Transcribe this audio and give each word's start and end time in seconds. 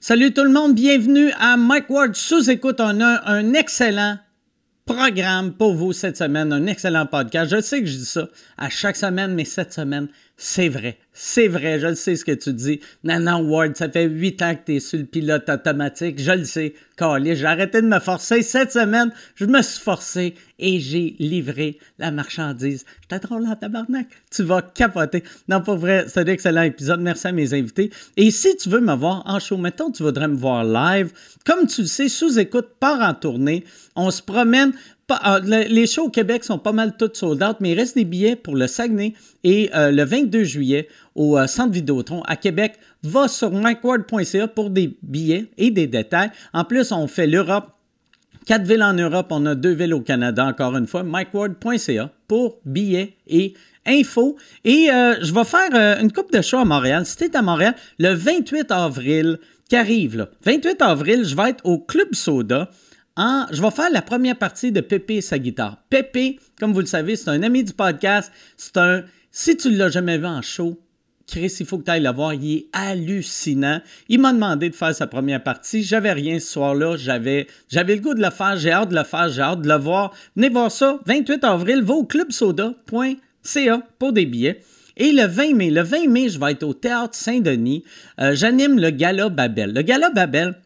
Salut 0.00 0.32
tout 0.32 0.44
le 0.44 0.52
monde, 0.52 0.76
bienvenue 0.76 1.32
à 1.40 1.56
Mike 1.56 1.90
Ward 1.90 2.14
sous 2.14 2.48
écoute. 2.50 2.76
On 2.78 3.00
a 3.00 3.28
un 3.28 3.52
excellent 3.52 4.16
programme 4.84 5.52
pour 5.52 5.74
vous 5.74 5.92
cette 5.92 6.16
semaine, 6.16 6.52
un 6.52 6.66
excellent 6.66 7.04
podcast. 7.04 7.50
Je 7.50 7.60
sais 7.60 7.80
que 7.80 7.86
je 7.86 7.96
dis 7.96 8.04
ça 8.04 8.28
à 8.56 8.70
chaque 8.70 8.94
semaine, 8.94 9.34
mais 9.34 9.44
cette 9.44 9.72
semaine, 9.72 10.06
c'est 10.40 10.68
vrai. 10.68 10.96
C'est 11.12 11.48
vrai, 11.48 11.80
je 11.80 11.88
le 11.88 11.94
sais 11.96 12.14
ce 12.14 12.24
que 12.24 12.30
tu 12.30 12.52
dis. 12.52 12.78
Non, 13.02 13.18
non, 13.18 13.40
Ward, 13.40 13.76
ça 13.76 13.88
fait 13.88 14.04
huit 14.04 14.40
ans 14.40 14.54
que 14.54 14.66
tu 14.66 14.76
es 14.76 14.80
sur 14.80 14.96
le 14.96 15.04
pilote 15.04 15.48
automatique. 15.48 16.20
Je 16.22 16.30
le 16.30 16.44
sais. 16.44 16.74
Calé, 16.96 17.34
j'ai 17.34 17.44
arrêté 17.44 17.82
de 17.82 17.88
me 17.88 17.98
forcer. 17.98 18.42
Cette 18.42 18.70
semaine, 18.70 19.10
je 19.34 19.46
me 19.46 19.60
suis 19.62 19.80
forcé 19.80 20.36
et 20.60 20.78
j'ai 20.78 21.16
livré 21.18 21.80
la 21.98 22.12
marchandise. 22.12 22.84
J'étais 23.02 23.18
trop 23.18 23.34
en 23.34 23.56
tabarnak. 23.56 24.06
Tu 24.30 24.44
vas 24.44 24.62
capoter. 24.62 25.24
Non, 25.48 25.60
pas 25.60 25.74
vrai, 25.74 26.04
c'est 26.06 26.20
un 26.20 26.26
excellent 26.26 26.62
épisode. 26.62 27.00
Merci 27.00 27.26
à 27.26 27.32
mes 27.32 27.52
invités. 27.52 27.90
Et 28.16 28.30
si 28.30 28.56
tu 28.56 28.68
veux 28.68 28.80
me 28.80 28.94
voir 28.94 29.24
en 29.26 29.40
show, 29.40 29.56
mettons, 29.56 29.90
tu 29.90 30.04
voudrais 30.04 30.28
me 30.28 30.36
voir 30.36 30.62
live. 30.62 31.10
Comme 31.44 31.66
tu 31.66 31.80
le 31.80 31.88
sais, 31.88 32.08
sous-écoute 32.08 32.76
part 32.78 33.00
en 33.00 33.14
tournée. 33.14 33.64
On 33.96 34.12
se 34.12 34.22
promène. 34.22 34.72
Ah, 35.10 35.40
les 35.40 35.86
shows 35.86 36.04
au 36.04 36.10
Québec 36.10 36.44
sont 36.44 36.58
pas 36.58 36.72
mal 36.72 36.94
toutes 36.98 37.16
sold 37.16 37.42
mais 37.60 37.70
il 37.70 37.78
reste 37.78 37.96
des 37.96 38.04
billets 38.04 38.36
pour 38.36 38.54
le 38.54 38.66
Saguenay 38.66 39.14
et 39.42 39.70
euh, 39.74 39.90
le 39.90 40.04
22 40.04 40.44
juillet 40.44 40.86
au 41.14 41.38
euh, 41.38 41.46
Centre 41.46 41.72
Vidéotron 41.72 42.22
à 42.24 42.36
Québec. 42.36 42.74
Va 43.02 43.26
sur 43.26 43.50
mikeward.ca 43.50 44.48
pour 44.48 44.68
des 44.68 44.98
billets 45.02 45.46
et 45.56 45.70
des 45.70 45.86
détails. 45.86 46.30
En 46.52 46.64
plus, 46.64 46.92
on 46.92 47.06
fait 47.06 47.26
l'Europe. 47.26 47.70
Quatre 48.44 48.64
villes 48.64 48.82
en 48.82 48.92
Europe, 48.92 49.28
on 49.30 49.46
a 49.46 49.54
deux 49.54 49.72
villes 49.72 49.94
au 49.94 50.02
Canada, 50.02 50.44
encore 50.44 50.76
une 50.76 50.86
fois. 50.86 51.02
mikeward.ca 51.04 52.10
pour 52.26 52.58
billets 52.66 53.16
et 53.26 53.54
infos. 53.86 54.36
Et 54.64 54.90
euh, 54.90 55.14
je 55.22 55.32
vais 55.32 55.44
faire 55.44 56.00
une 56.02 56.12
coupe 56.12 56.32
de 56.32 56.42
shows 56.42 56.58
à 56.58 56.64
Montréal. 56.66 57.06
Si 57.06 57.16
à 57.32 57.42
Montréal, 57.42 57.74
le 57.98 58.12
28 58.12 58.70
avril, 58.70 59.38
qui 59.70 59.76
arrive, 59.76 60.18
là. 60.18 60.28
28 60.44 60.82
avril, 60.82 61.24
je 61.24 61.34
vais 61.34 61.50
être 61.50 61.64
au 61.64 61.78
Club 61.78 62.14
Soda 62.14 62.70
je 63.50 63.60
vais 63.60 63.70
faire 63.70 63.90
la 63.90 64.02
première 64.02 64.36
partie 64.36 64.72
de 64.72 64.80
Pépé 64.80 65.16
et 65.16 65.20
sa 65.20 65.38
guitare. 65.38 65.78
Pépé, 65.90 66.38
comme 66.58 66.72
vous 66.72 66.80
le 66.80 66.86
savez, 66.86 67.16
c'est 67.16 67.30
un 67.30 67.42
ami 67.42 67.64
du 67.64 67.72
podcast. 67.72 68.32
C'est 68.56 68.76
un. 68.76 69.04
Si 69.30 69.56
tu 69.56 69.70
ne 69.70 69.76
l'as 69.76 69.90
jamais 69.90 70.18
vu 70.18 70.26
en 70.26 70.42
show, 70.42 70.80
Chris, 71.26 71.54
il 71.60 71.66
faut 71.66 71.78
que 71.78 71.84
tu 71.84 71.90
ailles 71.90 72.02
le 72.02 72.12
voir. 72.12 72.32
Il 72.32 72.56
est 72.56 72.66
hallucinant. 72.72 73.80
Il 74.08 74.20
m'a 74.20 74.32
demandé 74.32 74.70
de 74.70 74.74
faire 74.74 74.94
sa 74.94 75.06
première 75.06 75.42
partie. 75.42 75.82
J'avais 75.82 76.12
rien 76.12 76.40
ce 76.40 76.48
soir-là. 76.52 76.96
J'avais, 76.96 77.46
j'avais 77.68 77.96
le 77.96 78.00
goût 78.00 78.14
de 78.14 78.22
le 78.22 78.30
faire. 78.30 78.56
J'ai 78.56 78.70
hâte 78.70 78.88
de 78.88 78.94
le 78.94 79.04
faire. 79.04 79.28
J'ai 79.28 79.42
hâte 79.42 79.62
de 79.62 79.68
le 79.68 79.76
voir. 79.76 80.14
Venez 80.36 80.48
voir 80.48 80.72
ça. 80.72 80.98
28 81.04 81.44
avril, 81.44 81.82
va 81.82 81.94
au 81.94 82.04
clubsoda.ca 82.04 83.82
pour 83.98 84.12
des 84.12 84.24
billets. 84.24 84.62
Et 84.96 85.12
le 85.12 85.26
20 85.26 85.54
mai, 85.54 85.70
le 85.70 85.82
20 85.82 86.08
mai, 86.08 86.28
je 86.28 86.40
vais 86.40 86.52
être 86.52 86.64
au 86.64 86.74
Théâtre 86.74 87.14
Saint-Denis. 87.14 87.84
Euh, 88.20 88.34
j'anime 88.34 88.80
le 88.80 88.90
Gala 88.90 89.28
Babel. 89.28 89.72
Le 89.72 89.82
Gala 89.82 90.10
Babel, 90.10 90.56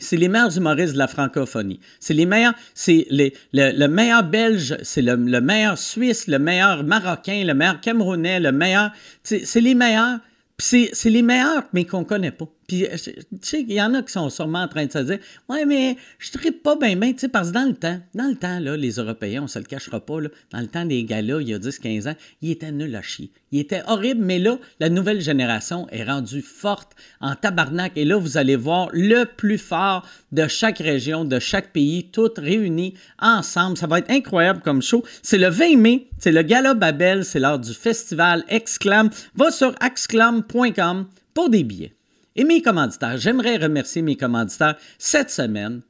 c'est 0.00 0.16
les 0.16 0.28
meilleurs 0.28 0.56
humoristes 0.56 0.94
de 0.94 0.98
la 0.98 1.08
francophonie. 1.08 1.80
C'est 1.98 2.14
les 2.14 2.26
meilleurs, 2.26 2.54
c'est 2.74 3.06
le, 3.10 3.86
meilleur 3.86 4.24
belge, 4.24 4.76
c'est 4.82 5.02
le, 5.02 5.16
meilleur 5.16 5.78
suisse, 5.78 6.26
le 6.26 6.38
meilleur 6.38 6.84
marocain, 6.84 7.44
le 7.44 7.54
meilleur 7.54 7.80
camerounais, 7.80 8.40
le 8.40 8.52
meilleur. 8.52 8.90
C'est 9.22 9.60
les 9.60 9.74
meilleurs. 9.74 10.18
C'est 10.58 10.90
les 11.06 11.22
meilleurs, 11.22 11.64
mais 11.72 11.84
qu'on 11.84 12.00
ne 12.00 12.04
connaît 12.04 12.32
pas. 12.32 12.48
Puis, 12.70 12.86
euh, 12.86 12.96
tu 12.96 13.12
sais, 13.42 13.62
il 13.62 13.72
y 13.72 13.82
en 13.82 13.94
a 13.94 14.02
qui 14.04 14.12
sont 14.12 14.30
sûrement 14.30 14.62
en 14.62 14.68
train 14.68 14.86
de 14.86 14.92
se 14.92 14.98
dire 14.98 15.18
Ouais, 15.48 15.64
mais 15.66 15.96
je 16.20 16.30
ne 16.38 16.50
pas 16.52 16.76
bien, 16.76 16.94
bien, 16.94 17.12
tu 17.12 17.18
sais, 17.18 17.28
parce 17.28 17.48
que 17.48 17.54
dans 17.54 17.66
le 17.66 17.74
temps, 17.74 17.98
dans 18.14 18.28
le 18.28 18.36
temps, 18.36 18.60
là, 18.60 18.76
les 18.76 18.92
Européens, 18.92 19.40
on 19.40 19.46
ne 19.46 19.48
se 19.48 19.58
le 19.58 19.64
cachera 19.64 19.98
pas, 19.98 20.20
là, 20.20 20.28
dans 20.52 20.60
le 20.60 20.68
temps 20.68 20.84
des 20.84 21.02
gars-là, 21.02 21.40
il 21.40 21.48
y 21.48 21.54
a 21.54 21.58
10-15 21.58 22.08
ans, 22.08 22.14
ils 22.42 22.52
étaient 22.52 22.70
nuls 22.70 22.94
à 22.94 23.02
chier. 23.02 23.32
Ils 23.50 23.58
étaient 23.58 23.82
horribles, 23.88 24.24
mais 24.24 24.38
là, 24.38 24.56
la 24.78 24.88
nouvelle 24.88 25.20
génération 25.20 25.88
est 25.90 26.04
rendue 26.04 26.42
forte 26.42 26.92
en 27.20 27.34
tabarnak. 27.34 27.90
Et 27.96 28.04
là, 28.04 28.16
vous 28.18 28.36
allez 28.36 28.54
voir 28.54 28.88
le 28.92 29.24
plus 29.24 29.58
fort 29.58 30.06
de 30.30 30.46
chaque 30.46 30.78
région, 30.78 31.24
de 31.24 31.40
chaque 31.40 31.72
pays, 31.72 32.08
toutes 32.12 32.38
réunies 32.38 32.94
ensemble. 33.18 33.78
Ça 33.78 33.88
va 33.88 33.98
être 33.98 34.12
incroyable 34.12 34.60
comme 34.62 34.80
show. 34.80 35.04
C'est 35.24 35.38
le 35.38 35.48
20 35.48 35.76
mai, 35.76 36.06
c'est 36.20 36.30
le 36.30 36.42
Gala 36.42 36.74
Babel, 36.74 37.24
c'est 37.24 37.40
lors 37.40 37.58
du 37.58 37.74
festival 37.74 38.44
Exclam. 38.48 39.10
Va 39.34 39.50
sur 39.50 39.74
exclam.com 39.84 41.08
pour 41.34 41.50
des 41.50 41.64
billets. 41.64 41.94
Et 42.40 42.44
mes 42.44 42.62
commanditaires, 42.62 43.18
j'aimerais 43.18 43.58
remercier 43.58 44.00
mes 44.00 44.16
commanditaires. 44.16 44.76
Cette 44.96 45.30
semaine, 45.30 45.82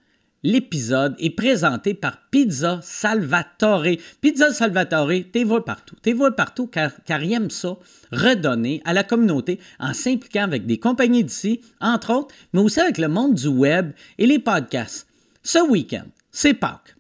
l'épisode 0.43 1.15
est 1.21 1.31
présenté 1.31 1.95
par 1.95 2.29
Pizza 2.33 2.81
Salvatore. 2.83 3.85
Pizza 4.21 4.53
Salvatore, 4.53 5.13
t'es 5.33 5.45
vois 5.45 5.65
partout. 5.65 5.95
T'es 6.03 6.13
partout 6.37 6.67
car, 6.67 6.91
car 7.07 7.23
il 7.23 7.35
aime 7.35 7.51
ça, 7.51 7.77
redonner 8.11 8.83
à 8.85 8.93
la 8.93 9.05
communauté 9.05 9.61
en 9.79 9.95
s'impliquant 9.95 10.43
avec 10.43 10.67
des 10.67 10.79
compagnies 10.79 11.23
d'ici, 11.23 11.61
entre 11.81 12.13
autres, 12.13 12.35
mais 12.53 12.61
aussi 12.61 12.81
avec 12.81 12.99
le 12.99 13.07
monde 13.07 13.35
du 13.35 13.47
web 13.47 13.93
et 14.19 14.27
les 14.27 14.41
podcasts. 14.41 15.07
Ce 15.45 15.61
week-end, 15.61 16.07
c'est 16.33 16.55
Pâques. 16.55 16.97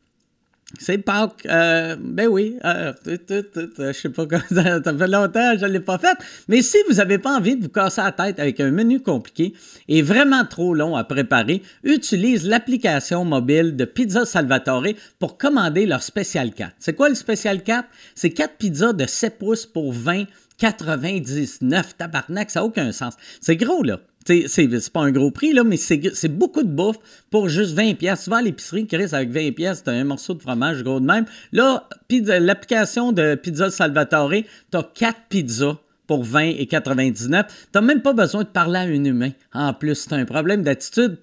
C'est 0.79 0.99
Pâques. 0.99 1.47
Euh, 1.47 1.97
ben 1.99 2.29
oui. 2.29 2.57
Euh, 2.65 2.93
je 3.07 3.93
sais 3.93 4.09
pas 4.09 4.27
comment 4.27 4.43
ça, 4.51 4.83
ça 4.83 4.97
fait 4.97 5.09
longtemps, 5.09 5.53
je 5.59 5.67
ne 5.67 5.73
l'ai 5.73 5.81
pas 5.81 5.99
fait. 5.99 6.17
Mais 6.49 6.63
si 6.63 6.77
vous 6.89 6.97
n'avez 6.97 7.19
pas 7.19 7.37
envie 7.37 7.57
de 7.57 7.63
vous 7.63 7.69
casser 7.69 8.01
la 8.03 8.13
tête 8.13 8.39
avec 8.39 8.61
un 8.61 8.71
menu 8.71 9.01
compliqué 9.01 9.55
et 9.89 10.03
vraiment 10.03 10.45
trop 10.45 10.75
long 10.75 10.97
à 10.97 11.05
préparer, 11.05 11.63
utilise 11.83 12.47
l'application 12.47 13.25
mobile 13.25 13.77
de 13.77 13.85
Pizza 13.85 14.25
Salvatore 14.25 14.87
pour 15.19 15.39
commander 15.39 15.87
leur 15.87 16.03
spécial 16.03 16.53
4. 16.53 16.73
C'est 16.79 16.95
quoi 16.95 17.09
le 17.09 17.15
spécial 17.15 17.63
4? 17.63 17.89
C'est 18.15 18.31
4 18.31 18.57
pizzas 18.57 18.93
de 18.93 19.07
7 19.07 19.39
pouces 19.39 19.67
pour 19.67 19.93
20 19.93 20.25
99 20.61 21.97
tabarnak, 21.97 22.51
ça 22.51 22.61
n'a 22.61 22.67
aucun 22.67 22.93
sens. 22.93 23.15
C'est 23.41 23.57
gros, 23.57 23.83
là. 23.83 23.99
C'est 24.27 24.93
pas 24.93 25.01
un 25.01 25.11
gros 25.11 25.31
prix, 25.31 25.55
là, 25.55 25.65
mais 25.65 25.79
c'est 25.79 26.29
beaucoup 26.29 26.63
de 26.63 26.69
bouffe 26.69 26.99
pour 27.31 27.49
juste 27.49 27.73
20 27.73 27.95
pièces. 27.95 28.25
Souvent, 28.25 28.37
à 28.37 28.43
l'épicerie, 28.43 28.87
Chris, 28.87 29.09
avec 29.13 29.31
20 29.31 29.53
pièces, 29.53 29.83
t'as 29.83 29.93
un 29.93 30.05
morceau 30.05 30.35
de 30.35 30.43
fromage 30.43 30.85
gros 30.85 31.01
de 31.01 31.07
même. 31.07 31.25
Là, 31.53 31.89
l'application 32.11 33.13
de 33.13 33.35
Pizza 33.35 33.71
Salvatore, 33.71 34.35
t'as 34.71 34.83
4 34.83 35.17
pizzas 35.31 35.79
pour 36.07 36.25
20 36.25 36.41
et 36.59 36.67
99. 36.67 37.69
T'as 37.73 37.81
même 37.81 38.03
pas 38.03 38.13
besoin 38.13 38.43
de 38.43 38.49
parler 38.49 38.79
à 38.81 38.83
un 38.83 39.05
humain. 39.05 39.31
En 39.55 39.73
plus, 39.73 39.95
c'est 39.95 40.13
un 40.13 40.25
problème 40.25 40.63
d'attitude. 40.63 41.17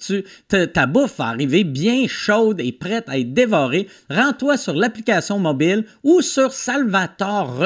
ta 0.50 0.86
bouffe 0.88 1.18
va 1.18 1.26
arriver 1.26 1.64
bien 1.66 2.08
chaude 2.08 2.62
et 2.62 2.72
prête 2.72 3.08
à 3.10 3.20
être 3.20 3.34
dévorée. 3.34 3.90
Rends-toi 4.10 4.58
sur 4.58 4.74
l'application 4.74 5.40
mobile 5.40 5.86
ou 6.04 6.22
sur 6.22 6.54
Salvatore, 6.54 7.66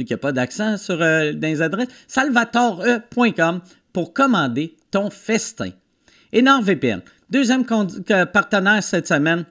il 0.00 0.06
n'y 0.06 0.14
a 0.14 0.18
pas 0.18 0.32
d'accent 0.32 0.76
sur 0.76 1.00
euh, 1.00 1.32
les 1.32 1.62
adresses, 1.62 1.88
salvatore.com 2.08 3.60
pour 3.92 4.12
commander 4.12 4.76
ton 4.90 5.10
festin. 5.10 5.70
Et 6.32 6.42
NordVPN, 6.42 7.02
deuxième 7.28 7.64
partenaire 7.64 8.82
cette 8.82 9.08
semaine, 9.08 9.44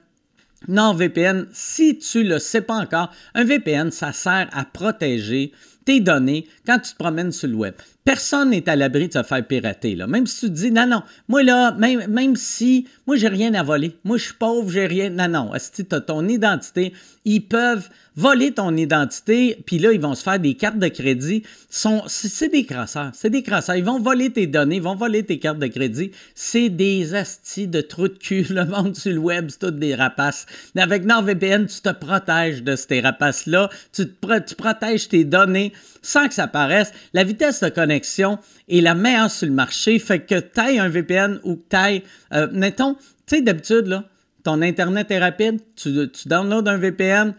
NordVPN, 0.68 1.46
si 1.52 1.98
tu 1.98 2.24
ne 2.24 2.34
le 2.34 2.38
sais 2.38 2.62
pas 2.62 2.74
encore, 2.74 3.10
un 3.34 3.44
VPN, 3.44 3.90
ça 3.90 4.12
sert 4.12 4.48
à 4.52 4.64
protéger 4.64 5.52
tes 5.84 6.00
données 6.00 6.46
quand 6.66 6.78
tu 6.78 6.92
te 6.92 6.96
promènes 6.96 7.32
sur 7.32 7.48
le 7.48 7.54
web. 7.54 7.74
Personne 8.04 8.50
n'est 8.50 8.68
à 8.68 8.76
l'abri 8.76 9.08
de 9.08 9.12
se 9.12 9.22
faire 9.22 9.46
pirater. 9.46 9.94
Là. 9.94 10.06
Même 10.06 10.26
si 10.26 10.40
tu 10.40 10.46
te 10.46 10.52
dis, 10.52 10.70
non, 10.70 10.86
non, 10.86 11.02
moi 11.28 11.42
là, 11.42 11.72
même, 11.72 12.06
même 12.08 12.34
si, 12.34 12.86
moi 13.06 13.16
j'ai 13.16 13.28
rien 13.28 13.52
à 13.54 13.62
voler, 13.62 13.96
moi 14.04 14.16
je 14.16 14.24
suis 14.24 14.34
pauvre, 14.34 14.70
j'ai 14.70 14.86
rien. 14.86 15.10
Non, 15.10 15.28
non, 15.28 15.50
si 15.58 15.84
tu 15.84 15.94
as 15.94 16.00
ton 16.00 16.26
identité, 16.26 16.94
ils 17.26 17.46
peuvent 17.46 17.88
voler 18.16 18.52
ton 18.52 18.76
identité, 18.76 19.62
puis 19.66 19.78
là, 19.78 19.92
ils 19.92 20.00
vont 20.00 20.14
se 20.14 20.22
faire 20.22 20.38
des 20.38 20.54
cartes 20.54 20.78
de 20.78 20.88
crédit. 20.88 21.42
C'est 21.68 22.48
des 22.48 22.64
crasseurs, 22.64 23.10
c'est 23.14 23.30
des 23.30 23.42
crasseurs. 23.42 23.76
Ils 23.76 23.84
vont 23.84 24.00
voler 24.00 24.30
tes 24.30 24.46
données, 24.46 24.76
ils 24.76 24.82
vont 24.82 24.94
voler 24.94 25.22
tes 25.22 25.38
cartes 25.38 25.58
de 25.58 25.66
crédit. 25.66 26.10
C'est 26.34 26.68
des 26.68 27.14
astis 27.14 27.68
de 27.68 27.80
trous 27.80 28.08
de 28.08 28.18
cul. 28.18 28.46
Le 28.50 28.64
monde 28.64 28.96
sur 28.96 29.12
le 29.12 29.18
web, 29.18 29.48
c'est 29.48 29.60
tout 29.60 29.70
des 29.70 29.94
rapaces. 29.94 30.46
Mais 30.74 30.82
avec 30.82 31.04
NordVPN, 31.04 31.66
tu 31.66 31.80
te 31.80 31.92
protèges 31.92 32.62
de 32.62 32.76
ces 32.76 33.00
rapaces-là. 33.00 33.70
Tu, 33.92 34.06
tu 34.06 34.54
protèges 34.54 35.08
tes 35.08 35.24
données 35.24 35.72
sans 36.02 36.28
que 36.28 36.34
ça 36.34 36.46
paraisse. 36.46 36.92
La 37.12 37.24
vitesse 37.24 37.60
de 37.60 37.68
connexion 37.90 38.38
est 38.68 38.80
la 38.80 38.94
meilleure 38.94 39.30
sur 39.30 39.48
le 39.48 39.52
marché. 39.52 39.98
Fait 39.98 40.20
que 40.20 40.38
tu 40.38 40.60
ailles 40.60 40.78
un 40.78 40.88
VPN 40.88 41.40
ou 41.42 41.60
ailles, 41.72 42.02
euh, 42.32 42.46
mettons, 42.52 42.94
tu 42.94 43.36
sais, 43.36 43.42
d'habitude, 43.42 43.86
là, 43.86 44.04
ton 44.44 44.62
Internet 44.62 45.10
est 45.10 45.18
rapide, 45.18 45.60
tu, 45.74 46.08
tu 46.10 46.28
downloads 46.28 46.68
un 46.68 46.78
VPN, 46.78 47.34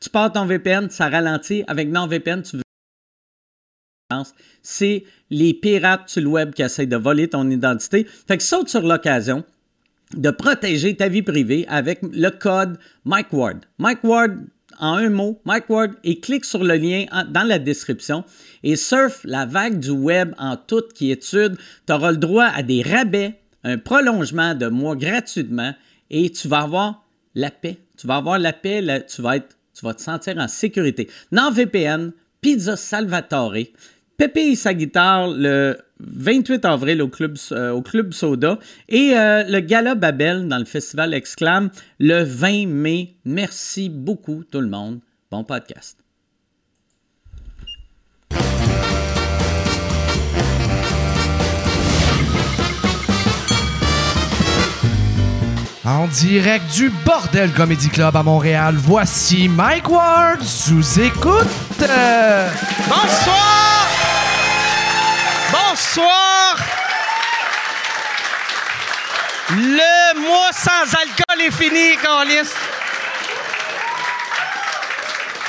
tu 0.00 0.08
pars 0.10 0.32
ton 0.32 0.46
VPN, 0.46 0.88
ça 0.88 1.08
ralentit. 1.08 1.64
Avec 1.66 1.88
NordVPN, 1.88 2.42
tu 2.42 2.56
veux 2.56 2.62
c'est 4.62 5.04
les 5.30 5.54
pirates 5.54 6.08
sur 6.08 6.22
le 6.22 6.28
web 6.28 6.54
qui 6.54 6.62
essayent 6.62 6.86
de 6.86 6.96
voler 6.96 7.28
ton 7.28 7.50
identité. 7.50 8.06
Fait 8.28 8.36
que 8.36 8.42
saute 8.42 8.68
sur 8.68 8.82
l'occasion 8.82 9.44
de 10.14 10.30
protéger 10.30 10.94
ta 10.94 11.08
vie 11.08 11.22
privée 11.22 11.66
avec 11.68 12.00
le 12.02 12.28
code 12.30 12.78
Mike 13.04 13.32
Ward. 13.32 13.64
Mike 13.78 14.04
Ward, 14.04 14.46
en 14.78 14.94
un 14.94 15.10
mot, 15.10 15.40
Mike 15.44 15.68
Ward, 15.68 15.92
et 16.04 16.20
clique 16.20 16.44
sur 16.44 16.62
le 16.62 16.74
lien 16.76 17.06
dans 17.28 17.46
la 17.46 17.58
description 17.58 18.24
et 18.62 18.76
surfe 18.76 19.20
la 19.24 19.46
vague 19.46 19.78
du 19.78 19.90
web 19.90 20.34
en 20.38 20.56
toute 20.56 20.92
quiétude. 20.92 21.56
Tu 21.86 21.92
auras 21.92 22.12
le 22.12 22.18
droit 22.18 22.46
à 22.46 22.62
des 22.62 22.82
rabais, 22.82 23.40
un 23.62 23.78
prolongement 23.78 24.54
de 24.54 24.68
mois 24.68 24.96
gratuitement 24.96 25.74
et 26.10 26.30
tu 26.30 26.48
vas 26.48 26.60
avoir 26.60 27.04
la 27.34 27.50
paix. 27.50 27.78
Tu 27.96 28.06
vas 28.06 28.16
avoir 28.16 28.38
la 28.38 28.52
paix, 28.52 28.82
tu, 29.08 29.22
vas 29.22 29.36
être, 29.36 29.56
tu 29.74 29.84
vas 29.84 29.94
te 29.94 30.02
sentir 30.02 30.36
en 30.38 30.48
sécurité. 30.48 31.08
NordVPN, 31.32 32.12
Pizza 32.40 32.76
Salvatore, 32.76 33.54
Pépé 34.16 34.42
et 34.42 34.54
sa 34.56 34.74
guitare 34.74 35.28
le 35.28 35.76
28 36.00 36.64
avril 36.64 37.02
au 37.02 37.08
Club, 37.08 37.36
euh, 37.52 37.70
au 37.70 37.82
club 37.82 38.12
Soda 38.12 38.58
et 38.88 39.16
euh, 39.16 39.42
le 39.44 39.60
Gala 39.60 39.94
Babel 39.94 40.48
dans 40.48 40.58
le 40.58 40.64
Festival 40.64 41.14
Exclam 41.14 41.70
le 41.98 42.22
20 42.22 42.66
mai. 42.68 43.14
Merci 43.24 43.88
beaucoup 43.88 44.44
tout 44.44 44.60
le 44.60 44.68
monde. 44.68 45.00
Bon 45.30 45.42
podcast. 45.42 45.98
En 55.86 56.06
direct 56.08 56.64
du 56.74 56.90
Bordel 57.04 57.50
Comedy 57.52 57.88
Club 57.90 58.16
à 58.16 58.22
Montréal, 58.22 58.74
voici 58.78 59.48
Mike 59.48 59.90
Ward 59.90 60.40
sous 60.42 60.98
écoute. 60.98 61.46
Bonsoir! 62.88 63.73
Bonsoir! 65.74 66.56
Le 69.50 70.20
mois 70.20 70.52
sans 70.52 70.94
alcool 70.94 71.40
est 71.44 71.50
fini, 71.50 71.96
Carlis. 72.00 72.48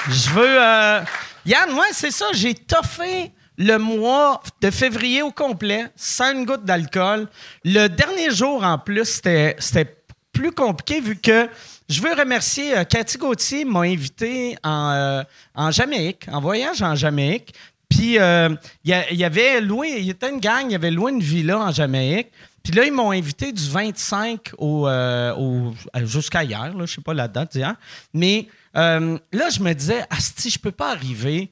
Je 0.10 0.30
veux. 0.31 0.57
Euh... 0.60 1.01
Yann, 1.45 1.72
moi, 1.72 1.86
c'est 1.92 2.10
ça, 2.10 2.25
j'ai 2.33 2.56
toffé 2.56 3.33
le 3.60 3.77
mois 3.77 4.42
de 4.62 4.72
février 4.72 5.22
au 5.22 5.30
complet, 5.30 5.92
sans 5.95 6.31
une 6.31 6.45
goutte 6.45 6.66
d'alcool. 6.66 7.28
Le 7.63 7.86
dernier 7.86 8.31
jour, 8.31 8.63
en 8.63 8.80
plus, 8.80 9.06
c'était 9.06 9.95
plus 10.33 10.51
compliqué 10.51 11.01
vu 11.01 11.18
que 11.18 11.48
je 11.88 12.01
veux 12.01 12.13
remercier 12.16 12.75
euh, 12.75 12.83
Cathy 12.83 13.19
Gauthier, 13.19 13.63
m'a 13.63 13.81
invité 13.81 14.57
en, 14.63 14.89
euh, 14.89 15.24
en 15.54 15.69
Jamaïque, 15.69 16.25
en 16.31 16.42
voyage 16.42 16.81
en 16.81 16.95
Jamaïque. 16.95 17.54
Puis 17.89 18.17
euh, 18.17 18.49
il 18.83 18.89
y, 18.91 19.23
avait 19.23 19.61
il 19.61 20.09
était 20.09 20.29
une 20.29 20.39
gang, 20.39 20.65
il 20.69 20.75
avait 20.75 20.91
loué 20.91 21.11
une 21.11 21.21
villa 21.21 21.59
en 21.59 21.71
Jamaïque. 21.71 22.31
Puis 22.63 22.73
là, 22.73 22.85
ils 22.85 22.91
m'ont 22.91 23.11
invité 23.11 23.51
du 23.51 23.69
25 23.69 24.53
au, 24.57 24.87
au 24.89 25.73
jusqu'à 26.03 26.43
hier, 26.43 26.73
je 26.79 26.85
sais 26.85 27.01
pas 27.01 27.13
la 27.13 27.27
date 27.27 27.51
d'hier. 27.51 27.75
Mais 28.13 28.47
là, 28.73 29.49
je 29.49 29.59
me 29.61 29.73
disais, 29.73 30.03
Asti, 30.09 30.49
je 30.49 30.57
peux 30.57 30.71
pas 30.71 30.91
arriver. 30.91 31.51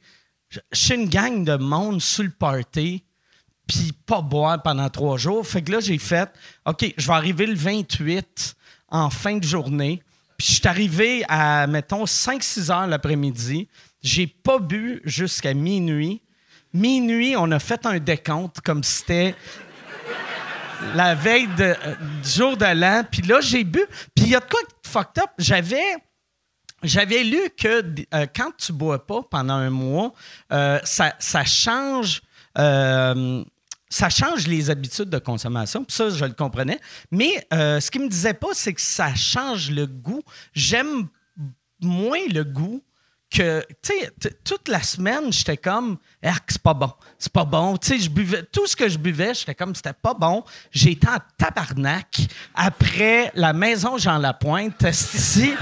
Je 0.50 0.60
suis 0.74 0.96
une 0.96 1.10
gang 1.10 1.44
de 1.44 1.56
monde 1.56 2.02
sous 2.02 2.24
le 2.24 2.32
party 2.32 3.04
puis 3.68 3.92
pas 4.06 4.22
boire 4.22 4.62
pendant 4.62 4.90
trois 4.90 5.18
jours. 5.18 5.46
Fait 5.46 5.62
que 5.62 5.72
là, 5.72 5.80
j'ai 5.80 5.98
fait, 5.98 6.30
OK, 6.66 6.94
je 6.98 7.08
vais 7.08 7.14
arriver 7.14 7.46
le 7.46 7.56
28 7.56 8.56
en 8.90 9.10
fin 9.10 9.38
de 9.38 9.44
journée. 9.44 10.02
Puis 10.38 10.48
je 10.48 10.54
suis 10.56 10.68
arrivé 10.68 11.24
à, 11.28 11.68
mettons, 11.68 12.06
5-6 12.06 12.72
heures 12.72 12.88
l'après-midi. 12.88 13.68
J'ai 14.04 14.28
pas 14.28 14.60
bu 14.60 15.02
jusqu'à 15.06 15.54
minuit. 15.54 16.22
Minuit, 16.74 17.36
on 17.38 17.50
a 17.52 17.60
fait 17.60 17.86
un 17.86 18.00
décompte 18.00 18.60
comme 18.62 18.84
c'était 18.84 19.34
la 20.96 21.16
veille 21.16 21.48
de, 21.56 21.64
euh, 21.64 21.96
du 22.22 22.30
jour 22.30 22.58
de 22.58 22.66
l'an. 22.66 23.04
Puis 23.10 23.22
là, 23.22 23.40
j'ai 23.42 23.64
bu. 23.64 23.80
Puis 24.14 24.26
il 24.26 24.30
y 24.30 24.36
a 24.36 24.42
de 24.42 24.46
quoi 24.46 24.60
fucked 24.86 25.24
up. 25.24 25.30
J'avais... 25.38 25.96
J'avais 26.82 27.24
lu 27.24 27.40
que 27.58 27.82
euh, 28.14 28.26
quand 28.36 28.52
tu 28.58 28.74
bois 28.74 29.08
pas 29.08 29.22
pendant 29.32 29.54
un 29.54 29.70
mois, 29.70 30.12
euh, 30.52 30.82
ça, 30.84 31.14
change 31.46 32.22
ça 32.58 34.10
change 34.10 34.48
les 34.48 34.70
habitudes 34.70 35.10
de 35.10 35.18
consommation. 35.18 35.86
Puis 35.86 35.96
ça, 35.96 36.10
je 36.10 36.26
le 36.26 36.34
comprenais. 36.34 36.82
Mais 37.10 37.48
ce 37.54 37.90
qu'il 37.90 38.02
me 38.02 38.10
disait 38.10 38.34
pas, 38.34 38.50
c'est 38.52 38.74
que 38.74 38.82
ça 38.82 39.16
change 39.16 39.72
le 39.72 39.88
goût. 39.88 40.24
J'aime 40.54 41.08
moins 41.80 42.28
le 42.34 42.44
goût 42.44 42.84
que, 43.34 43.66
tu 43.82 43.94
sais, 43.94 44.14
toute 44.44 44.68
la 44.68 44.84
semaine, 44.84 45.34
j'étais 45.34 45.58
comme, 45.58 45.98
ah, 46.24 46.36
c'est 46.48 46.62
pas 46.62 46.76
bon, 46.76 46.92
c'est 47.18 47.34
pas 47.34 47.44
bon. 47.44 47.76
Tu 47.78 47.88
sais, 47.88 48.00
je 48.00 48.10
buvais, 48.10 48.44
tout 48.44 48.68
ce 48.68 48.76
que 48.76 48.88
je 48.88 48.98
buvais, 48.98 49.34
j'étais 49.34 49.56
comme, 49.56 49.74
c'était 49.74 49.94
pas 49.94 50.14
bon. 50.14 50.44
Été 50.74 51.08
en 51.08 51.18
tabarnak 51.38 52.28
après 52.54 53.32
la 53.34 53.52
maison 53.52 53.98
Jean 53.98 54.20
Lapointe. 54.20 54.84
ici. 54.90 55.54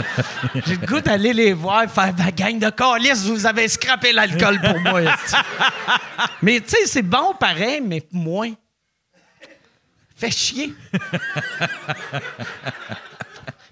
J'ai 0.66 0.76
le 0.76 0.86
goût 0.86 1.00
d'aller 1.00 1.34
les 1.34 1.54
voir, 1.54 1.90
faire 1.90 2.14
ma 2.18 2.32
gang 2.32 2.60
de 2.60 2.70
calices, 2.70 3.24
vous 3.24 3.46
avez 3.46 3.68
scrappé 3.70 4.12
l'alcool 4.12 4.60
pour 4.60 4.80
moi. 4.80 5.02
mais 6.42 6.60
tu 6.60 6.70
sais, 6.70 6.86
c'est 6.86 7.02
bon 7.02 7.34
pareil, 7.40 7.82
mais 7.82 8.06
moins. 8.12 8.52
Fait 10.16 10.30
chier. 10.30 10.76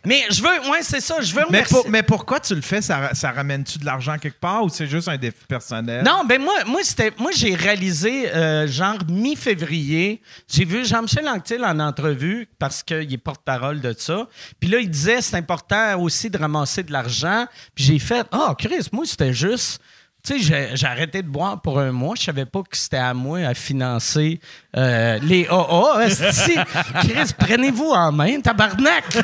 Mais 0.10 0.26
je 0.32 0.42
veux, 0.42 0.72
ouais, 0.72 0.82
c'est 0.82 1.02
ça, 1.02 1.22
je 1.22 1.36
veux 1.36 1.44
mais, 1.52 1.64
mais 1.88 2.02
pourquoi 2.02 2.40
tu 2.40 2.56
le 2.56 2.62
fais? 2.62 2.82
Ça, 2.82 3.14
ça 3.14 3.30
ramène-tu 3.30 3.78
de 3.78 3.86
l'argent 3.86 4.18
quelque 4.18 4.40
part 4.40 4.64
ou 4.64 4.70
c'est 4.70 4.88
juste 4.88 5.08
un 5.08 5.18
défi 5.18 5.46
personnel? 5.48 6.04
Non, 6.04 6.24
ben 6.28 6.42
moi, 6.42 6.64
moi, 6.66 6.80
c'était, 6.82 7.14
moi 7.20 7.30
j'ai 7.32 7.54
réalisé, 7.54 8.34
euh, 8.34 8.68
genre 8.68 8.98
mi-février, 9.08 10.20
j'ai 10.52 10.66
vu 10.66 10.84
Jean-Michel 10.84 11.30
Anctil 11.30 11.64
en 11.64 11.80
entrevue 11.80 12.50
parce 12.58 12.82
qu'il 12.82 13.14
est 13.14 13.18
porte-parole 13.20 13.82
de 13.82 13.94
ça. 13.96 14.28
Puis 14.60 14.68
là, 14.68 14.80
il 14.80 14.90
disait 14.90 15.22
c'est 15.22 15.38
important 15.38 16.02
aussi 16.02 16.32
de 16.32 16.40
ramasser 16.40 16.82
de 16.82 16.92
l'argent. 16.92 17.46
Puis 17.76 17.84
j'ai 17.84 18.00
fait, 18.00 18.26
ah, 18.32 18.48
oh, 18.50 18.56
Chris, 18.56 18.88
moi, 18.92 19.06
c'était 19.06 19.36
juste 19.36 19.80
tu 20.22 20.42
sais, 20.44 20.76
j'ai 20.76 20.88
arrêté 20.88 21.22
de 21.22 21.28
boire 21.28 21.62
pour 21.62 21.80
un 21.80 21.92
mois. 21.92 22.16
Je 22.18 22.24
savais 22.24 22.46
pas 22.46 22.62
que 22.62 22.76
c'était 22.76 22.98
à 22.98 23.14
moi 23.14 23.40
à 23.40 23.54
financer 23.54 24.40
euh, 24.76 25.18
les 25.22 25.48
AA. 25.48 26.08
Chris, 27.02 27.34
prenez-vous 27.38 27.92
en 27.92 28.12
main, 28.12 28.42
tabarnak! 28.42 29.06
fait 29.12 29.24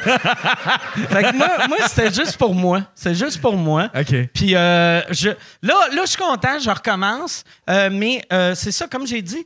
que 1.24 1.36
moi, 1.36 1.68
moi 1.68 1.78
c'était 1.88 2.14
juste 2.14 2.38
pour 2.38 2.56
moi. 2.56 2.84
C'est 2.96 3.14
juste 3.14 3.42
pour 3.42 3.58
moi. 3.58 3.92
OK. 3.94 4.16
Puis 4.34 4.56
euh, 4.56 5.02
je, 5.12 5.30
là, 5.62 5.88
là, 5.94 6.02
je 6.04 6.10
suis 6.10 6.18
content, 6.18 6.60
je 6.60 6.70
recommence. 6.70 7.44
Euh, 7.70 7.90
mais 7.92 8.26
c'est 8.56 8.72
ça, 8.72 8.88
comme 8.88 9.06
j'ai 9.06 9.22
dit, 9.22 9.46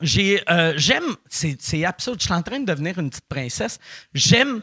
j'ai, 0.00 0.42
j'aime... 0.76 1.04
C'est 1.28 1.84
absurde. 1.84 2.18
Je 2.18 2.24
suis 2.24 2.34
en 2.34 2.42
train 2.42 2.58
de 2.58 2.66
devenir 2.66 2.98
une 2.98 3.10
petite 3.10 3.28
princesse. 3.28 3.78
J'aime 4.12 4.60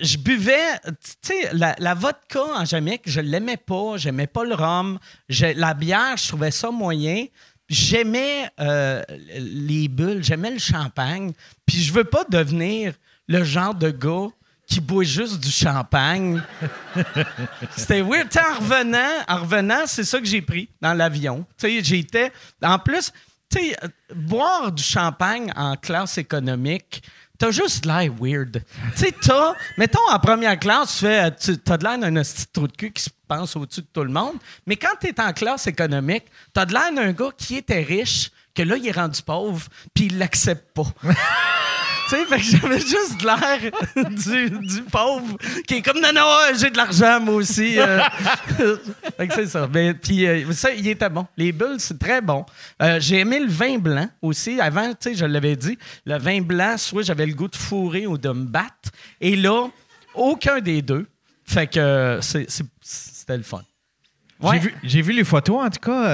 je 0.00 0.16
buvais, 0.16 0.78
tu 0.84 1.10
sais, 1.22 1.50
la, 1.52 1.94
vodka 1.94 2.42
en 2.42 2.64
Jamaïque, 2.64 3.02
je 3.06 3.20
l'aimais 3.20 3.56
pas, 3.56 3.96
j'aimais 3.96 4.26
pas 4.26 4.44
le 4.44 4.54
rhum, 4.54 4.98
la 5.28 5.74
bière, 5.74 6.16
je 6.16 6.28
trouvais 6.28 6.50
ça 6.50 6.70
moyen. 6.70 7.26
J'aimais 7.68 8.50
euh, 8.58 9.02
les 9.36 9.86
bulles, 9.88 10.24
j'aimais 10.24 10.50
le 10.50 10.58
champagne, 10.58 11.32
puis 11.64 11.78
je 11.78 11.92
veux 11.92 12.04
pas 12.04 12.24
devenir 12.28 12.94
le 13.28 13.44
genre 13.44 13.74
de 13.74 13.90
gars 13.90 14.28
qui 14.66 14.80
boit 14.80 15.04
juste 15.04 15.40
du 15.40 15.50
champagne. 15.50 16.40
C'était 17.76 18.02
weird. 18.02 18.28
en 18.38 18.60
revenant, 18.60 19.24
en 19.28 19.40
revenant, 19.40 19.86
c'est 19.86 20.04
ça 20.04 20.18
que 20.18 20.26
j'ai 20.26 20.42
pris 20.42 20.68
dans 20.80 20.94
l'avion. 20.94 21.44
Tu 21.58 21.68
sais, 21.68 21.84
j'étais... 21.84 22.32
En 22.62 22.78
plus, 22.78 23.12
tu 23.50 23.58
sais, 23.58 23.76
boire 24.14 24.70
du 24.70 24.82
champagne 24.82 25.52
en 25.56 25.76
classe 25.76 26.18
économique, 26.18 27.02
T'as 27.40 27.50
juste 27.50 27.86
l'air 27.86 28.12
weird. 28.20 28.62
tu 28.94 28.96
sais, 28.96 29.12
t'as, 29.12 29.54
mettons 29.78 30.06
en 30.10 30.18
première 30.18 30.58
classe, 30.58 30.98
tu 30.98 31.06
fais, 31.06 31.30
t'as 31.56 31.78
de 31.78 31.84
l'air 31.84 31.98
d'un 31.98 32.22
petit 32.22 32.46
trou 32.52 32.68
de 32.68 32.76
cul 32.76 32.92
qui 32.92 33.02
se 33.02 33.08
pense 33.26 33.56
au-dessus 33.56 33.80
de 33.80 33.86
tout 33.90 34.04
le 34.04 34.12
monde. 34.12 34.34
Mais 34.66 34.76
quand 34.76 34.94
t'es 35.00 35.18
en 35.18 35.32
classe 35.32 35.66
économique, 35.66 36.24
t'as 36.52 36.66
de 36.66 36.74
l'air 36.74 36.92
d'un 36.94 37.12
gars 37.12 37.30
qui 37.34 37.56
était 37.56 37.82
riche, 37.82 38.30
que 38.54 38.60
là, 38.60 38.76
il 38.76 38.86
est 38.86 38.92
rendu 38.92 39.22
pauvre, 39.22 39.66
puis 39.94 40.06
il 40.06 40.18
l'accepte 40.18 40.74
pas. 40.74 40.84
fait 42.16 42.36
que 42.36 42.42
j'avais 42.42 42.80
juste 42.80 43.22
l'air 43.22 43.70
du, 44.10 44.82
pauvre 44.82 45.36
qui 45.66 45.76
est 45.76 45.82
comme 45.82 46.00
non, 46.00 46.12
non, 46.14 46.26
j'ai 46.58 46.70
de 46.70 46.76
l'argent, 46.76 47.20
moi 47.20 47.34
aussi. 47.34 47.78
Euh. 47.78 48.00
fait 49.16 49.28
que 49.28 49.34
c'est 49.34 49.46
ça. 49.46 49.68
Mais, 49.72 49.94
puis 49.94 50.26
euh, 50.26 50.52
ça, 50.52 50.72
il 50.72 50.86
était 50.88 51.08
bon. 51.08 51.26
Les 51.36 51.52
bulles, 51.52 51.78
c'est 51.78 51.98
très 51.98 52.20
bon. 52.20 52.44
Euh, 52.82 52.98
j'ai 53.00 53.20
aimé 53.20 53.40
le 53.40 53.48
vin 53.48 53.78
blanc 53.78 54.08
aussi. 54.22 54.60
Avant, 54.60 54.90
tu 54.90 55.10
sais, 55.10 55.14
je 55.14 55.24
l'avais 55.24 55.56
dit, 55.56 55.78
le 56.04 56.18
vin 56.18 56.40
blanc, 56.40 56.76
soit 56.76 57.02
j'avais 57.02 57.26
le 57.26 57.34
goût 57.34 57.48
de 57.48 57.56
fourrer 57.56 58.06
ou 58.06 58.18
de 58.18 58.30
me 58.30 58.44
battre. 58.44 58.90
Et 59.20 59.36
là, 59.36 59.68
aucun 60.14 60.60
des 60.60 60.82
deux. 60.82 61.06
Fait 61.44 61.66
que 61.66 62.20
c'était 62.22 63.36
le 63.36 63.42
fun. 63.42 63.62
J'ai 64.82 65.02
vu, 65.02 65.12
les 65.12 65.24
photos, 65.24 65.64
en 65.64 65.70
tout 65.70 65.80
cas, 65.80 66.06
euh, 66.06 66.08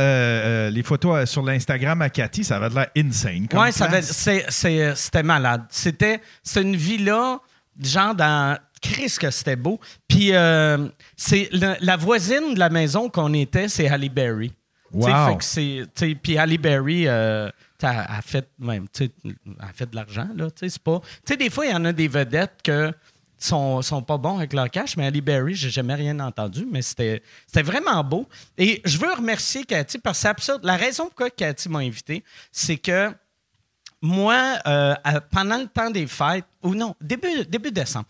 euh, 0.67 0.71
les 0.71 0.83
photos 0.83 1.17
euh, 1.17 1.27
sur 1.27 1.43
l'Instagram 1.43 2.03
à 2.03 2.11
Cathy, 2.11 2.45
ça 2.45 2.57
avait 2.57 2.69
l'air 2.69 2.89
insane. 2.97 3.47
Oui, 3.53 3.69
c'était 3.73 5.23
malade. 5.23 5.65
C'était 5.71 6.21
une 6.57 6.77
villa, 6.77 7.41
genre 7.81 8.15
dans. 8.15 8.59
Chris, 8.83 9.17
que 9.19 9.31
c'était 9.31 9.57
beau. 9.57 9.81
Puis 10.07 10.33
c'est 11.17 11.49
la, 11.53 11.97
voisine 11.97 12.55
de 12.55 12.59
la 12.59 12.69
maison 12.69 13.09
qu'on 13.09 13.33
était, 13.33 13.69
c'est 13.69 13.89
Halle 13.89 14.09
Berry. 14.11 14.53
Wow. 14.93 15.39
Puis 16.23 16.39
Halle 16.39 16.59
Berry. 16.59 17.09
a 17.09 17.53
fait 18.23 18.49
même, 18.59 18.87
a 19.61 19.73
fait 19.73 19.91
de 19.91 19.97
l'argent 19.97 20.29
là, 20.37 20.49
c'est 20.55 20.79
pas. 20.79 21.01
Tu 21.01 21.33
sais 21.33 21.37
des 21.37 21.51
fois 21.51 21.67
il 21.67 21.73
y 21.73 21.75
en 21.75 21.85
a 21.85 21.93
des 21.93 22.09
vedettes 22.09 22.61
que 22.63 22.93
sont, 23.39 23.83
sont 23.83 24.03
pas 24.03 24.17
bons 24.17 24.39
avec 24.39 24.53
leur 24.53 24.71
cash, 24.71 24.97
mais 24.97 25.07
Ali 25.07 25.21
Berry, 25.21 25.55
j'ai 25.55 25.71
jamais 25.71 25.95
rien 25.95 26.19
entendu, 26.21 26.67
mais 26.71 26.83
c'était 26.83 27.23
vraiment 27.55 28.03
beau. 28.03 28.29
Et 28.57 28.81
je 28.85 28.99
veux 28.99 29.13
remercier 29.13 29.65
Cathy 29.65 29.99
parce 29.99 30.19
que 30.19 30.23
c'est 30.23 30.29
absurde. 30.29 30.65
La 30.65 30.77
raison 30.77 31.05
pourquoi 31.07 31.31
Cathy 31.31 31.69
m'a 31.69 31.81
invité, 31.81 32.25
c'est 32.51 32.77
que 32.79 33.13
moi, 34.03 34.59
euh, 34.67 34.95
pendant 35.31 35.59
le 35.59 35.67
temps 35.67 35.91
des 35.91 36.07
fêtes, 36.07 36.45
ou 36.63 36.75
non, 36.75 36.95
début, 37.01 37.45
début 37.47 37.73
décembre, 37.73 38.07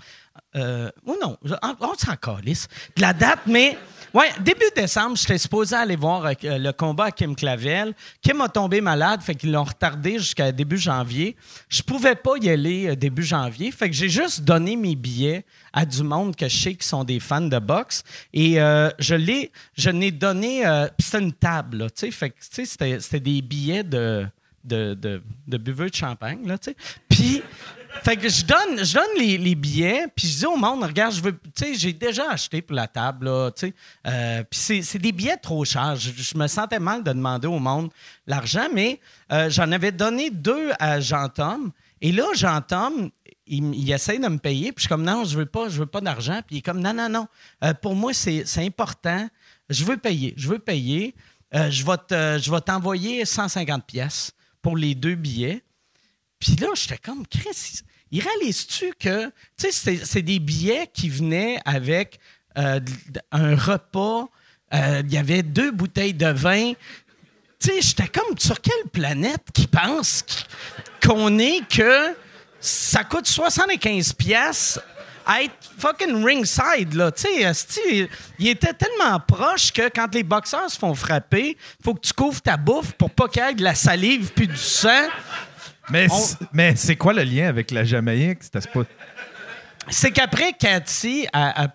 euh, 0.57 0.91
ou 1.05 1.17
non, 1.21 1.37
on, 1.63 1.95
s'en 1.95 2.17
calisse 2.17 2.69
de 2.95 3.03
la 3.03 3.13
date, 3.13 3.41
mais 3.47 3.79
Ouais, 4.17 4.31
début 4.41 4.71
décembre, 4.75 5.15
j'étais 5.15 5.37
supposé 5.37 5.77
aller 5.77 5.95
voir 5.95 6.25
euh, 6.25 6.33
le 6.43 6.73
combat 6.73 7.05
à 7.05 7.11
Kim 7.11 7.37
Clavel. 7.37 7.93
Kim 8.23 8.41
a 8.41 8.49
tombé 8.49 8.81
malade, 8.81 9.21
fait 9.21 9.35
qu'ils 9.35 9.53
l'ont 9.53 9.65
retardé 9.65 10.13
jusqu'à 10.13 10.53
début 10.53 10.79
janvier. 10.79 11.37
Je 11.69 11.83
pouvais 11.83 12.15
pas 12.15 12.39
y 12.41 12.49
aller 12.49 12.89
euh, 12.89 12.97
début 12.97 13.25
janvier, 13.25 13.71
fait 13.71 13.91
que 13.91 13.95
j'ai 13.95 14.09
juste 14.09 14.41
donné 14.41 14.75
mes 14.75 14.97
billets 14.97 15.45
à 15.71 15.85
du 15.85 16.03
monde 16.03 16.35
que 16.35 16.49
je 16.49 16.57
sais 16.57 16.75
qui 16.75 16.89
sont 16.89 17.05
des 17.05 17.21
fans 17.21 17.43
de 17.43 17.59
boxe. 17.59 18.05
Et 18.33 18.59
euh, 18.59 18.89
je 18.99 19.15
l'ai, 19.15 19.53
je 19.77 19.91
n'ai 19.91 20.13
donné, 20.13 20.67
euh, 20.67 20.89
c'était 20.99 21.21
une 21.21 21.35
table, 21.35 21.91
tu 21.91 22.07
sais, 22.07 22.11
fait 22.11 22.31
que, 22.31 22.37
c'était, 22.41 23.21
des 23.21 23.43
billets 23.43 23.85
de, 23.85 24.27
de, 24.65 24.95
de, 24.95 25.23
de 25.47 25.59
buveux 25.59 25.91
de 25.91 25.95
champagne, 25.95 26.47
là, 26.47 26.57
tu 26.57 26.71
sais. 26.71 26.77
Puis, 27.11 27.43
fait 28.03 28.17
que 28.17 28.29
je 28.29 28.45
donne, 28.45 28.85
je 28.85 28.95
donne 28.95 29.19
les, 29.19 29.55
billets, 29.55 30.07
puis 30.15 30.29
je 30.29 30.39
dis 30.39 30.47
au 30.47 30.57
monde, 30.57 30.83
regarde, 30.83 31.15
je 31.15 31.21
veux, 31.21 31.33
tu 31.33 31.51
sais, 31.55 31.75
j'ai 31.75 31.93
déjà 31.93 32.31
acheté 32.31 32.63
pour 32.63 32.75
la 32.75 32.87
table, 32.87 33.27
là, 33.27 33.51
tu 33.51 33.67
sais. 33.67 33.75
Euh, 34.07 34.43
puis 34.49 34.83
c'est, 34.83 34.99
des 34.99 35.13
billets 35.13 35.37
trop 35.37 35.65
chers. 35.65 35.97
Je, 35.97 36.37
me 36.37 36.47
sentais 36.47 36.79
mal 36.79 37.03
de 37.03 37.13
demander 37.13 37.47
au 37.47 37.59
monde 37.59 37.91
l'argent, 38.27 38.69
mais 38.73 39.01
euh, 39.33 39.51
j'en 39.51 39.71
avais 39.73 39.93
donné 39.93 40.31
deux 40.31 40.71
à 40.79 41.01
Jean-Tom. 41.01 41.73
Et 42.01 42.13
là, 42.13 42.25
Jean-Tom, 42.35 43.11
il, 43.47 43.75
il 43.75 43.91
essaie 43.93 44.19
de 44.19 44.29
me 44.29 44.39
payer, 44.39 44.73
puis 44.73 44.77
je 44.77 44.81
suis 44.83 44.89
comme, 44.89 45.05
non, 45.05 45.25
je 45.25 45.37
veux 45.37 45.47
pas, 45.47 45.69
je 45.69 45.79
veux 45.79 45.87
pas 45.87 46.01
d'argent. 46.01 46.41
Puis 46.47 46.57
il 46.57 46.59
est 46.59 46.63
comme, 46.63 46.81
non, 46.81 46.95
non, 46.95 47.09
non, 47.09 47.27
euh, 47.65 47.75
pour 47.75 47.95
moi, 47.95 48.13
c'est, 48.13 48.45
important. 48.59 49.29
Je 49.69 49.85
veux 49.85 49.97
payer, 49.97 50.35
je 50.37 50.49
veux 50.49 50.59
payer. 50.59 51.15
Je 51.53 51.87
vais 51.87 51.97
te- 51.97 52.39
je 52.43 52.51
vais 52.51 52.61
t'envoyer 52.61 53.25
150 53.25 53.87
pièces 53.87 54.33
pour 54.61 54.77
les 54.77 54.95
deux 54.95 55.15
billets. 55.15 55.63
Puis 56.39 56.57
là, 56.57 56.69
j'étais 56.75 56.99
comme, 56.99 57.27
Chris, 57.27 57.81
il 58.11 58.23
réalise-tu 58.23 58.93
que, 58.99 59.27
tu 59.59 59.71
sais, 59.71 59.73
c'est- 60.05 60.23
des 60.23 60.39
billets 60.39 60.89
qui 60.93 61.09
venaient 61.09 61.59
avec 61.65 62.19
euh, 62.59 62.81
un 63.33 63.55
repas, 63.55 64.29
euh, 64.73 65.03
il 65.05 65.13
y 65.13 65.19
avait 65.19 65.43
deux 65.43 65.71
bouteilles 65.73 66.15
de 66.15 66.29
vin. 66.29 66.73
Tu 67.61 67.69
sais, 67.69 67.83
j'étais 67.83 68.09
comme, 68.09 68.39
sur 68.39 68.61
quelle 68.63 68.89
planète 68.93 69.45
qui 69.53 69.67
pense 69.67 70.23
qu- 70.23 71.07
qu'on 71.09 71.39
est 71.39 71.67
que 71.69 72.15
ça 72.61 73.05
coûte 73.05 73.27
75 73.27 74.13
pièces 74.15 74.81
à 75.27 75.43
être 75.43 75.53
fucking 75.79 76.25
ringside, 76.25 76.95
là? 76.95 77.11
Tu 77.13 77.27
sais, 77.53 78.09
il 78.39 78.49
était 78.49 78.73
tellement 78.73 79.19
proche 79.21 79.73
que 79.73 79.89
quand 79.89 80.15
les 80.15 80.23
boxeurs 80.23 80.71
se 80.71 80.79
font 80.79 80.95
frapper, 80.95 81.57
faut 81.85 81.95
que 81.95 82.07
tu 82.07 82.13
couvres 82.15 82.41
ta 82.41 82.57
bouffe 82.57 82.93
pour 82.93 83.11
pas 83.11 83.29
qu'il 83.29 83.43
y 83.43 83.45
ait 83.51 83.55
de 83.55 83.63
la 83.65 83.75
salive 83.75 84.31
puis 84.35 84.49
du 84.49 84.57
sang. 84.57 85.09
Mais, 85.91 86.07
On- 86.11 86.47
mais 86.53 86.75
c'est 86.77 86.97
quoi 86.97 87.13
le 87.13 87.23
lien 87.23 87.49
avec 87.49 87.71
la 87.71 87.85
Jamaïque? 87.85 88.39
C'était 88.43 88.61
pas... 88.73 88.83
C'est 89.89 90.11
qu'après, 90.11 90.53
Cathy, 90.53 91.27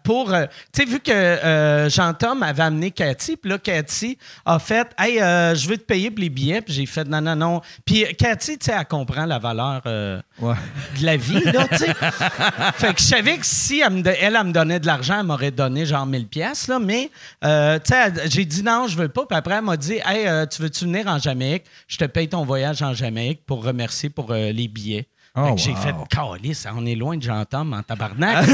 pour. 0.03 0.33
euh, 0.33 0.45
tu 0.73 0.83
sais, 0.83 0.85
vu 0.89 0.99
que 0.99 1.11
euh, 1.11 1.89
Jean-Tom 1.89 2.43
avait 2.43 2.63
amené 2.63 2.91
Cathy, 2.91 3.37
puis 3.37 3.49
là, 3.49 3.57
Cathy 3.57 4.17
a 4.45 4.59
fait 4.59 4.87
Hey, 4.97 5.21
euh, 5.21 5.55
je 5.55 5.67
veux 5.67 5.77
te 5.77 5.83
payer 5.83 6.11
pour 6.11 6.19
les 6.19 6.29
billets, 6.29 6.61
puis 6.61 6.73
j'ai 6.73 6.85
fait 6.85 7.05
Non, 7.05 7.21
non, 7.21 7.35
non. 7.35 7.61
Puis 7.85 8.03
Cathy, 8.17 8.57
tu 8.57 8.65
sais, 8.65 8.75
elle 8.77 8.85
comprend 8.85 9.25
la 9.25 9.39
valeur 9.39 9.81
Ouais. 9.85 10.55
de 10.99 11.05
la 11.05 11.17
vie, 11.17 11.39
là, 11.51 11.67
tu 11.69 11.77
sais. 11.77 11.93
fait 12.75 12.93
que 12.93 12.99
je 13.01 13.05
savais 13.05 13.37
que 13.37 13.45
si 13.45 13.79
elle, 13.79 13.91
me, 13.93 14.07
elle, 14.07 14.35
elle 14.35 14.43
me 14.47 14.51
donnait 14.51 14.79
de 14.79 14.87
l'argent, 14.87 15.19
elle 15.19 15.25
m'aurait 15.25 15.51
donné 15.51 15.85
genre 15.85 16.05
1000 16.05 16.27
pièces 16.27 16.67
là, 16.67 16.79
mais, 16.79 17.09
tu 17.41 17.47
sais, 17.85 18.13
j'ai 18.29 18.45
dit 18.45 18.63
non, 18.63 18.87
je 18.87 18.97
veux 18.97 19.09
pas. 19.09 19.25
Puis 19.25 19.37
après, 19.37 19.55
elle 19.55 19.63
m'a 19.63 19.77
dit 19.77 19.99
Hey, 20.05 20.27
tu 20.49 20.61
veux-tu 20.61 20.85
venir 20.85 21.07
en 21.07 21.17
Jamaïque? 21.19 21.63
Je 21.87 21.97
te 21.97 22.05
paye 22.05 22.27
ton 22.27 22.43
voyage 22.43 22.81
en 22.81 22.93
Jamaïque 22.93 23.45
pour 23.45 23.63
remercier 23.63 24.09
pour 24.09 24.33
les 24.33 24.67
billets. 24.67 25.07
Fait 25.33 25.41
Oh, 25.41 25.55
que 25.55 25.61
j'ai 25.61 25.71
wow. 25.71 25.77
fait 25.77 25.95
Calice, 26.09 26.67
on 26.75 26.85
est 26.85 26.95
loin 26.95 27.15
de 27.15 27.21
Jean-Tom 27.23 27.73
en 27.73 27.81
tabarnak. 27.83 28.45
tu 28.45 28.53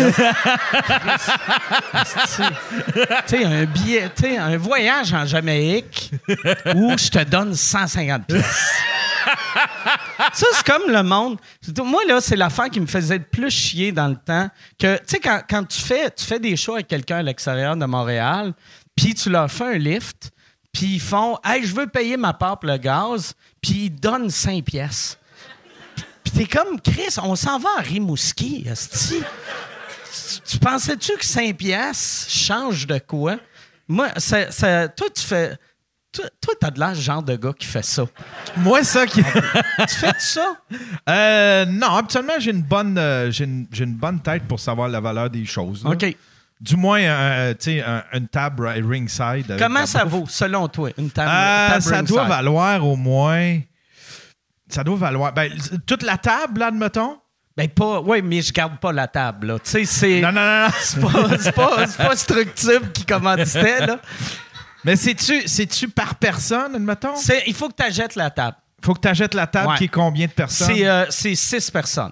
sais, 3.25 3.43
un 3.46 3.65
billet, 3.65 4.10
tu 4.15 4.24
sais, 4.24 4.38
un 4.38 4.57
voyage 4.57 5.12
en 5.13 5.25
Jamaïque 5.25 6.12
où 6.75 6.96
je 6.98 7.10
te 7.10 7.24
donne 7.24 7.55
150 7.55 8.27
pièces. 8.27 8.75
Ça, 10.34 10.46
c'est 10.53 10.65
comme 10.65 10.91
le 10.91 11.01
monde. 11.01 11.39
Moi, 11.84 12.03
là, 12.07 12.22
c'est 12.22 12.36
l'affaire 12.36 12.69
qui 12.69 12.79
me 12.79 12.86
faisait 12.86 13.17
le 13.17 13.24
plus 13.24 13.50
chier 13.50 13.91
dans 13.91 14.07
le 14.07 14.15
temps. 14.15 14.48
Que, 14.77 14.98
tu 14.98 15.03
sais, 15.07 15.19
quand, 15.19 15.41
quand 15.50 15.63
tu, 15.67 15.81
fais, 15.81 16.12
tu 16.12 16.24
fais 16.25 16.39
des 16.39 16.55
shows 16.55 16.75
avec 16.75 16.88
quelqu'un 16.88 17.17
à 17.17 17.24
l'extérieur 17.24 17.75
de 17.75 17.86
Montréal, 17.86 18.53
puis 18.96 19.15
tu 19.15 19.29
leur 19.31 19.50
fais 19.50 19.75
un 19.75 19.77
lift, 19.77 20.31
puis 20.72 20.96
ils 20.96 21.01
font 21.01 21.39
Hey, 21.43 21.65
je 21.65 21.74
veux 21.74 21.88
payer 21.88 22.17
ma 22.17 22.34
part 22.34 22.60
pour 22.60 22.69
le 22.69 22.77
gaz, 22.77 23.34
puis 23.62 23.86
ils 23.86 23.89
donnent 23.89 24.29
5 24.29 24.63
pièces. 24.63 25.17
Puis 26.34 26.46
t'es 26.46 26.57
comme, 26.57 26.79
Chris, 26.81 27.15
on 27.24 27.36
s'en 27.36 27.57
va 27.60 27.69
à 27.77 27.81
Rimouski, 27.81 28.65
esti. 28.69 29.19
Tu, 29.19 30.39
tu 30.51 30.60
pensais-tu 30.60 31.13
que 31.17 31.25
5 31.25 31.55
pièces 31.55 32.27
change 32.29 32.86
de 32.88 32.98
quoi? 33.00 33.38
Moi, 33.88 34.10
ça, 34.17 34.51
ça- 34.51 34.88
toi, 34.89 35.07
tu 35.15 35.24
fais... 35.24 35.55
Toi, 36.12 36.53
t'as 36.60 36.72
de 36.72 36.79
l'air 36.79 36.96
ce 36.96 37.01
genre 37.01 37.22
de 37.22 37.36
gars 37.36 37.53
qui 37.57 37.67
fait 37.67 37.84
ça. 37.86 38.03
Moi, 38.57 38.84
ça 38.84 39.05
qui. 39.05 39.22
tu 39.24 39.96
fais 39.96 40.13
ça? 40.17 40.55
Euh, 41.10 41.65
non, 41.65 41.88
habituellement, 41.91 42.34
j'ai 42.39 42.51
une 42.51 42.63
bonne 42.63 42.98
euh, 42.98 43.29
j'ai 43.31 43.43
une, 43.46 43.67
j'ai 43.72 43.84
une 43.86 43.93
bonne 43.96 44.19
tête 44.19 44.43
pour 44.43 44.60
savoir 44.60 44.89
la 44.89 45.00
valeur 45.00 45.29
des 45.29 45.46
choses. 45.46 45.84
là. 45.84 45.91
OK. 45.91 46.15
Du 46.60 46.75
moins, 46.75 47.00
euh, 47.01 47.53
tu 47.53 47.65
sais, 47.77 47.81
un- 47.84 48.03
une 48.13 48.27
table 48.27 48.67
ri- 48.67 48.81
ringside. 48.81 49.55
Comment 49.60 49.86
ça 49.86 50.03
bouffe. 50.05 50.12
vaut, 50.22 50.25
selon 50.27 50.67
toi, 50.67 50.89
une 50.98 51.10
table, 51.12 51.29
Euh, 51.31 51.67
table 51.69 51.81
ça 51.84 52.01
doit 52.01 52.24
valoir 52.25 52.84
au 52.86 52.96
moins. 52.96 53.60
Ça 54.69 54.83
doit 54.83 54.95
valoir. 54.97 55.33
Ben, 55.33 55.51
toute 55.86 56.03
la 56.03 56.17
table, 56.17 56.59
là, 56.59 56.67
admettons? 56.67 57.19
Ben, 57.55 57.67
pas... 57.69 58.01
Oui, 58.01 58.21
mais 58.21 58.41
je 58.41 58.51
garde 58.53 58.77
pas 58.79 58.91
la 58.91 59.07
table, 59.07 59.47
là. 59.47 59.59
Tu 59.59 59.69
sais, 59.71 59.86
c'est... 59.86 60.21
Non, 60.21 60.31
non, 60.31 60.41
non, 60.45 60.63
non. 60.65 60.69
C'est 60.81 61.00
pas, 61.01 61.38
c'est 61.39 61.51
pas, 61.53 61.88
c'est 61.88 61.97
pas 61.97 62.15
Structube 62.15 62.91
qui 62.91 63.05
commanditait, 63.05 63.86
là. 63.86 64.00
Mais 64.83 64.95
c'est-tu, 64.95 65.47
c'est-tu 65.47 65.89
par 65.89 66.15
personne, 66.15 66.75
admettons? 66.75 67.15
C'est- 67.15 67.43
Il 67.47 67.53
faut 67.55 67.67
que 67.69 67.74
tu 67.75 67.83
achètes 67.83 68.15
la 68.15 68.29
table. 68.29 68.57
Faut 68.83 68.93
que 68.93 69.00
tu 69.00 69.07
achètes 69.07 69.33
la 69.33 69.47
table 69.47 69.69
Ouais. 69.69 69.77
qui 69.77 69.83
est 69.86 69.89
combien 69.89 70.27
de 70.27 70.31
personnes? 70.31 70.67
C'est 70.67 70.88
euh, 70.88 71.05
c'est 71.09 71.33
six 71.33 71.71
personnes. 71.71 72.12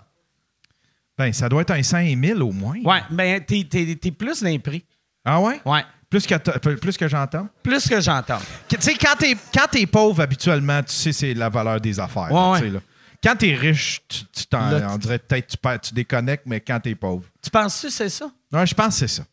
Ben, 1.18 1.32
ça 1.32 1.48
doit 1.48 1.62
être 1.62 1.72
un 1.72 1.84
5 1.84 2.18
000 2.22 2.42
au 2.42 2.52
moins. 2.52 2.78
Ouais, 2.84 3.02
ben, 3.12 3.40
t'es 3.46 3.66
t'es- 3.70 3.96
t'es 3.96 4.12
plus 4.12 4.42
d'un 4.42 4.58
prix. 4.58 4.84
Ah 5.24 5.40
ouais? 5.40 5.62
Ouais. 5.64 5.84
Plus 6.10 6.26
que, 6.28 6.76
plus 6.76 6.98
que 6.98 7.08
j'entends? 7.08 7.48
Plus 7.64 7.88
que 7.88 8.00
j'entends. 8.00 8.40
Tu 8.68 8.78
sais, 8.80 8.94
quand 8.96 9.16
t'es, 9.18 9.36
quand 9.54 9.68
t'es 9.70 9.86
pauvre, 9.86 10.22
habituellement, 10.22 10.82
tu 10.84 10.94
sais 10.94 11.12
c'est 11.12 11.34
la 11.34 11.50
valeur 11.50 11.82
des 11.82 12.00
affaires. 12.00 12.32
Ouais, 12.32 12.34
là, 12.34 12.52
ouais. 12.52 12.60
tu 12.60 12.66
sais, 12.68 12.72
là. 12.72 12.80
Quand 13.24 13.36
t'es 13.36 13.56
riche, 13.56 14.02
tu, 14.08 14.46
t'en, 14.46 14.70
Là, 14.70 14.88
on 14.92 14.98
dirait 14.98 15.18
peut-être 15.18 15.48
tu, 15.48 15.58
tu 15.82 15.94
déconnectes, 15.96 16.44
mais 16.46 16.62
quand 16.62 16.80
t'es 16.80 16.94
pauvre. 16.94 17.24
Tu 17.42 17.50
penses-tu 17.50 17.88
que 17.88 17.94
c'est 17.94 18.10
ça? 18.10 18.30
Ouais, 18.52 18.68
je 18.68 18.76
pense 18.76 19.00
que 19.00 19.08
c'est 19.08 19.22
ça. 19.22 19.24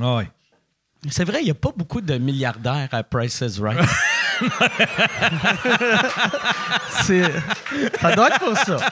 Ah 0.00 0.16
ouais. 0.16 0.30
C'est 1.10 1.24
vrai, 1.24 1.40
il 1.42 1.44
n'y 1.44 1.50
a 1.50 1.54
pas 1.54 1.72
beaucoup 1.76 2.00
de 2.00 2.16
milliardaires 2.16 2.88
à 2.92 3.02
Price 3.02 3.42
is 3.42 3.60
Right. 3.60 3.78
C'est- 7.02 7.32
ça 8.00 8.14
doit 8.14 8.28
être 8.28 8.38
pour 8.38 8.56
ça. 8.56 8.76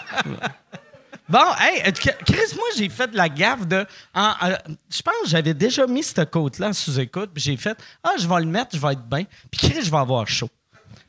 Bon, 1.31 1.39
hey, 1.61 1.83
euh, 1.87 1.91
Chris, 1.93 2.55
moi, 2.57 2.65
j'ai 2.77 2.89
fait 2.89 3.07
de 3.09 3.17
la 3.17 3.29
gaffe 3.29 3.67
de. 3.67 3.87
en- 4.15 4.33
euh, 4.43 4.57
je 4.91 5.01
pense 5.03 5.15
que 5.23 5.29
j'avais 5.29 5.55
déjà 5.55 5.87
mis 5.87 6.03
cette 6.03 6.29
côte-là 6.31 6.69
en 6.69 6.73
sous-écoute, 6.73 7.31
puis 7.33 7.43
j'ai 7.43 7.57
fait 7.57 7.77
Ah, 8.03 8.11
je 8.19 8.27
vais 8.29 8.41
le 8.41 8.47
mettre, 8.47 8.71
je 8.77 8.81
vais 8.81 8.93
être 8.95 9.09
bien. 9.09 9.25
Puis 9.51 9.69
Chris, 9.69 9.81
je 9.85 9.91
vais 9.91 9.97
avoir 9.97 10.27
chaud. 10.27 10.49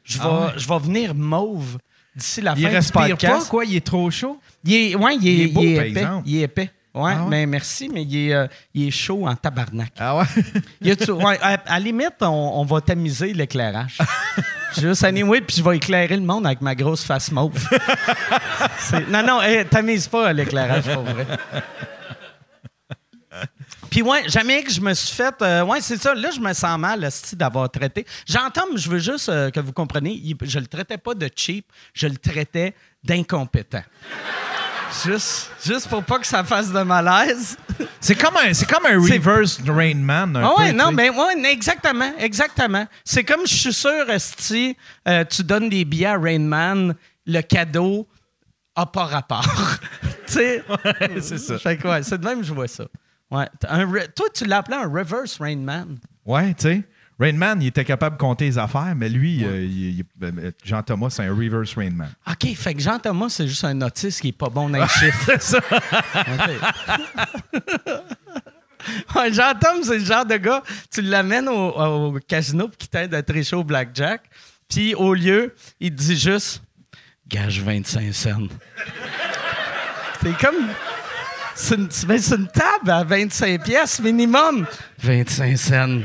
Je 0.04 0.18
vais, 0.20 0.24
Ah 0.26 0.40
ouais. 0.48 0.54
je 0.58 0.68
vais 0.68 0.80
venir 0.80 1.16
mauve 1.16 1.78
d'ici 2.16 2.42
la 2.42 2.54
Il 2.56 2.64
fin 2.64 2.70
du 2.70 2.76
respire 2.76 3.08
podcast. 3.10 3.40
pas, 3.40 3.46
quoi? 3.50 3.66
Il 3.66 3.76
est 3.76 3.86
trop 3.86 4.12
chaud? 4.12 4.40
Il 4.64 4.74
est, 4.74 4.96
ouais, 4.96 5.16
il 5.16 5.28
est, 5.28 5.34
Il 5.34 5.42
est 5.42 5.48
beau, 5.48 5.62
il 5.62 5.68
est 5.72 5.76
par 5.76 5.86
épais. 5.86 6.00
exemple. 6.02 6.24
Il 6.28 6.38
est 6.38 6.42
épais. 6.42 6.72
Ouais, 6.94 7.14
Ah 7.16 7.24
ouais? 7.24 7.30
mais 7.30 7.46
merci, 7.46 7.90
mais 7.90 8.04
il 8.04 8.18
est, 8.30 8.34
euh, 8.34 8.48
il 8.74 8.88
est 8.90 8.92
chaud 8.92 9.26
en 9.26 9.34
tabarnak. 9.36 9.94
Ah 9.98 10.18
ouais? 10.18 10.26
A-tu- 10.92 11.12
ouais, 11.12 11.40
à, 11.42 11.54
à 11.54 11.80
la 11.80 11.80
limite, 11.80 12.16
on, 12.22 12.28
on 12.28 12.66
va 12.66 12.82
tamiser 12.82 13.34
l'éclairage. 13.34 13.98
Juste 14.80 15.04
anyway, 15.04 15.42
puis 15.42 15.58
je 15.58 15.64
vais 15.64 15.78
éclairer 15.78 16.16
le 16.16 16.24
monde 16.24 16.46
avec 16.46 16.62
ma 16.62 16.76
grosse 16.76 17.04
face 17.04 17.32
mauve. 17.32 17.68
Non, 19.10 19.24
non, 19.26 19.42
hey, 19.42 19.66
pas 20.12 20.34
l'éclairage, 20.34 20.84
pour 20.94 21.04
vrai. 21.04 21.26
Puis 23.90 24.02
ouais, 24.02 24.24
jamais 24.28 24.64
que 24.64 24.72
je 24.72 24.80
me 24.80 24.94
suis 24.94 25.14
fait... 25.14 25.36
euh, 25.42 25.64
ouais, 25.66 25.82
c'est 25.82 26.02
ça. 26.02 26.16
Là, 26.16 26.30
je 26.34 26.40
me 26.40 26.54
sens 26.54 26.80
mal, 26.80 27.04
esti, 27.04 27.36
d'avoir 27.36 27.70
traité. 27.70 28.06
J'entends, 28.26 28.64
mais 28.72 28.78
je 28.78 28.90
veux 28.90 29.00
juste 29.00 29.28
euh, 29.28 29.50
que 29.50 29.60
vous 29.60 29.74
compreniez, 29.74 30.36
je 30.44 30.60
le 30.60 30.68
traitais 30.68 30.98
pas 30.98 31.14
de 31.14 31.30
cheap, 31.36 31.66
je 31.94 32.08
le 32.08 32.16
traitais 32.16 32.74
d'incompétent. 33.04 33.84
Juste, 35.06 35.52
juste 35.64 35.88
pour 35.88 36.04
pas 36.04 36.20
que 36.20 36.28
ça 36.28 36.44
fasse 36.44 36.72
de 36.72 36.82
malaise. 36.82 37.58
C'est 38.00 38.16
comme 38.16 38.36
un, 38.38 38.54
c'est 38.54 38.68
comme 38.68 38.86
un 38.86 39.00
reverse 39.00 39.60
Rain 39.68 39.96
Man. 39.96 40.36
un 40.36 40.44
Ah 40.44 40.56
ouais, 40.58 40.74
non, 40.74 40.92
mais 40.92 41.10
ouais, 41.12 41.52
exactement, 41.52 42.12
exactement. 42.18 42.88
C'est 43.06 43.24
comme 43.24 43.42
je 43.46 43.54
suis 43.54 43.74
sûr, 43.74 44.10
Esti, 44.10 44.76
euh, 45.08 45.24
tu 45.24 45.44
donnes 45.44 45.70
des 45.70 45.86
billets 45.86 46.08
à 46.08 46.18
Rain 46.18 46.40
Man, 46.40 46.96
le 47.28 47.42
cadeau 47.42 48.08
a 48.76 48.88
pas 48.88 49.06
rapport. 49.06 49.46
tu 50.26 50.34
sais? 50.34 50.64
c'est 51.22 51.38
ça. 51.38 51.60
Fait 51.60 51.78
que 51.78 51.88
ouais, 51.88 52.02
c'est 52.02 52.18
de 52.18 52.26
même 52.26 52.40
que 52.40 52.46
je 52.46 52.54
vois 52.54 52.68
ça. 52.68 52.86
Ouais. 53.30 53.48
Un 53.68 53.86
toi, 54.16 54.28
tu 54.34 54.46
l'appelais 54.46 54.78
un 54.78 54.90
reverse 54.90 55.38
Rain 55.40 55.58
Man. 55.58 56.00
Ouais, 56.26 56.54
tu 56.56 56.64
sais. 56.64 56.84
Rain 57.22 57.34
Man, 57.34 57.62
il 57.62 57.68
était 57.68 57.86
capable 57.86 58.18
de 58.18 58.22
compter 58.22 58.46
les 58.46 58.58
affaires, 58.58 58.94
mais 58.96 59.08
lui, 59.08 59.46
euh, 59.46 59.62
il- 59.64 60.00
il- 60.00 60.04
ben, 60.16 60.52
Jean-Thomas, 60.66 61.12
c'est 61.12 61.24
un 61.24 61.34
reverse 61.34 61.76
Rain 61.76 61.92
Man. 61.92 62.10
OK, 62.28 62.54
fait 62.56 62.74
que 62.74 62.82
Jean-Thomas, 62.82 63.30
c'est 63.30 63.48
juste 63.48 63.64
un 63.64 63.80
autiste 63.82 64.22
qui 64.22 64.30
est 64.30 64.32
pas 64.32 64.50
bon 64.50 64.70
dans 64.70 64.82
les 64.82 64.88
chiffres. 64.88 65.24
C'est 65.26 65.42
ça. 65.42 65.60
Jean-Tom, 69.32 69.84
c'est 69.84 70.00
le 70.00 70.06
genre 70.06 70.26
de 70.26 70.38
gars, 70.38 70.64
tu 70.92 71.02
l'amènes 71.02 71.48
au, 71.48 71.70
au 72.14 72.20
casino 72.28 72.68
puis 72.68 72.78
qui 72.80 72.88
t'aide 72.88 73.14
à 73.14 73.22
tricher 73.22 73.56
au 73.56 73.64
blackjack. 73.64 74.22
Puis 74.68 74.96
au 74.96 75.14
lieu, 75.14 75.54
il 75.80 75.92
te 75.92 75.96
dit 76.02 76.18
juste 76.18 76.64
gage 77.28 77.62
25 77.62 78.14
cents. 78.14 78.40
c'est 80.24 80.38
comme. 80.38 80.68
C'est 81.54 81.76
une, 81.76 81.90
ben, 82.08 82.18
c'est 82.18 82.36
une 82.38 82.48
table 82.48 82.90
à 82.90 83.04
25 83.04 83.62
pièces 83.64 84.00
minimum. 84.00 84.66
25 85.00 85.58
cents. 85.58 86.00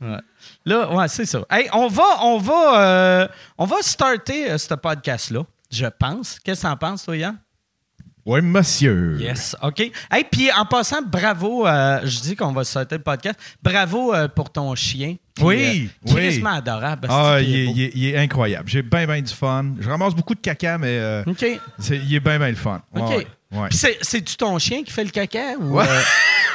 Ouais. 0.00 0.18
Là, 0.66 0.92
ouais, 0.94 1.08
c'est 1.08 1.24
ça. 1.26 1.44
Hey, 1.50 1.68
on 1.72 1.88
va, 1.88 2.04
on 2.22 2.38
va, 2.38 2.80
euh, 2.80 3.28
on 3.56 3.64
va 3.64 3.76
starter 3.80 4.50
euh, 4.50 4.58
ce 4.58 4.74
podcast-là, 4.74 5.40
je 5.70 5.86
pense. 5.98 6.38
Qu'est-ce 6.40 6.62
que 6.62 6.66
t'en 6.66 6.76
penses, 6.76 7.04
toi, 7.04 7.16
Yann? 7.16 7.36
Oui, 8.26 8.40
monsieur. 8.42 9.16
Yes, 9.20 9.54
OK. 9.62 9.80
Hey, 10.10 10.24
puis 10.30 10.50
en 10.52 10.64
passant, 10.64 11.02
bravo, 11.02 11.66
euh, 11.66 12.00
je 12.04 12.20
dis 12.20 12.34
qu'on 12.36 12.52
va 12.52 12.64
starter 12.64 12.96
le 12.96 13.02
podcast. 13.02 13.38
Bravo 13.62 14.14
euh, 14.14 14.28
pour 14.28 14.50
ton 14.50 14.74
chien. 14.74 15.16
Puis, 15.34 15.44
Oui, 15.44 15.90
euh, 16.08 16.12
oui. 16.14 16.42
adorable. 16.46 17.06
Ah, 17.10 17.38
il 17.40 17.54
est, 17.54 17.66
beau. 17.66 17.72
il 17.74 17.82
est- 17.82 17.92
il 17.94 18.06
est 18.06 18.16
incroyable. 18.18 18.68
J'ai 18.68 18.82
bien, 18.82 19.06
bien 19.06 19.20
du 19.20 19.32
fun. 19.32 19.74
Je 19.78 19.88
ramasse 19.88 20.14
beaucoup 20.14 20.34
de 20.34 20.40
caca, 20.40 20.78
mais 20.78 20.98
euh, 20.98 21.22
OK. 21.26 21.42
il 21.90 22.14
est 22.14 22.20
bien, 22.20 22.38
bien 22.38 22.48
le 22.48 22.54
fun. 22.56 22.80
OK. 22.96 23.26
ouais, 23.52 23.68
c'est-tu 23.70 24.36
ton 24.36 24.58
chien 24.58 24.82
qui 24.82 24.90
fait 24.92 25.04
le 25.04 25.10
caca? 25.10 25.56
Ou, 25.58 25.76
Ouais. 25.78 25.84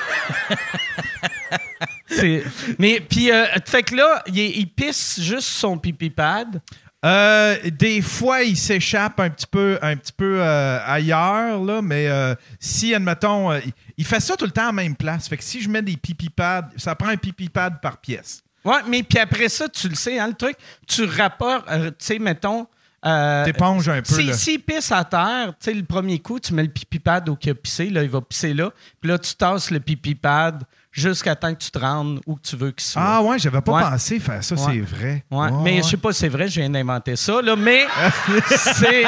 Mais, 2.77 2.99
puis, 2.99 3.31
euh, 3.31 3.45
fait 3.65 3.83
que 3.83 3.95
là, 3.95 4.23
il, 4.27 4.67
pisse 4.67 5.21
juste 5.21 5.47
son 5.47 5.77
pipi 5.77 6.09
pad. 6.09 6.61
Euh, 7.05 7.55
des 7.71 8.01
fois, 8.01 8.41
il 8.43 8.57
s'échappe 8.57 9.19
un 9.21 9.29
petit 9.29 9.47
peu, 9.47 9.79
un 9.81 9.95
petit 9.95 10.11
peu 10.11 10.41
euh, 10.41 10.79
ailleurs, 10.85 11.63
là, 11.63 11.81
mais 11.81 12.07
euh, 12.09 12.35
si, 12.59 12.93
admettons, 12.93 13.53
il- 13.53 13.71
il 13.97 14.05
fait 14.05 14.19
ça 14.19 14.35
tout 14.35 14.43
le 14.45 14.51
temps 14.51 14.63
à 14.63 14.67
la 14.67 14.71
même 14.73 14.95
place. 14.97 15.29
Fait 15.29 15.37
que 15.37 15.43
si 15.43 15.61
je 15.61 15.69
mets 15.69 15.81
des 15.81 15.95
pipi 15.95 16.29
pads, 16.29 16.69
ça 16.75 16.95
prend 16.95 17.07
un 17.09 17.15
pipi 17.15 17.47
pad 17.47 17.79
par 17.81 17.99
pièce. 17.99 18.41
Ouais, 18.65 18.79
mais 18.87 19.03
puis 19.03 19.17
après 19.19 19.47
ça, 19.47 19.69
tu 19.69 19.87
le 19.87 19.95
sais, 19.95 20.19
hein, 20.19 20.27
le 20.27 20.33
truc, 20.33 20.57
tu 20.87 21.05
rapportes, 21.05 21.65
tu 21.69 21.93
sais, 21.99 22.19
mettons. 22.19 22.67
Euh, 23.05 23.45
T'éponges 23.45 23.87
un 23.87 24.01
peu, 24.01 24.13
si, 24.15 24.23
là. 24.23 24.33
S'il 24.33 24.59
pisse 24.61 24.91
à 24.91 25.03
terre, 25.05 25.53
tu 25.59 25.71
sais, 25.71 25.73
le 25.73 25.83
premier 25.85 26.19
coup, 26.19 26.39
tu 26.39 26.53
mets 26.53 26.63
le 26.63 26.69
pipi 26.69 26.99
pad 26.99 27.29
où 27.29 27.37
il 27.41 27.49
a 27.49 27.55
pissé, 27.55 27.89
là, 27.89 28.03
il 28.03 28.09
va 28.09 28.19
pisser 28.21 28.53
là. 28.53 28.71
Puis 28.99 29.09
là, 29.09 29.17
tu 29.17 29.33
tasses 29.35 29.71
le 29.71 29.79
pipi 29.79 30.15
pad 30.15 30.63
jusqu'à 30.91 31.35
temps 31.35 31.53
que 31.53 31.59
tu 31.63 31.71
te 31.71 31.79
rendes 31.79 32.19
où 32.27 32.37
tu 32.39 32.57
veux 32.57 32.71
qu'il 32.71 32.85
soit. 32.85 33.01
Ah 33.05 33.21
ouais, 33.21 33.39
j'avais 33.39 33.61
pas 33.61 33.71
Ouais. 33.71 33.81
pensé 33.83 34.19
faire 34.19 34.43
ça, 34.43 34.55
Ouais. 34.55 34.61
c'est 34.65 34.79
vrai. 34.81 35.23
Ouais, 35.31 35.47
mais 35.63 35.77
je 35.77 35.83
sais 35.83 35.97
pas 35.97 36.11
si 36.11 36.19
c'est 36.19 36.27
vrai, 36.29 36.47
je 36.49 36.59
viens 36.59 36.69
d'inventer 36.69 37.15
ça, 37.15 37.41
là, 37.41 37.55
mais 37.55 37.85
c'est, 38.49 39.03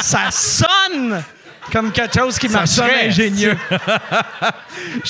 ça 0.00 0.30
sonne 0.30 1.22
comme 1.72 1.92
quelque 1.92 2.18
chose 2.18 2.38
qui 2.38 2.48
Ça 2.48 2.64
sonne 2.64 2.86
marcherait. 2.86 3.06
ingénieux. 3.08 3.56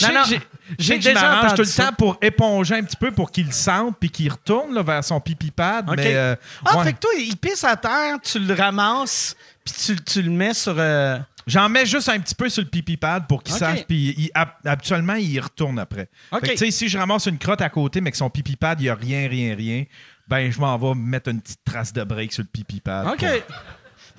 Non, 0.03 0.09
non, 0.13 0.23
que 0.25 0.50
j'ai- 0.79 0.97
je 0.97 1.01
je 1.01 1.09
déjà 1.09 1.39
entendu 1.39 1.55
tout 1.55 1.63
le 1.63 1.65
ça. 1.67 1.87
temps 1.87 1.93
pour 1.95 2.19
éponger 2.23 2.77
un 2.77 2.83
petit 2.83 2.97
peu 2.97 3.11
pour 3.11 3.31
qu'il 3.31 3.47
le 3.47 3.53
sente 3.53 3.97
puis 3.99 4.11
qu'il 4.11 4.31
retourne 4.31 4.75
là, 4.75 4.83
vers 4.83 5.03
son 5.05 5.21
pipi 5.21 5.51
pad. 5.51 5.87
Mais, 5.97 6.15
euh, 6.15 6.37
ah, 6.65 6.79
ouais. 6.79 6.85
fait 6.85 6.93
que 6.95 6.99
toi, 7.01 7.11
il 7.19 7.37
pisse 7.37 7.65
à 7.65 7.77
terre, 7.77 8.17
tu 8.23 8.39
le 8.39 8.55
ramasses, 8.55 9.37
puis 9.65 9.75
tu, 9.75 9.97
tu 9.97 10.23
le 10.23 10.31
mets 10.31 10.55
sur... 10.55 10.75
euh, 10.79 11.19
J'en 11.47 11.69
mets 11.69 11.87
juste 11.87 12.09
un 12.09 12.21
petit 12.21 12.35
peu 12.35 12.49
sur 12.49 12.63
le 12.63 12.69
pipi 12.69 12.97
pad 12.97 13.27
pour 13.27 13.43
qu'il 13.43 13.55
OK. 13.55 13.59
sache, 13.59 13.85
puis 13.87 14.15
il- 14.17 14.31
habituellement, 14.65 15.15
il 15.15 15.33
y 15.33 15.41
retourne 15.41 15.79
après. 15.79 16.09
OK. 16.31 16.41
Fait 16.41 16.47
que, 16.49 16.53
tu 16.53 16.59
sais, 16.59 16.71
si 16.71 16.89
je 16.89 16.97
ramasse 16.99 17.27
une 17.27 17.39
crotte 17.39 17.63
à 17.63 17.69
côté, 17.71 18.01
mais 18.01 18.11
que 18.11 18.17
son 18.17 18.31
pipi 18.31 18.57
pad, 18.57 18.79
il 18.81 18.85
n'y 18.85 18.89
a 18.91 18.95
rien, 18.95 19.27
rien, 19.29 19.57
rien, 19.57 19.85
ben, 20.29 20.53
je 20.53 20.61
m'en 20.61 20.77
vais 20.79 20.95
mettre 20.95 21.31
une 21.31 21.41
petite 21.41 21.65
trace 21.65 21.93
de 21.93 22.05
break 22.05 22.33
sur 22.33 22.43
le 22.45 22.49
pipi 22.49 22.81
pad. 22.81 23.07
OK. 23.09 23.19
pour- 23.19 23.57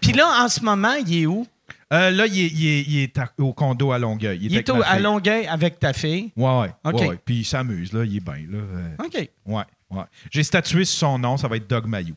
Puis 0.01 0.13
là, 0.13 0.43
en 0.43 0.49
ce 0.49 0.61
moment, 0.61 0.93
il 1.05 1.21
est 1.21 1.25
où? 1.27 1.47
Euh, 1.91 2.09
là, 2.11 2.25
il 2.25 2.39
est, 2.39 2.47
il 2.47 2.67
est- 2.67 2.81
il 2.87 2.99
est 3.03 3.17
à- 3.17 3.29
au 3.39 3.53
condo 3.53 3.91
à 3.91 3.99
Longueuil. 3.99 4.37
Il 4.41 4.45
est, 4.45 4.49
Il 4.49 4.55
avec 4.55 4.69
est 4.69 4.71
au- 4.71 4.75
ma 4.77 4.85
à 4.87 4.93
fille. 4.93 5.03
Longueuil 5.03 5.47
avec 5.47 5.79
ta 5.79 5.91
fille? 5.93 6.31
Ouais, 6.37 6.59
ouais. 6.61 6.71
OK. 6.85 6.93
ouais, 7.01 7.07
ouais. 7.09 7.19
Puis 7.25 7.35
il 7.39 7.43
s'amuse, 7.45 7.91
là. 7.93 8.03
Il 8.05 8.15
est 8.17 8.19
bien, 8.19 8.33
là. 8.49 8.57
Euh, 8.59 9.05
OK. 9.05 9.29
Ouais, 9.45 9.63
ouais. 9.91 10.03
J'ai 10.31 10.43
statué 10.43 10.85
sur 10.85 10.99
son 10.99 11.19
nom, 11.19 11.35
ça 11.37 11.47
va 11.47 11.57
être 11.57 11.69
Doug 11.69 11.85
Mayou. 11.87 12.15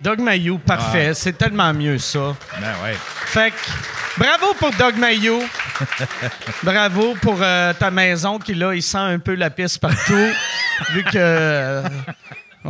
Doug 0.00 0.20
Mayou, 0.20 0.58
parfait. 0.58 1.12
C'est 1.14 1.32
tellement 1.36 1.72
mieux, 1.74 1.98
ça. 1.98 2.36
Ben 2.60 2.72
ouais. 2.84 2.94
Fait 3.26 3.50
que, 3.50 4.18
bravo 4.20 4.54
pour 4.58 4.70
Doug 4.72 4.96
Mayou. 4.96 5.40
bravo 6.62 7.14
pour 7.20 7.38
euh, 7.40 7.72
ta 7.74 7.90
maison 7.90 8.38
qui, 8.38 8.54
là, 8.54 8.74
il 8.74 8.82
sent 8.82 8.98
un 8.98 9.18
peu 9.18 9.34
la 9.34 9.50
pisse 9.50 9.76
partout. 9.78 10.28
vu 10.92 11.02
que. 11.04 11.10
euh, 11.16 11.82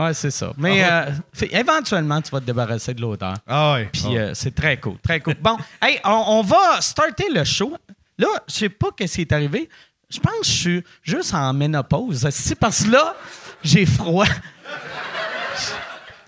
ouais, 0.04 0.14
c'est 0.14 0.30
ça. 0.30 0.52
Mais 0.56 0.84
euh, 0.84 1.10
fait- 1.32 1.54
éventuellement, 1.54 2.20
tu 2.22 2.30
vas 2.30 2.40
te 2.40 2.44
débarrasser 2.46 2.94
de 2.94 3.00
l'odeur. 3.00 3.34
Ah 3.46 3.74
ouais. 3.74 3.88
Puis 3.92 4.04
Ah. 4.06 4.10
euh, 4.12 4.30
c'est 4.34 4.54
très 4.54 4.76
cool, 4.78 4.98
très 5.02 5.20
cool. 5.20 5.34
Bon, 5.40 5.56
hey, 5.82 5.98
on, 6.04 6.24
on 6.28 6.42
va 6.42 6.80
starter 6.80 7.26
le 7.34 7.44
show. 7.44 7.76
Là, 8.18 8.28
je 8.48 8.54
sais 8.54 8.68
pas 8.68 8.88
qu'est-ce 8.96 9.16
qui 9.16 9.20
est 9.22 9.32
arrivé. 9.32 9.68
Je 10.10 10.18
pense 10.20 10.32
que 10.40 10.46
je 10.46 10.50
suis 10.52 10.84
juste 11.02 11.34
en 11.34 11.52
ménopause. 11.52 12.26
C'est 12.30 12.54
parce 12.54 12.84
que 12.84 12.90
là, 12.90 13.14
j'ai 13.62 13.84
froid. 13.86 14.24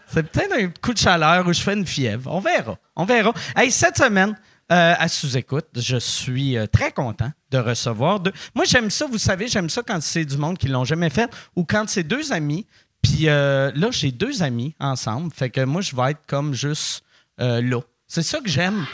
C'est 0.06 0.24
peut-être 0.24 0.52
un 0.52 0.68
coup 0.82 0.92
de 0.92 0.98
chaleur 0.98 1.46
où 1.46 1.52
je 1.52 1.60
fais 1.60 1.74
une 1.74 1.86
fièvre. 1.86 2.30
On 2.32 2.40
verra. 2.40 2.76
On 2.96 3.04
verra. 3.04 3.32
Hey, 3.56 3.70
cette 3.70 3.96
semaine, 3.96 4.36
euh, 4.72 4.94
à 4.98 5.06
sous-écoute, 5.08 5.66
je 5.76 5.96
suis 5.98 6.56
euh, 6.58 6.66
très 6.66 6.90
content 6.90 7.30
de 7.50 7.58
recevoir. 7.58 8.18
deux- 8.18 8.32
Moi, 8.54 8.64
j'aime 8.64 8.90
ça, 8.90 9.06
vous 9.06 9.18
savez, 9.18 9.46
j'aime 9.46 9.70
ça 9.70 9.82
quand 9.86 10.02
c'est 10.02 10.24
du 10.24 10.36
monde 10.36 10.58
qui 10.58 10.66
l'ont 10.68 10.84
jamais 10.84 11.10
fait 11.10 11.30
ou 11.54 11.64
quand 11.64 11.88
c'est 11.88 12.02
deux 12.02 12.32
amis. 12.32 12.66
Puis 13.02 13.28
euh, 13.28 13.70
là, 13.74 13.88
j'ai 13.90 14.12
deux 14.12 14.42
amis 14.42 14.74
ensemble. 14.78 15.32
Fait 15.32 15.50
que 15.50 15.62
moi, 15.62 15.80
je 15.80 15.94
vais 15.94 16.12
être 16.12 16.26
comme 16.26 16.54
juste 16.54 17.02
euh, 17.40 17.62
là. 17.62 17.80
C'est 18.06 18.22
ça 18.22 18.40
que 18.40 18.48
j'aime. 18.48 18.86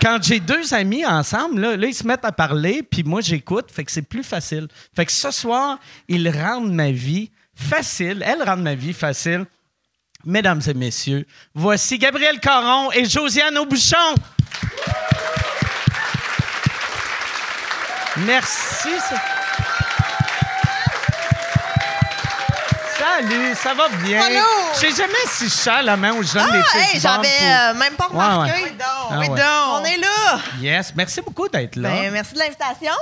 Quand 0.00 0.18
j'ai 0.20 0.40
deux 0.40 0.74
amis 0.74 1.06
ensemble, 1.06 1.60
là, 1.60 1.76
là, 1.76 1.86
ils 1.86 1.94
se 1.94 2.06
mettent 2.06 2.24
à 2.24 2.32
parler, 2.32 2.82
puis 2.82 3.04
moi, 3.04 3.20
j'écoute, 3.20 3.70
fait 3.70 3.84
que 3.84 3.92
c'est 3.92 4.02
plus 4.02 4.24
facile. 4.24 4.68
Fait 4.94 5.06
que 5.06 5.12
ce 5.12 5.30
soir, 5.30 5.78
ils 6.08 6.28
rendent 6.28 6.72
ma 6.72 6.90
vie 6.90 7.30
facile. 7.54 8.22
Elles 8.26 8.42
rendent 8.42 8.62
ma 8.62 8.74
vie 8.74 8.92
facile. 8.92 9.46
Mesdames 10.24 10.60
et 10.66 10.74
messieurs, 10.74 11.26
voici 11.54 11.98
Gabriel 11.98 12.38
Caron 12.38 12.92
et 12.92 13.04
Josiane 13.04 13.58
Aubuchon. 13.58 14.14
Merci. 18.18 18.88
Salut, 23.16 23.54
ça 23.54 23.74
va 23.74 23.88
bien? 24.04 24.22
Allô? 24.22 24.38
Je 24.74 24.78
sais 24.80 24.90
jamais 24.90 25.12
si 25.28 25.44
je 25.44 25.50
serre 25.50 25.82
la 25.82 25.96
main 25.96 26.12
aux 26.14 26.22
gens 26.22 26.46
des 26.50 26.58
Ah, 26.60 26.64
filles 26.72 26.94
hey, 26.94 27.00
j'avais 27.00 27.28
euh, 27.28 27.74
même 27.74 27.94
pas 27.94 28.06
remarqué. 28.06 28.52
Ouais, 28.52 28.56
ouais. 28.62 28.64
Oui 28.64 28.70
donc, 28.70 29.10
Ah 29.10 29.18
oui 29.18 29.28
donc. 29.28 29.38
On 29.80 29.84
est 29.84 29.96
là. 29.98 30.38
Yes, 30.60 30.92
merci 30.96 31.20
beaucoup 31.20 31.48
d'être 31.48 31.76
là. 31.76 31.90
Ben, 31.90 32.10
merci 32.10 32.32
de 32.34 32.38
l'invitation. 32.38 32.92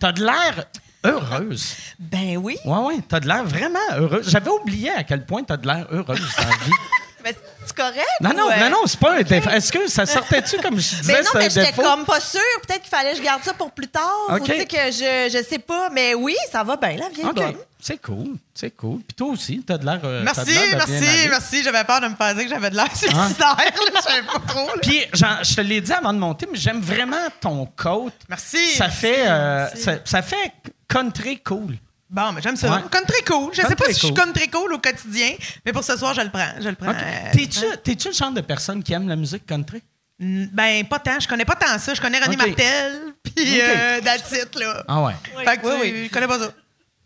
T'as 0.00 0.12
de 0.12 0.24
l'air 0.24 0.64
heureuse. 1.04 1.74
Ben 1.98 2.36
oui. 2.38 2.56
Ouais, 2.64 2.78
ouais, 2.78 2.94
t'as 3.08 3.20
de 3.20 3.28
l'air 3.28 3.44
vraiment 3.44 3.78
heureuse. 3.96 4.28
J'avais 4.28 4.50
oublié 4.50 4.90
à 4.90 5.04
quel 5.04 5.24
point 5.24 5.44
t'as 5.44 5.56
de 5.56 5.66
l'air 5.66 5.86
heureuse 5.90 6.20
dans 6.36 6.44
la 6.48 6.56
vie. 6.64 6.72
Ben, 7.22 7.34
c'est 7.66 7.76
correct? 7.76 8.00
Non, 8.22 8.30
non, 8.30 8.46
ou, 8.46 8.50
euh, 8.50 8.56
non, 8.60 8.70
non, 8.70 8.86
c'est 8.86 8.98
pas 8.98 9.16
un 9.18 9.20
défaut. 9.20 9.50
Est-ce 9.50 9.70
que 9.70 9.86
ça 9.90 10.06
sortait-tu 10.06 10.56
comme 10.56 10.80
je 10.80 10.96
disais, 10.96 11.12
Ben 11.12 11.22
non, 11.22 11.30
mais 11.34 11.50
j'étais 11.50 11.72
comme 11.74 12.06
pas 12.06 12.18
sûre. 12.18 12.40
Peut-être 12.66 12.80
qu'il 12.80 12.88
fallait 12.88 13.10
que 13.10 13.18
je 13.18 13.22
garde 13.22 13.44
ça 13.44 13.52
pour 13.52 13.72
plus 13.72 13.88
tard. 13.88 14.10
OK. 14.30 14.40
Ou 14.40 14.44
tu 14.46 14.56
sais 14.56 14.64
que 14.64 14.76
je, 14.90 15.28
je 15.38 15.44
sais 15.46 15.58
pas. 15.58 15.90
Mais 15.90 16.14
oui, 16.14 16.34
ça 16.50 16.64
va 16.64 16.76
bien. 16.76 16.96
La 16.96 17.10
vie 17.10 17.20
est 17.20 17.24
OK, 17.26 17.34
bonne. 17.34 17.56
C'est 17.82 17.98
cool, 18.00 18.36
c'est 18.54 18.70
cool. 18.70 19.00
Puis 19.00 19.14
toi 19.16 19.28
aussi, 19.28 19.62
t'as 19.66 19.78
de 19.78 19.84
l'air... 19.86 20.00
euh, 20.04 20.22
Merci, 20.24 20.44
de 20.44 20.50
l'air 20.50 20.62
de 20.62 20.68
bien 20.68 20.86
merci, 21.00 21.08
aller. 21.08 21.28
merci. 21.28 21.62
J'avais 21.62 21.84
peur 21.84 22.00
de 22.00 22.08
me 22.08 22.14
faire 22.14 22.34
dire 22.34 22.44
que 22.44 22.50
j'avais 22.50 22.70
de 22.70 22.76
l'air 22.76 22.88
suicidaire. 22.96 23.56
là. 23.56 23.64
Je 23.96 24.00
savais 24.02 24.22
pas 24.26 24.38
trop. 24.46 24.66
là. 24.66 24.72
Puis, 24.82 25.04
genre, 25.14 25.38
je 25.42 25.54
te 25.54 25.60
l'ai 25.60 25.80
dit 25.80 25.92
avant 25.92 26.12
de 26.12 26.18
monter, 26.18 26.46
mais 26.50 26.58
j'aime 26.58 26.80
vraiment 26.80 27.28
ton 27.40 27.66
coat. 27.66 28.10
Merci. 28.28 28.74
Ça 28.74 28.84
merci, 28.86 28.98
fait, 29.00 29.22
euh, 29.26 29.66
merci. 29.70 29.82
ça, 29.82 29.92
ça 30.04 30.22
fait 30.22 30.52
country 30.88 31.38
cool. 31.42 31.76
Bon, 32.08 32.32
mais 32.32 32.42
j'aime 32.42 32.56
ça. 32.56 32.68
Ouais. 32.74 32.82
Country 32.90 33.22
cool. 33.24 33.50
Je 33.54 33.62
sais 33.62 33.76
pas 33.76 33.84
si 33.86 33.92
je 33.92 33.98
suis 34.06 34.14
country 34.14 34.48
cool 34.50 34.72
au 34.72 34.78
quotidien, 34.78 35.30
mais 35.64 35.72
pour 35.72 35.84
ce 35.84 35.96
soir, 35.96 36.12
je 36.12 36.22
le 36.22 36.30
prends. 36.30 36.54
Je 36.60 36.68
le 36.68 36.74
prends. 36.74 36.90
Euh, 36.90 37.30
T'es-tu, 37.32 37.60
hein. 37.64 37.76
t'es-tu 37.84 38.08
le 38.08 38.14
genre 38.14 38.32
de 38.32 38.40
personne 38.40 38.82
qui 38.82 38.92
aime 38.92 39.06
la 39.08 39.14
musique 39.16 39.46
country? 39.46 39.80
Ben, 40.18 40.84
pas 40.86 40.98
tant. 40.98 41.18
Je 41.20 41.26
connais 41.28 41.44
pas 41.44 41.54
tant 41.54 41.78
ça. 41.78 41.94
Je 41.94 42.00
connais 42.00 42.18
René. 42.18 42.36
Martel, 42.36 43.00
puis 43.22 43.32
OK. 43.38 43.60
euh, 43.62 44.00
that's 44.02 44.32
it, 44.32 44.54
là. 44.58 44.84
Ah 44.86 45.02
ouais. 45.02 45.14
Fait 45.44 45.56
que 45.58 45.66
Oui, 45.66 45.72
tu- 45.76 45.80
oui. 45.82 46.04
je 46.08 46.10
connais 46.12 46.26
pas 46.26 46.38
ça. 46.40 46.50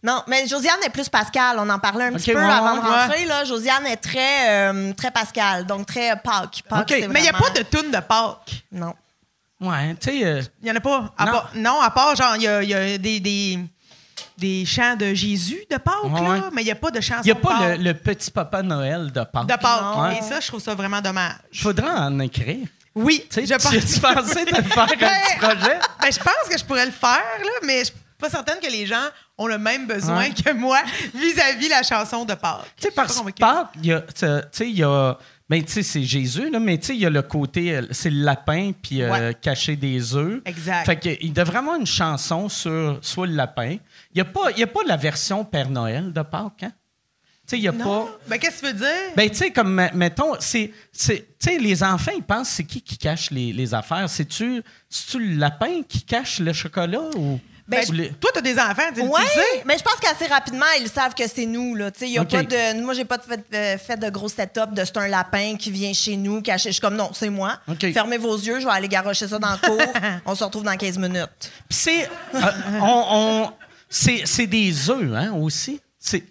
Non, 0.05 0.23
mais 0.29 0.47
Josiane 0.47 0.79
est 0.87 0.91
plus 0.91 1.09
Pascal. 1.09 1.57
On 1.59 1.69
en 1.71 1.79
parlait 1.79 2.05
un 2.05 2.13
petit 2.13 2.33
peu 2.33 2.39
ouais, 2.39 2.45
avant 2.45 2.77
de 2.77 2.81
rentrer. 2.81 3.25
Là. 3.25 3.45
Josiane 3.45 3.87
est 3.87 3.97
très, 3.97 4.51
euh, 4.71 4.93
très 4.93 5.11
Pascal, 5.11 5.65
donc 5.67 5.87
très 5.87 6.13
euh, 6.13 6.17
Pâques. 6.17 6.63
Mais 7.09 7.21
il 7.21 7.23
n'y 7.23 7.29
a 7.29 7.33
pas 7.33 7.51
de 7.51 7.63
toune 7.63 7.91
de 7.91 7.99
Pâques. 8.01 8.65
Non. 8.71 8.95
Ouais, 9.61 9.95
tu 9.99 10.11
sais... 10.11 10.25
euh, 10.27 10.43
Il 10.61 10.67
n'y 10.67 10.71
en 10.73 10.77
a 10.77 10.81
pas. 10.81 11.13
À 11.17 11.25
Non. 11.25 11.33
part- 11.33 11.51
non, 11.55 11.81
à 11.81 11.91
part, 11.91 12.15
genre, 12.17 12.37
il 12.37 12.43
y 12.43 12.49
a, 12.49 12.63
il 12.63 12.69
y 12.69 12.75
a 12.75 12.99
des, 12.99 13.19
des, 13.21 13.59
des 14.37 14.67
chants 14.67 14.95
de 14.97 15.15
Jésus 15.15 15.65
de 15.71 15.77
Pâques, 15.79 15.95
Ouais, 16.05 16.21
ouais. 16.21 16.39
là, 16.41 16.51
mais 16.53 16.61
il 16.63 16.67
n'y 16.67 16.71
a 16.71 16.75
pas 16.77 16.91
de 16.91 17.01
chansons 17.01 17.23
Il 17.25 17.33
n'y 17.33 17.33
a 17.33 17.35
pas 17.37 17.77
le, 17.77 17.93
petit 17.95 18.31
papa 18.31 18.63
Noël 18.63 19.11
de 19.11 19.25
Pâques. 19.25 19.47
De 19.47 19.55
Pâques. 19.57 19.81
Non. 19.97 20.11
Et 20.11 20.21
ça, 20.21 20.39
je 20.41 20.49
trouve 20.49 20.61
ça 20.61 20.75
vraiment 20.75 21.01
dommage. 21.01 21.37
Il 21.53 21.61
faudra 21.61 22.07
en 22.07 22.19
écrire. 22.19 22.67
Oui, 22.95 23.25
Tu 23.31 23.45
sais, 23.45 23.47
je 23.47 23.55
pense. 23.55 23.71
tu 23.71 24.01
pensais 24.01 24.45
de 24.45 24.55
faire 24.55 24.83
un 24.83 24.87
petit 24.89 25.39
projet? 25.39 25.79
Ben, 26.01 26.13
je 26.13 26.19
pense 26.19 26.49
que 26.51 26.59
je 26.59 26.65
pourrais 26.65 26.85
le 26.87 26.93
faire, 26.93 27.23
là, 27.43 27.51
mais 27.65 27.79
je 27.81 27.85
suis 27.87 27.95
pas 28.19 28.29
certaine 28.31 28.61
que 28.61 28.71
les 28.71 28.87
gens 28.87 29.03
ont 29.39 29.47
le 29.47 29.59
même 29.59 29.87
besoin 29.87 30.19
Ouais. 30.19 30.31
que 30.31 30.53
moi 30.53 30.79
vis-à-vis 31.15 31.69
la 31.69 31.83
chanson 31.83 32.25
de 32.25 32.35
Pâques. 32.35 32.67
Tu 32.77 32.85
sais, 32.89 32.91
parce 32.95 33.21
que. 33.21 33.31
Pâques, 33.33 33.71
il 33.77 33.87
y 33.87 33.93
a, 33.93 34.01
tu 34.03 34.27
sais, 34.53 34.69
il 34.71 34.77
y 34.79 34.83
a 34.85 35.19
Ben, 35.49 35.63
tu 35.63 35.73
sais, 35.73 35.83
c'est 35.83 36.03
Jésus, 36.05 36.49
là, 36.51 36.59
mais 36.59 36.79
tu 36.79 36.87
sais, 36.87 36.95
il 36.95 37.01
y 37.03 37.07
a 37.07 37.11
le 37.11 37.21
côté, 37.21 37.77
euh, 37.77 37.83
c'est 37.91 38.09
le 38.09 38.23
lapin, 38.23 38.73
puis 38.83 39.03
euh, 39.03 39.33
cacher 39.35 39.77
des 39.77 40.17
œufs. 40.17 40.41
Exact. 40.47 40.87
Fait 40.87 40.99
qu'il 40.99 41.33
devrait 41.35 41.59
avoir 41.59 41.77
une 41.77 41.85
chanson 41.87 42.49
sur 42.49 42.99
soit 43.03 43.27
le 43.27 43.35
lapin. 43.35 43.73
Il 43.73 44.15
n'y 44.15 44.21
a, 44.23 44.25
pas- 44.25 44.51
y 44.53 44.63
a 44.63 44.67
pas 44.67 44.81
la 44.87 44.97
version 44.97 45.45
Père 45.45 45.69
Noël 45.69 46.13
de 46.15 46.23
Pâques, 46.23 46.63
hein? 46.63 46.73
Tu 47.47 47.51
sais, 47.51 47.59
il 47.59 47.61
n'y 47.61 47.69
a 47.69 47.73
Non. 47.73 48.07
pas. 48.07 48.19
Ben, 48.27 48.39
qu'est-ce 48.39 48.63
que 48.63 48.69
tu 48.69 48.73
veux 48.73 48.79
dire? 48.79 49.13
Ben, 49.17 49.29
tu 49.29 49.37
sais, 49.37 49.51
comme, 49.51 49.75
me- 49.75 49.91
mettons, 49.95 50.33
c'est. 50.41 50.73
c'est- 50.91 51.27
Tu 51.39 51.51
sais, 51.51 51.59
les 51.59 51.83
enfants, 51.85 52.13
ils 52.17 52.23
pensent, 52.23 52.49
c'est 52.49 52.65
qui 52.65 52.81
qui 52.81 52.97
cache 52.97 53.31
les, 53.31 53.53
les 53.53 53.75
affaires? 53.75 54.09
C'est-tu 54.09 54.63
c'est-tu 54.89 55.19
le 55.19 55.37
lapin 55.37 55.83
qui 55.87 56.01
cache 56.05 56.39
le 56.39 56.55
chocolat 56.55 57.03
ou? 57.17 57.39
Ben, 57.67 57.83
les- 57.93 58.11
Toi, 58.11 58.31
t'as 58.35 58.41
des 58.43 58.59
enfants, 58.59 58.83
tu 58.95 59.01
tu 59.01 59.09
Ouais, 59.09 59.21
le 59.23 59.27
sais? 59.27 59.63
mais 59.65 59.79
je 59.79 59.83
pense 59.83 59.95
qu'assez 59.95 60.27
rapidement, 60.31 60.67
ils 60.81 60.89
savent 60.89 61.15
que 61.15 61.27
c'est 61.27 61.47
nous. 61.47 61.75
Là. 61.75 61.91
Tu 61.91 62.07
y 62.07 62.19
a 62.19 62.25
pas 62.25 62.43
de, 62.43 62.81
moi, 62.83 62.93
j'ai 62.93 63.07
pas 63.07 63.19
fait, 63.19 63.41
euh, 63.55 63.79
fait 63.79 63.97
de 63.97 64.11
gros 64.11 64.29
setup 64.29 64.75
de 64.75 64.85
c'est 64.85 64.97
un 64.99 65.09
lapin 65.09 65.57
qui 65.57 65.71
vient 65.71 65.93
chez 65.95 66.17
nous, 66.17 66.43
caché. 66.43 66.69
Je 66.69 66.75
suis 66.75 66.81
comme 66.83 66.97
non, 66.97 67.11
c'est 67.15 67.31
moi. 67.31 67.59
Fermez 67.95 68.19
vos 68.19 68.37
yeux, 68.37 68.61
je 68.61 68.67
vais 68.67 68.73
aller 68.73 68.89
garrocher 68.89 69.27
ça 69.29 69.39
dans 69.39 69.53
le 69.53 69.67
cours. 69.67 69.93
On 70.27 70.35
se 70.35 70.45
retrouve 70.45 70.65
dans 70.65 70.77
15 70.77 70.99
minutes. 70.99 71.31
Puis 71.69 71.79
c'est. 71.79 72.05
euh, 72.35 72.41
on, 72.83 73.05
on- 73.11 73.53
c'est 73.89 74.23
c'est 74.27 74.47
des 74.47 74.91
œufs, 74.91 75.15
hein, 75.15 75.33
aussi? 75.33 75.81
C'est. 75.99 76.23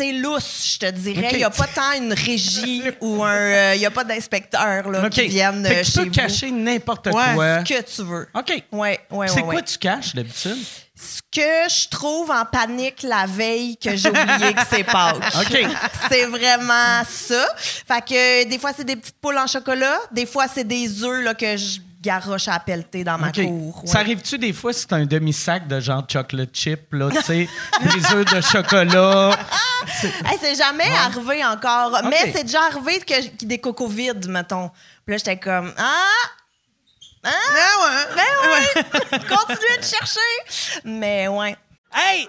C'est 0.00 0.12
lousse, 0.12 0.72
je 0.74 0.78
te 0.78 0.90
dirais. 0.92 1.28
Il 1.32 1.36
n'y 1.36 1.44
a 1.44 1.50
pas 1.50 1.66
tant 1.66 1.92
une 1.92 2.14
régie 2.14 2.84
ou 3.02 3.22
un. 3.22 3.74
Il 3.74 3.80
n'y 3.80 3.84
a 3.84 3.90
pas 3.90 4.02
là, 4.88 5.04
OK. 5.04 5.10
qui 5.10 5.28
viennent 5.28 5.62
Fait 5.66 5.80
euh, 5.80 5.84
tu 5.84 5.90
chez 5.90 6.04
peux 6.04 6.10
cacher 6.10 6.50
n'importe 6.50 7.08
Ouais, 7.08 7.34
quoi. 7.34 7.58
Ce 7.58 7.64
que 7.64 7.82
tu 7.82 8.02
veux. 8.04 8.26
OK. 8.34 8.64
Ouais, 8.72 8.98
ouais, 9.10 9.28
C'est 9.28 9.34
ouais, 9.34 9.42
quoi 9.42 9.54
ouais. 9.56 9.62
tu 9.62 9.76
caches 9.76 10.14
d'habitude? 10.14 10.56
Ce 10.96 11.20
que 11.30 11.68
je 11.68 11.88
trouve 11.90 12.30
en 12.30 12.46
panique 12.46 13.02
la 13.02 13.26
veille 13.26 13.76
que 13.76 13.94
j'ai 13.94 14.08
oublié 14.08 14.54
que 14.54 14.62
c'est 14.70 14.84
Pâques. 14.84 15.16
OK. 15.38 15.66
C'est 16.10 16.24
vraiment 16.24 17.02
ça. 17.06 17.46
Fait 17.58 18.00
que 18.00 18.42
euh, 18.42 18.48
des 18.48 18.58
fois, 18.58 18.72
c'est 18.74 18.84
des 18.84 18.96
petites 18.96 19.20
poules 19.20 19.36
en 19.38 19.46
chocolat. 19.46 19.98
Des 20.12 20.24
fois, 20.24 20.46
c'est 20.48 20.64
des 20.64 21.04
œufs 21.04 21.22
là, 21.22 21.34
que 21.34 21.58
je 21.58 21.78
garoche 22.00 22.48
à 22.48 22.58
pelleter 22.58 23.04
dans 23.04 23.18
ma 23.18 23.30
cour. 23.30 23.82
Ça 23.84 23.98
arrive-tu 23.98 24.38
des 24.38 24.52
fois 24.52 24.72
si 24.72 24.80
c'est 24.80 24.92
un 24.92 25.04
demi-sac 25.04 25.68
de 25.68 25.80
genre 25.80 26.04
chocolate 26.08 26.54
chip, 26.54 26.92
là, 26.92 27.10
tu 27.10 27.22
sais, 27.22 27.48
des 27.82 28.14
œufs 28.14 28.24
de 28.34 28.40
chocolat? 28.40 29.36
Hey, 30.24 30.38
c'est 30.40 30.54
jamais 30.54 30.90
arrivé 31.04 31.44
encore. 31.44 32.00
Mais 32.04 32.32
c'est 32.32 32.44
déjà 32.44 32.62
arrivé 32.64 33.00
que, 33.00 33.06
qu'il 33.06 33.24
y 33.24 33.26
ait 33.26 33.46
des 33.46 33.58
cocos 33.58 33.88
vides, 33.88 34.28
mettons. 34.28 34.70
Puis 35.04 35.14
là, 35.14 35.16
j'étais 35.18 35.38
comme 35.38 35.72
Ah! 35.76 36.06
Hein? 37.22 37.30
Ah 37.32 37.84
ouais. 37.84 38.14
Ben 38.16 38.50
ouais! 38.50 39.18
Continuez 39.28 39.78
de 39.78 39.84
chercher! 39.84 40.80
Mais 40.84 41.28
ouais. 41.28 41.54
Hey, 41.94 42.28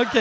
OK. 0.00 0.20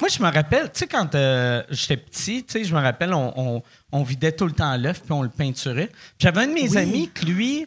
Moi, 0.00 0.08
je 0.08 0.22
me 0.22 0.32
rappelle, 0.32 0.72
tu 0.72 0.78
sais, 0.80 0.86
quand 0.86 1.14
euh, 1.14 1.62
j'étais 1.70 1.96
petit, 1.98 2.42
tu 2.44 2.52
sais, 2.52 2.64
je 2.64 2.74
me 2.74 2.80
rappelle, 2.80 3.12
on, 3.12 3.32
on- 3.36 3.62
on 3.92 4.02
vidait 4.02 4.32
tout 4.32 4.46
le 4.46 4.52
temps 4.52 4.74
l'œuf, 4.78 5.00
puis 5.02 5.12
on 5.12 5.22
le 5.22 5.28
peinturait. 5.28 5.88
Puis 5.88 5.96
J'avais 6.20 6.40
un 6.42 6.46
de 6.46 6.52
mes 6.54 6.76
amis 6.78 7.10
que 7.10 7.26
lui, 7.26 7.66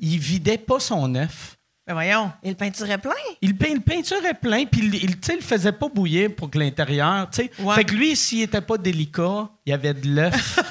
il 0.00 0.18
vidait 0.18 0.56
pas 0.58 0.80
son 0.80 1.14
œuf. 1.14 1.53
Ben 1.86 1.92
voyons. 1.92 2.32
Et 2.42 2.48
le 2.48 2.54
peinturait 2.54 2.96
plein. 2.96 3.10
Il, 3.42 3.54
peint, 3.58 3.74
le 3.74 3.80
peinturait 3.80 4.32
plein, 4.32 4.64
puis 4.64 4.80
il, 4.82 4.94
il, 4.94 5.20
tu 5.20 5.26
sais, 5.26 5.32
il 5.34 5.40
le 5.40 5.42
faisait 5.42 5.72
pas 5.72 5.88
bouillir 5.88 6.34
pour 6.34 6.48
que 6.50 6.58
l'intérieur, 6.58 7.28
tu 7.30 7.42
sais. 7.42 7.50
Ouais. 7.58 7.74
Fait 7.74 7.84
que 7.84 7.92
lui, 7.94 8.16
s'il 8.16 8.40
était 8.40 8.62
pas 8.62 8.78
délicat, 8.78 9.48
il 9.66 9.70
y 9.70 9.72
avait 9.74 9.92
de 9.92 10.08
l'œuf. 10.08 10.58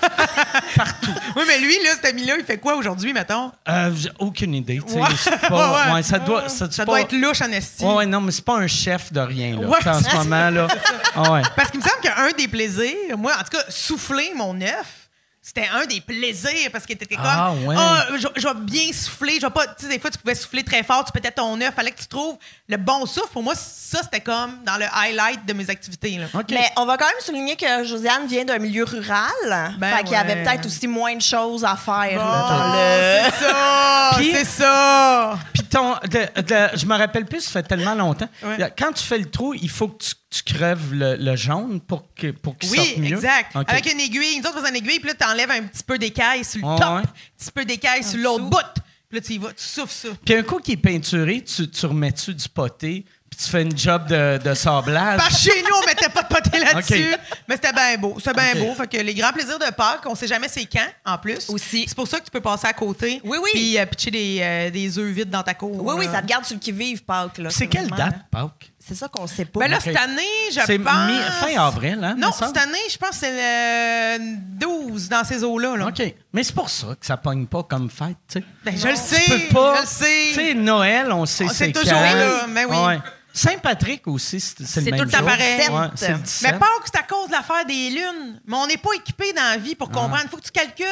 Oui, 1.36 1.44
mais 1.48 1.60
lui, 1.60 1.76
là, 1.84 1.92
cet 1.96 2.06
ami-là, 2.06 2.36
il 2.40 2.46
fait 2.46 2.58
quoi 2.58 2.76
aujourd'hui, 2.76 3.14
mettons? 3.14 3.52
Euh, 3.68 3.92
j'ai 3.96 4.10
aucune 4.20 4.54
idée, 4.56 4.80
tu 4.86 4.94
sais. 4.94 5.00
Ouais. 5.00 5.08
c'est 5.18 5.40
pas- 5.50 5.88
Ouais. 5.88 5.94
ouais, 5.96 6.04
ça 6.04 6.20
doit, 6.20 6.48
ça, 6.50 6.70
Ça 6.72 6.86
pas- 6.86 6.92
doit 6.92 7.02
être 7.02 7.12
louche 7.14 7.42
en 7.42 7.52
esti. 7.52 7.84
Ouais, 7.84 7.94
ouais, 7.96 8.06
non, 8.06 8.22
mais 8.22 8.32
c'est 8.32 8.46
pas 8.46 8.58
un 8.58 8.68
chef 8.68 9.12
de 9.14 9.20
rien, 9.20 9.60
là. 9.60 9.68
En 9.68 10.00
ce 10.00 10.16
moment, 10.16 10.50
là. 10.50 10.68
Ah 11.16 11.32
ouais. 11.32 11.42
Parce 11.56 11.70
qu'il 11.70 11.80
me 11.80 11.86
semble 11.86 12.02
qu'un 12.02 12.32
des 12.36 12.48
plaisirs, 12.48 13.18
moi, 13.18 13.34
en 13.40 13.44
tout 13.44 13.56
cas, 13.58 13.64
souffler 13.70 14.32
mon 14.36 14.60
œuf, 14.62 15.03
c'était 15.46 15.68
un 15.74 15.86
des 15.86 16.00
plaisirs 16.00 16.70
parce 16.72 16.86
que 16.86 16.94
t'étais 16.94 17.16
comme 17.18 17.26
Ah, 17.28 17.52
ouais. 17.66 17.76
Ah, 17.78 18.06
je, 18.16 18.28
je 18.38 18.48
vais 18.48 18.54
bien 18.62 18.94
souffler 18.94 19.36
je 19.42 19.46
vais 19.46 19.52
pas 19.52 19.68
tu 19.68 19.84
sais 19.86 19.90
des 19.90 20.00
fois 20.00 20.10
tu 20.10 20.18
pouvais 20.18 20.36
souffler 20.36 20.64
très 20.64 20.84
fort 20.84 21.04
tu 21.04 21.12
pétais 21.12 21.32
ton 21.32 21.60
œuf 21.60 21.74
fallait 21.76 21.92
que 21.92 22.00
tu 22.00 22.08
trouves 22.08 22.38
le 22.70 22.78
bon 22.78 23.06
souffle 23.06 23.28
pour 23.34 23.44
moi 23.44 23.54
ça 23.56 24.00
c'était 24.04 24.22
comme 24.22 24.64
dans 24.66 24.78
le 24.78 24.86
highlight 24.94 25.46
de 25.46 25.52
mes 25.54 25.70
activités 25.70 26.18
là. 26.18 26.28
Mais 26.50 26.70
on 26.78 26.86
va 26.86 26.96
quand 26.98 27.06
même 27.08 27.16
souligner 27.20 27.58
que 27.58 27.84
Josiane 27.84 28.26
vient 28.26 28.46
d'un 28.46 28.58
milieu 28.58 28.86
rural. 28.86 29.76
Ben 29.78 29.98
fait 29.98 30.04
qu'il 30.04 30.14
y 30.14 30.16
avait 30.16 30.44
peut-être 30.44 30.66
aussi 30.66 30.88
moins 30.88 31.16
de 31.16 31.22
choses 31.22 31.66
à 31.66 31.76
faire. 31.76 32.18
Bon, 32.18 32.26
là, 32.26 32.48
dans 32.50 32.74
le- 32.74 33.32
c'est 33.32 33.46
ça 33.46 34.12
c'est 34.16 34.46
ça 34.64 35.40
Puis 35.54 35.64
ton, 35.64 35.96
de- 36.04 36.42
de- 36.42 36.78
je 36.78 36.86
me 36.86 36.96
rappelle 36.98 37.26
plus, 37.26 37.42
ça 37.42 37.52
fait 37.52 37.64
tellement 37.64 37.96
longtemps. 37.96 38.30
Ouais. 38.44 38.74
Quand 38.78 38.94
tu 38.94 39.04
fais 39.04 39.18
le 39.18 39.30
trou, 39.30 39.54
il 39.54 39.70
faut 39.70 39.88
que 39.90 40.04
tu, 40.04 40.14
tu 40.34 40.42
crèves 40.42 40.94
le, 40.94 41.16
le 41.16 41.36
jaune 41.36 41.80
pour 41.80 42.12
que 42.16 42.32
pour 42.32 42.58
qu'il 42.58 42.72
oui, 42.72 42.78
sorte 42.78 42.98
mieux? 42.98 43.16
exact. 43.18 43.56
OK. 43.56 43.66
Avec 43.70 43.92
une 43.92 44.00
aiguille, 44.00 44.40
nous 44.40 44.46
autres, 44.48 44.56
on 44.58 44.62
faisait 44.62 44.70
une 44.70 44.78
aiguille, 44.78 45.00
puis 45.00 45.10
là, 45.10 45.14
t'enlèves 45.14 45.52
un 45.52 45.62
petit 45.64 45.84
peu 45.84 46.00
d'écaille 46.00 46.44
sur 46.44 46.60
le 46.68 46.76
top, 46.80 46.90
ouais. 46.90 47.02
un 47.02 47.04
petit 47.38 47.52
peu 47.54 47.66
d'écaille 47.66 48.04
sur 48.04 48.20
l'autre 48.20 48.46
bout. 48.46 48.82
Puis 49.10 49.20
là, 49.20 49.22
tu 49.22 49.34
y 49.34 49.38
vas, 49.38 49.50
tu 49.50 49.64
souffles 49.64 49.94
ça. 49.94 50.08
Puis 50.26 50.34
un 50.34 50.42
coup 50.42 50.58
qui 50.60 50.72
est 50.72 50.78
peinturé, 50.78 51.42
tu, 51.44 51.70
tu 51.70 51.86
remets-tu 51.86 52.34
du 52.34 52.50
poté, 52.50 53.06
puis 53.30 53.46
tu 53.46 53.48
fais 53.48 53.62
une 53.62 53.78
job 53.78 54.08
de, 54.08 54.40
de 54.44 54.54
sablage? 54.56 55.20
Parce 55.20 55.38
que 55.44 55.52
chez 55.52 55.62
nous, 55.62 55.76
on 55.82 55.86
mettait 55.86 56.10
pas 56.10 56.24
de 56.24 56.28
poté 56.28 56.60
là-dessus. 56.64 57.16
Mais 57.48 57.56
c'était 57.56 57.74
bien 57.74 57.98
beau. 58.00 58.16
C'était 58.18 58.34
bien 58.34 58.56
beau. 58.56 58.74
Fait 58.74 58.88
que 58.88 58.98
les 58.98 59.14
grands 59.14 59.32
plaisirs 59.32 59.60
de 59.60 59.72
Pâques, 59.72 60.02
on 60.08 60.16
sait 60.16 60.28
jamais 60.28 60.48
c'est 60.48 60.66
quand, 60.66 60.88
en 61.06 61.20
plus. 61.20 61.48
Aussi. 61.50 61.86
C'est 61.88 61.96
pour 61.96 62.08
ça 62.08 62.20
que 62.20 62.26
tu 62.26 62.32
peux 62.32 62.42
passer 62.42 62.66
à 62.66 62.74
côté. 62.74 63.22
Oui, 63.24 63.38
oui. 63.40 63.50
Puis 63.54 63.78
euh, 63.78 63.86
pitcher 63.86 64.10
des, 64.12 64.40
euh, 64.42 64.70
des 64.72 64.98
œufs 64.98 65.12
vides 65.14 65.30
dans 65.30 65.44
ta 65.44 65.54
cour. 65.54 65.84
Oui, 65.84 65.94
oui, 66.00 66.06
là. 66.08 66.14
ça 66.14 66.22
te 66.24 66.28
garde 66.28 66.46
sur 66.46 66.56
le 66.56 66.60
qui-vive, 66.60 67.04
Pâques. 67.04 67.38
là. 67.38 67.52
c'est 67.52 67.68
quelle 67.68 67.90
date, 67.92 68.16
Pâques? 68.32 68.73
C'est 68.86 68.96
ça 68.96 69.08
qu'on 69.08 69.28
sait 69.28 69.46
pas. 69.46 69.62
Ben 69.62 69.72
là, 69.72 69.80
cette 69.80 69.96
année, 69.96 70.22
je 70.52 70.60
C'est 70.66 70.78
pense... 70.78 70.94
mi- 71.08 71.18
fin 71.56 71.66
avril, 71.66 72.00
hein? 72.04 72.16
Non, 72.18 72.32
cette 72.34 72.58
année, 72.58 72.78
je 72.92 72.98
pense 72.98 73.12
que 73.12 73.16
c'est 73.16 74.18
le 74.18 74.36
12 74.60 75.08
dans 75.08 75.24
ces 75.24 75.42
eaux-là. 75.44 75.78
là. 75.78 75.88
OK. 75.88 76.02
Mais 76.34 76.44
c'est 76.44 76.54
pour 76.54 76.70
ça 76.70 76.88
que 77.00 77.06
ça 77.06 77.16
pogne 77.16 77.46
pas 77.48 77.64
comme 77.64 77.90
fête, 77.90 78.18
tu 78.28 78.40
sais. 78.40 78.46
Ben, 78.66 78.78
je 78.78 78.88
le 78.90 78.94
Tu 78.96 79.00
sais. 79.00 79.22
peux 79.48 79.54
pas. 79.54 79.76
Je 79.78 79.82
le 79.82 79.88
sais. 79.88 80.26
Tu 80.30 80.34
sais, 80.34 80.54
Noël, 80.54 81.12
on 81.14 81.26
sait 81.26 81.46
On 81.46 81.50
c'est 81.50 81.68
sait 81.68 81.72
toujours 81.72 81.94
quand. 81.94 82.14
là, 82.14 82.48
mais 82.50 82.66
oui. 82.66 82.76
Ouais. 82.78 83.00
Saint-Patrick 83.36 84.08
aussi, 84.08 84.40
c'est 84.40 84.64
c'est 84.64 84.82
le 84.82 84.86
C'est 84.86 84.92
même 84.92 85.00
tout 85.00 85.06
le 85.06 85.12
temps 85.12 85.18
jour. 85.20 85.28
pareil. 85.28 85.60
Ouais, 85.70 85.88
c'est 85.96 86.10
le 86.10 86.18
Mais 86.18 86.22
17. 86.24 86.52
Mais 86.54 86.60
Pâques, 86.60 86.70
c'est 86.86 87.00
à 87.00 87.04
cause 87.04 87.28
de 87.28 87.32
l'affaire 87.32 87.66
des 87.66 87.90
lunes. 87.90 88.40
Mais 88.46 88.56
on 88.58 88.68
n'est 88.68 88.78
pas 88.78 88.92
équipé 88.96 89.34
dans 89.34 89.42
la 89.42 89.58
vie 89.58 89.74
pour 89.74 89.90
comprendre. 89.90 90.20
Il 90.24 90.30
faut 90.30 90.38
que 90.38 90.44
tu 90.44 90.52
calcules 90.52 90.86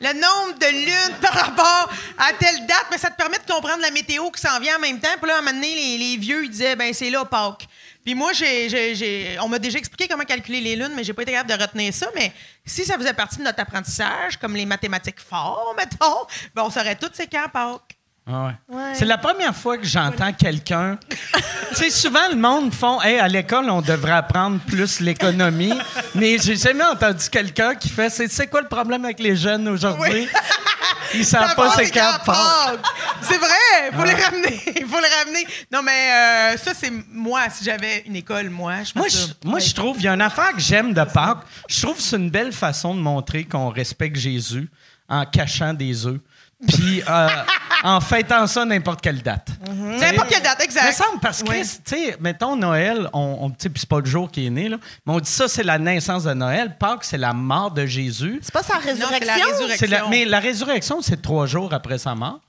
le 0.00 0.12
nombre 0.12 0.58
de 0.58 0.66
lunes 0.66 1.16
par 1.20 1.32
rapport 1.32 1.92
à 2.18 2.32
telle 2.32 2.66
date, 2.66 2.86
mais 2.90 2.98
ça 2.98 3.10
te 3.10 3.16
permet 3.16 3.38
de 3.38 3.52
comprendre 3.52 3.82
la 3.82 3.90
météo 3.90 4.30
qui 4.30 4.40
s'en 4.40 4.58
vient 4.60 4.76
en 4.76 4.80
même 4.80 5.00
temps. 5.00 5.08
Puis 5.20 5.28
là, 5.28 5.36
à 5.36 5.38
un 5.38 5.42
moment 5.42 5.54
donné, 5.54 5.98
les, 5.98 6.16
vieux, 6.16 6.44
ils 6.44 6.50
disaient, 6.50 6.76
ben 6.76 6.92
c'est 6.92 7.10
là, 7.10 7.24
Pâques. 7.24 7.66
Puis 8.04 8.14
moi, 8.14 8.32
j'ai, 8.32 9.36
on 9.42 9.48
m'a 9.48 9.58
déjà 9.58 9.78
expliqué 9.78 10.08
comment 10.08 10.24
calculer 10.24 10.60
les 10.60 10.76
lunes, 10.76 10.92
mais 10.94 11.04
j'ai 11.04 11.12
pas 11.12 11.22
été 11.22 11.32
capable 11.32 11.50
de 11.50 11.62
retenir 11.62 11.92
ça. 11.92 12.08
Mais 12.14 12.32
si 12.64 12.84
ça 12.84 12.96
faisait 12.96 13.12
partie 13.12 13.38
de 13.38 13.42
notre 13.42 13.60
apprentissage, 13.60 14.38
comme 14.38 14.54
les 14.54 14.66
mathématiques 14.66 15.20
forts, 15.20 15.74
mettons, 15.76 16.26
ben 16.54 16.62
on 16.62 16.70
saurait 16.70 16.96
toutes 16.96 17.14
c'est 17.14 17.26
quand 17.26 17.48
Pâques. 17.52 17.97
Ah 18.30 18.52
ouais. 18.68 18.92
C'est 18.94 19.04
la 19.06 19.16
première 19.18 19.54
fois 19.56 19.78
que 19.78 19.86
j'entends 19.86 20.32
quelqu'un. 20.32 20.98
tu 21.70 21.74
sais, 21.76 21.90
souvent, 21.90 22.28
le 22.30 22.36
monde 22.36 22.74
font 22.74 23.00
Hey, 23.00 23.18
à 23.18 23.26
l'école, 23.28 23.70
on 23.70 23.80
devrait 23.80 24.12
apprendre 24.12 24.58
plus 24.66 25.00
l'économie. 25.00 25.72
Mais 26.14 26.36
j'ai 26.38 26.56
jamais 26.56 26.84
entendu 26.84 27.28
quelqu'un 27.30 27.74
qui 27.74 27.88
fait 27.88 28.10
C'est 28.10 28.28
c'est 28.28 28.46
quoi 28.46 28.60
le 28.60 28.68
problème 28.68 29.04
avec 29.04 29.18
les 29.20 29.34
jeunes 29.36 29.66
aujourd'hui? 29.68 30.28
Ils 31.14 31.24
savent 31.24 31.54
pas 31.54 31.70
c'est 31.74 31.90
quand 31.90 32.18
Pâques. 32.24 32.80
C'est 33.22 33.38
vrai, 33.38 33.92
faut 33.96 34.04
les 34.04 34.12
ramener, 34.12 34.58
faut 34.86 35.00
les 35.00 35.08
ramener. 35.24 35.46
Non 35.72 35.80
mais 35.82 36.10
euh, 36.10 36.56
ça 36.58 36.72
c'est 36.74 36.92
moi 37.10 37.48
si 37.50 37.64
j'avais 37.64 38.02
une 38.06 38.16
école 38.16 38.50
moi, 38.50 38.74
je 38.84 38.92
Moi, 38.94 39.04
pense 39.06 39.12
je, 39.14 39.26
ça. 39.28 39.32
moi, 39.44 39.58
je 39.58 39.72
trouve, 39.74 39.96
il 39.98 40.04
y 40.04 40.08
a 40.08 40.12
une 40.12 40.20
affaire 40.20 40.52
que 40.52 40.60
j'aime 40.60 40.92
de 40.92 41.04
Pâques. 41.04 41.44
Je 41.66 41.80
trouve 41.80 41.96
que 41.96 42.02
c'est 42.02 42.16
une 42.16 42.28
belle 42.30 42.52
façon 42.52 42.94
de 42.94 43.00
montrer 43.00 43.44
qu'on 43.44 43.70
respecte 43.70 44.16
Jésus 44.16 44.68
en 45.08 45.24
cachant 45.24 45.72
des 45.72 46.06
œufs. 46.06 46.20
Puis 46.66 47.02
euh, 47.08 47.28
en 47.84 48.00
fêtant 48.00 48.46
ça 48.48 48.64
n'importe 48.64 49.00
quelle 49.00 49.22
date. 49.22 49.48
N'importe 49.70 50.28
quelle 50.28 50.42
date, 50.42 50.58
Me 50.58 50.64
exact. 50.64 50.92
semble 50.92 51.20
parce 51.20 51.42
que, 51.42 51.48
Ouais. 51.50 51.62
tu 51.62 51.70
sais, 51.84 52.16
mettons 52.20 52.56
Noël, 52.56 53.08
on, 53.12 53.38
on 53.42 53.50
tu 53.50 53.56
sais, 53.60 53.68
puis 53.68 53.78
c'est 53.80 53.88
pas 53.88 54.00
le 54.00 54.06
jour 54.06 54.28
qui 54.30 54.46
est 54.46 54.50
né, 54.50 54.68
là, 54.68 54.78
mais 55.06 55.12
on 55.12 55.20
dit 55.20 55.30
ça, 55.30 55.46
c'est 55.46 55.62
la 55.62 55.78
naissance 55.78 56.24
de 56.24 56.32
Noël. 56.34 56.76
Pâques, 56.76 57.04
c'est 57.04 57.18
la 57.18 57.32
mort 57.32 57.70
de 57.70 57.86
Jésus. 57.86 58.40
C'est 58.42 58.52
pas 58.52 58.64
sa 58.64 58.74
Non, 58.74 58.80
c'est 58.82 58.94
la 58.94 59.06
résurrection? 59.34 59.46
résurrection. 59.52 59.86
La- 59.88 60.08
mais 60.08 60.24
la 60.24 60.40
résurrection, 60.40 61.00
c'est 61.00 61.22
trois 61.22 61.46
jours 61.46 61.72
après 61.72 61.98
sa 61.98 62.14
mort. 62.16 62.40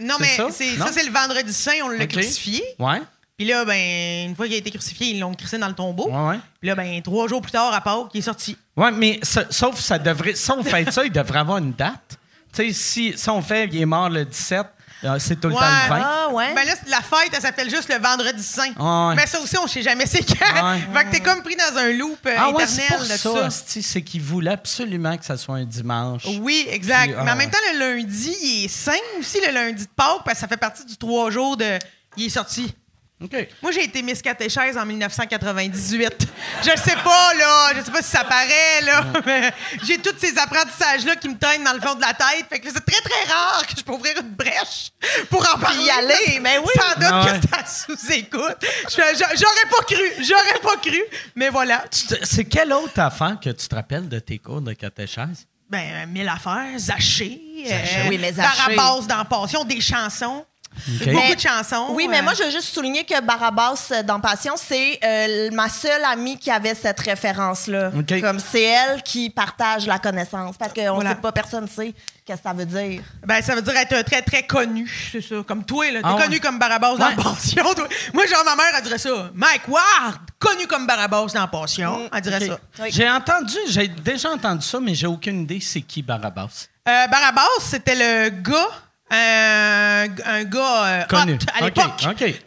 Non 0.00 0.14
mais 0.20 0.36
ça? 0.36 0.46
c'est 0.50 0.76
ça 0.76 0.86
le 1.04 1.12
vendredi 1.12 1.52
saint, 1.52 1.72
on 1.84 1.88
l'a 1.90 2.06
crucifié. 2.06 2.62
Ouais. 2.78 3.02
Puis 3.36 3.46
là, 3.48 3.64
ben, 3.66 4.28
une 4.28 4.36
fois 4.36 4.46
qu'il 4.46 4.54
a 4.54 4.58
été 4.58 4.70
crucifié, 4.70 5.08
ils 5.08 5.18
l'ont 5.20 5.34
crissé 5.34 5.58
dans 5.58 5.68
le 5.68 5.74
tombeau. 5.74 6.08
Ouais, 6.10 6.28
ouais. 6.28 6.40
Puis 6.60 6.68
là, 6.68 6.74
ben, 6.74 7.00
trois 7.02 7.26
jours 7.28 7.40
plus 7.42 7.50
tard, 7.52 7.72
à 7.74 7.80
Pâques, 7.80 8.08
il 8.14 8.18
est 8.18 8.22
sorti. 8.22 8.56
Ouais, 8.76 8.90
mais 8.92 9.18
sa- 9.22 9.50
sauf 9.50 9.78
ça 9.80 9.98
devrait. 9.98 10.34
Si 10.34 10.50
on 10.50 10.62
fait 10.62 10.90
ça, 10.90 11.04
il 11.04 11.12
devrait 11.12 11.38
avoir 11.40 11.58
une 11.58 11.72
date. 11.72 12.18
Tu 12.52 12.66
sais, 12.66 12.72
si, 12.72 13.18
si 13.18 13.30
on 13.30 13.42
fait, 13.42 13.66
il 13.66 13.80
est 13.80 13.86
mort 13.86 14.10
le 14.10 14.24
17, 14.24 14.66
euh, 15.02 15.18
c'est 15.18 15.40
tout 15.40 15.48
le 15.48 15.54
temps 15.54 15.60
le 15.60 15.88
20. 15.88 16.02
Ah, 16.04 16.28
ouais. 16.32 16.54
Ben 16.54 16.66
là, 16.66 16.74
la 16.88 17.00
fête, 17.00 17.30
elle 17.32 17.40
s'appelle 17.40 17.70
juste 17.70 17.88
le 17.88 17.98
vendredi 17.98 18.42
saint. 18.42 18.72
Ouais. 18.78 19.14
Mais 19.16 19.26
ça 19.26 19.40
aussi, 19.40 19.56
on 19.56 19.66
sait 19.66 19.82
jamais 19.82 20.04
c'est 20.04 20.24
quand. 20.24 20.70
Ouais. 20.70 20.78
fait 20.94 21.04
que 21.04 21.10
t'es 21.12 21.20
comme 21.20 21.42
pris 21.42 21.56
dans 21.56 21.78
un 21.78 21.92
loop 21.92 22.18
euh, 22.26 22.34
Ah 22.36 22.50
ouais, 22.50 22.66
c'est 22.66 22.84
éternel 22.84 23.18
pour 23.22 23.34
de 23.34 23.50
ça, 23.50 23.50
c'est 23.50 24.02
qu'il 24.02 24.20
voulait 24.20 24.50
absolument 24.50 25.16
que 25.16 25.24
ça 25.24 25.38
soit 25.38 25.56
un 25.56 25.64
dimanche. 25.64 26.24
Oui, 26.40 26.66
exact. 26.70 27.04
Puis, 27.04 27.14
ah 27.18 27.24
Mais 27.24 27.30
en 27.30 27.36
même 27.36 27.48
ouais. 27.48 27.52
temps, 27.52 27.72
le 27.78 27.96
lundi, 27.96 28.36
il 28.42 28.64
est 28.66 28.68
saint 28.68 28.92
aussi, 29.18 29.38
le 29.46 29.52
lundi 29.52 29.84
de 29.84 29.90
Pâques, 29.96 30.22
parce 30.24 30.34
que 30.34 30.40
ça 30.40 30.48
fait 30.48 30.58
partie 30.58 30.84
du 30.84 30.96
trois 30.96 31.30
jours 31.30 31.56
de. 31.56 31.78
Il 32.16 32.26
est 32.26 32.30
sorti. 32.30 32.74
OK. 33.22 33.48
Moi, 33.60 33.70
j'ai 33.72 33.84
été 33.84 34.00
Miss 34.02 34.22
Catéchèse 34.22 34.78
en 34.78 34.86
1998. 34.86 36.26
Je 36.62 36.70
sais 36.80 36.96
pas, 37.04 37.34
là. 37.34 37.72
Je 37.76 37.82
sais 37.84 37.90
pas 37.90 38.00
si 38.00 38.10
ça 38.10 38.24
paraît, 38.24 38.80
là. 38.82 39.04
Mais 39.26 39.52
j'ai 39.84 39.98
tous 39.98 40.14
ces 40.18 40.38
apprentissages-là 40.38 41.16
qui 41.16 41.28
me 41.28 41.38
traînent 41.38 41.62
dans 41.64 41.74
le 41.74 41.80
fond 41.80 41.94
de 41.94 42.00
la 42.00 42.14
tête. 42.14 42.46
Fait 42.48 42.58
que 42.60 42.68
c'est 42.72 42.80
très, 42.84 43.00
très 43.02 43.30
rare 43.32 43.66
que 43.66 43.74
je 43.76 43.82
peux 43.84 43.92
ouvrir 43.92 44.14
une 44.20 44.30
brèche 44.30 44.90
pour 45.28 45.40
en 45.54 45.58
parler. 45.58 45.82
y 45.84 45.90
aller, 45.90 46.40
mais 46.40 46.56
oui. 46.58 46.70
Sans 46.74 46.94
doute 46.98 47.08
Ah 47.12 47.24
ouais. 47.26 47.40
que 47.40 47.56
à 47.60 47.66
sous-écoute. 47.66 48.64
J'aurais 48.88 49.68
pas 49.70 49.84
cru. 49.86 50.24
J'aurais 50.24 50.60
pas 50.62 50.76
cru. 50.78 51.02
Mais 51.34 51.50
voilà. 51.50 51.84
C'est 52.22 52.44
quelle 52.46 52.72
autre 52.72 52.98
affaire 53.00 53.36
que 53.42 53.50
tu 53.50 53.68
te 53.68 53.74
rappelles 53.74 54.08
de 54.08 54.18
tes 54.18 54.38
cours 54.38 54.62
de 54.62 54.72
catéchèse? 54.72 55.46
Ben, 55.68 55.84
euh, 55.92 56.06
mille 56.06 56.28
affaires. 56.28 56.66
Zaché. 56.78 57.38
Zaché, 57.66 58.08
oui, 58.08 58.18
mais 58.18 58.32
Zaché. 58.32 58.74
Barabas 58.76 59.06
dans 59.06 59.24
Passion, 59.26 59.62
des 59.64 59.80
chansons. 59.80 60.44
Beaucoup 60.88 61.34
de 61.34 61.40
chansons. 61.40 61.86
Oui, 61.90 62.06
mais 62.08 62.20
euh, 62.20 62.22
moi, 62.22 62.32
je 62.34 62.42
veux 62.44 62.50
juste 62.50 62.74
souligner 62.74 63.04
que 63.04 63.20
Barabas 63.20 63.88
euh, 63.92 64.02
dans 64.02 64.20
Passion, 64.20 64.54
c'est 64.56 64.98
euh, 65.04 65.50
ma 65.52 65.68
seule 65.68 66.04
amie 66.04 66.38
qui 66.38 66.50
avait 66.50 66.74
cette 66.74 67.00
référence-là. 67.00 67.90
Comme 68.20 68.38
c'est 68.40 68.62
elle 68.62 69.02
qui 69.02 69.30
partage 69.30 69.86
la 69.86 69.98
connaissance. 69.98 70.56
Parce 70.58 70.72
qu'on 70.72 70.94
Voilà. 70.94 71.10
sait 71.10 71.16
pas, 71.16 71.32
personne 71.32 71.64
ne 71.64 71.68
sait 71.68 71.94
qu'est-ce 72.24 72.38
que 72.38 72.48
ça 72.48 72.52
veut 72.52 72.64
dire. 72.66 73.02
Ben, 73.26 73.42
ça 73.42 73.54
veut 73.54 73.62
dire 73.62 73.76
être 73.76 74.02
très, 74.04 74.22
très 74.22 74.42
connu, 74.46 74.90
c'est 75.12 75.20
ça. 75.20 75.36
Comme 75.46 75.64
toi, 75.64 75.84
là. 75.90 76.00
T'es 76.00 76.06
Ah 76.08 76.14
ouais. 76.16 76.22
connu 76.24 76.40
comme 76.40 76.58
Barabas 76.58 76.96
dans 76.96 77.06
Ouais. 77.08 77.16
Passion. 77.16 77.64
toi. 77.74 77.86
Moi, 78.14 78.26
genre, 78.26 78.44
ma 78.44 78.56
mère, 78.56 78.72
elle 78.76 78.82
dirait 78.82 78.98
ça. 78.98 79.30
Mike 79.34 79.68
Ward, 79.68 80.18
connu 80.38 80.66
comme 80.66 80.86
Barabas 80.86 81.26
dans 81.34 81.48
Passion. 81.48 82.08
Elle 82.14 82.20
dirait 82.20 82.46
ça. 82.46 82.58
Oui. 82.80 82.88
J'ai 82.90 83.08
entendu, 83.10 83.54
j'ai 83.68 83.88
déjà 83.88 84.30
entendu 84.30 84.64
ça, 84.66 84.78
mais 84.80 84.94
j'ai 84.94 85.06
aucune 85.06 85.42
idée 85.42 85.60
c'est 85.60 85.80
qui 85.82 86.02
Barabas. 86.02 86.66
Euh, 86.88 87.06
Barabas, 87.08 87.42
c'était 87.60 87.94
le 87.94 88.30
gars, 88.30 88.68
euh, 89.12 90.06
un 90.24 90.44
gars 90.44 90.84
euh, 90.86 91.04
Connu. 91.06 91.34
hot 91.34 91.38
à 91.58 91.64
l'époque. 91.64 91.96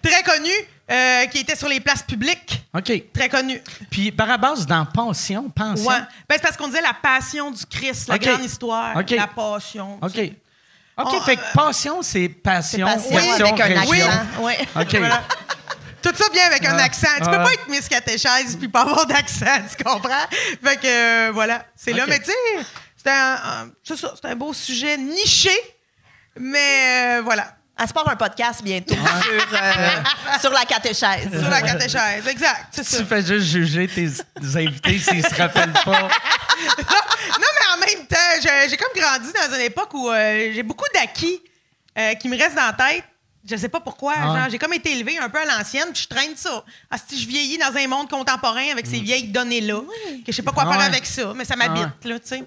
Très 0.02 0.24
connu, 0.24 0.52
euh, 0.92 1.26
qui 1.28 1.40
était 1.40 1.56
sur 1.56 1.68
les 1.68 1.80
places 1.80 2.04
publiques. 2.04 2.64
OK. 2.74 2.92
Très 3.14 3.30
connu. 3.30 3.62
Puis 3.90 4.12
Barabas 4.12 4.66
dans 4.68 4.86
Pension, 4.86 5.50
Pension? 5.50 5.88
Ouais. 5.88 6.00
Ben, 6.30 6.36
c'est 6.36 6.42
parce 6.42 6.58
qu'on 6.58 6.68
disait 6.68 6.82
la 6.82 6.94
passion 6.94 7.52
du 7.52 7.66
Christ, 7.66 8.08
la 8.10 8.16
OK. 8.16 8.22
grande 8.22 8.44
histoire. 8.44 8.94
La 9.10 9.28
passion. 9.28 10.00
OK. 10.02 10.20
OK, 10.96 11.24
fait 11.26 11.38
que 11.38 11.42
Passion, 11.56 12.02
c'est 12.04 12.30
passion. 12.30 12.88
C'est 12.88 13.16
patient 13.16 13.28
version 13.38 13.48
avec 13.48 13.60
un 13.62 13.82
accent. 13.82 14.28
Oui. 14.40 14.54
OK. 14.80 14.96
Voilà. 15.00 15.24
Tout 16.04 16.12
ça 16.16 16.26
vient 16.34 16.46
avec 16.48 16.66
un 16.66 16.78
accent. 16.80 17.08
Tu 17.18 17.30
peux 17.30 17.38
pas 17.38 17.54
être 17.54 17.68
Miss 17.70 17.88
Catéchèse 17.88 18.58
puis 18.58 18.68
pas 18.68 18.82
avoir 18.82 19.06
d'accent, 19.08 19.46
tu 19.76 19.82
comprends? 19.84 20.28
Fait 20.62 20.76
que, 20.76 20.86
euh, 21.30 21.32
voilà, 21.34 21.66
c'est 21.78 21.94
là. 21.94 22.04
OK. 22.04 22.10
Mais 22.10 22.20
tu 22.20 22.26
sais, 22.26 22.66
c'est 22.98 23.10
un, 23.10 23.36
un- 23.36 24.30
un 24.30 24.36
beau 24.36 24.54
sujet 24.54 24.98
niché, 24.98 25.50
mais 26.40 27.18
euh, 27.18 27.22
voilà, 27.24 27.56
Elle 27.80 27.88
se 27.88 27.94
part 27.94 28.08
un 28.08 28.16
podcast 28.16 28.64
bientôt 28.64 28.96
sur, 28.96 29.54
euh, 29.54 30.04
sur 30.42 30.52
la 30.52 30.66
catéchèse. 30.66 31.30
sur 31.30 31.50
la 31.50 31.62
catéchèse, 31.62 32.28
exact, 32.28 32.68
c'est 32.72 32.84
ça. 32.84 32.98
Tu 32.98 33.06
fais 33.06 33.26
juste 33.26 33.48
juger 33.48 33.88
tes, 33.88 34.10
invités 34.58 35.00
s'ils 35.00 35.26
se 35.26 35.36
rappellent 35.36 35.74
pas. 35.86 36.08
Non, 37.40 37.48
mais 37.56 37.74
en 37.74 37.88
même 37.88 38.06
temps, 38.08 38.16
j'ai 38.42 38.70
j'ai 38.70 38.78
comme 38.78 38.94
grandi 38.96 39.32
dans 39.34 39.56
une 39.56 39.62
époque 39.62 39.94
où 39.94 40.10
euh, 40.10 40.52
j'ai 40.54 40.64
beaucoup 40.64 40.86
d'acquis 40.94 41.42
euh, 41.98 42.14
qui 42.16 42.30
me 42.30 42.38
restent 42.38 42.56
dans 42.56 42.68
la 42.68 42.74
tête. 42.74 43.04
Je 43.50 43.56
sais 43.58 43.70
pas 43.70 43.80
pourquoi. 43.80 44.14
Ah. 44.16 44.24
Genre, 44.40 44.50
j'ai 44.52 44.60
comme 44.60 44.74
été 44.74 44.92
élevé 44.92 45.18
un 45.18 45.30
peu 45.30 45.40
à 45.40 45.46
l'ancienne, 45.46 45.88
puis 45.94 46.04
je 46.04 46.08
traîne 46.08 46.36
ça. 46.36 46.64
Ah, 46.90 46.98
si 46.98 47.20
je 47.20 47.28
vieillis 47.28 47.58
dans 47.58 47.76
un 47.76 47.88
monde 47.88 48.10
contemporain 48.10 48.72
avec 48.72 48.86
ces 48.86 49.00
vieilles 49.00 49.28
données-là, 49.30 49.82
que 50.26 50.32
je 50.32 50.32
sais 50.32 50.44
pas 50.44 50.52
quoi 50.52 50.64
Mm. 50.64 50.68
Ah 50.68 50.72
faire 50.72 50.82
ouais. 50.82 50.88
avec 50.88 51.06
ça, 51.06 51.34
mais 51.36 51.44
ça 51.46 51.56
m'habite, 51.56 52.06
là, 52.06 52.20
tu 52.20 52.28
sais. 52.28 52.44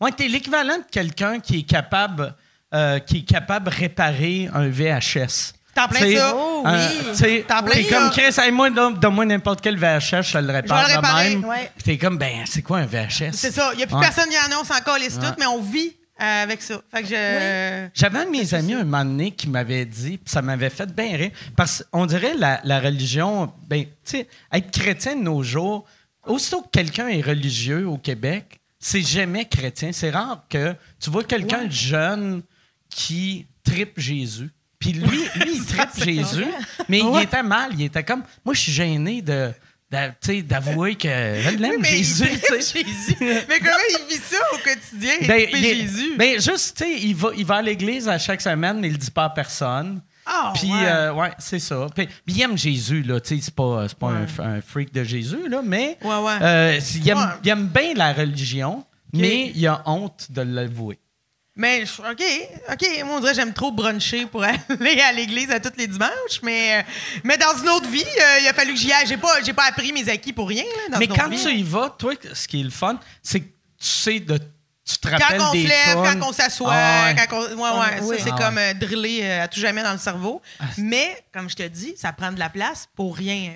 Ouais, 0.00 0.12
t'es 0.12 0.28
l'équivalent 0.28 0.76
de 0.78 0.84
quelqu'un 0.90 1.40
qui 1.40 1.60
est 1.60 1.62
capable 1.68 2.34
euh, 2.74 2.98
qui 3.00 3.18
est 3.18 3.22
capable 3.22 3.70
de 3.70 3.74
réparer 3.74 4.48
un 4.54 4.68
VHS. 4.68 5.54
T'en 5.74 5.86
plein 5.88 6.00
T'sais, 6.00 6.16
ça? 6.16 6.32
Oh, 6.36 6.64
euh, 6.66 6.88
oui. 7.22 7.44
T'en 7.46 7.62
plein 7.62 7.74
T'es 7.76 7.82
ça? 7.84 7.96
comme 7.98 8.10
Chris, 8.10 8.34
hey, 8.38 8.50
moi, 8.50 8.70
donne- 8.70 8.98
donne-moi 8.98 9.24
n'importe 9.24 9.60
quel 9.60 9.76
VHS, 9.76 10.22
je 10.22 10.32
te 10.32 10.38
le 10.38 10.52
répare 10.52 10.82
Je 10.82 10.86
vais 10.88 10.96
le 10.96 11.00
de 11.00 11.06
réparer, 11.06 11.28
même. 11.30 11.44
ouais. 11.44 11.70
Puis 11.76 11.84
T'es 11.84 11.98
comme, 11.98 12.18
ben, 12.18 12.42
c'est 12.46 12.62
quoi 12.62 12.78
un 12.78 12.86
VHS? 12.86 13.32
C'est 13.34 13.52
ça. 13.52 13.70
Il 13.74 13.76
n'y 13.78 13.84
a 13.84 13.86
plus 13.86 13.94
Ouais. 13.94 14.00
personne 14.00 14.28
qui 14.28 14.36
en 14.36 14.56
a, 14.56 14.60
on 14.60 14.64
s'en 14.64 14.80
calisse 14.80 15.16
Ouais. 15.16 15.28
tout, 15.28 15.34
mais 15.38 15.46
on 15.46 15.60
vit 15.62 15.94
euh, 16.20 16.42
avec 16.42 16.60
ça. 16.60 16.80
Fait 16.92 17.02
que 17.02 17.08
je. 17.08 17.88
J'avais 17.94 18.18
un 18.18 18.24
de 18.26 18.30
mes 18.30 18.52
amis 18.52 18.74
un 18.74 18.84
moment 18.84 19.04
donné 19.04 19.30
qui 19.30 19.48
m'avait 19.48 19.86
dit, 19.86 20.18
puis 20.18 20.30
ça 20.30 20.42
m'avait 20.42 20.68
fait 20.70 20.92
bien 20.94 21.16
rire, 21.16 21.30
parce 21.56 21.82
qu'on 21.90 22.04
dirait 22.04 22.34
la, 22.36 22.60
la 22.64 22.78
religion, 22.80 23.50
ben, 23.68 23.84
tu 23.84 23.90
sais, 24.04 24.28
être 24.52 24.70
chrétien 24.70 25.16
de 25.16 25.22
nos 25.22 25.42
jours, 25.42 25.86
aussitôt 26.26 26.60
que 26.62 26.68
quelqu'un 26.70 27.08
est 27.08 27.22
religieux 27.22 27.86
au 27.88 27.96
Québec, 27.96 28.60
c'est 28.78 29.00
jamais 29.00 29.46
chrétien. 29.46 29.90
C'est 29.92 30.10
rare 30.10 30.42
que 30.50 30.74
tu 31.00 31.08
vois 31.10 31.24
quelqu'un 31.24 31.64
de 31.64 31.72
jeune 31.72 32.42
qui 32.90 33.46
tripe 33.64 33.98
Jésus. 33.98 34.50
Puis 34.78 34.92
lui, 34.92 35.18
lui, 35.36 35.56
il 35.56 35.64
tripe 35.66 35.90
Jésus, 36.04 36.46
mais 36.88 37.00
il 37.00 37.22
était 37.22 37.42
mal. 37.42 37.70
Il 37.74 37.82
était 37.84 38.02
comme, 38.02 38.22
moi, 38.44 38.54
je 38.54 38.60
suis 38.60 38.72
gêné 38.72 39.20
de, 39.22 39.50
d'avouer 39.90 40.94
que 40.94 41.08
je 41.08 41.50
l'aime 41.56 41.72
Oui, 41.72 41.78
mais 41.80 41.88
Jésus. 41.98 42.24
Jésus. 42.24 43.16
Mais 43.20 43.58
comment 43.58 43.88
il 43.90 44.06
vit 44.14 44.20
ça 44.22 44.36
au 44.54 44.58
quotidien? 44.58 45.14
Ben, 45.26 45.48
il 45.52 45.58
Jésus? 45.58 46.16
ben, 46.16 46.40
juste, 46.40 46.76
tu 46.78 46.84
sais, 46.84 46.98
il 47.00 47.14
va, 47.14 47.30
il 47.36 47.44
va 47.44 47.56
à 47.56 47.62
l'église 47.62 48.08
à 48.08 48.18
chaque 48.18 48.40
semaine, 48.40 48.80
mais 48.80 48.88
il 48.88 48.92
le 48.92 48.98
dit 48.98 49.10
pas 49.10 49.24
à 49.24 49.30
personne. 49.30 50.00
Ah, 50.24 50.52
Puis, 50.54 50.68
ouais. 50.70 50.86
euh, 50.86 51.12
ouais, 51.14 51.30
c'est 51.38 51.58
ça. 51.58 51.86
Puis, 51.94 52.08
il 52.28 52.40
aime 52.40 52.56
Jésus, 52.56 53.02
là. 53.02 53.20
Tu 53.20 53.36
sais, 53.36 53.42
c'est 53.42 53.54
pas, 53.54 53.86
pas 53.98 54.10
un, 54.12 54.26
un 54.56 54.60
freak 54.60 54.94
de 54.94 55.02
Jésus, 55.02 55.48
là, 55.48 55.60
mais 55.64 55.98
Ouais, 56.02 56.10
euh, 56.40 56.80
il, 56.94 57.08
aime, 57.08 57.32
il 57.42 57.48
aime 57.50 57.66
bien 57.66 57.94
la 57.94 58.12
religion, 58.12 58.84
mais 59.12 59.50
il 59.54 59.66
a 59.66 59.82
honte 59.86 60.28
de 60.30 60.42
l'avouer. 60.42 60.98
Mais, 61.60 61.84
OK, 61.98 62.22
OK. 62.72 63.04
Moi, 63.04 63.16
on 63.16 63.20
dirait 63.20 63.32
que 63.32 63.36
j'aime 63.36 63.52
trop 63.52 63.70
bruncher 63.70 64.24
pour 64.24 64.42
aller 64.44 65.00
à 65.02 65.12
l'église 65.12 65.50
à 65.50 65.60
tous 65.60 65.76
les 65.76 65.86
dimanches. 65.86 66.40
Mais, 66.42 66.78
euh, 66.78 66.82
mais 67.22 67.36
dans 67.36 67.54
une 67.60 67.68
autre 67.68 67.86
vie, 67.86 68.02
euh, 68.02 68.38
il 68.40 68.48
a 68.48 68.54
fallu 68.54 68.72
que 68.72 68.78
j'y 68.78 68.90
aille. 68.90 69.06
J'ai 69.06 69.18
pas, 69.18 69.42
j'ai 69.44 69.52
pas 69.52 69.64
appris 69.64 69.92
mes 69.92 70.08
acquis 70.08 70.32
pour 70.32 70.48
rien. 70.48 70.64
là, 70.64 70.92
dans 70.92 70.98
mais 70.98 71.06
quand 71.06 71.28
vie. 71.28 71.38
tu 71.38 71.50
y 71.50 71.62
vas, 71.62 71.94
toi, 71.98 72.14
ce 72.32 72.48
qui 72.48 72.60
est 72.60 72.64
le 72.64 72.70
fun, 72.70 72.98
c'est 73.22 73.40
que 73.40 73.44
tu 73.44 73.86
sais 73.86 74.20
de. 74.20 74.38
Tu 74.92 74.98
te 74.98 75.08
rappelles 75.08 75.38
Quand 75.38 75.50
on 75.50 75.52
des 75.52 75.62
se 75.64 75.68
lève, 75.68 75.96
tunes. 76.04 76.20
quand 76.20 76.28
on 76.28 76.32
s'assoit, 76.32 76.72
Ah 76.74 77.04
ouais. 77.06 77.26
quand 77.28 77.36
on... 77.38 77.42
Ouais, 77.56 77.70
ouais, 77.80 78.00
Oui. 78.02 78.16
ça, 78.18 78.24
c'est 78.24 78.30
Ah 78.34 78.38
comme 78.44 78.56
ouais. 78.56 78.70
euh, 78.70 78.74
drillé 78.74 79.20
euh, 79.24 79.44
à 79.44 79.48
tout 79.48 79.60
jamais 79.60 79.82
dans 79.82 79.92
le 79.92 79.98
cerveau. 79.98 80.40
Mais, 80.78 81.22
comme 81.32 81.48
je 81.48 81.56
te 81.56 81.62
dis, 81.66 81.94
ça 81.96 82.12
prend 82.12 82.32
de 82.32 82.38
la 82.38 82.48
place 82.48 82.88
pour 82.96 83.16
rien. 83.16 83.52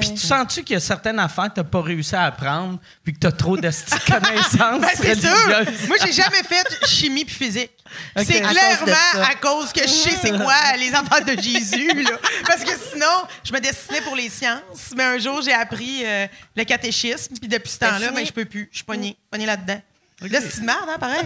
Puis 0.00 0.10
tu 0.14 0.18
sens-tu 0.18 0.62
qu'il 0.64 0.74
y 0.74 0.76
a 0.76 0.80
certaines 0.80 1.18
affaires 1.18 1.48
que 1.48 1.54
tu 1.54 1.60
n'as 1.60 1.64
pas 1.64 1.82
réussi 1.82 2.14
à 2.16 2.24
apprendre, 2.24 2.78
puis 3.04 3.12
que 3.14 3.18
tu 3.18 3.26
as 3.26 3.32
trop 3.32 3.56
de 3.56 3.62
connaissances 4.06 4.80
Ben, 4.80 4.88
c'est 4.94 5.20
sûr. 5.20 5.86
Moi, 5.88 5.96
j'ai 6.04 6.12
jamais 6.12 6.42
fait 6.42 6.86
chimie 6.86 7.24
puis 7.24 7.34
physique. 7.34 7.70
C'est 8.16 8.40
clairement 8.40 9.22
à 9.30 9.34
cause 9.36 9.72
que 9.72 9.82
je 9.82 9.88
sais 9.88 10.10
c'est 10.20 10.36
quoi 10.36 10.54
les 10.78 10.94
enfants 10.94 11.24
de 11.26 11.40
Jésus. 11.40 12.02
Là. 12.02 12.10
Parce 12.46 12.62
que 12.62 12.70
sinon, 12.92 13.06
je 13.44 13.52
me 13.52 13.60
destinais 13.60 14.02
pour 14.02 14.14
les 14.14 14.28
sciences. 14.28 14.92
Mais 14.96 15.04
un 15.04 15.18
jour, 15.18 15.40
j'ai 15.42 15.54
appris 15.54 16.02
euh, 16.04 16.26
le 16.54 16.64
catéchisme. 16.64 17.34
Puis 17.40 17.48
depuis 17.48 17.70
ce 17.72 17.78
temps-là, 17.78 18.10
ben, 18.10 18.24
je 18.26 18.32
peux 18.32 18.44
plus. 18.44 18.68
Je 18.70 18.78
suis 18.78 18.84
pognée, 18.84 19.16
pognée 19.30 19.46
là-dedans. 19.46 19.80
Là, 20.20 20.40
c'est 20.40 20.58
une 20.58 20.64
merde, 20.66 20.88
hein, 20.88 20.96
pareil? 20.98 21.24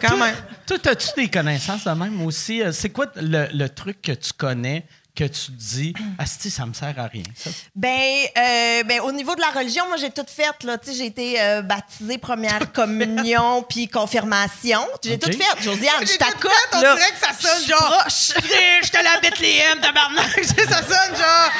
Quand 0.00 0.16
même. 0.16 0.34
Toi, 0.66 0.78
as-tu 0.86 1.08
des 1.16 1.28
connaissances 1.28 1.84
de 1.84 1.90
même 1.90 2.22
aussi? 2.22 2.62
Euh, 2.62 2.72
C'est 2.72 2.88
quoi 2.90 3.06
le, 3.16 3.48
le 3.52 3.68
truc 3.68 4.00
que 4.00 4.12
tu 4.12 4.32
connais 4.32 4.86
que 5.16 5.24
tu 5.24 5.46
te 5.46 5.50
dis, 5.52 5.94
Asti, 6.18 6.50
ça 6.50 6.66
me 6.66 6.72
sert 6.74 6.94
à 6.98 7.06
rien, 7.06 7.22
ça? 7.36 7.50
Ben, 7.76 7.90
euh, 8.36 8.82
ben, 8.84 9.00
au 9.02 9.12
niveau 9.12 9.34
de 9.36 9.40
la 9.40 9.50
religion, 9.50 9.86
moi, 9.86 9.96
j'ai 9.96 10.10
tout 10.10 10.26
fait. 10.28 10.62
Là. 10.64 10.76
Tu 10.78 10.90
sais, 10.90 10.96
J'ai 10.96 11.06
été 11.06 11.40
euh, 11.40 11.62
baptisée, 11.62 12.18
première 12.18 12.72
communion, 12.72 13.62
puis 13.62 13.86
confirmation. 13.88 14.80
J'ai 15.04 15.18
tout 15.18 15.30
fait. 15.30 15.62
Josiane, 15.62 15.94
J'ai 16.00 16.06
je 16.06 16.12
fait, 16.12 16.24
on 16.76 16.80
là. 16.80 16.96
dirait 16.96 17.10
que 17.12 17.26
ça 17.26 17.32
sonne 17.32 17.64
genre- 17.68 18.04
allée 18.98 19.08
à 19.16 19.20
Bethléem, 19.20 19.80
tabarnak. 19.80 20.44
Ça 20.44 20.82
sonne 20.82 21.16
genre. 21.16 21.50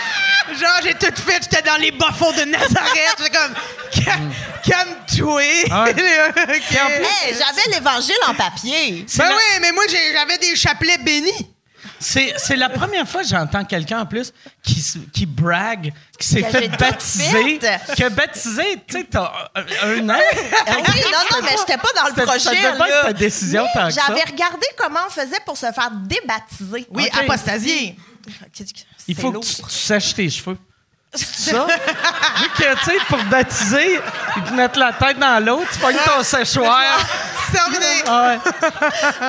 Genre, 0.61 0.81
j'ai 0.83 0.95
tout 0.95 1.23
fait, 1.23 1.43
j'étais 1.43 1.63
dans 1.63 1.77
les 1.77 1.91
bas-fonds 1.91 2.33
de 2.33 2.43
Nazareth. 2.45 3.17
J'étais 3.19 3.31
comme. 3.39 3.55
Ca- 3.93 4.19
Calme-toi. 4.65 5.43
Ah. 5.71 5.87
Hey, 5.95 7.35
J'avais 7.35 7.75
l'évangile 7.79 8.15
en 8.27 8.35
papier. 8.35 9.05
Ben 9.17 9.29
la- 9.29 9.35
oui, 9.37 9.43
mais 9.61 9.73
moi, 9.73 9.85
j'avais 9.89 10.39
des 10.39 10.57
chapelets 10.57 10.99
bénis. 10.99 11.54
C'est, 11.99 12.57
la 12.57 12.69
première 12.69 13.09
fois 13.09 13.23
que 13.23 13.29
j'entends 13.29 13.65
quelqu'un 13.65 14.01
en 14.01 14.07
plus 14.07 14.33
qui, 14.63 14.83
qui 15.13 15.27
brague, 15.27 15.93
qui 16.19 16.27
s'est 16.27 16.43
Que 16.43 16.51
fait 16.51 16.69
baptiser. 16.69 17.61
fait. 17.61 18.05
A 18.05 18.11
baptisé, 18.11 18.63
tu 18.87 18.99
sais, 18.99 19.05
t'as 19.05 19.33
un, 19.55 19.63
un 19.63 20.11
an. 20.11 20.19
Oui, 20.67 21.01
non, 21.13 21.19
non, 21.31 21.39
mais 21.43 21.57
j'étais 21.59 21.79
pas 21.79 21.89
dans 21.95 22.07
le 22.09 22.23
projet. 22.25 22.39
ça 22.41 22.51
devait 22.51 22.79
pas 22.79 22.89
là. 22.89 22.99
être 22.99 23.07
ta 23.07 23.13
décision 23.13 23.67
tant 23.73 23.89
que. 23.89 23.95
J'avais 23.95 24.25
regardé 24.25 24.67
comment 24.77 25.01
on 25.07 25.11
faisait 25.11 25.41
pour 25.47 25.57
se 25.57 25.67
faire 25.73 25.91
débaptiser. 25.91 26.87
Oui, 26.91 27.09
apostasier. 27.21 27.97
Il 29.09 29.15
faut 29.17 29.33
que 29.33 29.39
tu, 29.45 29.55
tu 29.55 29.71
sèches 29.71 30.15
tes 30.15 30.29
cheveux. 30.31 30.59
Ça? 31.17 31.67
Vu 32.39 32.49
que, 32.57 32.75
tu 32.79 32.85
sais, 32.85 32.97
pour 33.09 33.23
baptiser, 33.25 34.01
ils 34.37 34.43
te 34.43 34.53
mettent 34.53 34.77
la 34.77 34.93
tête 34.93 35.19
dans 35.19 35.45
l'eau, 35.45 35.63
tu 35.73 35.79
pognes 35.79 35.97
ton 36.05 36.23
séchoir. 36.23 36.83
C'est 37.47 37.59
terminé. 37.59 37.87
Ouais. 38.07 38.39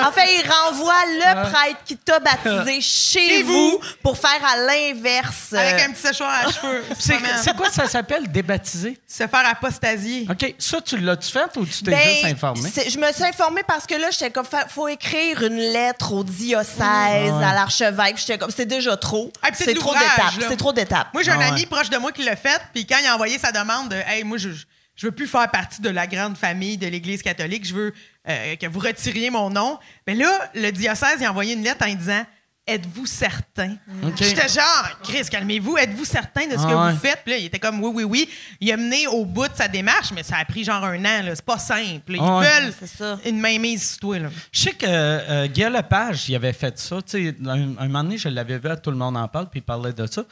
En 0.04 0.10
fait, 0.12 0.26
il 0.38 0.50
renvoie 0.50 0.94
le 1.06 1.50
prêtre 1.50 1.76
qui 1.84 1.96
t'a 1.96 2.18
baptisé 2.18 2.80
chez, 2.80 3.28
Chez 3.28 3.42
vous, 3.42 3.70
vous. 3.72 3.80
pour 4.02 4.16
faire 4.18 4.40
à 4.44 4.56
l'inverse. 4.56 5.52
Avec 5.52 5.80
un 5.82 5.92
petit 5.92 6.02
séchoir 6.08 6.30
à 6.46 6.50
cheveux. 6.50 6.84
C'est 6.98 7.56
quoi 7.56 7.70
ça 7.70 7.86
s'appelle, 7.86 8.30
débaptiser? 8.30 8.98
Se 9.06 9.26
faire 9.26 9.48
apostasier. 9.50 10.26
OK, 10.30 10.54
ça, 10.58 10.80
tu 10.80 10.96
l'as-tu 10.98 11.30
fait 11.30 11.56
ou 11.56 11.64
tu 11.66 11.82
t'es 11.84 11.90
ben, 11.92 12.00
juste 12.00 12.24
informé? 12.24 12.70
Je 12.88 12.98
me 12.98 13.12
suis 13.12 13.24
informée 13.24 13.62
parce 13.66 13.86
que 13.86 13.94
là, 13.94 14.08
j'étais 14.10 14.30
comme, 14.30 14.44
fa- 14.46 14.66
faut 14.68 14.88
écrire 14.88 15.42
une 15.42 15.58
lettre 15.58 16.12
au 16.12 16.24
diocèse, 16.24 16.80
à 16.80 17.54
l'archevêque. 17.54 18.16
J'étais 18.18 18.38
comme, 18.38 18.50
c'est 18.50 18.66
déjà 18.66 18.96
trop. 18.96 19.32
Ah, 19.42 19.48
c'est 19.54 19.74
trop 19.74 19.92
d'étapes. 19.94 20.34
C'est 20.48 20.56
trop 20.56 20.72
d'étapes. 20.72 21.08
Moi, 21.12 21.22
j'ai 21.22 21.30
un 21.30 21.36
Ah 21.36 21.50
ouais. 21.50 21.50
Proche 21.76 21.90
de 21.90 21.98
moi 21.98 22.10
qui 22.10 22.24
l'a 22.24 22.36
fait, 22.36 22.60
puis 22.72 22.86
quand 22.86 22.96
il 23.02 23.06
a 23.06 23.14
envoyé 23.14 23.38
sa 23.38 23.52
demande 23.52 23.90
de 23.90 23.96
Hey, 24.06 24.24
moi, 24.24 24.38
je, 24.38 24.48
je 24.94 25.06
veux 25.06 25.12
plus 25.12 25.26
faire 25.26 25.50
partie 25.50 25.82
de 25.82 25.90
la 25.90 26.06
grande 26.06 26.38
famille 26.38 26.78
de 26.78 26.86
l'Église 26.86 27.20
catholique, 27.22 27.66
je 27.66 27.74
veux 27.74 27.92
euh, 28.28 28.56
que 28.56 28.66
vous 28.66 28.80
retiriez 28.80 29.28
mon 29.28 29.50
nom. 29.50 29.78
Mais 30.06 30.14
là, 30.14 30.50
le 30.54 30.70
diocèse 30.70 31.16
il 31.20 31.26
a 31.26 31.30
envoyé 31.30 31.52
une 31.52 31.62
lettre 31.62 31.86
en 31.86 31.94
disant 31.94 32.24
Êtes-vous 32.68 33.06
certain? 33.06 33.76
OK. 34.02 34.14
J'étais 34.16 34.48
genre, 34.48 34.98
Chris, 35.04 35.22
calmez-vous, 35.30 35.76
êtes-vous 35.78 36.04
certain 36.04 36.46
de 36.48 36.50
ce 36.56 36.66
que 36.66 36.72
Ah 36.72 36.86
ouais. 36.86 36.92
vous 36.94 36.98
faites? 36.98 37.20
Puis 37.22 37.32
là, 37.34 37.38
il 37.38 37.44
était 37.44 37.60
comme, 37.60 37.80
oui, 37.80 37.92
oui, 37.94 38.02
oui. 38.02 38.28
Il 38.60 38.72
a 38.72 38.76
mené 38.76 39.06
au 39.06 39.24
bout 39.24 39.46
de 39.46 39.54
sa 39.54 39.68
démarche, 39.68 40.10
mais 40.12 40.24
ça 40.24 40.38
a 40.38 40.44
pris 40.44 40.64
genre 40.64 40.82
un 40.82 40.98
an. 41.04 41.22
C'est 41.32 41.44
pas 41.44 41.60
simple. 41.60 42.14
Ils 42.14 42.18
Ah 42.20 42.40
veulent 42.40 42.72
C'est 42.76 42.88
ça. 42.88 43.20
une 43.24 43.38
mainmise 43.38 43.90
sur 43.90 44.00
toi, 44.00 44.18
là. 44.18 44.28
Je 44.50 44.58
sais 44.62 44.72
que 44.72 44.84
euh, 44.84 45.46
Guy 45.46 45.62
Lepage, 45.62 46.28
il 46.28 46.34
avait 46.34 46.52
fait 46.52 46.76
ça. 46.76 46.96
Tu 47.02 47.28
sais, 47.28 47.36
un, 47.46 47.76
un 47.78 47.86
moment 47.86 48.02
donné, 48.02 48.18
je 48.18 48.28
l'avais 48.28 48.58
vu, 48.58 48.68
tout 48.82 48.90
le 48.90 48.96
monde 48.96 49.16
en 49.16 49.28
parle, 49.28 49.48
puis 49.48 49.60
il 49.60 49.62
parlait 49.62 49.92
de 49.92 50.04
ça. 50.08 50.24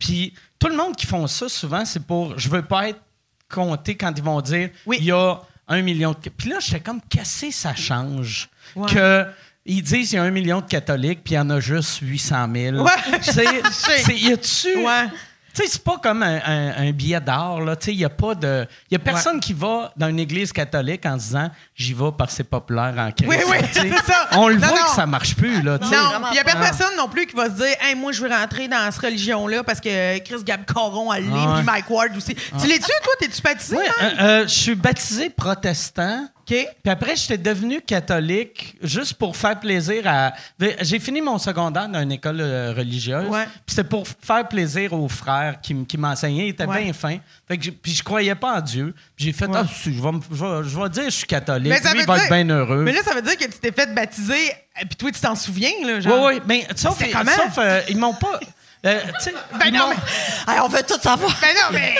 Puis 0.00 0.34
tout 0.58 0.66
le 0.66 0.76
monde 0.76 0.96
qui 0.96 1.06
font 1.06 1.28
ça, 1.28 1.48
souvent, 1.48 1.84
c'est 1.84 2.04
pour 2.04 2.36
je 2.36 2.48
veux 2.48 2.62
pas 2.62 2.88
être 2.88 3.00
compté 3.48 3.96
quand 3.96 4.12
ils 4.16 4.22
vont 4.24 4.40
dire 4.40 4.70
Oui. 4.86 4.96
il 4.98 5.04
y 5.06 5.12
a 5.12 5.38
un 5.68 5.82
million 5.82 6.10
de. 6.10 6.28
Puis 6.30 6.48
là, 6.50 6.56
j'étais 6.58 6.80
comme 6.80 7.00
cassé, 7.08 7.52
ça 7.52 7.76
change? 7.76 8.48
Ouais. 8.74 8.88
Que. 8.92 9.26
Ils 9.66 9.82
disent 9.82 10.08
qu'il 10.08 10.16
y 10.16 10.18
a 10.18 10.24
un 10.24 10.30
million 10.30 10.60
de 10.62 10.66
catholiques, 10.66 11.20
puis 11.22 11.34
il 11.34 11.36
y 11.36 11.38
en 11.38 11.50
a 11.50 11.60
juste 11.60 11.98
800 12.00 12.48
000. 12.52 12.76
Ouais. 12.82 12.90
C'est- 13.20 14.16
y 14.18 14.32
a-tu. 14.32 14.76
Ouais. 14.78 15.06
Tu 15.54 15.62
sais, 15.62 15.68
c'est 15.68 15.82
pas 15.82 15.98
comme 15.98 16.22
un, 16.22 16.40
un- 16.44 16.88
un 16.88 16.92
billet 16.92 17.20
d'or, 17.20 17.60
là. 17.62 17.74
Tu 17.76 17.86
sais, 17.86 17.92
il 17.92 17.98
y 17.98 18.04
a 18.04 18.08
pas 18.08 18.34
de. 18.34 18.66
Il 18.90 18.94
y 18.94 18.96
a 18.96 18.98
personne 19.00 19.40
qui 19.40 19.52
va 19.52 19.92
dans 19.96 20.08
une 20.08 20.20
église 20.20 20.52
catholique 20.52 21.04
en 21.06 21.18
se 21.18 21.24
disant 21.24 21.50
j'y 21.74 21.92
vais 21.92 22.10
parce 22.16 22.30
que 22.32 22.36
c'est 22.38 22.44
populaire 22.44 22.94
en 22.96 23.10
Christ. 23.10 23.28
Oui, 23.28 23.36
oui, 23.50 23.56
Tu 23.72 23.80
sais, 23.80 23.90
c'est 23.90 24.12
ça. 24.12 24.28
On 24.32 24.46
le 24.48 24.56
voit 24.58 24.68
non. 24.68 24.74
que 24.84 24.90
ça 24.94 25.06
marche 25.06 25.34
plus, 25.34 25.60
là. 25.62 25.78
Non, 25.78 25.88
il 26.30 26.32
n'y 26.34 26.38
a 26.38 26.44
pas. 26.44 26.52
personne 26.56 26.96
non 26.96 27.08
plus 27.08 27.26
qui 27.26 27.34
va 27.34 27.46
se 27.46 27.54
dire 27.54 27.74
hey, 27.80 27.94
moi, 27.96 28.12
je 28.12 28.22
veux 28.22 28.30
rentrer 28.30 28.68
dans 28.68 28.90
cette 28.92 29.02
religion-là 29.02 29.64
parce 29.64 29.80
que 29.80 30.18
Chris 30.20 30.44
Gab 30.44 30.64
Coron 30.64 31.10
a 31.10 31.18
l'est, 31.18 31.26
Ah 31.32 31.54
puis 31.56 31.64
Mike 31.66 31.90
Ward 31.90 32.16
aussi. 32.16 32.34
Tu 32.34 32.66
l'es-tu, 32.68 32.86
toi? 33.02 33.12
T'es-tu 33.18 33.42
baptisé? 33.42 33.76
Hein? 33.76 33.82
euh, 34.02 34.22
euh, 34.22 34.42
je 34.44 34.54
suis 34.54 34.74
baptisé 34.74 35.30
protestant. 35.30 36.26
Puis 36.82 36.90
après, 36.90 37.16
j'étais 37.16 37.38
devenu 37.38 37.80
catholique 37.80 38.76
juste 38.82 39.14
pour 39.14 39.36
faire 39.36 39.58
plaisir 39.60 40.02
à. 40.06 40.32
J'ai 40.80 40.98
fini 40.98 41.20
mon 41.20 41.38
secondaire 41.38 41.88
dans 41.88 42.00
une 42.02 42.12
école 42.12 42.38
euh, 42.40 42.72
religieuse. 42.76 43.28
Ouais. 43.28 43.44
Puis 43.66 43.74
c'était 43.76 43.88
pour 43.88 44.04
faire 44.06 44.46
plaisir 44.48 44.92
aux 44.92 45.08
frères 45.08 45.60
qui, 45.60 45.74
m'enseignaient. 45.96 46.46
Ils 46.46 46.50
étaient 46.50 46.64
Ouais. 46.66 46.82
bien 46.84 46.92
fins. 46.92 47.18
Fait 47.48 47.56
que 47.56 47.64
j'ai- 47.64 47.70
puis 47.72 47.92
je 47.92 48.02
croyais 48.02 48.34
pas 48.34 48.58
en 48.58 48.60
Dieu. 48.60 48.94
Puis 49.16 49.26
j'ai 49.26 49.32
fait, 49.32 49.46
Ouais. 49.46 49.58
ah, 49.58 49.64
je, 49.84 49.90
vais, 49.90 49.96
je, 50.32 50.68
je 50.68 50.80
vais 50.80 50.88
dire 50.88 51.04
que 51.04 51.10
je 51.10 51.16
suis 51.16 51.26
catholique. 51.26 51.68
Mais 51.70 51.80
ça 51.80 51.90
Lui, 51.92 51.98
veut 51.98 52.04
il 52.04 52.06
va 52.06 52.14
dire- 52.16 52.24
être 52.24 52.32
bien 52.44 52.48
heureux. 52.56 52.82
Mais 52.82 52.92
là, 52.92 53.02
ça 53.04 53.14
veut 53.14 53.22
dire 53.22 53.36
que 53.36 53.44
tu 53.44 53.58
t'es 53.58 53.72
fait 53.72 53.94
baptiser, 53.94 54.48
et 54.80 54.86
puis 54.86 54.96
toi, 54.96 55.10
tu 55.12 55.20
t'en 55.20 55.34
souviens, 55.36 55.70
là, 55.84 56.00
genre. 56.00 56.24
Oui, 56.26 56.34
oui. 56.36 56.40
Mais 56.46 56.66
sauf, 56.76 56.98
sauf 56.98 57.58
euh, 57.58 57.80
ils 57.88 57.96
m'ont 57.98 58.14
pas. 58.14 58.38
euh, 58.86 59.00
Ben 59.58 59.70
non, 59.72 59.88
mais- 59.90 59.96
Hey, 60.54 60.60
on 60.60 60.68
veut 60.68 60.82
tout 60.82 60.98
savoir. 61.00 61.36
Ben 61.40 61.48
non, 61.54 61.68
mais... 61.78 61.94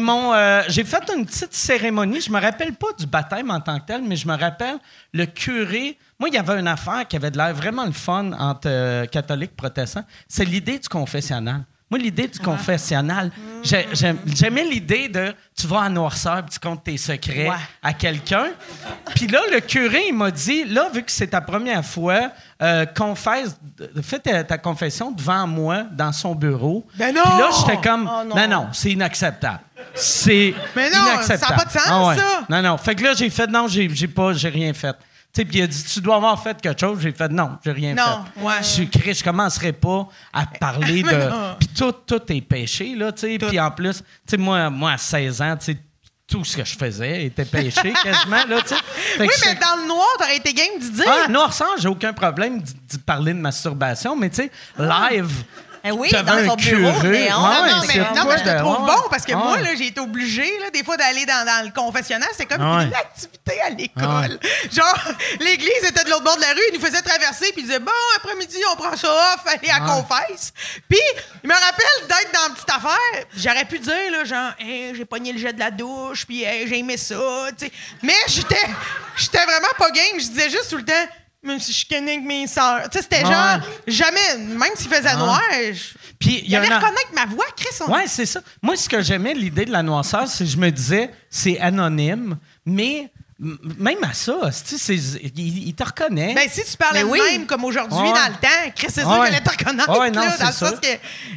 Euh, 0.00 0.62
j'ai 0.68 0.84
fait 0.84 1.02
une 1.14 1.26
petite 1.26 1.54
cérémonie. 1.54 2.20
Je 2.20 2.30
me 2.30 2.40
rappelle 2.40 2.74
pas 2.74 2.92
du 2.98 3.06
baptême 3.06 3.50
en 3.50 3.60
tant 3.60 3.78
que 3.78 3.86
tel, 3.86 4.02
mais 4.02 4.16
je 4.16 4.26
me 4.26 4.36
rappelle 4.36 4.78
le 5.12 5.26
curé. 5.26 5.98
Moi, 6.18 6.28
il 6.28 6.34
y 6.34 6.38
avait 6.38 6.58
une 6.58 6.68
affaire 6.68 7.06
qui 7.08 7.16
avait 7.16 7.30
de 7.30 7.36
l'air 7.36 7.54
vraiment 7.54 7.84
le 7.84 7.92
fun 7.92 8.32
entre 8.32 8.68
euh, 8.68 9.06
catholiques 9.06 9.52
et 9.52 9.56
protestants. 9.56 10.04
C'est 10.28 10.44
l'idée 10.44 10.78
du 10.78 10.88
confessionnal. 10.88 11.64
Moi, 11.92 11.98
l'idée 11.98 12.26
du 12.26 12.38
confessionnal, 12.38 13.30
j'ai- 13.62 13.86
j'aime- 13.92 14.16
j'aimais 14.24 14.64
l'idée 14.64 15.08
de 15.08 15.34
tu 15.54 15.66
vas 15.66 15.82
à 15.82 15.88
noirceur 15.90 16.42
puis 16.42 16.54
tu 16.54 16.58
comptes 16.58 16.82
tes 16.82 16.96
secrets 16.96 17.50
Ouais. 17.50 17.56
à 17.82 17.92
quelqu'un. 17.92 18.46
Puis 19.14 19.26
là, 19.26 19.40
le 19.52 19.60
curé, 19.60 20.04
il 20.08 20.14
m'a 20.14 20.30
dit 20.30 20.64
là, 20.64 20.88
vu 20.88 21.02
que 21.02 21.12
c'est 21.12 21.26
ta 21.26 21.42
première 21.42 21.84
fois, 21.84 22.30
euh, 22.62 22.86
confesse, 22.86 23.58
fais 24.02 24.20
ta, 24.20 24.42
ta 24.42 24.56
confession 24.56 25.10
devant 25.10 25.46
moi 25.46 25.82
dans 25.92 26.12
son 26.12 26.34
bureau. 26.34 26.86
Ben 26.96 27.14
non! 27.14 27.20
Puis 27.24 27.38
là, 27.38 27.50
j'étais 27.60 27.86
comme 27.86 28.10
Oh 28.10 28.24
non. 28.26 28.36
non, 28.36 28.48
non, 28.48 28.68
c'est 28.72 28.92
inacceptable. 28.92 29.60
C'est 29.94 30.54
Mais 30.74 30.88
non, 30.88 30.96
inacceptable. 31.12 31.40
ça 31.40 31.54
a 31.54 31.58
pas 31.58 31.64
de 31.66 31.70
sens, 31.72 31.82
Ah 31.90 32.06
ouais. 32.08 32.16
ça. 32.16 32.40
Non, 32.48 32.62
non. 32.62 32.78
Fait 32.78 32.94
que 32.94 33.04
là, 33.04 33.12
j'ai 33.12 33.28
fait 33.28 33.48
non, 33.48 33.66
j'ai 33.68 34.08
pas, 34.08 34.32
j'ai 34.32 34.48
rien 34.48 34.72
fait. 34.72 34.96
Sais, 35.34 35.46
puis 35.46 35.58
il 35.58 35.62
a 35.62 35.66
dit, 35.66 35.82
tu 35.84 36.00
dois 36.02 36.16
avoir 36.16 36.42
fait 36.42 36.60
quelque 36.60 36.78
chose. 36.78 36.98
J'ai 37.00 37.12
fait 37.12 37.28
non, 37.30 37.56
j'ai 37.64 37.72
rien 37.72 37.94
Non, 37.94 38.24
fait. 38.34 38.42
ouais. 38.42 38.54
Je 38.58 38.64
suis 38.66 38.90
je 39.14 39.24
commencerai 39.24 39.72
pas 39.72 40.06
à 40.32 40.44
parler 40.44 41.02
Mais 41.06 41.12
de. 41.14 41.30
Puis 41.58 41.68
tout, 41.68 41.92
tout 42.06 42.20
est 42.30 42.40
péché, 42.42 42.94
là, 42.94 43.12
tu 43.12 43.20
sais. 43.22 43.38
Puis 43.38 43.58
en 43.58 43.70
plus, 43.70 43.98
tu 43.98 44.04
sais, 44.26 44.36
moi, 44.36 44.68
moi, 44.68 44.92
à 44.92 44.98
16 44.98 45.40
ans, 45.40 45.56
tu 45.56 45.72
sais, 45.72 45.78
tout 46.26 46.44
ce 46.44 46.56
que 46.58 46.64
je 46.64 46.76
faisais 46.76 47.24
était 47.24 47.44
péché 47.46 47.92
quasiment, 48.02 48.44
là, 48.46 48.60
tu 48.60 48.68
sais. 48.68 48.76
Fait 49.16 49.22
Oui, 49.22 49.28
que 49.28 49.48
mais 49.48 49.54
dans 49.54 49.80
le 49.82 49.88
noir, 49.88 50.06
t'aurais 50.18 50.36
été 50.36 50.52
game 50.52 50.78
d'y 50.78 50.90
dire. 50.90 51.04
ah, 51.08 51.28
noirceur, 51.28 51.74
j'ai 51.78 51.88
aucun 51.88 52.12
problème 52.12 52.60
d'y 52.60 52.74
d'y 52.74 52.98
parler 52.98 53.32
de 53.32 53.38
masturbation, 53.38 54.14
mais 54.14 54.28
tu 54.28 54.36
sais, 54.36 54.50
live. 54.78 55.32
Eh 55.84 55.90
oui, 55.90 56.10
dans 56.10 56.48
son 56.48 56.54
bureau, 56.56 56.92
curé. 57.00 57.08
mais 57.10 57.32
on- 57.32 57.42
Ouais, 57.42 57.56
non, 57.70 57.76
non, 57.76 57.82
mais, 57.88 57.96
non, 57.98 58.24
mais 58.28 58.38
je 58.38 58.44
te 58.44 58.58
trouve 58.58 58.86
bon 58.86 59.02
parce 59.10 59.24
que 59.24 59.32
Ah 59.32 59.36
moi, 59.36 59.58
là, 59.60 59.74
j'ai 59.76 59.88
été 59.88 60.00
obligée, 60.00 60.58
là, 60.60 60.70
des 60.70 60.84
fois, 60.84 60.96
d'aller 60.96 61.26
dans, 61.26 61.44
dans 61.44 61.64
le 61.64 61.72
confessionnal. 61.72 62.28
C'est 62.36 62.46
comme 62.46 62.60
Ah 62.62 62.82
une 62.84 62.94
activité 62.94 63.60
à 63.60 63.70
l'école. 63.70 64.38
Ah. 64.40 64.68
Genre, 64.72 64.98
l'église 65.40 65.82
était 65.84 66.04
de 66.04 66.10
l'autre 66.10 66.22
bord 66.24 66.36
de 66.36 66.40
la 66.42 66.52
rue, 66.52 66.60
ils 66.72 66.78
nous 66.78 66.84
faisaient 66.84 67.02
traverser, 67.02 67.52
puis 67.52 67.62
ils 67.62 67.66
disaient, 67.66 67.80
bon, 67.80 67.90
après-midi, 68.16 68.58
on 68.72 68.76
prend 68.76 68.96
ça 68.96 69.08
off, 69.34 69.40
allez 69.46 69.70
à 69.70 69.78
Ah. 69.80 69.86
confesse. 69.96 70.52
Puis, 70.88 71.00
il 71.42 71.48
me 71.48 71.54
rappelle 71.54 72.06
d'être 72.08 72.32
dans 72.32 72.48
une 72.48 72.54
petite 72.54 72.70
affaire. 72.70 73.24
J'aurais 73.36 73.64
pu 73.64 73.78
dire, 73.80 74.10
là, 74.12 74.24
genre, 74.24 74.52
Hey, 74.60 74.94
j'ai 74.94 75.04
pogné 75.04 75.32
le 75.32 75.38
jet 75.40 75.52
de 75.52 75.58
la 75.58 75.70
douche, 75.72 76.26
puis 76.26 76.44
hey, 76.44 76.68
j'ai 76.68 76.78
aimé 76.78 76.96
ça, 76.96 77.16
tu 77.58 77.66
sais. 77.66 77.72
Mais 78.02 78.14
j'étais 78.28 78.54
j'étais 79.16 79.44
vraiment 79.44 79.68
pas 79.76 79.90
game. 79.90 80.14
Je 80.20 80.26
disais 80.28 80.48
juste 80.50 80.70
tout 80.70 80.76
le 80.76 80.84
temps, 80.84 80.92
même 81.42 81.58
si 81.58 81.72
je 81.72 81.86
connais 81.88 82.14
avec 82.14 82.24
mes 82.24 82.46
sœurs. 82.46 82.88
Tu 82.90 82.98
sais, 82.98 83.02
c'était 83.02 83.24
Ouais. 83.24 83.32
genre, 83.32 83.58
jamais, 83.86 84.36
même 84.38 84.70
s'il 84.76 84.88
faisait 84.92 85.14
noir, 85.16 85.40
je- 85.52 85.94
Puis 86.18 86.42
il 86.44 86.50
y 86.50 86.56
un- 86.56 86.60
reconnaître 86.62 87.12
ma 87.14 87.26
voix, 87.26 87.44
Chris. 87.56 87.68
on- 87.86 87.92
Ouais, 87.92 88.04
c'est 88.06 88.26
ça. 88.26 88.40
Moi, 88.62 88.76
ce 88.76 88.88
que 88.88 89.02
j'aimais, 89.02 89.34
l'idée 89.34 89.64
de 89.64 89.72
la 89.72 89.82
noirceur, 89.82 90.28
c'est 90.28 90.44
que 90.44 90.50
je 90.50 90.56
me 90.56 90.70
disais, 90.70 91.10
c'est 91.30 91.58
anonyme, 91.58 92.38
mais 92.64 93.10
même 93.78 93.98
à 94.04 94.12
ça, 94.12 94.34
il, 94.88 95.68
il 95.68 95.74
te 95.74 95.82
reconnaît. 95.82 96.32
Ben, 96.34 96.48
si 96.48 96.62
tu 96.64 96.76
parlais 96.76 97.02
oui. 97.02 97.20
même 97.32 97.46
comme 97.46 97.64
aujourd'hui 97.64 97.98
Ouais. 97.98 98.12
dans 98.12 98.28
le 98.28 98.34
temps, 98.40 98.70
Chris, 98.76 98.86
c'est 98.88 99.00
sûr 99.00 99.08
Ouais. 99.10 99.26
qu'elle 99.26 99.34
allait 99.34 99.40
te 99.44 99.50
reconnaître. 99.50 99.98
Ouais, 99.98 100.10
non, 100.12 100.20
là, 100.24 100.36
dans 100.38 100.46
le 100.46 100.52
sens 100.52 100.74
que. 100.80 100.88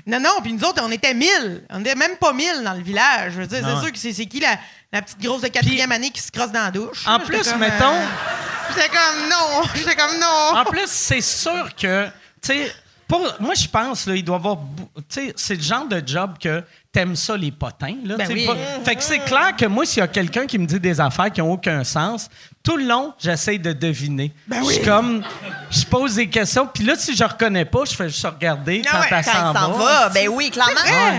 Non, 0.06 0.20
non, 0.20 0.30
puis 0.44 0.54
nous 0.54 0.64
autres, 0.64 0.82
on 0.86 0.92
était 0.92 1.14
1000. 1.16 1.64
On 1.72 1.82
était 1.82 1.96
même 1.96 2.18
pas 2.18 2.32
1000 2.32 2.62
dans 2.64 2.74
le 2.74 2.84
village. 2.84 3.34
Je 3.34 3.42
veux 3.42 3.48
dire, 3.48 3.60
c'est 3.66 3.82
sûr 3.82 3.92
que 3.92 3.98
c'est 4.16 4.26
qui 4.28 4.40
la, 4.40 4.58
la 4.94 5.02
petite 5.02 5.20
grosse 5.20 5.42
de 5.42 5.48
quatrième 5.48 5.92
année 5.92 6.12
qui 6.12 6.22
se 6.22 6.32
crosse 6.32 6.52
dans 6.52 6.64
la 6.66 6.72
douche? 6.72 7.08
En 7.08 7.18
là? 7.18 7.20
plus, 7.26 7.42
comme, 7.50 7.60
mettons- 7.60 7.86
euh, 7.96 8.06
J'étais 8.76 8.90
comme 8.90 9.30
non. 9.30 9.64
J'étais 9.76 9.96
comme 9.96 10.20
non. 10.20 10.60
En 10.60 10.66
plus, 10.66 10.88
c'est 10.88 11.22
sûr 11.22 11.70
que, 11.76 12.06
tu 12.42 12.54
sais, 12.54 12.72
pour- 13.08 13.34
moi, 13.40 13.54
je 13.56 13.68
pense, 13.68 14.06
là, 14.08 14.16
il 14.16 14.24
doit 14.24 14.38
avoir. 14.38 14.56
bou- 14.58 14.90
Tu 14.96 15.04
sais, 15.28 15.34
c'est 15.36 15.56
le 15.56 15.62
genre 15.62 15.88
de 15.88 16.02
job 16.06 16.32
que 16.40 16.64
t'aimes 16.92 17.16
ça, 17.16 17.36
les 17.36 17.52
potins. 17.52 17.96
Là, 18.06 18.16
Ben 18.18 18.28
oui. 18.32 18.46
pas- 18.48 18.56
Fait 18.86 18.96
que 18.96 19.04
c'est 19.04 19.20
clair 19.20 19.54
que 19.58 19.66
moi, 19.66 19.86
s'il 19.86 20.00
y 20.00 20.02
a 20.02 20.08
quelqu'un 20.08 20.46
qui 20.46 20.58
me 20.58 20.66
dit 20.66 20.80
des 20.80 21.00
affaires 21.02 21.30
qui 21.32 21.42
n'ont 21.42 21.52
aucun 21.52 21.84
sens, 21.84 22.30
tout 22.64 22.78
le 22.78 22.86
long, 22.86 23.14
j'essaie 23.20 23.58
de 23.58 23.74
deviner. 23.74 24.34
Ben 24.48 24.64
Je 24.64 24.70
suis 24.70 24.80
oui. 24.80 24.86
comme. 24.86 25.24
Je 25.70 25.86
pose 25.86 26.16
des 26.16 26.30
questions, 26.30 26.68
puis 26.74 26.84
là, 26.86 26.96
si 26.96 27.16
je 27.16 27.24
reconnais 27.24 27.66
pas, 27.66 27.84
je 27.86 27.94
fais 27.96 28.08
juste 28.08 28.26
regarder 28.26 28.82
Ah 28.88 28.90
quand 28.92 29.00
ouais, 29.02 29.08
elle 29.12 29.24
s'en 29.26 29.54
va. 29.54 29.68
va, 29.78 30.10
ben 30.10 30.28
oui, 30.30 30.50
clairement. 30.50 30.74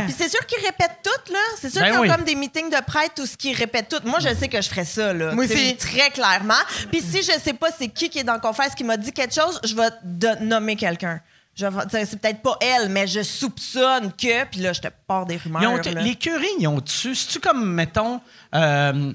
Puis 0.07 0.15
c'est 0.17 0.29
sûr 0.31 0.45
qu'ils 0.47 0.65
répètent 0.65 0.99
tout, 1.05 1.33
là. 1.33 1.39
C'est 1.61 1.71
sûr 1.71 1.83
Ben 1.83 1.91
qu'ils 1.91 1.99
ont 1.99 2.03
oui. 2.03 2.09
comme 2.09 2.25
des 2.25 2.35
meetings 2.35 2.71
de 2.71 2.83
prêtres, 2.85 3.15
tout 3.17 3.27
ce 3.27 3.37
qu'ils 3.37 3.55
répètent 3.55 3.89
tout. 3.91 4.01
Moi, 4.09 4.19
je 4.21 4.35
sais 4.35 4.49
que 4.49 4.61
je 4.61 4.69
ferais 4.69 4.85
ça, 4.87 5.13
là. 5.13 5.33
Très 5.79 6.11
clairement. 6.11 6.55
Puis 6.91 7.03
si 7.03 7.19
je 7.23 7.33
sais 7.43 7.53
pas 7.53 7.69
c'est 7.79 7.89
qui 7.89 8.09
qui 8.09 8.19
est 8.21 8.25
dans 8.25 8.35
le 8.35 8.41
confesse 8.41 8.75
qui 8.75 8.83
m'a 8.83 8.97
dit 8.97 9.13
quelque 9.13 9.35
chose, 9.35 9.61
je 9.63 9.75
vais 9.75 10.41
nommer 10.41 10.75
quelqu'un. 10.75 11.21
Tu 11.57 11.65
C'est 12.05 12.21
peut-être 12.21 12.43
pas 12.43 12.59
elle, 12.61 12.91
mais 12.91 13.07
je 13.07 13.23
soupçonne 13.23 14.13
que. 14.13 14.45
Puis 14.45 14.61
là, 14.61 14.73
je 14.75 14.81
te 14.83 14.89
pars 15.07 15.25
des 15.25 15.37
rumeurs. 15.39 15.63
Ils 15.63 15.67
ont- 15.69 15.95
là. 15.95 16.03
les 16.03 16.15
curés, 16.15 16.47
ils 16.59 16.67
ont-tu? 16.69 17.15
C'est-tu 17.15 17.41
comme, 17.41 17.65
mettons, 17.73 18.21
euh, 18.55 19.13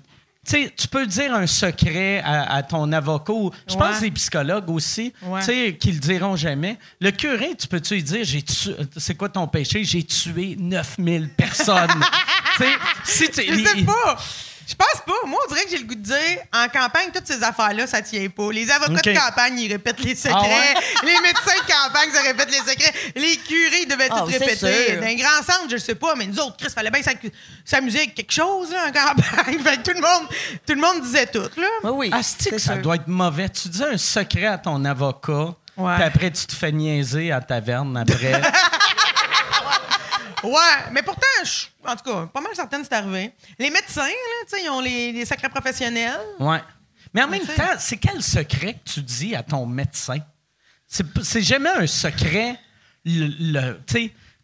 tu 0.48 0.72
tu 0.72 0.88
peux 0.88 1.06
dire 1.06 1.36
un 1.36 1.46
secret 1.46 2.20
à, 2.26 2.56
à 2.56 2.64
ton 2.64 2.92
avocat. 2.92 3.32
ou- 3.32 3.52
Je 3.68 3.76
Ouais. 3.76 3.80
pense 3.80 4.00
que 4.00 4.06
les 4.06 4.12
psychologues 4.12 4.70
aussi, 4.72 5.14
Ouais. 5.22 5.40
tu 5.42 5.46
sais, 5.46 5.78
qui 5.80 5.92
le 5.92 6.00
diront 6.00 6.36
jamais. 6.36 6.80
Le 7.00 7.12
curé, 7.12 7.52
tu 7.56 7.68
peux-tu 7.68 7.94
lui 7.94 8.04
dire, 8.04 8.24
j'ai 8.24 8.42
tué- 8.42 8.76
c'est 8.98 9.14
quoi 9.14 9.30
ton 9.30 9.46
péché? 9.48 9.84
J'ai 9.84 10.04
tué 10.04 10.56
9000 10.58 11.30
personnes. 11.38 11.88
tu 12.58 12.64
sais, 12.64 12.72
si 13.04 13.30
tu- 13.30 13.54
Je 13.56 13.66
sais 13.68 13.84
pas. 13.86 14.18
Je 14.72 14.76
pense 14.76 15.02
pas. 15.06 15.28
Moi, 15.28 15.38
on 15.46 15.54
dirait 15.54 15.66
que 15.66 15.72
j'ai 15.72 15.80
le 15.80 15.84
goût 15.84 15.96
de 15.96 16.02
dire, 16.02 16.38
en 16.54 16.68
campagne, 16.70 17.10
toutes 17.14 17.28
ces 17.28 17.44
affaires-là, 17.44 17.88
ça 17.88 18.02
tient 18.02 18.30
pas. 18.30 18.52
Les 18.54 18.72
avocats 18.72 19.02
de 19.12 19.18
campagne, 19.18 19.60
ils 19.60 19.70
répètent 19.72 20.00
les 20.00 20.16
secrets. 20.16 20.32
Ah 20.34 20.42
ouais? 20.44 20.82
Les 21.04 21.20
médecins 21.20 21.60
de 21.62 21.72
campagne, 21.72 22.10
ça 22.14 22.22
répète 22.22 22.50
les 22.52 22.58
secrets. 22.72 22.94
Les 23.16 23.36
curés, 23.38 23.82
ils 23.84 23.88
devaient 23.88 24.08
Ah, 24.10 24.20
tout 24.20 24.26
répéter. 24.26 24.56
sûr. 24.56 25.02
Dans 25.02 25.08
un 25.08 25.16
grand 25.16 25.44
centre, 25.44 25.68
je 25.70 25.78
sais 25.78 25.96
pas, 25.96 26.16
mais 26.16 26.26
nous 26.28 26.40
autres, 26.40 26.56
Chris, 26.58 26.70
fallait 26.74 26.90
bien 26.92 27.02
s'amuser 27.66 27.98
avec 28.00 28.16
quelque 28.16 28.32
chose, 28.32 28.72
là, 28.72 28.88
en 28.88 28.92
campagne. 28.92 29.60
fait 29.64 29.78
que 29.78 29.90
tout 29.92 29.96
le 29.96 30.02
monde, 30.02 30.28
tout 30.66 30.74
le 30.74 30.82
monde 30.82 31.02
disait 31.02 31.28
tout, 31.28 31.50
là. 31.58 31.68
Oui, 31.84 31.92
oui. 31.94 32.10
Asti 32.14 32.50
que 32.50 32.58
c'est 32.58 32.66
ça 32.68 32.74
sûr. 32.74 32.82
doit 32.82 32.96
être 32.96 33.08
mauvais? 33.08 33.50
Tu 33.50 33.68
dis 33.68 33.84
un 33.84 33.98
secret 33.98 34.46
à 34.48 34.58
ton 34.58 34.84
avocat, 34.86 35.50
puis 35.76 36.04
après, 36.04 36.32
tu 36.32 36.46
te 36.46 36.54
fais 36.54 36.72
niaiser 36.72 37.32
à 37.32 37.36
la 37.36 37.42
taverne 37.42 37.98
après. 37.98 38.42
Ouais, 40.44 40.92
mais 40.92 41.02
pourtant, 41.04 41.22
je- 41.44 41.66
en 41.88 41.96
tout 41.96 42.04
cas, 42.12 42.26
pas 42.34 42.42
mal 42.42 42.52
certaines, 42.56 42.84
c'est 42.84 42.94
arrivé. 42.94 43.32
Les 43.60 43.70
médecins, 43.70 44.02
là, 44.08 44.58
ils 44.64 44.70
ont 44.70 44.82
les, 44.82 45.12
les 45.12 45.26
secrets 45.26 45.50
professionnels. 45.50 46.20
ouais. 46.40 46.62
Mais 47.14 47.24
en 47.24 47.28
même 47.28 47.46
temps, 47.46 47.76
c'est 47.78 47.98
quel 47.98 48.24
secret 48.24 48.74
que 48.76 48.90
tu 48.94 49.02
dis 49.02 49.36
à 49.36 49.44
ton 49.44 49.66
médecin? 49.66 50.20
C'est 50.88 51.42
jamais 51.42 51.70
un 51.70 51.86
secret, 51.86 52.58
le, 53.04 53.78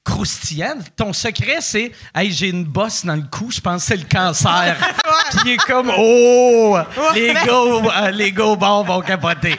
croustillant. 0.03 0.77
Ton 0.95 1.13
secret, 1.13 1.57
c'est 1.61 1.91
Hey, 2.13 2.31
j'ai 2.31 2.49
une 2.49 2.65
bosse 2.65 3.05
dans 3.05 3.15
le 3.15 3.23
cou, 3.23 3.51
je 3.51 3.61
pense 3.61 3.83
que 3.83 3.87
c'est 3.87 3.97
le 3.97 4.05
cancer. 4.09 4.75
Puis 5.31 5.39
il 5.45 5.51
est 5.51 5.57
comme 5.65 5.91
Oh! 5.97 6.77
Les 7.13 7.33
gars, 7.33 7.45
euh, 7.51 8.11
les 8.11 8.31
gars 8.33 8.45
au 8.45 8.55
vont 8.57 9.01
capoter. 9.01 9.55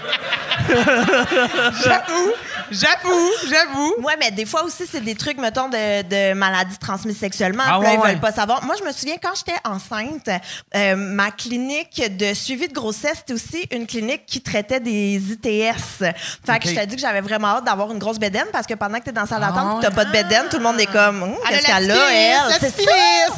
J'avoue, 0.68 2.32
j'avoue, 2.70 3.30
j'avoue. 3.48 3.94
Ouais, 4.02 4.16
mais 4.18 4.30
des 4.30 4.46
fois 4.46 4.64
aussi, 4.64 4.84
c'est 4.90 5.00
des 5.00 5.14
trucs, 5.14 5.38
mettons, 5.38 5.68
de, 5.68 6.02
de 6.02 6.34
maladies 6.34 6.78
transmises 6.78 7.18
sexuellement. 7.18 7.64
Ah 7.66 7.70
là, 7.72 7.78
ouais, 7.78 7.94
ils 7.94 7.98
ouais. 8.00 8.08
veulent 8.12 8.20
pas 8.20 8.32
savoir. 8.32 8.64
Moi, 8.64 8.74
je 8.78 8.84
me 8.84 8.92
souviens, 8.92 9.16
quand 9.22 9.32
j'étais 9.34 9.58
enceinte, 9.64 10.28
euh, 10.74 10.96
ma 10.96 11.30
clinique 11.30 12.02
de 12.16 12.34
suivi 12.34 12.68
de 12.68 12.72
grossesse, 12.72 13.18
c'était 13.18 13.32
aussi 13.34 13.66
une 13.72 13.86
clinique 13.86 14.26
qui 14.26 14.40
traitait 14.40 14.80
des 14.80 15.16
ITS. 15.16 16.04
Fait 16.46 16.58
que 16.60 16.68
je 16.68 16.74
t'ai 16.74 16.86
dit 16.86 16.96
que 16.96 17.00
j'avais 17.00 17.20
vraiment 17.20 17.48
hâte 17.48 17.64
d'avoir 17.64 17.90
une 17.92 17.98
grosse 17.98 18.18
bédaine 18.18 18.46
parce 18.52 18.66
que 18.66 18.74
pendant 18.74 18.98
que 18.98 19.04
t'es 19.04 19.12
dans 19.12 19.22
la 19.22 19.26
salle 19.26 19.42
Ah 19.42 19.52
d'attente, 19.52 19.82
t'as 19.82 19.90
pas 19.90 20.04
de 20.04 20.12
bédaine, 20.12 20.44
tout 20.50 20.58
le 20.58 20.62
monde 20.62 20.80
est 20.80 20.86
comme, 20.86 21.22
a 21.44 21.48
qu'est-ce 21.48 21.68
la 21.68 21.78
qu'elle 21.78 21.90
a, 21.90 22.12
elle? 22.12 22.54
C'est 22.60 22.70
syphilis. 22.70 22.88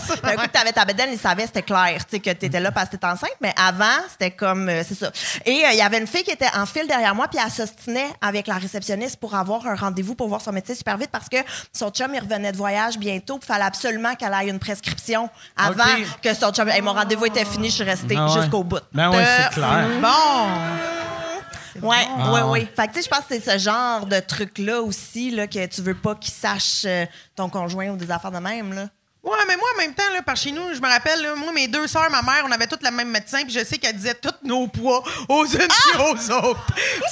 ça! 0.07 0.15
Un 0.23 0.37
coup 0.37 0.47
t'avais 0.53 0.73
ta 0.73 0.85
bédaine, 0.85 1.11
ils 1.13 1.19
savaient, 1.19 1.47
c'était 1.47 1.63
clair, 1.63 1.97
tu 1.99 2.17
sais, 2.17 2.21
que 2.21 2.31
t'étais 2.31 2.61
là 2.61 2.71
parce 2.73 2.87
que 2.87 2.93
t'étais 2.93 3.07
enceinte, 3.07 3.31
mais 3.41 3.53
avant, 3.57 3.85
c'était 4.11 4.31
comme, 4.31 4.69
euh, 4.69 4.83
c'est 4.87 4.95
ça. 4.95 5.11
Et 5.45 5.65
euh, 5.65 5.69
il 5.73 5.79
y 5.79 5.83
avait 5.83 5.99
une 5.99 6.07
fille 6.07 6.23
qui 6.23 6.31
était 6.31 6.49
en 6.57 6.67
file 6.67 6.87
derrière 6.87 7.15
moi, 7.15 7.29
puis 7.29 7.39
elle 7.45 7.51
s'ostinait 7.51 8.09
avec 8.21 8.47
la 8.47 8.55
réceptionniste 8.55 9.17
pour 9.21 9.35
avoir 9.35 9.67
un 9.67 9.75
rendez-vous 9.75 10.15
pour 10.15 10.29
voir 10.29 10.41
son 10.41 10.53
médecin 10.53 10.75
super 10.75 10.97
vite 10.97 11.11
parce 11.13 11.29
que 11.29 11.37
son 11.73 11.91
chum, 11.91 12.13
il 12.15 12.21
revenait 12.21 12.53
de 12.53 12.57
voyage 12.57 12.99
bientôt, 12.99 13.39
puis 13.39 13.47
il 13.49 13.53
fallait 13.53 13.65
absolument 13.67 14.15
qu'elle 14.15 14.33
aille 14.35 14.49
une 14.49 14.59
prescription 14.59 15.29
avant 15.57 15.85
que 16.23 16.33
son 16.35 16.51
chum. 16.53 16.69
Hey, 16.69 16.81
mon 16.83 16.93
rendez-vous 16.95 17.27
était 17.27 17.45
fini, 17.45 17.69
je 17.69 17.75
suis 17.77 17.85
restée 17.85 18.17
Ah 18.19 18.27
ouais. 18.33 18.41
jusqu'au 18.41 18.65
bout. 18.65 18.81
Ben 18.93 19.11
oui, 19.11 19.17
c'est 19.19 19.55
clair. 19.55 19.87
Bon. 20.01 21.87
Ouais, 21.89 21.97
Ah 22.19 22.33
ouais, 22.33 22.43
ouais. 22.43 22.49
ouais. 22.51 22.69
Fait 22.77 22.89
que, 22.89 22.95
tu 22.95 22.99
sais, 23.03 23.05
je 23.05 23.09
pense 23.09 23.21
que 23.27 23.27
c'est 23.39 23.53
ce 23.53 23.59
genre 23.59 24.05
de 24.07 24.19
truc-là 24.19 24.83
aussi, 24.83 25.31
là, 25.31 25.47
que 25.47 25.65
tu 25.67 25.83
veux 25.83 25.95
pas 25.95 26.15
qu'il 26.17 26.33
sache 26.33 26.83
euh, 26.85 27.07
ton 27.37 27.49
conjoint 27.49 27.91
ou 27.91 27.97
des 27.97 28.11
affaires 28.11 28.33
de 28.33 28.39
même, 28.39 28.73
là. 28.75 28.87
Ouais, 29.23 29.37
mais 29.47 29.57
moi, 29.57 29.69
en 29.75 29.79
même 29.79 29.93
temps, 29.95 30.03
là, 30.15 30.23
par 30.23 30.35
chez 30.37 30.51
nous, 30.51 30.73
je 30.75 30.81
me 30.81 30.89
rappelle, 30.89 31.21
là, 31.21 31.35
moi, 31.35 31.53
mes 31.53 31.69
deux 31.69 31.87
sœurs, 31.87 32.11
ma 32.11 32.23
mère, 32.23 32.43
on 32.47 32.51
avait 32.53 32.67
toutes 32.67 32.83
le 32.83 32.91
même 32.91 33.11
médecin, 33.11 33.43
puis 33.43 33.51
je 33.53 33.63
sais 33.65 33.77
qu'elle 33.77 33.95
disait 33.97 34.15
tous 34.15 34.33
nos 34.45 34.67
poids 34.67 35.03
aux 35.29 35.45
unes 35.45 35.59
Ah! 35.69 35.75
puis 35.93 36.01
aux 36.01 36.31
autres. 36.33 36.67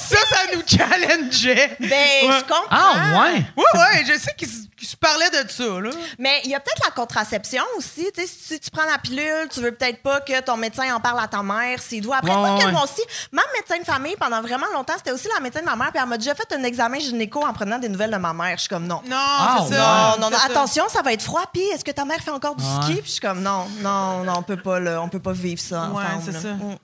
Ça, 0.09 0.17
ça 0.27 0.55
nous 0.55 0.63
challengeait. 0.65 1.77
Ben, 1.79 1.89
Ouais. 1.89 2.37
je 2.37 2.41
comprends. 2.41 2.65
Ah, 2.71 3.21
ouais? 3.21 3.43
Ouais, 3.55 3.79
ouais, 3.79 4.05
je 4.07 4.17
sais 4.19 4.33
qu'ils 4.35 4.49
se 4.87 4.95
parlaient 4.95 5.29
de 5.29 5.49
ça, 5.49 5.63
là. 5.79 5.89
Mais 6.17 6.41
il 6.45 6.49
y 6.51 6.55
a 6.55 6.59
peut-être 6.59 6.83
la 6.83 6.91
contraception 6.91 7.63
aussi. 7.77 8.07
Tu 8.15 8.21
sais, 8.25 8.27
si 8.27 8.59
tu 8.59 8.71
prends 8.71 8.85
la 8.89 8.97
pilule, 8.97 9.47
tu 9.53 9.59
veux 9.61 9.71
peut-être 9.71 10.01
pas 10.01 10.19
que 10.21 10.39
ton 10.41 10.57
médecin 10.57 10.93
en 10.95 10.99
parle 10.99 11.19
à 11.19 11.27
ta 11.27 11.43
mère 11.43 11.79
s'il 11.81 12.01
doit. 12.01 12.17
Après, 12.17 12.31
Ouais, 12.31 12.37
moi, 12.37 12.55
ouais, 12.55 12.83
aussi, 12.83 13.01
ma 13.31 13.43
médecin 13.55 13.77
de 13.79 13.83
famille, 13.85 14.15
pendant 14.19 14.41
vraiment 14.41 14.65
longtemps, 14.73 14.93
c'était 14.97 15.11
aussi 15.11 15.27
la 15.33 15.39
médecine 15.41 15.61
de 15.61 15.67
ma 15.69 15.75
mère. 15.75 15.91
Puis 15.91 16.01
elle 16.01 16.09
m'a 16.09 16.17
déjà 16.17 16.33
fait 16.33 16.51
un 16.53 16.63
examen 16.63 16.97
gynéco 16.99 17.45
en 17.45 17.53
prenant 17.53 17.77
des 17.77 17.89
nouvelles 17.89 18.11
de 18.11 18.17
ma 18.17 18.33
mère. 18.33 18.53
Je 18.55 18.61
suis 18.61 18.69
comme 18.69 18.87
non. 18.87 19.01
Non, 19.05 19.15
Ah, 19.15 19.57
c'est 19.67 19.73
ouais. 19.73 19.77
ça. 19.77 20.15
Non, 20.17 20.21
non, 20.23 20.29
non, 20.31 20.37
attention, 20.45 20.89
ça 20.89 21.01
va 21.03 21.13
être 21.13 21.21
froid. 21.23 21.43
Puis, 21.53 21.61
est-ce 21.69 21.83
que 21.83 21.91
ta 21.99 22.05
mère 22.05 22.19
fait 22.21 22.31
encore 22.31 22.55
du 22.55 22.63
ski? 22.63 22.93
Puis, 22.93 23.01
je 23.05 23.11
suis 23.11 23.19
comme, 23.19 23.41
non, 23.41 23.65
non, 23.81 24.23
non, 24.23 24.33
on 24.37 24.41
peut 24.41 24.55
pas, 24.55 24.79
là, 24.79 25.01
on 25.01 25.09
peut 25.09 25.19
pas 25.19 25.33
vivre 25.33 25.59
ça 25.59 25.89
Ouais, 25.89 26.03
c'est 26.23 26.31
ça. 26.31 26.53
Mm. 26.53 26.77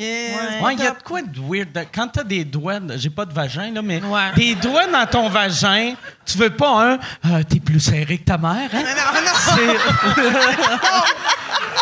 Yeah, 0.00 0.62
Ouais. 0.62 0.74
Il 0.74 0.82
y 0.82 0.86
a 0.86 0.90
de 0.92 1.02
quoi 1.02 1.20
de 1.22 1.38
weird. 1.40 1.72
de- 1.72 1.84
Quand 1.94 2.08
t'as 2.08 2.22
des 2.24 2.44
doigts, 2.44 2.78
j'ai 2.96 3.10
pas 3.10 3.24
de 3.26 3.32
vagin, 3.34 3.70
là, 3.74 3.82
mais 3.82 4.00
Ouais. 4.02 4.32
des 4.36 4.54
doigts 4.54 4.86
dans 4.86 5.06
ton 5.06 5.28
vagin, 5.28 5.94
tu 6.24 6.38
veux 6.38 6.50
pas 6.50 6.70
un. 6.84 6.98
euh, 7.26 7.42
T'es 7.48 7.60
plus 7.60 7.80
serré 7.80 8.16
que 8.18 8.24
ta 8.24 8.38
mère, 8.38 8.70
hein? 8.72 8.82
Non, 8.82 8.84
non, 9.14 9.20
non. 9.26 10.24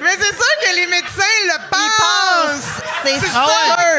Mais 0.02 0.12
c'est 0.20 0.36
sûr 0.36 0.54
que 0.62 0.76
les 0.76 0.86
médecins 0.88 1.38
le 1.46 1.58
pensent. 1.70 2.82
C'est 3.04 3.20
C'est 3.20 3.28
sûr. 3.32 3.50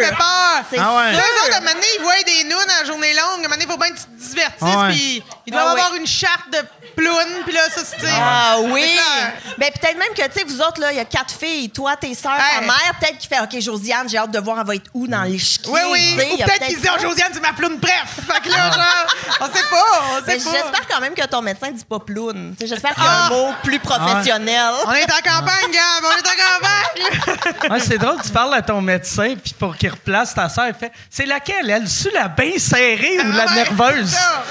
C'est 0.09 0.12
Ah 0.18 0.62
sûr. 0.72 0.80
autres, 0.82 1.55
à 1.55 1.57
un 1.57 1.61
moment 1.61 1.72
donné, 1.74 1.87
ils 1.99 2.03
voient 2.03 2.22
des 2.26 2.45
nounes 2.45 2.72
en 2.82 2.87
journée 2.87 3.12
longue. 3.14 3.22
À 3.43 3.47
un 3.47 3.49
moment 3.49 3.51
donné, 3.51 3.64
il 3.64 3.70
faut 3.70 3.76
bien 3.78 3.91
que 3.91 3.97
tu 3.99 4.05
te 4.05 4.28
divertisses. 4.30 4.62
Ah. 4.62 4.89
Puis 4.91 5.22
ils 5.47 5.53
doivent 5.53 5.66
Ah 5.68 5.74
ouais. 5.74 5.80
avoir 5.80 5.95
une 5.95 6.07
charte 6.07 6.51
de 6.53 6.59
ploune. 6.97 7.42
Puis 7.44 7.55
là, 7.55 7.61
ça, 7.74 7.82
c'est... 7.84 8.07
Ah 8.11 8.57
oui! 8.61 8.82
Clair. 8.82 9.32
Ben 9.59 9.70
peut-être 9.72 9.99
même 9.99 10.09
que, 10.16 10.22
tu 10.32 10.38
sais, 10.40 10.44
vous 10.47 10.61
autres, 10.61 10.80
là, 10.80 10.92
il 10.92 10.97
y 10.97 11.01
a 11.01 11.05
quatre 11.05 11.34
filles. 11.34 11.70
Toi, 11.70 11.97
tes 11.97 12.14
sœurs, 12.14 12.32
ta 12.36 12.61
Hey. 12.62 12.66
mère, 12.66 12.92
peut-être 13.01 13.18
qui 13.18 13.26
fait, 13.28 13.40
OK, 13.40 13.61
Josiane, 13.61 14.09
j'ai 14.09 14.18
hâte 14.18 14.30
de 14.30 14.38
voir, 14.38 14.59
elle 14.61 14.66
va 14.66 14.74
être 14.74 14.90
où 14.94 15.07
dans 15.07 15.22
l'échiquier. 15.22 15.70
Oui, 15.72 15.80
oui. 15.92 16.14
tu 16.16 16.20
sais, 16.20 16.26
Ou 16.30 16.34
il 16.34 16.38
y 16.38 16.42
a 16.42 16.47
peut-être 16.47 16.66
qu'ils 16.66 16.80
disent, 16.80 16.90
oh. 16.97 17.01
Josiane, 17.03 17.30
c'est 17.32 17.40
ma 17.42 17.53
ploune. 17.53 17.76
Bref. 17.78 18.18
Fait 18.26 18.40
que 18.42 18.49
là, 18.49 18.70
genre, 18.70 19.07
on 19.40 19.47
sait 19.47 19.64
pas. 19.70 19.84
On 20.18 20.20
Ben, 20.22 20.38
sait 20.40 20.44
pas. 20.51 20.57
J'espère 20.57 20.88
quand 20.88 21.01
même 21.01 21.14
que 21.14 21.26
ton 21.26 21.42
médecin 21.42 21.70
dit 21.70 21.84
pas 21.84 21.99
ploune. 22.01 22.55
Tu 22.59 22.66
sais, 22.66 22.74
J'espère 22.74 22.94
qu'il 22.94 23.05
y 23.05 23.07
a 23.07 23.11
Ah. 23.11 23.26
un 23.26 23.30
mot 23.30 23.55
plus 23.62 23.78
professionnel. 23.78 24.70
On 24.86 24.92
est 24.92 25.05
en 25.05 25.16
campagne, 25.22 25.70
Gab. 25.72 26.05
On 26.05 26.16
est 26.16 26.26
en 26.26 26.59
campagne. 26.59 27.70
Ouais, 27.70 27.80
c'est 27.80 27.99
drôle, 27.99 28.20
tu 28.22 28.30
parles 28.30 28.55
à 28.55 28.62
ton 28.62 28.80
médecin, 28.80 29.34
puis 29.42 29.55
pour 29.59 29.76
qu'il 29.76 29.90
replace 29.90 30.34
ta 30.34 30.49
soeur, 30.49 30.66
il 30.68 30.74
fait 30.74 30.92
C'est 31.11 31.26
laquelle? 31.26 31.68
Elle, 31.68 31.88
su 31.88 32.11
la 32.12 32.28
bien 32.28 32.53
serrée 32.59 33.18
ou 33.20 33.32
la 33.32 33.44
Ah 33.44 33.47
Ouais, 33.47 33.55
nerveuse? 33.55 34.11
c'est 34.11 34.16
ça. 34.16 34.42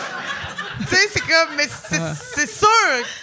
Tu 0.79 0.85
sais, 0.95 1.07
c'est 1.13 1.19
comme, 1.21 1.55
mais 1.57 1.67
c'est 1.67 2.01
c'est 2.35 2.49
sûr 2.49 2.67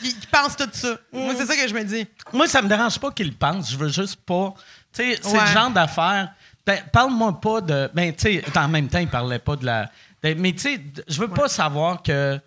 qu'ils 0.01 0.19
qu'ils 0.19 0.29
pensent 0.29 0.57
tout 0.57 0.69
ça. 0.73 0.97
Moi, 1.13 1.35
c'est 1.37 1.47
ça 1.47 1.57
que 1.57 1.69
je 1.69 1.75
me 1.75 1.85
dis. 1.85 2.07
Moi, 2.33 2.47
ça 2.49 2.63
me 2.63 2.69
dérange 2.69 2.99
pas 2.99 3.11
qu'il 3.11 3.29
le 3.29 3.35
pense, 3.35 3.71
je 3.71 3.77
veux 3.77 3.89
juste 3.89 4.17
pas. 4.25 4.55
Tu 4.93 5.03
sais, 5.13 5.19
c'est 5.23 5.29
Ouais. 5.33 5.41
le 5.41 5.53
genre 5.53 5.71
d'affaire. 5.71 6.31
Ben, 6.67 6.81
Parle-moi 6.93 7.41
pas 7.41 7.61
de. 7.61 7.91
Ben, 7.95 8.15
tu 8.15 8.41
sais, 8.41 8.45
en 8.59 8.69
même 8.69 8.89
temps, 8.89 8.99
il 9.01 9.09
parlait 9.09 9.39
pas 9.39 9.57
de 9.57 9.67
la. 9.67 9.91
de- 10.23 10.35
mais 10.35 10.53
tu 10.53 10.59
sais, 10.61 10.81
je 11.09 11.19
veux 11.21 11.29
pas 11.29 11.49
savoir 11.49 12.03
que 12.03 12.39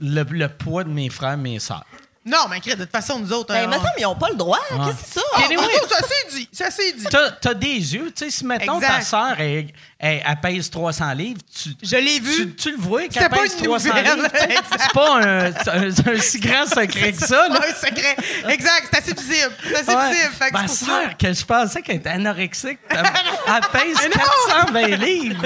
le, 0.00 0.22
le 0.22 0.48
poids 0.48 0.84
de 0.84 0.90
mes 0.90 1.08
frères, 1.10 1.36
mes 1.36 1.58
sœurs. 1.58 1.84
Non, 2.24 2.46
mais 2.50 2.60
Chris, 2.60 2.76
de 2.76 2.82
toute 2.84 2.92
façon, 2.92 3.18
nous 3.18 3.32
autres. 3.32 3.54
Ben, 3.54 3.60
euh, 3.60 3.64
il 3.64 3.68
me 3.68 3.74
semble 3.74 3.88
qu'ils 3.96 4.04
n'ont 4.04 4.14
pas 4.14 4.28
le 4.28 4.36
droit. 4.36 4.58
Qu'est-ce 4.68 4.90
que 4.90 4.96
c'est 5.06 5.14
ça? 5.18 5.26
Ah, 5.34 5.42
Anyway. 5.46 5.64
oh, 5.82 5.86
ça 5.88 5.96
c'est 6.06 6.36
dit. 6.36 6.48
Ça 6.52 6.70
c'est 6.70 6.92
dit. 6.92 7.04
T'as 7.10 7.50
as 7.50 7.54
des 7.54 7.94
yeux, 7.94 8.12
tu 8.14 8.24
sais, 8.24 8.30
si 8.30 8.44
mettons 8.44 8.78
ta 8.80 9.00
sœur, 9.00 9.40
elle, 9.40 9.68
elle- 10.00 10.22
elle 10.24 10.40
pèse 10.40 10.70
300 10.70 11.12
livres, 11.14 11.40
tu, 11.60 11.70
Je 11.82 11.96
l'ai 11.96 12.20
vu. 12.20 12.34
tu, 12.36 12.54
tu 12.54 12.70
le 12.70 12.76
vois 12.76 13.08
qu'elle 13.08 13.28
pas 13.28 13.38
pèse 13.40 13.54
une 13.58 13.64
300 13.64 13.88
nouvelle. 13.88 14.04
livres. 14.16 14.62
C'est 14.78 14.92
pas 14.92 15.16
un, 15.16 15.46
un- 15.46 16.12
un 16.14 16.20
si 16.20 16.38
grand 16.38 16.66
secret 16.66 17.12
que 17.12 17.18
ça. 17.26 17.48
là. 17.48 17.60
un 17.68 17.74
secret. 17.74 18.16
Exact, 18.48 18.88
c'est 18.92 18.98
assez 18.98 19.14
visible. 19.14 19.52
C'est 19.64 19.74
assez 19.76 19.94
Ouais. 19.94 20.10
visible. 20.12 20.34
Fait 20.34 20.48
que 20.48 20.52
Ma 20.52 20.68
sœur, 20.68 21.16
que 21.18 21.32
je 21.32 21.44
pensais 21.44 21.82
qu'elle 21.82 21.96
était 21.96 22.10
anorexique, 22.10 22.78
elle, 22.90 22.98
elle 22.98 23.60
pèse 23.72 23.96
Mais 24.02 24.08
non! 24.08 24.24
420 24.72 24.86
livres. 25.04 25.42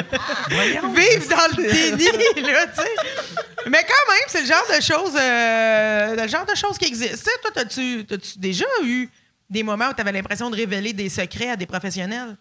Voyons. 0.50 0.92
Vivre 0.92 1.28
dans 1.30 1.56
le 1.56 1.72
déni, 1.72 2.46
là, 2.52 2.66
tu 2.66 2.82
sais. 2.82 2.88
Mais 3.68 3.78
quand 3.84 4.12
même, 4.12 4.24
c'est 4.28 4.40
le 4.42 4.46
genre 4.46 4.66
de 4.68 4.82
choses, 4.82 5.16
euh, 5.18 6.16
le 6.22 6.28
genre 6.28 6.44
de 6.44 6.54
choses 6.54 6.76
qui 6.76 6.86
existent. 6.86 7.16
Tu 7.16 7.22
sais, 7.24 7.38
toi, 7.40 7.50
t'as-tu, 7.54 8.04
t'as-tu 8.06 8.38
déjà 8.38 8.66
eu 8.84 9.08
des 9.48 9.62
moments 9.62 9.88
où 9.88 9.94
tu 9.94 10.00
avais 10.00 10.12
l'impression 10.12 10.50
de 10.50 10.56
révéler 10.56 10.92
des 10.92 11.08
secrets 11.08 11.50
à 11.50 11.56
des 11.56 11.66
professionnels? 11.66 12.36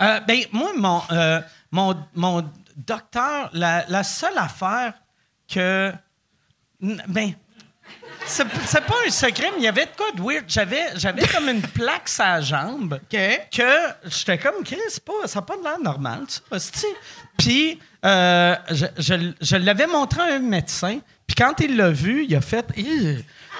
Euh, 0.00 0.20
ben, 0.20 0.40
moi, 0.52 0.72
mon, 0.76 1.02
euh, 1.12 1.40
mon, 1.70 1.96
mon 2.14 2.50
docteur, 2.76 3.50
la, 3.52 3.84
la 3.88 4.02
seule 4.04 4.36
affaire 4.38 4.94
que. 5.52 5.92
Ben. 6.80 7.32
C'est 8.24 8.44
c'est 8.64 8.80
pas 8.84 8.96
un 9.06 9.10
secret, 9.10 9.50
mais 9.52 9.58
il 9.58 9.62
y 9.64 9.68
avait 9.68 9.86
de 9.86 9.90
quoi 9.96 10.10
de 10.12 10.20
weird. 10.20 10.44
J'avais, 10.48 10.86
j'avais 10.96 11.26
comme 11.28 11.48
une 11.48 11.62
plaque 11.62 12.08
sur 12.08 12.24
la 12.24 12.40
jambe. 12.40 12.94
OK. 13.12 13.18
que 13.52 13.86
j'étais 14.04 14.38
comme 14.38 14.64
Chris, 14.64 14.78
pas, 15.04 15.26
ça 15.26 15.38
n'a 15.38 15.46
pas 15.46 15.56
de 15.56 15.62
l'air 15.62 15.78
normal, 15.78 16.24
ça. 16.26 16.40
hostie. 16.50 16.86
Puis 17.38 17.78
euh, 18.04 18.56
je, 18.70 18.86
je- 18.98 19.32
je 19.40 19.56
l'avais 19.56 19.86
montré 19.86 20.22
à 20.22 20.34
un 20.34 20.38
médecin, 20.40 20.98
puis 21.26 21.36
quand 21.36 21.54
il 21.60 21.76
l'a 21.76 21.90
vu, 21.90 22.24
il 22.24 22.34
a 22.34 22.40
fait. 22.40 22.66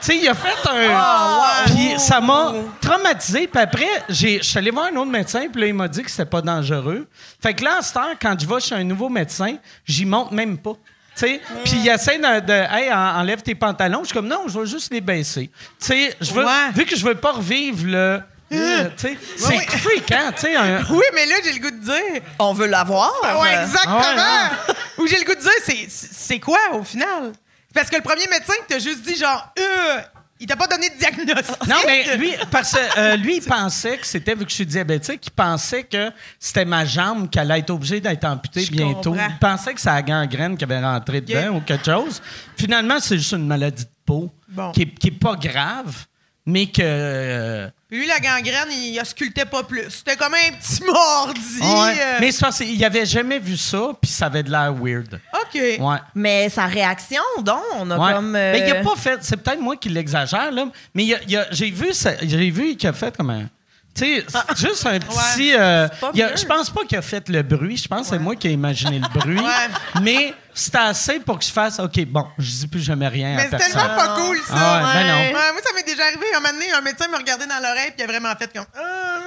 Tu 0.00 0.06
sais, 0.12 0.16
il 0.18 0.28
a 0.28 0.34
fait 0.34 0.68
un. 0.68 1.64
Puis 1.66 1.98
ça 1.98 2.20
m'a 2.20 2.52
traumatisé. 2.80 3.46
Puis 3.46 3.60
après, 3.60 3.88
j'ai- 4.08 4.38
je 4.38 4.42
suis 4.44 4.58
allé 4.58 4.70
voir 4.70 4.86
un 4.92 4.96
autre 4.96 5.10
médecin, 5.10 5.46
puis 5.50 5.60
là, 5.62 5.66
il 5.68 5.74
m'a 5.74 5.88
dit 5.88 6.02
que 6.02 6.10
c'était 6.10 6.26
pas 6.26 6.42
dangereux. 6.42 7.06
Fait 7.42 7.54
que 7.54 7.64
là, 7.64 7.78
en 7.78 7.82
ce 7.82 7.92
temps, 7.94 8.10
quand 8.20 8.36
je 8.38 8.46
vais 8.46 8.60
chez 8.60 8.74
un 8.74 8.84
nouveau 8.84 9.08
médecin, 9.08 9.56
j'y 9.84 10.04
monte 10.04 10.32
même 10.32 10.58
pas. 10.58 10.72
Tu 11.16 11.20
sais, 11.26 11.40
Puis 11.64 11.76
il 11.82 11.88
essaie 11.88 12.18
de, 12.18 12.40
de 12.46 12.52
Hey, 12.52 12.92
en- 12.92 13.20
enlève 13.20 13.40
tes 13.42 13.54
pantalons. 13.54 14.00
Je 14.00 14.06
suis 14.08 14.14
comme, 14.14 14.28
non, 14.28 14.42
je 14.48 14.58
veux 14.58 14.66
juste 14.66 14.92
les 14.92 15.00
baisser. 15.00 15.50
Tu 15.80 15.86
sais, 15.86 16.14
je 16.20 16.30
veux, 16.32 16.44
Ouais. 16.44 16.70
vu 16.74 16.84
que 16.84 16.94
je 16.94 17.04
veux 17.04 17.14
pas 17.14 17.32
revivre 17.32 17.86
le. 17.86 18.20
euh, 18.52 18.88
c'est 18.96 19.16
oui. 19.48 19.56
fréquent, 19.66 20.30
tu 20.36 20.42
sais. 20.42 20.56
un- 20.56 20.82
Oui, 20.90 21.02
mais 21.14 21.24
là, 21.24 21.36
j'ai 21.42 21.52
le 21.54 21.58
goût 21.60 21.70
de 21.70 21.82
dire. 21.82 22.22
On 22.38 22.52
veut 22.52 22.66
l'avoir. 22.66 23.12
Ah 23.24 23.40
ouais, 23.40 23.54
exactement. 23.62 23.98
Ah 23.98 24.50
ouais, 24.68 24.74
Ou 24.98 25.06
j'ai 25.06 25.18
le 25.18 25.24
goût 25.24 25.34
de 25.34 25.40
dire, 25.40 25.50
c'est, 25.64 25.86
c'est 25.88 26.38
quoi 26.38 26.58
au 26.74 26.84
final? 26.84 27.32
Parce 27.76 27.90
que 27.90 27.96
le 27.96 28.02
premier 28.02 28.26
médecin 28.28 28.54
t'a 28.68 28.78
juste 28.78 29.02
dit, 29.02 29.14
genre, 29.16 29.52
euh, 29.58 30.00
il 30.40 30.46
t'a 30.46 30.56
pas 30.56 30.66
donné 30.66 30.90
de 30.90 30.96
diagnostic. 30.96 31.66
Non, 31.68 31.76
mais 31.86 32.16
lui, 32.16 32.32
parce 32.50 32.72
que 32.72 32.98
euh, 32.98 33.16
lui, 33.16 33.36
il 33.36 33.42
pensait 33.42 33.96
que 33.98 34.06
c'était, 34.06 34.34
vu 34.34 34.44
que 34.44 34.50
je 34.50 34.54
suis 34.56 34.66
diabétique, 34.66 35.26
il 35.26 35.30
pensait 35.30 35.84
que 35.84 36.10
c'était 36.38 36.64
ma 36.64 36.84
jambe 36.84 37.30
qui 37.30 37.38
allait 37.38 37.60
être 37.60 37.70
obligée 37.70 38.00
d'être 38.00 38.24
amputée 38.24 38.64
Je 38.64 38.70
bientôt. 38.72 39.12
comprends. 39.12 39.28
Il 39.30 39.38
pensait 39.38 39.74
que 39.74 39.80
c'est 39.80 39.88
la 39.90 40.02
gangrène 40.02 40.56
qui 40.56 40.64
avait 40.64 40.80
rentré 40.80 41.20
dedans 41.20 41.56
ou 41.56 41.60
quelque 41.60 41.84
chose. 41.84 42.20
Finalement, 42.56 42.98
c'est 43.00 43.16
juste 43.18 43.32
une 43.32 43.46
maladie 43.46 43.84
de 43.84 43.90
peau 44.04 44.30
Bon. 44.48 44.72
qui, 44.72 44.82
est, 44.82 44.86
qui 44.98 45.08
est 45.08 45.18
pas 45.18 45.34
grave, 45.36 46.06
mais 46.46 46.66
que. 46.66 46.80
euh, 46.82 47.68
Puis 47.88 47.98
lui, 48.00 48.06
la 48.06 48.18
gangrène, 48.20 48.68
il 48.72 48.98
auscultait 49.00 49.44
pas 49.44 49.62
plus. 49.64 49.84
C'était 49.90 50.16
comme 50.16 50.34
un 50.34 50.52
petit 50.56 50.82
mordi. 50.84 51.60
ouais. 51.60 52.00
euh. 52.00 52.16
Mais 52.20 52.32
c'est 52.32 52.40
parce 52.40 52.58
qu'il 52.58 52.84
avait 52.84 53.06
jamais 53.06 53.38
vu 53.38 53.56
ça, 53.56 53.90
puis 54.00 54.10
ça 54.10 54.26
avait 54.26 54.42
de 54.42 54.50
l'air 54.50 54.72
weird. 54.74 55.20
OK. 55.34 55.60
Ouais. 55.80 55.96
Mais 56.14 56.48
sa 56.48 56.66
réaction, 56.66 57.22
donc, 57.42 57.60
on 57.78 57.90
a 57.90 57.98
Ouais. 57.98 58.12
comme. 58.14 58.34
euh, 58.36 58.52
Mais 58.52 58.68
il 58.68 58.70
a 58.76 58.82
pas 58.82 58.96
fait. 58.96 59.18
C'est 59.22 59.36
peut-être 59.36 59.60
moi 59.60 59.76
qui 59.76 59.88
l'exagère, 59.88 60.50
là. 60.50 60.66
Mais 60.94 61.04
il 61.04 61.14
a- 61.14 61.20
il 61.28 61.36
a- 61.36 61.46
j'ai 61.50 61.70
vu, 61.70 61.92
ça- 61.92 62.16
j'ai 62.22 62.50
vu 62.50 62.76
qu'il 62.76 62.88
a 62.88 62.92
fait 62.92 63.16
comme 63.16 63.30
un. 63.30 63.48
Tu 63.96 64.04
sais, 64.04 64.26
juste 64.56 64.86
un 64.86 64.98
petit. 64.98 65.54
euh, 65.54 65.88
je 66.14 66.44
pense 66.44 66.70
pas 66.70 66.84
qu'il 66.84 66.98
a 66.98 67.02
fait 67.02 67.28
le 67.28 67.42
bruit. 67.42 67.76
Je 67.76 67.88
pense 67.88 68.02
que 68.02 68.06
c'est 68.16 68.18
moi 68.18 68.36
qui 68.36 68.48
ai 68.48 68.52
imaginé 68.52 68.98
le 68.98 69.08
bruit. 69.18 69.40
Ouais. 69.46 70.00
Mais 70.02 70.34
c'était 70.54 70.78
assez 70.78 71.20
pour 71.20 71.38
que 71.38 71.44
je 71.44 71.50
fasse 71.50 71.78
OK, 71.80 72.04
bon, 72.06 72.26
je 72.38 72.50
dis 72.50 72.66
plus 72.68 72.80
jamais 72.82 73.08
rien 73.08 73.36
Mais 73.36 73.48
c'est 73.50 73.56
tellement 73.58 73.94
pas 73.94 74.14
cool, 74.16 74.38
ça. 74.46 74.54
Ah 74.56 74.78
ouais, 74.86 74.92
ben 74.94 75.06
non. 75.06 75.18
Ouais, 75.38 75.52
moi, 75.52 75.60
ça 75.64 75.72
m'est 75.74 75.82
déjà 75.82 76.04
arrivé. 76.04 76.24
Un 76.34 76.40
moment 76.40 76.52
donné, 76.54 76.72
un 76.72 76.80
médecin 76.80 77.08
me 77.08 77.16
regardait 77.16 77.46
dans 77.46 77.58
l'oreille, 77.60 77.92
puis 77.96 77.98
il 78.00 78.04
a 78.04 78.06
vraiment 78.06 78.34
fait 78.36 78.52
comme. 78.52 78.66
Ah, 78.76 79.18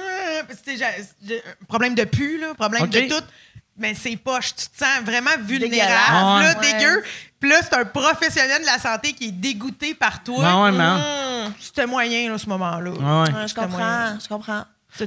c'était 0.50 1.42
un 1.46 1.64
problème 1.66 1.94
de 1.94 2.04
pu, 2.04 2.38
là, 2.38 2.54
problème 2.54 2.86
de 2.88 3.00
tout. 3.08 3.24
Mais 3.78 3.94
c'est 3.94 4.16
poche. 4.16 4.54
Tu 4.54 4.66
te 4.68 4.78
sens 4.84 5.02
vraiment 5.04 5.30
vulnérable, 5.40 6.42
là, 6.44 6.54
Ouais. 6.60 6.72
dégueu. 6.72 7.02
Puis 7.40 7.48
là, 7.50 7.56
c'est 7.62 7.74
un 7.74 7.84
professionnel 7.86 8.60
de 8.60 8.66
la 8.66 8.78
santé 8.78 9.12
qui 9.14 9.28
est 9.28 9.32
dégoûté 9.32 9.94
par 9.94 10.22
toi. 10.22 10.42
Ben 10.44 10.62
ouais, 10.64 10.72
man. 10.72 11.00
Hum, 11.46 11.52
C'était 11.58 11.86
moyen, 11.86 12.30
là, 12.30 12.38
ce 12.38 12.46
moment-là. 12.50 12.90
Ouais. 12.90 13.32
Ouais, 13.32 13.48
je 13.48 13.54
comprends, 13.54 13.68
moyen. 13.78 14.18
je 14.22 14.28
comprends. 14.28 14.64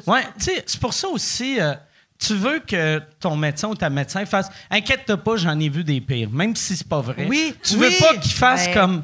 Ouais, 0.07 0.23
tu 0.39 0.45
sais, 0.45 0.63
c'est 0.65 0.79
pour 0.79 0.93
ça 0.93 1.07
aussi. 1.09 1.59
euh, 1.61 1.73
tu 2.17 2.35
veux 2.35 2.59
que 2.59 3.01
ton 3.19 3.35
médecin 3.35 3.67
ou 3.67 3.75
ta 3.75 3.89
médecin 3.89 4.25
fasse 4.25 4.47
Inquiète-toi 4.71 5.17
pas, 5.17 5.35
j'en 5.35 5.59
ai 5.59 5.67
vu 5.69 5.83
des 5.83 5.99
pires, 6.01 6.29
même 6.31 6.55
si 6.55 6.75
c'est 6.77 6.87
pas 6.87 7.01
vrai. 7.01 7.25
Oui, 7.29 7.53
Tu 7.61 7.75
oui. 7.75 7.89
veux 7.93 7.99
pas 8.07 8.15
qu'il 8.17 8.31
fasse 8.31 8.67
Ouais. 8.67 8.73
comme. 8.73 9.03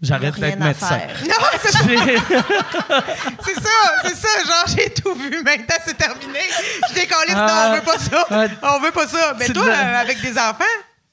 J'arrête 0.00 0.38
d'être 0.38 0.60
médecin. 0.60 1.00
Non, 1.24 1.34
c'est 1.60 1.72
ça, 1.72 1.78
c'est 3.44 3.54
ça, 3.54 3.70
c'est 4.04 4.14
ça. 4.14 4.28
Genre, 4.46 4.76
j'ai 4.76 4.90
tout 4.94 5.14
vu. 5.14 5.42
Maintenant, 5.42 5.76
c'est 5.84 5.96
terminé. 5.96 6.38
Je 6.90 6.94
décolle. 6.94 7.26
Non, 7.30 7.36
Ah. 7.36 7.68
on 7.70 7.74
veut 7.74 7.80
pas 7.82 7.98
ça. 7.98 8.26
Ouais. 8.38 8.48
On 8.62 8.78
veut 8.80 8.92
pas 8.92 9.08
ça. 9.08 9.34
Mais 9.38 9.48
toi, 9.48 9.64
de- 9.64 9.70
euh, 9.70 10.00
avec 10.00 10.20
des 10.20 10.38
enfants, 10.38 10.64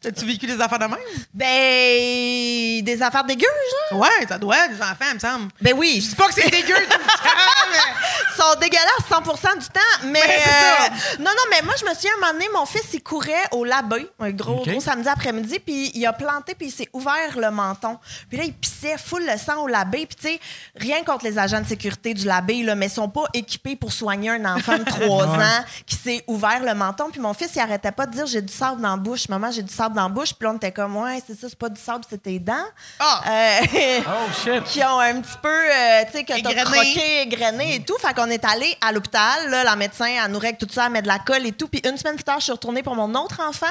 as-tu 0.08 0.26
vécu 0.26 0.46
des 0.48 0.60
affaires 0.60 0.80
de 0.80 0.86
même? 0.86 0.98
Ben, 1.34 2.84
des 2.84 3.02
affaires 3.02 3.24
dégueu, 3.24 3.46
genre? 3.92 4.00
Ouais, 4.02 4.26
ça 4.28 4.38
doit, 4.38 4.68
des 4.68 4.82
enfants, 4.82 5.06
il 5.10 5.16
me 5.16 5.20
semble. 5.20 5.52
Ben 5.62 5.74
oui, 5.76 6.00
Je 6.02 6.10
dis 6.10 6.16
pas 6.16 6.28
que 6.28 6.34
c'est 6.34 6.50
dégueu 6.50 6.74
tout 6.76 6.82
le 6.82 6.88
temps, 6.88 7.70
mais... 7.72 7.78
Ils 8.38 8.42
sont 8.42 8.60
dégueulasses 8.60 9.10
100% 9.10 9.60
du 9.60 9.68
temps. 9.68 9.80
Mais, 10.08 10.20
Ben, 10.22 10.30
c'est 10.44 10.50
euh, 10.50 11.24
non, 11.24 11.32
non, 11.32 11.44
mais 11.50 11.62
moi, 11.64 11.74
je 11.80 11.86
me 11.86 11.94
souviens, 11.94 12.12
un 12.18 12.20
moment 12.20 12.34
donné, 12.34 12.50
mon 12.54 12.66
fils, 12.66 12.84
il 12.94 13.02
courait 13.02 13.32
au 13.52 13.64
labé, 13.64 14.10
un 14.20 14.32
gros, 14.32 14.64
gros 14.66 14.80
samedi 14.82 15.08
après-midi, 15.08 15.60
puis 15.60 15.92
il 15.94 16.06
a 16.06 16.12
planté, 16.14 16.54
puis 16.54 16.68
il 16.68 16.72
s'est 16.72 16.90
ouvert 16.92 17.38
le 17.38 17.50
menton. 17.52 17.98
Puis 18.28 18.38
là, 18.38 18.44
il 18.44 18.54
pissait 18.54 18.98
full 18.98 19.26
le 19.26 19.38
sang 19.38 19.64
au 19.64 19.68
labé. 19.68 20.06
Puis, 20.06 20.16
tu 20.16 20.28
sais, 20.28 20.40
rien 20.76 21.04
contre 21.04 21.24
les 21.24 21.38
agents 21.40 21.62
de 21.62 21.66
sécurité 21.68 22.14
du 22.14 22.26
labé, 22.26 22.62
là, 22.64 22.76
mais 22.76 22.88
ils 22.88 22.92
sont 22.92 23.10
pas 23.10 23.24
équipés 23.34 23.76
pour 23.78 23.94
soigner 23.94 24.30
un 24.32 24.46
enfant 24.46 24.78
de 24.78 24.84
3 25.08 25.26
ans 25.28 25.66
qui 25.86 25.96
s'est 25.96 26.24
ouvert 26.28 26.62
le 26.64 26.74
menton. 26.74 27.10
Puis 27.12 27.22
mon 27.22 27.34
fils, 27.34 27.52
il 27.56 27.60
arrêtait 27.62 27.92
pas 27.94 28.06
de 28.06 28.12
dire 28.12 28.26
J'ai 28.26 28.42
du 28.42 28.54
sable 28.54 28.82
dans 28.82 28.92
la 28.92 28.98
bouche. 28.98 29.30
Maman, 29.30 29.52
j'ai 29.52 29.64
du 29.64 29.74
sable 29.74 29.95
dans 29.96 30.04
la 30.04 30.10
bouche. 30.10 30.34
Puis 30.34 30.46
là, 30.46 30.52
on 30.54 30.58
était 30.58 30.72
comme 30.72 30.96
Ouais, 30.98 31.22
c'est 31.26 31.34
ça, 31.40 31.48
c'est 31.50 31.58
pas 31.58 31.70
du 31.70 31.80
sable, 31.82 32.04
c'est 32.10 32.22
tes 32.22 32.38
dents. 32.40 32.54
Ah! 33.00 33.22
Euh, 33.28 33.60
Oh 34.08 34.32
shit. 34.44 34.64
qui 34.66 34.84
ont 34.84 35.00
un 35.00 35.22
petit 35.22 35.38
peu, 35.42 35.50
euh, 35.50 36.04
tu 36.06 36.12
sais, 36.20 36.24
que 36.24 36.42
t'as 36.42 36.64
croqué, 36.64 37.22
égrené 37.22 37.76
et 37.76 37.80
tout. 37.84 37.98
Fait 38.00 38.14
qu'on 38.14 38.30
est 38.30 38.44
allé 38.46 38.76
à 38.82 38.92
l'hôpital, 38.92 39.50
là, 39.50 39.64
la 39.64 39.76
médecin, 39.76 40.06
elle 40.24 40.32
nous 40.32 40.40
règle 40.40 40.58
tout 40.58 40.68
ça, 40.72 40.86
elle 40.86 40.92
met 40.92 41.02
de 41.02 41.08
la 41.08 41.20
colle 41.20 41.46
et 41.46 41.52
tout. 41.52 41.68
Puis 41.68 41.82
une 41.88 41.98
semaine 41.98 42.16
plus 42.16 42.24
tard, 42.24 42.40
je 42.40 42.44
suis 42.46 42.52
retournée 42.52 42.84
pour 42.84 42.96
mon 42.96 43.14
autre 43.16 43.42
enfant. 43.48 43.66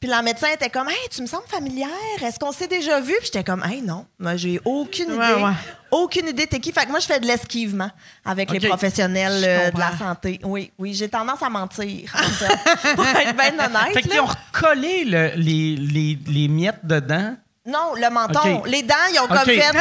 Puis 0.00 0.08
la 0.08 0.22
médecin 0.22 0.48
était 0.52 0.70
comme, 0.70 0.88
hey, 0.88 0.96
tu 1.10 1.22
me 1.22 1.26
sembles 1.26 1.46
familière? 1.48 1.88
Est-ce 2.22 2.38
qu'on 2.38 2.52
s'est 2.52 2.66
déjà 2.68 3.00
vu? 3.00 3.14
Puis 3.18 3.26
j'étais 3.26 3.44
comme, 3.44 3.62
hey, 3.64 3.82
non, 3.82 4.06
moi, 4.18 4.36
j'ai 4.36 4.60
aucune 4.64 5.12
Ouais, 5.12 5.32
idée. 5.32 5.42
ouais. 5.42 5.52
Aucune 5.90 6.28
idée 6.28 6.46
t'es 6.46 6.58
qui. 6.60 6.72
Fait 6.72 6.84
que 6.84 6.90
moi, 6.90 7.00
je 7.00 7.06
fais 7.06 7.20
de 7.20 7.26
l'esquivement 7.26 7.90
avec 8.24 8.50
les 8.50 8.60
professionnels 8.68 9.42
euh, 9.44 9.70
de 9.70 9.78
la 9.78 9.96
santé. 9.96 10.40
Oui, 10.44 10.72
oui, 10.78 10.94
j'ai 10.94 11.08
tendance 11.08 11.42
à 11.42 11.48
mentir. 11.48 12.12
en 12.14 12.22
fait. 12.22 12.94
pour 12.94 13.06
être 13.06 13.36
bien 13.36 13.52
honnête. 13.64 13.92
Fait 13.94 14.02
qu'ils 14.02 14.20
ont 14.20 14.26
recollé 14.26 15.04
le- 15.04 15.32
les, 15.36 15.76
les, 15.76 16.18
les 16.26 16.48
miettes 16.48 16.80
dedans? 16.84 17.36
Non, 17.68 17.94
le 17.96 18.08
menton. 18.10 18.62
Les 18.66 18.82
dents, 18.82 18.94
ils 19.12 19.18
ont 19.18 19.24
OK. 19.24 19.28
comme 19.28 19.38
fait, 19.40 19.72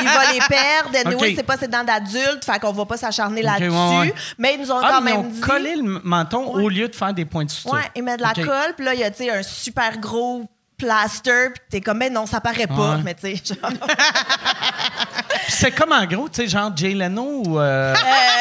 il 0.00 0.06
va 0.06 0.32
les 0.32 0.38
perdre. 0.48 0.90
Anyway, 1.06 1.30
OK. 1.30 1.34
c'est 1.36 1.42
pas 1.42 1.56
ses 1.56 1.66
dents 1.66 1.82
d'adulte, 1.82 2.44
fait 2.44 2.60
qu'on 2.60 2.70
va 2.72 2.84
pas 2.86 2.96
s'acharner 2.96 3.42
là-dessus. 3.42 3.68
ouais, 3.68 3.98
ouais. 3.98 4.14
Mais 4.38 4.54
ils 4.54 4.60
nous 4.60 4.70
ont 4.70 4.78
Ah, 4.80 4.88
quand 4.92 4.98
ils 5.00 5.04
même 5.06 5.16
ont 5.16 5.22
dit. 5.28 5.40
collé 5.40 5.74
le 5.74 5.82
menton 6.04 6.46
au 6.54 6.68
lieu 6.68 6.86
de 6.86 6.94
faire 6.94 7.12
des 7.12 7.24
points 7.24 7.44
de 7.44 7.50
suture. 7.50 7.72
Ouais, 7.72 7.80
ils 7.96 8.02
mettent 8.04 8.20
de 8.20 8.22
la 8.24 8.34
colle, 8.34 8.74
puis 8.76 8.84
là, 8.84 8.94
il 8.94 9.00
y 9.00 9.30
a, 9.30 9.34
un 9.36 9.42
super 9.42 9.98
gros 9.98 10.44
plaster, 10.84 11.50
puis 11.54 11.62
t'es 11.70 11.80
comme, 11.80 11.98
mais 11.98 12.10
non, 12.10 12.26
ça 12.26 12.40
paraît 12.40 12.66
pas. 12.66 12.96
Ouais. 12.96 13.02
Mais 13.04 13.14
tu 13.14 13.36
sais, 13.36 13.54
genre. 13.54 13.70
C'est 15.48 15.70
comme 15.72 15.92
en 15.92 16.04
gros, 16.06 16.28
tu 16.28 16.42
sais, 16.42 16.48
genre 16.48 16.70
Jay 16.74 16.94
Leno 16.94 17.42
ou. 17.46 17.58
euh, 17.60 17.94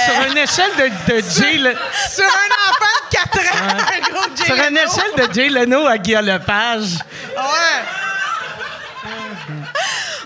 Sur 0.05 0.31
une 0.31 0.37
échelle 0.37 0.71
de, 0.77 1.13
de 1.13 1.21
Jay 1.21 1.57
Le- 1.57 1.75
Sur 2.09 2.25
un 2.25 2.69
enfant 2.69 2.95
de 3.03 3.15
4 3.15 3.37
ans, 3.39 3.77
un 3.77 4.11
gros 4.11 4.35
Jay 4.35 4.45
Sur 4.45 4.55
une 4.55 4.75
Leno. 4.75 4.79
échelle 4.79 5.27
de 5.27 5.33
Jay 5.33 5.49
Leno 5.49 5.87
à 5.87 5.97
Guillaume 5.97 6.25
Lepage. 6.25 6.93
Ouais. 7.35 7.81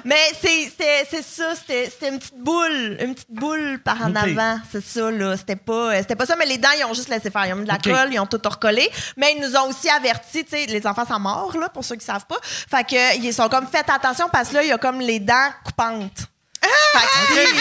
Mais 0.06 0.16
c'est 0.40 0.66
c'était- 0.66 1.08
c'est 1.10 1.24
ça, 1.24 1.56
c'était 1.56 1.90
c'était 1.90 2.10
une 2.10 2.20
petite 2.20 2.38
boule, 2.38 2.98
une 3.02 3.16
petite 3.16 3.32
boule 3.32 3.80
par 3.84 4.00
en 4.06 4.16
avant, 4.16 4.60
c'est 4.72 4.86
ça 4.86 5.10
là, 5.10 5.36
c'était 5.36 5.56
pas 5.56 5.74
euh, 5.94 5.98
c'était 5.98 6.16
pas 6.16 6.28
ça 6.28 6.36
mais 6.38 6.46
les 6.46 6.60
dents 6.60 6.70
ils 6.78 6.86
ont 6.86 6.94
juste 6.94 7.10
laissé 7.10 7.32
faire, 7.32 7.46
ils 7.48 7.54
ont 7.54 7.58
mis 7.58 7.64
de 7.64 7.68
la 7.70 7.76
OK. 7.76 7.84
colle, 7.90 8.10
ils 8.14 8.20
ont 8.20 8.28
tout 8.28 8.40
recollé, 8.48 8.88
mais 9.18 9.34
ils 9.36 9.42
nous 9.42 9.56
ont 9.58 9.68
aussi 9.70 9.90
averti, 9.90 10.46
tu 10.46 10.52
sais, 10.52 10.68
les 10.68 10.86
enfants 10.86 11.06
sont 11.08 11.20
morts 11.20 11.58
là 11.58 11.70
pour 11.70 11.84
ceux 11.84 11.96
qui 11.96 12.06
savent 12.06 12.28
pas. 12.28 12.38
Fait 12.44 12.84
que 12.84 13.18
ils 13.18 13.34
sont 13.34 13.50
comme 13.50 13.66
faites 13.68 13.90
attention 13.90 14.30
parce 14.32 14.50
que 14.50 14.54
là 14.56 14.64
il 14.64 14.70
y 14.70 14.72
a 14.72 14.78
comme 14.78 15.00
les 15.02 15.20
dents 15.20 15.50
coupantes. 15.64 16.28
Fait 16.62 17.00
que 17.00 17.40
si, 17.48 17.56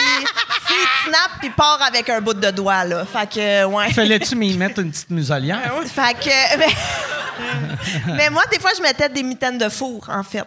si 0.66 0.72
il 0.74 1.08
snap, 1.10 1.30
il 1.42 1.52
part 1.52 1.80
avec 1.86 2.08
un 2.08 2.20
bout 2.20 2.34
de 2.34 2.50
doigt 2.50 2.84
là. 2.84 3.04
Fait 3.04 3.26
que 3.28 3.64
ouais. 3.64 3.92
Fallait-tu 3.92 4.34
m'y 4.36 4.56
mettre 4.56 4.80
une 4.80 4.90
petite 4.90 5.10
muselière? 5.10 5.72
Fait 5.86 6.14
que. 6.14 6.58
Mais, 6.58 8.14
mais 8.16 8.30
moi, 8.30 8.42
des 8.52 8.60
fois, 8.60 8.70
je 8.76 8.80
mettais 8.80 9.08
des 9.08 9.24
mitaines 9.24 9.58
de 9.58 9.68
four, 9.68 10.08
en 10.08 10.22
fait. 10.22 10.44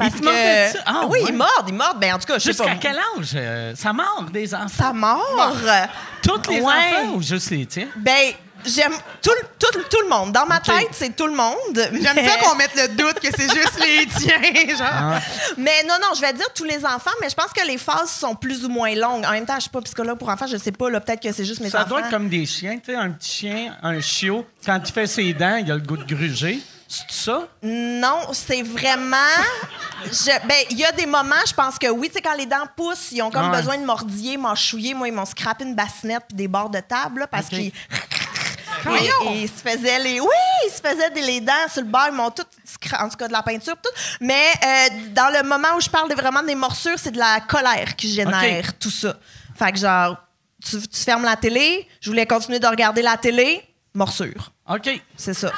Parce 0.00 0.14
te 0.14 0.18
que. 0.18 0.24
mordaient-tu? 0.24 0.78
Ah, 0.86 1.02
oui, 1.08 1.20
ouais. 1.20 1.26
ils 1.28 1.34
mordent, 1.36 1.68
ils 1.68 1.74
mordent. 1.74 2.00
Ben, 2.00 2.14
en 2.14 2.18
tout 2.18 2.26
cas, 2.26 2.38
je 2.38 2.50
sais 2.52 2.62
pas. 2.62 2.64
Jusqu'à 2.70 2.78
quel 2.80 2.98
âge? 2.98 3.30
euh, 3.34 3.72
ça 3.76 3.92
mord 3.92 4.26
des 4.32 4.54
enfants? 4.54 4.68
Ça 4.78 4.92
mord? 4.92 5.52
Tous 6.22 6.50
les 6.50 6.60
Ouais. 6.60 6.72
enfants 6.72 7.12
ou 7.14 7.22
juste 7.22 7.50
les 7.50 7.66
tiens? 7.66 7.86
Ben, 7.96 8.32
j'aime 8.64 8.92
tout, 9.22 9.30
le- 9.30 9.48
tout, 9.58 9.78
tout 9.90 10.02
le 10.02 10.08
monde. 10.08 10.32
Dans 10.32 10.44
ma 10.46 10.60
tête, 10.60 10.88
c'est 10.92 11.16
tout 11.16 11.26
le 11.26 11.34
monde. 11.34 11.54
J'aime 11.74 12.14
mais- 12.16 12.28
ça 12.28 12.36
qu'on 12.38 12.54
mette 12.56 12.74
le 12.76 12.88
doute 12.88 13.20
que 13.20 13.28
c'est 13.34 13.48
juste 13.54 13.78
les 13.80 14.06
tiens, 14.18 14.76
genre. 14.76 15.18
Mais 15.56 15.82
non, 15.88 15.94
non, 16.00 16.08
je 16.14 16.20
vais 16.20 16.32
dire 16.34 16.46
tous 16.54 16.64
les 16.64 16.84
enfants, 16.84 17.10
mais 17.22 17.30
je 17.30 17.34
pense 17.34 17.52
que 17.54 17.66
les 17.66 17.78
phases 17.78 18.10
sont 18.10 18.34
plus 18.34 18.64
ou 18.64 18.68
moins 18.68 18.94
longues. 18.94 19.24
En 19.24 19.30
même 19.32 19.46
temps, 19.46 19.54
je 19.56 19.62
suis 19.62 19.70
pas 19.70 19.80
psychologue 19.80 20.18
pour 20.18 20.28
enfants, 20.28 20.46
je 20.46 20.56
sais 20.58 20.72
pas. 20.72 20.90
là, 20.90 21.00
Peut-être 21.00 21.22
que 21.22 21.32
c'est 21.32 21.44
juste 21.46 21.60
mes 21.60 21.70
Ça 21.70 21.80
enfants. 21.80 21.88
doit 21.90 22.00
être 22.00 22.10
comme 22.10 22.28
des 22.28 22.44
chiens, 22.46 22.76
tu 22.76 22.92
sais, 22.92 22.96
un 22.96 23.10
petit 23.10 23.30
chien, 23.30 23.76
un 23.82 24.00
chiot, 24.00 24.46
quand 24.66 24.78
il 24.84 24.92
fait 24.92 25.06
ses 25.06 25.32
dents, 25.32 25.56
il 25.56 25.70
a 25.70 25.74
le 25.76 25.80
goût 25.80 25.96
de 25.96 26.04
gruger. 26.04 26.60
C'est 26.92 27.12
ça? 27.12 27.46
Non, 27.62 28.32
c'est 28.32 28.62
vraiment. 28.62 29.16
je- 30.06 30.46
ben, 30.48 30.56
il 30.70 30.76
y 30.78 30.84
a 30.84 30.90
des 30.90 31.06
moments, 31.06 31.36
je 31.46 31.54
pense 31.54 31.78
que 31.78 31.86
oui, 31.86 32.08
tu 32.08 32.14
sais, 32.14 32.20
quand 32.20 32.34
les 32.34 32.46
dents 32.46 32.66
poussent, 32.76 33.12
ils 33.12 33.22
ont 33.22 33.30
comme 33.30 33.48
Ouais. 33.48 33.56
besoin 33.56 33.78
de 33.78 33.84
mordiller, 33.84 34.36
mâchouiller. 34.36 34.92
Moi, 34.94 35.06
ils 35.06 35.14
m'ont 35.14 35.24
scrappé 35.24 35.62
une 35.64 35.76
bassinette 35.76 36.24
puis 36.28 36.36
des 36.36 36.48
bords 36.48 36.68
de 36.70 36.80
table, 36.80 37.20
là, 37.20 37.26
parce 37.28 37.46
qu'ils. 37.48 37.72
Et, 38.86 39.28
et 39.28 39.42
ils 39.42 39.48
se 39.48 39.62
faisaient 39.62 39.98
les. 40.00 40.18
Oui, 40.20 40.28
ils 40.66 40.70
se 40.72 40.80
faisaient 40.80 41.10
des, 41.10 41.22
les 41.22 41.40
dents 41.40 41.52
sur 41.72 41.82
le 41.82 41.88
bord, 41.88 42.06
ils 42.08 42.14
m'ont 42.14 42.30
tout. 42.30 42.42
En 42.98 43.08
tout 43.08 43.16
cas, 43.16 43.28
de 43.28 43.32
la 43.32 43.42
peinture, 43.42 43.76
tout. 43.80 43.90
Mais 44.20 44.46
euh, 44.64 44.88
dans 45.10 45.28
le 45.32 45.46
moment 45.48 45.68
où 45.76 45.80
je 45.80 45.88
parle 45.90 46.08
de 46.08 46.14
vraiment 46.16 46.42
des 46.42 46.54
morsures, 46.56 46.98
c'est 46.98 47.12
de 47.12 47.18
la 47.18 47.40
colère 47.40 47.94
qui 47.94 48.12
génère 48.12 48.76
tout 48.78 48.90
ça. 48.90 49.14
Fait 49.56 49.70
que, 49.70 49.78
genre, 49.78 50.16
tu, 50.64 50.80
tu 50.88 51.00
fermes 51.04 51.24
la 51.24 51.36
télé, 51.36 51.86
je 52.00 52.10
voulais 52.10 52.26
continuer 52.26 52.58
de 52.58 52.66
regarder 52.66 53.02
la 53.02 53.16
télé, 53.16 53.62
morsure. 53.94 54.50
OK. 54.68 54.88
C'est 55.16 55.34
ça. 55.34 55.52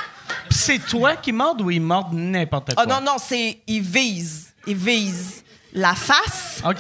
C'est 0.51 0.79
toi 0.87 1.17
qui 1.17 1.33
mordes 1.33 1.61
ou 1.63 1.71
ils 1.71 1.81
mordent 1.81 2.13
n'importe 2.15 2.75
quoi? 2.75 2.85
Ah 2.87 2.87
non, 2.87 3.01
non, 3.01 3.17
c'est. 3.19 3.59
Ils 3.67 3.83
visent. 3.83 4.49
Ils 4.67 4.77
visent 4.77 5.43
la 5.73 5.95
face. 5.95 6.61
OK. 6.65 6.77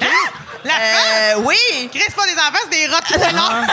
La 0.64 0.74
Euh, 0.74 1.40
oui! 1.44 1.88
Chris, 1.92 2.12
pas 2.14 2.26
des 2.26 2.34
enfants, 2.34 2.58
c'est 2.70 2.78
des 2.78 2.86
rottes 2.86 3.32
genre. 3.32 3.64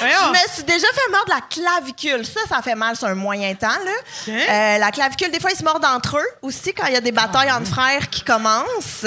Je 0.00 0.30
me 0.30 0.52
suis 0.54 0.62
déjà 0.62 0.86
fait 0.86 1.10
mordre 1.10 1.28
la 1.34 1.40
clavicule. 1.40 2.24
Ça, 2.24 2.40
ça 2.48 2.62
fait 2.62 2.74
mal 2.76 2.94
sur 2.96 3.08
un 3.08 3.14
moyen 3.16 3.52
temps. 3.54 3.66
Là. 3.84 3.90
Euh, 4.28 4.78
la 4.78 4.90
clavicule, 4.92 5.30
des 5.32 5.40
fois, 5.40 5.50
ils 5.50 5.56
se 5.58 5.64
mordent 5.64 5.84
entre 5.84 6.18
eux 6.18 6.28
aussi 6.42 6.72
quand 6.72 6.86
il 6.86 6.92
y 6.94 6.96
a 6.96 7.00
des 7.00 7.10
batailles 7.12 7.50
entre 7.50 7.66
frères 7.66 8.08
qui 8.08 8.22
commencent. 8.22 9.04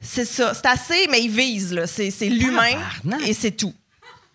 C'est 0.00 0.24
ça. 0.24 0.54
C'est 0.54 0.66
assez, 0.66 1.06
mais 1.10 1.20
ils 1.20 1.30
visent. 1.30 1.74
là. 1.74 1.86
C'est 1.86 2.10
c'est 2.10 2.28
l'humain 2.28 2.78
et 3.26 3.34
c'est 3.34 3.50
tout. 3.50 3.74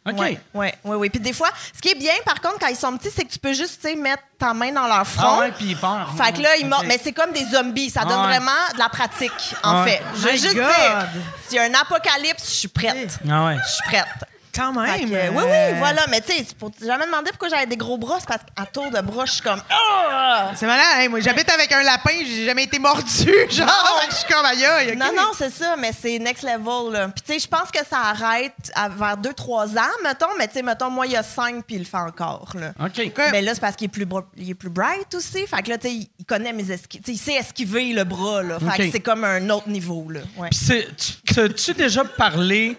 OK. 0.05 0.19
Ouais, 0.19 0.39
ouais, 0.53 0.75
ouais, 0.83 0.95
ouais. 0.95 1.09
Puis 1.09 1.19
des 1.21 1.31
fois, 1.31 1.49
ce 1.73 1.79
qui 1.81 1.89
est 1.89 1.95
bien, 1.95 2.13
par 2.25 2.41
contre, 2.41 2.59
quand 2.59 2.67
ils 2.67 2.75
sont 2.75 2.95
petits, 2.97 3.09
c'est 3.15 3.23
que 3.23 3.31
tu 3.31 3.39
peux 3.39 3.53
juste, 3.53 3.81
tu 3.81 3.87
sais, 3.89 3.95
mettre 3.95 4.23
ta 4.37 4.53
main 4.53 4.71
dans 4.73 4.85
leur 4.87 5.07
front. 5.07 5.23
Ah 5.37 5.39
ouais, 5.39 5.51
puis 5.51 5.67
ils 5.67 5.77
partent. 5.77 6.17
Fait 6.17 6.33
que 6.33 6.41
là, 6.41 6.57
ils 6.57 6.63
OK. 6.65 6.69
mordent. 6.69 6.85
Mais 6.87 6.99
c'est 7.01 7.13
comme 7.13 7.31
des 7.31 7.45
zombies. 7.45 7.89
Ça 7.89 8.01
donne 8.01 8.11
Ah 8.17 8.21
ouais. 8.27 8.33
vraiment 8.33 8.51
de 8.73 8.79
la 8.79 8.89
pratique, 8.89 9.31
en 9.63 9.83
Ouais. 9.83 9.91
fait. 9.91 10.01
Je 10.15 10.19
veux 10.21 10.31
juste 10.31 10.55
God. 10.55 10.65
dire, 10.65 11.07
s'il 11.47 11.55
y 11.55 11.59
a 11.59 11.63
un 11.63 11.73
apocalypse, 11.73 12.43
je 12.47 12.55
suis 12.55 12.67
prête. 12.67 13.17
Ah 13.29 13.45
ouais. 13.45 13.57
Je 13.65 13.71
suis 13.71 13.83
prête. 13.87 14.07
Quand 14.55 14.71
même. 14.73 15.09
que, 15.09 15.15
euh, 15.15 15.29
oui, 15.31 15.43
oui, 15.45 15.77
voilà. 15.79 16.05
Mais 16.09 16.21
tu 16.21 16.31
sais, 16.33 16.45
pour 16.57 16.71
jamais 16.85 17.05
demandé 17.05 17.29
pourquoi 17.31 17.49
j'avais 17.49 17.65
des 17.65 17.77
gros 17.77 17.97
bras. 17.97 18.17
C'est 18.19 18.27
parce 18.27 18.41
qu'à 18.55 18.65
tour 18.65 18.91
de 18.91 19.01
bras, 19.01 19.25
je 19.25 19.31
suis 19.33 19.41
comme. 19.41 19.61
Ah! 19.69 20.51
C'est 20.55 20.65
malade. 20.67 20.85
Hein? 20.97 21.09
Moi, 21.09 21.19
j'habite 21.21 21.49
avec 21.49 21.71
un 21.71 21.83
lapin, 21.83 22.11
j'ai 22.25 22.45
jamais 22.45 22.63
été 22.65 22.77
mordu. 22.79 23.31
Genre, 23.49 24.01
je 24.09 24.15
suis 24.15 24.31
comme 24.31 24.45
aïe. 24.45 24.95
Non, 24.95 25.07
non, 25.15 25.31
c'est 25.37 25.51
ça, 25.51 25.75
mais 25.77 25.91
c'est 25.99 26.19
next 26.19 26.43
level. 26.43 26.91
Là. 26.93 27.07
Puis, 27.09 27.23
tu 27.25 27.33
sais, 27.33 27.39
je 27.39 27.47
pense 27.47 27.71
que 27.71 27.79
ça 27.89 27.97
arrête 27.99 28.53
à- 28.75 28.89
vers 28.89 29.17
2-3 29.17 29.77
ans, 29.77 29.81
mettons. 30.03 30.27
Mais, 30.37 30.47
tu 30.47 30.53
sais, 30.55 30.61
mettons, 30.61 30.89
moi, 30.89 31.05
il 31.07 31.13
y 31.13 31.17
a 31.17 31.23
5 31.23 31.63
puis 31.65 31.75
il 31.75 31.79
le 31.79 31.85
fait 31.85 31.97
encore. 31.97 32.49
Là. 32.55 32.73
OK. 32.85 33.11
Mais 33.31 33.41
là, 33.41 33.53
c'est 33.55 33.61
parce 33.61 33.75
qu'il 33.75 33.85
est, 33.85 33.89
plus 33.89 34.07
il 34.37 34.49
est 34.51 34.55
plus 34.55 34.69
bright 34.69 35.13
aussi. 35.15 35.47
Fait 35.47 35.61
que 35.63 35.69
là, 35.71 35.77
tu 35.77 35.87
sais, 35.87 35.93
il 36.19 36.25
connaît 36.25 36.53
mes 36.53 36.69
esquives. 36.71 37.01
Tu 37.01 37.11
sais, 37.11 37.17
il 37.17 37.17
sait 37.17 37.39
esquiver 37.39 37.93
le 37.93 38.03
bras. 38.03 38.43
Là. 38.43 38.57
Fait 38.59 38.85
que 38.85 38.91
c'est 38.91 38.99
comme 38.99 39.23
un 39.23 39.49
autre 39.49 39.69
niveau. 39.69 40.07
Là. 40.09 40.19
Ouais. 40.37 40.49
Puis 40.51 40.85
tu- 40.97 41.33
t'as-tu 41.33 41.73
déjà 41.73 42.03
parlé, 42.03 42.77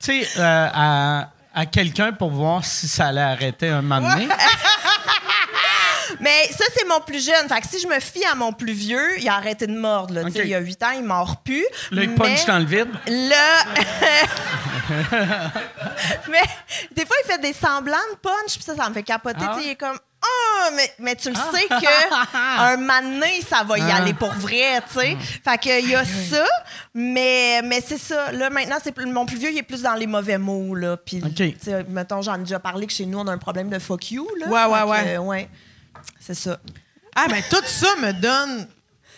tu 0.00 0.24
sais, 0.24 0.40
euh, 0.40 0.68
à, 0.72 1.28
à 1.54 1.66
quelqu'un 1.66 2.12
pour 2.12 2.30
voir 2.30 2.64
si 2.64 2.86
ça 2.88 3.08
allait 3.08 3.20
arrêter 3.20 3.68
un 3.68 3.82
moment 3.82 4.08
donné? 4.08 4.28
Mais 6.20 6.48
ça, 6.56 6.64
c'est 6.76 6.86
mon 6.86 7.00
plus 7.00 7.24
jeune. 7.24 7.48
Fait 7.48 7.60
que 7.60 7.66
si 7.68 7.78
je 7.80 7.86
me 7.88 7.98
fie 8.00 8.24
à 8.24 8.34
mon 8.34 8.52
plus 8.52 8.72
vieux, 8.72 9.18
il 9.20 9.28
a 9.28 9.34
arrêté 9.36 9.66
de 9.66 9.76
mordre. 9.78 10.14
Là. 10.14 10.22
Il 10.34 10.46
y 10.48 10.54
a 10.54 10.58
8 10.60 10.82
ans, 10.82 10.90
il 10.96 11.02
mord 11.04 11.36
plus. 11.42 11.64
Là, 11.90 12.02
il 12.02 12.10
mais 12.10 12.14
punch 12.16 12.44
dans 12.46 12.58
le 12.58 12.64
vide. 12.64 12.88
Là. 13.06 13.64
mais 16.28 16.42
des 16.94 17.06
fois, 17.06 17.16
il 17.24 17.30
fait 17.32 17.40
des 17.40 17.52
semblants 17.52 17.96
de 18.12 18.18
punch, 18.18 18.54
puis 18.54 18.62
ça, 18.62 18.74
ça 18.76 18.88
me 18.88 18.94
fait 18.94 19.02
capoter. 19.02 19.38
Ah? 19.42 19.58
Il 19.62 19.70
est 19.70 19.76
comme. 19.76 19.98
Ah, 20.22 20.70
mais, 20.74 20.92
mais 20.98 21.14
tu 21.14 21.28
le 21.28 21.34
sais 21.36 21.66
que 21.68 22.26
un 22.58 22.76
donné, 23.02 23.42
ça 23.48 23.62
va 23.62 23.78
y 23.78 23.82
Ah. 23.82 23.96
aller 23.96 24.14
pour 24.14 24.32
vrai, 24.32 24.80
tu 24.92 24.98
sais. 24.98 25.16
Fait 25.44 25.58
que 25.58 25.80
il 25.80 25.90
y 25.90 25.94
a 25.94 26.04
ça, 26.04 26.44
mais, 26.94 27.60
mais 27.62 27.80
c'est 27.86 27.98
ça. 27.98 28.32
Là, 28.32 28.50
maintenant, 28.50 28.78
c'est 28.82 28.90
plus- 28.92 29.06
mon 29.06 29.24
plus 29.26 29.36
vieux, 29.36 29.50
il 29.52 29.58
est 29.58 29.62
plus 29.62 29.82
dans 29.82 29.94
les 29.94 30.06
mauvais 30.06 30.38
mots, 30.38 30.74
là. 30.74 30.96
Puis, 30.96 31.22
mettons, 31.88 32.22
j'en 32.22 32.36
ai 32.36 32.38
déjà 32.40 32.58
parlé 32.58 32.86
que 32.86 32.92
chez 32.92 33.06
nous, 33.06 33.18
on 33.20 33.26
a 33.28 33.32
un 33.32 33.38
problème 33.38 33.68
de 33.68 33.78
fuck 33.78 34.10
you, 34.10 34.26
là. 34.40 34.46
Ouais, 34.48 34.72
ouais, 34.72 34.80
que, 34.80 34.88
ouais. 34.88 35.14
euh, 35.16 35.18
ouais. 35.18 35.48
C'est 36.20 36.34
ça. 36.34 36.58
Ah, 37.14 37.26
mais 37.30 37.42
tout 37.48 37.62
ça 37.64 37.88
me 38.00 38.12
donne 38.12 38.68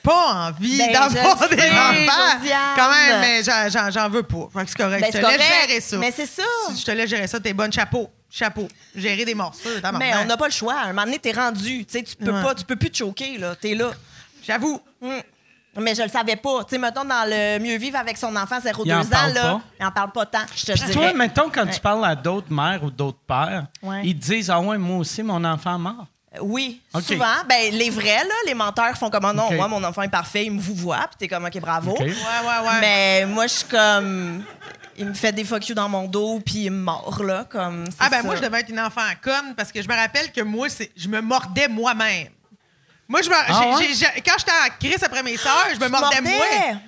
pas 0.03 0.49
envie 0.49 0.79
Ben, 0.79 0.93
d'avoir 0.93 1.49
des 1.49 1.57
sais, 1.57 1.71
enfants. 1.71 2.39
Josiane. 2.41 2.59
Quand 2.77 2.91
même, 2.91 3.21
mais 3.21 3.43
j'en- 3.91 4.09
veux 4.09 4.23
pas. 4.23 4.49
Fait 4.53 4.65
que 4.65 4.71
c'est 4.71 4.77
correct. 4.79 5.01
Ben, 5.01 5.07
je 5.13 5.13
te 5.13 5.17
c'est 5.17 5.23
laisse 5.23 5.37
correct, 5.49 5.69
gérer 5.69 5.81
ça. 5.81 5.97
Mais 5.99 6.13
c'est 6.15 6.27
ça. 6.27 6.43
Si 6.71 6.81
je 6.81 6.85
te 6.85 6.91
laisse 6.93 7.11
gérer 7.11 7.27
ça, 7.27 7.41
t'es 7.41 7.53
bonne. 7.53 7.73
Chapeau. 7.73 8.09
Chapeau. 8.31 8.69
Gérer 8.95 9.25
des 9.25 9.35
morsures, 9.35 9.81
Mais 9.99 10.13
on 10.23 10.25
n'a 10.27 10.37
pas 10.37 10.47
le 10.47 10.53
choix. 10.53 10.75
À 10.75 10.85
un 10.85 10.89
moment 10.89 11.05
donné, 11.05 11.19
t'es 11.19 11.33
rendu. 11.33 11.85
Tu 11.87 11.93
sais, 11.99 12.03
tu 12.05 12.15
peux 12.17 12.31
Ouais. 12.31 12.43
pas, 12.43 12.55
tu 12.55 12.65
peux 12.65 12.77
plus 12.77 12.91
te 12.91 12.99
choquer, 12.99 13.39
là. 13.39 13.57
T'es 13.57 13.75
là. 13.75 13.91
J'avoue. 14.47 14.81
Mm. 15.01 15.09
Mais 15.81 15.95
je 15.95 16.03
le 16.03 16.09
savais 16.09 16.37
pas. 16.37 16.65
Tu 16.65 16.71
sais, 16.71 16.79
mettons, 16.79 17.05
dans 17.05 17.29
le 17.29 17.59
mieux 17.59 17.77
vivre 17.79 17.97
avec 17.99 18.17
son 18.17 18.35
enfant 18.37 18.59
0-2 18.61 18.83
Il 18.87 18.95
en 18.95 19.01
ans, 19.01 19.05
parle 19.11 19.33
là, 19.33 19.43
pas. 19.43 19.61
il 19.81 19.87
en 19.87 19.91
parle 19.93 20.13
pas 20.13 20.27
tant, 20.27 20.39
je 20.57 20.65
te 20.67 20.73
Puis 20.73 20.81
dirais. 20.81 20.93
toi, 20.93 21.13
mettons, 21.13 21.51
quand 21.51 21.65
Ouais. 21.67 21.71
tu 21.71 21.81
parles 21.81 22.05
à 22.05 22.17
d'autres 22.17 22.53
mères 22.53 22.83
ou 22.83 22.91
d'autres 22.91 23.21
pères, 23.27 23.67
Ouais. 23.83 24.01
ils 24.05 24.19
te 24.19 24.25
disent 24.27 24.51
Ah 24.51 24.61
ouais, 24.61 24.77
moi 24.79 24.99
aussi, 24.99 25.23
mon 25.23 25.43
enfant 25.45 25.79
mort. 25.79 26.07
Oui, 26.41 26.81
souvent. 27.07 27.27
Ben, 27.49 27.73
les 27.73 27.91
vrais, 27.91 28.25
là, 28.25 28.35
les 28.47 28.55
menteurs 28.55 28.97
font 28.97 29.11
comme, 29.11 29.25
oh 29.25 29.33
non, 29.33 29.53
moi, 29.53 29.69
mon 29.69 29.83
enfant 29.85 30.03
est 30.03 30.09
parfait, 30.09 30.45
il 30.47 30.53
me 30.53 30.61
vous 30.61 30.75
voit, 30.75 30.99
puis 31.09 31.17
t'es 31.19 31.29
comme, 31.29 31.45
OK, 31.45 31.59
bravo. 31.61 31.93
Ouais, 31.99 32.05
ouais, 32.07 32.69
ouais. 32.69 32.81
Mais 32.81 33.27
moi, 33.27 33.47
je 33.47 33.55
suis 33.55 33.65
comme, 33.67 34.45
il 34.97 35.07
me 35.07 35.15
fait 35.15 35.33
des 35.33 35.45
fuck 35.45 35.69
you 35.69 35.75
dans 35.75 35.89
mon 35.89 36.05
dos, 36.07 36.41
puis 36.45 36.65
il 36.65 36.71
me 36.71 36.83
mord, 36.83 37.23
là, 37.23 37.45
comme. 37.49 37.85
Ah 38.01 38.09
ben 38.11 38.19
ça. 38.19 38.23
moi, 38.25 38.37
je 38.37 38.43
devais 38.43 38.61
être 38.61 38.69
une 38.71 38.81
enfant 38.81 39.03
conne 39.23 39.55
parce 39.57 39.71
que 39.73 39.81
je 39.83 39.89
me 39.89 39.95
rappelle 39.95 40.33
que 40.33 40.41
moi, 40.41 40.69
c'est, 40.69 40.91
je 40.97 41.09
me 41.09 41.21
mordais 41.21 41.69
moi-même. 41.69 42.29
Moi, 43.07 43.23
je 43.23 43.31
me, 43.31 43.35
Ah 43.35 43.47
j'ai- 43.49 43.69
ouais? 43.69 43.85
j'ai- 43.89 43.95
j'ai- 43.95 44.21
quand 44.21 44.35
j'étais 44.39 44.51
en 44.53 44.69
crise 44.79 45.03
après 45.03 45.23
mes 45.23 45.37
sœurs, 45.39 45.69
je 45.73 45.81
me 45.81 45.89
mordais 45.89 46.21
mordais? 46.21 46.37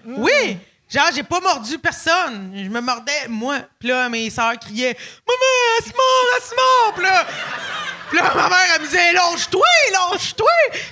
moi. 0.04 0.18
Mm. 0.18 0.22
Oui! 0.22 0.58
Genre, 0.92 1.06
j'ai 1.14 1.22
pas 1.22 1.38
mordu 1.40 1.78
personne. 1.78 2.52
Je 2.52 2.68
me 2.68 2.80
mordais 2.80 3.28
moi. 3.28 3.58
Puis 3.78 3.88
là, 3.88 4.08
mes 4.08 4.28
sœurs 4.28 4.58
criaient 4.58 4.96
«Maman, 5.26 5.38
elle 5.78 5.84
se 5.84 5.90
mord, 5.96 6.26
elle 6.36 6.42
se 6.42 6.54
mord!» 6.56 6.94
Puis 6.96 7.04
là, 7.04 7.26
puis 8.10 8.18
là, 8.18 8.32
ma 8.34 8.48
mère, 8.48 8.58
elle 8.74 8.82
me 8.82 8.86
disait 8.86 9.12
«Lâche-toi, 9.14 9.66
lâche-toi!» 9.92 10.46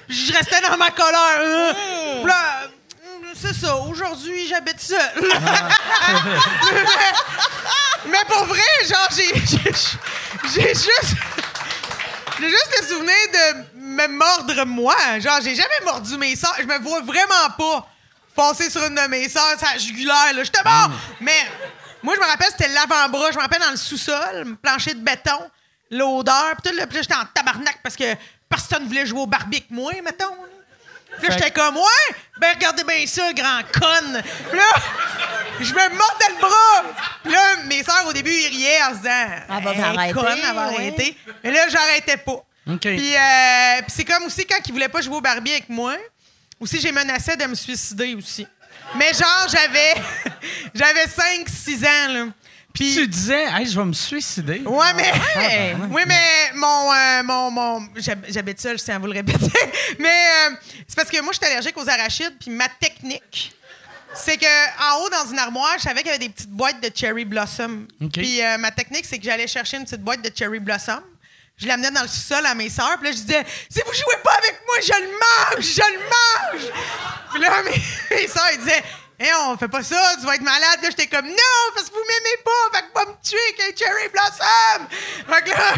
je 0.09 0.33
restais 0.33 0.61
dans 0.61 0.77
ma 0.77 0.91
colère. 0.91 1.41
hein. 1.41 1.73
Puis 2.23 2.27
là, 2.31 2.69
hum, 3.05 3.25
c'est 3.35 3.55
ça. 3.55 3.77
Aujourd'hui, 3.77 4.47
j'habite 4.49 4.81
seule. 4.81 4.99
Mais 8.07 8.19
pour 8.29 8.45
vrai, 8.45 8.61
genre, 8.89 9.09
j'ai, 9.15 9.35
j'ai, 9.47 9.73
j'ai 10.55 10.69
juste. 10.75 11.15
J'ai 12.41 12.49
juste 12.51 12.71
le 12.81 12.87
souvenir 12.87 13.15
de 13.33 13.79
me 13.81 14.07
mordre 14.07 14.65
moi. 14.65 14.95
Genre, 15.19 15.41
j'ai 15.43 15.57
jamais 15.57 15.81
mordu 15.85 16.17
mes 16.17 16.37
sœurs. 16.37 16.55
Je 16.59 16.65
me 16.65 16.79
vois 16.79 17.01
vraiment 17.01 17.51
pas 17.59 17.87
passer 18.37 18.71
sur 18.71 18.85
une 18.87 18.95
de 18.95 19.01
mes 19.09 19.29
sœurs, 19.29 19.57
sa 19.59 19.77
jugulaire, 19.77 20.33
là. 20.35 20.45
J'étais 20.45 20.63
mort! 20.63 20.91
Mais 21.21 21.45
moi, 22.01 22.15
je 22.15 22.21
me 22.21 22.27
rappelle, 22.27 22.47
c'était 22.53 22.69
l'avant-bras. 22.69 23.33
Je 23.33 23.37
me 23.37 23.43
rappelle 23.43 23.61
dans 23.61 23.73
le 23.73 23.77
sous-sol, 23.77 24.57
plancher 24.63 24.95
de 24.95 25.01
béton, 25.01 25.51
l'odeur. 25.91 26.55
Puis 26.63 26.71
tout, 26.71 26.77
là, 26.77 26.87
puis 26.87 26.97
là, 26.97 27.03
j'étais 27.03 27.15
en 27.15 27.25
tabarnak 27.35 27.79
parce 27.83 27.97
que 27.97 28.15
personne 28.49 28.87
voulait 28.87 29.07
jouer 29.07 29.21
au 29.21 29.27
Barbie 29.27 29.59
avec 29.59 29.71
moi, 29.71 29.93
mettons. 30.05 30.27
là. 30.31 30.49
Puis 31.19 31.29
là, 31.29 31.37
j'étais 31.37 31.51
comme, 31.51 31.77
ouais, 31.77 32.15
ben 32.39 32.53
regardez 32.55 32.85
bien 32.85 33.05
ça, 33.07 33.33
grand 33.33 33.61
conne. 33.73 34.23
Puis 34.51 34.59
là, 34.59 34.65
je 35.61 35.73
me 35.73 35.89
mordais 35.89 36.29
le 36.29 36.41
bras. 36.41 36.85
Puis 37.25 37.33
là, 37.33 37.57
mes 37.67 37.83
sœurs, 37.83 38.07
au 38.07 38.13
début, 38.13 38.31
ils 38.31 38.49
riaient 38.49 38.83
en 38.85 38.91
se 38.91 38.97
disant, 38.99 39.27
Elle 39.49 39.65
va 39.65 39.73
Hey, 39.75 39.81
arrêter, 39.83 40.13
conne, 40.13 40.39
elle 40.49 40.55
va 40.55 40.69
ouais. 40.69 40.75
arrêter. 40.75 41.17
Mais 41.43 41.51
là, 41.51 41.69
j'arrêtais 41.69 42.17
pas. 42.19 42.45
Puis, 42.99 43.17
euh, 43.17 43.79
puis 43.83 43.91
c'est 43.97 44.05
comme 44.05 44.25
aussi 44.25 44.45
quand 44.45 44.59
ils 44.67 44.73
voulaient 44.73 44.89
pas 44.91 45.01
jouer 45.01 45.17
au 45.17 45.21
Barbie 45.23 45.53
avec 45.53 45.69
moi, 45.71 45.97
aussi 46.61 46.79
j'ai 46.81 46.93
menacé 46.93 47.35
de 47.37 47.47
me 47.47 47.55
suicider 47.55 48.15
aussi. 48.15 48.47
Mais 48.97 49.13
genre, 49.15 49.47
j'avais 49.49 49.95
j'avais 50.75 51.07
5-6 51.07 51.85
ans, 51.87 52.13
là. 52.13 52.25
Puis, 52.75 52.95
Tu 52.95 53.09
disais 53.09 53.45
Hey, 53.51 53.67
je 53.67 53.79
vais 53.79 53.85
me 53.87 53.93
suicider. 53.93 54.61
Ouais, 54.61 54.93
mais. 54.95 55.13
Oui, 55.91 56.03
mais 56.07 56.53
mon. 56.55 56.93
euh, 56.93 57.23
mon, 57.25 57.51
mon 57.51 57.89
j'hab- 57.97 58.25
J'habite 58.29 58.61
seule, 58.61 58.79
je 58.79 58.85
tiens 58.85 58.97
à 58.97 58.99
vous 58.99 59.07
le 59.07 59.13
répéter. 59.15 59.47
Mais 59.99 60.09
euh, 60.09 60.55
c'est 60.87 60.95
parce 60.97 61.09
que 61.11 61.21
moi, 61.23 61.33
je 61.33 61.39
suis 61.39 61.47
allergique 61.47 61.77
aux 61.77 61.89
arachides, 61.89 62.37
puis 62.39 62.51
ma 62.51 62.69
technique, 62.69 63.53
c'est 64.15 64.37
que 64.37 64.47
en 64.47 65.01
haut, 65.03 65.09
dans 65.11 65.31
une 65.33 65.39
armoire, 65.39 65.75
je 65.79 65.83
savais 65.85 66.01
qu'il 66.03 66.09
y 66.09 66.11
avait 66.11 66.19
des 66.19 66.29
petites 66.29 66.51
boîtes 66.51 66.81
de 66.83 66.91
cherry 66.95 67.25
blossom. 67.25 67.89
Puis 68.13 68.43
euh, 68.45 68.59
ma 68.59 68.71
technique, 68.71 69.07
c'est 69.07 69.19
que 69.19 69.25
j'allais 69.25 69.47
chercher 69.49 69.79
une 69.79 69.85
petite 69.85 70.03
boîte 70.03 70.23
de 70.23 70.31
cherry 70.37 70.61
blossom. 70.61 71.01
Je 71.57 71.67
l'amenais 71.67 71.91
dans 71.91 72.03
le 72.03 72.09
sous-sol 72.09 72.45
à 72.47 72.55
mes 72.55 72.69
sœurs, 72.69 72.97
puis 73.01 73.09
là, 73.09 73.13
je 73.17 73.23
disais 73.23 73.45
Si 73.71 73.81
vous 73.85 73.93
jouez 73.93 74.23
pas 74.23 74.35
avec 74.39 74.61
moi, 74.67 74.77
je 74.81 75.03
le 75.03 75.09
mange, 75.09 75.65
je 75.65 75.81
le 75.81 75.99
mange. 76.05 76.73
Puis 77.33 77.41
là, 77.43 77.63
mes, 77.65 78.17
mes 78.17 78.29
sœurs, 78.29 78.51
ils 78.53 78.59
Hé, 79.21 79.27
on 79.49 79.57
fait 79.57 79.69
pas 79.69 79.83
ça, 79.83 80.15
tu 80.21 80.27
vas 80.27 80.37
être 80.37 80.43
malade. 80.43 80.79
Là, 80.81 80.91
j'étais 80.91 81.09
comme 81.09 81.27
Non, 81.27 81.73
parce 81.75 81.89
que 81.89 81.95
vous 81.95 82.05
m'aimez 82.07 82.43
pas, 82.45 82.79
fait 82.79 82.87
que 82.87 82.93
pas 82.93 83.07
me 83.07 83.15
tuer 83.23 83.77
cherry 83.77 84.09
blossom. 84.11 84.87
Fait 85.29 85.43
que 85.43 85.51
là, 85.51 85.75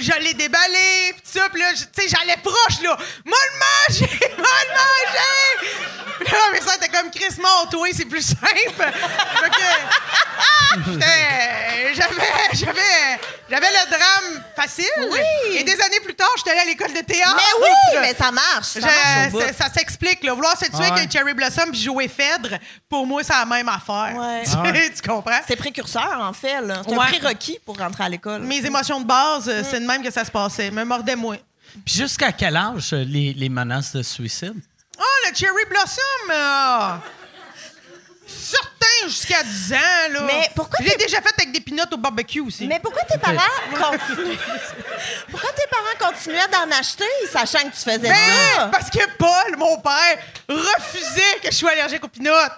je 0.00 0.12
l'ai 0.20 0.34
déballé, 0.34 1.12
pis 1.14 1.22
tout 1.32 1.38
ça, 1.38 1.48
pis 1.52 1.58
là, 1.60 1.66
tu 1.72 1.78
sais, 2.02 2.08
j'allais 2.08 2.36
proche, 2.42 2.80
là. 2.82 2.96
Moi 3.24 3.38
le 3.52 3.94
manger, 3.94 4.20
moi 4.38 4.46
le 4.66 4.74
manger! 4.74 5.78
Pis 6.24 6.32
là, 6.32 6.38
mes 6.52 6.60
soeurs 6.60 6.74
étaient 6.74 6.88
comme 6.88 7.10
Chris, 7.10 7.34
toi, 7.70 7.88
c'est 7.94 8.04
plus 8.04 8.22
simple. 8.22 8.42
Fait 8.46 9.50
que, 9.50 10.92
j'étais- 10.92 11.94
j'avais, 11.94 12.14
j'avais, 12.52 13.18
j'avais 13.50 13.66
le 13.68 13.90
drame 13.90 14.42
facile. 14.54 14.84
Oui. 15.10 15.18
Et 15.56 15.64
des 15.64 15.80
années 15.80 16.00
plus 16.04 16.14
tard, 16.14 16.28
j'étais 16.36 16.50
allée 16.50 16.60
à 16.60 16.64
l'école 16.64 16.92
de 16.92 17.00
théâtre. 17.00 17.34
Mais 17.36 17.64
oui, 17.64 17.98
mais 18.00 18.14
ça 18.14 18.30
marche. 18.30 18.66
Ça 18.66 18.80
marche 18.80 19.46
ça, 19.56 19.64
ça 19.66 19.72
s'explique, 19.72 20.22
là. 20.24 20.34
Vouloir 20.34 20.56
se 20.58 20.64
tuer 20.66 20.70
Ah 20.74 20.78
ouais. 20.80 20.90
avec 20.92 21.08
un 21.08 21.10
Cherry 21.10 21.34
Blossom 21.34 21.70
puis 21.70 21.80
jouer 21.80 22.08
Phèdre, 22.08 22.58
pour 22.88 23.06
moi, 23.06 23.22
c'est 23.22 23.32
la 23.32 23.44
même 23.46 23.68
affaire. 23.68 24.14
Ouais. 24.16 24.42
Tu, 24.44 24.50
Ah 24.54 24.62
ouais. 24.62 24.90
tu 24.94 25.08
comprends? 25.08 25.40
C'est 25.46 25.56
précurseur, 25.56 26.18
en 26.20 26.32
fait. 26.32 26.60
là. 26.60 26.82
C'est 26.86 26.94
Ouais. 26.94 27.04
un 27.04 27.06
prérequis 27.06 27.58
pour 27.64 27.78
rentrer 27.78 28.04
à 28.04 28.08
l'école. 28.08 28.42
Mes 28.42 28.64
émotions 28.64 29.00
de 29.00 29.06
base, 29.06 29.48
euh, 29.48 29.62
c'est 29.68 29.80
de 29.80 29.86
même 29.88 30.02
que 30.02 30.10
ça 30.10 30.24
se 30.24 30.30
passait. 30.30 30.70
Me 30.70 30.84
mordais 30.84 31.16
moi. 31.16 31.36
Puis 31.84 31.94
jusqu'à 31.96 32.32
quel 32.32 32.56
âge 32.56 32.92
euh, 32.92 33.04
les, 33.04 33.32
les 33.34 33.48
menaces 33.48 33.92
de 33.94 34.02
suicide? 34.02 34.54
Oh, 34.98 35.02
le 35.28 35.34
Cherry 35.34 35.64
Blossom! 35.68 36.30
euh, 36.30 36.96
Certain 38.26 39.06
jusqu'à 39.06 39.42
10 39.42 39.72
ans, 39.72 39.76
là. 40.12 40.20
Mais 40.26 40.50
pourquoi 40.54 40.78
Je 40.80 40.84
l'ai 40.84 40.96
t'es- 40.96 41.04
déjà 41.04 41.22
fait 41.22 41.32
avec 41.38 41.52
des 41.52 41.60
pinottes 41.60 41.92
au 41.94 41.96
barbecue 41.96 42.40
aussi. 42.40 42.66
Mais 42.66 42.78
pourquoi 42.80 43.02
tes 43.04 43.16
parents 43.16 43.38
continuaient... 43.70 44.36
pourquoi 45.30 45.50
tes 45.52 45.66
parents 45.70 46.12
continuaient 46.12 46.48
d'en 46.48 46.70
acheter, 46.76 47.04
sachant 47.30 47.60
que 47.60 47.74
tu 47.74 47.82
faisais 47.82 48.08
Ben, 48.08 48.14
ça? 48.56 48.68
parce 48.72 48.90
que 48.90 48.98
Paul, 49.16 49.56
mon 49.56 49.78
père, 49.80 50.18
refusait 50.48 51.38
que 51.42 51.50
je 51.50 51.56
sois 51.56 51.70
allergique 51.72 52.04
aux 52.04 52.08
pinottes. 52.08 52.52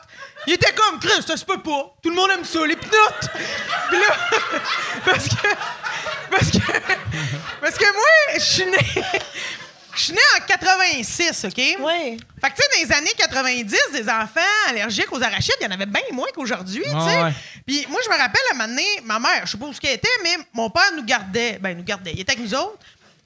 Il 0.46 0.54
était 0.54 0.72
comme, 0.72 0.98
Chris, 0.98 1.22
ça 1.26 1.36
se 1.36 1.44
peut 1.44 1.60
pas. 1.60 1.94
Tout 2.02 2.10
le 2.10 2.16
monde 2.16 2.30
aime 2.30 2.44
ça, 2.44 2.64
les 2.66 2.76
pinottes. 2.76 3.30
Puis 3.88 3.98
là, 3.98 4.16
parce 5.04 5.28
que, 5.28 5.48
parce 6.30 6.50
que, 6.50 6.80
parce 7.60 7.76
que 7.76 7.92
moi, 7.92 8.34
je 8.34 8.40
suis 8.40 8.66
né, 8.66 8.78
Je 9.94 10.00
suis 10.00 10.12
né 10.12 10.20
en 10.36 10.46
86, 10.46 11.44
OK? 11.44 11.52
Oui. 11.56 12.16
Fait 12.40 12.50
que, 12.50 12.56
tu 12.56 12.62
sais, 12.62 12.86
dans 12.86 12.88
les 12.88 12.92
années 12.96 13.14
90, 13.18 13.76
des 13.92 14.08
enfants 14.08 14.40
allergiques 14.68 15.12
aux 15.12 15.22
arachides, 15.22 15.56
il 15.60 15.64
y 15.64 15.66
en 15.66 15.72
avait 15.72 15.86
bien 15.86 16.02
moins 16.12 16.28
qu'aujourd'hui, 16.34 16.82
tu 16.82 16.90
sais. 16.90 16.96
Ah 16.96 17.24
ouais. 17.24 17.32
Puis 17.66 17.86
moi, 17.88 18.00
je 18.04 18.08
me 18.08 18.16
rappelle, 18.16 18.40
à 18.50 18.54
un 18.54 18.58
moment 18.58 18.68
donné, 18.68 18.86
ma 19.04 19.18
mère, 19.18 19.42
je 19.44 19.52
sais 19.52 19.58
pas 19.58 19.66
où 19.66 19.72
ce 19.72 19.80
qu'elle 19.80 19.94
était, 19.94 20.08
mais 20.22 20.36
mon 20.52 20.70
père 20.70 20.90
nous 20.96 21.04
gardait. 21.04 21.58
Ben, 21.60 21.76
nous 21.76 21.84
gardait. 21.84 22.12
Il 22.12 22.20
était 22.20 22.32
avec 22.32 22.44
nous 22.44 22.54
autres. 22.54 22.78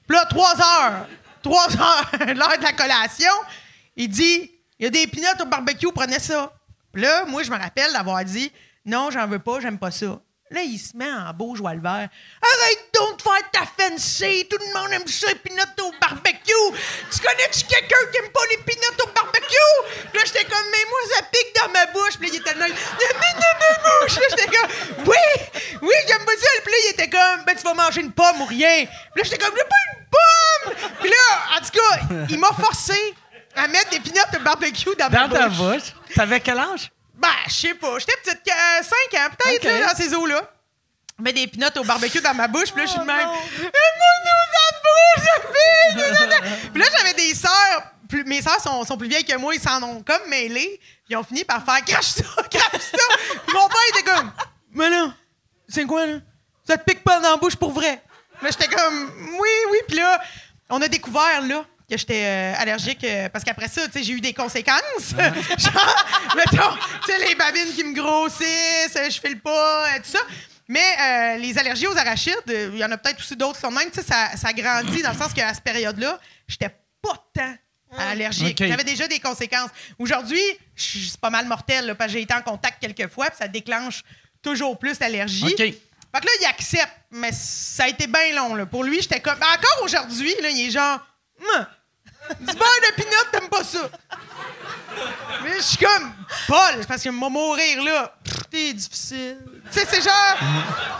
Puis 0.07 0.17
là, 0.17 0.25
trois 0.25 0.53
heures, 0.55 1.07
trois 1.41 1.67
heures, 1.77 2.11
l'heure 2.35 2.57
de 2.57 2.63
la 2.63 2.73
collation, 2.73 3.31
il 3.95 4.09
dit 4.09 4.51
il 4.79 4.83
y 4.83 4.87
a 4.87 4.89
des 4.89 5.07
pinottes 5.07 5.39
au 5.41 5.45
barbecue, 5.45 5.87
prenez 5.93 6.19
ça. 6.19 6.51
Là, 6.95 7.25
moi, 7.25 7.43
je 7.43 7.51
me 7.51 7.57
rappelle 7.57 7.91
d'avoir 7.93 8.23
dit 8.23 8.51
non, 8.85 9.09
j'en 9.11 9.27
veux 9.27 9.39
pas, 9.39 9.59
j'aime 9.59 9.79
pas 9.79 9.91
ça. 9.91 10.19
Là, 10.51 10.61
il 10.61 10.77
se 10.77 10.95
met 10.95 11.11
en 11.11 11.33
beau 11.33 11.55
joie 11.55 11.73
le 11.73 11.81
vert. 11.81 12.07
Arrête 12.39 12.89
donc 12.93 13.17
de 13.17 13.21
faire 13.23 13.51
ta 13.51 13.61
fancy. 13.65 14.47
Tout 14.47 14.59
le 14.59 14.79
monde 14.79 14.91
aime 14.93 15.07
ça, 15.07 15.27
les 15.27 15.35
pinottes 15.35 15.79
au 15.81 15.91
barbecue. 15.99 16.53
Tu 17.11 17.19
connais-tu 17.19 17.65
quelqu'un 17.65 17.97
qui 18.11 18.17
aime 18.19 18.31
pas 18.31 18.41
les 18.51 18.57
pinottes 18.57 19.01
au 19.01 19.07
barbecue? 19.07 19.73
Puis 20.11 20.19
là, 20.19 20.21
j'étais 20.23 20.45
comme, 20.45 20.65
mais 20.71 20.85
moi, 20.87 20.99
ça 21.15 21.23
pique 21.23 21.55
dans 21.55 21.71
ma 21.71 21.85
bouche. 21.87 22.17
Puis 22.19 22.29
là, 22.29 22.33
il 22.35 22.39
était 22.41 22.53
là, 22.53 22.67
dans 22.69 23.57
ma 23.59 23.89
bouche. 23.89 24.15
Là, 24.19 24.25
j'étais 24.29 24.55
comme, 24.55 25.07
oui, 25.07 25.57
oui, 25.81 25.95
j'aime 26.07 26.25
pas 26.25 26.37
ça. 26.37 26.47
Puis 26.63 26.71
là, 26.71 26.77
il 26.85 26.91
était 26.91 27.09
comme, 27.09 27.43
ben, 27.47 27.55
tu 27.55 27.63
vas 27.63 27.73
manger 27.73 28.01
une 28.01 28.11
pomme 28.11 28.41
ou 28.41 28.45
rien. 28.45 28.85
Puis 28.85 29.17
là, 29.17 29.23
j'étais 29.23 29.39
comme, 29.39 29.55
j'ai 29.57 29.63
pas 29.63 29.75
une 29.97 30.05
pomme. 30.11 30.91
Puis 31.01 31.09
là, 31.09 31.57
en 31.57 31.65
tout 31.65 31.71
cas, 31.71 32.25
il 32.29 32.39
m'a 32.39 32.53
forcé 32.53 33.15
à 33.55 33.67
mettre 33.67 33.89
des 33.89 33.99
pinottes 33.99 34.35
au 34.37 34.43
barbecue 34.43 34.95
dans, 34.97 35.09
ma 35.09 35.27
Dans 35.27 35.33
ta 35.37 35.49
bouche. 35.49 35.57
bouche. 35.57 35.93
T'avais 36.15 36.39
quel 36.39 36.57
âge? 36.59 36.91
Ben, 37.15 37.29
je 37.47 37.53
sais 37.53 37.73
pas. 37.73 37.97
J'étais 37.99 38.17
petite, 38.23 38.41
5 38.45 39.19
ans, 39.19 39.27
peut-être, 39.37 39.65
Ok. 39.65 39.71
là, 39.79 39.87
dans 39.93 39.95
ces 39.95 40.13
eaux-là. 40.13 40.41
Je 41.17 41.23
mets 41.23 41.31
des 41.33 41.47
pinottes 41.47 41.77
au 41.77 41.83
barbecue 41.85 42.19
dans 42.19 42.33
ma 42.33 42.47
bouche, 42.49 42.71
puis 42.73 42.81
là, 42.81 42.85
je 42.87 42.91
suis 42.91 42.99
de 42.99 43.05
même. 43.05 43.27
nous, 43.27 43.63
la 43.63 44.67
bouche, 44.83 45.51
Puis 46.73 46.81
là, 46.81 46.87
j'avais 46.97 47.13
des 47.13 47.33
sœurs. 47.33 47.91
plus- 48.09 48.23
mes 48.25 48.41
sœurs 48.41 48.59
sont, 48.61 48.83
sont 48.83 48.97
plus 48.97 49.07
vieilles 49.07 49.23
que 49.25 49.35
moi, 49.37 49.55
ils 49.55 49.61
s'en 49.61 49.81
ont 49.81 50.03
comme 50.03 50.27
mêlés. 50.29 50.79
Puis 50.79 51.13
ils 51.13 51.17
ont 51.17 51.23
fini 51.23 51.43
par 51.43 51.63
faire 51.63 51.83
crache 51.85 52.05
ça, 52.07 52.23
crache 52.51 52.81
ça. 52.81 53.15
Puis 53.47 53.55
mon 53.55 53.67
père 53.67 53.77
était 53.89 54.03
comme, 54.03 54.31
mais 54.71 54.89
là, 54.89 55.13
c'est 55.69 55.85
quoi, 55.85 56.05
là? 56.05 56.17
Ça 56.67 56.77
te 56.77 56.83
pique 56.83 57.03
pas 57.03 57.19
dans 57.19 57.31
la 57.31 57.37
bouche 57.37 57.55
pour 57.55 57.71
vrai. 57.71 58.01
Là, 58.41 58.49
j'étais 58.51 58.67
comme, 58.67 59.11
oui, 59.39 59.49
oui. 59.71 59.77
Puis 59.87 59.97
là, 59.97 60.19
on 60.69 60.81
a 60.81 60.87
découvert, 60.87 61.41
là, 61.43 61.63
que 61.89 61.97
j'étais 61.97 62.23
euh, 62.25 62.53
allergique 62.57 63.03
euh, 63.03 63.29
parce 63.29 63.43
qu'après 63.43 63.67
ça, 63.67 63.85
tu 63.87 63.93
sais, 63.93 64.03
j'ai 64.03 64.13
eu 64.13 64.21
des 64.21 64.33
conséquences. 64.33 65.11
Genre, 65.57 66.05
mettons, 66.35 66.75
tu 67.05 67.11
sais, 67.11 67.27
les 67.27 67.35
babines 67.35 67.73
qui 67.75 67.83
me 67.83 67.93
grossissent, 67.93 68.95
euh, 68.95 69.09
je 69.09 69.19
file 69.19 69.39
pas, 69.39 69.87
euh, 69.87 69.97
tout 69.97 70.11
ça. 70.11 70.19
Mais 70.67 70.79
euh, 70.79 71.37
les 71.37 71.57
allergies 71.59 71.85
aux 71.87 71.97
arachides, 71.97 72.35
euh, 72.49 72.71
il 72.73 72.79
y 72.79 72.85
en 72.85 72.91
a 72.91 72.97
peut-être 72.97 73.19
aussi 73.19 73.35
d'autres 73.35 73.55
qui 73.55 73.61
sont 73.61 73.69
de 73.69 73.75
même. 73.75 73.89
Tu 73.91 74.01
sais, 74.01 74.07
ça, 74.07 74.35
ça 74.35 74.51
grandit 74.51 75.01
dans 75.03 75.11
le 75.11 75.17
sens 75.17 75.31
qu'à 75.31 75.53
cette 75.53 75.63
période-là, 75.63 76.19
j'étais 76.47 76.69
pas 77.01 77.23
tant 77.33 77.55
allergique. 77.97 78.59
OK. 78.59 78.67
J'avais 78.67 78.83
déjà 78.83 79.07
des 79.07 79.19
conséquences. 79.19 79.69
Aujourd'hui, 79.99 80.41
je 80.75 80.83
suis 80.83 81.07
c'est 81.07 81.19
pas 81.19 81.29
mal 81.29 81.45
mortel 81.45 81.85
là, 81.85 81.95
parce 81.95 82.11
que 82.11 82.17
j'ai 82.17 82.23
été 82.23 82.33
en 82.33 82.41
contact 82.41 82.81
quelques 82.81 83.11
fois 83.11 83.27
puis 83.27 83.37
ça 83.37 83.47
déclenche 83.47 84.03
toujours 84.41 84.77
plus 84.77 84.99
l'allergie. 84.99 85.45
OK. 85.45 85.57
Fait 85.57 86.21
que 86.21 86.25
là, 86.25 86.31
il 86.41 86.45
accepte, 86.45 86.93
mais 87.11 87.31
ça 87.31 87.83
a 87.83 87.87
été 87.89 88.07
bien 88.07 88.33
long. 88.35 88.55
Là. 88.55 88.65
Pour 88.65 88.83
lui, 88.83 89.01
j'étais 89.01 89.19
comme. 89.19 89.35
Encore 89.35 89.83
aujourd'hui, 89.83 90.33
là, 90.41 90.49
il 90.49 90.67
est 90.67 90.71
genre. 90.71 90.99
Du 92.39 92.45
beurre 92.53 92.81
de 92.89 92.95
pinot, 92.95 93.11
t'aimes 93.31 93.49
pas 93.49 93.63
ça. 93.63 93.87
Mais 95.43 95.53
je 95.57 95.61
suis 95.61 95.77
comme. 95.77 96.11
Paul, 96.47 96.83
parce 96.87 97.01
qu'il 97.03 97.11
va 97.11 97.29
mourir 97.29 97.83
là. 97.83 98.15
T'es 98.49 98.73
difficile. 98.73 99.37
Tu 99.71 99.79
sais, 99.79 99.85
c'est 99.87 100.01
genre. 100.01 100.37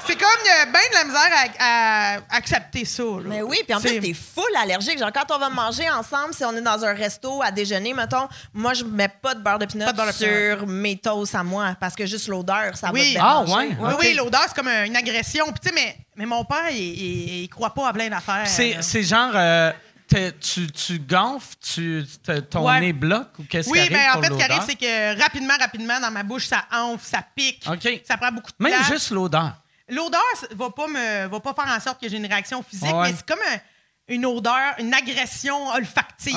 C'est 0.05 0.15
comme 0.15 0.27
il 0.43 0.47
y 0.47 0.61
a 0.61 0.65
bien 0.65 0.81
de 0.91 0.93
la 0.93 1.03
misère 1.05 1.31
à, 1.59 2.13
à 2.13 2.17
accepter 2.37 2.85
ça. 2.85 3.01
Là. 3.03 3.21
Mais 3.25 3.41
oui, 3.41 3.57
puis 3.65 3.73
en 3.75 3.79
plus, 3.79 3.99
t'es 3.99 4.13
full 4.13 4.55
allergique. 4.61 4.99
Genre, 4.99 5.11
quand 5.11 5.33
on 5.35 5.39
va 5.39 5.49
manger 5.49 5.89
ensemble, 5.89 6.33
si 6.33 6.43
on 6.45 6.55
est 6.55 6.61
dans 6.61 6.83
un 6.85 6.93
resto 6.93 7.41
à 7.41 7.49
déjeuner, 7.51 7.93
mettons, 7.93 8.27
moi, 8.53 8.73
je 8.75 8.83
mets 8.83 9.07
pas 9.09 9.33
de 9.33 9.39
beurre 9.41 9.57
de 9.59 9.65
pinot 9.65 9.85
sur 10.11 10.67
mes 10.67 10.97
toasts 10.97 11.35
à 11.35 11.43
moi 11.43 11.75
parce 11.79 11.95
que 11.95 12.05
juste 12.05 12.27
l'odeur, 12.27 12.75
ça 12.75 12.91
Oui. 12.93 13.15
va 13.15 13.19
te 13.19 13.25
Ah, 13.25 13.41
ouais. 13.57 13.75
Oui, 13.79 13.93
oui, 13.99 14.13
l'odeur, 14.13 14.43
c'est 14.47 14.55
comme 14.55 14.67
une 14.67 14.95
agression. 14.95 15.45
Puis, 15.45 15.59
tu 15.63 15.69
sais, 15.69 15.73
mais, 15.75 15.97
mais 16.15 16.25
mon 16.27 16.43
père, 16.45 16.69
il, 16.69 16.77
il, 16.77 17.43
il 17.43 17.49
croit 17.49 17.73
pas 17.73 17.87
à 17.89 17.93
plein 17.93 18.09
d'affaires. 18.09 18.45
C'est, 18.45 18.77
c'est 18.81 19.03
genre, 19.03 19.31
euh, 19.33 19.71
tu, 20.07 20.71
tu 20.71 20.99
gonfles, 20.99 21.55
tu, 21.61 22.03
ton 22.49 22.67
Ouais. 22.67 22.79
nez 22.79 22.93
bloque 22.93 23.37
ou 23.39 23.43
qu'est-ce 23.43 23.69
Oui, 23.69 23.79
qui 23.87 23.93
arrive 23.93 23.97
mais 23.97 24.09
en 24.09 24.21
fait, 24.21 24.31
ce 24.33 24.37
qui 24.37 24.43
arrive, 24.51 24.63
c'est 24.65 24.75
que 24.75 25.21
rapidement, 25.21 25.53
rapidement, 25.59 25.99
dans 25.99 26.11
ma 26.11 26.23
bouche, 26.23 26.47
ça 26.47 26.65
enfle, 26.71 27.05
ça 27.05 27.23
pique. 27.35 27.65
Ça 28.05 28.17
prend 28.17 28.31
beaucoup 28.31 28.51
de 28.51 28.63
Même 28.63 28.73
place. 28.73 28.87
juste 28.87 29.09
l'odeur. 29.11 29.53
L'odeur 29.89 30.21
va 30.51 30.69
pas 30.71 30.87
me 30.87 31.27
va 31.27 31.39
pas 31.39 31.53
faire 31.53 31.73
en 31.75 31.79
sorte 31.79 32.01
que 32.01 32.09
j'ai 32.09 32.17
une 32.17 32.25
réaction 32.25 32.63
physique, 32.63 32.91
Ouais. 32.93 33.11
mais 33.11 33.15
c'est 33.17 33.25
comme 33.27 33.39
un- 33.53 33.59
une 34.07 34.25
odeur, 34.25 34.75
une 34.79 34.93
agression 34.93 35.67
olfactive. 35.69 36.35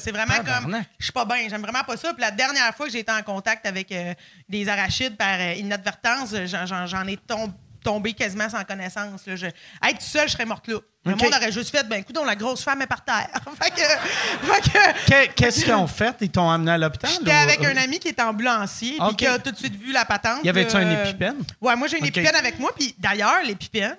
C'est 0.00 0.10
vraiment 0.12 0.36
comme 0.36 0.82
je 0.98 1.04
suis 1.04 1.12
pas 1.12 1.24
bien, 1.26 1.48
j'aime 1.48 1.60
vraiment 1.62 1.84
pas 1.84 1.96
ça. 1.96 2.12
Puis 2.14 2.20
la 2.22 2.30
dernière 2.30 2.74
fois 2.74 2.86
que 2.86 2.92
j'ai 2.92 3.00
été 3.00 3.12
en 3.12 3.22
contact 3.22 3.66
avec 3.66 3.92
euh, 3.92 4.14
des 4.48 4.68
arachides 4.68 5.16
par 5.16 5.38
euh, 5.38 5.52
inadvertance, 5.54 6.34
j'en, 6.46 7.06
ai 7.06 7.16
tom- 7.18 7.52
tombé 7.82 8.12
quasiment 8.12 8.48
sans 8.48 8.62
connaissance. 8.64 9.26
là. 9.26 9.36
Je- 9.36 9.46
être 9.46 10.00
seule, 10.00 10.28
je 10.28 10.32
serais 10.32 10.44
morte 10.44 10.68
là. 10.68 10.78
Le 11.06 11.12
monde 11.12 11.32
aurait 11.34 11.50
juste 11.50 11.70
fait, 11.70 11.82
ben 11.88 12.00
écoute, 12.00 12.18
la 12.26 12.36
grosse 12.36 12.62
femme 12.62 12.82
est 12.82 12.86
par 12.86 13.02
terre. 13.02 13.28
fait 13.62 15.26
que, 15.28 15.32
qu'est-ce 15.34 15.64
qu'ils 15.64 15.72
ont 15.72 15.86
fait? 15.86 16.14
Ils 16.20 16.28
t'ont 16.30 16.50
amené 16.50 16.72
à 16.72 16.78
l'hôpital? 16.78 17.10
J'étais 17.10 17.30
ou- 17.30 17.34
avec 17.34 17.64
un 17.64 17.76
ami 17.78 17.98
qui 17.98 18.08
est 18.08 18.20
ambulancier, 18.20 18.96
OK. 19.00 19.16
qui 19.16 19.26
a 19.26 19.38
tout 19.38 19.50
de 19.50 19.56
suite 19.56 19.80
vu 19.80 19.92
la 19.92 20.04
patente. 20.04 20.40
Y 20.44 20.48
avait-tu 20.50 20.76
un 20.76 20.86
euh, 20.86 21.04
épipène? 21.06 21.36
Ouais, 21.60 21.74
moi 21.76 21.88
j'ai 21.88 21.98
une 21.98 22.06
épipène 22.06 22.34
avec 22.36 22.58
moi, 22.58 22.70
puis 22.76 22.94
d'ailleurs, 22.98 23.42
l'épipène, 23.44 23.96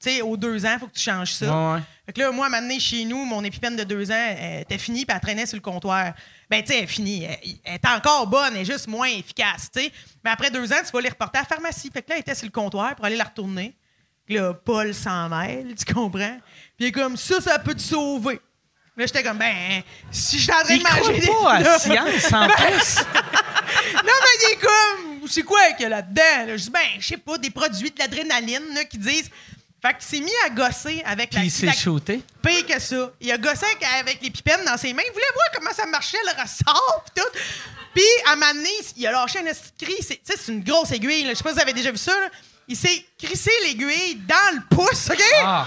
tu 0.00 0.10
sais, 0.10 0.20
aux 0.22 0.36
deux 0.36 0.64
ans, 0.64 0.70
il 0.74 0.78
faut 0.78 0.86
que 0.86 0.94
tu 0.94 1.02
changes 1.02 1.32
ça. 1.34 1.46
Ouais, 1.46 1.74
ouais. 1.76 1.82
Fait 2.06 2.12
que 2.12 2.20
là, 2.20 2.30
moi, 2.30 2.48
donné, 2.48 2.78
chez 2.78 3.04
nous, 3.04 3.24
mon 3.24 3.42
épipène 3.42 3.74
de 3.76 3.84
deux 3.84 4.10
ans 4.10 4.14
elle 4.38 4.62
était 4.62 4.78
finie, 4.78 5.04
puis 5.04 5.14
elle 5.14 5.20
traînait 5.20 5.44
sur 5.46 5.56
le 5.56 5.60
comptoir. 5.62 6.12
Ben, 6.48 6.62
tu 6.62 6.68
sais, 6.68 6.78
elle 6.78 6.84
est 6.84 6.86
finie. 6.86 7.24
Elle, 7.24 7.38
elle 7.64 7.74
est 7.74 7.86
encore 7.86 8.26
bonne, 8.26 8.54
elle 8.54 8.62
est 8.62 8.64
juste 8.64 8.86
moins 8.86 9.08
efficace, 9.08 9.68
tu 9.74 9.80
sais. 9.82 9.92
Mais 10.24 10.30
après 10.30 10.50
deux 10.50 10.72
ans, 10.72 10.76
tu 10.84 10.90
vas 10.92 11.00
les 11.00 11.08
reporter 11.08 11.38
à 11.38 11.42
la 11.42 11.48
pharmacie. 11.48 11.90
Fait 11.92 12.00
que 12.02 12.10
là, 12.10 12.16
elle 12.16 12.20
était 12.22 12.34
sur 12.34 12.46
le 12.46 12.52
comptoir 12.52 12.94
pour 12.94 13.04
aller 13.04 13.16
la 13.16 13.24
retourner. 13.24 13.74
Puis 14.24 14.36
là, 14.36 14.54
Paul 14.54 14.94
s'en 14.94 15.28
mêle, 15.28 15.74
tu 15.74 15.92
comprends? 15.92 16.38
Puis 16.76 16.80
il 16.80 16.86
est 16.86 16.92
comme, 16.92 17.16
ça, 17.16 17.40
ça 17.40 17.58
peut 17.58 17.74
te 17.74 17.80
sauver. 17.82 18.40
Là, 18.96 19.06
j'étais 19.06 19.22
comme, 19.22 19.38
ben, 19.38 19.82
si 20.10 20.38
je 20.38 20.42
suis 20.42 20.52
en 20.52 20.62
train 20.62 20.74
Ils 20.74 20.78
de 20.78 20.84
manger 20.84 21.20
croient 21.28 21.44
pas 21.44 21.54
à 21.54 21.78
pinottes- 21.78 21.80
science, 22.20 22.32
en 22.32 22.46
plus. 22.48 22.96
non, 23.94 24.02
mais 24.04 24.34
il 24.42 24.52
est 24.52 24.60
comme, 24.60 25.28
c'est 25.28 25.42
quoi 25.42 25.60
qu'il 25.72 25.82
y 25.82 25.86
a 25.86 25.88
là-dedans? 25.88 26.46
là? 26.46 26.56
Je 26.56 26.62
dis, 26.64 26.70
ben, 26.70 26.80
je 26.98 27.06
sais 27.06 27.16
pas, 27.16 27.36
des 27.38 27.50
produits 27.50 27.90
de 27.90 27.98
l'adrénaline 27.98 28.74
là, 28.74 28.84
qui 28.84 28.98
disent. 28.98 29.30
Fait 29.80 29.94
qu'il 29.94 30.02
s'est 30.02 30.24
mis 30.24 30.32
à 30.44 30.50
gosser 30.50 31.02
avec 31.06 31.30
Puis 31.30 31.40
il 31.40 31.44
la, 31.44 31.50
s'est 31.50 31.66
la- 31.66 31.72
shooté. 31.72 32.20
pire 32.42 32.66
que 32.66 32.80
ça. 32.80 33.10
Il 33.20 33.30
a 33.30 33.38
gossé 33.38 33.64
avec, 33.64 33.84
avec 34.00 34.18
les 34.22 34.30
pipènes 34.30 34.64
dans 34.64 34.76
ses 34.76 34.92
mains. 34.92 35.02
Il 35.06 35.12
voulait 35.12 35.24
voir 35.34 35.46
comment 35.54 35.70
ça 35.72 35.86
marchait, 35.86 36.18
le 36.24 36.32
ressort, 36.42 37.04
pis 37.14 37.20
tout? 37.20 37.38
Puis, 37.94 38.04
à 38.26 38.32
un 38.32 38.36
moment 38.36 38.54
donné, 38.54 38.70
il 38.96 39.06
a 39.06 39.12
lâché 39.12 39.38
un 39.38 39.44
cri. 39.44 39.94
C'est, 40.00 40.16
tu 40.16 40.20
sais, 40.32 40.34
c'est 40.36 40.52
une 40.52 40.64
grosse 40.64 40.90
aiguille. 40.90 41.24
là. 41.24 41.30
Je 41.30 41.36
sais 41.36 41.42
pas 41.44 41.50
si 41.50 41.56
vous 41.56 41.62
avez 41.62 41.72
déjà 41.72 41.90
vu 41.92 41.96
ça. 41.96 42.12
là. 42.18 42.28
Il 42.66 42.76
s'est 42.76 43.04
crissé 43.22 43.50
l'aiguille 43.62 44.16
dans 44.26 44.54
le 44.56 44.60
pouce, 44.76 45.08
OK? 45.10 45.22
Ah, 45.42 45.66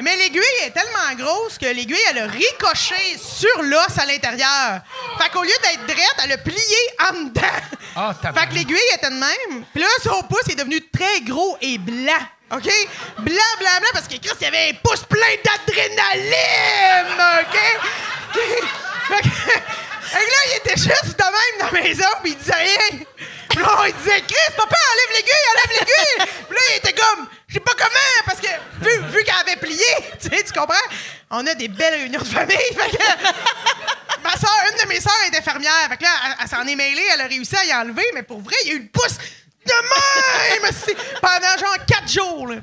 Mais 0.00 0.14
l'aiguille 0.16 0.42
est 0.64 0.70
tellement 0.72 1.14
grosse 1.16 1.56
que 1.58 1.64
l'aiguille, 1.66 1.96
elle 2.10 2.18
a 2.18 2.26
ricoché 2.26 3.16
sur 3.18 3.62
l'os 3.62 3.98
à 3.98 4.04
l'intérieur. 4.04 4.82
Fait 5.18 5.30
qu'au 5.30 5.42
lieu 5.42 5.52
d'être 5.62 5.86
droite, 5.86 6.16
elle 6.24 6.32
a 6.32 6.38
plié 6.38 6.76
en 7.08 7.24
dedans. 7.24 7.40
Ah, 7.96 8.14
fait 8.20 8.46
que 8.48 8.54
l'aiguille 8.54 8.76
était 8.94 9.08
de 9.10 9.14
même. 9.14 9.64
Puis 9.72 9.80
là, 9.82 9.88
son 10.02 10.22
pouce 10.24 10.48
est 10.50 10.54
devenu 10.58 10.80
très 10.90 11.20
gros 11.22 11.56
et 11.62 11.78
blanc. 11.78 12.20
OK? 12.52 12.68
Blanc, 13.18 13.52
blanc, 13.58 13.80
blanc, 13.80 13.90
parce 13.94 14.06
que 14.06 14.16
Chris, 14.16 14.36
il 14.40 14.46
avait 14.46 14.70
un 14.70 14.74
pouce 14.82 15.04
plein 15.08 15.36
d'adrénaline. 15.42 16.36
OK? 17.40 17.58
que, 18.32 19.28
fait 20.12 20.18
que 20.18 20.30
là, 20.30 20.40
il 20.46 20.56
était 20.58 20.76
juste 20.76 21.18
de 21.18 21.24
même 21.24 21.60
dans 21.60 21.66
la 21.72 21.82
maison, 21.82 22.08
puis 22.22 22.32
il 22.32 22.36
disait 22.36 22.52
rien. 22.52 22.98
Là, 23.56 23.84
il 23.88 23.94
disait, 23.94 24.20
Chris, 24.20 24.54
papa, 24.56 24.76
enlève 24.92 25.16
l'aiguille, 25.16 25.46
enlève 25.50 25.78
l'aiguille. 25.78 26.28
Puis 26.46 26.56
là, 26.56 26.62
il 26.70 26.76
était 26.76 26.92
comme, 26.92 27.28
je 27.48 27.54
sais 27.54 27.60
pas 27.60 27.72
comment, 27.76 28.22
parce 28.26 28.40
que 28.40 28.48
vu, 29.10 29.24
qu'elle 29.24 29.34
avait 29.34 29.56
plié, 29.56 29.86
tu 30.20 30.28
sais, 30.28 30.44
tu 30.44 30.52
comprends? 30.52 30.76
On 31.30 31.46
a 31.46 31.54
des 31.54 31.68
belles 31.68 31.94
réunions 31.94 32.20
de 32.20 32.26
famille. 32.26 32.56
Fait 32.56 32.96
que 32.96 33.02
ma 34.22 34.36
soeur, 34.36 34.56
une 34.70 34.82
de 34.82 34.88
mes 34.88 35.00
sœurs 35.00 35.16
est 35.32 35.38
infirmière. 35.38 35.86
Fait 35.88 35.96
que 35.96 36.02
là, 36.02 36.10
elle, 36.26 36.34
elle 36.42 36.48
s'en 36.48 36.66
est 36.66 36.76
mêlée, 36.76 37.06
elle 37.14 37.22
a 37.22 37.26
réussi 37.26 37.56
à 37.56 37.64
y 37.64 37.74
enlever, 37.74 38.04
mais 38.14 38.22
pour 38.22 38.40
vrai, 38.40 38.56
il 38.64 38.68
y 38.68 38.72
a 38.72 38.74
eu 38.76 38.82
le 38.82 38.88
pouce 38.88 39.16
de 39.66 40.62
même 40.62 40.72
c'est- 40.72 40.96
pendant 41.20 41.58
genre 41.58 41.76
quatre 41.86 42.08
jours. 42.10 42.46
Là. 42.48 42.56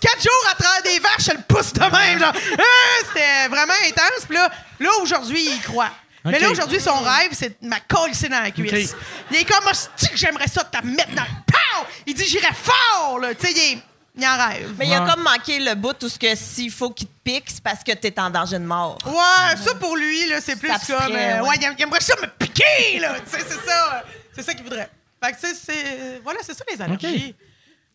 Quatre 0.00 0.22
jours 0.22 0.46
à 0.50 0.54
travers 0.54 0.82
des 0.82 0.98
vaches, 0.98 1.28
elle 1.30 1.36
le 1.36 1.42
pouce 1.42 1.72
de 1.72 1.80
même. 1.80 2.18
Genre. 2.18 2.32
Ah, 2.58 3.04
C'était 3.06 3.48
vraiment 3.48 3.74
intense. 3.86 4.24
Puis 4.26 4.36
là, 4.36 4.50
là 4.78 4.88
aujourd'hui, 5.02 5.44
il 5.44 5.56
y 5.56 5.60
croit. 5.60 5.90
Mais 6.24 6.38
là, 6.38 6.50
aujourd'hui, 6.50 6.80
son 6.80 6.98
rêve, 6.98 7.30
c'est 7.32 7.60
de 7.62 7.66
m'a 7.68 7.80
coller 7.80 8.12
dans 8.30 8.40
la 8.42 8.50
cuisse. 8.50 8.94
Il 9.30 9.38
est 9.38 9.44
comme, 9.44 9.66
Hostie 9.66 10.08
que 10.10 10.16
j'aimerais 10.16 10.48
ça 10.48 10.64
te 10.64 10.84
mettre 10.86 11.12
dans 11.14 11.22
le 11.22 11.28
pow! 11.46 11.86
Il 12.06 12.14
dit, 12.14 12.26
j'irais 12.26 12.52
fort, 12.54 13.18
là. 13.20 13.34
Tu 13.34 13.46
sais, 13.46 13.52
il, 13.52 13.58
est- 13.58 13.78
il 14.18 14.26
en 14.26 14.36
rêve. 14.36 14.70
Mais 14.78 14.86
il 14.86 14.94
a 14.94 15.00
comme 15.00 15.22
manqué 15.22 15.58
le 15.58 15.74
bout, 15.74 15.94
tout 15.94 16.10
ce 16.10 16.18
que 16.18 16.34
s'il 16.34 16.70
faut 16.70 16.90
qu'il 16.90 17.06
te 17.06 17.12
pique, 17.24 17.44
c'est 17.48 17.62
parce 17.62 17.82
que 17.82 17.92
t'es 17.92 18.18
en 18.20 18.28
danger 18.28 18.58
de 18.58 18.64
mort. 18.64 18.98
Ouais, 19.06 19.56
ça 19.64 19.74
pour 19.76 19.96
lui, 19.96 20.28
là, 20.28 20.40
c'est 20.42 20.56
plus 20.56 20.68
comme. 20.86 20.96
euh, 21.16 21.40
ouais. 21.40 21.48
ouais, 21.48 21.54
il 21.56 21.64
aim- 21.64 21.74
il 21.78 21.82
aimerait 21.82 22.00
ça 22.00 22.14
me 22.20 22.26
piquer, 22.26 22.98
là. 23.00 23.14
Tu 23.20 23.38
sais, 23.38 23.46
c'est 23.48 23.66
ça. 23.70 24.04
C'est 24.34 24.42
ça 24.42 24.52
qu'il 24.52 24.64
voudrait. 24.64 24.90
Fait 25.22 25.32
que, 25.32 25.40
tu 25.40 25.46
sais, 25.46 25.54
c'est. 25.54 26.20
Voilà, 26.22 26.40
c'est 26.42 26.54
ça 26.54 26.64
les 26.70 26.80
allergies. 26.80 27.34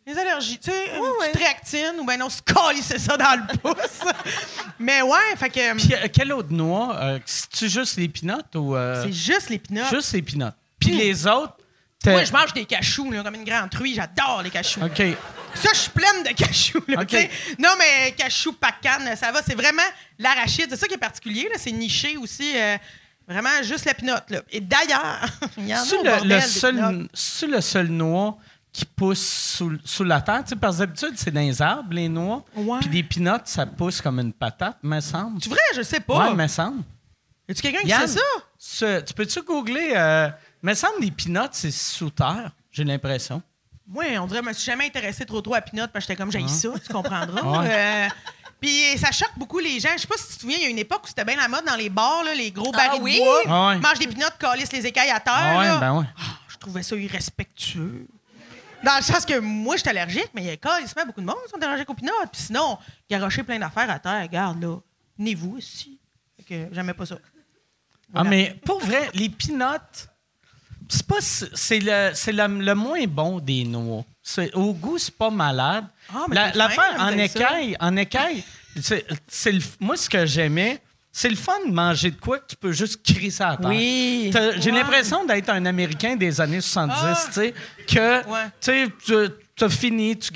Les 0.08 0.16
allergies, 0.20 0.60
tu 0.60 0.70
sais, 0.70 0.96
une 0.98 1.02
petite 1.20 1.36
réactine 1.38 1.94
ou 2.00 2.06
ben 2.06 2.20
non, 2.20 2.30
se 2.30 2.40
c'est 2.84 3.00
ça 3.00 3.18
dans 3.18 3.40
le 3.42 3.58
pouce. 3.58 4.02
Mais 4.78 5.02
ouais, 5.02 5.36
fait 5.36 5.50
que 5.50 5.76
Puis, 5.78 5.96
euh, 5.96 6.08
quelle 6.14 6.32
autre 6.32 6.52
noix? 6.52 6.96
Euh, 7.02 7.20
C'est-tu 7.26 7.68
juste 7.70 7.98
les 7.98 8.08
pinottes 8.08 8.56
ou. 8.56 8.76
euh, 8.76 9.04
c'est 9.04 9.12
juste 9.12 9.50
les 9.50 9.58
pinottes. 9.58 9.90
juste 9.90 10.14
les 10.14 10.22
pinottes. 10.22 10.54
Puis 10.80 10.92
les 10.92 11.26
autres. 11.26 11.58
Moi, 12.06 12.24
je 12.24 12.32
mange 12.32 12.54
des 12.54 12.66
cachous, 12.66 13.10
là, 13.12 13.24
comme 13.24 13.34
une 13.34 13.44
grande 13.46 13.72
truie. 13.72 13.96
J'adore 13.96 14.44
les 14.44 14.52
cachous. 14.52 14.80
OK. 14.84 15.02
Ça, 15.56 15.70
je 15.74 15.80
suis 15.80 15.90
pleine 15.90 16.22
de 16.22 16.30
cachous. 16.34 16.84
Là, 16.88 17.02
OK. 17.02 17.08
tu 17.08 17.16
sais. 17.16 17.32
Non, 17.58 17.70
mais 17.80 18.12
cachous, 18.12 18.54
pacane, 18.54 19.16
ça 19.16 19.32
va. 19.32 19.42
C'est 19.42 19.56
vraiment 19.56 19.82
l'arachide. 20.20 20.68
C'est 20.70 20.76
ça 20.76 20.86
qui 20.88 20.94
est 20.94 20.98
particulier. 21.00 21.50
là. 21.52 21.56
C'est 21.58 21.72
niché 21.72 22.16
aussi. 22.18 22.54
Vraiment 23.28 23.64
juste 23.64 23.86
la 23.86 23.94
pinotte. 23.94 24.30
Là. 24.30 24.42
Et 24.50 24.60
d'ailleurs, 24.62 25.26
il 25.58 25.68
y 25.68 25.76
en 25.76 25.80
a 25.80 25.84
le, 25.84 26.04
bordel 26.04 26.28
le 26.28 26.36
des 26.36 26.42
seul, 26.42 27.08
c'est 27.14 27.48
le 27.48 27.62
seul 27.62 27.88
noix 27.88 28.38
qui 28.72 28.86
pousse 28.86 29.22
sous, 29.26 29.78
sous 29.86 30.04
la 30.04 30.20
terre. 30.22 30.44
Tu 30.44 30.50
sais, 30.50 30.56
parce 30.58 30.76
que 30.76 30.80
d'habitude, 30.82 31.14
c'est 31.16 31.32
dans 31.32 31.40
les 31.40 31.62
arbres, 31.62 31.94
les 31.94 32.10
noix. 32.10 32.44
Ouais. 32.56 32.80
Puis 32.82 32.90
des 32.90 33.04
pinottes, 33.04 33.48
ça 33.48 33.66
pousse 33.66 34.02
comme 34.02 34.20
une 34.20 34.34
patate, 34.34 34.78
me 34.84 35.00
semble. 35.00 35.40
Tu 35.40 35.50
vrai? 35.50 35.60
Je 35.76 35.82
sais 35.82 36.02
pas. 36.02 36.30
Ouais, 36.30 36.36
me 36.36 36.48
semble. 36.48 36.84
Y 37.48 37.52
a-tu 37.52 37.62
quelqu'un 37.62 37.82
qui 37.82 37.92
sait 37.92 38.20
ça? 38.20 38.22
ce- 38.58 39.02
tu 39.02 39.14
peux-tu 39.14 39.42
googler? 39.44 39.94
Euh, 39.96 40.30
me 40.62 40.74
semble 40.74 41.00
des 41.00 41.12
pinottes, 41.12 41.54
c'est 41.54 41.72
sous 41.72 42.10
terre, 42.10 42.52
j'ai 42.72 42.84
l'impression. 42.84 43.42
Oui, 43.94 44.18
on 44.18 44.26
dirait 44.26 44.42
je 44.42 44.48
me 44.48 44.54
suis 44.54 44.66
jamais 44.66 44.88
intéressé 44.88 45.26
trop 45.26 45.42
trop 45.42 45.54
à 45.54 45.62
Pinot 45.62 45.84
parce 45.94 46.06
que 46.06 46.12
j'étais 46.12 46.16
comme 46.16 46.32
j'ai 46.32 46.46
ça, 46.48 46.70
tu 46.86 46.92
comprendras. 46.92 47.62
Ouais. 47.62 47.70
Euh, 47.72 48.08
puis 48.66 48.98
ça 48.98 49.12
choque 49.12 49.34
beaucoup 49.38 49.60
les 49.60 49.80
gens. 49.80 49.90
Je 49.96 50.02
sais 50.02 50.08
pas 50.08 50.18
si 50.18 50.28
tu 50.30 50.36
te 50.36 50.40
souviens, 50.42 50.58
il 50.58 50.64
y 50.64 50.66
a 50.66 50.70
une 50.70 50.80
époque 50.80 51.02
où 51.04 51.08
c'était 51.08 51.26
bien 51.26 51.36
la 51.36 51.48
mode 51.48 51.66
dans 51.66 51.76
les 51.76 51.90
bars, 51.90 52.24
là, 52.24 52.34
les 52.34 52.52
gros 52.52 52.72
Ah 52.74 52.78
barils 52.78 53.02
oui? 53.02 53.16
de 53.16 53.24
bois. 53.24 53.42
Ah 53.48 53.68
ouais. 53.70 53.80
Mangent 53.80 54.00
des 54.00 54.08
pinottes, 54.08 54.38
calissent 54.40 54.72
les 54.74 54.86
écailles 54.86 55.12
à 55.12 55.20
terre. 55.20 55.34
Ah 55.36 55.58
ouais, 55.60 55.66
là. 55.66 55.78
ben 55.78 56.00
ouais. 56.00 56.06
Je 56.48 56.58
trouvais 56.58 56.84
ça 56.84 56.96
irrespectueux. 56.96 58.08
Dans 58.84 58.98
le 58.98 59.02
sens 59.04 59.26
que 59.26 59.40
moi, 59.40 59.78
j'étais 59.78 59.90
allergique, 59.92 60.30
mais 60.34 60.42
il 60.44 60.48
y 60.48 60.52
a 60.52 60.58
calissement 60.58 61.06
beaucoup 61.06 61.22
de 61.22 61.26
monde 61.26 61.38
qui 61.46 61.52
sont 61.52 61.62
allergiques 61.66 61.90
aux 61.90 61.94
pinottes. 61.96 62.30
Puis 62.32 62.42
sinon, 62.44 62.78
garocher 63.10 63.44
plein 63.44 63.58
d'affaires 63.60 63.90
à 63.90 64.00
terre, 64.00 64.22
regarde 64.22 64.62
là, 64.62 64.78
venez-vous 65.18 65.58
ici. 65.58 66.00
Fait 66.38 66.44
que 66.44 66.74
j'aimais 66.76 66.94
pas 66.94 67.06
ça. 67.06 67.18
Ah, 68.14 68.24
mais 68.24 68.56
pour 68.66 68.80
vrai, 68.80 69.10
les 69.14 69.30
pinottes, 69.30 70.08
c'est 70.88 71.06
pas 71.08 71.20
c'est 71.20 71.80
le 71.80 72.12
c'est 72.14 72.32
le, 72.32 72.46
le 72.48 72.76
moins 72.76 73.04
bon 73.08 73.40
des 73.40 73.64
noix. 73.64 74.04
C'est- 74.22 74.54
au 74.54 74.74
goût, 74.74 74.98
c'est 75.00 75.16
pas 75.16 75.32
malade. 75.32 75.86
Ah, 76.14 76.26
mais 76.30 76.36
La- 76.36 76.52
L'affaire 76.54 76.96
fin, 76.98 77.08
en 77.14 77.18
écaille, 77.18 77.76
en 77.80 77.96
écaille, 77.98 78.44
c'est 78.82 79.52
le- 79.52 79.62
moi 79.80 79.96
ce 79.98 80.10
que 80.10 80.26
j'aimais, 80.26 80.82
c'est 81.12 81.30
le 81.30 81.36
fun 81.36 81.54
de 81.68 81.72
manger 81.72 82.12
de 82.12 82.20
quoi 82.20 82.40
que 82.40 82.48
tu 82.50 82.56
peux 82.58 82.72
juste 82.74 83.02
crisser 83.04 83.44
à 83.44 83.56
terre. 83.58 83.70
Oui. 83.70 84.32
J'ai 84.58 84.72
l'impression 84.72 85.26
d'être 85.26 85.50
un 85.50 85.66
Américain 85.66 86.16
des 86.16 86.42
années 86.42 86.60
70, 86.62 86.96
Ah. 87.02 87.16
tu 87.28 87.32
sais, 87.34 87.54
que 87.88 88.30
Ouais. 88.30 88.48
tu 88.60 88.72
sais, 89.58 89.58
tu 89.58 89.64
as 89.64 89.70
fini, 89.70 90.18
tu, 90.18 90.32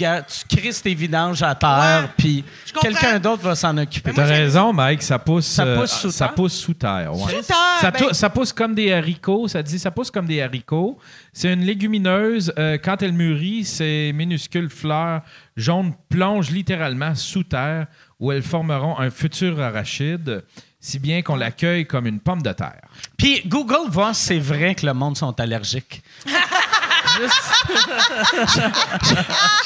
crisses 0.48 0.82
tes 0.82 0.94
vidanges 0.94 1.44
à 1.44 1.54
terre, 1.56 2.10
puis 2.18 2.44
quelqu'un 2.82 3.20
d'autre 3.20 3.44
va 3.44 3.56
s'en 3.56 3.78
occuper. 3.78 4.12
T'as 4.14 4.26
raison, 4.26 4.72
Mike, 4.74 5.04
ça 5.04 5.20
pousse, 5.20 5.46
Ça 5.46 5.64
euh, 5.66 5.80
pousse 5.80 5.92
sous 5.92 6.12
ça 6.12 6.26
terre? 6.28 6.36
pousse 6.36 6.54
sous 6.54 6.74
terre. 6.74 7.12
ouais. 7.14 7.34
Sous 7.34 7.42
terre, 7.48 7.56
Ça, 7.82 7.92
ben- 7.92 8.00
tou- 8.00 8.14
ça 8.14 8.30
pousse 8.30 8.54
comme 8.54 8.74
des 8.74 8.92
haricots. 8.94 9.48
Ça 9.48 9.62
dit 9.62 9.78
ça 9.80 9.92
pousse 9.92 10.10
comme 10.12 10.26
des 10.26 10.42
haricots. 10.42 10.98
C'est 11.34 11.52
une 11.54 11.64
légumineuse. 11.66 12.54
euh, 12.58 12.78
quand 12.82 13.02
elle 13.02 13.14
mûrit, 13.14 13.66
ces 13.66 14.12
minuscules 14.14 14.70
fleurs 14.70 15.22
jaunes 15.58 15.94
plongent 16.10 16.52
littéralement 16.52 17.14
sous 17.16 17.44
terre 17.44 17.88
où 18.20 18.32
elles 18.32 18.44
formeront 18.44 18.98
un 19.00 19.10
futur 19.10 19.60
arachide, 19.62 20.44
si 20.80 20.98
bien 21.00 21.22
qu'on 21.22 21.36
l'accueille 21.36 21.86
comme 21.86 22.08
une 22.08 22.20
pomme 22.20 22.42
de 22.42 22.52
terre. 22.54 22.82
Puis 23.18 23.42
Google 23.46 23.90
voit 23.90 24.14
si 24.14 24.26
c'est 24.28 24.40
vrai 24.40 24.76
que 24.76 24.86
le 24.86 24.94
monde 24.94 25.18
sont 25.18 25.38
allergiques. 25.40 26.02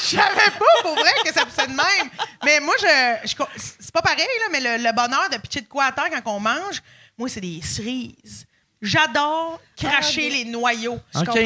Je 0.02 0.16
savais 0.16 0.50
pas 0.58 0.82
pour 0.82 0.94
vrai 0.96 1.12
que 1.24 1.32
ça 1.32 1.44
poussait 1.44 1.66
de 1.66 1.72
même. 1.74 2.10
Mais 2.44 2.60
moi, 2.60 2.74
je, 2.80 3.28
c'est 3.56 3.92
pas 3.92 4.02
pareil, 4.02 4.18
là, 4.40 4.46
mais 4.52 4.60
le, 4.60 4.82
le 4.84 4.92
bonheur 4.92 5.28
de 5.30 5.36
pitcher 5.38 5.60
de 5.62 5.68
quoi 5.68 5.86
à 5.86 5.92
terre 5.92 6.10
quand 6.10 6.32
on 6.36 6.40
mange, 6.40 6.82
moi, 7.18 7.28
c'est 7.28 7.40
des 7.40 7.60
cerises. 7.62 8.46
J'adore 8.82 9.60
cracher 9.78 10.26
Ah, 10.26 10.30
des- 10.30 10.44
les 10.44 10.44
noyaux. 10.44 11.00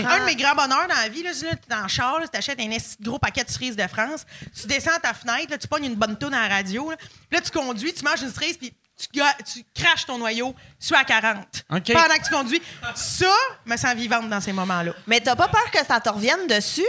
Un 0.05 0.21
de 0.21 0.25
mes 0.25 0.35
grands 0.35 0.57
bonheurs 0.57 0.89
dans 0.89 0.95
la 0.97 1.09
vie, 1.09 1.23
là, 1.23 1.31
là, 1.31 1.51
t'es 1.55 1.69
dans 1.75 1.83
le 1.83 1.89
char, 1.89 2.19
tu 2.31 2.37
achètes 2.37 2.59
un 2.59 2.69
gros 3.01 3.19
paquet 3.21 3.45
de 3.45 3.51
cerises 3.51 3.77
de 3.77 3.87
France, 3.87 4.25
tu 4.61 4.67
descends 4.67 4.95
à 4.97 4.99
ta 4.99 5.15
fenêtre, 5.15 5.51
là, 5.51 5.59
tu 5.59 5.69
pognes 5.69 5.85
une 5.85 5.95
bonne 5.95 6.19
toune 6.19 6.35
à 6.35 6.49
la 6.49 6.55
radio, 6.57 6.91
là, 6.91 6.97
puis 6.97 7.09
là, 7.31 7.41
tu 7.41 7.51
conduis, 7.53 7.95
tu 7.95 8.05
manges 8.05 8.23
une 8.23 8.33
cerise, 8.33 8.57
puis 8.57 8.73
tu, 8.99 9.21
tu 9.53 9.65
craches 9.75 10.07
ton 10.07 10.19
noyau, 10.19 10.55
sur 10.79 10.97
à 10.97 11.05
40. 11.05 11.39
OK. 11.71 11.93
Pendant 11.93 12.15
que 12.17 12.25
tu 12.25 12.31
conduis. 12.31 12.63
Ça, 12.95 13.33
me 13.65 13.77
sent 13.77 13.95
vivante 13.95 14.29
dans 14.29 14.41
ces 14.41 14.53
moments-là. 14.53 14.93
Mais 15.07 15.21
t'as 15.21 15.37
pas 15.37 15.49
peur 15.49 15.71
que 15.71 15.85
ça 15.87 16.01
te 16.01 16.09
revienne 16.09 16.47
dessus? 16.47 16.83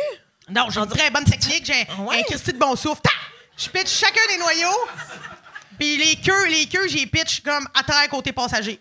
Non, 0.50 0.70
j'ai 0.70 0.80
une 0.80 0.88
très 0.88 1.12
bonne 1.12 1.24
technique. 1.26 1.66
J'ai 1.66 1.88
un, 1.98 2.04
Ouais? 2.06 2.20
un 2.20 2.24
Christy 2.24 2.54
de 2.54 2.58
bon 2.58 2.76
souffle. 2.76 3.02
Tac! 3.02 3.14
Je 3.58 3.70
pitch 3.70 3.90
chacun 3.90 4.22
des 4.30 4.38
noyaux. 4.38 4.80
Puis 5.78 5.98
les 5.98 6.16
queues, 6.18 6.48
les 6.48 6.66
queues, 6.68 6.88
j'ai 6.88 7.06
pitch 7.06 7.42
comme 7.42 7.68
à 7.74 7.84
terre 7.84 8.10
côté 8.10 8.32
passager. 8.34 8.80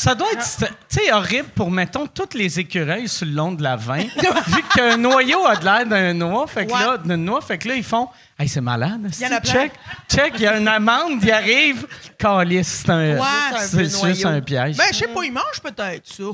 Ça 0.00 0.14
doit 0.14 0.32
être, 0.32 0.56
tu 0.56 0.66
sais, 0.88 1.12
horrible 1.12 1.48
pour, 1.54 1.70
mettons, 1.70 2.06
toutes 2.06 2.32
les 2.32 2.58
écureuils 2.58 3.06
sur 3.06 3.26
le 3.26 3.32
long 3.32 3.52
de 3.52 3.62
la 3.62 3.76
20. 3.76 3.98
vu 4.46 4.62
qu'un 4.74 4.96
noyau 4.96 5.44
a 5.44 5.56
de 5.56 5.64
l'air 5.64 5.84
d'un 5.84 6.14
noix, 6.14 6.46
fait 6.46 6.64
que 6.64 6.72
là, 6.72 6.96
d'une 6.96 7.16
noix, 7.16 7.42
fait 7.42 7.58
que 7.58 7.68
là, 7.68 7.74
ils 7.74 7.84
font 7.84 8.08
Hey, 8.38 8.48
c'est 8.48 8.62
malade. 8.62 9.10
Il 9.20 9.22
y 9.22 9.26
en 9.26 9.32
a 9.36 9.40
plein. 9.42 9.52
Check, 9.52 9.72
check, 10.08 10.32
il 10.36 10.40
y 10.40 10.46
a 10.46 10.56
une 10.56 10.68
amende, 10.68 11.22
il 11.22 11.30
arrive. 11.30 11.86
Calice, 12.16 12.82
c'est 12.86 12.90
un, 12.90 13.18
Ouais. 13.18 13.88
c'est 13.90 14.24
un 14.24 14.40
piège. 14.40 14.78
Ben, 14.78 14.86
je 14.90 14.96
sais 14.96 15.08
pas, 15.08 15.22
ils 15.22 15.32
mangent 15.32 15.60
peut-être 15.62 16.10
ça. 16.10 16.24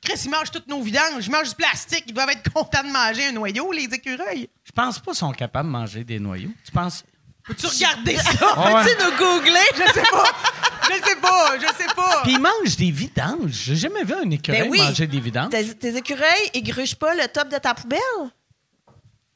Chris, 0.00 0.20
ils 0.24 0.30
mangent 0.30 0.52
toutes 0.52 0.68
nos 0.68 0.80
vidanges. 0.80 1.26
Ils 1.26 1.32
mangent 1.32 1.48
du 1.48 1.56
plastique. 1.56 2.04
Ils 2.06 2.14
doivent 2.14 2.30
être 2.30 2.52
contents 2.52 2.84
de 2.84 2.92
manger 2.92 3.26
un 3.26 3.32
noyau, 3.32 3.72
les 3.72 3.92
écureuils. 3.92 4.48
Je 4.62 4.70
pense 4.70 5.00
pas 5.00 5.10
qu'ils 5.10 5.18
sont 5.18 5.32
capables 5.32 5.66
de 5.68 5.72
manger 5.72 6.04
des 6.04 6.20
noyaux. 6.20 6.50
Tu 6.64 6.70
penses? 6.70 7.04
Peux-tu 7.48 7.66
regarder 7.66 8.16
ça? 8.16 8.32
Ouais. 8.58 8.84
Peux-tu 8.84 9.04
nous 9.04 9.16
googler? 9.16 9.60
Je 9.74 9.92
sais 9.92 10.02
pas. 10.10 10.24
Je 10.88 10.94
sais 11.08 11.16
pas. 11.16 11.58
Je 11.58 11.66
sais 11.66 11.94
pas. 11.96 12.20
Puis 12.22 12.32
ils 12.32 12.40
mangent 12.40 12.76
des 12.76 12.90
vidanges. 12.90 13.50
J'ai 13.64 13.76
jamais 13.76 14.04
vu 14.04 14.14
un 14.14 14.30
écureuil 14.30 14.62
Ben 14.62 14.70
oui. 14.70 14.78
manger 14.78 15.06
des 15.06 15.20
vidanges. 15.20 15.50
Tes, 15.50 15.74
tes 15.74 15.96
écureuils, 15.96 16.50
ils 16.54 16.62
grugent 16.62 16.94
pas 16.94 17.14
le 17.14 17.26
top 17.28 17.48
de 17.48 17.58
ta 17.58 17.74
poubelle? 17.74 17.98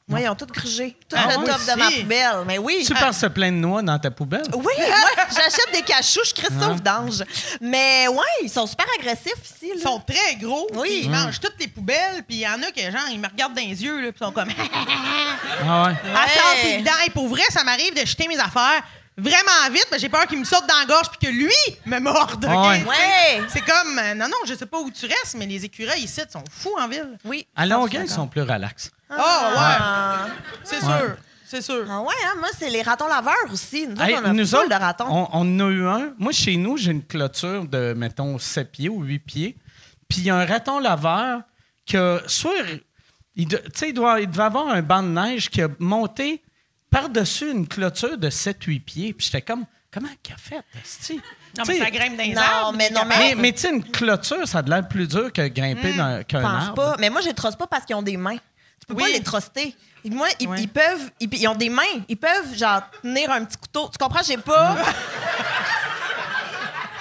Moi, 0.07 0.19
ils 0.19 0.27
ont 0.29 0.35
tout 0.35 0.45
grugé. 0.45 0.97
Tout 1.07 1.15
Ah, 1.17 1.27
le 1.29 1.35
top 1.47 1.61
de 1.61 1.79
ma 1.79 1.89
poubelle. 1.89 2.43
Mais 2.45 2.57
oui. 2.57 2.83
Tu 2.85 2.93
penses 2.93 3.23
plein 3.33 3.51
de 3.51 3.57
noix 3.57 3.81
dans 3.81 3.97
ta 3.97 4.11
poubelle? 4.11 4.43
Oui, 4.53 4.73
moi, 4.77 5.25
j'achète 5.29 5.71
des 5.73 5.81
cachous, 5.81 6.19
je 6.35 6.41
ça 6.41 6.69
au 6.69 6.73
vidange. 6.73 7.23
Mais 7.61 8.07
ouais, 8.09 8.17
ils 8.43 8.49
sont 8.49 8.67
super 8.67 8.85
agressifs 8.99 9.31
ici. 9.45 9.69
Là. 9.69 9.75
Ils 9.77 9.81
sont 9.81 10.01
très 10.05 10.35
gros. 10.35 10.67
Oui. 10.73 11.01
Ils 11.05 11.09
mangent 11.09 11.39
toutes 11.39 11.55
les 11.59 11.67
poubelles. 11.69 12.23
Puis 12.27 12.37
il 12.37 12.41
y 12.41 12.47
en 12.47 12.61
a 12.61 12.71
que, 12.71 12.81
genre, 12.81 13.07
ils 13.11 13.19
me 13.19 13.27
regardent 13.27 13.55
dans 13.55 13.61
les 13.61 13.81
yeux. 13.81 14.01
Là, 14.01 14.11
puis 14.11 14.19
ils 14.21 14.25
sont 14.25 14.31
comme... 14.33 14.49
Ah 15.65 15.83
ouais. 15.85 15.95
À 16.13 16.27
ça, 16.27 16.41
c'est 16.61 16.71
évident. 16.73 16.91
Et 17.05 17.09
pour 17.09 17.29
vrai, 17.29 17.43
ça 17.49 17.63
m'arrive 17.63 17.93
de 17.95 18.05
jeter 18.05 18.27
mes 18.27 18.37
affaires 18.39 18.83
vraiment 19.17 19.69
vite, 19.71 19.87
mais 19.91 19.99
j'ai 19.99 20.09
peur 20.09 20.25
qu'il 20.27 20.39
me 20.39 20.43
saute 20.45 20.63
dans 20.67 20.77
la 20.79 20.85
gorge 20.85 21.09
puis 21.09 21.27
que 21.27 21.33
lui 21.33 21.53
me 21.85 21.99
morde. 21.99 22.45
OK? 22.45 22.51
Ouais. 22.51 22.83
Ouais. 22.83 23.41
C'est 23.49 23.61
comme, 23.61 23.97
euh, 23.99 24.13
non, 24.15 24.27
non, 24.27 24.37
je 24.47 24.53
sais 24.55 24.65
pas 24.65 24.79
où 24.79 24.89
tu 24.91 25.05
restes, 25.05 25.35
mais 25.37 25.45
les 25.45 25.63
écureuils 25.65 26.01
ici 26.03 26.21
sont 26.31 26.43
fous 26.51 26.75
en 26.79 26.87
ville. 26.87 27.17
Oui. 27.25 27.45
À 27.55 27.65
Longueuil, 27.65 28.03
ils 28.05 28.09
sont 28.09 28.27
plus 28.27 28.41
relax. 28.41 28.91
Oh, 29.09 29.13
ouais, 29.15 29.19
Ah, 29.21 30.25
c'est 30.63 30.77
Ouais. 30.83 30.99
sûr. 30.99 31.15
C'est 31.45 31.61
sûr. 31.61 31.85
Ah 31.87 32.01
ouais, 32.01 32.13
hein, 32.25 32.33
moi, 32.39 32.49
c'est 32.57 32.69
les 32.71 32.81
ratons 32.81 33.05
laveurs 33.07 33.35
aussi. 33.51 33.85
Nous, 33.85 33.93
autres, 33.93 34.01
Hey, 34.03 34.15
on 34.19 34.25
a 34.25 34.33
nous 34.33 34.55
autres, 34.55 34.69
de 34.69 34.73
ratons. 34.73 35.05
On, 35.07 35.29
on 35.33 35.41
en 35.41 35.59
a 35.59 35.69
eu 35.71 35.85
un. 35.85 36.13
Moi, 36.17 36.31
chez 36.31 36.57
nous, 36.57 36.77
j'ai 36.77 36.91
une 36.91 37.05
clôture 37.05 37.65
de, 37.67 37.93
mettons, 37.95 38.39
7 38.39 38.71
pieds 38.71 38.89
ou 38.89 39.03
8 39.03 39.19
pieds. 39.19 39.57
Puis 40.09 40.21
il 40.21 40.23
y 40.25 40.29
a 40.31 40.35
un 40.35 40.45
raton 40.47 40.79
laveur 40.79 41.41
que, 41.85 42.21
soit, 42.25 42.53
il, 43.35 43.47
de- 43.47 43.57
tu 43.57 43.63
sais, 43.75 43.89
il, 43.89 43.93
doit, 43.93 44.19
il 44.21 44.27
devait 44.29 44.43
avoir 44.43 44.67
un 44.69 44.81
banc 44.81 45.03
de 45.03 45.09
neige 45.09 45.49
qui 45.51 45.61
a 45.61 45.67
monté 45.79 46.42
par-dessus 46.93 47.51
une 47.51 47.67
clôture 47.67 48.17
de 48.17 48.29
7-8 48.29 48.79
pieds. 48.81 49.13
Puis 49.13 49.25
j'étais 49.25 49.41
comme, 49.41 49.65
comment 49.91 50.07
qu'il 50.21 50.33
a 50.33 50.37
fait, 50.37 50.61
esti? 50.83 51.19
Non, 51.57 51.63
Tu 51.65 51.71
mais 51.73 51.79
ça 51.79 51.91
grimpe 51.91 52.17
dans 52.17 52.23
les 52.23 52.33
Non, 52.33 52.41
arbres. 52.41 52.77
mais 52.77 52.89
non, 52.89 53.01
mais, 53.07 53.35
mais 53.35 53.51
tu 53.51 53.59
sais, 53.59 53.69
une 53.69 53.83
clôture, 53.83 54.47
ça 54.47 54.59
a 54.59 54.61
de 54.61 54.69
l'air 54.69 54.87
plus 54.87 55.07
dur 55.07 55.31
que 55.31 55.47
grimper 55.49 55.93
dans- 55.93 56.19
Je 56.19 56.23
qu'un 56.23 56.43
arbre. 56.43 56.73
pas. 56.73 56.95
Mais 56.99 57.09
moi, 57.09 57.21
je 57.21 57.27
les 57.27 57.33
trosse 57.33 57.55
pas 57.55 57.67
parce 57.67 57.85
qu'ils 57.85 57.95
ont 57.95 58.01
des 58.01 58.17
mains. 58.17 58.37
Tu 58.79 58.87
peux 58.87 58.95
Oui. 58.95 59.03
pas 59.03 59.09
les 59.09 59.21
truster. 59.23 59.75
Et 60.05 60.09
Moi, 60.09 60.27
ils, 60.39 60.47
Ouais. 60.49 60.61
ils 60.61 60.67
peuvent. 60.67 61.11
Ils, 61.21 61.29
ils 61.33 61.47
ont 61.47 61.55
des 61.55 61.69
mains. 61.69 61.83
Ils 62.09 62.17
peuvent, 62.17 62.53
genre, 62.55 62.81
tenir 63.01 63.31
un 63.31 63.45
petit 63.45 63.55
couteau. 63.57 63.89
Tu 63.91 63.97
comprends? 63.97 64.21
J'ai 64.23 64.37
pas. 64.37 64.75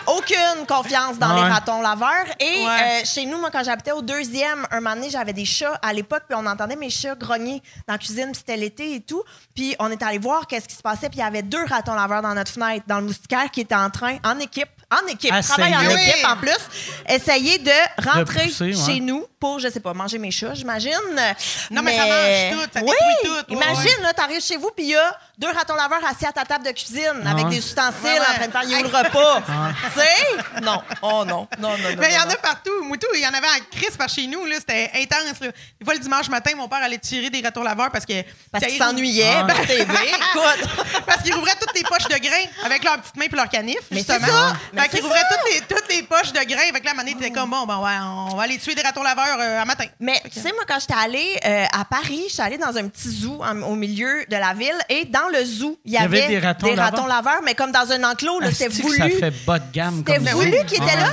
Aucune 0.07 0.67
confiance 0.67 1.19
dans 1.19 1.35
Ouais. 1.35 1.45
les 1.45 1.51
ratons 1.53 1.81
laveurs. 1.81 2.27
Et 2.41 2.65
Ouais. 2.65 3.03
euh, 3.03 3.05
chez 3.05 3.25
nous, 3.25 3.39
moi, 3.39 3.51
quand 3.53 3.63
j'habitais 3.65 3.93
au 3.93 4.03
deuxième, 4.03 4.67
un 4.71 4.81
moment 4.81 4.95
donné, 4.97 5.11
j'avais 5.11 5.33
des 5.33 5.45
chats 5.45 5.79
à 5.83 5.93
l'époque, 5.93 6.25
puis 6.29 6.37
on 6.39 6.45
entendait 6.47 6.77
mes 6.77 6.91
chats 6.91 7.15
grogner 7.15 7.63
dans 7.87 7.95
la 7.95 7.99
cuisine, 7.99 8.27
puis 8.27 8.37
c'était 8.37 8.57
l'été 8.57 8.95
et 8.95 9.01
tout. 9.01 9.23
Puis 9.55 9.77
on 9.79 9.91
est 9.91 10.03
allé 10.03 10.19
voir 10.19 10.47
qu'est-ce 10.47 10.69
qui 10.69 10.75
se 10.75 10.83
passait, 10.83 11.09
puis 11.09 11.19
il 11.19 11.23
y 11.23 11.27
avait 11.27 11.43
deux 11.43 11.65
ratons 11.67 11.95
laveurs 11.95 12.23
dans 12.23 12.35
notre 12.35 12.51
fenêtre, 12.53 12.85
dans 12.89 12.99
le 12.99 13.07
moustiquaire, 13.07 13.51
qui 13.51 13.61
étaient 13.61 13.75
en 13.75 13.91
train, 13.91 14.17
en 14.25 14.39
équipe, 14.39 14.69
en 14.93 15.07
équipe, 15.07 15.33
Essayer. 15.33 15.55
travail 15.71 15.77
en 15.77 15.97
équipe 15.97 16.27
en 16.29 16.37
plus, 16.37 16.59
essayer 17.09 17.59
de 17.59 17.71
rentrer 17.99 18.47
pousser, 18.47 18.65
ouais. 18.75 18.87
chez 18.95 19.01
nous 19.01 19.27
pour, 19.41 19.59
je 19.59 19.69
sais 19.69 19.81
pas, 19.81 19.93
manger 19.95 20.19
mes 20.19 20.31
chats, 20.31 20.55
j'imagine. 20.55 20.93
Non, 21.71 21.83
mais 21.83 21.97
ça 21.97 22.07
mange 22.07 22.53
tout, 22.65 22.71
ça 22.75 22.81
oui, 22.85 22.93
détruit 22.93 23.17
tout, 23.25 23.55
ouais, 23.55 23.57
Imagine, 23.57 24.03
là, 24.03 24.13
t'arrives 24.13 24.41
chez 24.43 24.57
vous, 24.57 24.71
puis 24.75 24.85
il 24.87 24.91
y 24.91 24.97
a 24.97 25.19
deux 25.39 25.49
ratons 25.51 25.75
laveurs 25.75 26.05
assis 26.09 26.27
à 26.27 26.33
ta 26.33 26.45
table 26.45 26.65
de 26.65 26.71
cuisine 26.71 27.27
avec 27.27 27.45
Ouais. 27.47 27.51
des 27.51 27.59
ustensiles 27.59 28.05
Ouais, 28.05 28.11
ouais. 28.13 28.27
en 28.31 28.49
train 28.51 28.63
de 28.63 28.69
faire 28.69 28.83
le 28.83 28.89
repas. 28.89 29.43
Tu 29.95 30.01
sais? 30.01 30.61
Non. 30.63 30.81
Oh 31.03 31.25
non. 31.27 31.49
Non, 31.59 31.71
non, 31.71 31.79
non. 31.79 31.97
Mais 31.99 32.11
il 32.11 32.15
y 32.15 32.19
en 32.19 32.29
a 32.31 32.37
partout. 32.37 32.85
Moutou, 32.85 33.07
il 33.15 33.21
y 33.21 33.27
en 33.27 33.33
avait 33.35 33.47
en 33.49 33.77
crise 33.77 33.97
par 33.97 34.09
chez 34.09 34.27
nous. 34.27 34.45
là. 34.47 34.57
C'était 34.59 34.91
intense. 34.95 35.41
Là. 35.41 35.49
Des 35.79 35.85
fois, 35.85 35.95
le 35.95 36.01
dimanche 36.01 36.29
matin, 36.29 36.53
mon 36.57 36.69
père 36.69 36.83
allait 36.83 36.99
tirer 36.99 37.31
des 37.31 37.41
ratons 37.43 37.63
laveurs 37.63 37.91
parce 37.91 38.07
que. 38.07 38.23
Parce 38.53 38.63
ça, 38.65 38.69
qu'ils 38.71 38.77
il- 38.77 38.83
s'ennuyaient, 38.83 39.35
Ah. 39.41 39.45
par 39.45 39.61
TV. 39.67 39.83
Écoute. 39.85 40.69
Parce 41.07 41.23
qu'ils 41.23 41.35
rouvraient 41.35 41.57
toutes 41.61 41.75
les 41.75 41.83
poches 41.83 42.05
de 42.09 42.19
grains 42.19 42.47
avec 42.65 42.85
leurs 42.85 42.99
petites 43.01 43.17
mains 43.17 43.27
et 43.31 43.37
leurs 43.37 43.49
canifs, 43.49 43.79
Mais 43.91 43.99
justement. 43.99 44.27
Fait 44.89 45.01
qu'ils 45.01 45.09
ça. 45.09 45.15
toutes 45.31 45.53
les, 45.53 45.61
toutes 45.61 45.89
les 45.89 46.03
poches 46.03 46.33
de 46.33 46.39
grains. 46.49 46.71
Fait 46.73 46.81
que 46.81 46.85
là, 46.85 46.91
à 46.91 46.95
un 46.95 46.97
moment 46.97 47.09
donné, 47.09 47.15
t'étais 47.15 47.31
comme, 47.31 47.51
bon, 47.51 47.65
ben 47.67 47.79
ouais, 47.79 48.31
on 48.33 48.37
va 48.37 48.43
aller 48.45 48.59
tuer 48.59 48.75
des 48.75 48.83
ratons 48.83 49.03
laveurs 49.03 49.39
euh, 49.39 49.61
à 49.63 49.65
matin. 49.65 49.85
Mais 50.01 50.21
tu 50.33 50.41
sais, 50.41 50.53
moi, 50.53 50.65
quand 50.67 50.79
j'étais 50.81 50.95
allée 51.01 51.39
euh, 51.45 51.65
à 51.73 51.85
Paris, 51.85 52.25
j'étais 52.29 52.43
allée 52.43 52.59
dans 52.59 52.77
un 52.77 52.89
petit 52.89 53.09
zoo 53.11 53.43
en- 53.43 53.63
au 53.63 53.75
milieu 53.75 54.25
de 54.29 54.37
la 54.37 54.55
ville 54.55 54.79
et 54.89 55.05
dans 55.05 55.29
le 55.33 55.45
zoo, 55.45 55.79
il 55.85 55.93
y, 55.93 55.97
avait 55.97 56.23
avait, 56.25 56.29
des 56.29 56.39
ratons 56.41 56.75
laveurs? 56.75 57.07
laveurs, 57.07 57.43
mais 57.45 57.55
comme 57.55 57.73
dans 57.73 57.91
un 57.93 58.03
enclos, 58.05 58.41
là, 58.41 58.51
c'était 58.51 58.67
Asti 58.67 58.83
que 58.83 58.87
voulu. 58.87 58.99
Ça 58.99 59.09
fait 59.09 59.31
bas 59.47 59.59
de 59.59 59.73
gamme 59.73 59.99
C'était 60.07 60.17
comme 60.19 60.29
voulu 60.29 60.57
ça. 60.59 60.65
qu'il 60.65 60.83
était 60.83 60.97
là. 60.97 61.09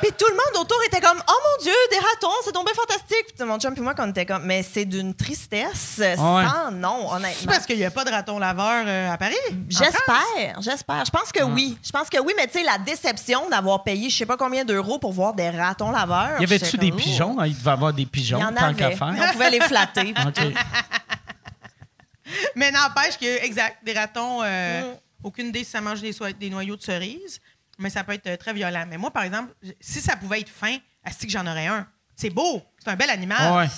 Puis 0.00 0.10
tout 0.18 0.26
le 0.28 0.34
monde 0.34 0.64
autour 0.64 0.78
était 0.84 1.00
comme 1.00 1.22
Oh 1.28 1.32
mon 1.32 1.62
Dieu, 1.62 1.72
des 1.90 1.96
ratons, 1.98 2.34
c'est 2.44 2.50
tombé 2.50 2.72
fantastique. 2.74 3.36
Puis 3.38 3.46
mon 3.46 3.58
chum 3.60 3.72
puis 3.72 3.82
moi, 3.82 3.94
qu'on 3.94 4.10
était 4.10 4.26
comme 4.26 4.42
Mais 4.44 4.64
c'est 4.64 4.84
d'une 4.84 5.14
tristesse 5.14 5.94
ouais. 5.98 6.16
sans 6.16 6.72
nom, 6.72 7.06
C'est 7.08 7.14
honnêtement. 7.16 7.52
parce 7.52 7.66
qu'il 7.66 7.76
n'y 7.76 7.84
a 7.84 7.90
pas 7.92 8.02
de 8.04 8.10
ratons 8.10 8.40
laveurs 8.40 8.82
euh, 8.84 9.12
à 9.12 9.16
Paris? 9.16 9.36
en 9.48 9.52
France? 9.52 9.62
J'espère, 9.68 10.60
j'espère. 10.60 11.04
Je 11.04 11.10
pense 11.12 11.30
que 11.32 11.44
oui. 11.44 11.78
Je 11.84 11.90
pense 11.92 12.08
que 12.10 12.18
oui, 12.18 12.32
mais 12.36 12.48
tu 12.48 12.54
sais, 12.58 12.64
la 12.64 12.78
déception 12.78 13.11
d'avoir 13.50 13.82
payé 13.84 14.10
je 14.10 14.16
sais 14.16 14.26
pas 14.26 14.36
combien 14.36 14.64
d'euros 14.64 14.98
pour 14.98 15.12
voir 15.12 15.34
des 15.34 15.50
ratons 15.50 15.90
laveurs. 15.90 16.40
Y 16.40 16.44
avait-tu 16.44 16.64
j'étais 16.66 16.78
des 16.78 16.92
oh. 16.92 16.96
pigeons? 16.96 17.44
Il 17.44 17.56
devait 17.56 17.70
avoir 17.70 17.92
des 17.92 18.06
pigeons, 18.06 18.38
Il 18.38 18.42
y 18.42 18.44
en 18.44 18.52
tant 18.54 18.74
qu'à 18.74 18.90
faire. 18.92 19.14
On 19.18 19.32
pouvait 19.32 19.50
les 19.50 19.60
flatter. 19.60 20.14
Mais 22.56 22.70
n'empêche 22.70 23.18
que, 23.18 23.44
exact, 23.44 23.78
des 23.84 23.92
ratons, 23.92 24.42
euh, 24.42 24.92
Mm. 24.92 24.96
aucune 25.24 25.46
idée 25.48 25.64
si 25.64 25.70
ça 25.70 25.80
mange 25.80 26.00
des, 26.00 26.12
soi- 26.12 26.32
des 26.32 26.50
noyaux 26.50 26.76
de 26.76 26.82
cerises, 26.82 27.40
mais 27.78 27.90
ça 27.90 28.04
peut 28.04 28.12
être 28.12 28.26
euh, 28.26 28.36
très 28.36 28.52
violent. 28.52 28.84
Mais 28.88 28.96
moi, 28.96 29.10
par 29.10 29.24
exemple, 29.24 29.52
si 29.80 30.00
ça 30.00 30.16
pouvait 30.16 30.40
être 30.40 30.48
fin, 30.48 30.76
asti 31.04 31.26
que 31.26 31.32
j'en 31.32 31.46
aurais 31.46 31.66
un. 31.66 31.86
C'est 32.16 32.30
beau, 32.30 32.62
c'est 32.78 32.90
un 32.90 32.96
bel 32.96 33.10
animal. 33.10 33.56
Ouais. 33.56 33.68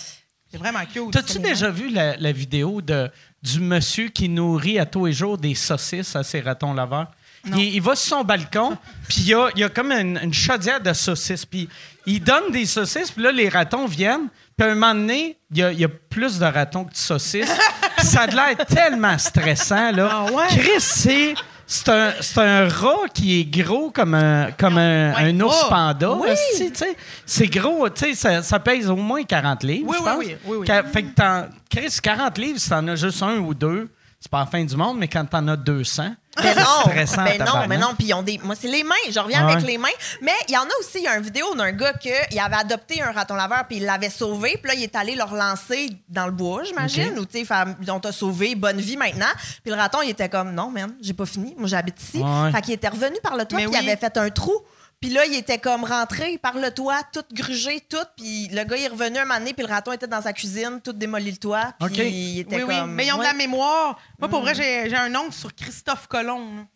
C'est 0.51 0.59
vraiment 0.59 0.85
cute. 0.85 1.11
T'as-tu 1.11 1.39
déjà 1.41 1.71
vu 1.71 1.89
la, 1.89 2.17
la 2.17 2.33
vidéo 2.33 2.81
de, 2.81 3.11
du 3.43 3.61
monsieur 3.61 4.09
qui 4.09 4.29
nourrit 4.29 4.79
à 4.79 4.87
tous 4.87 5.07
les 5.07 5.13
jours 5.13 5.37
des 5.39 5.55
saucisses 5.55 6.15
à 6.15 6.23
ses 6.23 6.41
ratons 6.41 6.75
laveurs? 6.75 7.11
Il, 7.47 7.75
il 7.75 7.83
va 7.83 7.95
sur 7.95 8.19
son 8.19 8.25
balcon, 8.25 8.77
puis 9.09 9.19
il 9.21 9.27
y 9.29 9.35
a, 9.35 9.49
il 9.55 9.61
y 9.61 9.65
a 9.65 9.69
comme 9.69 9.93
une, 9.93 10.19
une 10.23 10.35
chaudière 10.35 10.81
de 10.81 10.93
saucisses. 10.93 11.45
Puis 11.45 11.69
il 12.07 12.23
donne 12.23 12.51
des 12.53 12.67
saucisses, 12.67 13.11
puis 13.11 13.23
là, 13.23 13.33
les 13.33 13.49
ratons 13.49 13.87
viennent. 13.87 14.29
Puis 14.57 14.67
à 14.69 14.71
un 14.71 14.75
moment 14.75 14.95
donné, 14.95 15.37
il 15.51 15.59
y 15.59 15.63
a, 15.63 15.73
il 15.73 15.81
y 15.81 15.85
a 15.85 15.89
plus 15.89 16.39
de 16.39 16.45
ratons 16.47 16.85
que 16.85 16.93
de 16.93 16.97
saucisses. 16.97 17.51
Ça 18.03 18.23
a 18.23 18.27
l'air 18.27 18.57
tellement 18.67 19.17
stressant, 19.19 19.91
là. 19.93 20.09
Ah 20.11 20.25
ouais? 20.33 20.47
Chris, 20.49 20.81
c'est... 20.81 21.35
C'est 21.67 21.89
un, 21.89 22.13
un 22.37 22.69
rat 22.69 23.09
qui 23.15 23.41
est 23.41 23.45
gros 23.47 23.91
comme 23.91 24.13
un, 24.13 24.51
comme 24.53 24.77
un, 24.77 25.15
Ouais. 25.15 25.31
un 25.31 25.41
ours 25.41 25.63
Oh, 25.65 25.71
panda. 25.71 26.13
oui. 26.13 26.29
tu 26.59 26.71
sais. 26.75 26.95
C'est 27.25 27.47
gros, 27.47 27.89
tu 27.89 28.05
sais, 28.05 28.15
ça, 28.15 28.43
ça 28.43 28.61
pèse 28.61 28.91
au 28.91 28.97
moins 28.97 29.23
40 29.25 29.63
livres, 29.63 29.87
Oui, 29.89 29.97
je 29.99 30.03
oui, 30.05 30.11
pense. 30.11 30.19
oui, 30.19 30.37
oui, 30.45 30.57
oui. 30.61 30.67
Fait 30.93 31.03
que 31.05 31.09
Chris, 31.71 31.97
40 32.03 32.37
livres, 32.37 32.59
si 32.61 32.69
t'en 32.69 32.87
as 32.89 32.97
juste 32.97 33.23
un 33.23 33.39
ou 33.39 33.55
deux, 33.55 33.89
c'est 34.21 34.31
pas 34.31 34.41
la 34.41 34.47
fin 34.47 34.63
du 34.63 34.77
monde, 34.77 34.99
mais 34.99 35.09
quand 35.09 35.25
t'en 35.25 35.49
as 35.49 35.57
200, 35.57 36.15
Ben 36.37 36.53
c'est 36.55 36.61
non, 36.61 36.81
stressant. 36.81 37.25
ben 37.25 37.45
non, 37.45 37.67
mais 37.69 37.79
non, 37.79 37.95
puis 37.97 38.09
ils 38.09 38.15
ont 38.15 38.23
des. 38.23 38.39
Moi, 38.43 38.55
c'est 38.61 38.69
les 38.69 38.83
mains. 38.83 38.95
Je 39.11 39.19
reviens 39.21 39.47
Ouais. 39.47 39.53
avec 39.53 39.65
les 39.67 39.79
mains. 39.79 39.89
Mais 40.21 40.33
il 40.49 40.55
y 40.55 40.57
en 40.57 40.63
a 40.63 40.79
aussi, 40.81 40.99
il 40.99 41.03
y 41.05 41.07
a 41.07 41.17
une 41.17 41.23
vidéo 41.23 41.55
d'un 41.55 41.71
gars 41.73 41.93
qui 41.95 42.11
avait 42.11 42.57
adopté 42.57 43.01
un 43.03 43.13
raton 43.13 43.35
laveur 43.35 43.65
puis 43.69 43.77
il 43.79 43.85
l'avait 43.85 44.11
sauvé. 44.11 44.59
Puis 44.63 44.69
là, 44.69 44.75
il 44.75 44.83
est 44.83 44.97
allé 44.97 45.15
le 45.15 45.23
relancer 45.25 45.91
dans 46.09 46.27
le 46.27 46.33
bois, 46.33 46.65
j'imagine. 46.65 47.19
Ou 47.19 47.25
tu 47.27 47.45
sais, 47.45 47.55
on 47.89 48.01
t'a 48.01 48.13
sauvé, 48.13 48.55
bonne 48.55 48.81
vie 48.81 48.97
maintenant. 48.97 49.31
Puis 49.63 49.73
le 49.73 49.79
raton, 49.79 49.99
il 50.03 50.11
était 50.11 50.29
comme 50.29 50.53
non, 50.53 50.71
man, 50.71 50.95
j'ai 51.01 51.13
pas 51.15 51.27
fini. 51.27 51.55
Moi, 51.57 51.69
j'habite 51.69 52.01
ici. 52.03 52.19
Ouais. 52.19 52.51
Fait 52.53 52.61
qu'il 52.63 52.75
était 52.75 52.89
revenu 52.89 53.17
par 53.23 53.37
le 53.37 53.45
toit 53.45 53.59
Mais 53.59 53.67
puis 53.67 53.75
il 53.81 53.89
avait 53.89 53.97
fait 53.97 54.17
un 54.17 54.31
trou. 54.31 54.55
Puis 55.05 55.13
là, 55.13 55.27
il 55.27 55.35
était 55.35 55.59
comme 55.59 55.85
rentré 55.85 56.39
par 56.39 56.57
le 56.57 56.71
toit, 56.71 57.03
tout 57.13 57.25
grugé, 57.31 57.79
tout. 57.91 57.99
Puis 58.17 58.49
le 58.49 58.65
gars, 58.65 58.75
il 58.79 58.85
est 58.85 58.89
revenu 58.89 59.19
un 59.19 59.27
moment 59.27 59.39
donné, 59.39 59.53
puis 59.53 59.63
le 59.67 59.71
raton 59.71 59.93
était 59.93 60.07
dans 60.07 60.23
sa 60.23 60.33
cuisine, 60.33 60.81
tout 60.83 60.95
démoli 60.95 61.31
le 61.31 61.37
toit. 61.37 61.75
Puis 61.79 61.87
Ok. 61.87 61.99
il 61.99 62.39
était 62.39 62.63
Oui, 62.63 62.75
mais 62.89 63.09
ils 63.09 63.13
ont 63.13 63.19
de 63.19 63.23
la 63.23 63.35
mémoire. 63.35 64.01
Moi, 64.19 64.31
pour 64.31 64.41
vrai, 64.41 64.55
j'ai 64.55 64.89
j'ai 64.89 64.97
un 64.97 65.15
oncle 65.15 65.35
sur 65.35 65.55
Christophe 65.55 66.07
Colomb. 66.07 66.67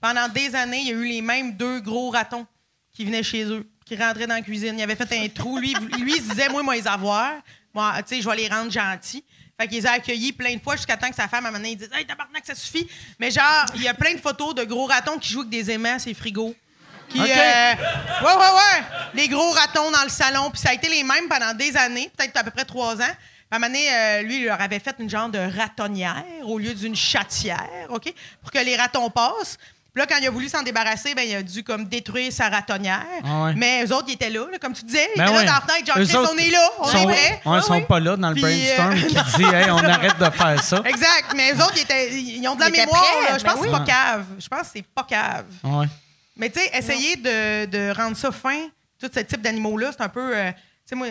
Pendant 0.00 0.26
des 0.26 0.56
années, 0.56 0.80
il 0.80 0.88
y 0.88 0.90
a 0.90 0.94
eu 0.94 1.06
les 1.06 1.22
mêmes 1.22 1.52
deux 1.56 1.78
gros 1.78 2.10
ratons 2.10 2.44
qui 2.92 3.04
venaient 3.04 3.22
chez 3.22 3.44
eux, 3.44 3.70
qui 3.84 3.94
rentraient 3.94 4.26
dans 4.26 4.34
la 4.34 4.42
cuisine. 4.42 4.74
Il 4.76 4.82
avait 4.82 4.96
fait 4.96 5.12
un 5.16 5.28
trou. 5.28 5.58
Lui, 5.60 5.72
lui 6.00 6.16
il 6.16 6.22
se 6.24 6.30
disait, 6.30 6.48
moi, 6.48 6.64
moi, 6.64 6.74
les 6.74 6.88
avoir. 6.88 7.34
Moi, 7.72 7.92
tu 8.02 8.16
sais, 8.16 8.20
je 8.20 8.28
vais 8.28 8.34
les 8.34 8.48
rendre 8.48 8.72
gentils. 8.72 9.22
Fait 9.60 9.68
qu'ils 9.68 9.78
les 9.78 9.86
a 9.86 9.92
accueillis 9.92 10.32
plein 10.32 10.56
de 10.56 10.60
fois 10.60 10.74
jusqu'à 10.74 10.96
temps 10.96 11.08
que 11.08 11.14
sa 11.14 11.28
femme, 11.28 11.46
à 11.46 11.50
un 11.50 11.52
moment 11.52 11.58
donné, 11.62 11.74
il 11.74 11.76
dit 11.76 11.86
Hey, 11.92 12.04
tabarnak, 12.04 12.44
ça 12.44 12.56
suffit. 12.56 12.88
Mais 13.20 13.30
genre, 13.30 13.64
il 13.76 13.82
y 13.82 13.88
a 13.88 13.94
plein 13.94 14.14
de 14.14 14.18
photos 14.20 14.56
de 14.56 14.64
gros 14.64 14.86
ratons 14.86 15.18
qui 15.20 15.32
jouent 15.32 15.42
avec 15.42 15.50
des 15.50 15.70
aimants 15.70 15.94
à 15.94 15.98
ses 16.00 16.14
frigos. 16.14 16.56
Qui, 17.08 17.20
euh, 17.20 17.24
ouais, 17.24 18.32
ouais, 18.34 18.34
ouais. 18.34 18.84
Les 19.14 19.28
gros 19.28 19.50
ratons 19.50 19.90
dans 19.90 20.02
le 20.02 20.08
salon. 20.08 20.50
Puis 20.50 20.60
ça 20.60 20.70
a 20.70 20.74
été 20.74 20.88
les 20.88 21.02
mêmes 21.02 21.28
pendant 21.28 21.52
des 21.54 21.76
années, 21.76 22.10
peut-être 22.16 22.36
à 22.36 22.44
peu 22.44 22.50
près 22.50 22.64
trois 22.64 22.94
ans. 22.94 23.14
Puis 23.48 23.52
à 23.52 23.56
un 23.56 23.58
moment 23.60 23.68
donné, 23.72 23.88
euh, 23.94 24.22
lui, 24.22 24.38
il 24.38 24.44
leur 24.46 24.60
avait 24.60 24.80
fait 24.80 24.96
une 24.98 25.08
genre 25.08 25.28
de 25.28 25.38
ratonnière 25.58 26.24
au 26.44 26.58
lieu 26.58 26.74
d'une 26.74 26.96
chatière, 26.96 27.86
OK? 27.90 28.12
Pour 28.42 28.50
que 28.50 28.58
les 28.58 28.76
ratons 28.76 29.08
passent. 29.10 29.56
Puis 29.94 30.02
là, 30.02 30.06
quand 30.06 30.18
il 30.20 30.26
a 30.26 30.30
voulu 30.30 30.46
s'en 30.48 30.62
débarrasser, 30.62 31.14
ben, 31.14 31.22
il 31.26 31.34
a 31.36 31.42
dû 31.42 31.62
comme 31.64 31.86
détruire 31.86 32.30
sa 32.30 32.50
ratonnière. 32.50 33.00
Ah 33.24 33.44
ouais. 33.44 33.54
Mais 33.56 33.82
eux 33.82 33.94
autres, 33.94 34.06
ils 34.08 34.12
étaient 34.14 34.28
là, 34.28 34.44
là, 34.52 34.58
comme 34.58 34.74
tu 34.74 34.84
disais. 34.84 35.08
Ils 35.14 35.18
Ben 35.18 35.28
étaient 35.28 35.36
ouais. 35.38 35.44
là 35.46 35.52
dans 35.52 35.54
la 35.54 35.60
fenêtre, 35.74 35.86
genre, 35.86 35.96
Eux 35.98 36.04
Chris, 36.06 36.16
autres 36.16 36.32
on 36.34 36.36
est 36.38 36.50
là, 36.50 36.70
on 36.80 36.84
sont, 36.84 36.98
est 36.98 37.12
prêts. 37.14 37.40
ouais, 37.46 37.58
ils 37.58 37.62
sont 37.62 37.80
pas 37.82 38.00
là 38.00 38.16
dans 38.16 38.28
le 38.28 38.34
Puis, 38.34 38.42
brainstorm 38.42 38.92
euh, 38.92 38.96
qui 39.06 39.14
dit 39.38 39.44
hey, 39.54 39.70
on 39.70 39.78
arrête 39.78 40.18
de 40.18 40.30
faire 40.30 40.62
ça. 40.62 40.82
Exact. 40.84 41.32
Mais 41.34 41.52
eux 41.54 41.62
autres, 41.62 41.72
ils, 41.76 41.82
étaient- 41.82 42.12
ils 42.20 42.46
ont 42.48 42.56
de 42.56 42.60
la 42.60 42.68
Ils 42.68 42.72
mémoire. 42.72 43.00
prêts, 43.02 43.30
là. 43.32 43.38
Je 43.38 43.44
ben 43.44 43.50
pense 43.52 43.60
que 43.62 43.66
oui. 43.66 43.72
c'est 43.72 43.78
pas 43.78 43.84
cave. 43.86 44.24
Je 44.38 44.48
pense 44.48 44.60
que 44.60 44.66
c'est 44.74 44.84
pas 44.86 45.04
cave. 45.04 45.44
Mais 46.36 46.50
tu 46.50 46.60
sais, 46.60 46.70
essayer 46.76 47.16
de, 47.16 47.66
de 47.66 47.94
rendre 47.96 48.16
ça 48.16 48.30
fin, 48.30 48.66
tout 48.98 49.08
ce 49.12 49.20
type 49.20 49.40
d'animaux-là, 49.40 49.90
c'est 49.92 50.02
un 50.02 50.08
peu. 50.08 50.36
euh, 50.36 50.50
tu 50.52 50.58
sais, 50.86 50.94
moi, 50.94 51.06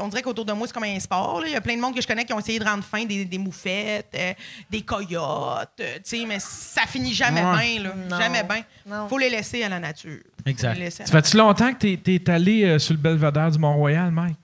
on 0.00 0.08
dirait 0.08 0.22
qu'autour 0.22 0.44
de 0.44 0.52
moi, 0.52 0.66
c'est 0.66 0.72
comme 0.72 0.84
un 0.84 1.00
sport. 1.00 1.40
là. 1.40 1.48
Il 1.48 1.52
y 1.52 1.56
a 1.56 1.60
plein 1.60 1.74
de 1.76 1.80
monde 1.80 1.94
que 1.94 2.00
je 2.00 2.06
connais 2.06 2.24
qui 2.24 2.32
ont 2.32 2.38
essayé 2.38 2.58
de 2.60 2.64
rendre 2.64 2.84
fin 2.84 3.04
des, 3.04 3.24
des 3.24 3.38
moufettes, 3.38 4.14
euh, 4.14 4.32
des 4.70 4.82
coyotes, 4.82 5.68
euh, 5.80 5.96
tu 5.96 6.18
sais, 6.20 6.24
mais 6.26 6.38
ça 6.38 6.82
finit 6.86 7.12
jamais 7.12 7.42
Ouais. 7.42 7.74
bien, 7.76 7.82
là. 7.82 7.94
Non. 8.08 8.18
Jamais 8.18 8.42
bien. 8.44 9.06
Faut 9.08 9.18
les 9.18 9.28
laisser 9.28 9.62
à 9.64 9.68
la 9.68 9.80
nature. 9.80 10.20
Exact. 10.46 10.90
Ça 10.90 11.04
fait-tu 11.06 11.36
longtemps 11.36 11.72
que 11.74 11.78
t'es, 11.96 11.96
t'es 12.18 12.30
allé 12.30 12.78
sur 12.78 12.94
le 12.94 13.00
belvédère 13.00 13.50
du 13.50 13.58
Mont-Royal, 13.58 14.10
Mike? 14.12 14.36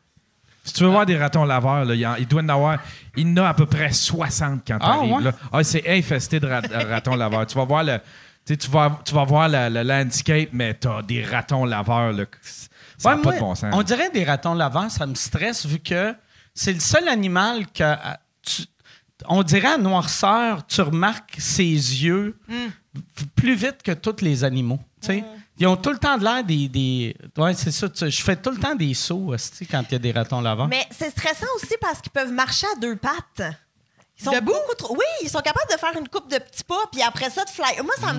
Si 0.64 0.74
tu 0.74 0.82
veux 0.82 0.90
voir 0.90 1.06
des 1.06 1.16
ratons 1.16 1.44
laveurs, 1.44 1.84
là, 1.86 1.94
il, 1.94 2.06
en- 2.06 2.16
il 2.16 2.26
doit 2.26 2.42
y 2.42 2.44
en 2.44 2.48
avoir. 2.50 2.78
Il 3.16 3.26
y 3.26 3.32
en 3.32 3.36
a 3.44 3.48
à 3.48 3.54
peu 3.54 3.64
près 3.64 3.90
60 3.90 4.62
quand 4.66 4.76
Ah, 4.80 4.86
t'arrives. 4.96 5.12
ouais? 5.14 5.22
là. 5.22 5.32
Ah, 5.50 5.64
c'est 5.64 5.88
infesté 5.88 6.40
de 6.40 6.46
rat- 6.46 6.60
de 6.60 6.74
ratons 6.74 7.14
laveurs. 7.16 7.46
Tu 7.46 7.54
vas 7.56 7.64
voir 7.64 7.84
le. 7.84 7.98
Tu 8.56 8.70
vas, 8.70 9.00
tu 9.04 9.14
vas 9.14 9.24
voir 9.24 9.48
le, 9.48 9.68
le 9.68 9.82
landscape, 9.82 10.48
mais 10.52 10.74
t'as 10.74 11.02
des 11.02 11.22
ratons 11.24 11.64
laveurs. 11.64 12.12
Là, 12.12 12.24
ça 12.96 13.10
n'a 13.10 13.16
Ouais, 13.16 13.22
pas 13.22 13.28
moi, 13.30 13.34
de 13.34 13.40
bon 13.40 13.54
sens. 13.54 13.74
On 13.74 13.82
dirait 13.82 14.10
des 14.10 14.24
ratons 14.24 14.54
laveurs, 14.54 14.90
ça 14.90 15.06
me 15.06 15.14
stresse 15.14 15.66
vu 15.66 15.78
que 15.80 16.14
c'est 16.54 16.72
le 16.72 16.80
seul 16.80 17.08
animal 17.08 17.66
que 17.72 17.94
tu- 18.42 18.62
on 19.26 19.42
dirait 19.42 19.72
à 19.72 19.78
noirceur, 19.78 20.66
tu 20.66 20.80
remarques 20.80 21.36
ses 21.38 21.64
yeux 21.64 22.36
v- 22.48 22.70
plus 23.34 23.54
vite 23.54 23.82
que 23.84 23.92
tous 23.92 24.22
les 24.22 24.44
animaux. 24.44 24.80
tu 25.00 25.08
sais. 25.08 25.24
Ils 25.60 25.66
ont 25.66 25.76
tout 25.76 25.90
le 25.90 25.98
temps 25.98 26.16
de 26.16 26.22
l'air 26.22 26.44
des. 26.44 26.68
des 26.68 27.16
ouais, 27.36 27.52
c'est 27.54 27.72
ça. 27.72 27.88
tu- 27.88 28.08
je 28.08 28.22
fais 28.22 28.36
tout 28.36 28.50
le 28.50 28.58
temps 28.58 28.76
des 28.76 28.94
sauts 28.94 29.34
quand 29.68 29.82
il 29.88 29.92
y 29.92 29.94
a 29.96 29.98
des 29.98 30.12
ratons 30.12 30.40
laveurs. 30.40 30.68
Mais 30.68 30.86
c'est 30.92 31.10
stressant 31.10 31.46
aussi 31.56 31.74
parce 31.80 32.00
qu'ils 32.00 32.12
peuvent 32.12 32.32
marcher 32.32 32.66
à 32.76 32.78
deux 32.80 32.94
pattes. 32.94 33.42
Ils 34.20 34.24
sont 34.24 34.32
Debout? 34.32 34.52
beaucoup 34.52 34.74
trop. 34.76 34.94
Oui, 34.96 35.04
ils 35.22 35.30
sont 35.30 35.38
capables 35.40 35.70
de 35.72 35.76
faire 35.78 35.92
une 35.96 36.08
coupe 36.08 36.28
de 36.30 36.38
petits 36.38 36.64
pas, 36.64 36.74
puis 36.90 37.00
après 37.02 37.30
ça, 37.30 37.44
de 37.44 37.50
fly. 37.50 37.80
Moi, 37.84 37.94
ça 38.00 38.12
me. 38.12 38.18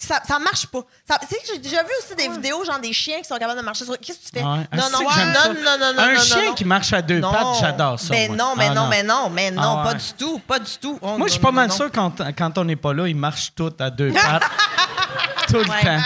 Ça, 0.00 0.20
ça 0.26 0.38
marche 0.40 0.66
pas. 0.66 0.80
Ça- 1.08 1.18
Tu 1.20 1.26
sais, 1.28 1.40
j'ai 1.52 1.58
déjà 1.58 1.82
vu 1.82 1.90
aussi 2.02 2.14
des 2.16 2.28
vidéos, 2.28 2.64
genre 2.64 2.78
des 2.80 2.92
chiens 2.92 3.18
qui 3.18 3.24
sont 3.24 3.36
capables 3.36 3.58
de 3.58 3.64
marcher 3.64 3.84
sur. 3.84 3.98
Qu'est-ce 3.98 4.18
que 4.18 4.24
tu 4.24 4.30
fais? 4.38 4.44
Ouais. 4.44 4.66
Non, 4.72 4.90
non, 4.90 5.00
non, 5.00 5.10
non, 5.10 5.54
non, 5.62 5.78
non, 5.78 5.94
non, 5.94 6.02
Un 6.02 6.12
non, 6.14 6.20
chien 6.20 6.44
non. 6.46 6.54
qui 6.54 6.64
marche 6.64 6.92
à 6.92 7.02
deux 7.02 7.18
Non. 7.20 7.30
pattes, 7.32 7.60
j'adore 7.60 7.98
ça. 7.98 8.08
Ben 8.10 8.28
moi. 8.28 8.36
non, 8.36 8.54
mais 8.56 8.66
Ah, 8.70 8.74
non, 8.74 8.86
mais 8.88 9.02
non, 9.02 9.30
mais 9.30 9.50
non, 9.50 9.78
Ah, 9.80 9.84
pas 9.84 9.92
ouais. 9.92 9.98
du 9.98 10.12
tout, 10.18 10.38
pas 10.40 10.58
du 10.58 10.76
tout. 10.80 10.98
Oh, 11.02 11.16
Moi, 11.18 11.26
je 11.28 11.32
suis 11.32 11.40
non, 11.40 11.46
pas 11.46 11.52
mal 11.52 11.68
non, 11.68 11.74
sûr 11.74 11.90
quand, 11.92 12.12
quand 12.36 12.58
on 12.58 12.64
n'est 12.64 12.76
pas 12.76 12.92
là, 12.94 13.06
ils 13.08 13.16
marchent 13.16 13.52
tous 13.54 13.72
à 13.80 13.90
deux 13.90 14.12
pattes. 14.12 14.42
tout 15.48 15.56
le 15.58 15.64
temps. 15.64 16.02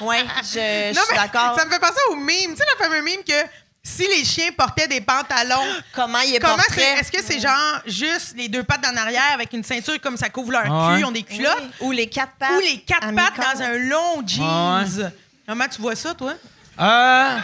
non. 0.00 0.06
Ouais, 0.08 0.24
je, 0.42 0.42
je 0.52 0.94
Non, 0.94 1.02
suis 1.02 1.12
mais 1.12 1.16
d'accord. 1.18 1.58
ça 1.58 1.64
me 1.64 1.70
fait 1.70 1.78
penser 1.78 2.00
au 2.10 2.16
mime. 2.16 2.50
Tu 2.52 2.56
sais, 2.56 2.64
le 2.78 2.84
fameux 2.84 3.02
mime 3.02 3.22
que 3.26 3.32
si 3.82 4.06
les 4.06 4.24
chiens 4.24 4.50
portaient 4.56 4.86
des 4.88 5.00
pantalons, 5.00 5.66
Comment 5.94 6.20
il 6.20 6.36
est 6.36 6.38
comment 6.38 6.56
est-ce 6.56 7.10
que 7.10 7.22
c'est 7.22 7.40
genre 7.40 7.80
juste 7.86 8.34
les 8.36 8.48
deux 8.48 8.62
pattes 8.62 8.86
en 8.86 8.96
arrière 8.96 9.32
avec 9.34 9.52
une 9.52 9.64
ceinture 9.64 10.00
comme 10.00 10.16
ça 10.16 10.28
couvre 10.30 10.52
leur 10.52 10.62
Ah 10.70 10.96
cul, 10.96 11.04
ont 11.04 11.10
des 11.10 11.22
culottes, 11.24 11.58
Oui. 11.80 11.86
Ou 11.88 11.90
les 11.92 12.08
quatre 12.08 12.32
pattes. 12.38 12.50
ou 12.56 12.60
les 12.60 12.80
quatre 12.80 13.12
pattes 13.14 13.56
dans 13.56 13.62
un 13.62 13.78
long 13.78 14.22
jeans? 14.26 15.12
Comment 15.46 15.66
tu 15.68 15.80
vois 15.82 15.96
ça, 15.96 16.14
toi? 16.14 16.34
Euh, 16.80 17.36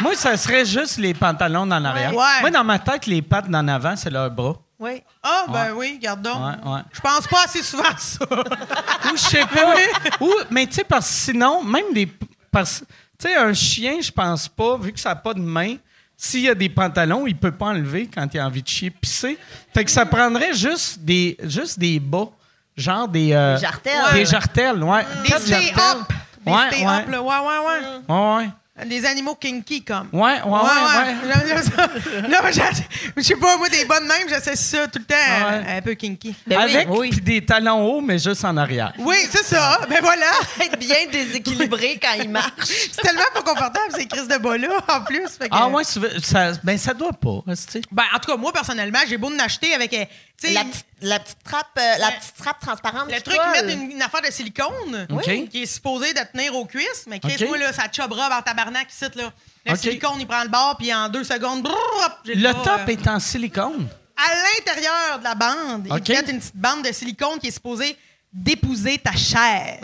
moi, 0.00 0.14
ça 0.14 0.36
serait 0.36 0.64
juste 0.64 0.98
les 0.98 1.12
pantalons 1.14 1.66
dans 1.66 1.78
l'arrière. 1.80 2.14
Ouais. 2.14 2.40
Moi, 2.42 2.50
dans 2.50 2.62
ma 2.62 2.78
tête, 2.78 3.06
les 3.06 3.22
pattes 3.22 3.48
d'en 3.48 3.66
avant, 3.66 3.96
c'est 3.96 4.10
leur 4.10 4.30
bras. 4.30 4.54
Oui. 4.78 5.02
Ah, 5.22 5.46
ben 5.48 5.72
oui, 5.74 5.98
garde 6.00 6.22
donc. 6.22 6.36
Ouais, 6.36 6.72
ouais. 6.72 6.80
Je 6.92 7.00
pense 7.00 7.26
pas 7.26 7.44
assez 7.44 7.62
souvent 7.64 7.82
à 7.82 7.96
ça. 7.96 8.24
Ou 8.30 9.16
je 9.16 9.20
sais 9.22 9.44
pas. 9.46 9.74
Ou, 10.20 10.32
mais 10.50 10.66
tu 10.68 10.74
sais, 10.74 10.84
parce 10.84 11.08
que 11.08 11.12
sinon, 11.32 11.64
même 11.64 11.92
des. 11.92 12.06
parce- 12.52 12.84
Tu 13.20 13.26
sais, 13.28 13.36
un 13.36 13.52
chien, 13.52 14.00
je 14.00 14.10
pense 14.12 14.46
pas, 14.48 14.76
vu 14.76 14.92
que 14.92 15.00
ça 15.00 15.08
n'a 15.10 15.16
pas 15.16 15.34
de 15.34 15.40
main, 15.40 15.74
s'il 16.16 16.42
y 16.42 16.48
a 16.48 16.54
des 16.54 16.68
pantalons, 16.68 17.26
il 17.26 17.36
peut 17.36 17.50
pas 17.52 17.66
enlever 17.66 18.08
quand 18.12 18.26
il 18.32 18.38
a 18.38 18.46
envie 18.46 18.62
de 18.62 18.68
chier 18.68 18.90
pisser. 18.90 19.36
Fait 19.74 19.84
que 19.84 19.90
ça 19.90 20.06
prendrait 20.06 20.54
juste 20.54 21.00
des, 21.00 21.36
juste 21.42 21.78
des 21.78 21.98
bas, 21.98 22.28
genre 22.76 23.08
des... 23.08 23.32
euh, 23.32 23.56
Des 23.56 23.60
jartelles. 23.60 23.92
Des 24.14 24.24
jartelles, 24.24 24.82
ouais. 24.84 25.04
Des 25.22 25.28
Quatre 25.30 25.46
jartelles. 25.46 25.74
up. 26.00 26.12
Des 26.46 26.52
Ouais, 26.52 26.58
ouais. 26.58 26.84
là. 27.10 27.22
Ouais, 27.22 27.38
ouais, 27.38 27.58
ouais. 27.66 28.14
Ouais, 28.14 28.36
ouais. 28.36 28.48
Des 28.86 29.04
animaux 29.06 29.34
kinky, 29.34 29.82
comme. 29.82 30.08
Ouais, 30.12 30.40
ouais, 30.42 30.50
ouais, 30.50 30.50
ouais. 30.52 31.14
Mais 31.24 32.52
j'ai- 32.52 32.62
je 33.16 33.22
sais 33.22 33.36
pas, 33.36 33.56
moi, 33.56 33.68
des 33.68 33.84
bonnes 33.84 34.06
mêmes, 34.06 34.28
j'essaie 34.28 34.56
ça 34.56 34.86
tout 34.86 34.98
le 34.98 35.04
temps, 35.04 35.14
Ouais. 35.14 35.62
euh, 35.66 35.78
un 35.78 35.82
peu 35.82 35.94
kinky. 35.94 36.34
Ben 36.46 36.60
Avec 36.60 36.88
oui. 36.90 37.10
puis 37.10 37.20
des 37.20 37.44
talons 37.44 37.84
hauts, 37.84 38.00
mais 38.00 38.18
juste 38.18 38.44
en 38.44 38.56
arrière. 38.56 38.92
Oui, 38.98 39.16
c'est 39.30 39.44
ça. 39.44 39.80
Ben 39.88 39.98
voilà. 40.00 40.26
Être 40.60 40.78
bien 40.78 41.06
déséquilibré 41.10 41.98
quand 42.00 42.14
il 42.22 42.28
marche. 42.30 42.50
C'est 42.92 43.02
tellement 43.02 43.22
pas 43.34 43.42
confortable, 43.42 43.92
ces 43.96 44.06
crises 44.06 44.28
de 44.28 44.36
bas-là, 44.38 44.68
en 44.88 45.00
plus. 45.02 45.26
Fait 45.38 45.48
que- 45.48 45.54
Ah 45.56 45.68
ouais, 45.68 45.84
ça, 45.84 46.52
ben 46.62 46.78
ça 46.78 46.94
doit 46.94 47.12
pas. 47.12 47.42
Ben, 47.90 48.04
en 48.14 48.18
tout 48.18 48.30
cas, 48.30 48.36
moi, 48.36 48.52
personnellement, 48.52 48.98
j'ai 49.08 49.16
beau 49.16 49.28
en 49.32 49.38
acheter 49.38 49.74
avec. 49.74 49.92
Tu 50.40 50.50
La, 50.52 50.64
petite- 50.64 50.86
la 51.02 51.18
petite 51.20 51.42
trappe, 51.44 51.66
euh, 51.78 51.98
la 51.98 52.12
petite 52.12 52.34
trappe 52.36 52.60
transparente. 52.60 53.10
le 53.12 53.20
truc, 53.20 53.36
ils 53.36 53.50
mettent 53.66 53.74
une, 53.76 53.90
une 53.92 54.02
affaire 54.02 54.22
de 54.22 54.30
silicone 54.30 55.06
qui 55.50 55.62
est 55.62 55.66
supposé 55.66 56.12
de 56.12 56.20
tenir 56.32 56.54
aux 56.54 56.64
cuisses, 56.64 57.04
mais 57.08 57.18
Chris, 57.20 57.36
OK. 57.40 57.48
moi, 57.48 57.58
là, 57.58 57.72
ça 57.72 57.84
chobera 57.94 58.38
en 58.38 58.42
tabarnak 58.42 58.88
ici, 58.92 59.04
là. 59.16 59.32
Le 59.66 59.76
silicone, 59.76 60.16
il 60.20 60.26
prend 60.26 60.42
le 60.42 60.48
bord, 60.48 60.76
puis 60.78 60.92
en 60.94 61.08
deux 61.08 61.24
secondes, 61.24 61.62
brrr, 61.62 62.20
Le 62.24 62.52
top 62.52 62.80
euh, 62.86 62.92
est 62.92 63.06
en 63.08 63.18
silicone. 63.20 63.86
À 64.16 64.34
l'intérieur 64.34 65.18
de 65.18 65.24
la 65.24 65.34
bande, 65.34 65.86
OK. 65.90 65.98
ils 65.98 66.02
te 66.02 66.12
mettent 66.12 66.28
une 66.30 66.38
petite 66.38 66.56
bande 66.56 66.82
de 66.84 66.92
silicone 66.92 67.38
qui 67.38 67.48
est 67.48 67.52
supposée 67.52 67.96
d'épouser 68.32 68.98
ta 68.98 69.12
chair. 69.12 69.78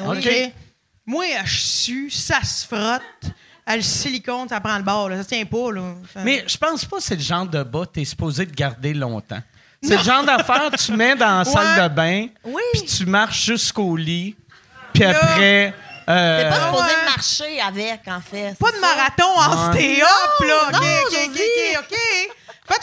Moi, 1.07 1.27
je 1.45 1.59
sue, 1.61 2.11
ça 2.11 2.43
se 2.43 2.67
frotte. 2.67 3.03
Le 3.67 3.81
silicone, 3.83 4.49
ça 4.49 4.61
prend 4.61 4.77
le 4.77 4.83
bord, 4.83 5.09
là. 5.09 5.19
Ça 5.19 5.25
tient 5.25 5.45
pas, 5.45 5.71
là. 5.73 5.95
Ça- 6.13 6.21
Mais 6.23 6.45
je 6.47 6.57
pense 6.57 6.85
pas 6.85 6.97
que 6.99 7.03
c'est 7.03 7.17
le 7.17 7.23
genre 7.23 7.47
de 7.47 7.63
bas 7.63 7.87
que 7.87 7.93
t'es 7.93 8.05
supposé 8.05 8.45
de 8.47 8.53
garder 8.55 8.93
longtemps. 8.95 9.41
C'est 9.87 9.97
le 9.97 10.03
genre 10.03 10.25
d'affaire 10.25 10.71
que 10.71 10.77
tu 10.77 10.93
mets 10.93 11.15
dans 11.17 11.39
la 11.39 11.45
salle 11.45 11.83
de 11.83 11.95
bain, 11.95 12.27
Oui. 12.45 12.63
puis 12.73 12.83
tu 12.85 13.07
marches 13.07 13.45
jusqu'au 13.45 13.97
lit, 13.97 14.35
puis 14.93 15.05
après... 15.05 15.75
euh, 16.09 16.43
T'es 16.43 16.49
pas 16.51 16.65
supposé 16.67 16.95
ouais. 16.95 17.05
marcher 17.07 17.61
avec, 17.61 18.01
en 18.09 18.21
fait. 18.21 18.55
Pas 18.59 18.71
de 18.71 18.77
ça? 18.77 18.81
marathon 18.81 19.39
en 19.39 19.71
Ouais. 19.73 19.79
stay-up, 19.79 20.49
là. 20.49 20.69
OK, 20.69 20.73
non, 20.73 20.79
OK. 20.79 21.31
OK, 21.31 21.79
OK. 21.81 21.99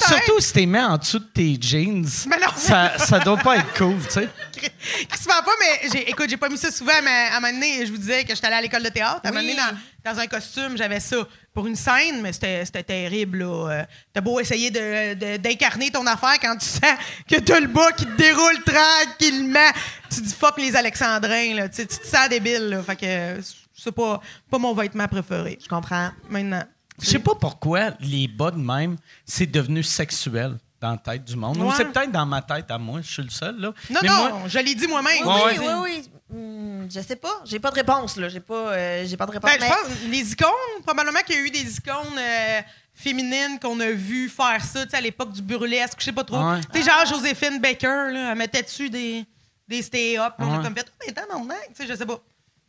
Surtout 0.07 0.39
si 0.39 0.53
t'es 0.53 0.65
mis 0.65 0.77
en 0.79 0.97
dessous 0.97 1.19
de 1.19 1.25
tes 1.25 1.57
jeans. 1.59 2.05
Mais 2.27 2.37
non. 2.37 2.47
Ça, 2.55 2.97
ça 2.99 3.19
doit 3.19 3.37
pas 3.37 3.57
être 3.57 3.73
cool, 3.77 3.97
tu 4.05 4.11
sais. 4.11 4.29
Crispement 5.09 5.41
pas, 5.43 5.51
mais 5.59 5.89
j'ai, 5.91 6.09
écoute, 6.09 6.29
j'ai 6.29 6.37
pas 6.37 6.49
mis 6.49 6.57
ça 6.57 6.69
souvent, 6.71 6.93
mais 7.03 7.09
à 7.31 7.37
un 7.37 7.39
moment 7.39 7.51
donné, 7.53 7.85
je 7.85 7.91
vous 7.91 7.97
disais 7.97 8.23
que 8.23 8.35
j'étais 8.35 8.45
allée 8.47 8.57
à 8.57 8.61
l'école 8.61 8.83
de 8.83 8.89
théâtre. 8.89 9.21
À 9.23 9.29
un 9.29 9.31
moment 9.31 9.41
donné, 9.41 9.55
dans, 9.55 10.11
dans 10.13 10.19
un 10.19 10.27
costume, 10.27 10.77
j'avais 10.77 10.99
ça 10.99 11.17
pour 11.53 11.65
une 11.65 11.75
scène, 11.75 12.21
mais 12.21 12.31
c'était, 12.31 12.63
c'était 12.63 12.83
terrible. 12.83 13.39
Là. 13.39 13.69
Euh, 13.71 13.83
T'as 14.13 14.21
beau 14.21 14.39
essayer 14.39 14.69
de, 14.69 15.15
de- 15.15 15.37
d'incarner 15.37 15.89
ton 15.89 16.05
affaire 16.05 16.35
quand 16.39 16.55
tu 16.57 16.65
sens 16.67 16.81
que 17.27 17.39
t'as 17.39 17.59
le 17.59 17.67
bas 17.67 17.91
qui 17.93 18.05
te 18.05 18.15
déroule 18.17 18.61
tranquillement. 18.63 19.71
Tu 20.13 20.21
dis 20.21 20.33
fuck 20.33 20.57
les 20.59 20.75
Alexandrins, 20.75 21.55
là. 21.55 21.69
Tu, 21.69 21.87
te 21.87 21.93
sens 22.05 22.29
débile. 22.29 22.69
Là. 22.69 22.83
Fait 22.83 22.95
que 22.95 23.41
c'est 23.75 23.91
pas, 23.91 24.21
pas 24.49 24.57
mon 24.59 24.73
vêtement 24.75 25.07
préféré. 25.07 25.57
Je 25.61 25.67
comprends. 25.67 26.11
Maintenant. 26.29 26.63
Je 27.01 27.09
sais 27.09 27.19
pas 27.19 27.35
pourquoi 27.35 27.91
les 27.99 28.27
bas 28.27 28.51
de 28.51 28.57
même, 28.57 28.97
c'est 29.25 29.45
devenu 29.45 29.83
sexuel 29.83 30.57
dans 30.79 30.91
la 30.91 30.97
tête 30.97 31.25
du 31.25 31.35
monde. 31.35 31.57
Ou 31.57 31.71
c'est 31.75 31.85
peut-être 31.85 32.11
dans 32.11 32.25
ma 32.25 32.41
tête 32.41 32.69
à 32.71 32.77
moi, 32.77 33.01
je 33.03 33.11
suis 33.11 33.23
le 33.23 33.29
seul, 33.29 33.55
là. 33.59 33.71
Non, 33.89 33.99
Mais 34.01 34.07
non, 34.07 34.15
moi- 34.29 34.41
je 34.47 34.59
l'ai 34.59 34.73
dit 34.75 34.87
moi-même. 34.87 35.25
Oui, 35.25 35.41
oui, 35.47 35.57
oui, 35.59 35.73
oui. 35.83 36.09
Hmm, 36.35 36.87
je 36.89 37.01
sais 37.01 37.15
pas. 37.17 37.41
J'ai 37.45 37.59
pas 37.59 37.69
de 37.69 37.75
réponse, 37.75 38.15
là. 38.17 38.29
J'ai 38.29 38.39
pas, 38.39 38.53
euh, 38.73 39.05
j'ai 39.05 39.17
pas 39.17 39.25
de 39.25 39.31
réponse. 39.31 39.51
Ben, 39.51 39.59
je 39.61 39.67
pense, 39.67 40.01
les 40.09 40.31
icônes, 40.31 40.81
probablement 40.83 41.19
qu'il 41.25 41.35
y 41.35 41.37
a 41.39 41.41
eu 41.41 41.51
des 41.51 41.75
icônes 41.77 42.17
euh, 42.17 42.61
féminines 42.95 43.59
qu'on 43.61 43.79
a 43.79 43.91
vu 43.91 44.29
faire 44.29 44.63
ça, 44.63 44.85
tu 44.85 44.91
sais, 44.91 44.97
à 44.97 45.01
l'époque 45.01 45.33
du 45.33 45.41
burlesque, 45.41 45.97
je 45.99 46.05
sais 46.05 46.11
pas 46.11 46.23
trop. 46.23 46.37
Ouais. 46.41 46.61
Tu 46.73 46.81
sais, 46.81 46.89
genre 46.89 47.05
Joséphine 47.05 47.59
Baker, 47.59 48.09
là, 48.11 48.31
elle 48.31 48.37
mettait 48.37 48.63
dessus 48.63 48.89
des, 48.89 49.25
des 49.67 49.81
stay-up. 49.81 50.33
On 50.39 50.59
a 50.59 50.63
comme 50.63 50.73
fait, 50.75 50.85
oh, 50.89 51.03
mais 51.05 51.13
tabarnak, 51.13 51.67
tu 51.75 51.83
sais, 51.85 51.91
je 51.91 51.95
sais 51.97 52.05
pas. 52.05 52.19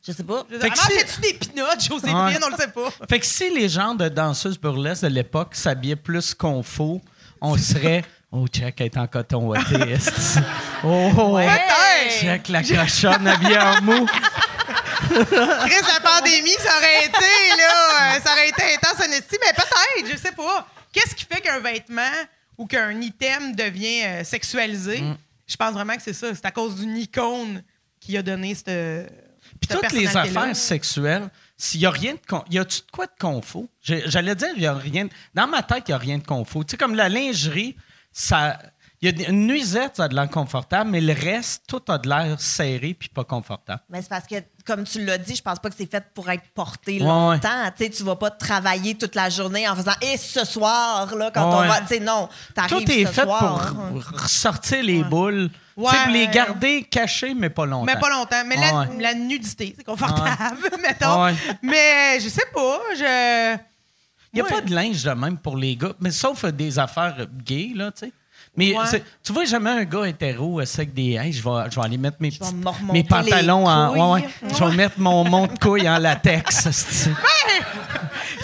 Je 0.07 0.13
sais 0.13 0.25
pas. 0.25 0.45
Fait 0.51 0.59
pas. 0.59 0.69
que 0.71 0.75
Ah, 0.79 0.87
si- 0.91 0.99
fait-tu 0.99 1.21
des 1.21 1.35
pinottes, 1.35 1.81
Joséphine? 1.85 2.17
Ouais. 2.17 2.39
On 2.45 2.49
le 2.51 2.57
sait 2.57 2.69
pas. 2.69 2.91
Fait 3.09 3.21
que 3.21 3.27
si 3.27 3.51
les 3.55 3.69
gens 3.69 3.95
de 3.95 4.09
danseuses 4.09 4.59
burlesques 4.59 5.03
de 5.03 5.09
l'époque 5.09 5.55
s'habillaient 5.55 5.97
plus 5.97 6.35
qu'on 6.35 6.63
faut, 6.63 7.01
on 7.41 7.57
serait 7.57 8.05
Oh, 8.35 8.47
check, 8.49 8.81
elle 8.81 8.87
est 8.87 8.97
en 8.97 9.07
coton 9.07 9.47
ouaté, 9.49 9.75
esti. 9.93 10.39
Oh, 10.83 11.11
oh, 11.19 11.37
Peut-être. 11.37 12.19
check 12.19 12.49
la 12.49 12.63
cochonne 12.63 13.27
habillée 13.29 13.59
en 13.59 13.83
mou. 13.83 14.07
Chris, 15.07 15.85
la 15.87 16.01
pandémie, 16.03 16.57
ça 16.59 16.77
aurait 16.79 17.05
été, 17.05 17.57
là, 17.59 18.15
euh, 18.17 18.21
ça 18.25 18.33
aurait 18.33 18.49
été 18.49 18.63
intense 18.75 19.07
en 19.07 19.11
estime, 19.13 19.39
mais 19.45 19.53
peut-être, 19.53 20.11
je 20.11 20.17
sais 20.17 20.33
pas. 20.33 20.67
Qu'est-ce 20.93 21.15
qui 21.15 21.27
fait 21.27 21.43
qu'un 21.43 21.61
vêtement 21.61 22.01
ou 22.57 22.67
qu'un 22.67 22.99
item 23.03 23.55
devient 23.55 24.03
euh, 24.05 24.25
sexualisé? 24.25 25.03
Mm. 25.03 25.17
Je 25.47 25.57
pense 25.57 25.73
vraiment 25.75 25.95
que 25.97 26.03
c'est 26.03 26.15
ça. 26.15 26.29
C'est 26.35 26.47
à 26.47 26.51
cause 26.51 26.77
d'une 26.77 26.97
icône 26.97 27.63
qui 28.01 28.17
a 28.17 28.23
donné 28.23 28.55
cette. 28.55 28.71
Puis 29.61 29.69
toutes 29.69 29.93
les 29.93 30.17
affaires 30.17 30.57
sexuelles, 30.57 31.29
s'il 31.57 31.81
y 31.81 31.87
a 31.87 31.91
rien 31.91 32.15
de 32.15 32.21
con... 32.29 32.45
y 32.51 32.59
a-tu 32.59 32.81
de 32.81 32.91
quoi 32.91 33.07
de 33.07 33.13
confo? 33.19 33.69
J'allais 33.83 34.35
dire 34.35 34.49
il 34.57 34.63
y 34.63 34.67
a 34.67 34.75
rien. 34.75 35.07
Dans 35.35 35.47
ma 35.47 35.63
tête, 35.63 35.85
il 35.89 35.91
y 35.93 35.95
a 35.95 35.99
rien 35.99 36.19
de 36.19 36.27
confo. 36.27 36.65
Tu 36.65 36.73
sais 36.73 36.77
comme 36.77 36.95
la 36.95 37.09
lingerie, 37.09 37.77
ça 38.13 38.59
il 39.05 39.19
y 39.19 39.25
a 39.25 39.29
une 39.31 39.49
nuisette, 39.49 39.97
ça 39.97 40.05
a 40.05 40.09
de 40.09 40.15
l'air 40.15 40.31
confortable, 40.31 40.89
mais 40.91 41.01
le 41.01 41.13
reste, 41.13 41.65
tout 41.67 41.83
a 41.89 41.99
de 41.99 42.09
l'air 42.09 42.41
serré 42.41 42.95
puis 42.95 43.09
pas 43.09 43.25
confortable. 43.25 43.83
Mais 43.91 44.01
c'est 44.01 44.09
parce 44.09 44.29
que, 44.29 44.37
comme 44.65 44.85
tu 44.85 45.05
l'as 45.05 45.19
dit, 45.19 45.35
je 45.35 45.43
pense 45.43 45.59
pas 45.59 45.71
que 45.71 45.75
c'est 45.77 45.91
fait 45.91 46.05
pour 46.15 46.31
être 46.31 46.45
porté 46.55 47.01
Ouais, 47.01 47.09
longtemps. 47.09 47.73
Tu 47.77 47.83
sais, 47.83 47.91
tu 47.91 48.05
vas 48.05 48.15
pas 48.15 48.31
travailler 48.31 48.95
toute 48.97 49.17
la 49.17 49.29
journée 49.29 49.69
en 49.69 49.75
faisant 49.75 49.95
et 50.01 50.17
ce 50.17 50.45
soir 50.45 51.13
là 51.17 51.33
quand 51.35 51.51
Ouais. 51.51 51.67
on 51.67 51.69
va. 51.69 51.81
Tu 51.81 51.87
sais, 51.89 51.99
non. 51.99 52.29
T'arrives 52.55 52.79
Tout 52.85 52.93
est 52.93 53.07
ce 53.07 53.11
fait 53.11 53.23
soir. 53.23 53.75
pour 53.75 54.21
ressortir 54.21 54.85
les 54.85 55.03
boules. 55.03 55.51
Tu 55.77 55.85
sais, 55.89 55.97
pour 56.05 56.13
les 56.13 56.27
garder 56.29 56.83
cachées, 56.83 57.35
mais 57.35 57.49
pas 57.51 57.65
longtemps. 57.67 57.85
Mais 57.87 57.99
pas 58.01 58.11
longtemps. 58.11 58.43
Mais 58.47 58.57
la, 58.57 58.81
Ouais. 58.81 58.87
la 59.01 59.15
nudité, 59.15 59.75
c'est 59.77 59.85
confortable, 59.85 60.59
mettons. 60.83 61.35
Mais 61.63 62.21
je 62.21 62.29
sais 62.29 62.45
pas. 62.53 62.79
Je. 62.97 63.57
Il 64.35 64.37
n'y 64.37 64.41
a 64.41 64.45
pas 64.51 64.61
de 64.63 64.75
linge 64.75 65.03
de 65.03 65.11
même 65.11 65.37
pour 65.39 65.57
les 65.57 65.77
gars, 65.77 65.93
mais 66.01 66.11
sauf 66.11 66.45
euh, 66.45 66.51
des 66.53 66.79
affaires 66.79 67.17
euh, 67.19 67.27
gays, 67.45 67.73
là, 67.75 67.91
tu 67.93 68.07
sais. 68.07 68.13
Mais 68.57 68.77
Ouais. 68.77 69.03
tu 69.25 69.33
vois 69.33 69.45
jamais 69.47 69.71
un 69.71 69.85
gars 69.85 70.05
hétéro 70.05 70.61
euh, 70.61 70.65
avec 70.75 70.93
des. 70.93 71.13
Hey, 71.15 71.33
je 71.33 71.43
vais, 71.43 71.71
je 71.71 71.77
vais 71.81 71.87
aller 71.87 71.97
mettre 71.99 72.19
mes, 72.21 72.31
mes 72.93 73.05
pantalons 73.05 73.67
en. 73.67 74.15
Ouais, 74.17 74.23
ouais. 74.23 74.29
Je 74.55 74.65
vais 74.65 74.77
mettre 74.77 74.99
mon 75.01 75.25
monte 75.25 75.59
couille 75.59 75.89
en 75.89 75.99
latex. 75.99 76.67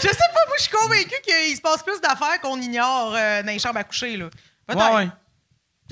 Je 0.01 0.07
sais 0.07 0.15
pas, 0.17 0.45
moi, 0.47 0.55
je 0.57 0.63
suis 0.63 0.71
convaincue 0.71 1.21
qu'il 1.25 1.55
se 1.55 1.61
passe 1.61 1.83
plus 1.83 1.99
d'affaires 2.01 2.39
qu'on 2.41 2.59
ignore 2.61 3.13
euh, 3.17 3.41
dans 3.43 3.51
les 3.51 3.59
chambres 3.59 3.79
à 3.79 3.83
coucher, 3.83 4.15
là. 4.17 4.27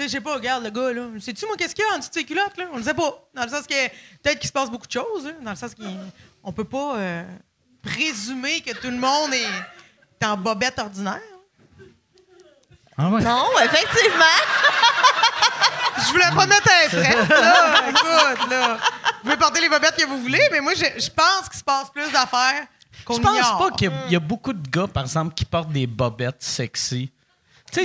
Je 0.03 0.07
sais 0.09 0.21
pas, 0.21 0.33
regarde 0.35 0.63
le 0.63 0.69
gars, 0.69 0.93
là. 0.93 1.07
Sais-tu, 1.19 1.45
moi, 1.47 1.55
qu'est-ce 1.57 1.73
qu'il 1.75 1.83
y 1.83 1.87
a 1.91 1.95
en 1.95 1.97
dessous 1.97 2.09
de 2.09 2.13
ses 2.15 2.23
culottes, 2.23 2.57
là? 2.57 2.65
On 2.73 2.77
le 2.77 2.83
sait 2.83 2.93
pas. 2.93 3.27
Dans 3.33 3.43
le 3.43 3.49
sens 3.49 3.65
que 3.67 3.87
peut-être 4.21 4.39
qu'il 4.39 4.47
se 4.47 4.53
passe 4.53 4.69
beaucoup 4.69 4.87
de 4.87 4.91
choses, 4.91 5.25
hein, 5.27 5.35
dans 5.41 5.51
le 5.51 5.55
sens 5.57 5.71
qu'on 6.43 6.51
peut 6.53 6.63
pas 6.65 6.97
euh, 6.97 7.23
présumer 7.81 8.61
que 8.61 8.71
tout 8.73 8.89
le 8.89 8.97
monde 8.97 9.33
est 9.33 10.25
en 10.25 10.37
bobette 10.37 10.77
ordinaire. 10.79 11.19
Ah 12.97 13.09
ouais. 13.09 13.21
Non, 13.21 13.45
effectivement. 13.63 14.25
Je 15.99 16.11
voulais 16.11 16.29
pas 16.35 16.45
mettre 16.47 16.69
un 16.69 16.89
fret, 16.89 17.27
là. 17.41 17.89
Écoute, 17.89 18.49
là. 18.49 18.77
Vous 18.77 19.21
pouvez 19.23 19.37
porter 19.37 19.61
les 19.61 19.69
bobettes 19.69 19.95
que 19.95 20.05
vous 20.05 20.21
voulez, 20.21 20.41
mais 20.51 20.61
moi, 20.61 20.73
je, 20.75 20.85
je 20.99 21.09
pense 21.09 21.49
qu'il 21.49 21.59
se 21.59 21.63
passe 21.63 21.89
plus 21.89 22.09
d'affaires 22.11 22.65
qu'on 23.03 23.15
Je 23.15 23.21
pense 23.21 23.35
ignore. 23.37 23.57
pas 23.57 23.71
qu'il 23.75 23.89
y, 23.89 23.93
a- 23.93 24.05
il 24.07 24.11
y 24.13 24.15
a 24.15 24.19
beaucoup 24.19 24.53
de 24.53 24.67
gars, 24.69 24.87
par 24.87 25.03
exemple, 25.03 25.33
qui 25.33 25.43
portent 25.45 25.71
des 25.71 25.87
bobettes 25.87 26.41
sexy. 26.43 27.11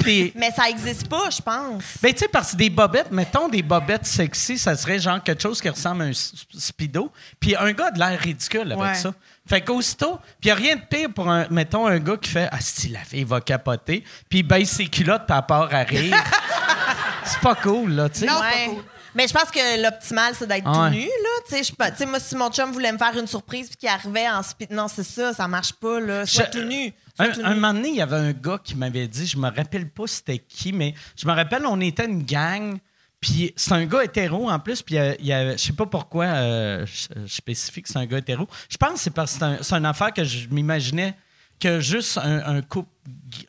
Des. 0.02 0.32
Mais 0.36 0.50
ça 0.52 0.68
existe 0.70 1.06
pas, 1.08 1.28
je 1.30 1.42
pense. 1.42 1.82
Ben, 2.00 2.12
tu 2.12 2.20
sais, 2.20 2.28
parce 2.28 2.52
que 2.52 2.56
des 2.56 2.70
bobettes, 2.70 3.10
mettons 3.10 3.48
des 3.48 3.62
bobettes 3.62 4.06
sexy, 4.06 4.56
ça 4.58 4.74
serait 4.76 4.98
genre 4.98 5.22
quelque 5.22 5.42
chose 5.42 5.60
qui 5.60 5.68
ressemble 5.68 6.02
à 6.02 6.04
un 6.06 6.12
speedo. 6.12 7.12
Puis 7.38 7.54
un 7.56 7.72
gars 7.72 7.86
a 7.86 7.90
de 7.90 7.98
l'air 7.98 8.18
ridicule 8.18 8.72
avec 8.72 8.78
Ouais. 8.78 8.94
ça. 8.94 9.12
Fait 9.46 9.60
qu'aussitôt, 9.60 10.18
puis 10.40 10.48
il 10.48 10.50
a 10.50 10.54
rien 10.54 10.76
de 10.76 10.82
pire 10.88 11.08
pour, 11.12 11.28
un, 11.28 11.46
mettons, 11.50 11.86
un 11.86 11.98
gars 11.98 12.16
qui 12.16 12.30
fait 12.30 12.48
Ah, 12.52 12.60
si 12.60 12.88
la 12.88 13.00
fille 13.00 13.24
va 13.24 13.40
capoter, 13.40 14.02
puis 14.30 14.38
il 14.38 14.42
baisse 14.44 14.70
ses 14.70 14.86
culottes, 14.86 15.26
puis 15.26 15.36
elle 15.36 15.46
part 15.46 15.68
à 15.74 15.82
rire. 15.82 16.16
c'est 17.24 17.40
pas 17.40 17.54
cool, 17.56 17.92
là, 17.92 18.08
tu 18.08 18.20
sais. 18.20 18.26
Non. 18.26 18.34
c'est 18.40 18.66
pas 18.66 18.70
cool. 18.72 18.84
Mais 19.14 19.28
je 19.28 19.34
pense 19.34 19.50
que 19.50 19.82
l'optimal, 19.82 20.32
c'est 20.38 20.46
d'être 20.46 20.66
Ouais. 20.66 20.88
tout 20.88 20.94
nu, 20.94 21.04
là. 21.04 21.58
Tu 21.58 21.62
sais, 21.64 22.06
moi, 22.06 22.18
si 22.18 22.34
mon 22.34 22.50
chum 22.50 22.72
voulait 22.72 22.92
me 22.92 22.96
faire 22.98 23.14
une 23.18 23.26
surprise 23.26 23.66
puis 23.68 23.76
qu'il 23.76 23.88
arrivait 23.90 24.26
en 24.28 24.42
speed... 24.42 24.70
Non, 24.70 24.86
c'est 24.88 25.02
ça, 25.04 25.34
ça 25.34 25.46
marche 25.46 25.74
pas, 25.74 26.00
là. 26.00 26.24
Sois 26.24 26.46
Je- 26.46 26.58
tout 26.60 26.66
nu. 26.66 26.94
Un, 27.22 27.44
un 27.44 27.54
moment 27.54 27.74
donné, 27.74 27.88
il 27.90 27.96
y 27.96 28.00
avait 28.02 28.16
un 28.16 28.32
gars 28.32 28.58
qui 28.62 28.74
m'avait 28.76 29.08
dit, 29.08 29.26
je 29.26 29.36
me 29.38 29.48
rappelle 29.50 29.88
pas 29.88 30.06
c'était 30.06 30.38
qui, 30.38 30.72
mais 30.72 30.94
je 31.16 31.26
me 31.26 31.32
rappelle, 31.32 31.64
on 31.66 31.80
était 31.80 32.06
une 32.06 32.22
gang, 32.24 32.78
puis 33.20 33.52
c'est 33.56 33.72
un 33.72 33.86
gars 33.86 34.04
hétéro 34.04 34.50
en 34.50 34.58
plus, 34.58 34.82
puis 34.82 34.96
il 35.20 35.26
y 35.26 35.32
a- 35.32 35.52
je 35.56 35.62
sais 35.62 35.72
pas 35.72 35.86
pourquoi 35.86 36.24
euh, 36.24 36.84
je, 36.86 37.26
je 37.26 37.34
spécifie 37.34 37.82
que 37.82 37.88
c'est 37.88 37.98
un 37.98 38.06
gars 38.06 38.18
hétéro. 38.18 38.48
Je 38.68 38.76
pense 38.76 38.94
que 38.94 38.98
c'est 39.00 39.10
parce 39.14 39.38
que 39.38 39.62
c'est 39.62 39.74
un- 39.74 39.78
une 39.78 39.86
affaire 39.86 40.12
que 40.12 40.24
je 40.24 40.48
m'imaginais 40.48 41.14
que 41.60 41.78
juste 41.80 42.18
un, 42.18 42.56
un 42.56 42.62
couple 42.62 42.88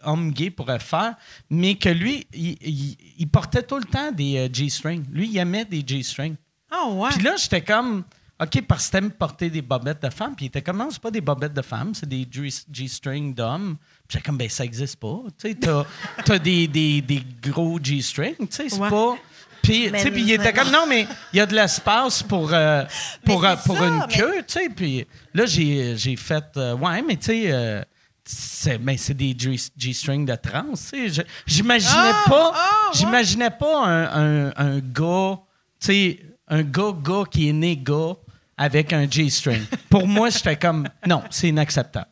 homme 0.03 0.31
gay 0.31 0.52
pourrait 0.52 0.80
faire, 0.80 1.15
mais 1.49 1.76
que 1.76 1.89
lui, 1.89 2.27
il, 2.34 2.57
il- 2.61 2.97
il 3.18 3.27
portait 3.27 3.64
tout 3.64 3.77
le 3.77 3.85
temps 3.85 4.11
des 4.11 4.38
euh, 4.38 4.49
G-strings. 4.53 5.03
Lui, 5.11 5.30
il 5.30 5.38
aimait 5.38 5.65
des 5.65 5.84
G-strings. 5.85 6.35
Ah, 6.69 6.89
ouais. 6.89 7.10
Puis 7.11 7.23
là, 7.23 7.35
j'étais 7.38 7.61
comme, 7.61 8.03
OK, 8.44 8.61
parce 8.68 8.88
que 8.88 8.91
t'aimes 8.94 9.11
porter 9.11 9.49
des 9.49 9.61
bobettes 9.61 10.02
de 10.03 10.10
femmes. 10.10 10.36
Puis 10.36 10.45
il 10.45 10.48
était 10.49 10.61
comme, 10.61 10.78
non, 10.78 10.90
c'est 10.91 11.02
pas 11.02 11.11
des 11.11 11.22
bobettes 11.22 11.53
de 11.53 11.61
femmes, 11.61 11.94
c'est 11.94 12.07
des 12.10 12.28
G-string 12.72 13.34
d'hommes. 13.34 13.78
Puis 14.07 14.18
j'étais 14.18 14.26
comme, 14.26 14.38
ben, 14.38 14.49
ça 14.49 14.64
existe 14.65 14.98
pas. 14.98 15.20
Tu 15.40 15.49
sais, 15.49 15.56
t'as, 15.56 15.86
t'as 16.26 16.40
des, 16.40 16.68
des, 16.68 17.02
des 17.02 17.24
gros 17.41 17.80
G-string, 17.82 18.36
tu 18.40 18.48
sais, 18.49 18.70
c'est 18.70 18.80
Ouais. 18.80 18.90
pas. 18.90 19.15
Puis, 19.61 19.90
tu 19.91 19.98
sais, 19.98 20.11
puis 20.11 20.24
il 20.24 20.32
était 20.34 20.52
comme, 20.52 20.72
non, 20.72 20.86
mais 20.90 21.07
il 21.32 21.38
y 21.38 21.40
a 21.40 21.45
de 21.45 21.56
l'espace 21.56 22.22
pour, 22.22 22.53
euh, 22.53 22.84
pour, 23.26 23.45
euh, 23.45 23.56
pour 23.65 23.78
ça, 23.78 23.88
une 23.88 23.99
mais- 23.99 24.07
queue, 24.14 24.36
tu 24.45 24.53
sais. 24.60 24.70
Puis 24.70 25.07
là, 25.34 25.45
j'ai, 25.45 25.95
j'ai 25.95 26.15
fait, 26.18 26.44
euh, 26.57 26.76
ouais, 26.76 27.02
mais 27.02 27.15
tu 27.15 27.28
sais, 27.28 27.44
euh, 27.52 27.82
c'est, 28.26 28.78
ben, 28.78 28.98
c'est 28.98 29.14
des 29.14 29.34
G-string 29.38 30.26
de 30.26 30.36
trans, 30.36 30.65
tu 30.76 31.10
sais. 31.10 31.26
J'imaginais 31.48 31.94
Ah! 31.95 32.24
pas, 32.28 32.52
Ah, 32.53 32.70
ouais. 32.91 32.98
j'imaginais 32.99 33.52
pas 33.52 33.86
un, 33.88 34.48
un, 34.48 34.53
un 34.57 34.80
gars, 34.80 35.40
tu 35.80 35.88
sais, 35.88 36.20
un 36.49 36.64
gars-gars 36.64 37.24
qui 37.32 37.48
est 37.48 37.53
né 37.53 37.78
gars 37.78 38.15
avec 38.57 38.93
un 38.93 39.09
G-string. 39.09 39.63
Pour 39.89 40.07
moi, 40.07 40.30
j'étais 40.30 40.55
comme, 40.57 40.88
non, 41.07 41.23
c'est 41.30 41.49
inacceptable. 41.49 42.07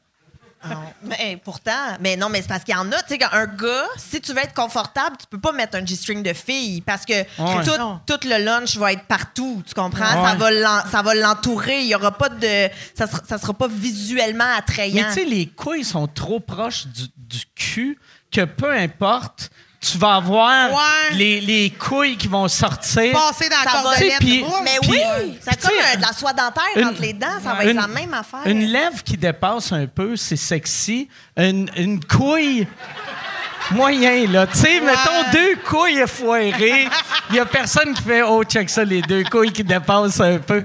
Mais 1.03 1.41
pourtant, 1.43 1.97
mais 1.99 2.15
non, 2.15 2.29
mais 2.29 2.43
c'est 2.43 2.47
parce 2.47 2.63
qu'il 2.63 2.75
y 2.75 2.77
en 2.77 2.91
a. 2.91 3.01
Tu 3.01 3.15
sais, 3.15 3.19
un 3.31 3.47
gars, 3.47 3.87
si 3.97 4.21
tu 4.21 4.31
veux 4.31 4.37
être 4.37 4.53
confortable, 4.53 5.17
tu 5.19 5.25
peux 5.27 5.39
pas 5.39 5.51
mettre 5.53 5.75
un 5.75 5.83
G-string 5.83 6.21
de 6.21 6.33
fille 6.33 6.81
parce 6.81 7.03
que 7.03 7.13
Ouais. 7.13 7.63
tout, 8.05 8.27
le 8.27 8.43
lunch 8.45 8.77
va 8.77 8.93
être 8.93 9.05
partout. 9.05 9.63
Tu 9.65 9.73
comprends? 9.73 10.21
Ouais. 10.21 10.29
Ça 10.29 10.35
va 10.35 10.51
l'en- 10.51 10.85
Ça 10.91 11.01
va 11.01 11.15
l'entourer. 11.15 11.81
Il 11.81 11.87
y 11.87 11.95
aura 11.95 12.11
pas 12.15 12.29
de. 12.29 12.69
Ça 12.93 13.07
sera, 13.07 13.21
ça 13.27 13.39
sera 13.39 13.55
pas 13.55 13.67
visuellement 13.67 14.45
attrayant. 14.55 15.01
Mais 15.07 15.07
tu 15.15 15.21
sais, 15.21 15.25
les 15.25 15.47
couilles 15.47 15.83
sont 15.83 16.05
trop 16.05 16.39
proches 16.39 16.85
du, 16.85 17.05
du 17.17 17.39
cul 17.55 17.97
que 18.31 18.45
peu 18.45 18.71
importe, 18.71 19.49
tu 19.81 19.97
vas 19.97 20.15
avoir 20.15 20.69
Ouais. 20.71 21.13
les, 21.15 21.41
les 21.41 21.69
couilles 21.71 22.15
qui 22.15 22.27
vont 22.27 22.47
sortir. 22.47 23.11
Passer 23.13 23.49
dans 23.49 23.63
la 23.65 23.71
cordelette. 23.81 24.21
Mais 24.21 24.77
oui, 24.87 25.01
c'est 25.41 25.59
comme 25.59 25.71
euh, 25.71 25.95
de 25.97 26.01
la 26.01 26.13
soie 26.13 26.33
dentaire 26.33 26.63
une- 26.75 26.85
entre 26.85 27.01
les 27.01 27.13
dents. 27.13 27.39
Ça 27.43 27.53
va 27.55 27.63
une- 27.63 27.69
être 27.71 27.75
la 27.81 27.87
même 27.87 28.13
affaire. 28.13 28.41
Une 28.45 28.63
lèvre 28.65 29.01
qui 29.03 29.17
dépasse 29.17 29.71
un 29.71 29.87
peu, 29.87 30.15
c'est 30.15 30.35
sexy. 30.37 31.09
Une, 31.35 31.69
une 31.75 32.03
couille. 32.03 32.67
Moyen, 33.71 34.27
là. 34.27 34.47
Tu 34.47 34.57
sais, 34.57 34.81
mettons 34.81 35.31
deux 35.31 35.55
couilles 35.65 36.03
foirées. 36.07 36.87
Il 37.29 37.35
y 37.35 37.39
a 37.39 37.45
personne 37.45 37.93
qui 37.93 38.03
fait 38.03 38.21
Oh, 38.21 38.43
check 38.43 38.69
ça, 38.69 38.83
les 38.83 39.01
deux 39.01 39.23
couilles 39.23 39.51
qui 39.51 39.63
dépassent 39.63 40.19
un 40.19 40.37
peu. 40.39 40.63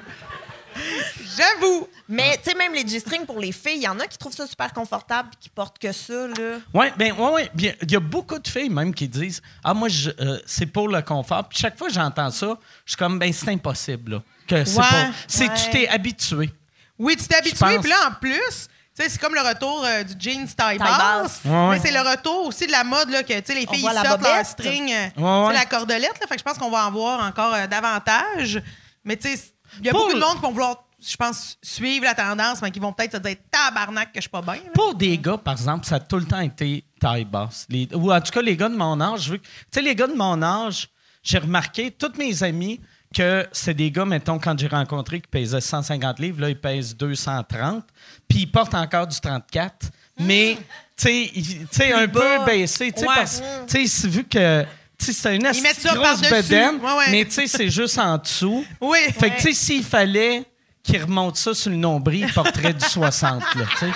J'avoue. 1.37 1.89
Mais 2.09 2.39
tu 2.43 2.51
sais, 2.51 2.57
même 2.57 2.73
les 2.73 2.87
G-strings 2.87 3.27
pour 3.27 3.41
les 3.41 3.51
filles, 3.51 3.77
il 3.79 3.83
y 3.83 3.89
en 3.89 3.99
a 3.99 4.07
qui 4.07 4.17
trouvent 4.17 4.33
ça 4.35 4.47
super 4.47 4.73
confortable 4.73 5.31
et 5.33 5.37
qui 5.41 5.49
portent 5.49 5.79
que 5.79 5.91
ça. 5.91 6.29
Là. 6.29 6.59
Oui, 6.73 6.87
ben, 6.97 7.13
ouais, 7.13 7.31
ouais. 7.33 7.51
Bien, 7.53 7.73
Il 7.83 7.91
y 7.91 7.97
a 7.97 8.01
beaucoup 8.01 8.39
de 8.39 8.47
filles 8.47 8.71
même 8.71 8.95
qui 8.95 9.09
disent 9.09 9.43
Ah, 9.65 9.75
moi, 9.75 9.89
je- 9.89 10.11
euh, 10.21 10.39
c'est 10.47 10.67
pour 10.67 10.87
le 10.89 11.03
confort. 11.03 11.49
Puis 11.49 11.59
chaque 11.59 11.77
fois 11.77 11.89
que 11.89 11.95
j'entends 11.95 12.31
ça, 12.31 12.57
je 12.85 12.93
suis 12.93 12.97
comme 12.97 13.19
Ben, 13.19 13.33
c'est 13.33 13.51
impossible, 13.51 14.13
là. 14.13 14.23
Que 14.47 14.65
c'est 14.65 14.79
Ouais, 14.79 14.85
pas. 14.89 15.07
C'est 15.27 15.53
tu 15.55 15.71
t'es 15.71 15.89
habitué. 15.89 16.51
Oui, 16.99 17.17
tu 17.17 17.27
t'es 17.27 17.35
habitué. 17.37 17.79
Puis 17.81 17.91
là, 17.91 17.97
en 18.09 18.13
plus, 18.21 18.69
tu 18.97 19.03
sais, 19.03 19.09
c'est 19.09 19.19
comme 19.21 19.35
le 19.35 19.41
retour 19.41 19.85
euh, 19.85 20.05
du 20.05 20.15
jeans 20.19 20.47
taille 20.57 20.79
basse. 20.79 20.99
basse. 20.99 21.41
Ouais, 21.45 21.51
ouais. 21.51 21.71
Mais 21.73 21.79
c'est 21.81 21.91
le 21.93 22.01
retour 22.09 22.47
aussi 22.47 22.67
de 22.69 22.73
la 22.73 22.85
mode, 22.85 23.11
là, 23.11 23.25
que 23.25 23.33
tu 23.41 23.43
sais, 23.47 23.55
les 23.55 23.67
filles 23.67 23.83
la 23.93 24.05
sortent 24.05 24.23
leur 24.23 24.47
string, 24.47 24.91
euh, 24.93 24.95
Ouais, 24.95 25.11
tu 25.17 25.21
sais, 25.21 25.47
ouais. 25.49 25.53
la 25.55 25.65
cordelette. 25.67 26.21
Là, 26.21 26.27
fait 26.29 26.35
que 26.37 26.39
je 26.39 26.45
pense 26.45 26.57
qu'on 26.57 26.71
va 26.71 26.87
en 26.87 26.93
voir 26.93 27.21
encore 27.27 27.53
euh, 27.53 27.67
davantage. 27.67 28.63
Mais 29.05 29.17
tu 29.17 29.29
sais, 29.29 29.43
il 29.81 29.87
y 29.87 29.89
a 29.89 29.93
Pour 29.93 30.03
beaucoup 30.07 30.15
de 30.15 30.21
monde 30.21 30.37
qui 30.37 30.43
vont 30.43 30.53
vouloir, 30.53 30.85
je 31.05 31.17
pense, 31.17 31.57
suivre 31.63 32.05
la 32.05 32.15
tendance, 32.15 32.63
mais 32.63 32.71
qui 32.71 32.79
vont 32.81 32.93
peut-être 32.93 33.13
se 33.13 33.17
dire 33.19 33.37
tabarnak 33.51 34.09
que 34.13 34.17
je 34.17 34.23
suis 34.23 34.31
pas 34.31 34.43
bien. 34.43 34.57
Pour 34.75 34.95
des 34.95 35.19
gars, 35.19 35.37
par 35.37 35.53
exemple, 35.55 35.87
ça 35.87 35.97
a 35.97 36.01
tout 36.01 36.17
le 36.17 36.25
temps 36.25 36.41
été 36.41 36.85
taille 37.01 37.25
basse. 37.25 37.67
Les- 37.69 37.89
ou 37.95 38.13
en 38.13 38.21
tout 38.21 38.33
cas, 38.33 38.43
les 38.43 38.57
gars 38.57 38.69
de 38.69 38.77
mon 38.77 39.01
âge, 39.01 39.31
tu 39.31 39.41
sais, 39.71 39.83
les 39.83 39.95
gars 39.95 40.07
de 40.07 40.15
mon 40.15 40.41
âge, 40.43 40.89
j'ai 41.23 41.39
remarqué, 41.39 41.91
tous 41.91 42.13
mes 42.19 42.43
amis, 42.43 42.81
que 43.15 43.47
c'est 43.53 43.75
des 43.75 43.91
gars, 43.91 44.05
mettons, 44.05 44.39
quand 44.39 44.59
j'ai 44.59 44.67
rencontré, 44.67 45.21
qui 45.21 45.29
pesaient 45.29 45.61
150 45.61 46.19
livres, 46.19 46.41
là, 46.41 46.49
ils 46.51 46.61
pèsent 46.61 46.97
230, 46.97 47.85
puis 48.29 48.41
ils 48.41 48.47
portent 48.51 48.75
encore 48.75 49.07
du 49.07 49.19
34, 49.21 49.91
mais, 50.19 50.57
tu 50.57 50.65
sais, 50.97 51.31
ils- 51.35 51.59
tu 51.61 51.67
sais, 51.71 51.93
un 51.93 52.09
peu 52.09 52.45
baissé, 52.45 52.91
tu 52.93 53.01
sais, 53.01 53.07
Ouais. 53.09 53.15
parce 53.15 53.43
tu 53.69 53.87
sais, 53.87 54.09
vu 54.09 54.25
que, 54.25 54.63
tu 54.99 55.13
sais, 55.13 55.13
c'est 55.13 55.37
une 55.37 55.43
grosse 55.95 56.21
bedaine, 56.23 56.77
Ouais, 56.77 56.93
ouais. 56.99 57.11
mais, 57.11 57.25
tu 57.27 57.33
sais, 57.33 57.47
c'est 57.47 57.71
juste 57.71 57.99
en 57.99 58.19
dessous. 58.19 58.65
Oui. 58.81 58.99
Fait 59.19 59.31
que, 59.31 59.37
tu 59.37 59.43
sais, 59.43 59.53
s'il 59.53 59.85
fallait 59.85 60.45
qu'ils 60.87 61.03
remontent 61.03 61.37
ça 61.37 61.55
sur 61.55 61.71
le 61.71 61.77
nombril, 61.77 62.27
ils 62.29 62.33
porteraient 62.33 62.73
du 62.75 62.85
60, 62.85 63.43
là, 63.55 63.65
tu 63.71 63.77
sais. 63.79 63.91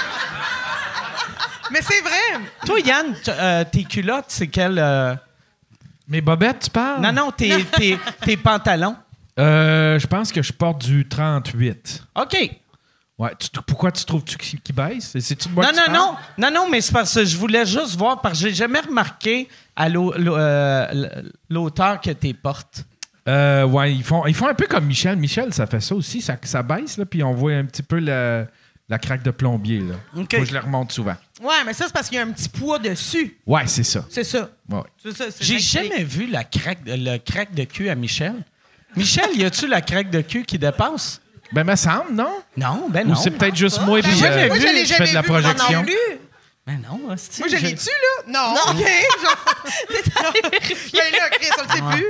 Mais 1.73 1.81
c'est 1.83 2.01
vrai. 2.01 2.45
Toi, 2.67 2.81
Yann, 2.81 3.15
euh, 3.29 3.65
tes 3.65 3.85
culottes, 3.85 4.25
c'est 4.29 4.49
quel. 4.49 4.79
euh, 4.79 5.15
Mes 6.09 6.21
bobettes, 6.21 6.65
tu 6.65 6.71
parles? 6.71 7.01
Non, 7.01 7.13
non, 7.13 7.31
tes, 7.31 7.65
tes, 7.65 7.99
tes 8.25 8.37
pantalons. 8.37 8.97
Euh, 9.39 9.99
je 9.99 10.07
pense 10.07 10.33
que 10.33 10.43
je 10.43 10.53
porte 10.53 10.83
du 10.85 11.09
38. 11.09 12.03
OK. 12.17 12.51
Ouais. 13.19 13.33
tu- 13.39 13.49
pourquoi 13.67 13.93
tu 13.93 14.05
trouves-tu 14.05 14.37
qu'il 14.39 14.75
baisse? 14.75 15.17
C'est-tu 15.21 15.49
de 15.49 15.55
moi 15.55 15.65
Non, 15.67 15.71
que 15.71 15.77
tu 15.77 15.91
non, 15.91 15.97
parles? 15.97 16.17
non. 16.39 16.51
Non, 16.51 16.63
non, 16.65 16.71
mais 16.71 16.81
c'est 16.81 16.93
parce 16.93 17.15
que 17.15 17.25
je 17.25 17.37
voulais 17.37 17.65
juste 17.67 17.97
voir, 17.97 18.21
parce 18.21 18.41
que 18.41 18.49
j'ai 18.49 18.55
jamais 18.55 18.81
remarqué 18.81 19.47
à 19.77 19.87
euh, 19.89 21.23
l'auteur 21.49 22.01
que 22.01 22.11
t'es 22.11 22.33
portes. 22.35 22.85
Euh, 23.31 23.65
ouais, 23.65 23.95
ils 23.95 24.03
font, 24.03 24.27
ils 24.27 24.35
font 24.35 24.49
un 24.49 24.55
peu 24.55 24.67
comme 24.67 24.87
Michel. 24.87 25.17
Michel, 25.17 25.53
ça 25.55 25.67
fait 25.67 25.81
ça 25.81 25.95
aussi. 25.95 26.21
Ça, 26.21 26.37
ça 26.43 26.63
baisse, 26.63 26.97
là, 26.97 27.07
puis 27.07 27.23
on 27.23 27.33
voit 27.33 27.53
un 27.53 27.65
petit 27.65 27.83
peu 27.83 27.99
la, 27.99 28.47
la 28.89 28.99
craque 28.99 29.23
de 29.23 29.31
plombier. 29.31 29.81
Là. 29.81 30.25
Que 30.29 30.45
je 30.45 30.53
le 30.53 30.59
remonte 30.59 30.91
souvent. 30.93 31.17
Ouais, 31.41 31.65
mais 31.65 31.73
ça, 31.73 31.87
c'est 31.87 31.93
parce 31.93 32.09
qu'il 32.09 32.17
y 32.17 32.21
a 32.21 32.25
un 32.25 32.31
petit 32.33 32.49
poids 32.49 32.79
dessus. 32.79 33.37
Ouais, 33.47 33.63
c'est 33.67 33.85
ça. 33.85 34.05
C'est 34.11 34.25
ça. 34.25 34.51
Ouais. 34.69 34.81
C'est 35.03 35.17
ça, 35.17 35.25
c'est 35.31 35.45
J'ai 35.45 35.59
jamais 35.59 36.03
vu 36.03 36.27
la 36.27 36.45
craque, 36.45 36.81
le 36.87 37.19
craque 37.19 37.55
de 37.55 37.65
cul 37.65 37.89
à 37.89 37.95
Michel. 37.95 38.35
Michel, 38.97 39.31
y 39.37 39.45
a-tu 39.45 39.69
la 39.69 39.81
craque 39.81 40.11
de 40.11 40.21
cul 40.23 40.43
qui 40.45 40.59
dépasse? 40.59 41.21
Ben, 41.53 41.65
me 41.65 41.77
semble, 41.77 42.13
non? 42.13 42.43
Non, 42.57 42.89
ben 42.91 43.07
Ou 43.07 43.11
non. 43.11 43.15
c'est 43.17 43.31
peut-être 43.31 43.57
juste 43.57 43.81
moi, 43.83 44.01
puis 44.01 44.11
J'ai 44.13 44.19
jamais 44.19 44.51
euh, 44.51 44.55
vu. 44.55 44.61
Moi, 44.61 44.85
je 44.85 44.95
fais 44.95 45.07
de 45.07 45.15
la 45.15 45.23
jamais 45.23 45.23
vu, 45.23 45.29
moi 45.31 45.41
non 45.41 45.55
projection. 45.55 45.83
plus. 45.83 46.19
Ben 46.67 46.83
non, 46.89 47.11
hostie, 47.11 47.41
Moi, 47.41 47.49
je 47.49 47.57
l'ai-tu, 47.57 47.89
là? 47.89 48.23
Non. 48.29 48.55
OK. 48.71 48.87
Genre... 49.23 49.45
ben 50.51 51.19
là, 51.19 51.31
Chris, 51.31 51.49
on 51.59 51.63
le 51.63 51.69
sait 51.69 51.97
plus. 51.97 52.07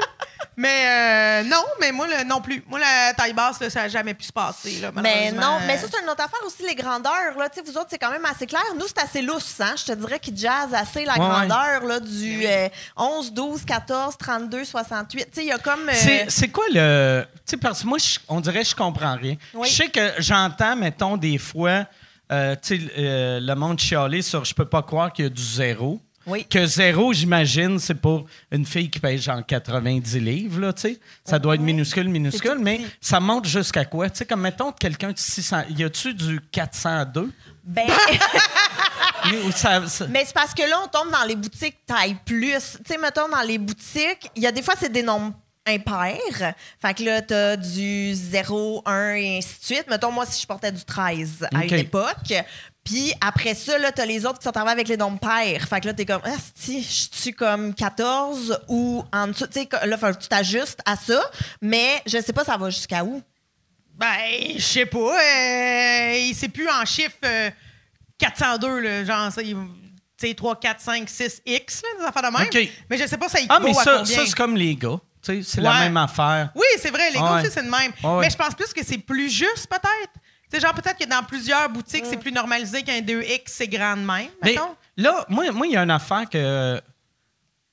Mais 0.62 0.84
euh, 0.84 1.42
non, 1.48 1.64
mais 1.80 1.90
moi, 1.90 2.06
le- 2.06 2.24
non 2.24 2.42
plus. 2.42 2.62
Moi, 2.68 2.78
la 2.78 3.14
taille 3.14 3.32
basse, 3.32 3.58
là, 3.60 3.70
ça 3.70 3.80
n'a 3.80 3.88
jamais 3.88 4.12
pu 4.12 4.24
se 4.24 4.32
passer. 4.32 4.78
Là, 4.80 4.90
Mais 4.94 5.30
malheureusement. 5.32 5.58
non, 5.60 5.66
mais 5.66 5.78
ça, 5.78 5.86
c'est 5.90 6.02
une 6.02 6.08
autre 6.10 6.22
affaire 6.22 6.40
aussi, 6.44 6.62
les 6.68 6.74
grandeurs. 6.74 7.38
Là. 7.38 7.48
Tu 7.48 7.60
sais, 7.60 7.64
Vous 7.70 7.78
autres, 7.78 7.86
c'est 7.88 7.98
quand 7.98 8.10
même 8.10 8.26
assez 8.26 8.46
clair. 8.46 8.60
Nous, 8.78 8.86
c'est 8.86 8.98
assez 9.02 9.22
lousse. 9.22 9.58
Hein? 9.60 9.74
Je 9.78 9.84
te 9.86 9.92
dirais 9.92 10.18
qu'ils 10.18 10.36
jazz 10.36 10.68
assez 10.74 11.06
la 11.06 11.14
Ouais, 11.14 11.18
grandeur 11.20 11.84
là, 11.86 11.98
du 11.98 12.42
euh, 12.46 12.68
11, 12.96 13.32
12, 13.32 13.64
14, 13.64 14.16
32, 14.18 14.64
68. 14.66 15.24
Tu 15.24 15.30
sais, 15.32 15.40
il 15.44 15.48
y 15.48 15.52
a 15.52 15.58
comme. 15.58 15.88
euh, 15.88 15.92
C'est, 15.94 16.26
c'est 16.28 16.48
quoi 16.48 16.64
le. 16.72 17.24
Tu 17.34 17.40
sais, 17.46 17.56
parce 17.56 17.80
que 17.82 17.86
moi, 17.86 17.98
on 18.28 18.40
dirait 18.42 18.62
que 18.62 18.68
je 18.68 18.74
comprends 18.74 19.16
rien. 19.16 19.36
Oui. 19.54 19.66
Je 19.66 19.74
sais 19.74 19.88
que 19.88 20.12
j'entends, 20.18 20.76
mettons, 20.76 21.16
des 21.16 21.38
fois, 21.38 21.86
euh, 22.30 22.54
tu 22.62 22.78
sais, 22.78 22.92
euh, 22.98 23.40
le 23.40 23.54
monde 23.54 23.80
chialer 23.80 24.20
sur 24.20 24.44
je 24.44 24.54
peux 24.54 24.66
pas 24.68 24.82
croire 24.82 25.10
qu'il 25.10 25.24
y 25.24 25.26
a 25.26 25.30
du 25.30 25.42
zéro. 25.42 25.98
Oui. 26.30 26.44
Que 26.48 26.64
zéro, 26.66 27.12
j'imagine, 27.12 27.78
c'est 27.78 27.94
pour 27.94 28.26
une 28.52 28.64
fille 28.64 28.88
qui 28.88 28.98
pèse 29.00 29.22
genre 29.22 29.44
90 29.44 30.18
livres, 30.20 30.60
là, 30.60 30.72
tu 30.72 30.82
sais. 30.82 31.00
Ça 31.24 31.38
doit 31.38 31.56
être 31.56 31.60
minuscule, 31.60 32.08
minuscule, 32.08 32.58
mais 32.60 32.80
ça 33.00 33.18
monte 33.20 33.46
jusqu'à 33.46 33.84
quoi? 33.84 34.08
Tu 34.08 34.18
sais, 34.18 34.26
comme, 34.26 34.40
mettons, 34.42 34.72
quelqu'un 34.72 35.12
de 35.12 35.18
600... 35.18 35.62
Y 35.76 35.84
a-tu 35.84 36.14
du 36.14 36.40
402? 36.52 37.30
Ben, 37.64 37.86
ça- 39.54 39.86
ça- 39.86 40.06
mais 40.08 40.24
c'est 40.24 40.34
parce 40.34 40.54
que 40.54 40.62
là, 40.62 40.76
on 40.84 40.88
tombe 40.88 41.10
dans 41.10 41.24
les 41.26 41.36
boutiques 41.36 41.76
taille 41.86 42.16
plus. 42.24 42.78
Tu 42.78 42.92
sais, 42.94 42.98
mettons, 42.98 43.28
dans 43.28 43.42
les 43.42 43.58
boutiques, 43.58 44.30
il 44.36 44.42
y 44.42 44.46
a 44.46 44.52
des 44.52 44.62
fois, 44.62 44.74
c'est 44.78 44.90
des 44.92 45.02
nombres 45.02 45.34
impairs. 45.66 46.54
Fait 46.80 46.94
que 46.94 47.02
là, 47.04 47.20
t'as 47.22 47.56
du 47.56 48.14
0, 48.14 48.82
1 48.86 49.14
et 49.14 49.38
ainsi 49.38 49.60
de 49.60 49.64
suite. 49.64 49.84
Mettons, 49.88 50.10
moi, 50.10 50.24
si 50.26 50.40
je 50.40 50.46
portais 50.46 50.72
du 50.72 50.84
13 50.84 51.46
à 51.54 51.64
une 51.64 51.74
époque. 51.74 52.32
Puis 52.90 53.12
après 53.20 53.54
ça, 53.54 53.78
là, 53.78 53.92
t'as 53.92 54.04
les 54.04 54.26
autres 54.26 54.38
qui 54.38 54.44
sont 54.44 54.56
arrivés 54.56 54.72
avec 54.72 54.88
les 54.88 54.96
nombres 54.96 55.20
pairs. 55.20 55.68
Fait 55.68 55.80
que 55.80 55.86
là, 55.86 55.94
t'es 55.94 56.04
comme, 56.04 56.22
ah, 56.24 56.30
si, 56.56 56.82
je 56.82 57.16
suis 57.16 57.32
comme 57.32 57.72
14 57.72 58.58
ou 58.68 59.04
en 59.12 59.28
dessous. 59.28 59.46
Tu 59.46 59.60
sais, 59.60 59.68
là, 59.86 59.96
faut 59.96 60.06
que 60.12 60.18
tu 60.18 60.28
t'ajustes 60.28 60.80
à 60.84 60.96
ça. 60.96 61.22
Mais 61.62 62.02
je 62.06 62.20
sais 62.20 62.32
pas, 62.32 62.44
ça 62.44 62.56
va 62.56 62.68
jusqu'à 62.70 63.04
où? 63.04 63.22
Ben, 63.96 64.08
je 64.56 64.60
sais 64.62 64.86
pas. 64.86 64.98
Euh, 64.98 66.14
il 66.16 66.34
sait 66.34 66.48
plus 66.48 66.68
en 66.68 66.84
chiffre 66.84 67.16
euh, 67.24 67.50
402, 68.18 68.80
là, 68.80 69.04
genre 69.04 69.30
ça. 69.30 69.42
il- 69.42 69.56
Tu 70.20 70.28
sais, 70.28 70.34
3, 70.34 70.58
4, 70.60 70.80
5, 70.80 71.08
6, 71.08 71.42
X, 71.46 71.82
là, 71.82 71.88
des 72.00 72.04
affaires 72.06 72.30
de 72.30 72.36
même. 72.36 72.46
OK. 72.46 72.68
Mais 72.90 72.98
je 72.98 73.06
sais 73.06 73.16
pas, 73.16 73.28
ça 73.28 73.38
Ah, 73.48 73.56
équivaut 73.58 73.68
mais 73.72 73.78
à 73.78 73.82
ça, 73.84 73.96
combien. 73.98 74.16
ça 74.16 74.26
c'est 74.26 74.34
comme 74.34 74.56
les 74.56 74.74
gars. 74.76 74.98
Tu 75.22 75.42
sais, 75.42 75.42
c'est 75.42 75.60
la 75.60 75.80
même 75.80 75.96
affaire. 75.98 76.50
Oui, 76.54 76.64
c'est 76.78 76.90
vrai, 76.90 77.10
les 77.10 77.18
gars 77.18 77.34
Ouais. 77.34 77.40
aussi, 77.42 77.50
c'est 77.52 77.62
le 77.62 77.70
même. 77.70 77.92
Ouais. 78.02 78.20
Mais 78.22 78.30
je 78.30 78.36
pense 78.36 78.54
plus 78.54 78.72
que 78.72 78.84
c'est 78.84 78.98
plus 78.98 79.30
juste, 79.30 79.66
peut-être. 79.68 80.12
Tu 80.50 80.56
sais, 80.56 80.60
genre, 80.60 80.74
peut-être 80.74 80.98
que 80.98 81.08
dans 81.08 81.22
plusieurs 81.22 81.68
boutiques, 81.70 82.04
c'est 82.06 82.16
plus 82.16 82.32
normalisé 82.32 82.82
qu'un 82.82 83.00
2X, 83.00 83.42
c'est 83.46 83.68
grand 83.68 83.96
de 83.96 84.02
même, 84.02 84.28
Mais 84.42 84.50
mettons. 84.52 84.74
là, 84.96 85.24
moi, 85.28 85.50
moi, 85.52 85.66
il 85.66 85.72
y 85.74 85.76
a 85.76 85.82
une 85.82 85.90
affaire 85.90 86.28
que. 86.28 86.80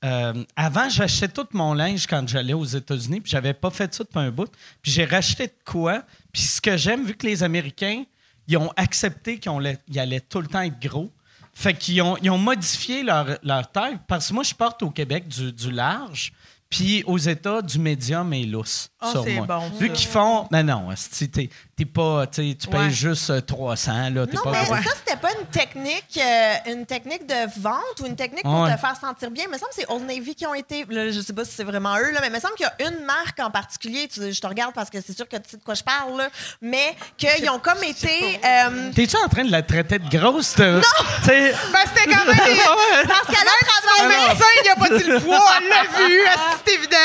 euh, 0.05 0.43
avant, 0.55 0.87
j'achetais 0.89 1.27
tout 1.27 1.47
mon 1.53 1.73
linge 1.73 2.05
quand 2.05 2.27
j'allais 2.27 2.53
aux 2.53 2.65
États-Unis, 2.65 3.21
puis 3.21 3.31
j'avais 3.31 3.53
pas 3.53 3.71
fait 3.71 3.91
ça 3.93 4.03
depuis 4.03 4.19
un 4.19 4.29
bout. 4.29 4.51
Puis 4.81 4.91
j'ai 4.91 5.05
racheté 5.05 5.47
de 5.47 5.53
quoi. 5.65 6.03
Puis 6.31 6.43
ce 6.43 6.61
que 6.61 6.77
j'aime, 6.77 7.03
vu 7.03 7.15
que 7.15 7.25
les 7.25 7.41
Américains, 7.41 8.03
ils 8.47 8.57
ont 8.57 8.71
accepté 8.75 9.39
qu'ils 9.39 9.99
allaient 9.99 10.19
tout 10.21 10.39
le 10.39 10.47
temps 10.47 10.61
être 10.61 10.79
gros, 10.79 11.11
fait 11.53 11.73
qu'ils 11.73 12.01
ont, 12.03 12.15
ils 12.21 12.29
ont 12.29 12.37
modifié 12.37 13.01
leur, 13.01 13.39
leur 13.41 13.71
taille. 13.71 13.97
Parce 14.07 14.29
que 14.29 14.33
moi, 14.35 14.43
je 14.43 14.53
porte 14.53 14.83
au 14.83 14.91
Québec 14.91 15.27
du, 15.27 15.51
du 15.51 15.71
large, 15.71 16.31
Puis 16.69 17.01
aux 17.07 17.17
États, 17.17 17.61
du 17.61 17.79
médium 17.79 18.31
et 18.33 18.45
lousse. 18.45 18.89
Ah, 18.99 19.11
sur 19.11 19.23
c'est 19.25 19.33
moi. 19.33 19.45
bon, 19.45 19.69
Vu 19.79 19.91
qu'ils 19.91 20.07
font. 20.07 20.47
Mais 20.51 20.63
non, 20.63 20.87
t'es 21.31 21.49
t'es 21.75 21.85
pas. 21.85 22.25
t'sais, 22.25 22.57
Tu 22.59 22.67
payes 22.67 22.79
Ouais. 22.79 22.89
juste 22.89 23.29
euh, 23.29 23.41
300, 23.41 24.09
là. 24.11 24.25
T'es 24.25 24.35
Non, 24.37 24.41
pas 24.41 24.51
mais 24.51 24.65
ça, 24.83 24.89
c'était 24.95 25.17
pas 25.19 25.29
une 25.39 25.45
technique, 25.47 26.19
euh, 26.19 26.53
une 26.71 26.85
technique 26.87 27.27
de 27.27 27.59
vente 27.61 27.99
ou 28.01 28.07
une 28.07 28.15
technique 28.15 28.41
pour 28.43 28.61
Ouais. 28.61 28.73
te 28.73 28.79
faire 28.79 28.95
sentir 28.99 29.29
bien. 29.29 29.43
Il 29.45 29.51
me 29.51 29.57
semble 29.59 29.69
que 29.69 29.75
c'est 29.75 29.89
Old 29.91 30.03
Navy 30.07 30.33
qui 30.33 30.47
ont 30.47 30.55
été. 30.55 30.83
là, 30.89 31.11
je 31.11 31.21
sais 31.21 31.33
pas 31.33 31.45
si 31.45 31.51
c'est 31.51 31.63
vraiment 31.63 31.95
eux, 31.97 32.09
là, 32.11 32.19
mais 32.21 32.27
il 32.27 32.33
me 32.33 32.39
semble 32.39 32.55
qu'il 32.55 32.65
y 32.65 32.83
a 32.83 32.89
une 32.89 33.05
marque 33.05 33.39
en 33.39 33.51
particulier. 33.51 34.07
tu- 34.07 34.33
je 34.33 34.41
te 34.41 34.47
regarde 34.47 34.73
parce 34.73 34.89
que 34.89 34.97
c'est 34.99 35.15
sûr 35.15 35.27
que 35.29 35.35
tu 35.37 35.49
sais 35.51 35.57
de 35.57 35.63
quoi 35.63 35.75
je 35.75 35.83
parle, 35.83 36.17
là, 36.17 36.29
mais 36.61 36.95
qu'ils 37.17 37.47
ont 37.51 37.59
comme 37.59 37.83
été. 37.83 38.39
euh, 38.43 38.91
T'es-tu 38.95 39.15
en 39.23 39.27
train 39.29 39.43
de 39.45 39.51
la 39.51 39.61
traiter 39.61 39.99
de 39.99 40.09
grosse? 40.09 40.57
Non! 40.57 40.81
T'sais, 41.21 41.51
Ben, 41.71 41.79
c'était 41.93 42.09
quand 42.09 42.25
même. 42.25 42.35
des- 42.45 43.07
parce 43.07 43.27
qu'elle 43.27 43.47
a 43.47 43.65
travaillé. 43.67 44.27
médecin, 44.27 44.45
il 44.63 44.69
a 44.69 44.75
pas 44.75 44.97
dit 44.97 45.03
le 45.03 45.19
poids, 45.19 45.43
elle 45.61 45.69
l'a 45.69 45.83
vu, 45.83 46.19
c'est 46.65 46.73
évident. 46.73 46.97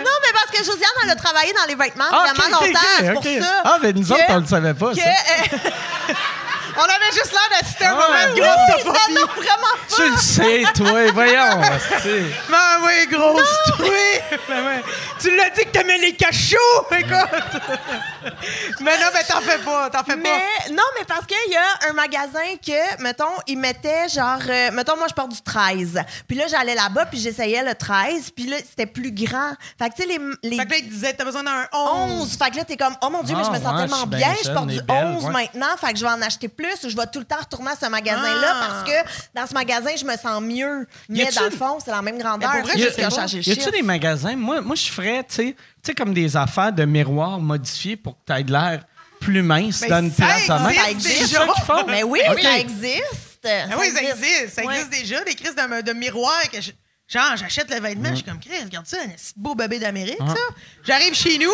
Non, 0.00 0.10
mais 0.24 0.32
parce 0.32 0.50
que 0.50 0.58
Josiane, 0.64 0.90
elle 1.04 1.10
a 1.10 1.14
travaillé 1.14 1.27
dans 1.32 1.66
les 1.68 1.74
vêtements 1.74 2.04
Ah, 2.10 2.24
vraiment 2.34 2.58
longtemps. 2.60 2.80
c'est 2.98 3.12
pour 3.12 3.22
ça. 3.24 3.62
Ah, 3.64 3.78
mais 3.82 3.92
nous 3.92 4.06
que- 4.06 4.12
autres, 4.12 4.22
on 4.28 4.38
le 4.40 4.46
savait 4.46 4.74
pas, 4.74 4.90
que, 4.90 4.96
ça. 5.00 5.08
euh, 5.08 5.68
On 6.80 6.82
avait 6.82 7.12
juste 7.12 7.32
l'air 7.32 7.58
d'assister 7.60 7.86
à 7.86 7.90
un 7.90 7.94
moment 7.94 8.04
de 8.28 8.34
oui, 8.34 8.40
non, 8.40 9.20
non, 9.20 9.26
vraiment 9.34 9.74
pas. 9.88 9.96
Tu 9.96 10.10
le 10.10 10.16
sais, 10.16 10.62
toi, 10.76 11.10
voyons. 11.12 11.60
Ben 12.48 12.78
oui, 12.84 13.06
grosse 13.10 13.58
oui. 13.80 14.17
Ben 14.48 14.64
ouais. 14.64 14.82
Tu 15.20 15.34
l'as 15.36 15.50
dit 15.50 15.62
que 15.64 15.68
t'aimais 15.70 15.98
les 15.98 16.14
cachots, 16.14 16.56
écoute. 16.96 17.12
mais 18.80 18.98
non, 18.98 19.06
mais 19.12 19.24
t'en 19.24 19.40
fais 19.40 19.58
pas, 19.58 19.90
t'en 19.90 20.04
fais 20.04 20.16
pas. 20.16 20.16
Mais 20.16 20.72
non, 20.72 20.82
mais 20.98 21.04
parce 21.06 21.26
qu'il 21.26 21.52
y 21.52 21.56
a 21.56 21.90
un 21.90 21.92
magasin 21.92 22.56
que, 22.64 23.02
mettons, 23.02 23.24
ils 23.46 23.58
mettaient 23.58 24.08
genre, 24.08 24.38
euh, 24.48 24.70
mettons, 24.72 24.96
moi 24.96 25.06
je 25.08 25.14
porte 25.14 25.32
du 25.32 25.42
13. 25.42 26.00
Puis 26.26 26.36
là, 26.36 26.46
j'allais 26.48 26.74
là-bas, 26.74 27.06
puis 27.06 27.18
j'essayais 27.20 27.62
le 27.62 27.74
13, 27.74 28.30
puis 28.30 28.46
là, 28.46 28.56
c'était 28.58 28.86
plus 28.86 29.12
grand. 29.12 29.52
Fait 29.78 29.90
que 29.90 29.94
tu 29.96 30.02
sais, 30.02 30.08
les, 30.08 30.18
les 30.50 30.56
Fait 30.56 30.64
que 30.66 30.70
là, 30.70 30.76
il 30.78 30.88
disait, 30.88 31.12
t'as 31.14 31.24
besoin 31.24 31.42
d'un 31.42 31.66
11. 31.72 32.20
11. 32.22 32.36
Fait 32.38 32.50
que 32.50 32.56
là, 32.56 32.64
t'es 32.64 32.76
comme, 32.76 32.96
oh 33.02 33.10
mon 33.10 33.22
Dieu, 33.22 33.34
mais 33.36 33.44
je 33.44 33.50
me 33.50 33.56
Ah, 33.56 33.60
sens 33.60 33.72
ouais, 33.72 33.86
je 33.86 33.88
tellement 33.90 34.06
bien 34.06 34.18
bien, 34.18 34.34
je 34.44 34.50
porte 34.52 34.66
du 34.68 34.82
belle, 34.82 35.06
11 35.16 35.24
ouais. 35.24 35.30
maintenant, 35.32 35.76
fait 35.78 35.92
que 35.92 35.98
je 35.98 36.04
vais 36.04 36.10
en 36.10 36.22
acheter 36.22 36.48
plus 36.48 36.84
ou 36.84 36.88
je 36.88 36.96
vais 36.96 37.06
tout 37.06 37.18
le 37.18 37.24
temps 37.24 37.36
retourner 37.40 37.70
à 37.70 37.76
ce 37.76 37.86
magasin-là 37.90 38.52
Ah. 38.54 38.66
parce 38.68 38.90
que 38.90 39.08
dans 39.34 39.46
ce 39.46 39.54
magasin, 39.54 39.90
je 39.98 40.04
me 40.04 40.16
sens 40.16 40.40
mieux. 40.42 40.86
Y 41.08 41.18
Mais 41.24 41.30
dans 41.32 41.44
le 41.44 41.50
fond, 41.50 41.78
c'est 41.84 41.90
la 41.90 42.02
même 42.02 42.18
grandeur. 42.18 42.50
Qu'il 42.62 42.82
a 42.86 42.90
Y 43.48 43.52
a-tu 43.52 43.70
des 43.70 43.82
magasins? 43.82 44.17
Moi, 44.36 44.60
moi 44.60 44.76
je 44.76 44.88
ferais, 44.90 45.24
tu 45.24 45.34
sais, 45.34 45.52
tu 45.54 45.56
sais, 45.82 45.94
comme 45.94 46.12
des 46.14 46.36
affaires 46.36 46.72
de 46.72 46.84
miroirs 46.84 47.38
modifiés 47.40 47.96
pour 47.96 48.14
que 48.14 48.32
tu 48.32 48.38
aies 48.38 48.44
de 48.44 48.52
l'air 48.52 48.84
plus 49.20 49.42
mince 49.42 49.80
dans 49.88 50.00
une 50.04 50.12
place 50.12 50.48
à 50.50 50.58
main. 50.60 50.72
Ça 50.72 50.90
existe. 50.90 51.20
déjà. 51.30 51.46
Mais 51.88 52.02
oui, 52.04 52.20
Ok. 52.30 52.40
ça 52.42 52.58
existe. 52.58 53.46
Ah 53.46 53.76
oui, 53.78 53.90
ça 53.90 54.02
existe. 54.02 54.48
Ça 54.54 54.64
Ouais. 54.64 54.74
existe 54.74 54.90
déjà, 54.90 55.24
des 55.24 55.34
crises 55.34 55.54
de, 55.54 55.80
de 55.82 55.92
miroirs 55.92 56.50
que 56.52 56.60
je- 56.60 56.72
Genre, 57.08 57.36
j'achète 57.36 57.70
le 57.74 57.80
vêtement, 57.80 58.10
je 58.10 58.16
suis 58.16 58.24
comme, 58.24 58.38
Chris, 58.38 58.52
regarde 58.64 58.84
ça, 58.86 58.98
un 59.02 59.08
petit 59.08 59.32
beau 59.34 59.54
bébé 59.54 59.78
d'Amérique, 59.78 60.18
ça. 60.18 60.34
J'arrive 60.84 61.14
chez 61.14 61.38
nous, 61.38 61.48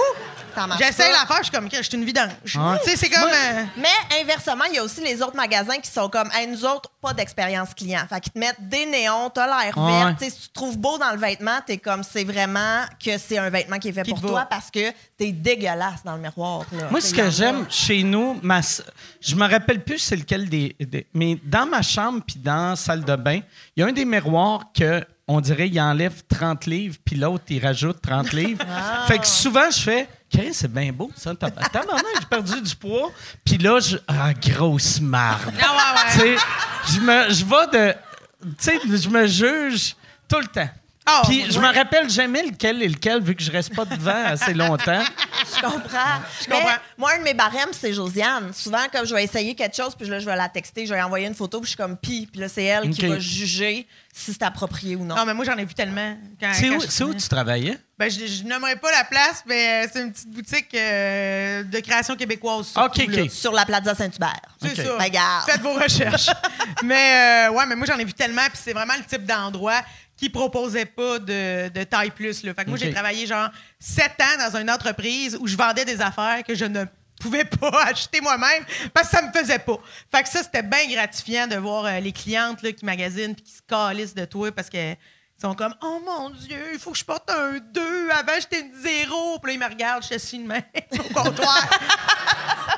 j'essaie 0.81 1.05
pas. 1.05 1.12
l'affaire, 1.12 1.36
je 1.39 1.43
suis 1.44 1.52
comme, 1.52 1.68
Chris, 1.68 1.78
je 1.78 1.82
suis 1.89 1.97
une 1.97 2.05
vidange. 2.05 2.31
Tu 2.44 2.51
sais, 2.90 2.97
c'est 2.97 3.09
comme. 3.09 3.22
Euh, 3.32 3.64
Mais 3.76 4.20
inversement, 4.20 4.64
il 4.68 4.74
y 4.74 4.78
a 4.78 4.82
aussi 4.85 5.01
les 5.02 5.22
autres 5.22 5.36
magasins 5.36 5.76
qui 5.78 5.89
sont 5.90 6.09
comme, 6.09 6.28
hey, 6.35 6.48
nous 6.48 6.64
autres, 6.64 6.90
pas 7.01 7.12
d'expérience 7.12 7.72
client. 7.72 8.05
Fait 8.09 8.20
qu'ils 8.20 8.32
te 8.32 8.39
mettent 8.40 8.68
des 8.68 8.85
néons, 8.86 9.31
t'as 9.31 9.47
l'air 9.47 9.78
Ouais. 9.78 9.93
vert. 9.93 10.16
Tu 10.18 10.24
sais, 10.24 10.31
Si 10.32 10.40
tu 10.43 10.48
te 10.48 10.55
trouves 10.55 10.76
beau 10.76 10.98
dans 10.98 11.12
le 11.12 11.18
vêtement, 11.18 11.59
t'es 11.64 11.78
comme, 11.78 12.02
c'est 12.02 12.24
vraiment 12.24 12.82
que 13.05 13.16
c'est 13.16 13.39
un 13.39 13.48
vêtement 13.48 13.78
qui 13.78 13.89
est 13.89 13.93
fait 13.93 14.02
Qui 14.02 14.10
pour 14.10 14.20
te 14.20 14.26
va. 14.26 14.31
toi 14.32 14.47
parce 14.51 14.72
que 14.72 14.90
t'es 15.16 15.31
dégueulasse 15.31 16.02
dans 16.05 16.16
le 16.16 16.22
miroir. 16.22 16.64
là. 16.72 16.89
Moi, 16.90 17.01
ce 17.01 17.12
que 17.14 17.20
y 17.20 17.22
en 17.22 17.26
a. 17.26 17.31
j'aime 17.31 17.66
chez 17.70 18.02
nous, 18.02 18.40
ma, 18.43 18.59
s- 18.59 18.82
je 19.20 19.36
me 19.36 19.48
rappelle 19.48 19.85
plus 19.85 19.98
c'est 20.01 20.16
lequel 20.16 20.48
des, 20.48 20.74
des- 20.81 21.06
Mais 21.14 21.39
dans 21.44 21.66
ma 21.66 21.82
chambre 21.82 22.22
puis 22.26 22.36
dans 22.40 22.70
la 22.70 22.76
salle 22.76 23.05
de 23.05 23.14
bain, 23.14 23.39
il 23.76 23.81
y 23.81 23.82
a 23.85 23.86
un 23.86 23.93
des 23.93 24.05
miroirs 24.05 24.64
que 24.76 25.05
on 25.27 25.41
dirait 25.41 25.69
il 25.69 25.81
enlève 25.81 26.23
30 26.29 26.67
livres 26.67 26.97
puis 27.05 27.17
l'autre 27.17 27.45
il 27.49 27.65
rajoute 27.65 28.01
30 28.03 28.33
livres. 28.33 28.65
Fait 29.07 29.19
que 29.19 29.27
souvent 29.27 29.71
je 29.71 29.81
fais 29.81 30.09
c'est 30.53 30.73
bien 30.73 30.93
beau 30.93 31.11
ça. 31.15 31.33
Maman, 31.33 31.99
j'ai 32.21 32.27
perdu 32.27 32.61
du 32.61 32.77
poids. 32.77 33.11
Puis 33.45 33.59
là, 33.59 33.81
je. 33.81 33.97
Ah, 34.09 34.33
grosse 34.35 35.01
marde. 35.01 35.55
Ah 35.61 36.07
je 36.17 37.45
vais 37.45 37.93
de. 37.93 37.95
Tu 38.43 38.55
sais, 38.59 38.81
je 38.85 39.09
me 39.09 39.27
juge 39.27 39.97
tout 40.29 40.39
le 40.41 40.47
temps. 40.47 40.69
Ah, 41.06 41.22
Puis 41.26 41.51
je 41.52 41.59
me 41.60 41.66
rappelle 41.66 42.09
jamais 42.09 42.43
lequel 42.43 42.82
est 42.82 42.89
lequel, 42.89 43.22
vu 43.22 43.35
que 43.36 43.43
je 43.43 43.51
reste 43.51 43.74
pas 43.74 43.85
devant 43.85 44.24
assez 44.24 44.55
longtemps. 44.55 45.02
Je 45.56 45.60
comprends. 45.60 46.20
Je 46.43 46.48
Mais 46.48 46.60
moi, 46.97 47.12
un 47.14 47.18
de 47.18 47.22
mes 47.22 47.35
barèmes, 47.35 47.68
c'est 47.72 47.93
Josiane. 47.93 48.52
Souvent, 48.55 48.86
comme 48.93 49.06
je 49.06 49.14
vais 49.14 49.24
essayer 49.24 49.55
quelque 49.55 49.76
chose, 49.76 49.94
puis 49.94 50.09
là, 50.09 50.18
je 50.18 50.24
vais 50.24 50.35
la 50.35 50.48
texter, 50.48 50.85
je 50.86 50.90
vais 50.90 50.97
lui 50.97 51.05
envoyer 51.05 51.26
une 51.26 51.35
photo, 51.35 51.59
puis 51.60 51.66
je 51.66 51.70
suis 51.70 51.76
comme 51.76 51.97
pis. 51.97 52.26
Puis 52.31 52.40
là, 52.40 52.48
c'est 52.48 52.64
elle 52.64 52.89
qui 52.90 53.06
va 53.06 53.18
juger 53.18 53.86
si 54.12 54.32
c'est 54.32 54.43
approprié 54.43 54.97
ou 54.97 55.05
non. 55.05 55.14
Non, 55.14 55.24
mais 55.26 55.35
moi, 55.35 55.44
j'en 55.44 55.56
ai 55.56 55.64
vu 55.64 55.74
tellement. 55.74 56.16
C'est 56.55 56.70
où, 56.70 56.81
je- 56.81 56.86
c'est 56.89 57.05
où 57.05 57.14
tu 57.14 57.28
travaillais? 57.28 57.78
Ben, 57.98 58.10
je, 58.10 58.26
je 58.26 58.43
nommerai 58.44 58.76
pas 58.76 58.90
la 58.90 59.05
place, 59.05 59.44
mais 59.47 59.85
euh, 59.85 59.89
c'est 59.93 60.01
une 60.02 60.12
petite 60.12 60.31
boutique 60.31 60.74
euh, 60.74 61.62
de 61.62 61.78
création 61.81 62.16
québécoise. 62.16 62.72
OK. 62.76 63.06
OK. 63.09 63.31
Sur 63.31 63.52
la 63.52 63.64
Plaza 63.66 63.94
Saint-Hubert. 63.94 64.40
C'est 64.60 64.81
OK. 64.81 64.86
ça. 64.86 65.05
Regarde. 65.05 65.51
Faites 65.51 65.60
vos 65.60 65.74
recherches. 65.74 66.31
mais 66.82 67.48
euh, 67.48 67.52
ouais, 67.52 67.66
mais 67.66 67.76
moi 67.76 67.86
j'en 67.86 67.98
ai 67.98 68.05
vu 68.05 68.14
tellement, 68.14 68.47
puis 68.48 68.59
c'est 68.64 68.72
vraiment 68.72 68.94
le 68.98 69.05
type 69.05 69.24
d'endroit 69.24 69.81
qui 70.25 70.31
proposait 70.31 70.87
pas 70.87 71.19
de, 71.19 71.69
de 71.69 71.85
taille 71.85 72.11
plus. 72.11 72.43
Là. 72.45 72.55
Fait 72.55 72.65
que 72.65 72.71
moi 72.71 72.79
j'ai 72.79 72.91
travaillé 72.91 73.27
genre 73.27 73.51
sept 73.79 74.13
ans 74.21 74.51
dans 74.51 74.57
une 74.57 74.71
entreprise 74.71 75.37
où 75.39 75.47
je 75.47 75.55
vendais 75.55 75.85
des 75.85 76.01
affaires 76.01 76.43
que 76.47 76.55
je 76.55 76.65
ne 76.65 76.85
pouvais 77.21 77.45
pas 77.45 77.83
acheter 77.87 78.23
moi-même 78.23 78.65
parce 78.95 79.11
que 79.11 79.17
ça 79.19 79.23
me 79.23 79.31
faisait 79.31 79.59
pas. 79.59 79.79
Fait 80.11 80.23
que 80.23 80.29
ça 80.31 80.43
c'était 80.43 80.63
bien 80.63 80.87
gratifiant 80.89 81.47
de 81.47 81.57
voir 81.57 81.85
euh, 81.85 82.01
les 82.01 82.13
clientes 82.13 82.63
là, 82.63 82.73
qui 82.73 82.87
magasinent 82.87 83.35
puis 83.35 83.45
qui 83.45 83.53
se 83.53 83.63
calissent 83.69 84.15
de 84.15 84.25
toi 84.25 84.51
parce 84.51 84.71
que 84.71 84.93
ils 84.93 85.41
sont 85.43 85.55
comme 85.55 85.75
Oh 85.83 86.01
mon 86.03 86.31
Dieu, 86.31 86.71
il 86.73 86.79
faut 86.79 86.93
que 86.93 86.99
je 86.99 87.05
porte 87.05 87.29
un 87.29 87.59
2 87.59 88.11
avant 88.11 88.33
j'étais 88.41 88.61
une 88.61 88.73
0. 88.73 89.41
Puis 89.41 89.51
là, 89.51 89.55
ils 89.55 89.61
me 89.61 89.69
regardent, 89.71 90.05
je 90.11 90.17
suis 90.17 90.39
de 90.39 90.47
main 90.47 90.63
au 90.93 91.13
comptoir. 91.13 91.69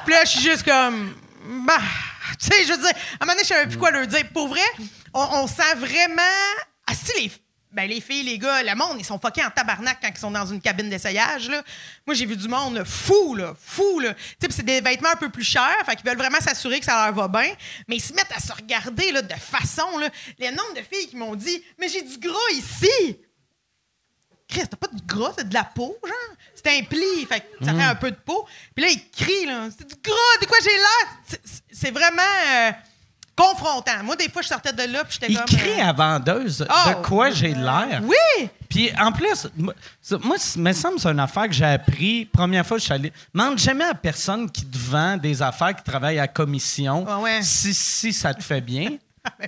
Puis 0.05 0.15
là, 0.15 0.25
je 0.25 0.31
suis 0.31 0.41
juste 0.41 0.65
comme. 0.65 1.15
Bah, 1.65 1.79
tu 2.41 2.47
sais, 2.47 2.65
je 2.65 2.73
veux 2.73 2.79
dire, 2.79 2.89
à 2.89 3.23
un 3.23 3.27
moment 3.27 3.35
donné, 3.35 3.43
je 3.43 3.49
savais 3.49 3.67
plus 3.67 3.77
quoi 3.77 3.93
leur 3.93 4.07
dire. 4.07 4.25
Pour 4.33 4.49
vrai, 4.49 4.67
on, 5.15 5.29
on 5.43 5.47
sent 5.47 5.75
vraiment. 5.77 6.23
Ah, 6.87 6.95
si 6.95 7.13
les, 7.21 7.33
ben, 7.73 7.89
les 7.89 8.01
filles, 8.01 8.23
les 8.23 8.39
gars, 8.39 8.63
le 8.63 8.75
monde, 8.75 8.97
ils 8.99 9.05
sont 9.05 9.19
fuckés 9.19 9.45
en 9.45 9.51
tabarnak 9.51 9.99
quand 10.01 10.09
ils 10.09 10.19
sont 10.19 10.31
dans 10.31 10.47
une 10.47 10.61
cabine 10.61 10.89
d'essayage. 10.89 11.49
là. 11.49 11.63
Moi, 12.07 12.15
j'ai 12.15 12.25
vu 12.27 12.37
du 12.37 12.49
monde 12.49 12.77
là, 12.77 12.85
fou, 12.85 13.35
là, 13.35 13.55
fou. 13.61 13.99
Là. 14.01 14.15
C'est 14.41 14.63
des 14.65 14.81
vêtements 14.81 15.11
un 15.13 15.17
peu 15.17 15.29
plus 15.31 15.45
chers, 15.45 15.77
fait 15.85 15.97
qu'ils 15.97 16.07
veulent 16.09 16.17
vraiment 16.19 16.41
s'assurer 16.41 16.79
que 16.79 16.87
ça 16.87 17.05
leur 17.07 17.15
va 17.15 17.29
bien. 17.29 17.53
Mais 17.89 17.97
ils 17.97 18.01
se 18.03 18.13
mettent 18.15 18.33
à 18.35 18.41
se 18.41 18.53
regarder 18.53 19.11
là, 19.13 19.23
de 19.23 19.35
façon. 19.35 19.99
Là, 19.99 20.09
les 20.39 20.51
nombres 20.51 20.75
de 20.75 20.83
filles 20.83 21.09
qui 21.09 21.17
m'ont 21.17 21.35
dit 21.35 21.63
Mais 21.79 21.89
j'ai 21.89 22.03
du 22.03 22.19
gras 22.19 22.51
ici. 22.53 23.19
Chris, 24.49 24.63
t'as 24.71 24.77
pas 24.77 24.87
de 24.87 25.01
gras, 25.05 25.33
c'est 25.37 25.49
de 25.49 25.55
la 25.55 25.65
peau, 25.65 25.99
genre? 26.05 26.37
C'est 26.55 26.69
un 26.79 26.85
pli, 26.85 27.27
fait 27.29 27.41
que 27.41 27.65
ça 27.65 27.75
fait 27.75 27.83
un 27.83 27.97
peu 27.97 28.13
de 28.13 28.17
peau. 28.17 28.47
Puis 28.77 28.85
là, 28.85 28.91
il 28.93 29.11
crie, 29.11 29.45
là. 29.45 29.69
C'est 29.77 29.87
du 29.89 29.95
gras, 30.01 30.41
de 30.41 30.47
quoi 30.47 30.57
j'ai 30.63 30.71
l'air? 30.71 31.17
C'est- 31.27 31.43
C'est 31.73 31.91
vraiment 31.91 32.23
euh, 32.23 32.71
confrontant. 33.37 34.03
Moi, 34.03 34.17
des 34.17 34.29
fois, 34.31 34.43
je 34.43 34.49
sortais 34.49 34.73
de 34.73 34.91
là, 34.93 35.05
puis 35.05 35.19
j'étais 35.21 35.33
Il 35.33 35.37
comme. 35.39 35.47
crie 35.47 35.81
euh, 35.81 35.85
à 35.89 35.93
vendeuse 35.93 36.67
Oh! 36.69 36.89
de 36.89 36.95
quoi 37.07 37.31
j'ai 37.31 37.53
de 37.53 37.63
l'air. 37.63 38.01
Oui! 38.03 38.49
Puis 38.69 38.91
en 38.99 39.13
plus, 39.13 39.47
moi, 39.57 39.75
ça- 40.01 40.19
me 40.59 40.73
semble 40.73 40.99
c'est 40.99 41.09
une 41.09 41.21
affaire 41.21 41.47
que 41.47 41.53
j'ai 41.55 41.65
appris. 41.65 42.25
Première 42.25 42.67
fois 42.67 42.77
que 42.79 42.81
je 42.81 42.87
suis 42.87 42.95
allé. 42.95 43.13
Demande 43.35 43.59
jamais 43.59 43.85
à 43.85 43.95
personne 43.95 44.51
qui 44.51 44.65
te 44.67 44.77
vend 44.77 45.17
des 45.17 45.41
affaires 45.43 45.77
qui 45.77 45.85
travaillent 45.85 46.19
à 46.19 46.27
commission 46.29 47.05
ouais. 47.23 47.41
si, 47.43 47.73
si 47.75 48.13
ça 48.13 48.35
te 48.35 48.43
fait 48.43 48.61
bien. 48.61 48.91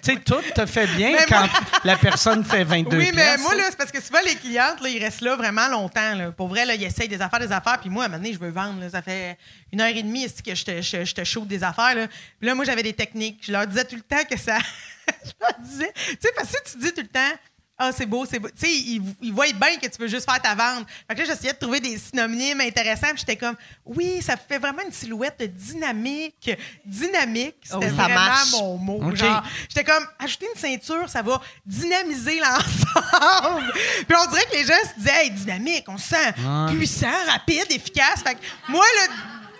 Tu 0.02 0.12
sais, 0.14 0.20
tout 0.20 0.40
te 0.54 0.66
fait 0.66 0.86
bien 0.88 1.12
Mais 1.12 1.26
quand 1.28 1.40
moi- 1.40 1.60
la 1.84 1.96
personne 1.96 2.44
fait 2.44 2.64
22 2.64 2.96
Oui, 2.98 3.10
mais 3.14 3.36
moi, 3.38 3.54
là, 3.54 3.64
c'est 3.70 3.76
parce 3.76 3.90
que 3.92 4.00
souvent, 4.02 4.20
les 4.24 4.34
clientes, 4.34 4.80
là, 4.80 4.88
ils 4.88 5.02
restent 5.02 5.20
là 5.20 5.36
vraiment 5.36 5.68
longtemps. 5.68 6.14
Là. 6.14 6.32
Pour 6.32 6.48
vrai, 6.48 6.64
là, 6.66 6.74
ils 6.74 6.84
essayent 6.84 7.08
des 7.08 7.20
affaires, 7.22 7.40
des 7.40 7.52
affaires. 7.52 7.78
Puis 7.80 7.90
moi, 7.90 8.04
à 8.04 8.06
un 8.06 8.08
moment 8.08 8.22
donné, 8.22 8.34
je 8.34 8.38
veux 8.38 8.50
vendre. 8.50 8.80
là. 8.80 8.90
Ça 8.90 9.02
fait 9.02 9.38
une 9.72 9.80
heure 9.80 9.88
et 9.88 10.02
demie 10.02 10.24
est-ce 10.24 10.42
que 10.42 10.54
je 10.54 10.64
te, 10.64 10.82
je, 10.82 11.04
je 11.04 11.14
te 11.14 11.24
shoot 11.24 11.46
des 11.46 11.62
affaires. 11.64 11.94
Là? 11.94 12.06
Puis 12.08 12.46
là, 12.48 12.54
moi, 12.54 12.64
j'avais 12.64 12.82
des 12.82 12.92
techniques. 12.94 13.40
Je 13.46 13.52
leur 13.52 13.66
disais 13.66 13.84
tout 13.84 13.96
le 13.96 14.02
temps 14.02 14.24
que 14.30 14.38
ça. 14.38 14.58
je 15.24 15.30
leur 15.40 15.58
disais. 15.60 15.92
Tu 15.94 16.16
sais, 16.20 16.28
parce 16.36 16.48
que 16.52 16.58
si 16.64 16.72
tu 16.72 16.78
dis 16.84 16.92
tout 16.92 17.02
le 17.02 17.08
temps. 17.08 17.36
Ah, 17.80 17.92
c'est 17.92 18.06
beau, 18.06 18.26
c'est 18.26 18.40
beau. 18.40 18.48
Tu 18.48 18.66
sais, 18.66 18.72
ils, 18.72 19.00
ils 19.22 19.32
voient 19.32 19.46
bien 19.52 19.76
que 19.76 19.86
tu 19.86 19.98
veux 20.00 20.08
juste 20.08 20.28
faire 20.28 20.42
ta 20.42 20.52
vente. 20.54 20.84
Fait 21.06 21.14
que 21.14 21.20
là, 21.20 21.26
j'essayais 21.26 21.52
de 21.52 21.58
trouver 21.58 21.78
des 21.78 21.96
synonymes 21.96 22.60
intéressants. 22.60 23.08
Puis 23.10 23.18
j'étais 23.18 23.36
comme, 23.36 23.54
oui, 23.84 24.20
ça 24.20 24.36
fait 24.36 24.58
vraiment 24.58 24.82
une 24.84 24.90
silhouette 24.92 25.40
dynamique. 25.54 26.50
Dynamique, 26.84 27.54
c'était 27.62 27.76
Oh, 27.76 27.80
ça 27.82 27.88
vraiment 27.90 28.14
marche. 28.16 28.50
mon 28.52 28.76
mot. 28.78 29.14
Genre, 29.14 29.42
J'étais 29.68 29.84
comme, 29.84 30.04
ajouter 30.18 30.46
une 30.52 30.60
ceinture, 30.60 31.08
ça 31.08 31.22
va 31.22 31.40
dynamiser 31.64 32.40
l'ensemble. 32.40 33.72
Puis 34.08 34.16
on 34.20 34.30
dirait 34.30 34.44
que 34.46 34.56
les 34.56 34.64
gens 34.64 34.74
se 34.94 34.98
disaient, 34.98 35.24
hey, 35.26 35.30
dynamique, 35.30 35.84
on 35.88 35.98
se 35.98 36.08
sent 36.08 36.34
Ouais. 36.38 36.74
puissant, 36.76 37.06
rapide, 37.28 37.66
efficace. 37.70 38.22
Fait 38.26 38.34
que 38.34 38.40
moi, 38.68 38.84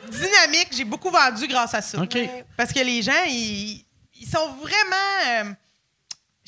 le 0.03 0.11
dynamique, 0.11 0.69
j'ai 0.73 0.85
beaucoup 0.85 1.11
vendu 1.11 1.47
grâce 1.47 1.75
à 1.75 1.83
ça. 1.83 1.99
Parce 2.57 2.73
que 2.73 2.81
les 2.81 3.01
gens, 3.03 3.13
ils, 3.29 3.85
ils 4.21 4.27
sont 4.29 4.49
vraiment. 4.61 5.19
euh, 5.29 5.45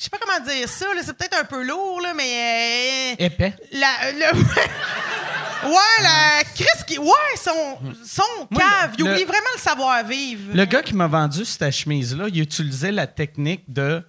je 0.01 0.05
sais 0.05 0.09
pas 0.09 0.17
comment 0.17 0.43
dire 0.43 0.67
ça, 0.67 0.85
là, 0.95 1.01
c'est 1.05 1.13
peut-être 1.15 1.37
un 1.39 1.43
peu 1.43 1.61
lourd, 1.63 2.01
là, 2.01 2.15
mais. 2.15 3.13
euh, 3.19 3.25
Épais. 3.25 3.53
la, 3.71 4.11
le- 4.13 4.39
ouais, 5.69 6.01
la 6.01 6.43
Chris 6.55 6.83
qui. 6.87 6.97
Ouais, 6.97 7.05
son, 7.37 7.77
son 8.03 8.23
Moi, 8.49 8.61
cave. 8.63 8.93
Il 8.97 9.05
le- 9.05 9.11
oublie 9.11 9.23
vraiment 9.25 9.45
le 9.53 9.59
savoir-vivre. 9.61 10.53
Le 10.55 10.65
gars 10.65 10.81
qui 10.81 10.95
m'a 10.95 11.05
vendu 11.05 11.45
cette 11.45 11.69
chemise-là, 11.71 12.29
il 12.29 12.41
utilisait 12.41 12.91
la 12.91 13.05
technique 13.05 13.63
de. 13.71 14.03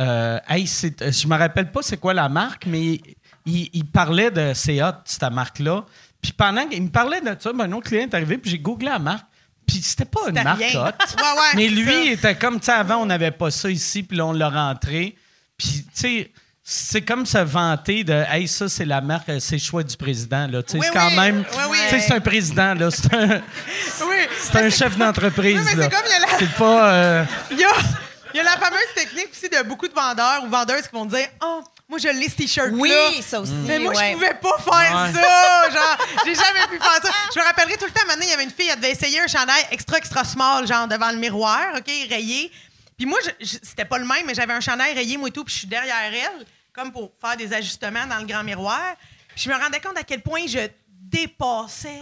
Euh, 0.00 0.40
hey, 0.48 0.66
c'est- 0.66 1.12
je 1.12 1.28
me 1.28 1.36
rappelle 1.36 1.70
pas 1.70 1.82
c'est 1.82 1.98
quoi 1.98 2.12
la 2.14 2.28
marque, 2.28 2.66
mais 2.66 3.00
il, 3.44 3.70
il 3.72 3.84
parlait 3.86 4.32
de 4.32 4.54
c'est 4.54 4.82
hot, 4.82 4.92
cette 5.04 5.22
marque-là. 5.30 5.84
Puis 6.20 6.32
pendant 6.32 6.66
qu'il 6.66 6.82
me 6.82 6.88
parlait 6.88 7.20
de 7.20 7.36
ça, 7.38 7.52
ben, 7.52 7.64
un 7.70 7.72
autre 7.76 7.86
client 7.88 8.02
est 8.02 8.14
arrivé, 8.14 8.38
puis 8.38 8.50
j'ai 8.50 8.58
googlé 8.58 8.88
la 8.88 8.98
marque. 8.98 9.26
Puis 9.66 9.82
c'était 9.82 10.04
pas 10.04 10.20
une 10.28 10.38
hot. 10.38 10.42
Ouais, 10.76 10.76
ouais, 10.76 11.54
mais 11.54 11.68
lui, 11.68 11.84
ça. 11.92 12.00
il 12.04 12.12
était 12.12 12.34
comme, 12.36 12.58
tu 12.60 12.66
sais, 12.66 12.72
avant, 12.72 12.96
on 12.98 13.06
n'avait 13.06 13.30
pas 13.32 13.50
ça 13.50 13.68
ici, 13.70 14.02
puis 14.02 14.16
là, 14.16 14.26
on 14.26 14.32
l'a 14.32 14.48
rentré. 14.48 15.16
Puis, 15.58 15.84
tu 15.84 15.90
sais, 15.94 16.32
c'est 16.62 17.02
comme 17.02 17.24
se 17.26 17.38
vanter 17.38 18.04
de, 18.04 18.12
hey, 18.30 18.46
ça, 18.48 18.68
c'est 18.68 18.84
la 18.84 19.00
marque, 19.00 19.30
c'est 19.40 19.56
le 19.56 19.60
choix 19.60 19.82
du 19.82 19.96
président, 19.96 20.46
là. 20.48 20.62
Tu 20.62 20.72
sais, 20.72 20.78
Oui, 20.78 20.86
c'est 20.86 20.92
quand 20.98 21.08
oui. 21.08 21.16
même, 21.16 21.44
Oui, 21.52 21.62
oui. 21.70 21.78
tu 21.88 21.94
sais, 21.96 22.00
c'est 22.08 22.14
un 22.14 22.20
président, 22.20 22.74
là. 22.74 22.90
C'est 22.90 23.12
un, 23.14 23.40
c'est 24.40 24.56
un 24.56 24.70
chef 24.70 24.96
d'entreprise, 24.96 25.58
Oui, 25.58 25.64
mais 25.64 25.70
c'est 25.72 25.76
là. 25.76 25.88
comme 25.88 26.06
il 26.06 26.10
y 26.10 26.14
a 26.14 26.18
la- 26.20 26.38
C'est 26.38 26.52
pas. 26.54 26.92
euh, 26.92 27.24
Il 27.50 27.58
y 27.58 27.64
a, 27.64 27.68
il 28.34 28.36
y 28.38 28.40
a 28.40 28.44
la 28.44 28.56
fameuse 28.58 28.92
technique 28.94 29.28
aussi 29.32 29.48
de 29.48 29.62
beaucoup 29.66 29.88
de 29.88 29.94
vendeurs 29.94 30.42
ou 30.44 30.48
vendeuses 30.48 30.82
qui 30.82 30.94
vont 30.94 31.06
dire 31.06 31.26
Oh, 31.42 31.62
moi, 31.88 31.98
je 31.98 32.08
l'ai 32.08 32.28
ce 32.28 32.34
t-shirt-là. 32.36 32.76
Oui, 32.76 33.22
ça 33.22 33.40
aussi. 33.40 33.52
Mais 33.52 33.78
moi, 33.78 33.94
ouais. 33.94 34.08
je 34.10 34.14
pouvais 34.14 34.34
pas 34.34 34.58
faire 34.58 34.96
Ouais. 35.04 35.12
ça. 35.22 35.70
Genre, 35.70 35.96
j'ai 36.24 36.34
jamais 36.34 36.66
pu 36.68 36.78
faire 36.78 37.00
ça. 37.02 37.10
Je 37.34 37.38
me 37.40 37.44
rappellerai 37.44 37.76
tout 37.76 37.84
le 37.86 37.92
temps, 37.92 38.06
maintenant, 38.06 38.24
il 38.24 38.30
y 38.30 38.32
avait 38.32 38.44
une 38.44 38.50
fille, 38.50 38.68
elle 38.68 38.76
devait 38.76 38.90
essayer 38.90 39.20
un 39.20 39.26
chandail 39.26 39.64
extra, 39.70 39.98
extra 39.98 40.24
small, 40.24 40.66
genre 40.66 40.88
devant 40.88 41.10
le 41.10 41.18
miroir, 41.18 41.74
OK, 41.76 41.86
rayé. 42.10 42.50
Puis 42.96 43.06
moi, 43.06 43.18
je- 43.24 43.46
je- 43.46 43.58
c'était 43.62 43.84
pas 43.84 43.98
le 43.98 44.04
même, 44.06 44.26
mais 44.26 44.34
j'avais 44.34 44.52
un 44.54 44.60
chandail 44.60 44.94
rayé, 44.94 45.16
moi 45.16 45.28
et 45.28 45.32
tout, 45.32 45.44
puis 45.44 45.52
je 45.54 45.58
suis 45.60 45.68
derrière 45.68 45.96
elle, 46.12 46.46
comme 46.72 46.90
pour 46.92 47.12
faire 47.20 47.36
des 47.36 47.52
ajustements 47.52 48.06
dans 48.06 48.18
le 48.18 48.24
grand 48.26 48.42
miroir. 48.42 48.94
Puis 49.34 49.44
je 49.44 49.50
me 49.50 49.54
rendais 49.62 49.80
compte 49.80 49.96
à 49.98 50.02
quel 50.02 50.22
point 50.22 50.46
je 50.48 50.66
dépassais 50.88 52.00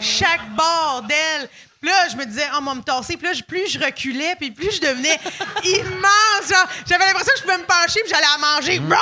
chaque 0.00 0.48
bord 0.54 1.02
d'elle. 1.08 1.48
Puis 1.86 1.94
là, 1.94 2.08
je 2.10 2.16
me 2.16 2.24
disais, 2.26 2.46
oh, 2.52 2.56
on 2.60 2.64
va 2.64 2.74
me 2.74 2.82
tasser. 2.82 3.16
Puis 3.16 3.28
là, 3.28 3.32
plus 3.46 3.70
je 3.70 3.78
reculais, 3.78 4.34
puis 4.40 4.50
plus 4.50 4.72
je 4.74 4.80
devenais 4.80 5.20
immense. 5.64 6.48
Genre, 6.50 6.66
j'avais 6.88 7.06
l'impression 7.06 7.32
que 7.32 7.38
je 7.38 7.42
pouvais 7.42 7.58
me 7.58 7.64
pencher, 7.64 8.00
puis 8.00 8.10
j'allais 8.10 8.26
à 8.34 8.38
manger. 8.38 8.80
Ma- 8.80 8.96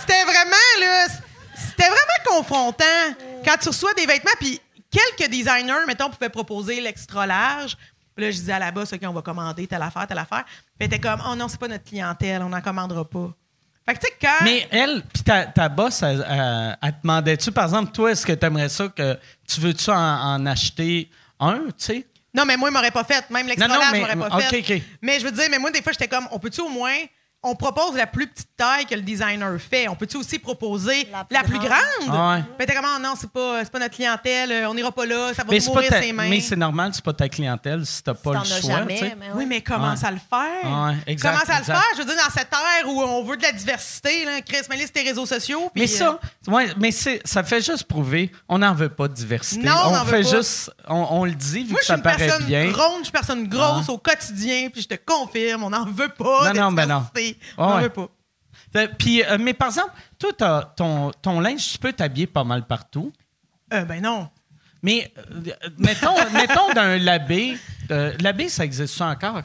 C'était 0.00 0.24
vraiment, 0.24 0.80
là, 0.80 1.06
c'était 1.54 1.88
vraiment 1.88 2.24
confrontant 2.38 2.84
quand 3.44 3.56
tu 3.60 3.68
reçois 3.68 3.94
des 3.94 4.06
vêtements, 4.06 4.32
puis 4.40 4.60
quelques 4.90 5.30
designers, 5.30 5.86
mettons, 5.86 6.10
pouvaient 6.10 6.28
proposer 6.28 6.80
l'extra 6.80 7.24
large. 7.26 7.76
Puis 8.16 8.24
là, 8.24 8.30
je 8.32 8.36
disais 8.38 8.52
à 8.52 8.58
la 8.58 8.72
boss, 8.72 8.92
OK, 8.92 9.00
on 9.04 9.12
va 9.12 9.22
commander 9.22 9.66
telle 9.68 9.82
affaire, 9.82 10.06
telle 10.08 10.18
affaire. 10.18 10.44
Puis 10.44 10.56
elle 10.80 10.86
était 10.88 10.98
comme, 10.98 11.22
oh 11.24 11.36
non, 11.36 11.46
c'est 11.48 11.60
pas 11.60 11.68
notre 11.68 11.84
clientèle, 11.84 12.42
on 12.42 12.48
n'en 12.48 12.60
commandera 12.60 13.04
pas. 13.08 13.30
Fait 13.86 13.94
que, 13.94 14.00
tu 14.00 14.06
sais, 14.08 14.16
quand. 14.20 14.44
Mais 14.44 14.66
elle, 14.72 15.02
puis 15.12 15.22
ta, 15.22 15.44
ta 15.46 15.68
boss, 15.68 16.02
elle, 16.02 16.26
elle- 16.28 16.76
elle 16.82 16.92
te 16.92 17.02
demandait-tu, 17.02 17.52
par 17.52 17.64
exemple, 17.64 17.92
toi, 17.92 18.10
est-ce 18.10 18.26
que 18.26 18.32
tu 18.32 18.44
aimerais 18.44 18.68
ça 18.68 18.88
que 18.88 19.16
tu 19.48 19.60
veux-tu 19.60 19.90
en, 19.90 19.94
en 19.96 20.46
acheter 20.46 21.08
un, 21.40 21.64
tu 21.66 21.72
sais? 21.78 22.06
Non, 22.32 22.44
mais 22.44 22.56
moi, 22.56 22.68
il 22.68 22.72
m'aurait 22.72 22.90
pas 22.90 23.04
fait. 23.04 23.28
Même 23.30 23.48
large, 23.80 23.92
mais- 23.92 24.00
m'aurait 24.00 24.16
pas 24.28 24.36
OK, 24.36 24.42
fait. 24.64 24.82
Mais 25.02 25.18
je 25.18 25.24
veux 25.24 25.32
dire, 25.32 25.46
mais 25.50 25.58
moi, 25.58 25.70
des 25.70 25.82
fois, 25.82 25.92
j'étais 25.92 26.06
comme, 26.08 26.28
on 26.30 26.38
peut-tu 26.38 26.60
au 26.60 26.68
moins. 26.68 26.94
On 27.42 27.54
propose 27.54 27.96
la 27.96 28.06
plus 28.06 28.26
petite 28.26 28.50
taille 28.54 28.84
que 28.84 28.94
le 28.94 29.00
designer 29.00 29.58
fait. 29.58 29.88
On 29.88 29.94
peut-tu 29.96 30.18
aussi 30.18 30.38
proposer 30.38 31.08
la 31.10 31.26
La 31.30 31.40
plus, 31.42 31.52
plus 31.58 31.58
grande? 31.58 32.10
Ah 32.10 32.34
ouais. 32.36 32.44
Mais 32.58 32.66
t'es 32.66 32.74
comme, 32.74 32.84
Ah, 32.86 32.98
non, 33.00 33.14
c'est 33.18 33.30
pas, 33.30 33.64
pas 33.64 33.78
notre 33.78 33.94
clientèle, 33.94 34.52
euh, 34.52 34.68
on 34.68 34.74
n'ira 34.74 34.92
pas 34.92 35.06
là, 35.06 35.32
ça 35.32 35.42
va 35.42 35.50
Mais 35.50 35.58
nous 35.58 35.64
mourir 35.72 35.88
ta- 35.88 36.02
ses 36.02 36.12
mains. 36.12 36.28
mais 36.28 36.40
c'est 36.40 36.56
normal, 36.56 36.90
c'est 36.92 37.02
pas 37.04 37.14
ta 37.14 37.30
clientèle 37.30 37.86
si 37.86 38.02
t'as 38.02 38.12
pas 38.12 38.34
le 38.34 38.44
choix, 38.44 38.60
jamais, 38.80 39.16
Oui, 39.34 39.46
mais 39.46 39.62
comment 39.62 39.92
Ouais. 39.92 39.96
ça 39.96 40.10
le 40.10 40.18
faire? 40.18 40.64
Ouais, 40.70 40.96
exact, 41.06 41.30
comment 41.32 41.44
ça 41.46 41.58
exact. 41.60 41.68
le 41.68 41.74
faire? 41.80 41.88
Je 41.94 41.98
veux 42.02 42.04
dire, 42.14 42.22
dans 42.22 42.30
cette 42.30 42.52
ère 42.52 42.88
où 42.88 43.00
on 43.02 43.24
veut 43.24 43.36
de 43.38 43.42
la 43.42 43.52
diversité, 43.52 44.24
là, 44.26 44.42
Chris, 44.42 44.58
mais 44.68 44.86
tes 44.88 45.00
réseaux 45.02 45.24
sociaux. 45.24 45.70
puis, 45.72 45.82
Mais 45.82 45.86
ça, 45.86 46.18
euh, 46.48 46.50
ouais, 46.52 46.68
mais 46.78 46.90
ça 46.90 47.42
fait 47.42 47.62
juste 47.64 47.84
prouver, 47.84 48.30
on 48.50 48.58
n'en 48.58 48.74
veut 48.74 48.88
pas 48.90 49.08
de 49.08 49.14
diversité. 49.14 49.62
Non, 49.64 49.72
on 49.84 49.88
on 49.88 49.92
n'en 49.92 50.04
veut 50.04 50.22
pas. 50.22 50.36
juste, 50.36 50.70
on, 50.88 51.06
on 51.10 51.24
le 51.24 51.32
dit 51.34 51.64
vu 51.64 51.70
moi, 51.70 51.78
que 51.80 51.80
je 51.80 51.84
suis 51.84 51.86
ça 51.86 51.96
une 51.96 52.02
paraît 52.02 52.26
personne 52.26 52.44
bien. 52.44 52.64
ronde, 52.72 52.98
je 52.98 53.04
suis 53.04 53.06
une 53.06 53.12
personne 53.12 53.48
grosse 53.48 53.86
Ah. 53.88 53.92
au 53.92 53.98
quotidien, 53.98 54.68
puis 54.70 54.82
je 54.82 54.88
te 54.88 54.94
confirme, 54.96 55.62
on 55.64 55.70
n'en 55.70 55.86
veut 55.86 56.08
pas 56.10 56.46
Non, 56.48 56.52
de 56.52 56.58
non, 56.58 56.72
ben 56.72 56.86
non. 56.86 57.04
Diversité. 57.32 57.54
Ah 57.58 57.64
On 57.64 57.68
n'en 57.70 57.76
ouais. 57.76 57.82
veut 57.84 57.88
pas. 57.90 58.08
Puis, 58.98 59.22
euh, 59.24 59.38
mais 59.40 59.54
par 59.54 59.68
exemple, 59.68 59.92
toi, 60.18 60.30
t'as- 60.36 60.72
ton, 60.76 61.10
ton 61.22 61.40
linge, 61.40 61.72
tu 61.72 61.78
peux 61.78 61.92
t'habiller 61.92 62.26
pas 62.26 62.44
mal 62.44 62.66
partout. 62.66 63.12
Euh, 63.72 63.84
ben 63.84 64.00
non. 64.02 64.28
Mais 64.82 65.12
euh, 65.18 65.52
mettons, 65.78 66.14
mettons 66.32 66.72
d'un 66.72 66.96
labé. 66.98 67.56
euh, 67.90 68.12
labé, 68.20 68.48
ça 68.48 68.64
existe 68.64 68.94
ça 68.94 69.08
encore? 69.08 69.42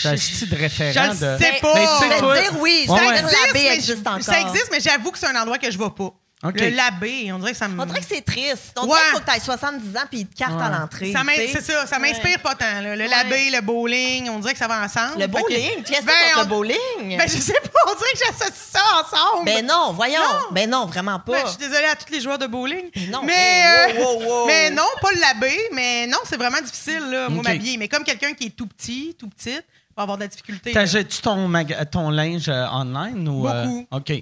C'est 0.00 0.08
un 0.08 0.16
style 0.16 0.48
de 0.50 0.56
référent. 0.56 1.12
Je 1.12 1.20
de... 1.20 1.38
sais 1.42 1.58
pas. 1.60 1.74
Mais 1.74 1.86
tu 1.86 2.08
sais, 2.14 2.18
toi- 2.18 2.40
dire 2.40 2.60
oui. 2.60 2.86
Ouais, 2.88 2.98
ça 2.98 3.06
ouais. 3.52 3.74
existe, 3.74 4.06
encore. 4.06 4.22
Ça 4.22 4.40
existe, 4.40 4.68
mais 4.72 4.80
j'avoue 4.80 5.10
que 5.10 5.18
c'est 5.18 5.28
un 5.28 5.40
endroit 5.40 5.58
que 5.58 5.70
je 5.70 5.78
vais 5.78 5.90
pas. 5.90 6.12
Le 6.42 6.70
labé, 6.70 7.32
on 7.32 7.38
dirait 7.38 7.52
que 7.52 7.56
ça 7.56 7.68
me. 7.68 7.80
On 7.80 7.86
dirait 7.86 8.00
que 8.00 8.06
c'est 8.08 8.20
triste. 8.24 8.72
On 8.76 8.82
Ouais. 8.82 8.88
dirait 8.88 9.00
qu'il 9.00 9.12
faut 9.12 9.18
que 9.20 9.30
tu 9.30 9.36
aies 9.36 9.40
70 9.40 9.96
ans 9.96 10.00
puis 10.10 10.20
ils 10.20 10.26
te 10.26 10.36
cartent 10.36 10.60
à 10.60 10.68
l'entrée. 10.70 11.12
C'est 11.52 11.60
ça, 11.60 11.86
ça 11.86 11.98
m'inspire 12.00 12.40
pas 12.40 12.54
tant. 12.56 12.80
là. 12.80 12.96
Le 12.96 13.02
Ouais. 13.04 13.08
labé, 13.08 13.50
le 13.50 13.60
bowling, 13.60 14.28
on 14.28 14.40
dirait 14.40 14.52
que 14.52 14.58
ça 14.58 14.66
va 14.66 14.82
ensemble. 14.82 15.20
Le 15.20 15.26
bowling? 15.28 15.82
Qu'est-ce 15.84 16.00
que 16.00 16.06
Ben, 16.06 16.12
c'est 16.34 16.40
le 16.40 16.46
bowling? 16.48 17.16
Ben, 17.18 17.28
je 17.28 17.36
sais 17.38 17.52
pas, 17.52 17.80
on 17.90 17.94
dirait 17.94 18.12
que 18.14 18.18
j'associe 18.26 18.70
ça 18.72 18.80
ensemble. 19.04 19.44
Ben 19.44 19.64
non, 19.64 19.92
voyons. 19.92 20.18
Non. 20.20 20.46
Ben 20.50 20.68
non, 20.68 20.86
vraiment 20.86 21.20
pas. 21.20 21.32
Ben, 21.32 21.42
je 21.44 21.50
suis 21.50 21.58
désolée 21.58 21.86
à 21.86 21.94
tous 21.94 22.12
les 22.12 22.20
joueurs 22.20 22.38
de 22.38 22.46
bowling. 22.48 22.90
non, 23.10 23.22
mais, 23.22 23.32
hey, 23.34 23.96
euh, 23.96 24.00
wow, 24.02 24.18
wow, 24.20 24.28
wow. 24.40 24.46
mais 24.46 24.70
non, 24.70 24.82
pas 25.00 25.10
le 25.12 25.20
labé. 25.20 25.56
Mais 25.72 26.06
non, 26.08 26.18
c'est 26.24 26.36
vraiment 26.36 26.60
difficile, 26.60 27.08
là, 27.10 27.28
moi, 27.28 27.42
m'habiller. 27.44 27.76
Mais 27.76 27.86
comme 27.88 28.02
quelqu'un 28.04 28.32
qui 28.34 28.46
est 28.46 28.56
tout 28.56 28.66
petit, 28.66 29.14
tout 29.18 29.28
petite, 29.28 29.64
va 29.96 30.02
avoir 30.04 30.16
de 30.18 30.22
la 30.24 30.28
difficulté. 30.28 30.72
T'achètes-tu 30.72 31.20
ton, 31.20 31.46
maga- 31.48 31.84
ton 31.84 32.10
linge 32.10 32.48
euh, 32.48 32.66
online 32.72 33.28
ou. 33.28 33.46
euh, 33.46 33.64
Beaucoup. 33.64 33.86
OK. 33.92 34.12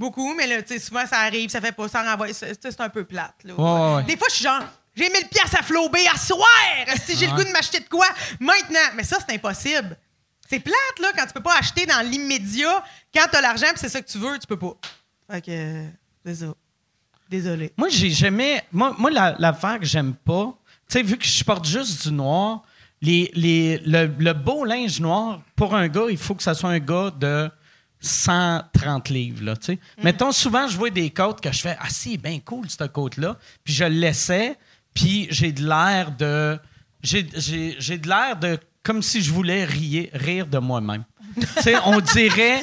Beaucoup, 0.00 0.34
mais 0.34 0.46
là, 0.46 0.62
tu 0.62 0.72
sais, 0.72 0.78
souvent, 0.80 1.06
ça 1.06 1.18
arrive, 1.18 1.50
ça 1.50 1.60
fait 1.60 1.72
pas, 1.72 1.86
ça 1.86 2.02
renvoie. 2.02 2.32
C'est 2.32 2.80
un 2.80 2.88
peu 2.88 3.04
plate, 3.04 3.34
là. 3.44 3.52
Ouais, 3.54 3.96
ouais. 3.96 4.02
Des 4.04 4.16
fois, 4.16 4.28
je 4.30 4.36
suis 4.36 4.44
genre, 4.44 4.62
j'ai 4.96 5.10
1000 5.10 5.28
pièces 5.28 5.54
à 5.54 5.62
flober 5.62 6.06
à 6.10 6.16
soir! 6.16 6.46
Si 7.04 7.18
j'ai 7.18 7.26
le 7.26 7.34
goût 7.34 7.44
de 7.44 7.50
m'acheter 7.52 7.80
de 7.80 7.88
quoi? 7.88 8.06
Maintenant! 8.40 8.80
Mais 8.96 9.04
ça, 9.04 9.18
c'est 9.20 9.34
impossible. 9.34 9.94
C'est 10.48 10.58
plate, 10.58 10.98
là, 11.02 11.08
quand 11.14 11.26
tu 11.26 11.34
peux 11.34 11.42
pas 11.42 11.58
acheter 11.58 11.84
dans 11.84 12.00
l'immédiat. 12.00 12.82
Quand 13.14 13.26
t'as 13.30 13.42
l'argent 13.42 13.66
puis 13.72 13.76
c'est 13.78 13.90
ça 13.90 14.00
que 14.00 14.10
tu 14.10 14.16
veux, 14.16 14.38
tu 14.38 14.46
peux 14.46 14.58
pas. 14.58 14.72
Fait 15.30 15.42
que, 15.42 15.84
c'est 16.24 16.34
ça. 16.34 16.54
Désolé. 17.28 17.70
Moi, 17.76 17.90
j'ai 17.90 18.08
jamais. 18.08 18.64
Moi, 18.72 18.96
moi 18.98 19.10
la- 19.10 19.36
l'affaire 19.38 19.78
que 19.78 19.84
j'aime 19.84 20.14
pas, 20.14 20.54
tu 20.88 20.94
sais, 20.94 21.02
vu 21.02 21.18
que 21.18 21.26
je 21.26 21.44
porte 21.44 21.66
juste 21.66 22.08
du 22.08 22.14
noir, 22.14 22.62
les, 23.02 23.30
les, 23.34 23.76
le, 23.84 24.06
le 24.18 24.32
beau 24.32 24.64
linge 24.64 24.98
noir, 24.98 25.42
pour 25.56 25.74
un 25.74 25.88
gars, 25.88 26.06
il 26.08 26.16
faut 26.16 26.34
que 26.34 26.42
ça 26.42 26.54
soit 26.54 26.70
un 26.70 26.78
gars 26.78 27.10
de 27.10 27.50
130 28.00 29.08
livres, 29.10 29.44
là, 29.44 29.56
tu 29.56 29.66
sais. 29.66 29.78
Mettons, 30.02 30.32
souvent, 30.32 30.66
je 30.68 30.76
vois 30.76 30.90
des 30.90 31.10
côtes 31.10 31.40
que 31.40 31.52
je 31.52 31.60
fais 31.60 31.76
«Ah, 31.80 31.88
c'est 31.90 32.16
bien 32.16 32.38
cool, 32.40 32.68
cette 32.68 32.90
côte-là.» 32.92 33.36
Puis 33.64 33.74
je 33.74 33.84
le 33.84 33.90
laissais, 33.94 34.56
puis 34.94 35.26
j'ai 35.30 35.52
de 35.52 35.66
l'air 35.66 36.12
de... 36.16 36.58
J'ai 37.02 37.26
j'ai- 37.36 37.76
j'ai 37.78 37.98
de 37.98 38.08
l'air 38.08 38.36
de... 38.38 38.58
Comme 38.82 39.02
si 39.02 39.20
je 39.22 39.30
voulais 39.32 39.64
rire, 39.64 40.08
rire 40.14 40.46
de 40.46 40.58
moi-même. 40.58 41.04
On 41.84 42.00
dirait... 42.00 42.62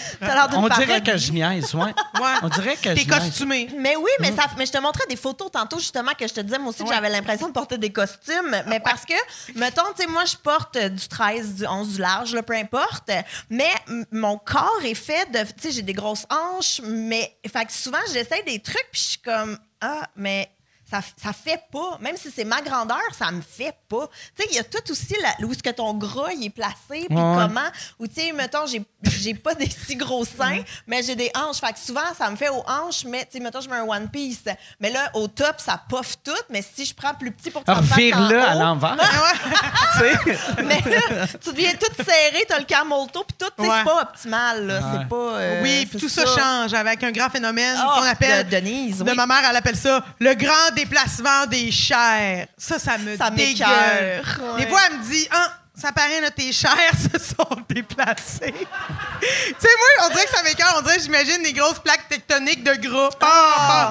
On 0.54 0.68
dirait 0.70 1.02
que 1.02 1.18
je 1.18 1.32
niaise, 1.32 1.74
ouais. 1.76 1.94
Ouais. 2.20 2.34
On 2.44 2.50
dirait 2.50 2.76
que 2.76 2.82
T'es 2.94 2.98
je 2.98 3.08
niaise. 3.08 3.20
costumé. 3.20 3.70
Mais 3.78 3.96
oui, 3.96 4.10
mais, 4.20 4.32
Mm. 4.32 4.36
ça, 4.36 4.44
mais 4.58 4.66
je 4.66 4.72
te 4.72 4.78
montrais 4.80 5.06
des 5.10 5.16
photos 5.16 5.52
tantôt, 5.52 5.80
justement, 5.80 6.12
que 6.20 6.28
je 6.28 6.34
te 6.34 6.42
disais, 6.42 6.60
moi 6.60 6.70
aussi, 6.70 6.84
que 6.84 6.90
j'avais 6.94 7.10
l'impression 7.10 7.48
de 7.48 7.54
porter 7.54 7.78
des 7.78 7.92
costumes. 7.92 8.56
Mais 8.68 8.80
parce 8.80 9.06
que, 9.06 9.14
mettons, 9.56 9.84
tu 9.96 10.04
sais, 10.04 10.08
moi, 10.10 10.26
je 10.26 10.36
porte 10.38 10.78
du 10.78 11.08
13, 11.08 11.56
du 11.56 11.66
11, 11.68 11.94
du 11.96 12.02
large, 12.02 12.34
là, 12.34 12.44
peu 12.44 12.56
importe. 12.56 13.10
Mais 13.50 13.70
mon 14.12 14.38
corps 14.38 14.82
est 14.84 14.94
fait 14.96 15.30
de. 15.32 15.40
Tu 15.40 15.54
sais, 15.62 15.72
j'ai 15.72 15.82
des 15.82 15.94
grosses 15.94 16.26
hanches, 16.30 16.82
mais. 16.84 17.38
Fait 17.52 17.66
que 17.66 17.72
souvent, 17.74 17.98
j'essaie 18.12 18.44
des 18.44 18.60
trucs, 18.60 18.88
puis 18.92 19.02
je 19.02 19.08
suis 19.12 19.20
comme, 19.20 19.58
ah, 19.82 20.08
mais. 20.16 20.50
Ça, 20.90 21.02
ça 21.22 21.34
fait 21.34 21.62
pas. 21.72 21.98
Même 22.00 22.16
si 22.16 22.32
c'est 22.34 22.46
ma 22.46 22.62
grandeur, 22.62 23.02
ça 23.18 23.30
me 23.32 23.42
fait 23.42 23.76
pas. 23.90 24.08
Tu 24.38 24.44
sais, 24.44 24.48
il 24.52 24.56
y 24.56 24.60
a 24.60 24.64
tout 24.64 24.90
aussi 24.90 25.16
la, 25.22 25.46
où 25.46 25.52
est-ce 25.52 25.62
que 25.62 25.70
ton 25.70 25.94
gras 25.94 26.32
il 26.34 26.46
est 26.46 26.50
placé, 26.50 26.78
puis 26.90 27.08
Ouais. 27.10 27.36
comment. 27.36 27.68
Ou, 28.00 28.08
tu 28.08 28.14
sais, 28.16 28.32
mettons, 28.32 28.66
j'ai, 28.66 28.82
j'ai 29.04 29.34
pas 29.34 29.54
des 29.54 29.70
si 29.70 29.98
gros 29.98 30.24
seins, 30.24 30.64
mais 30.88 31.04
j'ai 31.04 31.16
des 31.16 31.30
hanches. 31.36 31.58
Fait 31.60 31.74
que 31.74 31.80
souvent, 31.80 32.14
ça 32.18 32.30
me 32.30 32.38
fait 32.38 32.48
aux 32.50 32.64
hanches, 32.68 33.04
mais, 33.06 33.26
tu 33.26 33.38
sais, 33.38 33.40
mettons, 33.44 33.60
je 33.60 33.70
mets 33.70 33.76
un 33.76 33.84
one 33.84 34.08
piece. 34.10 34.46
Mais 34.80 34.90
là, 34.90 35.12
au 35.14 35.28
top, 35.28 35.56
ça 35.60 35.82
poffe 35.90 36.16
tout. 36.24 36.32
Mais 36.50 36.62
si 36.62 36.86
je 36.86 36.94
prends 36.96 37.14
plus 37.14 37.32
petit 37.32 37.52
pour 37.52 37.66
que 37.66 37.74
ça 37.74 37.82
me 37.82 37.88
Revire-le 37.88 38.42
à 38.42 38.56
l'envers. 38.56 38.96
Mais 40.64 40.82
là, 40.82 41.28
tu 41.42 41.50
deviens 41.52 41.72
toute 41.74 41.96
serrée, 41.98 42.46
t'as 42.48 42.60
le 42.60 42.66
camel 42.66 43.08
toe, 43.12 43.24
puis 43.28 43.36
tout, 43.38 43.46
tu 43.58 43.64
sais, 43.64 43.70
Ouais. 43.70 43.78
c'est 43.80 43.84
pas 43.84 44.02
optimal, 44.04 44.68
là. 44.68 44.80
Ouais. 44.80 44.86
C'est 45.02 45.10
pas. 45.10 45.16
euh, 45.16 45.62
oui, 45.64 45.86
puis 45.86 46.00
tout 46.00 46.10
ça. 46.10 46.24
change 46.26 46.74
avec 46.74 47.04
un 47.04 47.12
grand 47.12 47.30
phénomène 47.30 47.76
Ah, 47.80 47.96
qu'on 47.98 48.06
appelle. 48.08 48.46
de 48.46 48.52
Denise, 48.52 49.00
De 49.00 49.10
oui. 49.10 49.16
ma 49.18 49.26
mère, 49.26 49.42
elle 49.50 49.56
appelle 49.56 49.76
ça 49.76 50.04
le 50.20 50.34
grand 50.36 50.74
déplacement 50.78 51.46
des 51.48 51.72
chairs. 51.72 52.48
Ça, 52.58 52.78
ça 52.80 52.98
me 52.98 53.18
Ça 53.18 53.30
dégueule. 53.30 54.24
ouais. 54.56 54.64
Des 54.64 54.68
fois, 54.70 54.80
elle 54.90 54.98
me 55.00 55.04
dit 55.04 55.28
Ah, 55.32 55.54
ça 55.80 55.92
paraît, 55.92 56.22
là, 56.22 56.32
tes 56.32 56.52
chairs 56.52 56.72
se 57.14 57.20
sont 57.20 57.58
déplacées. 57.70 58.54
tu 58.54 59.28
sais, 59.60 59.68
moi, 59.78 60.06
on 60.06 60.10
dirait 60.10 60.26
que 60.26 60.32
ça 60.36 60.42
m'écoeure. 60.44 60.76
On 60.80 60.82
dirait 60.82 60.98
que 60.98 61.04
j'imagine 61.04 61.44
des 61.44 61.54
grosses 61.54 61.80
plaques 61.80 62.08
tectoniques 62.10 62.64
de 62.64 62.74
gras 62.88 63.10
ah, 63.22 63.28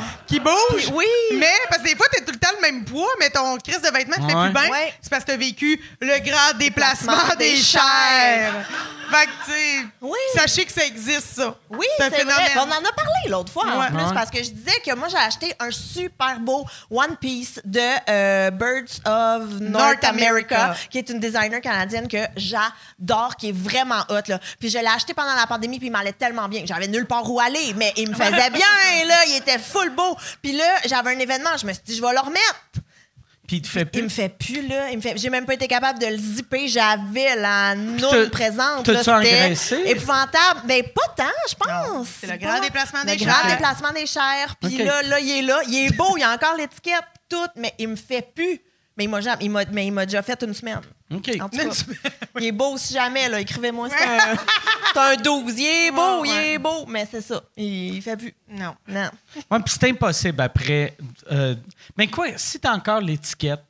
ah, 0.01 0.03
qui 0.27 0.41
bougent. 0.41 0.91
Oui. 0.93 1.05
Mais, 1.35 1.53
parce 1.69 1.83
que 1.83 1.89
des 1.89 1.97
fois, 1.97 2.07
t'es 2.13 2.25
tout 2.25 2.33
le 2.33 2.39
temps 2.39 2.51
le 2.57 2.63
même 2.63 2.85
poids, 2.85 3.09
mais 3.21 3.31
ton 3.31 3.57
crise 3.59 3.81
de 3.81 3.91
vêtements 3.91 4.17
te 4.17 4.31
fait 4.31 4.37
Ouais. 4.37 4.51
plus 4.51 4.61
bien. 4.61 4.71
Ouais. 4.71 4.95
C'est 5.01 5.11
parce 5.11 5.25
que 5.25 5.31
t'as 5.33 5.37
vécu 5.37 5.81
le 6.01 6.19
grand 6.29 6.59
déplacement 6.59 7.13
Déplacement 7.13 7.37
des 7.37 7.53
des 7.55 7.61
chairs. 7.63 8.55
Fait 9.11 9.27
que, 9.27 9.87
Oui. 10.03 10.19
sachez 10.35 10.65
que 10.65 10.73
ça 10.73 10.85
existe, 10.85 11.35
ça. 11.37 11.55
Oui, 11.71 11.87
c'est 11.99 12.25
vrai. 12.25 12.53
On 12.57 12.61
en 12.63 12.71
a 12.71 12.93
parlé 12.93 13.29
l'autre 13.29 13.53
fois 13.53 13.65
en 13.65 13.87
plus 13.89 13.97
Ouais. 14.05 14.15
parce 14.15 14.31
que 14.31 14.39
je 14.43 14.51
disais 14.51 14.81
que 14.85 14.95
moi 14.95 15.09
j'ai 15.09 15.17
acheté 15.17 15.55
un 15.61 15.71
super 15.71 16.39
beau 16.41 16.65
One 16.91 17.17
Piece 17.17 17.61
de 17.65 17.81
euh, 18.09 18.51
Birds 18.51 19.01
of 19.07 19.61
North, 19.61 19.61
North 19.61 20.05
America, 20.05 20.65
America. 20.65 20.75
qui 20.91 20.99
est 20.99 21.09
une 21.11 21.21
designer 21.21 21.61
canadienne 21.61 22.09
que 22.09 22.19
j'adore, 22.37 23.37
qui 23.37 23.51
est 23.51 23.57
vraiment 23.57 24.01
hot 24.09 24.21
là. 24.29 24.39
Puis 24.59 24.71
je 24.71 24.79
l'ai 24.79 24.87
acheté 24.87 25.15
pendant 25.15 25.35
la 25.35 25.47
pandémie 25.47 25.79
puis 25.79 25.89
il 25.89 25.93
m'allait 25.93 26.13
tellement 26.13 26.49
bien. 26.49 26.63
J'avais 26.67 26.89
nulle 26.89 27.07
part 27.07 27.31
où 27.31 27.41
aller, 27.41 27.75
mais 27.77 27.93
il 27.97 28.09
me 28.11 28.15
faisait 28.17 28.51
bien 28.51 28.67
là, 29.07 29.25
il 29.29 29.37
était 29.37 29.59
full 29.59 29.91
beau. 29.91 30.17
Puis 30.43 30.53
là, 30.53 30.65
j'avais 30.87 31.15
un 31.15 31.19
événement, 31.19 31.57
je 31.61 31.67
me 31.67 31.73
suis 31.73 31.83
dit 31.85 31.97
je 31.97 32.03
vais 32.03 32.13
le 32.13 32.21
remettre. 32.21 32.57
Puis 33.47 33.57
il 33.59 33.63
te 33.63 33.69
fait 33.69 33.81
Il 33.83 33.87
plus. 33.87 34.03
me 34.03 34.09
fait 34.09 34.29
plus, 34.29 34.67
là. 34.67 34.91
Il 34.91 34.97
me 34.97 35.03
fait... 35.03 35.15
J'ai 35.17 35.31
même 35.31 35.47
pas 35.47 35.55
été 35.55 35.69
capable 35.69 35.99
de 35.99 36.07
le 36.07 36.17
zipper. 36.17 36.67
J'avais 36.69 37.37
la 37.37 37.75
noune 37.75 38.31
présente. 38.31 38.85
t'as-tu 38.85 39.11
engraissé? 39.11 39.83
épouvantable. 39.87 40.61
Ben, 40.65 40.83
pas 40.83 41.15
tant, 41.17 41.25
je 41.49 41.55
pense. 41.55 42.09
c'est 42.21 42.27
le 42.27 42.33
pas- 42.33 42.39
grand 42.39 42.61
déplacement 42.61 43.01
le 43.05 43.07
des 43.07 43.17
grand 43.25 43.35
chairs. 43.43 43.51
déplacement 43.51 43.93
des 43.93 44.07
chairs. 44.07 44.57
Puis 44.61 44.79
là, 44.79 45.03
là, 45.03 45.21
il 45.21 45.31
est 45.39 45.43
là. 45.43 45.61
Il 45.69 45.87
est 45.87 45.97
beau. 45.97 46.17
Il 46.17 46.23
a 46.25 46.33
encore 46.33 46.57
l'étiquette, 46.57 47.05
tout, 47.29 47.37
mais 47.57 47.73
il 47.79 47.89
me 47.89 47.97
fait 47.97 48.23
plus. 48.35 48.61
Mais 48.97 49.05
il 49.05 49.09
m'a 49.11 49.21
jamais- 49.21 49.45
il 49.45 49.51
m'a- 49.51 49.65
mais 49.71 49.87
il 49.87 49.93
m'a 49.93 50.07
déjà 50.07 50.23
fait 50.23 50.43
une 50.43 50.55
semaine. 50.55 50.81
OK. 51.15 51.31
En 51.41 51.49
tout 51.49 51.59
cas, 51.59 51.65
il 52.41 52.47
est 52.47 52.53
beau 52.53 52.77
si 52.79 52.95
jamais, 52.95 53.29
là. 53.29 53.39
Écrivez-moi, 53.41 53.89
c'est 53.91 54.05
un, 54.05 54.37
c'est 54.93 54.99
un 54.99 55.17
12. 55.23 55.55
Il 55.59 55.65
est 55.67 55.91
beau, 55.91 56.23
Ouais, 56.23 56.29
il 56.29 56.33
ouais. 56.33 56.53
est 56.55 56.59
beau. 56.59 56.87
Mais 56.87 57.07
c'est 57.11 57.21
ça. 57.21 57.43
Il, 57.57 57.95
il 57.97 58.03
fait 58.03 58.17
plus. 58.17 58.35
Non. 58.49 58.75
Non. 58.89 59.11
Ouais, 59.51 59.61
puis 59.61 59.75
c'est 59.79 59.91
impossible 59.91 60.41
après. 60.41 60.97
euh, 61.31 61.55
mais 61.97 62.07
quoi, 62.07 62.27
si 62.37 62.59
t'as 62.59 62.73
encore 62.75 63.01
l'étiquette, 63.01 63.65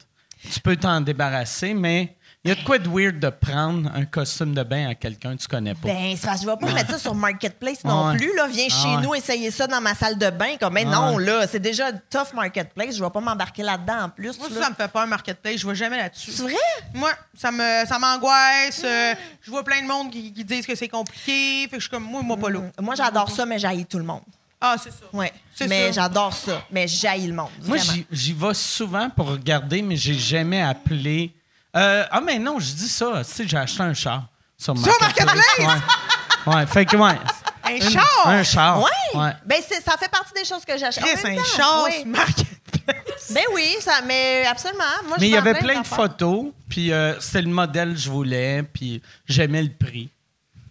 tu 0.52 0.60
peux 0.60 0.76
t'en 0.76 1.00
débarrasser, 1.00 1.74
mais 1.74 2.14
il 2.46 2.48
y 2.48 2.52
a 2.52 2.54
de 2.54 2.62
quoi 2.64 2.78
de 2.78 2.88
weird 2.88 3.18
de 3.18 3.28
prendre 3.28 3.90
un 3.94 4.04
costume 4.04 4.54
de 4.54 4.62
bain 4.62 4.88
à 4.88 4.94
quelqu'un 4.94 5.36
que 5.36 5.42
tu 5.42 5.48
connais 5.48 5.74
pas? 5.74 5.88
Ben, 5.88 6.16
c'est 6.16 6.26
parce 6.26 6.40
que 6.40 6.46
je 6.46 6.50
vais 6.50 6.56
pas 6.56 6.72
mettre 6.72 6.90
ça 6.92 6.98
sur 6.98 7.14
Marketplace 7.14 7.84
non 7.84 8.08
Ouais. 8.08 8.16
plus. 8.16 8.34
Là. 8.36 8.46
Viens 8.48 8.66
Ah 8.70 8.72
chez 8.82 8.96
ouais. 8.96 9.02
nous 9.02 9.14
essayer 9.14 9.50
ça 9.50 9.66
dans 9.66 9.80
ma 9.80 9.94
salle 9.94 10.16
de 10.18 10.30
bain. 10.30 10.56
Comme, 10.60 10.74
mais 10.74 10.84
Ah 10.86 10.90
non, 10.90 11.18
là, 11.18 11.46
c'est 11.46 11.60
déjà 11.60 11.92
tough 11.92 12.32
Marketplace. 12.34 12.96
Je 12.96 13.02
vais 13.04 13.10
pas 13.10 13.20
m'embarquer 13.20 13.62
là-dedans 13.62 14.04
en 14.04 14.08
plus. 14.08 14.38
Moi, 14.38 14.48
là. 14.54 14.62
ça 14.62 14.70
me 14.70 14.74
fait 14.74 14.88
peur, 14.88 15.06
Marketplace. 15.06 15.56
Je 15.58 15.66
vais 15.66 15.74
jamais 15.74 15.96
là-dessus. 15.98 16.30
C'est 16.32 16.42
vrai? 16.42 16.54
Moi, 16.94 17.10
ça 17.36 17.50
me 17.50 17.84
ça 17.86 17.98
m'angoisse. 17.98 18.82
euh, 18.84 19.14
je 19.42 19.50
vois 19.50 19.64
plein 19.64 19.82
de 19.82 19.86
monde 19.86 20.10
qui, 20.10 20.32
qui 20.32 20.44
disent 20.44 20.66
que 20.66 20.74
c'est 20.74 20.88
compliqué. 20.88 21.62
Fait 21.64 21.68
que 21.70 21.76
je 21.76 21.80
suis 21.82 21.90
comme, 21.90 22.04
moi, 22.04 22.22
moi, 22.22 22.36
pas 22.36 22.50
là. 22.50 22.60
Moi, 22.80 22.94
j'adore 22.94 23.30
ça, 23.30 23.44
mais 23.46 23.58
j'haïs 23.58 23.84
tout 23.86 23.98
le 23.98 24.04
monde. 24.04 24.22
Ah, 24.60 24.76
c'est 24.82 24.90
ça. 24.90 25.04
Ouais. 25.12 25.32
C'est 25.54 25.68
Mais 25.68 25.86
ça. 25.92 26.00
j'adore 26.02 26.32
ça. 26.32 26.62
Mais 26.70 26.88
j'haïs 26.88 27.26
le 27.26 27.34
monde. 27.34 27.50
Moi, 27.62 27.76
vraiment. 27.76 27.92
j'y- 27.92 28.06
j'y 28.10 28.32
vais 28.32 28.54
souvent 28.54 29.10
pour 29.10 29.28
regarder, 29.28 29.82
mais 29.82 29.96
j'ai 29.96 30.14
jamais 30.14 30.62
appelé. 30.62 31.32
Euh, 31.76 32.04
ah, 32.10 32.20
mais 32.20 32.38
non, 32.38 32.58
je 32.58 32.72
dis 32.72 32.88
ça. 32.88 33.22
Tu 33.24 33.32
sais, 33.32 33.48
j'ai 33.48 33.56
acheté 33.56 33.82
un 33.82 33.94
char 33.94 34.24
sur 34.56 34.74
Marketplace. 34.74 35.36
Ouais. 35.58 36.54
ouais, 36.54 36.66
fait 36.66 36.86
que, 36.86 36.96
ouais. 36.96 37.18
Un 37.64 37.70
Une- 37.70 37.90
char! 37.90 38.22
Un 38.26 38.42
char. 38.42 38.78
Ouais. 38.80 38.90
Ouais. 39.20 39.32
Ben, 39.44 39.58
c'est- 39.68 39.82
ça 39.82 39.96
fait 39.98 40.08
partie 40.10 40.32
des 40.34 40.44
choses 40.44 40.64
que 40.64 40.78
j'achète. 40.78 41.04
Même 41.24 41.38
un 41.38 41.44
char 41.44 41.84
oui. 41.84 41.92
sur 41.96 42.06
Marketplace. 42.06 43.32
Ben 43.32 43.42
oui, 43.52 43.76
ça, 43.80 44.00
mais 44.06 44.46
absolument. 44.46 44.84
Moi, 45.08 45.16
Mais 45.20 45.26
il 45.28 45.32
y 45.32 45.36
avait 45.36 45.54
plein 45.54 45.80
de 45.80 45.86
photos, 45.86 46.46
puis 46.68 46.92
euh, 46.92 47.18
c'était 47.20 47.42
le 47.42 47.48
modèle 47.48 47.94
que 47.94 48.00
je 48.00 48.08
voulais, 48.10 48.62
puis 48.62 49.02
j'aimais 49.26 49.62
le 49.62 49.70
prix. 49.70 50.08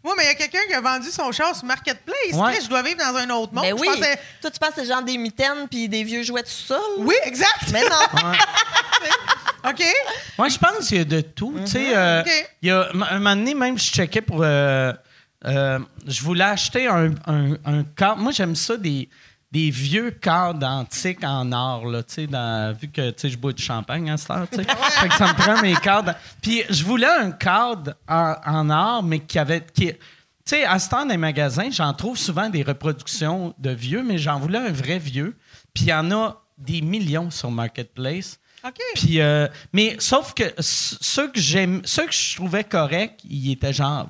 Moi, 0.05 0.13
mais 0.15 0.23
il 0.25 0.27
y 0.27 0.29
a 0.29 0.35
quelqu'un 0.35 0.59
qui 0.67 0.73
a 0.75 0.81
vendu 0.81 1.09
son 1.09 1.31
char 1.31 1.55
sur 1.55 1.65
Marketplace. 1.65 2.31
Ouais. 2.33 2.61
Je 2.61 2.67
dois 2.69 2.83
vivre 2.83 2.97
dans 2.99 3.15
un 3.17 3.27
autre 3.31 3.51
monde. 3.55 3.63
Ben 3.63 3.75
Je 3.75 3.81
oui. 3.81 3.87
pensais- 3.87 4.19
Toi, 4.39 4.51
tu 4.51 4.59
penses 4.59 4.69
que 4.69 4.81
c'est 4.81 4.85
genre 4.87 5.01
des 5.01 5.17
mitaines 5.17 5.67
puis 5.67 5.89
des 5.89 6.03
vieux 6.03 6.21
jouets 6.21 6.43
tout 6.43 6.49
ça? 6.51 6.75
là? 6.75 6.81
Oui, 6.99 7.15
exact. 7.23 7.71
Mais 7.73 7.81
non. 7.81 8.31
OK. 9.69 9.83
Moi, 10.37 10.47
je 10.49 10.57
pense 10.59 10.87
qu'il 10.87 10.97
y 10.97 11.01
a 11.01 11.05
de 11.05 11.21
tout. 11.21 11.55
Tu 11.65 11.71
sais, 11.71 11.97
euh, 11.97 12.21
il 12.61 12.67
y 12.67 12.71
a, 12.71 12.87
un 12.93 13.17
moment 13.17 13.35
donné, 13.35 13.55
même, 13.55 13.79
je 13.79 13.85
checkais 13.91 14.21
pour. 14.21 14.43
euh, 14.43 14.93
euh, 15.45 15.79
je 16.05 16.21
voulais 16.21 16.43
acheter 16.43 16.85
un, 16.87 17.11
un, 17.25 17.53
un. 17.65 18.15
Moi, 18.15 18.31
j'aime 18.31 18.55
ça, 18.55 18.77
des, 18.77 19.09
des 19.55 19.69
vieux 19.69 20.11
cadres 20.11 20.67
antiques 20.67 21.23
en 21.23 21.49
or, 21.53 21.85
là, 21.85 22.03
tu 22.03 22.13
sais, 22.15 22.27
dans- 22.27 22.75
vu 22.77 22.89
que 22.89 23.11
tu 23.11 23.21
sais, 23.21 23.29
je 23.29 23.37
bois 23.37 23.53
du 23.53 23.63
champagne 23.63 24.09
à 24.11 24.17
cette 24.17 24.29
heure, 24.31 24.47
tu 24.51 24.57
sais. 24.57 24.63
fait 24.65 25.07
que 25.07 25.15
ça 25.15 25.27
me 25.27 25.33
prend 25.33 25.61
mes 25.61 25.75
cadres. 25.75 26.13
Puis, 26.41 26.63
je 26.69 26.83
voulais 26.83 27.07
un 27.07 27.31
cadre 27.31 27.93
en, 28.05 28.35
en 28.45 28.69
or, 28.69 29.01
mais 29.01 29.19
qui 29.19 29.39
avait. 29.39 29.65
Qui, 29.73 29.93
tu 29.93 29.97
sais, 30.43 30.65
à 30.65 30.77
ce 30.77 30.89
temps, 30.89 31.05
les 31.05 31.15
magasins, 31.15 31.69
j'en 31.71 31.93
trouve 31.93 32.17
souvent 32.17 32.49
des 32.49 32.63
reproductions 32.63 33.53
de 33.57 33.69
vieux, 33.69 34.03
mais 34.03 34.17
j'en 34.17 34.39
voulais 34.39 34.59
un 34.59 34.73
vrai 34.73 34.99
vieux. 34.99 35.37
Puis, 35.73 35.85
il 35.85 35.89
y 35.89 35.93
en 35.93 36.11
a 36.11 36.41
des 36.57 36.81
millions 36.81 37.31
sur 37.31 37.49
Marketplace. 37.49 38.37
OK. 38.67 38.75
Puis, 38.95 39.21
euh, 39.21 39.47
mais 39.71 39.95
sauf 39.99 40.33
que 40.33 40.43
ceux 40.59 41.29
que 41.31 41.39
j'aime, 41.39 41.81
ceux 41.85 42.07
que 42.07 42.13
je 42.13 42.35
trouvais 42.35 42.65
corrects, 42.65 43.21
ils 43.23 43.53
étaient 43.53 43.71
genre 43.71 44.09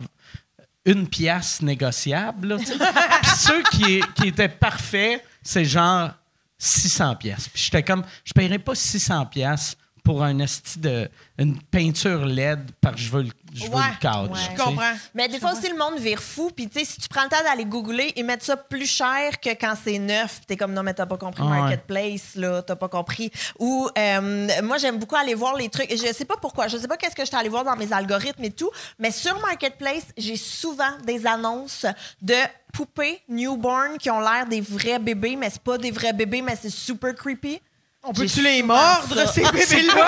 une 0.86 1.08
pièce 1.08 1.62
négociable. 1.62 2.48
là. 2.48 2.58
Puis 3.22 3.32
ceux 3.38 3.62
qui, 3.72 4.02
qui 4.16 4.28
étaient 4.30 4.50
parfaits, 4.50 5.24
c'est 5.46 5.64
genre 5.64 6.12
600 6.58 7.16
pièces. 7.16 7.48
Puis 7.48 7.64
j'étais 7.64 7.84
comme, 7.84 8.04
je 8.26 8.34
paierais 8.34 8.60
pas 8.60 8.76
600 8.76 9.28
pièces 9.28 9.78
pour 10.06 10.24
un 10.24 10.40
esti 10.40 10.80
de 10.80 11.10
une 11.38 11.60
peinture 11.62 12.26
LED 12.26 12.72
parce 12.80 12.96
que 12.96 13.02
je 13.02 13.10
veux 13.12 13.24
le, 13.24 13.30
je 13.54 13.66
veux 13.66 13.70
Ouais, 13.76 13.82
le 13.92 14.00
cadre. 14.00 14.32
ouais. 14.32 14.38
tu 14.38 14.52
Je 14.52 14.58
sais. 14.58 14.64
comprends. 14.64 14.94
Mais 15.14 15.28
des 15.28 15.40
fois 15.40 15.52
aussi, 15.54 15.68
le 15.68 15.76
monde 15.78 16.00
vire 16.00 16.22
fou. 16.22 16.50
Puis, 16.56 16.70
tu 16.70 16.80
sais, 16.80 16.86
si 16.86 17.02
tu 17.02 17.10
prends 17.10 17.24
le 17.24 17.30
temps 17.30 17.44
d'aller 17.44 17.66
googler, 17.66 18.14
ils 18.16 18.24
mettent 18.24 18.44
ça 18.44 18.56
plus 18.56 18.86
cher 18.86 19.40
que 19.42 19.50
quand 19.50 19.74
c'est 19.84 20.00
neuf. 20.00 20.40
T'es 20.48 20.56
comme, 20.56 20.72
non, 20.74 20.84
mais 20.84 20.94
t'as 20.94 21.06
pas 21.08 21.18
compris 21.18 21.44
Ah 21.46 21.50
ouais. 21.52 21.60
Marketplace, 21.60 22.36
là. 22.36 22.62
T'as 22.62 22.76
pas 22.78 22.88
compris. 22.88 23.32
Ou, 23.60 23.90
euh, 23.98 24.48
moi, 24.64 24.78
j'aime 24.78 24.98
beaucoup 25.00 25.16
aller 25.16 25.34
voir 25.34 25.56
les 25.56 25.68
trucs. 25.70 25.90
Je 25.92 26.14
sais 26.14 26.26
pas 26.26 26.38
pourquoi. 26.42 26.68
Je 26.68 26.78
sais 26.78 26.88
pas 26.88 26.96
qu'est-ce 26.98 27.16
que 27.16 27.26
j'étais 27.26 27.38
allé 27.38 27.50
voir 27.50 27.64
dans 27.66 27.76
mes 27.76 27.92
algorithmes 27.92 28.44
et 28.46 28.52
tout. 28.52 28.70
Mais 29.00 29.12
sur 29.12 29.38
Marketplace, 29.42 30.06
j'ai 30.18 30.38
souvent 30.38 30.92
des 31.06 31.26
annonces 31.28 31.86
de 32.22 32.36
poupées 32.72 33.22
newborn 33.28 33.98
qui 33.98 34.10
ont 34.12 34.20
l'air 34.20 34.46
des 34.48 34.62
vrais 34.62 35.00
bébés, 35.00 35.36
mais 35.36 35.50
c'est 35.50 35.62
pas 35.64 35.78
des 35.78 35.92
vrais 35.92 36.14
bébés, 36.14 36.42
mais 36.42 36.56
c'est 36.62 36.70
super 36.70 37.16
creepy. 37.16 37.60
On 38.08 38.14
peut-tu 38.14 38.44
les 38.44 38.62
mordre, 38.62 39.16
ça. 39.16 39.28
ces 39.28 39.42
bébés-là? 39.52 40.08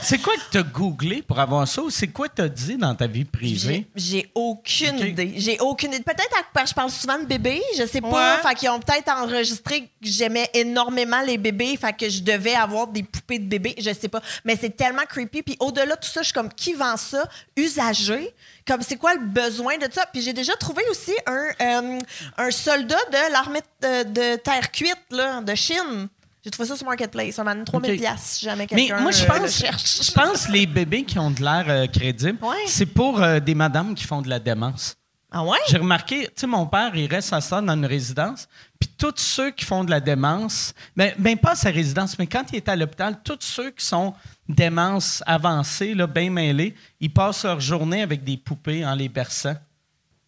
C'est 0.00 0.18
quoi 0.18 0.34
que 0.34 0.42
t'as 0.50 0.62
googlé 0.62 1.20
pour 1.20 1.38
avoir 1.40 1.66
ça 1.66 1.82
ou 1.82 1.90
c'est 1.90 2.06
quoi 2.06 2.28
que 2.28 2.34
t'as 2.36 2.48
dit 2.48 2.76
dans 2.76 2.94
ta 2.94 3.08
vie 3.08 3.24
privée? 3.24 3.86
J'ai 3.96 4.30
aucune 4.32 4.98
idée. 5.00 5.34
J'ai 5.36 5.58
aucune 5.58 5.92
idée. 5.92 6.04
Peut-être 6.04 6.30
que 6.54 6.68
je 6.68 6.72
parle 6.72 6.90
souvent 6.90 7.18
de 7.18 7.24
bébés, 7.24 7.60
je 7.76 7.84
sais 7.84 8.00
pas. 8.00 8.36
Ouais. 8.36 8.42
Fait 8.48 8.54
qu'ils 8.54 8.70
ont 8.70 8.78
peut-être 8.78 9.10
enregistré 9.10 9.82
que 9.82 9.88
j'aimais 10.02 10.48
énormément 10.54 11.20
les 11.22 11.36
bébés, 11.36 11.76
fait 11.76 11.92
que 11.92 12.08
je 12.08 12.22
devais 12.22 12.54
avoir 12.54 12.86
des 12.86 13.02
poupées 13.02 13.40
de 13.40 13.48
bébés, 13.48 13.74
je 13.78 13.92
sais 13.92 14.08
pas. 14.08 14.22
Mais 14.44 14.56
c'est 14.60 14.76
tellement 14.76 15.02
creepy. 15.08 15.42
Puis 15.42 15.56
au-delà 15.58 15.96
de 15.96 16.00
tout 16.00 16.10
ça, 16.10 16.20
je 16.22 16.26
suis 16.26 16.34
comme 16.34 16.52
qui 16.52 16.74
vend 16.74 16.96
ça? 16.96 17.24
Usagé 17.56 18.32
Comme 18.66 18.82
c'est 18.82 18.96
quoi 18.96 19.14
le 19.14 19.20
besoin 19.20 19.78
de 19.78 19.88
ça? 19.92 20.06
Puis 20.06 20.22
j'ai 20.22 20.32
déjà 20.32 20.54
trouvé 20.54 20.82
aussi 20.90 21.12
un 21.26 21.48
euh, 21.60 21.98
un 22.38 22.50
soldat 22.52 22.98
de 23.10 23.32
l'armée 23.32 23.62
de, 23.80 24.04
de 24.04 24.36
terre 24.36 24.70
cuite 24.70 24.96
là, 25.10 25.40
de 25.40 25.54
Chine. 25.56 26.08
J'ai 26.44 26.50
trouvé 26.50 26.68
ça 26.68 26.76
sur 26.76 26.86
Marketplace. 26.86 27.34
Ça 27.36 27.44
m'a 27.44 27.52
donné 27.54 27.64
3000 27.64 27.92
Ok. 27.92 27.98
pièces 27.98 28.20
si 28.20 28.44
jamais 28.44 28.66
Mais 28.72 28.86
quelqu'un 28.86 29.00
moi, 29.00 29.10
je 29.12 29.22
euh, 29.22 29.26
pense, 29.26 29.50
cherche. 29.56 30.02
je 30.06 30.10
pense 30.12 30.46
que 30.46 30.52
les 30.52 30.66
bébés 30.66 31.04
qui 31.04 31.18
ont 31.18 31.30
de 31.30 31.40
l'air 31.40 31.64
euh, 31.68 31.86
crédible, 31.86 32.38
Ouais. 32.44 32.56
c'est 32.66 32.86
pour 32.86 33.22
euh, 33.22 33.38
des 33.38 33.54
madames 33.54 33.94
qui 33.94 34.04
font 34.04 34.20
de 34.22 34.28
la 34.28 34.38
démence. 34.40 34.96
Ah 35.30 35.44
ouais? 35.44 35.56
J'ai 35.68 35.78
remarqué, 35.78 36.24
tu 36.26 36.32
sais, 36.36 36.46
mon 36.46 36.66
père, 36.66 36.94
il 36.94 37.06
reste 37.06 37.32
à 37.32 37.40
ça 37.40 37.60
dans 37.62 37.72
une 37.72 37.86
résidence, 37.86 38.46
puis 38.78 38.90
tous 38.98 39.14
ceux 39.16 39.50
qui 39.50 39.64
font 39.64 39.82
de 39.82 39.90
la 39.90 39.98
démence, 40.00 40.74
ben, 40.94 41.14
ben 41.16 41.38
pas 41.38 41.52
à 41.52 41.54
sa 41.54 41.70
résidence, 41.70 42.18
mais 42.18 42.26
quand 42.26 42.44
il 42.52 42.56
est 42.56 42.68
à 42.68 42.76
l'hôpital, 42.76 43.18
tous 43.24 43.38
ceux 43.40 43.70
qui 43.70 43.86
sont 43.86 44.12
démence 44.46 45.22
avancée, 45.24 45.94
là, 45.94 46.06
bien 46.06 46.28
mêlés, 46.28 46.74
ils 47.00 47.10
passent 47.10 47.44
leur 47.44 47.60
journée 47.60 48.02
avec 48.02 48.24
des 48.24 48.36
poupées 48.36 48.84
en 48.84 48.94
les 48.94 49.08
berçant. 49.08 49.54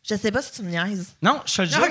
Je 0.06 0.16
sais 0.16 0.31
pas 0.31 0.43
si 0.43 0.52
tu 0.52 0.62
me 0.62 0.70
niaises. 0.70 1.14
Non, 1.22 1.40
je 1.47 1.55
te 1.56 1.62
le 1.62 1.68
jure. 1.68 1.81
Ouais, 1.81 1.89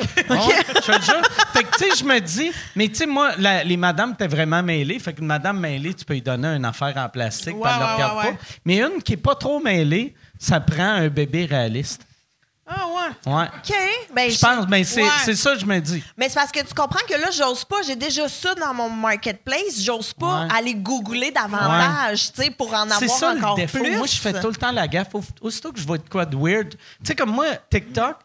je 0.75 0.81
te 0.81 0.91
le 0.91 1.01
jure. 1.01 1.21
Fait 1.51 1.63
que, 1.63 1.77
tu 1.77 1.89
sais, 1.89 1.95
je 1.97 2.03
me 2.03 2.19
dis, 2.19 2.51
mais 2.75 2.87
tu 2.87 2.95
sais, 2.95 3.05
moi, 3.07 3.31
la- 3.39 3.63
les 3.63 3.75
madames 3.75 4.11
étaient 4.13 4.27
vraiment 4.27 4.61
mêlées. 4.61 4.99
Fait 4.99 5.13
qu'une 5.13 5.25
madame 5.25 5.59
mêlée, 5.59 5.95
tu 5.95 6.05
peux 6.05 6.13
lui 6.13 6.21
donner 6.21 6.49
une 6.49 6.65
affaire 6.65 6.93
en 6.97 7.09
plastique, 7.09 7.55
Ouais, 7.55 7.69
elle 7.73 7.79
ne 7.81 7.85
ouais, 7.87 7.93
regarde 7.95 8.17
ouais, 8.19 8.25
ouais. 8.25 8.33
pas. 8.33 8.39
Mais 8.65 8.81
une 8.81 9.01
qui 9.01 9.13
est 9.13 9.17
pas 9.17 9.33
trop 9.33 9.59
mêlée, 9.59 10.13
ça 10.37 10.59
prend 10.59 10.83
un 10.93 11.07
bébé 11.07 11.45
réaliste. 11.45 12.05
Ah, 12.65 12.85
ouais. 12.87 13.33
Ouais. 13.33 13.43
OK. 13.45 13.75
Ben, 14.15 14.31
Je 14.31 14.39
pense, 14.39 14.67
mais 14.69 14.83
c'est 14.85 15.03
Ouais. 15.03 15.09
c'est 15.25 15.35
ça 15.35 15.53
que 15.53 15.59
je 15.59 15.65
me 15.65 15.79
dis. 15.79 16.01
Mais 16.17 16.29
c'est 16.29 16.35
parce 16.35 16.51
que 16.51 16.59
tu 16.61 16.73
comprends 16.73 17.05
que 17.07 17.13
là, 17.13 17.29
j'ose 17.31 17.65
pas. 17.65 17.81
J'ai 17.85 17.95
déjà 17.97 18.29
ça 18.29 18.55
dans 18.55 18.73
mon 18.73 18.89
marketplace. 18.89 19.81
J'ose 19.81 20.13
pas 20.13 20.43
Ouais. 20.45 20.47
aller 20.55 20.73
googler 20.75 21.31
davantage, 21.31 22.31
tu 22.31 22.41
sais, 22.43 22.51
pour 22.51 22.73
en 22.73 22.89
avoir 22.89 23.01
ça 23.01 23.31
encore 23.33 23.57
le 23.57 23.63
défaut. 23.63 23.79
plus. 23.79 23.97
Moi, 23.97 24.07
je 24.07 24.15
fais 24.17 24.39
tout 24.39 24.47
le 24.47 24.55
temps 24.55 24.71
la 24.71 24.87
gaffe. 24.87 25.13
Au- 25.13 25.23
Aussitôt 25.41 25.71
que 25.73 25.79
je 25.79 25.85
vois 25.85 25.97
de 25.97 26.07
quoi 26.09 26.25
de 26.25 26.37
weird. 26.37 26.69
Tu 26.71 26.77
sais, 27.03 27.15
comme 27.15 27.31
moi, 27.31 27.47
TikTok, 27.69 28.15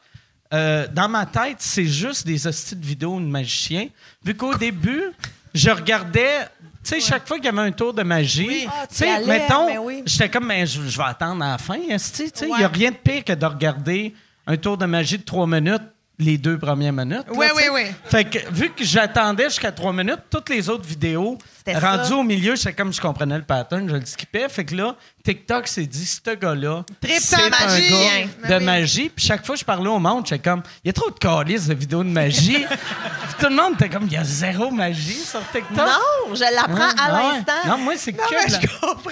euh, 0.54 0.86
dans 0.92 1.08
ma 1.08 1.26
tête, 1.26 1.56
c'est 1.58 1.84
juste 1.86 2.24
des 2.24 2.46
hosties 2.46 2.76
de 2.76 2.86
vidéos 2.86 3.18
de 3.18 3.26
magiciens. 3.26 3.88
Vu 4.24 4.36
qu'au 4.36 4.54
début, 4.54 5.10
je 5.52 5.70
regardais. 5.70 6.48
Tu 6.84 6.94
sais, 6.94 7.00
chaque 7.00 7.26
fois 7.26 7.36
qu'il 7.38 7.46
y 7.46 7.48
avait 7.48 7.68
un 7.68 7.72
tour 7.72 7.92
de 7.92 8.02
magie, 8.04 8.66
Ah, 8.68 8.86
tu 8.86 8.94
sais, 8.96 9.24
mettons, 9.26 9.84
oui. 9.84 10.02
j'étais 10.06 10.30
comme, 10.30 10.46
mais 10.46 10.64
je, 10.64 10.80
vais 10.80 11.02
attendre 11.04 11.44
à 11.44 11.50
la 11.52 11.58
fin, 11.58 11.74
tu 11.76 11.98
sais. 11.98 12.30
Il 12.42 12.54
n'y 12.56 12.62
a 12.64 12.68
rien 12.68 12.92
de 12.92 12.96
pire 12.96 13.24
que 13.24 13.32
de 13.32 13.44
regarder 13.44 14.14
un 14.48 14.56
tour 14.56 14.78
de 14.78 14.86
magie 14.86 15.18
de 15.18 15.22
trois 15.22 15.46
minutes 15.46 15.82
les 16.18 16.36
deux 16.36 16.58
premières 16.58 16.92
minutes. 16.92 17.26
Oui, 17.32 17.46
oui, 17.54 17.62
oui. 17.72 17.82
Fait 18.06 18.24
que 18.24 18.38
vu 18.52 18.70
que 18.70 18.82
j'attendais 18.82 19.44
jusqu'à 19.44 19.70
trois 19.70 19.92
minutes, 19.92 20.18
toutes 20.30 20.48
les 20.48 20.68
autres 20.68 20.84
vidéos, 20.84 21.38
rendues 21.66 22.08
ça. 22.08 22.16
au 22.16 22.24
milieu, 22.24 22.56
c'est 22.56 22.72
comme 22.72 22.92
je 22.92 23.00
comprenais 23.00 23.36
le 23.36 23.44
pattern, 23.44 23.88
je 23.88 23.94
le 23.94 24.04
skippais. 24.04 24.48
Fait 24.48 24.64
que 24.64 24.74
là, 24.74 24.96
TikTok 25.28 25.68
s'est 25.68 25.84
dit, 25.84 26.06
ce 26.06 26.30
gars-là, 26.34 26.84
c'est 27.18 27.34
un 27.36 27.50
magie. 27.50 27.90
gars 27.90 28.26
Ben 28.42 28.48
de 28.48 28.54
oui. 28.60 28.64
magie. 28.64 29.08
Puis 29.10 29.26
chaque 29.26 29.44
fois 29.44 29.56
que 29.56 29.60
je 29.60 29.64
parlais 29.64 29.88
au 29.90 29.98
monde, 29.98 30.26
j'étais 30.26 30.48
comme, 30.48 30.62
il 30.82 30.88
y 30.88 30.90
a 30.90 30.92
trop 30.94 31.10
de 31.10 31.18
calices 31.18 31.66
de 31.66 31.74
vidéos 31.74 32.02
de 32.02 32.08
magie. 32.08 32.64
Puis 32.64 33.34
tout 33.38 33.48
le 33.50 33.54
monde 33.54 33.74
était 33.74 33.90
comme, 33.90 34.06
il 34.06 34.12
y 34.12 34.16
a 34.16 34.24
zéro 34.24 34.70
magie 34.70 35.18
sur 35.22 35.40
TikTok. 35.52 35.76
Non, 35.76 36.34
je 36.34 36.40
l'apprends 36.54 36.96
à 36.96 37.12
ouais. 37.14 37.32
l'instant. 37.34 37.52
Non, 37.68 37.76
moi, 37.76 37.94
c'est 37.98 38.14
que 38.14 38.22
mais 38.30 38.46
de 38.46 38.52
la- 38.52 38.58
je 38.60 38.66
comprends. 38.80 39.10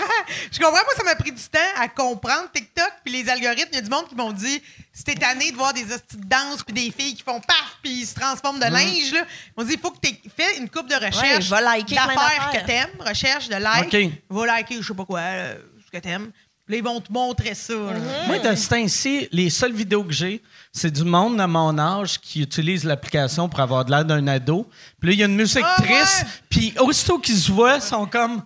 Je 0.50 0.58
comprends. 0.58 0.70
Moi, 0.72 0.94
ça 0.96 1.04
m'a 1.04 1.16
pris 1.16 1.32
du 1.32 1.42
temps 1.42 1.58
à 1.78 1.88
comprendre 1.88 2.48
TikTok 2.54 2.90
puis 3.04 3.12
les 3.22 3.28
algorithmes. 3.28 3.68
Il 3.72 3.76
y 3.76 3.78
a 3.78 3.82
du 3.82 3.90
monde 3.90 4.08
qui 4.08 4.14
m'ont 4.14 4.32
dit 4.32 4.62
t'es 5.04 5.14
tanné 5.14 5.52
de 5.52 5.56
voir 5.56 5.74
des 5.74 5.82
hosties 5.84 6.16
de 6.16 6.24
danse 6.26 6.62
puis 6.64 6.72
des 6.72 6.90
filles 6.90 7.14
qui 7.14 7.22
font 7.22 7.38
paf 7.38 7.76
puis 7.82 7.92
ils 8.00 8.06
se 8.06 8.14
transforment 8.14 8.58
de 8.58 8.64
linge, 8.64 9.12
là. 9.12 9.20
Ils 9.20 9.60
m'ont 9.60 9.64
dit 9.68 9.74
il 9.74 9.78
faut 9.78 9.90
que 9.90 9.98
tu 10.00 10.14
fait 10.34 10.56
une 10.56 10.70
coupe 10.70 10.88
de 10.88 10.94
recherche 10.94 11.50
Ouais, 11.50 11.84
d'affaires 11.94 12.50
que 12.54 12.66
t'aimes, 12.66 12.88
recherche 13.06 13.48
de 13.50 13.56
like. 13.56 13.92
OK. 13.94 14.10
Va 14.30 14.46
liker, 14.46 14.76
je 14.80 14.86
sais 14.88 14.94
pas 14.94 15.04
quoi, 15.04 15.18
euh, 15.20 15.54
que 16.00 16.02
t'aimes. 16.04 16.30
Puis 16.66 16.74
Là, 16.74 16.78
ils 16.78 16.84
vont 16.84 17.00
te 17.00 17.12
montrer 17.12 17.54
ça. 17.54 17.74
là. 17.74 18.26
Moi, 18.26 18.38
de 18.40 18.54
ce 18.56 18.68
temps-ci, 18.68 19.28
les 19.30 19.50
seules 19.50 19.72
vidéos 19.72 20.02
que 20.02 20.12
j'ai, 20.12 20.42
c'est 20.72 20.90
du 20.90 21.04
monde 21.04 21.36
de 21.38 21.44
mon 21.44 21.78
âge 21.78 22.18
qui 22.20 22.42
utilise 22.42 22.82
l'application 22.84 23.48
pour 23.48 23.60
avoir 23.60 23.84
de 23.84 23.90
l'air 23.92 24.04
d'un 24.04 24.26
ado. 24.26 24.68
Puis 25.00 25.10
là, 25.10 25.14
il 25.14 25.18
y 25.20 25.22
a 25.22 25.26
une 25.26 25.36
musique 25.36 25.64
Ah, 25.64 25.80
triste. 25.80 26.22
ouais. 26.24 26.28
Puis 26.50 26.74
aussitôt 26.80 27.18
qu'ils 27.20 27.36
se 27.38 27.52
voient, 27.52 27.76
ils 27.76 27.82
sont 27.82 28.06
comme... 28.06 28.42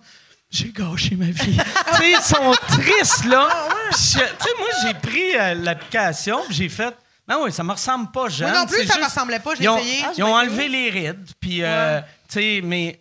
J'ai 0.51 0.71
gâché 0.71 1.15
ma 1.15 1.25
vie. 1.27 1.57
tu 1.95 1.95
sais, 1.97 2.11
ils 2.11 2.21
sont 2.21 2.51
tristes, 2.67 3.25
là. 3.25 3.47
Puis 3.91 3.99
je- 4.13 4.19
Tu 4.19 4.19
sais, 4.19 4.49
moi, 4.59 4.67
j'ai 4.83 4.93
pris 4.95 5.35
euh, 5.39 5.53
l'application, 5.55 6.41
puis 6.45 6.55
j'ai 6.55 6.69
fait... 6.69 6.93
Ben 7.27 7.37
oui, 7.41 7.51
ça 7.51 7.63
me 7.63 7.71
ressemble 7.71 8.11
pas 8.11 8.27
jeune. 8.29 8.49
Moi 8.51 8.59
non 8.59 8.65
plus, 8.67 8.79
c'est 8.81 8.87
ça 8.87 8.99
me 8.99 9.05
ressemblait 9.05 9.39
pas, 9.39 9.55
je 9.55 9.59
l'ai 9.61 9.65
Ils 9.65 9.69
ont, 9.69 9.77
essayé. 9.77 10.03
Ah, 10.05 10.11
ils 10.17 10.23
ont 10.25 10.35
enlevé 10.35 10.67
les 10.67 10.89
rides, 10.89 11.29
puis... 11.39 11.63
euh, 11.63 12.01
Tu 12.27 12.33
sais, 12.39 12.61
mais... 12.63 12.99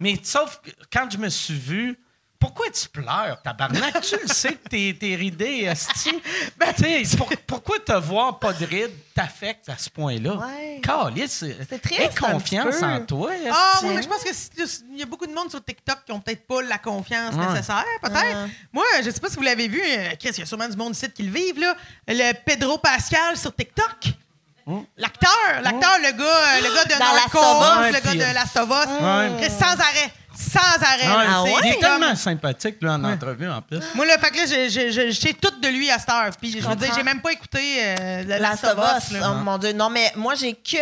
Mais 0.00 0.18
sauf 0.22 0.60
que 0.64 0.70
quand 0.90 1.08
je 1.10 1.18
me 1.18 1.28
suis 1.28 1.54
vu... 1.58 1.98
Pourquoi 2.38 2.66
tu 2.70 2.88
pleures, 2.88 3.40
tabarnak? 3.42 4.00
tu 4.02 4.16
le 4.20 4.28
sais 4.28 4.52
que 4.54 4.68
t'es, 4.68 4.96
t'es 4.98 5.14
ridé. 5.14 5.72
Ben, 6.58 6.72
Tu 6.76 7.04
sais, 7.04 7.16
pour- 7.16 7.30
pourquoi 7.46 7.78
te 7.78 7.92
voir 7.92 8.38
pas 8.38 8.52
de 8.52 8.64
rides 8.66 8.92
t'affecte 9.14 9.68
à 9.68 9.78
ce 9.78 9.88
point-là? 9.90 10.34
Ouais. 10.36 10.80
Calisse, 10.82 11.44
C'est 11.68 11.80
triste, 11.80 12.18
confiance 12.18 12.82
en 12.82 13.00
toi. 13.06 13.30
Ah, 13.50 13.80
oui, 13.82 13.90
mais 13.94 14.02
je 14.02 14.08
pense 14.08 14.22
que 14.22 14.32
si- 14.34 14.50
il 14.92 14.98
y 14.98 15.02
a 15.02 15.06
beaucoup 15.06 15.26
de 15.26 15.32
monde 15.34 15.50
sur 15.50 15.64
TikTok 15.64 16.04
qui 16.04 16.12
ont 16.12 16.20
peut-être 16.20 16.46
pas 16.46 16.62
la 16.62 16.78
confiance 16.78 17.34
Ouais. 17.34 17.46
nécessaire, 17.48 17.84
peut-être. 18.02 18.20
Ouais. 18.44 18.50
Moi, 18.72 18.84
je 19.04 19.10
sais 19.10 19.20
pas 19.20 19.28
si 19.30 19.36
vous 19.36 19.42
l'avez 19.42 19.68
vu, 19.68 19.80
euh, 19.82 20.10
Chris, 20.20 20.30
il 20.32 20.38
y 20.40 20.42
a 20.42 20.46
sûrement 20.46 20.68
du 20.68 20.76
monde 20.76 20.94
ici 20.94 21.10
qui 21.10 21.22
le 21.22 21.32
vivent, 21.32 21.58
là. 21.60 21.74
Le 22.08 22.32
Pedro 22.44 22.78
Pascal 22.78 23.36
sur 23.36 23.54
TikTok. 23.54 24.12
L'acteur, 24.96 25.62
l'acteur, 25.62 25.96
le 26.02 26.10
gars, 26.10 26.24
euh, 26.24 26.60
le 26.60 26.74
gars 26.74 26.84
de 26.84 26.98
Narcos, 26.98 27.38
le 27.38 27.92
Ouais, 27.92 28.00
gars 28.18 28.30
de 28.30 28.34
Last 28.34 28.56
of 28.56 28.68
Us. 28.68 28.90
Ouais. 29.00 29.30
Chris, 29.40 29.52
sans 29.56 29.78
arrêt. 29.80 30.12
Sans 30.38 30.60
arrêt. 30.60 31.06
Ah, 31.06 31.24
là, 31.24 31.42
ouais? 31.42 31.50
c'est- 31.50 31.60
Il 31.66 31.68
est 31.68 31.72
c'est 31.74 31.80
comme- 31.80 32.00
tellement 32.00 32.16
sympathique, 32.16 32.76
lui, 32.80 32.88
en 32.90 33.02
entrevue, 33.04 33.48
en 33.48 33.62
plus. 33.62 33.78
Moi, 33.94 34.06
là, 34.06 34.18
fait 34.18 34.30
que 34.30 34.36
là, 34.36 34.44
je, 34.46 34.68
je, 34.68 34.90
je, 34.90 35.10
je 35.10 35.18
sais 35.20 35.32
tout 35.34 35.52
de 35.60 35.68
lui 35.68 35.90
à 35.90 35.98
cette 35.98 36.10
heure. 36.10 36.30
Puis, 36.40 36.60
je 36.60 36.66
veux 36.66 36.74
dire, 36.76 36.92
j'ai 36.94 37.02
même 37.02 37.20
pas 37.20 37.32
écouté 37.32 37.58
euh, 37.80 38.22
of 38.22 38.62
Us, 38.62 39.12
là. 39.12 39.30
oh 39.30 39.34
mon 39.44 39.58
Dieu. 39.58 39.72
Non, 39.72 39.88
mais 39.90 40.12
moi, 40.16 40.34
j'ai 40.34 40.52
que 40.54 40.76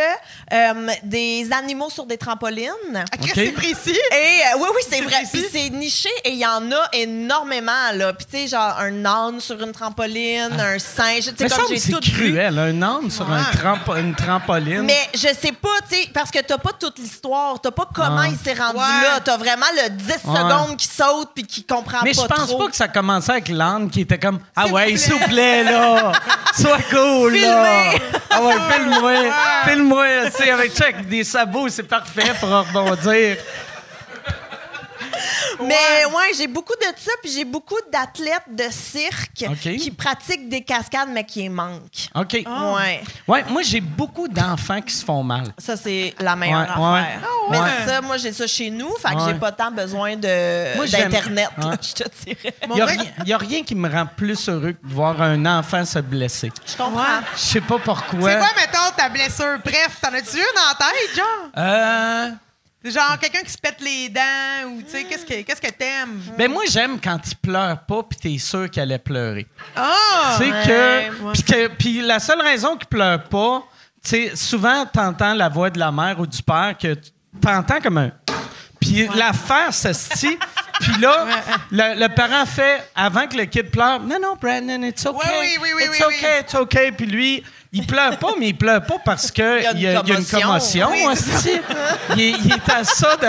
euh, 0.52 0.88
des 1.04 1.48
animaux 1.52 1.90
sur 1.90 2.06
des 2.06 2.18
trampolines. 2.18 2.70
Ah, 2.94 3.04
c'est 3.34 3.52
précis. 3.52 3.98
Et 4.12 4.40
euh, 4.54 4.58
oui, 4.58 4.68
oui, 4.74 4.82
c'est 4.88 4.96
C'est 4.96 5.02
vrai. 5.02 5.12
précis. 5.22 5.30
Puis 5.32 5.44
c'est 5.52 5.70
niché 5.70 6.08
et 6.24 6.30
il 6.30 6.38
y 6.38 6.46
en 6.46 6.70
a 6.72 6.88
énormément, 6.92 7.92
là. 7.94 8.12
Puis 8.12 8.26
tu 8.26 8.36
sais, 8.38 8.48
genre 8.48 8.76
un 8.78 9.04
âne 9.04 9.40
sur 9.40 9.60
une 9.62 9.72
trampoline, 9.72 10.58
un 10.58 10.78
singe. 10.78 11.18
Tu 11.18 11.22
sais, 11.24 11.34
Mais 11.40 11.48
comme 11.48 11.58
ça, 11.58 11.64
j'ai 11.68 11.78
c'est 11.78 11.92
tout 11.92 12.00
vu. 12.04 12.12
cruel, 12.12 12.58
un 12.58 12.82
âne 12.82 13.10
sur 13.10 13.30
un 13.30 13.38
Ouais. 13.38 13.52
trampo- 13.52 13.96
une 13.98 14.14
trampoline. 14.14 14.82
Mais 14.82 14.98
je 15.14 15.28
sais 15.28 15.52
pas, 15.52 15.68
tu 15.90 15.96
sais, 15.96 16.08
parce 16.12 16.30
que 16.30 16.40
t'as 16.40 16.58
pas 16.58 16.72
toute 16.72 16.98
l'histoire. 16.98 17.60
T'as 17.60 17.70
pas 17.70 17.88
comment 17.94 18.18
Ah. 18.22 18.28
il 18.28 18.36
s'est 18.36 18.54
rendu 18.54 18.78
Ouais. 18.78 19.02
là. 19.02 19.20
Vraiment 19.44 19.66
le 19.82 19.90
10 19.90 20.06
Ouais. 20.24 20.36
secondes 20.36 20.76
qui 20.76 20.86
saute 20.86 21.30
puis 21.34 21.44
qui 21.44 21.64
comprend 21.64 21.98
Mais 22.02 22.12
pas 22.14 22.22
je 22.22 22.26
pense 22.26 22.56
pas 22.58 22.66
que 22.68 22.76
ça 22.76 22.88
commençait 22.88 23.32
avec 23.32 23.48
l'âne 23.48 23.90
qui 23.90 24.00
était 24.02 24.18
comme 24.18 24.38
Ah 24.56 24.66
ouais, 24.68 24.96
s'il 24.96 25.12
vous 25.12 25.18
plaît, 25.28 25.64
là, 25.64 26.12
sois 26.58 26.78
cool, 26.90 27.34
là. 27.36 27.90
Ah 28.30 28.42
ouais, 28.42 28.54
file-moi, 28.72 29.12
file-moi, 29.66 30.06
tu 30.26 30.42
sais, 30.44 30.50
avec 30.50 30.80
avec 30.80 31.08
des 31.08 31.24
sabots, 31.24 31.68
c'est 31.68 31.82
parfait 31.84 32.32
pour 32.40 32.48
rebondir. 32.48 33.36
Mais 35.60 36.04
ouais, 36.06 36.32
j'ai 36.36 36.46
beaucoup 36.46 36.74
de 36.74 36.86
ça, 36.98 37.10
puis 37.22 37.30
j'ai 37.32 37.44
beaucoup 37.44 37.78
d'athlètes 37.92 38.42
de 38.48 38.64
cirque 38.70 39.44
qui 39.78 39.90
pratiquent 39.90 40.48
des 40.48 40.62
cascades, 40.62 41.08
mais 41.10 41.24
qui 41.24 41.48
manquent. 41.48 42.08
OK. 42.14 42.38
Ah. 42.46 42.72
Ouais. 42.74 43.02
Ouais, 43.28 43.44
moi, 43.48 43.62
j'ai 43.62 43.80
beaucoup 43.80 44.28
d'enfants 44.28 44.80
qui 44.80 44.92
se 44.94 45.04
font 45.04 45.22
mal. 45.22 45.52
Ça, 45.58 45.76
c'est 45.76 46.14
la 46.18 46.36
meilleure 46.36 46.60
Ouais, 46.78 46.98
affaire. 47.00 47.20
ouais. 47.20 47.20
Mais 47.50 47.58
Ouais. 47.60 47.68
ça, 47.86 48.00
moi, 48.00 48.16
j'ai 48.16 48.32
ça 48.32 48.46
chez 48.46 48.70
nous, 48.70 48.94
fait 48.96 49.14
que 49.14 49.20
j'ai 49.26 49.34
pas 49.34 49.52
tant 49.52 49.70
besoin 49.70 50.16
de 50.16 50.76
Moi, 50.76 50.86
j'aime- 50.86 51.10
d'Internet, 51.10 51.50
je 51.82 51.92
te 51.92 52.04
dirais. 52.24 52.54
Il 52.68 52.74
n'y 52.74 52.80
a, 52.80 52.86
rien- 52.86 53.04
y 53.26 53.32
a 53.32 53.38
rien 53.38 53.62
qui 53.62 53.74
me 53.74 53.88
rend 53.88 54.06
plus 54.06 54.48
heureux 54.48 54.72
que 54.72 54.86
de 54.86 54.94
voir 54.94 55.20
un 55.20 55.44
enfant 55.46 55.84
se 55.84 55.98
blesser. 55.98 56.50
Je 56.66 56.76
comprends. 56.76 57.20
Je 57.34 57.40
sais 57.40 57.60
pas 57.60 57.78
pourquoi. 57.78 58.30
C'est 58.30 58.38
quoi, 58.38 58.48
mettons, 58.56 58.94
ta 58.96 59.08
blessure? 59.08 59.58
Bref, 59.64 59.98
t'en 60.00 60.08
as-tu 60.12 60.36
une 60.36 60.42
en 60.42 60.74
tête, 60.74 61.16
genre? 61.16 61.50
Euh, 61.58 62.30
Genre 62.84 63.18
quelqu'un 63.18 63.40
qui 63.42 63.50
se 63.50 63.56
pète 63.58 63.80
les 63.80 64.10
dents 64.10 64.68
ou, 64.68 64.82
tu 64.82 64.90
sais, 64.90 65.04
qu'est-ce 65.04 65.24
que 65.24 65.40
qu'est-ce 65.42 65.60
que 65.60 65.70
t'aimes? 65.70 66.20
ben 66.36 66.50
moi, 66.50 66.64
j'aime 66.68 67.00
quand 67.00 67.18
il 67.26 67.36
pleure 67.36 67.78
pas 67.80 68.02
puis 68.02 68.18
t'es 68.18 68.38
sûr 68.38 68.70
qu'elle 68.70 68.82
allait 68.84 68.98
pleurer. 68.98 69.46
Ah! 69.74 70.36
Tu 70.38 70.44
sais 70.44 70.52
ouais. 70.52 70.62
que, 70.66 71.32
puis 71.32 71.42
que- 71.42 71.66
puis 71.68 72.00
la 72.02 72.18
seule 72.20 72.42
raison 72.42 72.76
qu'il 72.76 72.88
pleure 72.88 73.24
pas, 73.24 73.64
tu 74.04 74.10
sais, 74.10 74.36
souvent 74.36 74.84
t'entends 74.84 75.32
la 75.32 75.48
voix 75.48 75.70
de 75.70 75.78
la 75.78 75.90
mère 75.90 76.20
ou 76.20 76.26
du 76.26 76.42
père 76.42 76.74
que 76.78 76.92
tu- 76.94 77.10
t'entends 77.40 77.80
comme 77.80 77.96
un. 77.98 78.10
Puis 78.80 79.08
l'affaire 79.14 79.72
se 79.72 79.92
stie. 79.94 80.38
Puis 80.80 81.00
là, 81.00 81.26
le, 81.70 82.00
le 82.00 82.08
parent 82.14 82.44
fait 82.44 82.82
avant 82.94 83.26
que 83.28 83.36
le 83.36 83.44
kid 83.46 83.70
pleure. 83.70 84.00
Non 84.00 84.18
non 84.20 84.36
Brandon, 84.38 84.82
it's 84.82 85.06
okay. 85.06 85.16
Ouais, 85.16 85.34
oui, 85.40 85.56
oui, 85.62 85.68
oui, 85.76 85.82
it's 85.86 86.00
okay, 86.04 86.40
it's 86.40 86.54
okay. 86.54 86.92
Puis 86.92 87.06
lui, 87.06 87.42
il 87.74 87.86
pleure 87.86 88.18
pas, 88.18 88.32
mais 88.38 88.48
il 88.48 88.56
pleure 88.56 88.82
pas 88.84 88.96
parce 89.04 89.30
que 89.30 89.58
Il 89.58 89.62
y 89.62 89.66
a 89.66 89.70
une 89.72 89.76
il 89.78 89.82
y 89.82 89.86
a, 89.88 90.02
il 90.04 90.08
y 90.08 90.12
a 90.12 90.18
une 90.18 90.24
commotion. 90.26 90.88
Oui, 90.90 91.04
il, 92.16 92.20
est, 92.20 92.30
il 92.30 92.52
est 92.52 92.68
à 92.72 92.84
ça 92.84 93.16
de. 93.16 93.26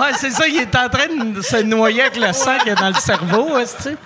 Ouais, 0.00 0.10
c'est 0.18 0.30
ça. 0.30 0.46
Il 0.46 0.56
est 0.60 0.74
en 0.76 0.88
train 0.88 1.06
de 1.08 1.40
se 1.40 1.56
noyer 1.62 2.02
avec 2.02 2.16
le 2.16 2.32
sang 2.32 2.58
qu'il 2.58 2.68
y 2.68 2.70
a 2.70 2.74
dans 2.74 2.88
le 2.88 2.94
cerveau. 2.94 3.56
hostie. 3.56 3.96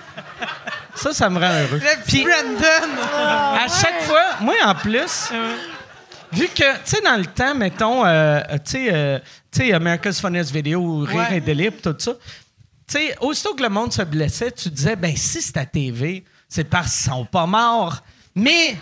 Ça, 0.94 1.12
ça 1.12 1.30
me 1.30 1.38
rend 1.38 1.48
heureux. 1.52 1.80
Le 1.82 2.02
petit 2.04 2.22
Puis- 2.22 2.24
Brandon! 2.24 3.02
à 3.14 3.66
chaque 3.68 4.02
fois, 4.02 4.24
moi 4.40 4.54
en 4.64 4.74
plus, 4.74 5.30
vu 6.32 6.48
que, 6.48 6.54
tu 6.74 6.78
sais, 6.84 7.00
dans 7.02 7.16
le 7.16 7.26
temps, 7.26 7.54
mettons, 7.54 8.04
euh, 8.04 8.40
tu 8.64 8.72
sais, 8.72 8.88
euh, 8.92 9.18
tu 9.52 9.60
sais, 9.66 9.72
America's 9.72 10.20
Funniest 10.20 10.50
Video 10.52 10.80
ou 10.80 10.98
Rire 11.04 11.16
Ouais. 11.30 11.36
et 11.36 11.40
délire, 11.40 11.72
tout 11.82 11.94
ça, 11.98 12.12
tu 12.12 12.18
sais, 12.98 13.16
aussitôt 13.20 13.54
que 13.54 13.62
le 13.62 13.68
monde 13.68 13.92
se 13.92 14.02
blessait, 14.02 14.50
tu 14.50 14.70
disais, 14.70 14.96
ben 14.96 15.14
si 15.16 15.40
c'est 15.40 15.56
à 15.56 15.64
TV, 15.66 16.24
c'est 16.48 16.64
parce 16.64 16.86
qu'ils 16.96 17.10
sont 17.12 17.24
pas 17.24 17.46
morts. 17.46 17.98
Mais 18.34 18.76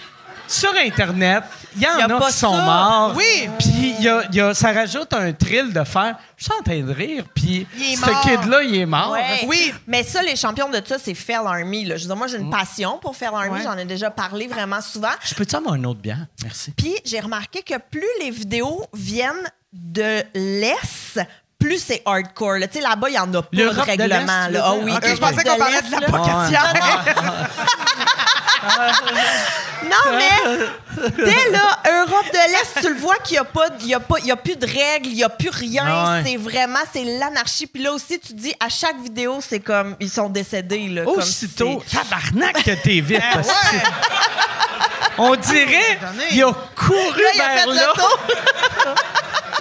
sur 0.49 0.73
Internet, 0.75 1.45
il 1.77 1.83
y 1.83 1.87
en 1.87 1.99
Y 1.99 2.03
a 2.03 2.21
qui 2.27 2.33
sont 2.33 2.55
ça. 2.57 2.63
morts. 2.63 3.13
Oui. 3.17 3.49
Puis 3.59 3.95
y 4.01 4.09
a- 4.09 4.23
y 4.33 4.41
a- 4.41 4.55
ça 4.55 4.73
rajoute 4.73 5.13
un 5.13 5.33
thrill 5.33 5.73
de 5.73 5.85
faire, 5.85 6.17
je 6.37 6.45
suis 6.45 6.53
en 6.59 6.63
train 6.63 6.81
de 6.81 6.93
rire, 6.93 7.25
puis 7.35 7.67
ce 7.77 8.23
kid-là, 8.23 8.63
il 8.63 8.77
est 8.77 8.87
mort. 8.87 9.11
Ouais. 9.13 9.45
Oui. 9.47 9.73
Mais 9.87 10.03
ça, 10.03 10.23
les 10.23 10.37
champions 10.37 10.69
de 10.69 10.81
ça, 10.87 10.97
c'est 11.03 11.15
Fell 11.15 11.41
Army. 11.47 11.85
Là. 11.85 11.97
Je 11.97 12.03
veux 12.03 12.09
dire, 12.09 12.17
moi, 12.17 12.27
j'ai 12.27 12.39
une 12.39 12.51
passion 12.51 12.99
pour 12.99 13.17
Fell 13.17 13.31
Army. 13.35 13.51
Ouais. 13.59 13.63
J'en 13.63 13.77
ai 13.77 13.85
déjà 13.85 14.11
parlé 14.11 14.47
vraiment 14.47 14.81
souvent. 14.81 15.09
Je 15.25 15.35
peux-tu 15.35 15.57
avoir 15.57 15.75
une 15.75 15.87
autre 15.87 16.01
bière? 16.01 16.27
Merci. 16.43 16.73
Puis 16.77 16.95
j'ai 17.05 17.21
remarqué 17.21 17.63
que 17.63 17.75
plus 17.91 18.07
les 18.21 18.31
vidéos 18.31 18.85
viennent 18.95 19.51
de 19.73 20.23
l'Est, 20.35 21.21
plus 21.59 21.79
c'est 21.83 22.03
hardcore. 22.07 22.59
là. 22.59 22.69
Tu 22.69 22.79
sais, 22.79 22.81
là-bas, 22.87 23.09
il 23.09 23.13
n'y 23.13 23.19
en 23.19 23.33
a 23.35 23.43
pas 23.43 23.49
de 23.53 23.63
de 23.63 23.69
règlement. 23.69 24.47
là. 24.51 24.63
Ah 24.65 24.73
veux 24.75 24.85
oui. 24.85 24.91
dire? 24.93 24.97
Ok, 24.97 25.07
je 25.09 25.17
pensais 25.21 25.45
qu'on 25.45 25.57
parlait 25.59 25.83
de 25.83 25.91
la 25.91 26.01
pocatière. 26.07 27.05
Non, 29.85 30.17
mais 30.17 31.11
dès 31.25 31.51
là, 31.51 31.79
Europe 32.01 32.25
de 32.33 32.51
l'Est, 32.51 32.81
tu 32.81 32.93
le 32.95 32.99
vois 32.99 33.17
qu'il 33.17 33.35
n'y 33.35 33.39
a, 33.39 33.45
pas, 33.45 33.67
il 33.81 33.87
y 33.87 33.95
a, 33.95 34.01
pas, 34.01 34.17
il 34.21 34.27
y 34.27 34.31
a 34.33 34.37
plus 34.37 34.57
de 34.57 34.67
règles, 34.67 35.09
il 35.09 35.15
n'y 35.15 35.23
a 35.23 35.29
plus 35.29 35.51
rien. 35.51 35.85
Ah 35.87 36.13
ouais. 36.15 36.23
C'est 36.27 36.37
vraiment, 36.39 36.79
c'est 36.93 37.05
l'anarchie. 37.05 37.67
Puis 37.67 37.83
là 37.83 37.93
aussi, 37.93 38.19
tu 38.19 38.33
dis, 38.33 38.55
à 38.59 38.69
chaque 38.69 38.99
vidéo, 39.01 39.39
c'est 39.47 39.61
comme, 39.61 39.95
ils 40.01 40.11
sont 40.11 40.29
décédés. 40.29 40.89
Là, 40.89 41.05
comme 41.05 41.19
Aussitôt, 41.19 41.83
c'est- 41.87 41.97
tabarnak 41.99 42.65
que 42.65 42.71
t'es 42.83 43.01
vite. 43.01 43.21
Ben 43.35 43.41
ouais. 43.43 43.47
On 45.19 45.35
dirait 45.37 45.99
il 46.33 46.43
a 46.43 46.53
couru 46.75 47.23
Là, 47.23 47.31
il 47.35 47.41
a 47.41 47.49
fait 47.49 47.65
vers 47.67 47.75
là. 47.75 47.93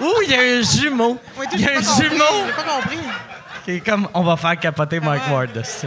Ouh, 0.02 0.14
il 0.24 0.30
y 0.30 0.34
a 0.34 0.40
un 0.40 0.62
jumeau. 0.62 1.18
Oui, 1.38 1.46
il 1.52 1.60
y 1.60 1.66
a 1.66 1.70
un 1.72 1.74
compris, 1.82 2.02
jumeau 2.04 2.24
J'ai 2.46 2.52
pas 2.52 2.62
compris. 2.62 2.98
qui 3.64 3.70
est 3.72 3.80
comme 3.80 4.08
on 4.12 4.22
va 4.22 4.36
faire 4.36 4.58
capoter 4.58 5.00
Mike 5.00 5.22
ouais. 5.28 5.32
Ward. 5.34 5.56
hostie. 5.56 5.86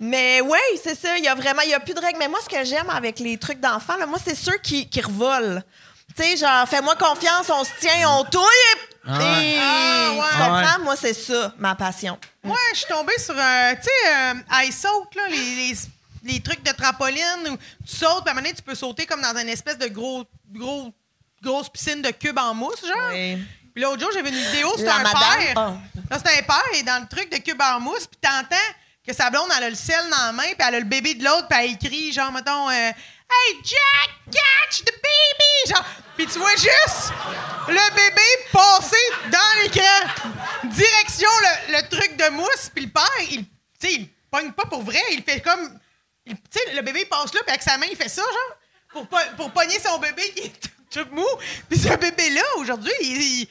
Mais 0.00 0.40
oui, 0.40 0.58
c'est 0.82 0.94
ça. 0.98 1.16
Il 1.16 1.24
y 1.24 1.28
a 1.28 1.34
vraiment, 1.34 1.62
il 1.62 1.70
y 1.70 1.74
a 1.74 1.80
plus 1.80 1.94
de 1.94 2.00
règles. 2.00 2.18
Mais 2.18 2.28
moi, 2.28 2.38
ce 2.42 2.48
que 2.48 2.64
j'aime 2.64 2.90
avec 2.90 3.18
les 3.18 3.38
trucs 3.38 3.60
d'enfants, 3.60 3.96
là, 3.96 4.06
moi, 4.06 4.18
c'est 4.24 4.34
ceux 4.34 4.58
qui, 4.58 4.88
qui 4.88 5.00
revolent. 5.00 5.62
Tu 6.16 6.22
sais, 6.22 6.36
genre, 6.36 6.66
fais-moi 6.68 6.94
confiance, 6.96 7.50
on 7.50 7.64
se 7.64 7.70
tient, 7.80 8.08
on 8.10 8.24
touille. 8.24 8.42
Et... 8.42 9.08
Ah 9.08 9.18
ouais. 9.18 9.24
et- 9.54 9.58
Ah 9.60 10.10
ouais. 10.12 10.18
Tu 10.30 10.36
comprends? 10.38 10.84
Moi, 10.84 10.96
c'est 10.96 11.14
ça, 11.14 11.52
ma 11.58 11.74
passion. 11.74 12.18
Moi, 12.42 12.56
je 12.72 12.78
suis 12.78 12.86
tombée 12.86 13.18
sur 13.18 13.38
un, 13.38 13.74
tu 13.74 13.82
sais, 13.82 14.12
euh, 14.14 14.64
iSoap, 14.64 15.14
là, 15.14 15.22
les, 15.30 15.36
les, 15.36 15.74
les 16.24 16.40
trucs 16.40 16.62
de 16.62 16.72
trampoline 16.72 17.48
où 17.50 17.56
tu 17.86 17.96
sautes, 17.96 18.22
puis 18.24 18.28
à 18.28 18.30
un 18.30 18.34
moment 18.34 18.42
donné, 18.42 18.54
tu 18.54 18.62
peux 18.62 18.74
sauter 18.74 19.04
comme 19.06 19.20
dans 19.20 19.36
une 19.36 19.48
espèce 19.48 19.78
de 19.78 19.88
gros, 19.88 20.24
gros, 20.52 20.92
grosse 21.42 21.68
piscine 21.68 22.00
de 22.02 22.10
cubes 22.10 22.38
en 22.38 22.54
mousse, 22.54 22.80
genre. 22.86 23.10
Oui. 23.12 23.38
Puis 23.74 23.82
l'autre 23.84 24.00
jour, 24.00 24.10
j'avais 24.14 24.30
une 24.30 24.34
vidéo, 24.36 24.72
c'était 24.76 24.88
un 24.88 24.98
madame, 25.02 25.12
père. 25.38 25.54
ah. 25.56 25.72
Là, 26.10 26.18
c'était 26.18 26.38
un 26.38 26.42
père, 26.42 26.62
il 26.72 26.78
est 26.78 26.82
dans 26.84 27.00
le 27.02 27.08
truc 27.08 27.30
de 27.30 27.36
cube 27.38 27.60
en 27.60 27.78
mousse, 27.80 28.06
puis 28.06 28.18
t'entends 28.22 28.56
que 29.06 29.12
sa 29.14 29.30
blonde, 29.30 29.48
elle 29.56 29.64
a 29.64 29.70
le 29.70 29.76
sel 29.76 30.08
dans 30.10 30.26
la 30.26 30.32
main, 30.32 30.42
puis 30.44 30.56
elle 30.66 30.74
a 30.74 30.78
le 30.80 30.84
bébé 30.84 31.14
de 31.14 31.24
l'autre, 31.24 31.46
puis 31.48 31.58
elle 31.60 31.78
crie, 31.78 32.12
genre, 32.12 32.32
mettons, 32.32 32.68
euh, 32.70 32.90
Hey, 33.28 33.56
Jack, 33.64 34.10
catch 34.32 34.84
the 34.84 34.92
baby! 34.92 35.74
Genre, 35.74 35.84
puis 36.16 36.26
tu 36.28 36.38
vois 36.38 36.54
juste 36.54 37.12
le 37.68 37.94
bébé 37.94 38.22
passer 38.52 39.30
dans 39.32 39.62
l'écran. 39.62 40.30
Direction 40.64 41.28
le, 41.42 41.76
le 41.76 41.88
truc 41.88 42.16
de 42.16 42.28
mousse, 42.30 42.70
puis 42.74 42.84
le 42.84 42.90
père, 42.92 43.02
il, 43.30 43.44
tu 43.80 43.88
il 43.88 44.08
pogne 44.30 44.52
pas 44.52 44.64
pour 44.66 44.82
vrai, 44.82 45.00
il 45.12 45.22
fait 45.24 45.40
comme. 45.40 45.78
Tu 46.24 46.34
sais, 46.50 46.72
le 46.74 46.82
bébé 46.82 47.04
passe 47.06 47.34
là, 47.34 47.40
puis 47.42 47.50
avec 47.50 47.62
sa 47.62 47.78
main, 47.78 47.86
il 47.90 47.96
fait 47.96 48.08
ça, 48.08 48.22
genre, 48.22 48.56
pour, 48.90 49.08
po- 49.08 49.34
pour 49.36 49.50
pogner 49.52 49.78
son 49.80 49.98
bébé 49.98 50.30
qui 50.32 50.42
est 50.42 50.52
tout, 50.90 51.06
mou. 51.12 51.26
Puis 51.68 51.78
ce 51.80 51.88
bébé-là, 51.96 52.42
aujourd'hui, 52.58 52.92
il, 53.00 53.48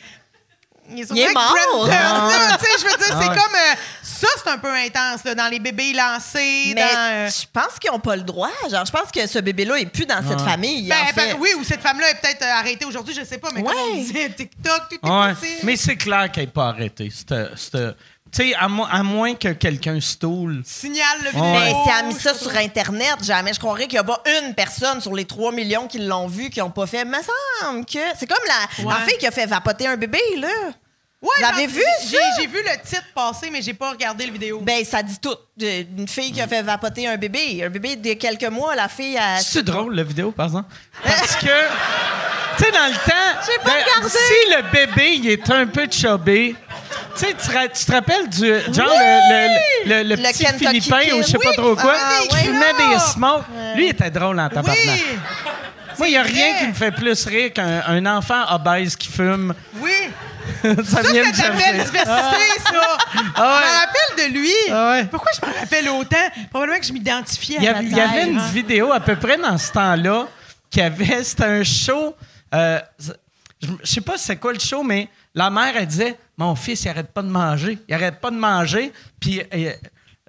il 0.89 0.99
est 1.01 1.05
sur 1.05 1.15
Il 1.15 1.21
est 1.23 1.33
mort. 1.33 1.55
Sais, 1.87 2.67
je 2.79 2.83
veux 2.83 2.97
dire, 2.97 3.07
c'est 3.07 3.15
ouais. 3.15 3.25
comme. 3.27 3.55
euh, 3.55 3.75
ça, 4.03 4.27
c'est 4.43 4.49
un 4.49 4.57
peu 4.57 4.71
intense, 4.71 5.23
là, 5.25 5.35
dans 5.35 5.47
les 5.49 5.59
bébés 5.59 5.93
lancés, 5.93 6.71
Mais 6.75 6.81
dans. 6.81 6.87
euh, 7.11 7.29
je 7.29 7.45
pense 7.51 7.77
qu'ils 7.79 7.91
n'ont 7.91 7.99
pas 7.99 8.15
le 8.15 8.21
droit. 8.23 8.49
Genre, 8.69 8.85
je 8.85 8.91
pense 8.91 9.11
que 9.11 9.25
ce 9.27 9.39
bébé-là 9.39 9.77
est 9.77 9.85
plus 9.87 10.05
dans 10.05 10.21
cette 10.27 10.41
famille. 10.41 10.87
Ben, 10.87 10.95
en 11.03 11.07
fait. 11.07 11.13
ben, 11.33 11.37
oui, 11.39 11.49
ou 11.59 11.63
cette 11.63 11.81
femme-là 11.81 12.09
est 12.11 12.21
peut-être 12.21 12.43
euh, 12.43 12.59
arrêtée 12.59 12.85
aujourd'hui, 12.85 13.13
je 13.13 13.23
sais 13.25 13.37
pas, 13.37 13.49
mais 13.53 13.61
comme 13.63 13.71
Ouais. 13.71 13.81
on 13.93 13.95
disait, 13.97 14.29
TikTok, 14.29 14.81
tout 14.89 14.95
est 15.03 15.09
Ouais. 15.09 15.33
possible. 15.33 15.59
Mais 15.63 15.75
c'est 15.75 15.95
clair 15.97 16.31
qu'elle 16.31 16.45
n'est 16.45 16.51
pas 16.51 16.67
arrêtée. 16.69 17.09
C'était- 17.13 17.49
c'était- 17.55 17.91
Tu 18.35 18.49
sais, 18.49 18.55
à, 18.55 18.67
mo- 18.67 18.87
à 18.91 19.01
moins 19.03 19.33
que 19.35 19.49
quelqu'un 19.53 19.99
stoule. 20.01 20.61
Signale 20.65 21.19
le 21.23 21.29
vidéo. 21.29 21.43
Mais 21.53 21.69
si 21.71 21.89
elle 21.89 21.93
a 21.93 22.03
mis 22.03 22.13
ça 22.15 22.33
sur. 22.33 22.55
Internet, 22.55 23.15
jamais 23.23 23.53
je 23.53 23.59
croirais 23.59 23.83
qu'il 23.83 23.93
n'y 23.93 23.99
a 23.99 24.03
pas 24.03 24.21
une 24.43 24.53
personne 24.53 24.99
sur 24.99 25.13
les 25.15 25.25
3 25.25 25.51
millions 25.53 25.87
qui 25.87 25.99
l'ont 25.99 26.27
vu 26.27 26.49
qui 26.49 26.59
n'ont 26.59 26.69
pas 26.71 26.85
fait. 26.87 27.05
Me 27.05 27.15
semble 27.61 27.85
que. 27.85 27.99
C'est 28.19 28.27
comme 28.27 28.37
la, 28.47 28.83
Ouais. 28.85 28.93
la 28.93 29.05
fille 29.05 29.17
qui 29.17 29.27
a 29.27 29.31
fait 29.31 29.45
vapoter 29.45 29.87
un 29.87 29.95
bébé, 29.97 30.19
là. 30.37 30.47
Ouais, 31.21 31.29
Vous 31.37 31.41
l'avez 31.41 31.67
vu, 31.67 31.81
j'ai- 32.09 32.17
ça? 32.17 32.23
J'ai 32.39 32.47
vu 32.47 32.57
le 32.61 32.81
titre 32.87 33.03
passer, 33.15 33.49
mais 33.49 33.61
j'ai 33.61 33.73
pas 33.73 33.89
regardé 33.91 34.25
le 34.25 34.31
vidéo. 34.33 34.59
Ben, 34.61 34.83
ça 34.85 35.01
dit 35.01 35.17
tout. 35.19 35.35
Une 35.59 36.07
fille 36.07 36.31
qui 36.31 36.41
a 36.41 36.47
fait 36.47 36.61
vapoter 36.61 37.07
un 37.07 37.17
bébé. 37.17 37.63
Un 37.63 37.69
bébé 37.69 37.95
de 37.95 38.13
quelques 38.13 38.43
mois, 38.49 38.75
la 38.75 38.89
fille 38.89 39.17
a. 39.17 39.37
C'est 39.39 39.63
drôle, 39.63 39.95
la 39.95 40.03
vidéo, 40.03 40.31
par 40.31 40.47
exemple? 40.47 40.69
Parce 41.03 41.35
que, 41.37 41.45
tu 42.57 42.63
sais, 42.63 42.71
dans 42.71 42.87
le 42.87 42.93
temps, 42.93 43.41
J'ai 43.47 43.57
pas 43.57 43.63
ben, 43.71 43.83
regardé. 43.83 44.09
si 44.09 44.55
le 44.55 44.71
bébé, 44.71 45.13
il 45.15 45.29
est 45.29 45.49
un 45.49 45.65
peu 45.67 45.87
chubby, 45.89 46.55
tu 47.17 47.25
sais, 47.25 47.33
tu 47.33 47.85
te 47.85 47.91
rappelles 47.91 48.29
du, 48.29 48.47
genre, 48.73 48.87
le, 48.87 49.87
le, 49.87 50.03
le, 50.03 50.03
le 50.09 50.15
Le 50.15 50.15
petit 50.17 50.43
Kentucky 50.43 50.65
Philippin 50.81 51.15
ou 51.15 51.21
je 51.21 51.27
sais 51.27 51.37
pas 51.37 51.49
Oui. 51.49 51.55
trop 51.57 51.75
quoi, 51.75 51.93
Ah, 51.97 52.19
qui 52.27 52.35
ouais. 52.35 52.41
fumait 52.43 52.73
des 52.93 52.99
smokes. 52.99 53.45
Lui, 53.75 53.85
il 53.85 53.89
était 53.91 54.09
drôle 54.11 54.39
en 54.39 54.49
tabarnak. 54.49 54.77
oui! 54.85 55.03
Moi, 55.97 56.07
il 56.09 56.11
n'y 56.11 56.17
a 56.17 56.23
rien 56.23 56.51
vrai. 56.51 56.59
qui 56.59 56.67
me 56.67 56.73
fait 56.73 56.91
plus 56.91 57.25
rire 57.25 57.53
qu'un 57.53 57.81
un 57.87 58.05
enfant 58.17 58.43
obèse 58.53 58.95
qui 58.97 59.07
fume. 59.09 59.53
Oui! 59.79 59.91
ça 60.61 60.75
Ça, 60.83 61.03
c'est 61.03 61.13
de 61.13 61.17
la 61.17 61.23
belle 61.23 61.35
chercher. 61.35 61.85
diversité, 61.85 62.59
ça! 62.65 62.97
Ah 63.35 63.61
Je 63.63 63.69
me 63.71 63.79
rappelle 63.79 64.31
de 64.33 64.37
lui. 64.37 64.51
Ah 64.71 64.91
ouais. 64.91 65.05
Pourquoi 65.05 65.31
je 65.41 65.47
me 65.47 65.53
rappelle 65.59 65.89
autant? 65.89 66.17
Probablement 66.49 66.79
que 66.79 66.85
je 66.85 66.93
m'identifiais 66.93 67.57
à 67.57 67.61
Il 67.61 67.63
y, 67.63 67.67
avait, 67.69 67.83
il 67.85 67.95
y 67.97 67.99
avait 68.01 68.13
terre, 68.19 68.27
une 68.27 68.39
hein. 68.39 68.49
vidéo 68.53 68.91
à 68.93 68.99
peu 68.99 69.15
près 69.15 69.37
dans 69.37 69.57
ce 69.57 69.71
temps-là 69.71 70.27
qui 70.69 70.81
avait. 70.81 71.23
C'était 71.23 71.45
un 71.45 71.63
show. 71.63 72.15
euh, 72.53 72.79
je 72.99 73.11
je 73.83 73.89
sais 73.89 74.01
pas 74.01 74.17
c'est 74.17 74.35
quoi 74.35 74.51
le 74.53 74.59
show, 74.59 74.83
mais 74.83 75.07
la 75.35 75.49
mère, 75.49 75.75
elle 75.75 75.85
disait 75.85 76.17
Mon 76.37 76.55
fils, 76.55 76.83
il 76.83 76.89
arrête 76.89 77.11
pas 77.11 77.21
de 77.21 77.27
manger. 77.27 77.77
Il 77.87 77.93
arrête 77.93 78.19
pas 78.19 78.31
de 78.31 78.37
manger. 78.37 78.91
Puis 79.19 79.41
euh, 79.53 79.71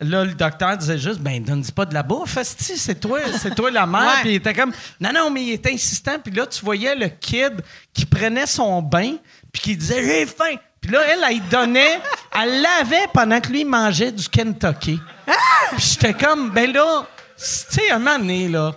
là, 0.01 0.25
le 0.25 0.35
docteur 0.35 0.77
disait 0.77 0.99
juste 0.99 1.21
Ben, 1.21 1.43
donne-y 1.43 1.73
pas 1.73 1.87
de 1.87 1.95
la 1.95 2.03
bouffe, 2.03 2.37
c'est 2.43 3.01
toi, 3.01 3.21
c'est 3.41 3.55
toi 3.55 3.71
la 3.71 3.87
mère. 3.87 4.01
Ouais. 4.01 4.21
Puis 4.23 4.31
il 4.31 4.35
était 4.35 4.55
comme 4.55 4.73
Non, 5.01 5.11
non, 5.15 5.31
mais 5.31 5.45
il 5.45 5.53
était 5.53 5.73
insistant. 5.73 6.19
Puis 6.23 6.35
là, 6.35 6.47
tu 6.47 6.65
voyais 6.65 6.95
le 6.97 7.09
kid 7.09 7.63
qui 7.95 8.05
prenait 8.05 8.47
son 8.47 8.83
bain, 8.83 9.15
puis 9.53 9.63
qui 9.63 9.77
disait 9.77 10.03
J'ai 10.05 10.27
faim. 10.27 10.57
Puis 10.81 10.91
là, 10.93 11.01
elle, 11.09 11.25
elle, 11.29 11.49
donnait, 11.49 12.01
elle 12.33 12.63
lavait 12.63 13.07
pendant 13.13 13.41
que 13.41 13.49
lui 13.49 13.65
mangeait 13.65 14.13
du 14.13 14.29
Kentucky. 14.29 15.01
Puis 15.73 15.85
j'étais 15.85 16.15
comme, 16.15 16.51
ben 16.51 16.73
là, 16.73 17.07
tu 17.39 17.45
sais, 17.75 17.91
un 17.91 17.99
moment 17.99 18.19
donné, 18.19 18.49
là, 18.49 18.73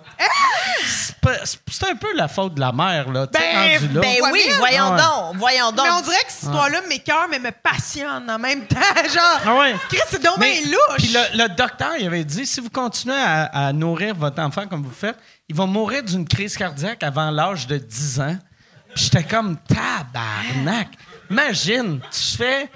c'est 0.86 1.16
pas- 1.20 1.44
c'est 1.44 1.58
c'est 1.70 1.90
un 1.90 1.94
peu 1.96 2.14
la 2.14 2.28
faute 2.28 2.54
de 2.54 2.60
la 2.60 2.72
mère, 2.72 3.10
là, 3.10 3.26
Ben, 3.32 3.78
rendu 3.80 3.94
là. 3.94 4.00
Ben 4.02 4.16
oui, 4.32 4.42
voyons 4.58 4.84
Ah 4.84 4.90
ouais. 4.92 4.98
donc. 5.32 5.36
Voyons 5.38 5.72
donc. 5.72 5.86
Mais 5.86 5.92
on 5.92 6.00
dirait 6.02 6.16
que 6.26 6.30
cette 6.32 6.42
histoire-là 6.42 6.80
m'écœure, 6.88 7.26
mais 7.30 7.38
me 7.38 7.50
passionne 7.52 8.30
en 8.30 8.38
même 8.38 8.66
temps. 8.66 8.76
Genre, 9.14 9.40
Ah 9.46 9.54
ouais. 9.56 9.74
Chris, 9.88 9.98
c'est 10.10 10.22
donc 10.22 10.36
Mais- 10.38 10.60
bien 10.60 10.70
louche. 10.72 10.98
Puis 10.98 11.08
le, 11.14 11.42
le 11.42 11.48
docteur, 11.54 11.92
il 11.98 12.06
avait 12.06 12.24
dit, 12.24 12.44
si 12.44 12.60
vous 12.60 12.68
continuez 12.70 13.14
à, 13.16 13.44
à 13.44 13.72
nourrir 13.72 14.14
votre 14.14 14.40
enfant 14.42 14.66
comme 14.66 14.82
vous 14.82 14.90
faites, 14.94 15.16
il 15.48 15.56
va 15.56 15.64
mourir 15.66 16.02
d'une 16.02 16.28
crise 16.28 16.56
cardiaque 16.56 17.02
avant 17.02 17.30
l'âge 17.30 17.66
de 17.66 17.78
10 17.78 18.20
ans. 18.20 18.36
Puis 18.94 19.04
j'étais 19.04 19.24
comme, 19.24 19.56
tabarnak. 19.68 20.88
Imagine, 21.30 22.00
tu 22.10 22.36
fais... 22.36 22.70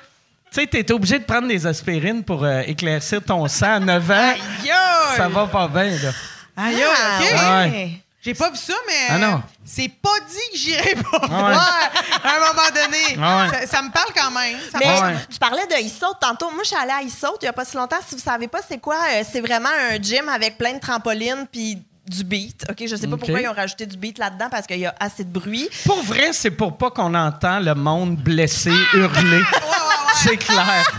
Tu 0.54 0.60
sais, 0.60 0.66
t'es 0.68 0.92
obligé 0.92 1.18
de 1.18 1.24
prendre 1.24 1.48
des 1.48 1.66
aspirines 1.66 2.22
pour 2.22 2.44
euh, 2.44 2.62
éclaircir 2.66 3.20
ton 3.24 3.48
sang 3.48 3.72
à 3.74 3.80
9 3.80 4.10
ans. 4.10 4.14
Aïe! 4.14 4.70
Ça 5.16 5.28
va 5.28 5.46
pas 5.48 5.66
bien, 5.66 5.90
là. 5.90 6.10
Aïe, 6.56 6.76
Ah, 6.86 7.18
OK. 7.20 7.72
Ouais. 7.72 7.90
J'ai 8.22 8.34
pas 8.34 8.50
vu 8.50 8.56
ça, 8.56 8.72
mais 8.86 8.92
Ah 9.10 9.18
non. 9.18 9.42
c'est 9.64 9.88
pas 10.00 10.08
dit 10.30 10.52
que 10.52 10.58
j'irai 10.58 10.94
pas 11.10 11.18
Ah 11.22 11.26
ouais. 11.26 11.28
voir 11.28 11.90
à 12.22 12.28
un 12.28 12.38
moment 12.38 12.68
donné. 12.72 13.18
Ah 13.20 13.42
ouais. 13.50 13.66
ça, 13.66 13.76
ça 13.76 13.82
me 13.82 13.90
parle 13.90 14.10
quand 14.16 14.30
même. 14.30 14.56
Ça 14.72 14.78
Mais 14.78 14.86
me- 14.86 15.06
ouais. 15.08 15.18
tu 15.30 15.38
parlais 15.38 15.66
de 15.66 15.82
Issaute 15.84 16.18
tantôt. 16.20 16.50
Moi, 16.50 16.60
je 16.62 16.68
suis 16.68 16.76
allée 16.76 16.92
à 16.92 17.02
Issaute 17.02 17.38
il 17.42 17.46
n'y 17.46 17.48
a 17.48 17.52
pas 17.52 17.64
si 17.66 17.76
longtemps. 17.76 17.98
Si 18.08 18.14
vous 18.14 18.22
savez 18.22 18.46
pas 18.48 18.60
c'est 18.66 18.78
quoi, 18.78 18.96
euh, 19.12 19.24
c'est 19.30 19.40
vraiment 19.40 19.68
un 19.90 20.00
gym 20.00 20.28
avec 20.28 20.56
plein 20.56 20.74
de 20.74 20.78
trampolines 20.80 21.46
puis 21.52 21.82
du 22.06 22.22
beat. 22.24 22.64
OK, 22.70 22.84
je 22.86 22.94
sais 22.96 23.06
pas 23.08 23.16
pourquoi 23.16 23.40
ils 23.40 23.48
ont 23.48 23.52
rajouté 23.52 23.84
du 23.86 23.96
beat 23.96 24.18
là-dedans 24.18 24.48
parce 24.50 24.66
qu'il 24.68 24.78
y 24.78 24.86
a 24.86 24.94
assez 25.00 25.24
de 25.24 25.30
bruit. 25.32 25.68
Pour 25.84 26.02
vrai, 26.04 26.32
c'est 26.32 26.50
pour 26.52 26.78
pas 26.78 26.90
qu'on 26.90 27.12
entend 27.14 27.58
le 27.58 27.74
monde 27.74 28.16
blessé 28.16 28.70
hurler. 28.94 29.42
C'est 30.22 30.36
clair. 30.36 30.90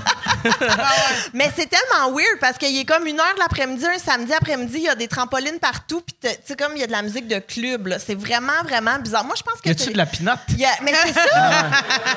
Mais 1.33 1.51
c'est 1.55 1.67
tellement 1.69 2.11
weird 2.15 2.39
parce 2.39 2.57
qu'il 2.57 2.75
est 2.77 2.85
comme 2.85 3.05
une 3.07 3.19
heure 3.19 3.33
de 3.35 3.39
l'après-midi, 3.39 3.85
un 3.85 3.97
samedi 3.97 4.33
après-midi, 4.33 4.73
il 4.75 4.83
y 4.83 4.89
a 4.89 4.95
des 4.95 5.07
trampolines 5.07 5.59
partout, 5.59 6.01
puis 6.01 6.15
tu 6.21 6.29
sais, 6.45 6.55
comme 6.55 6.73
il 6.75 6.79
y 6.81 6.83
a 6.83 6.87
de 6.87 6.91
la 6.91 7.01
musique 7.01 7.27
de 7.27 7.39
club, 7.39 7.87
là. 7.87 7.99
c'est 7.99 8.15
vraiment, 8.15 8.61
vraiment 8.63 8.97
bizarre. 8.99 9.23
Moi, 9.25 9.35
je 9.37 9.43
pense 9.43 9.59
que 9.61 9.69
Y 9.69 9.71
a-tu 9.71 9.91
de 9.93 9.97
la 9.97 10.05
pinotte? 10.05 10.39
A- 10.49 10.83
mais 10.83 10.93
c'est 11.05 11.13
ça. 11.13 11.69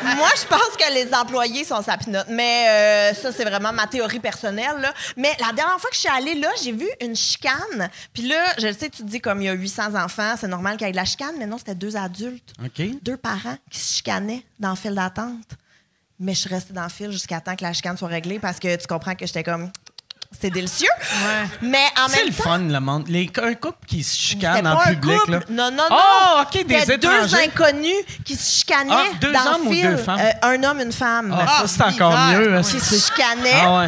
Moi, 0.16 0.28
je 0.36 0.46
pense 0.46 0.76
que 0.78 0.92
les 0.92 1.12
employés 1.14 1.64
sont 1.64 1.82
sa 1.82 1.96
pinotte. 1.96 2.26
Mais 2.28 2.66
euh, 2.68 3.14
ça, 3.14 3.32
c'est 3.32 3.44
vraiment 3.44 3.72
ma 3.72 3.86
théorie 3.86 4.20
personnelle. 4.20 4.78
là. 4.80 4.92
Mais 5.16 5.34
la 5.40 5.52
dernière 5.52 5.78
fois 5.80 5.88
que 5.90 5.96
je 5.96 6.00
suis 6.00 6.08
allée 6.08 6.34
là, 6.34 6.48
j'ai 6.62 6.72
vu 6.72 6.88
une 7.00 7.16
chicane. 7.16 7.88
Puis 8.12 8.24
là, 8.28 8.36
je 8.58 8.72
sais, 8.72 8.90
tu 8.90 9.02
te 9.02 9.08
dis 9.08 9.20
comme 9.20 9.40
il 9.40 9.46
y 9.46 9.48
a 9.48 9.52
800 9.54 9.94
enfants, 9.94 10.34
c'est 10.38 10.48
normal 10.48 10.76
qu'il 10.76 10.86
y 10.86 10.90
ait 10.90 10.92
de 10.92 10.96
la 10.96 11.04
chicane, 11.04 11.34
mais 11.38 11.46
non, 11.46 11.58
c'était 11.58 11.74
deux 11.74 11.96
adultes, 11.96 12.52
OK. 12.64 12.86
deux 13.02 13.16
parents 13.16 13.56
qui 13.70 13.78
se 13.78 13.94
chicanaient 13.96 14.42
dans 14.58 14.70
le 14.70 14.76
fil 14.76 14.94
d'attente. 14.94 15.32
Mais 16.20 16.34
je 16.34 16.40
suis 16.40 16.48
restée 16.50 16.72
dans 16.72 16.82
le 16.82 16.88
fil 16.88 17.10
jusqu'à 17.12 17.40
temps 17.40 17.54
que 17.54 17.62
la 17.62 17.72
chicane 17.72 17.96
soit 17.96 18.08
réglée 18.08 18.38
parce 18.38 18.58
que 18.58 18.74
tu 18.76 18.86
comprends 18.86 19.14
que 19.14 19.26
j'étais 19.26 19.44
comme. 19.44 19.70
C'est 20.38 20.50
délicieux. 20.50 20.90
Mais 21.62 21.78
en 21.98 22.06
C'est 22.08 22.16
même 22.18 22.26
le 22.28 22.34
temps. 22.34 22.42
fun, 22.42 22.58
le 22.58 22.80
monde. 22.80 23.08
Les, 23.08 23.30
un 23.42 23.54
couple 23.54 23.86
qui 23.86 24.02
se 24.04 24.14
chicane 24.14 24.66
en 24.66 24.78
un 24.78 24.84
public. 24.92 25.18
couple. 25.20 25.30
Là. 25.32 25.40
Non, 25.48 25.70
non, 25.70 25.84
non. 25.88 25.96
Oh, 25.96 26.42
OK, 26.42 26.66
des 26.66 26.98
deux 26.98 27.34
inconnus 27.34 27.94
qui 28.26 28.36
se 28.36 28.58
chicanaient 28.58 28.92
Ah, 28.92 29.04
deux 29.20 29.32
dans 29.32 29.54
hommes 29.54 29.64
le 29.64 29.68
ou 29.70 29.74
deux 29.90 29.96
femmes? 29.96 30.20
Euh, 30.20 30.32
un 30.42 30.62
homme, 30.64 30.80
une 30.80 30.92
femme. 30.92 31.34
Ah, 31.40 31.66
ça, 31.66 31.66
c'est 31.66 31.82
encore 31.82 32.12
mieux. 32.12 32.56
hein, 32.56 32.60
qui 32.62 32.78
c'est- 32.78 32.96
se 32.96 33.06
chicanaient. 33.10 33.52
Ah 33.62 33.78
ouais. 33.78 33.86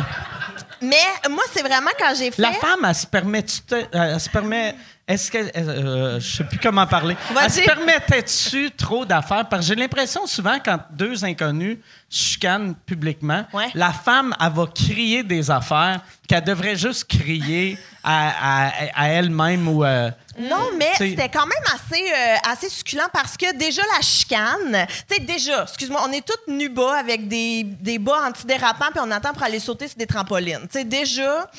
Mais 0.80 1.28
moi, 1.28 1.42
c'est 1.52 1.60
vraiment 1.62 1.90
quand 1.98 2.14
j'ai 2.16 2.30
fait. 2.30 2.40
La 2.40 2.52
femme, 2.52 2.86
elle 2.88 2.94
se 2.94 3.06
permet... 3.06 3.44
Elle 3.92 4.18
se 4.20 4.28
permet... 4.30 4.74
Est-ce 5.10 5.30
que... 5.30 5.38
euh, 5.38 6.20
je 6.20 6.36
sais 6.36 6.44
plus 6.44 6.58
comment 6.58 6.86
parler. 6.86 7.16
Elle 7.42 7.50
se 7.50 7.60
permettait-tu 7.62 8.70
trop 8.70 9.04
d'affaires? 9.04 9.48
Parce 9.48 9.62
que 9.62 9.68
j'ai 9.68 9.74
l'impression 9.80 10.26
souvent, 10.26 10.58
quand 10.64 10.78
deux 10.92 11.24
inconnus 11.24 11.78
chicanent 12.08 12.74
publiquement, 12.86 13.44
Ouais. 13.52 13.68
la 13.74 13.92
femme, 13.92 14.34
elle 14.40 14.52
va 14.52 14.66
crier 14.66 15.22
des 15.22 15.50
affaires 15.50 16.00
qu'elle 16.28 16.44
devrait 16.44 16.76
juste 16.76 17.04
crier 17.04 17.76
à, 18.04 18.68
à- 18.68 18.72
à 18.94 19.08
elle-même 19.08 19.66
ou... 19.68 19.84
euh, 19.84 20.10
Non, 20.38 20.70
mais 20.78 20.90
c'était 20.96 21.28
quand 21.28 21.46
même 21.46 21.74
assez, 21.74 22.02
euh, 22.02 22.50
assez 22.52 22.68
succulent 22.68 23.08
parce 23.12 23.36
que 23.36 23.56
déjà 23.56 23.82
la 23.96 24.00
chicane, 24.02 24.86
tu 25.08 25.14
sais, 25.16 25.20
déjà, 25.20 25.62
excuse-moi, 25.64 26.00
on 26.08 26.12
est 26.12 26.24
toutes 26.24 26.46
nus 26.48 26.68
bas 26.68 26.98
avec 26.98 27.26
des, 27.28 27.64
des 27.64 27.98
bas 27.98 28.26
antidérapants 28.28 28.90
puis 28.92 29.00
on 29.04 29.10
attend 29.10 29.32
pour 29.32 29.42
aller 29.42 29.58
sauter 29.60 29.88
sur 29.88 29.96
des 29.98 30.06
trampolines. 30.06 30.60
Tu 30.72 30.78
sais, 30.78 30.84
déjà, 30.84 31.50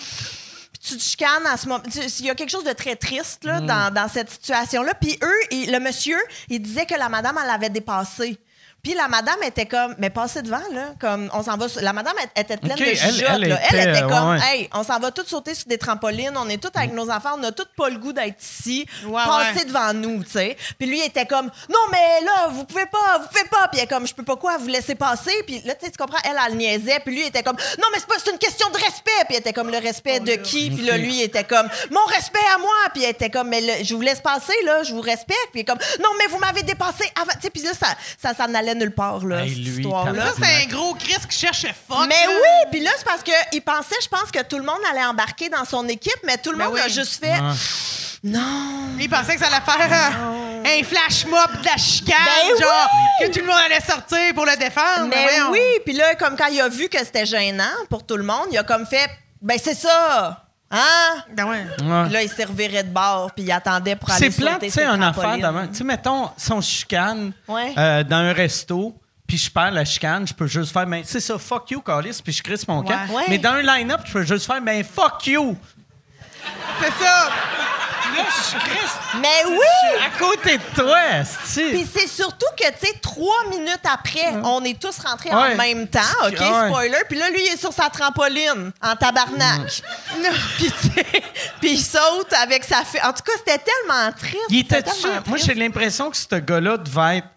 tu 0.84 0.98
te 0.98 1.02
chicanes 1.02 1.46
à 1.46 1.58
ce 1.58 1.68
moment. 1.68 1.84
Il 2.20 2.26
y 2.26 2.30
a 2.30 2.36
quelque 2.36 2.50
chose 2.50 2.64
de 2.64 2.74
très 2.74 2.96
triste 2.96 3.44
là, 3.44 3.60
dans, 3.68 3.94
dans 3.94 4.08
cette 4.10 4.30
situation-là. 4.32 4.94
Puis 4.96 5.18
eux, 5.22 5.40
ils- 5.52 5.72
le 5.72 5.80
monsieur, 5.80 6.18
il 6.50 6.62
disait 6.62 6.86
que 6.86 6.96
la 6.96 7.08
madame, 7.10 7.38
elle 7.40 7.48
l'avait 7.48 7.70
dépassé. 7.70 8.38
Puis 8.84 8.94
la 8.96 9.08
madame 9.08 9.42
était 9.44 9.68
comme, 9.68 9.94
mais 10.00 10.10
passez 10.10 10.42
devant, 10.42 10.62
là. 10.72 10.94
Comme, 11.00 11.30
on 11.34 11.44
s'en 11.44 11.56
va. 11.56 11.70
sur- 11.70 11.82
La 11.82 11.94
madame 11.94 12.16
elle- 12.36 12.42
était 12.42 12.58
pleine 12.58 12.76
de 12.78 12.84
elle- 12.84 12.96
jugeotes, 12.98 13.30
elle 13.34 13.50
là. 13.50 13.60
Elle 13.70 13.80
était, 13.80 13.90
était 13.92 14.04
euh, 14.04 14.08
comme, 14.10 14.30
ouais, 14.32 14.40
ouais. 14.40 14.56
hey, 14.58 14.70
on 14.74 14.84
s'en 14.84 15.00
va 15.00 15.12
tous 15.12 15.26
sauter 15.26 15.54
sur 15.54 15.68
des 15.68 15.78
trampolines. 15.78 16.34
On 16.36 16.50
est 16.50 16.58
tous 16.62 16.72
avec 16.76 16.92
nos 16.94 17.10
enfants. 17.12 17.36
On 17.38 17.44
a 17.44 17.52
tous 17.52 17.68
pas 17.78 17.90
le 17.90 17.98
goût 18.00 18.12
d'être 18.12 18.42
ici. 18.42 18.88
Ouais, 19.06 19.22
passez 19.24 19.60
ouais. 19.60 19.66
devant 19.66 19.94
nous, 19.94 20.24
tu 20.24 20.32
sais. 20.32 20.58
Puis 20.80 20.88
lui, 20.88 21.00
il 21.00 21.06
était 21.06 21.26
comme, 21.28 21.46
non, 21.70 21.80
mais 21.92 22.26
là, 22.26 22.48
vous 22.50 22.66
pouvez 22.66 22.88
pas, 22.88 23.20
vous 23.20 23.28
pouvez 23.28 23.48
pas. 23.50 23.68
Puis 23.68 23.80
elle 23.80 23.84
est 23.84 23.88
comme, 23.88 24.08
je 24.08 24.14
peux 24.16 24.24
pas 24.24 24.36
quoi, 24.36 24.58
vous 24.58 24.68
laisser 24.68 24.96
passer. 24.96 25.32
Puis 25.46 25.62
là, 25.64 25.76
tu 25.76 25.86
sais, 25.86 25.92
tu 25.92 25.98
comprends, 25.98 26.18
elle, 26.24 26.38
elle 26.48 26.56
niaisait. 26.58 27.00
Puis 27.06 27.14
lui, 27.14 27.22
il 27.22 27.28
était 27.28 27.44
comme, 27.44 27.58
non, 27.78 27.86
mais 27.94 28.00
c'est 28.00 28.08
pas, 28.08 28.16
c'est 28.24 28.32
une 28.32 28.40
question 28.40 28.68
de 28.72 28.78
respect. 28.78 29.12
Puis 29.28 29.36
elle 29.36 29.38
était 29.42 29.54
comme, 29.54 29.70
le 29.70 29.78
respect 29.78 30.20
de 30.20 30.34
qui? 30.36 30.72
Puis 30.72 30.86
là, 30.86 30.98
lui, 30.98 31.18
il 31.18 31.22
était 31.22 31.44
comme, 31.44 31.68
mon 31.92 32.06
respect 32.06 32.40
à 32.56 32.58
moi. 32.58 32.74
Puis 32.94 33.04
elle 33.04 33.12
était 33.12 33.30
comme, 33.30 33.48
mais 33.50 33.62
le- 33.62 33.84
je 33.84 33.94
vous 33.94 34.02
laisse 34.02 34.22
passer, 34.22 34.54
là, 34.66 34.82
je 34.82 34.94
vous 34.94 35.02
respecte. 35.02 35.38
Puis 35.52 35.60
il 35.60 35.62
est 35.62 35.66
comme, 35.66 35.80
non, 36.02 36.10
mais 36.18 36.26
vous 36.28 36.40
m'avez 36.40 36.64
dépassé 36.64 37.04
avant. 37.22 37.32
Tu 37.34 37.42
sais, 37.42 37.50
puis 37.52 37.62
là, 37.62 37.72
ça, 37.80 37.88
ça 38.20 38.34
s'en 38.34 38.52
allait 38.56 38.71
nulle 38.76 38.94
part, 38.94 39.26
là, 39.26 39.44
Hey, 39.44 39.50
cette 39.50 39.78
histoire-là. 39.78 40.26
Ça, 40.28 40.32
c'est 40.42 40.64
un 40.64 40.68
gros 40.68 40.94
Chris 40.96 41.16
qui 41.30 41.38
cherche 41.38 41.66
fuck. 41.88 42.08
Mais 42.08 42.16
là. 42.16 42.34
oui, 42.34 42.70
puis 42.72 42.80
là, 42.82 42.92
c'est 42.98 43.06
parce 43.06 43.24
qu'il 43.24 43.62
pensait, 43.62 43.96
je 44.02 44.08
pense, 44.08 44.32
que 44.32 44.42
tout 44.44 44.58
le 44.58 44.64
monde 44.64 44.80
allait 44.92 45.06
embarquer 45.06 45.50
dans 45.50 45.66
son 45.66 45.88
équipe, 45.88 46.20
mais 46.24 46.38
tout 46.38 46.52
le 46.52 46.58
Ben 46.58 46.68
monde 46.68 46.78
a 46.78 46.88
juste 46.88 47.24
fait, 47.24 47.40
non. 48.24 48.90
Il 49.00 49.10
pensait 49.10 49.34
que 49.36 49.40
ça 49.42 49.48
allait 49.48 49.66
faire 49.66 50.14
euh, 50.14 50.64
un 50.64 50.84
flash 50.84 51.26
mob 51.26 51.60
de 51.62 51.66
la 51.66 51.78
chicane, 51.78 52.18
Ben 52.26 52.62
genre 52.62 52.88
que 53.20 53.28
tout 53.32 53.40
le 53.40 53.48
monde 53.48 53.62
allait 53.66 53.82
sortir 53.82 54.34
pour 54.36 54.46
le 54.46 54.56
défendre. 54.58 55.08
Mais 55.10 55.28
oui, 55.50 55.60
puis 55.84 55.94
là, 55.96 56.14
comme 56.16 56.36
quand 56.38 56.48
il 56.48 56.62
a 56.62 56.70
vu 56.70 56.88
que 56.88 57.00
c'était 57.00 57.26
gênant 57.26 57.64
pour 57.90 58.06
tout 58.06 58.18
le 58.18 58.24
monde, 58.24 58.48
il 58.52 58.58
a 58.60 58.64
comme 58.64 58.86
fait, 58.86 59.10
ben 59.42 59.58
c'est 59.62 59.74
ça, 59.74 60.46
hein? 60.72 61.24
Ben 61.36 61.46
ouais. 61.48 61.66
Là, 62.10 62.24
il 62.24 62.30
se 62.30 62.48
revirait 62.48 62.84
de 62.84 62.90
bord, 62.90 63.32
puis 63.36 63.44
il 63.46 63.52
attendait 63.52 63.96
pour 63.96 64.10
aller 64.10 64.32
C'est 64.32 64.36
plate, 64.42 64.54
sauter 64.56 64.68
tu 64.68 64.72
sais, 64.74 64.86
le 64.86 65.04
affaire 65.04 65.38
d'avant. 65.38 65.68
Tu 65.68 65.76
sais, 65.76 65.84
mettons, 65.84 66.30
si 66.38 66.52
on 66.52 66.62
chicane 66.62 67.32
Ouais. 67.48 67.74
euh, 67.78 68.04
dans 68.04 68.18
un 68.18 68.34
resto, 68.34 68.96
puis 69.28 69.38
je 69.38 69.50
perds 69.52 69.72
la 69.72 69.86
chicane, 69.86 70.28
je 70.28 70.34
peux 70.34 70.48
juste 70.48 70.74
faire, 70.74 70.86
ben, 70.86 71.02
c'est 71.06 71.20
ça, 71.20 71.38
fuck 71.38 71.70
you, 71.72 71.82
Carlis, 71.82 72.20
puis 72.24 72.34
je 72.34 72.42
crisse 72.44 72.68
mon 72.68 72.84
camp. 72.84 73.08
Ouais. 73.14 73.24
Mais 73.30 73.38
dans 73.38 73.52
un 73.52 73.62
line-up, 73.62 74.02
je 74.06 74.14
peux 74.14 74.24
juste 74.24 74.46
faire, 74.46 74.62
ben, 74.62 74.84
fuck 74.84 75.26
you. 75.28 75.56
C'est 76.82 77.04
ça. 77.04 77.30
Là, 78.18 78.26
je 78.28 78.58
crisse 78.60 78.98
Mais 79.22 79.46
oui! 79.48 80.04
à 80.06 80.10
côté 80.20 80.58
de 80.58 80.64
toi, 80.76 80.98
Puis 81.54 81.88
c'est 81.96 82.08
surtout 82.10 82.46
que, 82.60 82.68
tu 82.72 82.88
sais, 82.88 82.94
trois 83.02 83.46
minutes 83.50 83.80
après, 83.86 84.34
on 84.44 84.62
est 84.66 84.78
tous 84.80 84.98
rentrés 85.00 85.30
Ouais. 85.30 85.54
en 85.54 85.56
même 85.56 85.88
temps, 85.88 86.00
OK, 86.26 86.38
Ouais. 86.40 86.68
spoiler. 86.68 86.98
Puis 87.08 87.18
là, 87.18 87.30
lui, 87.30 87.40
il 87.46 87.54
est 87.54 87.58
sur 87.58 87.72
sa 87.72 87.90
trampoline, 87.90 88.74
en 88.82 88.96
tabarnak. 88.98 89.70
Sais, 89.72 91.06
puis 91.62 91.72
il 91.74 91.82
saute 91.82 92.34
avec 92.34 92.66
sa 92.66 92.84
fille. 92.84 93.00
En 93.02 93.14
tout 93.14 93.24
cas, 93.24 93.32
c'était 93.38 93.60
tellement 93.60 94.12
triste. 94.12 94.44
Il 94.50 94.60
était 94.60 94.84
Moi, 95.28 95.38
j'ai 95.38 95.54
l'impression 95.54 96.10
que 96.12 96.18
ce 96.18 96.36
gars-là 96.36 96.78
devait 96.78 97.18
être 97.20 97.28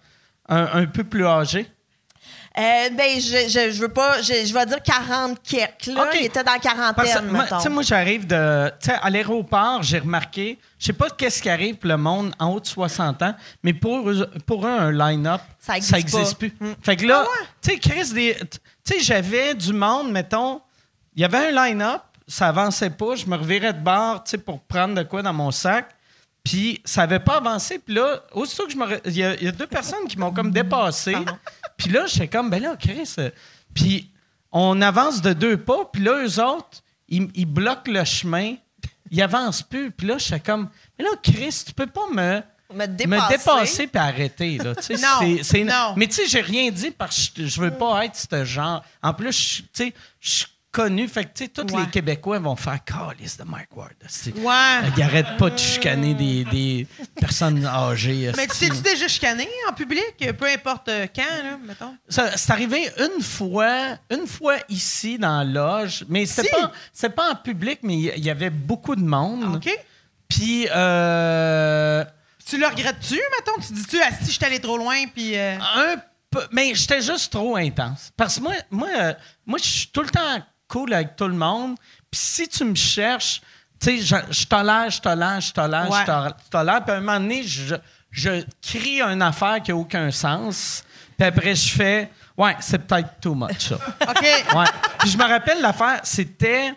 un, 0.49 0.81
un 0.83 0.87
peu 0.87 1.05
plus 1.05 1.27
âgé. 1.27 1.71
Euh, 2.57 2.89
ben, 2.91 3.19
je, 3.21 3.49
je, 3.49 3.73
je 3.73 3.81
veux 3.81 3.89
pas, 3.89 4.23
je, 4.23 4.47
je 4.47 4.55
vais 4.55 4.65
dire 4.67 4.81
40 4.81 5.43
quelques, 5.43 5.87
là. 5.87 6.09
Il 6.15 6.27
était 6.27 6.45
dans 6.45 6.53
la 6.53 6.59
quarantaine, 6.61 7.27
moi, 7.29 7.47
tu 7.49 7.61
sais, 7.61 7.69
moi, 7.69 7.83
j'arrive 7.83 8.29
de. 8.29 8.71
Tu 8.81 8.87
sais, 8.91 8.93
à 9.03 9.11
l'aéroport, 9.11 9.83
j'ai 9.83 9.99
remarqué, 9.99 10.59
je 10.79 10.87
sais 10.87 10.93
pas 10.93 11.11
qu'est-ce 11.11 11.43
qui 11.43 11.51
arrive 11.51 11.75
pour 11.77 11.89
le 11.89 11.97
monde 11.97 12.33
en 12.39 12.51
haut 12.53 12.61
de 12.61 12.67
60 12.67 13.23
ans, 13.23 13.35
mais 13.65 13.75
pour 13.75 14.09
eux, 14.09 14.31
pour 14.47 14.65
eux 14.67 14.71
un 14.71 14.93
line-up, 14.93 15.41
Ça 15.59 15.77
existe 15.79 15.95
existe 15.99 16.35
pas. 16.35 16.39
plus. 16.39 16.53
Fait 16.81 16.95
que 16.97 17.07
là, 17.07 17.25
Ah 17.27 17.29
ouais? 17.29 17.47
tu 17.61 17.71
sais, 17.73 17.79
Chris, 17.81 18.13
des- 18.15 18.37
tu 18.39 18.59
sais, 18.85 19.01
j'avais 19.01 19.55
du 19.55 19.73
monde, 19.73 20.13
mettons, 20.13 20.61
il 21.17 21.23
y 21.23 21.25
avait 21.25 21.49
un 21.49 21.67
line-up, 21.67 22.03
ça 22.29 22.47
avançait 22.49 22.91
pas, 22.91 23.17
je 23.17 23.27
me 23.27 23.35
revirais 23.37 23.73
de 23.73 23.81
bord, 23.81 24.23
tu 24.23 24.31
sais, 24.31 24.39
pour 24.39 24.61
prendre 24.61 24.95
de 24.95 25.03
quoi 25.03 25.23
dans 25.23 25.33
mon 25.33 25.51
sac. 25.51 25.89
Puis 26.45 26.83
ça 26.85 27.05
avait 27.05 27.21
pas 27.21 27.39
avancé. 27.39 27.79
Puis 27.79 27.95
là, 27.95 28.21
aussitôt 28.33 28.67
que 28.67 28.73
je 28.73 28.77
me... 28.77 29.01
Il 29.07 29.13
y, 29.13 29.21
y 29.21 29.49
a 29.49 29.51
deux 29.53 29.67
personnes 29.67 30.07
qui 30.07 30.19
m'ont 30.19 30.31
comme 30.31 30.51
dépassé. 30.51 31.17
Puis 31.77 31.91
là, 31.91 32.07
j'étais 32.07 32.29
comme, 32.29 32.51
ben 32.51 32.63
là, 32.63 32.77
Chris... 32.77 33.15
euh, 33.19 33.31
Puis 33.75 34.11
on 34.53 34.81
avance 34.83 35.21
de 35.23 35.33
deux 35.33 35.57
pas. 35.57 35.85
Puis 35.93 36.03
là, 36.03 36.25
eux 36.25 36.41
autres, 36.43 36.83
ils, 37.09 37.29
ils 37.35 37.47
bloquent 37.47 37.91
le 37.91 38.05
chemin. 38.05 38.55
Ils 39.11 39.23
avancent 39.23 39.63
plus. 39.63 39.91
Puis 39.91 40.07
là, 40.07 40.19
j'étais 40.19 40.41
comme, 40.41 40.69
mais 40.99 41.05
là, 41.05 41.11
Chris, 41.23 41.65
tu 41.67 41.73
peux 41.75 41.87
pas 41.87 42.07
me... 42.13 42.43
Me 42.73 42.79
Me 42.81 42.87
dépasser. 42.87 43.37
dépasser 43.37 43.87
puis 43.87 44.01
arrêter, 44.01 44.59
là. 44.59 44.73
Non, 44.91 45.65
non. 45.65 45.95
Mais 45.97 46.07
tu 46.09 46.15
sais, 46.15 46.27
j'ai 46.27 46.41
rien 46.41 46.71
dit 46.71 46.91
parce 46.91 47.29
que 47.29 47.47
je, 47.47 47.61
veux 47.61 47.71
pas 47.71 48.05
être 48.07 48.17
ce 48.17 48.45
genre. 48.45 48.83
En 49.03 49.13
plus, 49.15 49.63
tu 49.73 49.85
sais, 49.85 49.95
je 50.19 50.31
suis 50.31 50.47
connu. 50.75 51.07
Fait 51.09 51.25
que, 51.25 51.31
tu 51.35 51.45
sais, 51.45 51.49
tous 51.49 51.73
Ouais. 51.75 51.83
les 51.85 51.91
Québécois 51.91 52.39
vont 52.41 52.57
faire 52.57 52.79
calice 52.85 53.37
de 53.39 53.45
Mike 53.45 53.75
Ward. 53.77 53.93
C'est- 54.09 54.35
Ouais. 54.37 54.91
Ils 54.97 55.03
arrêtent 55.03 55.37
pas 55.39 55.49
de 55.51 55.57
chicaner 55.59 56.13
des, 56.15 56.45
des 56.45 56.87
personnes 57.21 57.65
âgées. 57.65 58.33
Mais 58.37 58.47
tu 58.49 58.59
t'es-tu 58.59 58.83
déjà 58.83 59.07
chicané 59.09 59.49
en 59.71 59.73
public? 59.73 60.03
Peu 60.39 60.47
importe 60.47 60.89
euh, 60.89 61.07
quand, 61.15 61.23
là, 61.23 61.59
mettons. 61.67 61.97
Ça- 62.09 62.37
C'est 62.37 62.51
arrivé 62.53 62.91
une 62.99 63.23
fois, 63.23 63.99
une 64.11 64.27
fois 64.27 64.57
ici 64.69 65.17
dans 65.19 65.39
la 65.39 65.45
loge, 65.45 66.05
mais 66.09 66.27
c'était 66.27 66.49
Si? 66.95 67.07
pas, 67.09 67.09
pas 67.11 67.31
en 67.33 67.37
public, 67.37 67.79
mais 67.83 67.95
il 67.97 68.25
y 68.25 68.31
avait 68.31 68.51
beaucoup 68.51 68.97
de 68.97 69.05
monde. 69.05 69.57
OK. 69.57 69.71
Puis, 70.29 70.67
euh, 70.75 72.05
Tu 72.47 72.59
le 72.59 72.67
regrettes-tu, 72.67 73.15
mettons? 73.15 73.61
Tu 73.67 73.73
dis-tu, 73.73 73.99
ah, 74.03 74.11
si 74.21 74.27
je 74.27 74.33
suis 74.33 74.45
allé 74.45 74.59
trop 74.61 74.77
loin, 74.77 74.97
puis. 75.15 75.37
euh, 75.39 75.57
un 75.59 75.97
peu, 76.31 76.43
mais 76.53 76.75
j'étais 76.75 77.01
juste 77.01 77.33
trop 77.33 77.57
intense. 77.57 78.11
Parce 78.17 78.37
que 78.37 78.43
moi, 78.43 78.55
moi, 78.71 78.89
euh, 78.99 79.15
moi 79.47 79.59
je 79.59 79.65
suis 79.65 79.87
tout 79.89 80.03
le 80.03 80.11
temps 80.11 80.43
cool 80.75 80.93
avec 80.93 81.17
tout 81.17 81.29
le 81.29 81.35
monde. 81.35 81.77
Puis 82.11 82.21
si 82.21 82.49
tu 82.49 82.65
me 82.65 82.75
cherches, 82.75 83.41
tu 83.81 83.99
sais, 84.01 84.03
je, 84.29 84.33
je 84.33 84.47
tolère, 84.47 84.91
je 84.91 85.01
tolère, 85.01 85.41
je 85.41 85.53
tolère, 85.53 85.91
Ouais. 85.91 85.99
je 86.07 86.49
tolère. 86.51 86.85
Puis 86.85 86.93
à 86.95 86.97
un 86.97 87.01
moment 87.01 87.21
donné, 87.21 87.43
je, 87.45 87.75
je 88.11 88.45
crie 88.63 89.01
une 89.03 89.23
affaire 89.23 89.61
qui 89.63 89.71
n'a 89.71 89.77
aucun 89.77 90.11
sens. 90.11 90.85
Puis 91.19 91.27
après, 91.27 91.55
je 91.55 91.69
fais, 91.73 92.11
ouais, 92.37 92.57
c'est 92.61 92.79
peut-être 92.79 93.21
too 93.21 93.35
much, 93.35 93.69
ça. 93.69 93.75
OK. 94.09 94.23
Ouais. 94.55 94.65
Puis 94.99 95.11
je 95.11 95.17
me 95.19 95.25
rappelle 95.25 95.61
l'affaire, 95.61 96.01
c'était 96.03 96.73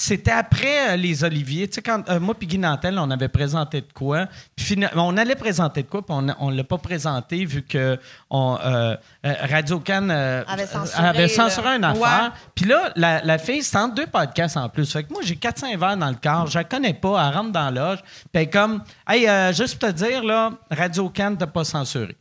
c'était 0.00 0.30
après 0.30 0.92
euh, 0.92 0.96
les 0.96 1.24
Oliviers. 1.24 1.68
Tu 1.68 1.74
sais, 1.74 1.82
quand 1.82 2.08
euh, 2.08 2.18
moi 2.18 2.34
puis 2.34 2.46
Guy 2.46 2.56
Nantel, 2.56 2.98
on 2.98 3.10
avait 3.10 3.28
présenté 3.28 3.82
de 3.82 3.92
quoi. 3.92 4.28
Puis 4.56 4.80
on 4.96 5.14
allait 5.18 5.34
présenter 5.34 5.82
de 5.82 5.88
quoi, 5.88 6.00
puis 6.00 6.16
on 6.38 6.50
ne 6.50 6.56
l'a 6.56 6.64
pas 6.64 6.78
présenté 6.78 7.44
vu 7.44 7.62
que 7.62 7.98
on, 8.30 8.56
euh, 8.64 8.96
Radio-Can 9.22 10.08
euh, 10.08 10.42
Avait 10.48 10.66
censuré, 10.66 11.06
avait 11.06 11.28
censuré 11.28 11.68
une 11.76 11.84
affaire. 11.84 12.32
Puis 12.54 12.64
là, 12.64 12.92
la, 12.96 13.22
la 13.22 13.36
fille, 13.36 13.62
c'est 13.62 13.76
entre 13.76 13.94
deux 13.96 14.06
podcasts 14.06 14.56
en 14.56 14.70
plus. 14.70 14.90
Fait 14.90 15.04
que 15.04 15.12
moi, 15.12 15.20
j'ai 15.22 15.36
400 15.36 15.76
verres 15.76 15.98
dans 15.98 16.08
le 16.08 16.16
corps. 16.16 16.46
Je 16.46 16.56
la 16.56 16.64
connais 16.64 16.94
pas. 16.94 17.28
Elle 17.28 17.36
rentre 17.36 17.52
dans 17.52 17.68
la 17.68 17.90
loge. 17.90 17.98
Puis 18.02 18.28
elle 18.32 18.40
est 18.42 18.50
comme, 18.50 18.82
hey, 19.06 19.28
juste 19.52 19.78
pour 19.78 19.90
te 19.90 19.94
dire, 19.94 20.24
là, 20.24 20.52
Radio-Can 20.70 21.36
t'a 21.36 21.46
pas 21.46 21.64
censuré. 21.64 22.16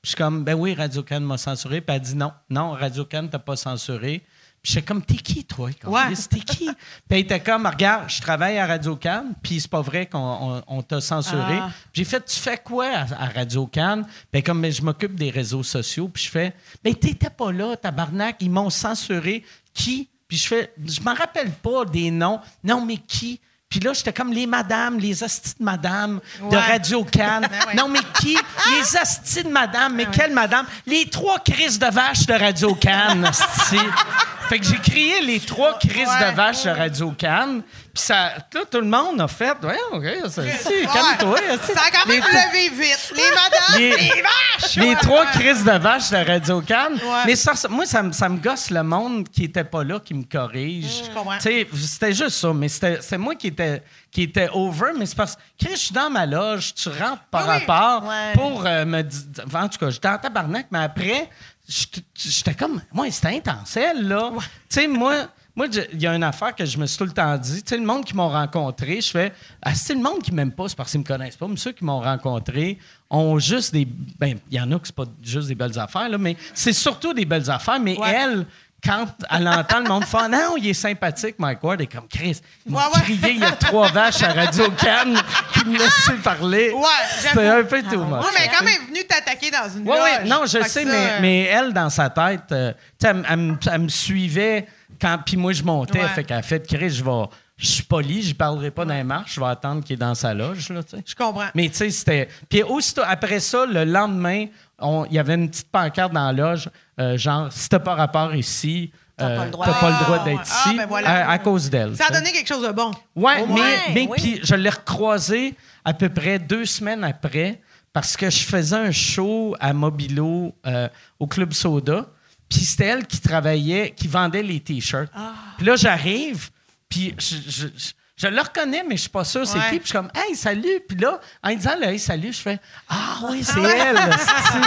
Puis 0.00 0.02
je 0.02 0.08
suis 0.10 0.16
comme, 0.16 0.44
ben 0.44 0.54
oui, 0.54 0.74
Radio-Can 0.74 1.22
m'a 1.22 1.38
censuré. 1.38 1.80
Puis 1.80 1.96
elle 1.96 2.02
dit 2.02 2.14
non, 2.14 2.32
non, 2.48 2.70
Radio-Can 2.70 3.26
t'a 3.26 3.40
pas 3.40 3.56
censuré. 3.56 4.22
J'étais 4.68 4.82
comme, 4.82 5.00
t'es 5.00 5.14
qui, 5.14 5.44
toi? 5.44 5.70
Ouais. 5.84 6.12
T'es 6.28 6.40
qui? 6.40 6.64
Puis 6.66 6.74
elle 7.10 7.18
était 7.18 7.38
comme, 7.38 7.66
regarde, 7.66 8.06
je 8.10 8.20
travaille 8.20 8.58
à 8.58 8.66
Radio-Can, 8.66 9.26
puis 9.40 9.60
c'est 9.60 9.70
pas 9.70 9.80
vrai 9.80 10.06
qu'on 10.06 10.18
on- 10.18 10.62
on 10.66 10.82
t'a 10.82 11.00
censuré. 11.00 11.58
Ah. 11.60 11.70
J'ai 11.92 12.02
fait, 12.04 12.24
tu 12.24 12.36
fais 12.40 12.58
quoi 12.58 12.86
à, 12.86 13.02
à 13.02 13.26
Radio-Can? 13.32 14.02
Puis 14.32 14.42
comme, 14.42 14.58
mais 14.58 14.72
je 14.72 14.82
m'occupe 14.82 15.14
des 15.14 15.30
réseaux 15.30 15.62
sociaux. 15.62 16.08
Puis 16.12 16.24
je 16.24 16.30
fais, 16.30 16.52
mais 16.84 16.94
t'étais 16.94 17.30
pas 17.30 17.52
là, 17.52 17.76
tabarnak, 17.76 18.38
ils 18.40 18.50
m'ont 18.50 18.68
censuré. 18.70 19.44
Qui? 19.72 20.08
Puis 20.26 20.36
je 20.38 20.48
fais, 20.48 20.72
je 20.84 21.00
m'en 21.00 21.14
rappelle 21.14 21.52
pas 21.52 21.84
des 21.84 22.10
noms. 22.10 22.40
Non, 22.64 22.84
mais 22.84 22.96
qui? 22.96 23.38
Puis 23.68 23.78
là, 23.78 23.92
j'étais 23.92 24.12
comme 24.12 24.32
les 24.32 24.46
madames, 24.46 24.98
les 24.98 25.22
astis 25.22 25.54
de 25.60 25.64
madame 25.64 26.20
de 26.40 26.56
Ouais. 26.56 26.60
Radio-Can. 26.60 27.40
Ben 27.50 27.50
ouais. 27.68 27.74
Non, 27.74 27.88
mais 27.88 28.00
qui? 28.20 28.36
Les 28.80 28.96
astis 28.96 29.44
de 29.44 29.48
madame. 29.48 29.94
Mais 29.94 30.06
quelle 30.06 30.32
madame? 30.32 30.66
Les 30.86 31.08
trois 31.08 31.38
crises 31.38 31.78
de 31.78 31.86
vache 31.86 32.26
de 32.26 32.32
Radio-Can, 32.34 33.22
asti. 33.24 33.76
Fait 34.48 34.58
que 34.60 34.64
j'ai 34.64 34.78
crié 34.78 35.20
les 35.22 35.40
trois 35.40 35.78
crises 35.78 36.06
Ouais. 36.08 36.30
de 36.30 36.36
vache 36.36 36.62
de 36.64 36.70
Radio-Can. 36.70 37.60
Puis 37.92 38.04
ça, 38.04 38.34
là, 38.54 38.60
tout 38.70 38.78
le 38.80 38.86
monde 38.86 39.20
a 39.20 39.26
fait, 39.28 39.56
ouais, 39.62 39.78
OK, 39.92 40.04
ça, 40.30 40.42
si, 40.42 40.86
calme-toi. 40.92 41.38
asti. 41.52 41.72
Ça 41.72 41.80
a 41.80 41.90
quand 41.90 42.06
même 42.08 42.20
levé 42.22 42.68
vite. 42.68 43.12
Les 43.16 43.22
madames, 43.30 43.78
Les- 43.78 43.90
les, 43.90 44.22
vaches! 44.22 44.76
les 44.76 44.94
trois 44.96 45.26
crises 45.26 45.64
de 45.64 45.70
vache 45.72 46.10
de 46.10 46.16
Radio 46.18 46.60
Can. 46.60 46.92
Ouais. 46.94 47.22
Mais 47.26 47.36
ça, 47.36 47.52
moi, 47.70 47.86
ça, 47.86 48.02
me- 48.02 48.12
ça 48.12 48.28
me 48.28 48.36
gosse 48.38 48.70
le 48.70 48.82
monde 48.82 49.28
qui 49.28 49.44
était 49.44 49.64
pas 49.64 49.82
là, 49.82 49.98
qui 49.98 50.14
me 50.14 50.24
corrige. 50.24 51.02
Sais, 51.40 51.66
C'était 51.74 52.12
juste 52.12 52.36
ça, 52.36 52.52
mais 52.52 52.68
c'est 52.68 53.18
moi 53.18 53.34
qui 53.34 53.48
était, 53.48 53.82
qui 54.10 54.22
était 54.22 54.48
over. 54.52 54.90
Mais 54.96 55.06
c'est 55.06 55.16
parce 55.16 55.34
que, 55.36 55.40
Chris, 55.58 55.72
je 55.72 55.80
suis 55.86 55.94
dans 55.94 56.10
ma 56.10 56.26
loge, 56.26 56.74
tu 56.74 56.88
rentres 56.90 57.22
par 57.30 57.48
Oui, 57.48 57.54
oui. 57.54 57.64
rapport 57.66 58.04
pour 58.34 58.64
euh, 58.66 58.84
me 58.84 59.02
dire. 59.02 59.44
En 59.54 59.68
tout 59.68 59.78
cas, 59.78 59.90
j'étais 59.90 60.08
en 60.08 60.18
tabarnak, 60.18 60.66
mais 60.70 60.80
après, 60.84 61.30
j'étais 61.68 62.54
comme. 62.54 62.80
Moi, 62.92 63.10
c'était 63.10 63.36
intentiel, 63.36 64.06
là. 64.08 64.30
Tu 64.36 64.40
sais, 64.68 64.88
moi. 64.88 65.28
Moi, 65.58 65.68
il 65.94 66.02
y 66.02 66.06
a 66.06 66.14
une 66.14 66.22
affaire 66.22 66.54
que 66.54 66.66
je 66.66 66.76
me 66.76 66.84
suis 66.84 66.98
tout 66.98 67.06
le 67.06 67.12
temps 67.12 67.34
dit. 67.38 67.62
Tu 67.62 67.70
sais, 67.70 67.78
le 67.78 67.86
monde 67.86 68.04
qui 68.04 68.14
m'ont 68.14 68.28
rencontré, 68.28 69.00
je 69.00 69.10
fais. 69.10 69.32
Ah, 69.62 69.74
c'est 69.74 69.94
le 69.94 70.00
monde 70.02 70.20
qui 70.22 70.30
m'aime 70.30 70.52
pas, 70.52 70.68
c'est 70.68 70.76
parce 70.76 70.90
qu'ils 70.90 71.00
me 71.00 71.04
connaissent 71.06 71.36
pas. 71.38 71.48
Mais 71.48 71.56
ceux 71.56 71.72
qui 71.72 71.82
m'ont 71.82 72.00
rencontré 72.02 72.76
ont 73.08 73.38
juste 73.38 73.72
des. 73.72 73.86
Ben, 74.18 74.38
il 74.50 74.54
y 74.58 74.60
en 74.60 74.70
a 74.72 74.74
qui 74.78 74.82
c'est 74.84 74.94
pas 74.94 75.06
juste 75.22 75.48
des 75.48 75.54
belles 75.54 75.78
affaires, 75.78 76.10
là, 76.10 76.18
mais 76.18 76.36
c'est 76.52 76.74
surtout 76.74 77.14
des 77.14 77.24
belles 77.24 77.50
affaires. 77.50 77.80
Mais 77.80 77.98
Ouais. 77.98 78.12
elle, 78.14 78.46
quand 78.86 79.06
elle 79.30 79.48
entend 79.48 79.80
le 79.80 79.88
monde 79.88 80.04
faire 80.04 80.28
Non, 80.28 80.56
il 80.56 80.68
est 80.68 80.74
sympathique, 80.74 81.34
Mike 81.38 81.62
Ward, 81.62 81.80
est 81.80 81.86
comme 81.86 82.06
Chris. 82.08 82.40
Il 82.64 82.72
m'a 82.72 82.78
Ouais, 82.88 82.94
ouais. 82.94 83.00
crié, 83.02 83.30
il 83.32 83.38
y 83.40 83.44
a 83.44 83.52
trois 83.52 83.88
vaches 83.88 84.22
à 84.22 84.32
Radio 84.32 84.70
Cannes 84.70 85.18
qui 85.52 85.64
me 85.66 85.78
laissaient 85.78 86.22
parler. 86.22 86.70
Ouais, 86.72 86.82
C'était 87.18 87.46
un 87.48 87.64
peu 87.64 87.82
tout 87.82 87.96
Ouais, 87.96 88.06
mais 88.34 88.40
elle 88.40 88.44
est 88.44 88.54
quand 88.56 88.64
même 88.64 88.86
venue 88.88 89.04
t'attaquer 89.06 89.50
dans 89.50 89.68
une 89.68 89.82
oui, 89.88 89.96
loge. 89.96 90.28
non, 90.28 90.42
je 90.44 90.62
sais, 90.62 90.84
ça, 90.84 90.84
mais, 90.84 90.92
euh, 90.94 91.18
mais 91.20 91.42
elle, 91.44 91.72
dans 91.72 91.90
sa 91.90 92.08
tête, 92.10 92.52
euh, 92.52 92.72
elle, 93.02 93.24
elle 93.28 93.36
me- 93.38 93.56
elle 93.70 93.80
me 93.82 93.88
suivait 93.88 94.66
quand. 95.00 95.18
Puis 95.26 95.36
moi, 95.36 95.52
je 95.52 95.62
montais. 95.62 96.00
Ouais. 96.00 96.08
Fait 96.08 96.24
qu'elle 96.24 96.38
a 96.38 96.42
fait 96.42 96.66
Chris, 96.66 96.90
je 96.90 97.04
vais. 97.04 97.24
Je 97.58 97.66
suis 97.68 97.82
poli, 97.84 98.22
je 98.22 98.34
parlerai 98.34 98.70
pas 98.70 98.84
dans 98.84 98.92
les 98.92 99.02
marches, 99.02 99.36
je 99.36 99.40
vais 99.40 99.46
attendre 99.46 99.82
qu'il 99.82 99.94
est 99.94 99.96
dans 99.96 100.14
sa 100.14 100.34
loge, 100.34 100.68
là. 100.68 100.82
Je 101.06 101.14
comprends. 101.14 101.46
Mais 101.54 101.70
tu 101.70 101.76
sais, 101.76 101.88
c'était. 101.90 102.28
Puis 102.50 102.62
aussitôt, 102.62 103.00
après 103.06 103.40
ça, 103.40 103.64
le 103.64 103.84
lendemain, 103.84 104.44
il 104.80 105.14
y 105.14 105.18
avait 105.18 105.34
une 105.34 105.48
petite 105.48 105.70
pancarte 105.70 106.12
dans 106.12 106.26
la 106.26 106.32
loge, 106.32 106.68
euh, 107.00 107.16
genre, 107.16 107.50
si 107.52 107.68
t'as 107.68 107.78
pas 107.78 107.94
rapport 107.94 108.34
ici, 108.34 108.90
T'as 109.16 109.28
euh, 109.30 109.36
pas 109.38 109.44
le 109.46 109.50
droit. 109.50 109.66
le 109.66 110.04
droit 110.04 110.18
d'être. 110.24 110.40
Ah, 110.44 110.68
ici 110.68 110.76
ben 110.76 110.86
voilà. 110.86 111.26
à, 111.28 111.30
à 111.32 111.38
cause 111.38 111.70
d'elle. 111.70 111.96
Ça 111.96 112.06
a 112.08 112.12
donné 112.12 112.32
quelque 112.32 112.48
chose 112.48 112.66
de 112.66 112.72
bon. 112.72 112.90
Ouais, 113.14 113.40
Au 113.40 113.46
mais, 113.46 113.52
moins, 113.54 113.66
mais 113.94 114.06
oui. 114.10 114.16
puis 114.18 114.40
je 114.42 114.54
l'ai 114.54 114.68
recroisé 114.68 115.54
à 115.84 115.94
peu 115.94 116.10
près 116.10 116.38
deux 116.38 116.66
semaines 116.66 117.02
après 117.02 117.60
parce 117.94 118.14
que 118.14 118.28
je 118.28 118.40
faisais 118.44 118.76
un 118.76 118.90
show 118.90 119.56
à 119.58 119.72
Mobilo 119.72 120.54
euh, 120.66 120.88
au 121.18 121.26
Club 121.26 121.54
Soda. 121.54 122.06
Puis 122.48 122.60
c'était 122.60 122.84
elle 122.84 123.06
qui 123.06 123.18
travaillait, 123.20 123.90
qui 123.96 124.06
vendait 124.06 124.42
les 124.42 124.60
T-shirts. 124.60 125.10
Ah. 125.14 125.32
Puis 125.56 125.66
là, 125.66 125.76
j'arrive, 125.76 126.50
puis 126.88 127.14
je, 127.18 127.36
je, 127.48 127.66
je- 127.74 127.92
je 128.16 128.28
le 128.28 128.40
reconnais, 128.40 128.82
mais 128.88 128.96
je 128.96 129.02
suis 129.02 129.10
pas 129.10 129.24
sûr 129.24 129.46
c'est 129.46 129.58
Ouais. 129.58 129.64
qui. 129.70 129.78
Puis 129.78 129.80
je 129.82 129.86
suis 129.88 129.92
comme, 129.98 130.10
hey, 130.14 130.34
salut. 130.34 130.80
Puis 130.88 130.96
là, 130.98 131.20
en 131.42 131.54
disant 131.54 131.74
le 131.78 131.86
hey, 131.88 131.98
salut, 131.98 132.32
je 132.32 132.40
fais, 132.40 132.58
ah 132.88 133.18
oui, 133.28 133.44
c'est 133.44 133.60
elle. 133.62 133.96
esti. 133.98 134.58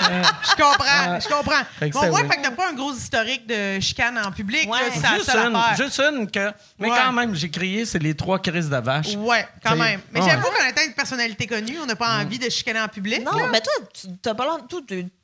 Je 0.00 0.62
comprends, 0.62 1.20
je 1.20 1.28
comprends. 1.28 1.62
Fait 1.78 1.90
Bon, 1.90 2.00
ouais, 2.00 2.10
oui. 2.10 2.20
fait 2.28 2.36
que 2.36 2.42
t'as 2.42 2.50
pas 2.50 2.70
un 2.70 2.74
gros 2.74 2.92
historique 2.92 3.46
de 3.46 3.80
chicane 3.80 4.18
en 4.18 4.30
public. 4.30 4.70
Ouais. 4.70 4.78
là, 4.80 4.86
c'est 4.94 5.02
la 5.02 5.14
juste, 5.16 5.30
une, 5.34 5.76
juste 5.84 6.00
une 6.00 6.30
que. 6.30 6.52
Mais 6.78 6.90
Ouais. 6.90 6.96
quand 6.96 7.12
même, 7.12 7.34
j'ai 7.34 7.50
crié, 7.50 7.84
c'est 7.86 7.98
les 7.98 8.14
trois 8.14 8.38
crises 8.38 8.68
de 8.70 8.76
vache. 8.76 9.14
Ouais, 9.16 9.46
quand 9.62 9.70
T'sais, 9.70 9.78
même. 9.78 10.00
Mais 10.12 10.20
ouais. 10.20 10.30
j'avoue 10.30 10.46
qu'en 10.46 10.66
étant 10.68 10.82
une 10.86 10.94
personnalité 10.94 11.46
connue, 11.46 11.78
on 11.82 11.86
n'a 11.86 11.96
pas 11.96 12.18
envie 12.20 12.38
de 12.38 12.48
chicaner 12.50 12.80
en 12.80 12.88
public. 12.88 13.24
Non, 13.24 13.32
là. 13.36 13.48
mais 13.50 13.60
toi, 13.60 13.72
tu 13.92 14.06
t'as 14.22 14.34
pas 14.34 14.44
l'air 14.44 14.58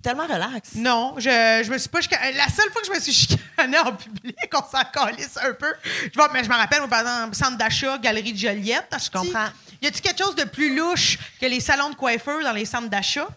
tellement 0.03 0.27
relax. 0.27 0.75
Non, 0.75 1.15
je, 1.19 1.63
je 1.65 1.71
me 1.71 1.79
suis 1.79 1.89
pas 1.89 2.01
chicanée. 2.01 2.33
La 2.33 2.49
seule 2.49 2.71
fois 2.71 2.81
que 2.81 2.87
je 2.89 2.93
me 2.93 3.01
suis 3.01 3.13
chicanée 3.13 3.79
en 3.79 3.93
public, 3.93 4.37
on 4.55 4.71
s'en 4.71 4.85
calisse 4.93 5.37
un 5.43 5.53
peu. 5.53 5.73
Je, 5.85 6.15
vois, 6.15 6.31
mais 6.33 6.45
je 6.45 6.49
me 6.49 6.55
rappelle, 6.55 6.81
moi, 6.81 6.89
par 6.89 7.01
exemple, 7.01 7.35
centre 7.35 7.57
d'achat, 7.57 7.99
galerie 7.99 8.33
de 8.33 8.39
Joliette. 8.39 8.95
Je 9.03 9.11
comprends. 9.11 9.49
Y 9.83 9.87
a-tu 9.87 10.01
quelque 10.01 10.23
chose 10.23 10.35
de 10.35 10.45
plus 10.45 10.77
louche 10.77 11.19
que 11.41 11.47
les 11.47 11.61
salons 11.61 11.91
de 11.91 11.95
coiffeur 11.95 12.43
dans 12.43 12.53
les 12.53 12.65
centres 12.65 12.89
d'achat? 12.89 13.29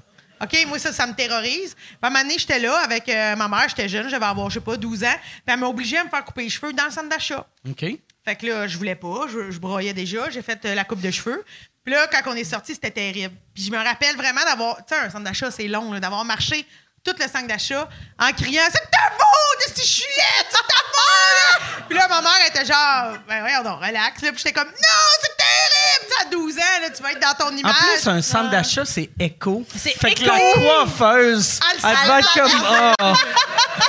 OK, 0.41 0.65
moi, 0.67 0.77
ça, 0.77 0.91
ça 0.91 1.07
me 1.07 1.13
terrorise. 1.13 1.73
Puis 1.75 1.97
à 2.01 2.07
un 2.07 2.09
moment 2.09 2.21
donné, 2.23 2.37
j'étais 2.37 2.59
là 2.59 2.77
avec 2.79 3.07
euh, 3.07 3.35
ma 3.35 3.47
mère, 3.47 3.69
j'étais 3.69 3.87
jeune, 3.87 4.09
j'avais 4.09 4.25
avoir, 4.25 4.49
je 4.49 4.55
sais 4.55 4.59
pas, 4.59 4.75
12 4.75 5.03
ans. 5.05 5.15
Puis 5.21 5.41
elle 5.47 5.59
m'a 5.59 5.67
obligée 5.67 5.97
à 5.97 6.03
me 6.03 6.09
faire 6.09 6.25
couper 6.25 6.43
les 6.43 6.49
cheveux 6.49 6.73
dans 6.73 6.85
le 6.85 6.91
centre 6.91 7.07
d'achat. 7.07 7.45
OK. 7.69 7.85
Fait 8.25 8.35
que 8.35 8.45
là, 8.45 8.67
je 8.67 8.77
voulais 8.77 8.95
pas, 8.95 9.25
je, 9.31 9.51
je 9.51 9.59
broyais 9.59 9.93
déjà, 9.93 10.29
j'ai 10.29 10.41
fait 10.41 10.63
euh, 10.65 10.75
la 10.75 10.83
coupe 10.83 11.01
de 11.01 11.11
cheveux. 11.11 11.43
Puis 11.83 11.93
là, 11.93 12.07
quand 12.07 12.31
on 12.31 12.35
est 12.35 12.43
sorti, 12.43 12.73
c'était 12.73 12.91
terrible. 12.91 13.35
Puis 13.53 13.65
je 13.65 13.71
me 13.71 13.77
rappelle 13.77 14.15
vraiment 14.15 14.43
d'avoir, 14.45 14.77
tu 14.77 14.83
sais, 14.89 14.95
un 14.95 15.09
centre 15.09 15.23
d'achat, 15.25 15.51
c'est 15.51 15.67
long, 15.67 15.97
d'avoir 15.99 16.23
marché 16.23 16.65
tout 17.03 17.13
le 17.19 17.27
centre 17.27 17.47
d'achat 17.47 17.89
en 18.17 18.31
criant 18.31 18.63
C'est 18.71 18.89
ta 18.89 19.11
faute, 19.11 19.75
si 19.75 19.81
je 19.81 19.87
suis 19.87 20.03
laide, 20.03 20.47
c'est 20.49 20.67
ta 20.67 20.81
faute! 20.93 21.83
Puis 21.89 21.97
là, 21.97 22.07
ma 22.07 22.21
mère 22.21 22.47
était 22.47 22.63
genre, 22.65 23.17
ben 23.27 23.43
ouais, 23.43 23.51
on 23.57 23.75
relax. 23.75 24.21
Là, 24.21 24.31
puis 24.31 24.37
j'étais 24.37 24.53
comme, 24.53 24.69
non, 24.69 25.05
c'est 25.21 25.35
terrible! 25.35 26.13
À 26.21 26.25
12 26.29 26.57
ans, 26.57 26.81
là, 26.81 26.89
tu 26.95 27.03
vas 27.03 27.11
être 27.11 27.19
dans 27.19 27.33
ton 27.33 27.53
En 27.53 27.57
image. 27.57 27.73
plus, 27.75 28.07
un 28.07 28.21
centre 28.21 28.49
d'achat, 28.51 28.85
c'est 28.85 29.09
éco. 29.19 29.65
C'est 29.75 29.97
fait 29.97 30.13
que 30.13 30.23
la 30.23 30.37
coiffeuse, 30.53 31.59
Elle 31.71 31.79
elle, 31.83 31.91
le 32.03 32.07
va 32.07 32.19
être 32.19 32.33
comme 32.33 32.51
ah. 32.99 33.13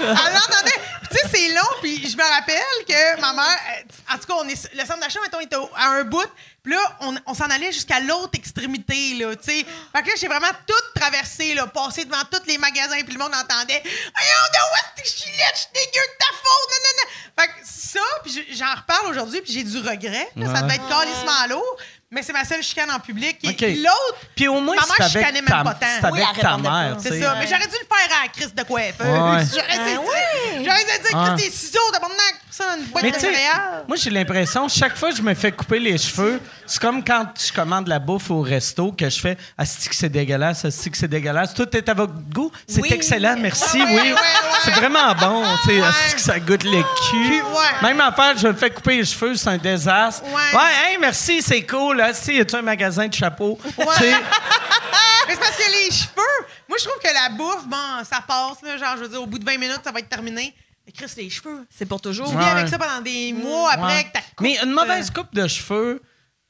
Elle 0.01 0.07
l'entendait. 0.07 0.81
Tu 1.15 1.21
sais, 1.21 1.29
c'est 1.33 1.49
long, 1.55 1.69
puis 1.81 2.09
je 2.11 2.17
me 2.17 2.23
rappelle 2.23 2.85
que 2.89 3.21
ma 3.21 3.33
mère. 3.33 3.59
euh, 3.79 4.15
En 4.15 4.19
tout 4.19 4.27
cas, 4.27 4.35
on 4.41 4.49
est, 4.49 4.75
le 4.75 4.81
centre 4.85 5.01
d'achat, 5.01 5.21
mettons, 5.23 5.41
était 5.41 5.57
à 5.77 5.89
un 5.91 6.05
bout. 6.05 6.27
Puis 6.63 6.73
là, 6.73 6.97
on, 7.01 7.15
on 7.27 7.35
s'en 7.35 7.45
allait 7.51 7.73
jusqu'à 7.73 8.01
l'autre 8.01 8.31
extrémité, 8.35 9.15
là, 9.19 9.37
tu 9.37 9.45
sais. 9.45 9.67
Fait 9.95 10.03
que 10.03 10.09
là, 10.09 10.15
j'ai 10.19 10.29
vraiment 10.29 10.49
tout 10.67 10.99
traversé, 10.99 11.55
là, 11.55 11.67
passé 11.67 12.05
devant 12.07 12.23
tous 12.31 12.47
les 12.47 12.57
magasins, 12.59 13.01
puis 13.05 13.13
le 13.13 13.19
monde 13.19 13.35
entendait 13.35 13.83
Voyons 13.85 14.47
donc, 14.53 14.71
où 14.73 14.77
est-ce 14.77 15.03
que 15.03 15.09
je 15.09 15.23
suis 15.23 15.31
laide, 15.31 15.53
je 15.55 15.59
suis 15.61 15.69
dégueu 15.75 16.01
de 16.01 16.19
ta 16.19 16.33
faute, 16.33 16.71
non, 16.71 16.81
non, 16.85 17.05
non. 17.05 17.43
Fait 17.43 17.49
que 17.49 17.67
ça, 17.69 18.01
puis 18.23 18.33
je- 18.33 18.57
j'en 18.57 18.75
reparle 18.75 19.07
aujourd'hui, 19.09 19.43
puis 19.43 19.53
j'ai 19.53 19.63
du 19.63 19.77
regret. 19.79 20.29
là, 20.37 20.55
Ça 20.55 20.63
devait 20.63 20.77
être 20.77 20.89
calissement 20.89 21.47
lourd, 21.51 21.77
mais 22.11 22.23
c'est 22.23 22.33
ma 22.33 22.45
seule 22.45 22.63
chicane 22.63 22.91
en 22.91 23.01
public. 23.01 23.39
Et 23.43 23.49
OK. 23.51 23.61
l'autre, 23.79 24.19
Puis 24.37 24.49
au 24.49 24.61
moins, 24.61 24.77
Ma 24.77 24.83
mère 24.83 24.95
c'est 24.99 25.07
chicanait 25.09 25.27
avec 25.39 25.49
même 25.49 25.59
ta, 25.59 25.65
pas 25.65 25.75
tant. 25.75 25.87
c'est 26.01 26.11
Oui, 26.13 26.23
avec 26.23 26.35
elle 26.37 26.43
ta 26.43 26.49
répondait 26.51 26.69
mère. 26.71 26.91
pas. 26.97 27.03
tu 27.03 27.03
c'est 27.09 27.15
sais. 27.15 27.21
ça. 27.23 27.35
Mais 27.39 27.47
j'aurais 27.47 27.67
dû 27.67 27.77
le 27.81 27.87
faire 27.97 28.19
à 28.19 28.23
la 28.25 28.29
crise 28.33 28.55
de 28.55 28.63
coiffeur. 28.63 29.07
Ouais. 29.33 29.45
J'aurais 29.55 29.75
dû 29.75 29.81
Ah 29.85 29.89
dire, 29.89 30.03
ouais. 30.03 30.65
j'aurais 30.65 30.85
dû 30.85 31.09
dire, 31.09 31.11
Ah. 31.15 31.35
Chris, 31.37 31.45
des 31.45 31.51
ciseaux, 31.51 31.79
d'abord, 31.93 32.11
ça 32.51 32.65
dans 32.77 32.81
une 32.81 32.87
boîte 32.87 33.03
Mais 33.03 33.11
de 33.11 33.15
tu 33.17 33.21
sais, 33.23 33.33
céréales. 33.33 33.85
moi, 33.89 33.97
j'ai 33.97 34.11
l'impression, 34.11 34.69
chaque 34.69 34.97
fois 34.97 35.11
que 35.11 35.17
je 35.17 35.23
me 35.23 35.35
fais 35.35 35.51
couper 35.51 35.81
les 35.81 35.99
cheveux, 35.99 36.41
c'est 36.67 36.81
comme 36.81 37.03
quand 37.03 37.27
je 37.45 37.53
commande 37.53 37.89
la 37.89 37.99
bouffe 37.99 38.31
au 38.31 38.43
resto, 38.43 38.93
que 38.93 39.09
je 39.11 39.19
fais 39.21 39.37
Asti 39.59 39.89
que 39.89 39.97
c'est 39.97 40.09
dégueulasse, 40.09 40.65
Asti 40.65 40.91
que 40.91 40.97
c'est 40.97 41.09
dégueulasse. 41.09 41.53
Tout 41.53 41.77
est 41.77 41.89
à 41.89 41.95
votre 41.95 42.15
goût. 42.33 42.53
C'est 42.69 42.81
Oui. 42.83 42.93
excellent, 42.93 43.35
merci, 43.39 43.79
Ouais, 43.79 43.85
oui. 43.89 43.93
ouais, 43.97 44.03
ouais, 44.03 44.13
ouais. 44.13 44.19
C'est 44.65 44.71
vraiment 44.71 45.13
bon. 45.17 45.45
C'est 45.67 45.81
Ouais. 45.81 45.87
Asti 45.89 46.15
que 46.15 46.21
ça 46.21 46.39
goûte 46.39 46.63
le 46.65 46.81
cul? 46.83 47.25
Puis, 47.25 47.41
ouais. 47.41 47.83
Même 47.83 48.01
affaire, 48.01 48.37
je 48.39 48.47
me 48.47 48.53
fais 48.55 48.71
couper 48.71 48.99
les 48.99 49.05
cheveux, 49.05 49.35
c'est 49.35 49.49
un 49.49 49.59
désastre. 49.59 50.23
Ouais. 50.25 50.61
hey, 50.91 50.99
merci, 51.01 51.43
c'est 51.43 51.63
cool. 51.63 51.94
Asti, 52.03 52.35
y 52.37 52.41
a-tu 52.41 52.57
un 52.57 52.63
magasin 52.63 53.07
de 53.09 53.15
chapeaux? 53.15 53.59
Tu 53.63 53.71
sais, 53.71 54.15
Mais 55.27 55.33
c'est 55.35 55.41
parce 55.41 55.57
que 55.57 55.85
les 55.85 55.91
cheveux, 55.91 56.47
moi, 56.69 56.77
je 56.79 56.85
trouve 56.85 57.01
que 57.03 57.13
la 57.13 57.31
bouffe, 57.31 57.67
bon, 57.67 58.05
ça 58.05 58.21
passe, 58.27 58.61
là, 58.63 58.77
genre, 58.77 58.97
je 58.99 59.03
veux 59.05 59.09
dire, 59.09 59.23
au 59.23 59.27
bout 59.27 59.39
de 59.39 59.45
20 59.45 59.59
minutes, 59.59 59.81
ça 59.83 59.91
va 59.91 60.01
être 60.01 60.09
terminé. 60.09 60.55
Mais 60.87 60.93
Chris, 60.93 61.11
les 61.17 61.31
cheveux, 61.31 61.67
C'est 61.71 61.87
pour 61.87 62.01
toujours. 62.01 62.29
tu 62.31 62.37
Ouais. 62.37 62.45
vis 62.45 62.51
avec 62.51 62.69
ça 62.69 62.79
pendant 62.79 63.01
des 63.01 63.33
mois 63.33 63.71
après 63.73 63.87
Ouais. 63.97 64.05
que 64.05 64.13
ta 64.13 64.21
coupe, 64.21 64.41
Mais 64.41 64.59
une 64.63 64.73
mauvaise 64.73 65.11
coupe 65.11 65.35
de 65.35 65.47
cheveux, 65.49 66.03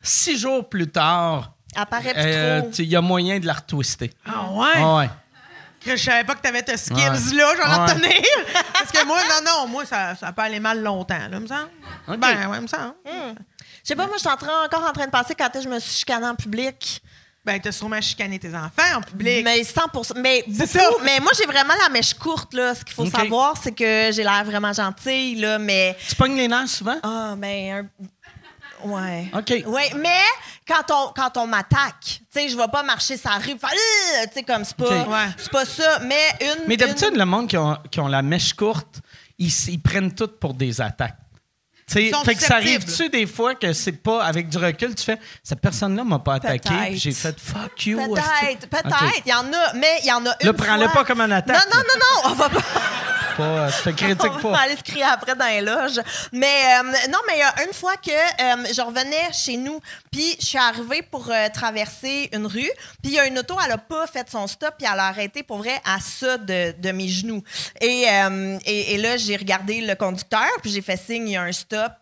six 0.03 0.37
jours 0.39 0.69
plus 0.69 0.91
tard, 0.91 1.53
Apparaît 1.77 2.15
plus 2.15 2.23
euh, 2.25 2.61
trop. 2.63 2.71
tu- 2.71 2.83
il 2.83 2.89
y 2.89 2.97
a 2.97 3.01
moyen 3.01 3.39
de 3.39 3.47
la 3.47 3.53
retwister. 3.53 4.11
Ah 4.27 4.51
ouais? 4.51 4.69
Ah 4.75 4.97
ouais. 4.97 5.11
Chris, 5.81 5.99
je 5.99 6.03
savais 6.05 6.25
pas 6.25 6.35
que 6.35 6.41
t'avais 6.41 6.63
tes 6.63 6.77
skills 6.77 6.95
Ouais. 6.97 7.37
là, 7.37 7.55
j'en 7.57 7.75
ai 7.75 7.79
Ouais. 7.79 7.93
retenir. 7.93 8.23
Parce 8.73 8.91
que 8.91 9.05
moi, 9.07 9.19
non, 9.29 9.45
non, 9.53 9.69
moi, 9.69 9.85
ça, 9.85 10.17
ça 10.17 10.33
peut 10.33 10.43
aller 10.43 10.59
mal 10.59 10.83
longtemps, 10.83 11.29
là, 11.31 11.39
me 11.39 11.47
semble. 11.47 11.69
OK. 12.09 12.17
Ben, 12.17 12.49
ouais, 12.51 12.61
me 12.61 12.67
semble. 12.67 12.95
Je 13.85 13.89
sais 13.89 13.97
pas, 13.97 14.07
moi, 14.07 14.17
je 14.17 14.21
suis 14.21 14.29
encore 14.31 14.89
en 14.89 14.93
train 14.93 15.05
de 15.07 15.11
penser 15.11 15.35
quand 15.35 15.47
est-ce 15.47 15.59
que 15.59 15.65
je 15.65 15.69
me 15.69 15.79
suis 15.79 15.99
chicanée 15.99 16.27
en 16.27 16.35
public. 16.35 17.03
Ben, 17.45 17.61
t'as 17.61 17.73
sûrement 17.73 18.01
chicané 18.01 18.39
tes 18.39 18.55
enfants 18.55 18.97
en 18.97 19.03
public. 19.03 19.45
Mais 19.45 19.63
100 19.63 19.83
Mais 20.17 20.43
beaucoup. 20.47 20.67
ça. 20.67 20.81
Mais 21.03 21.21
moi, 21.21 21.31
j'ai 21.39 21.45
vraiment 21.45 21.75
la 21.83 21.91
mèche 21.91 22.15
courte, 22.15 22.55
là. 22.55 22.75
Ce 22.75 22.83
qu'il 22.83 22.95
faut 22.95 23.05
savoir, 23.05 23.55
c'est 23.63 23.73
que 23.73 24.11
j'ai 24.13 24.23
l'air 24.23 24.43
vraiment 24.47 24.73
gentille, 24.73 25.35
là. 25.37 25.59
Mais. 25.59 25.95
Tu 26.09 26.15
pognes 26.15 26.37
les 26.37 26.49
nerfs 26.49 26.69
souvent? 26.69 26.97
Ah, 27.03 27.35
ben. 27.37 27.71
un- 27.91 28.89
Ouais. 28.89 29.31
OK. 29.35 29.51
Ouais, 29.67 29.91
mais 29.97 30.21
quand 30.69 30.83
on, 30.91 31.13
quand 31.13 31.37
on 31.39 31.47
m'attaque, 31.47 32.01
tu 32.03 32.19
sais, 32.31 32.49
je 32.51 32.57
vais 32.57 32.69
pas 32.69 32.83
marcher 32.83 33.19
la 33.25 33.37
rue, 33.37 33.59
faire, 33.59 33.71
Euh 33.73 34.27
tu 34.27 34.33
sais, 34.35 34.43
comme 34.43 34.63
c'est 34.65 34.77
pas. 34.77 35.05
Ouais. 35.07 35.29
c'est 35.39 35.51
pas 35.51 35.65
ça, 35.65 36.01
mais 36.01 36.21
une. 36.41 36.65
Mais 36.67 36.77
d'habitude, 36.77 37.11
une- 37.13 37.19
le 37.19 37.25
monde 37.25 37.49
qui 37.49 37.57
ont, 37.57 37.79
qui 37.91 38.01
ont 38.01 38.09
la 38.09 38.21
mèche 38.21 38.53
courte, 38.53 39.01
ils, 39.39 39.51
ils 39.69 39.81
prennent 39.81 40.15
tout 40.15 40.29
pour 40.29 40.53
des 40.55 40.81
attaques. 40.83 41.17
Tu 41.95 42.01
sais, 42.01 42.07
Ils 42.09 42.13
sont 42.13 42.25
fait 42.25 42.35
que 42.35 42.43
ça 42.43 42.57
arrive-tu 42.57 43.09
des 43.09 43.27
fois 43.27 43.55
que 43.55 43.73
c'est 43.73 43.93
pas 43.93 44.25
avec 44.25 44.49
du 44.49 44.59
recul, 44.59 44.97
tu 44.97 45.05
fais 45.05 45.19
cette 45.45 45.61
personne-là 45.61 46.03
m'a 46.03 46.19
pas 46.19 46.35
attaqué, 46.35 46.97
j'ai 46.97 47.13
fait 47.13 47.39
fuck 47.39 47.87
you. 47.87 47.99
Peut-être, 47.99 48.69
peut-être. 48.69 49.23
Il 49.25 49.31
y 49.31 49.35
en 49.35 49.53
a, 49.53 49.73
mais 49.75 50.01
il 50.03 50.09
y 50.09 50.13
en 50.13 50.27
a 50.27 50.35
une. 50.41 50.47
Là, 50.47 50.53
prends-le 50.55 50.89
pas 50.89 51.05
comme 51.05 51.21
une 51.21 51.31
attaque. 51.31 51.57
Non, 51.57 51.79
non, 51.79 51.83
non, 51.83 52.01
non, 52.01 52.33
on 52.33 52.35
va 52.35 52.49
pas. 52.49 52.61
Pas, 53.37 53.43
euh, 53.43 53.71
je 53.71 53.91
te 53.91 53.97
critique 53.97 54.31
On 54.31 54.39
va 54.39 54.51
pas. 54.53 54.59
aller 54.63 54.77
se 54.77 54.83
crier 54.83 55.05
après 55.05 55.35
dans 55.35 55.47
les 55.47 55.61
loges. 55.61 56.01
Mais 56.33 56.47
euh, 56.47 56.83
non, 57.11 57.19
mais 57.27 57.35
il 57.37 57.39
y 57.39 57.43
a 57.43 57.65
une 57.67 57.73
fois 57.73 57.97
que 57.97 58.11
euh, 58.11 58.73
je 58.73 58.81
revenais 58.81 59.33
chez 59.33 59.57
nous, 59.57 59.81
puis 60.11 60.37
je 60.41 60.45
suis 60.47 60.59
arrivée 60.59 61.03
pour 61.03 61.31
euh, 61.31 61.49
traverser 61.53 62.29
une 62.33 62.47
rue, 62.47 62.71
puis 63.03 63.13
il 63.13 63.13
y 63.13 63.19
a 63.19 63.27
une 63.27 63.39
auto, 63.39 63.57
elle 63.65 63.73
a 63.73 63.79
pas 63.79 64.07
fait 64.07 64.29
son 64.31 64.47
stop, 64.47 64.75
puis 64.79 64.87
elle 64.93 65.01
a 65.01 65.07
arrêté 65.07 65.43
pour 65.43 65.59
vrai 65.59 65.81
à 65.85 65.99
ça 66.01 66.39
de, 66.39 66.75
de 66.79 66.93
mes 66.93 67.09
genoux. 67.09 67.43
Et, 67.81 68.07
euh, 68.09 68.59
et, 68.65 68.95
et 68.95 68.99
là, 68.99 69.17
j'ai 69.17 69.37
regardé 69.37 69.81
le 69.81 69.95
conducteur, 69.95 70.49
puis 70.63 70.71
j'ai 70.71 70.83
fait 70.83 70.97
signe, 70.97 71.29
il 71.29 71.33
y 71.33 71.37
a 71.37 71.43
un 71.43 71.53
stop. 71.53 71.93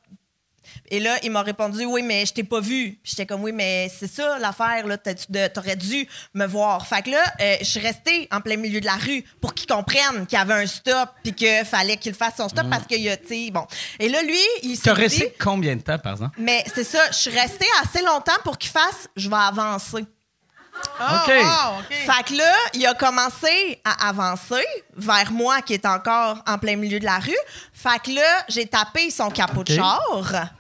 Et 0.89 1.01
là, 1.01 1.17
il 1.23 1.31
m'a 1.31 1.43
répondu 1.43 1.85
Oui, 1.85 2.03
mais 2.03 2.27
je 2.27 2.33
t'ai 2.33 2.45
pas 2.45 2.61
vu. 2.61 2.99
Puis 3.03 3.11
j'étais 3.11 3.27
comme 3.27 3.43
Oui, 3.43 3.53
mais 3.53 3.91
c'est 3.99 4.11
ça 4.11 4.39
l'affaire, 4.39 4.87
là. 4.87 4.99
T'aurais 4.99 5.77
dû 5.77 6.07
me 6.35 6.47
voir. 6.47 6.87
Fait 6.87 7.03
que 7.03 7.11
là, 7.11 7.23
euh, 7.41 7.57
je 7.61 7.65
suis 7.65 7.81
restée 7.81 8.29
en 8.31 8.41
plein 8.41 8.57
milieu 8.57 8.81
de 8.81 8.87
la 8.87 8.97
rue 8.97 9.25
pour 9.41 9.55
qu'il 9.55 9.67
comprenne 9.67 10.27
qu'il 10.27 10.39
y 10.39 10.41
avait 10.41 10.55
un 10.55 10.67
stop 10.67 11.11
puis 11.23 11.33
qu'il 11.33 11.65
fallait 11.65 11.97
qu'il 11.97 12.15
fasse 12.15 12.37
son 12.37 12.49
stop 12.49 12.69
parce 12.71 12.87
qu'il 12.87 13.01
y 13.01 13.09
a, 13.09 13.17
tu 13.17 13.29
sais, 13.29 13.51
bon. 13.51 13.67
Et 13.99 14.09
là, 14.09 14.23
lui, 14.23 14.39
il 14.63 14.77
s'est 14.77 14.83
T'as 14.85 14.95
resté 14.95 15.35
combien 15.39 15.77
de 15.77 15.83
temps, 15.83 15.99
par 15.99 16.13
exemple? 16.13 16.37
Mais 16.39 16.65
c'est 16.75 16.85
ça, 16.85 17.01
je 17.11 17.17
suis 17.17 17.31
restée 17.31 17.67
assez 17.83 18.03
longtemps 18.05 18.33
pour 18.45 18.59
qu'il 18.59 18.71
fasse 18.71 19.09
Je 19.17 19.29
vais 19.29 19.37
avancer. 19.37 20.05
Ah, 20.99 21.25
wow, 21.75 21.81
OK. 21.81 21.87
Fait 21.95 22.23
que 22.25 22.35
là, 22.39 22.55
il 22.75 22.87
a 22.87 22.95
commencé 22.95 23.81
à 23.85 24.09
avancer 24.09 24.65
vers 24.97 25.31
moi 25.31 25.61
qui 25.63 25.75
est 25.75 25.85
encore 25.87 26.39
en 26.47 26.59
plein 26.59 26.77
milieu 26.77 26.99
de 26.99 27.05
la 27.05 27.19
rue. 27.19 27.37
Fait 27.73 28.01
que 28.03 28.11
là, 28.13 28.45
j'ai 28.49 28.67
tapé 28.67 29.11
son 29.11 29.31
capot 29.31 29.65
de 29.65 29.75
char 29.75 30.01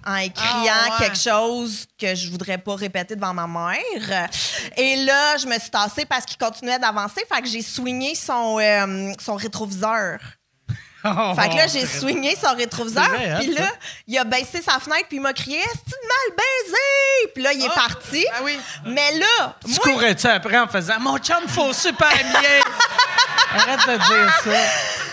en 0.06 0.16
écriant 0.16 0.46
Ah, 0.46 0.88
ouais. 0.90 1.04
quelque 1.06 1.18
chose 1.18 1.86
que 1.98 2.14
je 2.14 2.30
voudrais 2.30 2.58
pas 2.58 2.74
répéter 2.76 3.14
devant 3.16 3.34
ma 3.34 3.46
mère. 3.46 4.28
Et 4.76 4.96
là, 5.04 5.36
je 5.38 5.46
me 5.46 5.58
suis 5.58 5.70
tassée 5.70 6.04
parce 6.04 6.24
qu'il 6.24 6.38
continuait 6.38 6.78
d'avancer. 6.78 7.24
Fait 7.32 7.40
que 7.40 7.48
j'ai 7.48 7.62
soigné 7.62 8.14
son, 8.14 8.58
euh, 8.60 9.12
son 9.20 9.36
rétroviseur. 9.36 10.18
Fait 11.36 11.48
que 11.48 11.56
là, 11.56 11.66
j'ai 11.66 11.86
swingé 11.86 12.36
son 12.40 12.54
rétroviseur, 12.54 13.04
hein, 13.04 13.38
puis 13.40 13.54
là, 13.54 13.66
il 14.06 14.16
a 14.18 14.24
baissé 14.24 14.62
sa 14.62 14.78
fenêtre, 14.78 15.06
puis 15.08 15.16
il 15.16 15.20
m'a 15.20 15.32
crié 15.32 15.58
«Est-ce 15.60 15.72
que 15.94 15.98
mal 16.00 16.36
baisé?» 16.36 17.32
Puis 17.34 17.42
là, 17.42 17.52
il 17.52 17.64
est 17.64 17.74
parti. 17.74 18.24
Ah 18.32 18.40
oui. 18.42 18.58
Mais 18.86 19.18
là, 19.18 19.56
Tu 19.64 19.70
moi, 19.70 19.78
courais-tu 19.82 20.26
après 20.26 20.58
en 20.58 20.68
faisant 20.68 21.00
Mon 21.00 21.18
chum 21.18 21.46
faut 21.48 21.72
super 21.72 22.10
bien? 22.12 22.60
Arrête 23.54 23.80
de 23.86 23.96
dire 23.96 24.40
ça. 24.44 24.50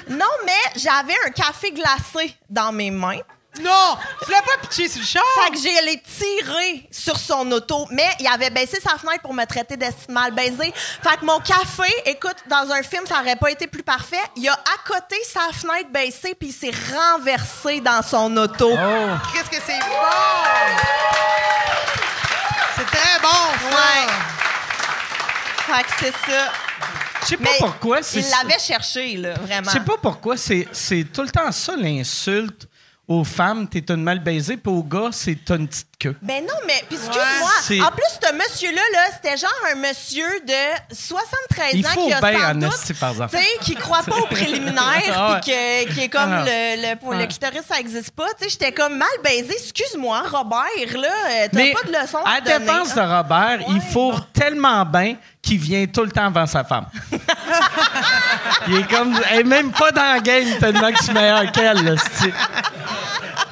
non, 0.10 0.26
mais 0.46 0.80
j'avais 0.82 1.16
un 1.26 1.32
café 1.32 1.72
glacé 1.72 2.36
dans 2.50 2.72
mes 2.72 2.92
mains. 2.92 3.20
Non! 3.60 3.98
Tu 4.24 4.32
l'as 4.32 4.42
pas 4.42 4.58
pitché 4.62 4.88
sur 4.88 5.02
le 5.02 5.06
char? 5.06 5.24
Fait 5.44 5.52
que 5.52 5.58
j'ai 5.58 5.78
allé 5.78 6.02
tirer 6.02 6.88
sur 6.92 7.18
son 7.18 7.52
auto, 7.52 7.88
mais 7.92 8.10
il 8.20 8.28
avait 8.28 8.50
baissé 8.50 8.80
sa 8.82 8.98
fenêtre 8.98 9.22
pour 9.22 9.34
me 9.34 9.46
traiter 9.46 9.78
d'esti 9.78 10.10
mal 10.10 10.34
baisé. 10.34 10.74
Fait 10.74 11.18
que 11.20 11.26
mon 11.26 11.40
café, 11.40 11.92
écoute, 12.06 12.38
dans 12.48 12.72
un 12.72 12.84
film, 12.84 13.06
ça 13.06 13.20
aurait 13.22 13.36
pas 13.36 13.52
été 13.52 13.68
plus 13.68 13.84
parfait. 13.84 14.18
Il 14.36 14.48
a 14.48 14.54
à 14.54 14.88
côté 14.88 15.18
sa 15.26 15.52
fenêtre 15.54 15.90
baissée, 15.92 16.36
puis 16.36 16.50
il 16.50 16.54
s'est 16.54 16.72
renversé 16.96 17.82
dans 17.82 18.02
son 18.02 18.36
auto. 18.38 18.72
Oh. 18.72 19.10
Qu'est-ce 19.34 19.50
que 19.50 19.64
c'est 19.66 19.80
bon! 19.80 19.96
C'est 22.78 22.86
très 22.86 23.20
bon, 23.20 23.28
ça! 23.28 23.76
Ouais. 23.76 24.08
Fait 25.68 25.84
que 25.84 25.90
c'est 26.00 26.32
ça. 26.32 26.52
Je 27.22 27.28
sais 27.28 27.38
pas 27.38 27.44
Mais 27.52 27.58
pourquoi 27.60 28.02
c'est 28.02 28.22
il 28.22 28.30
l'avait 28.30 28.60
cherché, 28.60 29.18
là, 29.18 29.34
vraiment. 29.34 29.70
Je 29.70 29.78
sais 29.78 29.84
pas 29.84 29.98
pourquoi 30.02 30.38
c'est 30.38 30.68
c'est 30.72 31.06
tout 31.12 31.22
le 31.22 31.30
temps 31.30 31.52
ça 31.52 31.76
l'insulte 31.76 32.69
aux 33.10 33.24
femmes, 33.24 33.68
t'es 33.68 33.92
une 33.92 34.04
mal 34.04 34.24
baisée, 34.24 34.56
puis 34.56 34.72
aux 34.72 34.84
gars, 34.84 35.10
c'est 35.12 35.50
une 35.50 35.68
petite 35.68 35.89
Ben 36.22 36.46
non, 36.46 36.54
mais 36.66 36.82
puis 36.88 36.98
excuse-moi. 36.98 37.86
En 37.86 37.92
plus, 37.92 38.04
ce 38.24 38.34
monsieur-là, 38.34 38.82
là, 38.94 39.00
c'était 39.14 39.36
genre 39.36 39.52
un 39.70 39.76
monsieur 39.76 40.30
de 40.48 40.96
73 40.96 41.74
Il 41.74 41.86
ans 41.86 41.90
faut 41.90 42.08
qui 42.08 42.14
a 42.14 42.22
bien 42.22 42.40
sans 42.40 42.56
doute, 42.56 42.74
esti, 42.74 42.94
par 42.94 43.10
exemple. 43.10 43.36
tu 43.38 43.44
sais, 43.44 43.50
qui 43.60 43.76
croit 43.76 44.04
pas 44.04 44.16
aux 44.16 44.26
préliminaires, 44.32 45.14
Ah 45.14 45.40
puis 45.44 45.52
qui 45.52 46.00
est 46.02 46.08
comme 46.08 46.32
Ah 46.32 46.46
le, 46.46 46.90
le, 46.92 46.96
pour 46.96 47.14
le 47.14 47.26
clitoris, 47.26 47.64
ça 47.68 47.80
existe 47.80 48.12
pas. 48.12 48.28
Tu 48.38 48.46
sais, 48.46 48.50
j'étais 48.52 48.72
comme 48.72 48.96
mal 48.98 49.10
baisé. 49.24 49.52
Excuse-moi, 49.52 50.24
Robert, 50.32 50.62
là, 50.94 51.10
euh, 51.10 51.48
t'as 51.52 51.74
pas 51.74 51.84
de 51.88 52.02
leçon 52.02 52.20
à 52.24 52.36
à 52.36 52.42
donner. 52.42 52.60
défense 52.60 52.96
de 52.96 53.02
Robert, 53.02 53.60
il 53.68 53.82
fourre 53.82 54.26
tellement 54.32 54.86
bien 54.86 55.18
qu'il 55.42 55.58
vient 55.60 55.86
tout 55.86 56.04
le 56.04 56.12
temps 56.12 56.28
avant 56.28 56.46
sa 56.48 56.64
femme. 56.64 56.86
il 58.70 58.76
est 58.78 58.90
comme. 58.90 59.20
Elle 59.32 59.40
est 59.42 59.44
même 59.44 59.72
pas 59.72 59.92
dans 59.92 60.16
le 60.16 60.22
game 60.22 60.48
tellement 60.60 60.92
que 60.92 60.98
je 60.98 61.04
suis 61.04 61.14
meilleur 61.14 61.52
qu'elle, 61.52 61.84
là. 61.84 61.96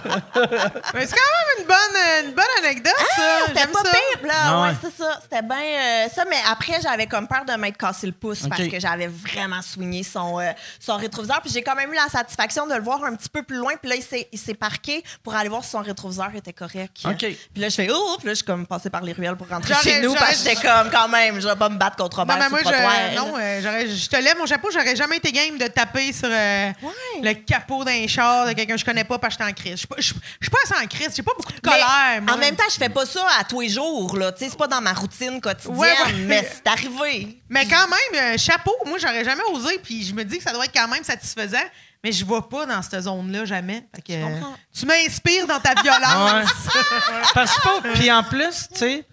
Mais 0.93 1.05
c'est 1.05 1.15
quand 1.15 1.33
même 1.37 1.59
une 1.59 1.65
bonne, 1.65 2.25
une 2.27 2.31
bonne 2.33 2.45
anecdote, 2.63 2.93
ça. 3.15 3.21
Ah, 3.21 3.43
C'était 3.47 3.67
pas 3.67 3.83
ça. 3.83 3.91
pire, 3.91 4.27
là. 4.27 4.33
Ah 4.43 4.61
ouais, 4.61 4.67
ouais. 4.69 4.75
c'est 4.81 5.03
ça. 5.03 5.19
C'était 5.21 5.41
bien 5.41 5.57
euh, 5.57 6.07
ça. 6.13 6.23
Mais 6.29 6.37
après, 6.49 6.79
j'avais 6.81 7.07
comme 7.07 7.27
peur 7.27 7.45
de 7.45 7.53
m'être 7.53 7.77
cassé 7.77 8.07
le 8.07 8.13
pouce 8.13 8.47
parce 8.47 8.63
que 8.67 8.79
j'avais 8.79 9.07
vraiment 9.07 9.61
soigné 9.61 10.03
son, 10.03 10.39
euh, 10.39 10.51
son 10.79 10.97
rétroviseur. 10.97 11.41
Puis 11.41 11.51
j'ai 11.53 11.61
quand 11.61 11.75
même 11.75 11.91
eu 11.91 11.95
la 11.95 12.07
satisfaction 12.09 12.67
de 12.67 12.75
le 12.75 12.81
voir 12.81 13.03
un 13.03 13.15
petit 13.15 13.29
peu 13.29 13.43
plus 13.43 13.57
loin. 13.57 13.73
Puis 13.81 13.89
là, 13.89 13.95
il 13.95 14.03
s'est- 14.03 14.27
il 14.31 14.39
s'est 14.39 14.53
parqué 14.53 15.03
pour 15.23 15.35
aller 15.35 15.49
voir 15.49 15.63
si 15.63 15.71
son 15.71 15.81
rétroviseur 15.81 16.29
était 16.35 16.53
correct. 16.53 16.97
Ok. 17.05 17.17
Puis 17.17 17.37
là, 17.55 17.69
je 17.69 17.75
fais 17.75 17.87
oh! 17.91 18.15
Puis 18.17 18.27
là, 18.27 18.33
je 18.33 18.37
suis 18.37 18.45
comme 18.45 18.65
passée 18.67 18.89
par 18.89 19.01
les 19.01 19.13
ruelles 19.13 19.35
pour 19.35 19.47
rentrer 19.47 19.73
J'aurais- 19.73 19.83
chez 19.95 20.01
nous 20.01 20.13
parce 20.13 20.31
que 20.43 20.49
j'étais 20.49 20.55
comme 20.67 20.89
quand 20.91 21.07
même, 21.09 21.39
je 21.39 21.47
vais 21.47 21.55
pas 21.55 21.69
me 21.69 21.77
battre 21.77 21.95
contre 21.97 22.17
Non, 22.17 22.33
Robert 22.33 22.37
mais 22.51 22.57
sur 22.61 22.71
moi, 22.71 22.91
je, 23.11 23.15
non, 23.15 23.33
euh, 23.37 23.61
j'aurais- 23.61 23.87
je 23.87 24.09
te 24.09 24.15
lève 24.17 24.37
mon 24.37 24.45
chapeau, 24.45 24.69
j'aurais 24.71 24.95
jamais 24.95 25.17
été 25.17 25.31
game 25.31 25.57
de 25.57 25.67
taper 25.67 26.11
sur 26.13 26.29
euh, 26.31 26.71
Ouais. 26.81 27.21
le 27.21 27.33
capot 27.33 27.83
d'un 27.83 28.07
char 28.07 28.45
de 28.47 28.53
quelqu'un 28.53 28.73
que 28.75 28.79
je 28.79 28.85
connais 28.85 29.03
pas 29.03 29.17
parce 29.19 29.35
que 29.35 29.43
j'étais 29.43 29.59
en 29.59 29.63
crise. 29.63 29.85
Je 29.97 30.03
suis 30.03 30.13
pas- 30.13 30.19
je 30.23 30.35
je 30.41 30.45
suis 30.45 30.51
pas 30.51 30.57
assez 30.75 30.83
en 30.85 30.87
crise, 30.87 31.13
j'ai 31.15 31.23
pas 31.23 31.31
beaucoup 31.37 31.51
de 31.51 31.59
Mais 31.63 31.71
colère. 31.71 32.21
moi. 32.21 32.33
en 32.33 32.37
même 32.37 32.55
temps, 32.55 32.63
je 32.69 32.75
fais 32.77 32.89
pas 32.89 33.05
ça 33.05 33.25
à 33.39 33.43
tous 33.43 33.61
les 33.61 33.69
jours. 33.69 34.15
là. 34.17 34.31
Tu 34.31 34.43
sais, 34.45 34.49
c'est 34.51 34.57
pas 34.57 34.67
dans 34.67 34.81
ma 34.81 34.93
routine 34.93 35.39
quotidienne, 35.41 35.75
Ouais, 35.77 35.91
ouais. 36.05 36.13
mais 36.25 36.49
c'est 36.53 36.67
arrivé. 36.67 37.41
Mais 37.49 37.65
quand 37.67 37.87
même, 37.87 38.23
euh, 38.33 38.37
chapeau, 38.37 38.73
moi, 38.85 38.97
j'aurais 38.99 39.23
jamais 39.25 39.43
osé, 39.53 39.79
puis 39.83 40.03
je 40.05 40.13
me 40.13 40.23
dis 40.23 40.37
que 40.37 40.43
ça 40.43 40.53
doit 40.53 40.65
être 40.65 40.73
quand 40.73 40.87
même 40.87 41.03
satisfaisant, 41.03 41.57
mais 42.03 42.11
je 42.11 42.23
vois 42.25 42.47
pas 42.47 42.65
dans 42.65 42.81
cette 42.81 43.01
zone-là 43.01 43.45
jamais. 43.45 43.87
Fait 43.95 44.01
que, 44.01 44.13
Je 44.13 44.17
euh, 44.19 44.23
comprends. 44.39 44.55
tu 44.77 44.85
m'inspires 44.85 45.47
dans 45.47 45.59
ta 45.59 45.73
violence. 45.81 46.49
Parce 47.33 47.57
que. 47.59 47.93
Puis 47.93 48.11
en 48.11 48.23
plus, 48.23 48.67
tu 48.73 48.79
sais, 48.79 49.07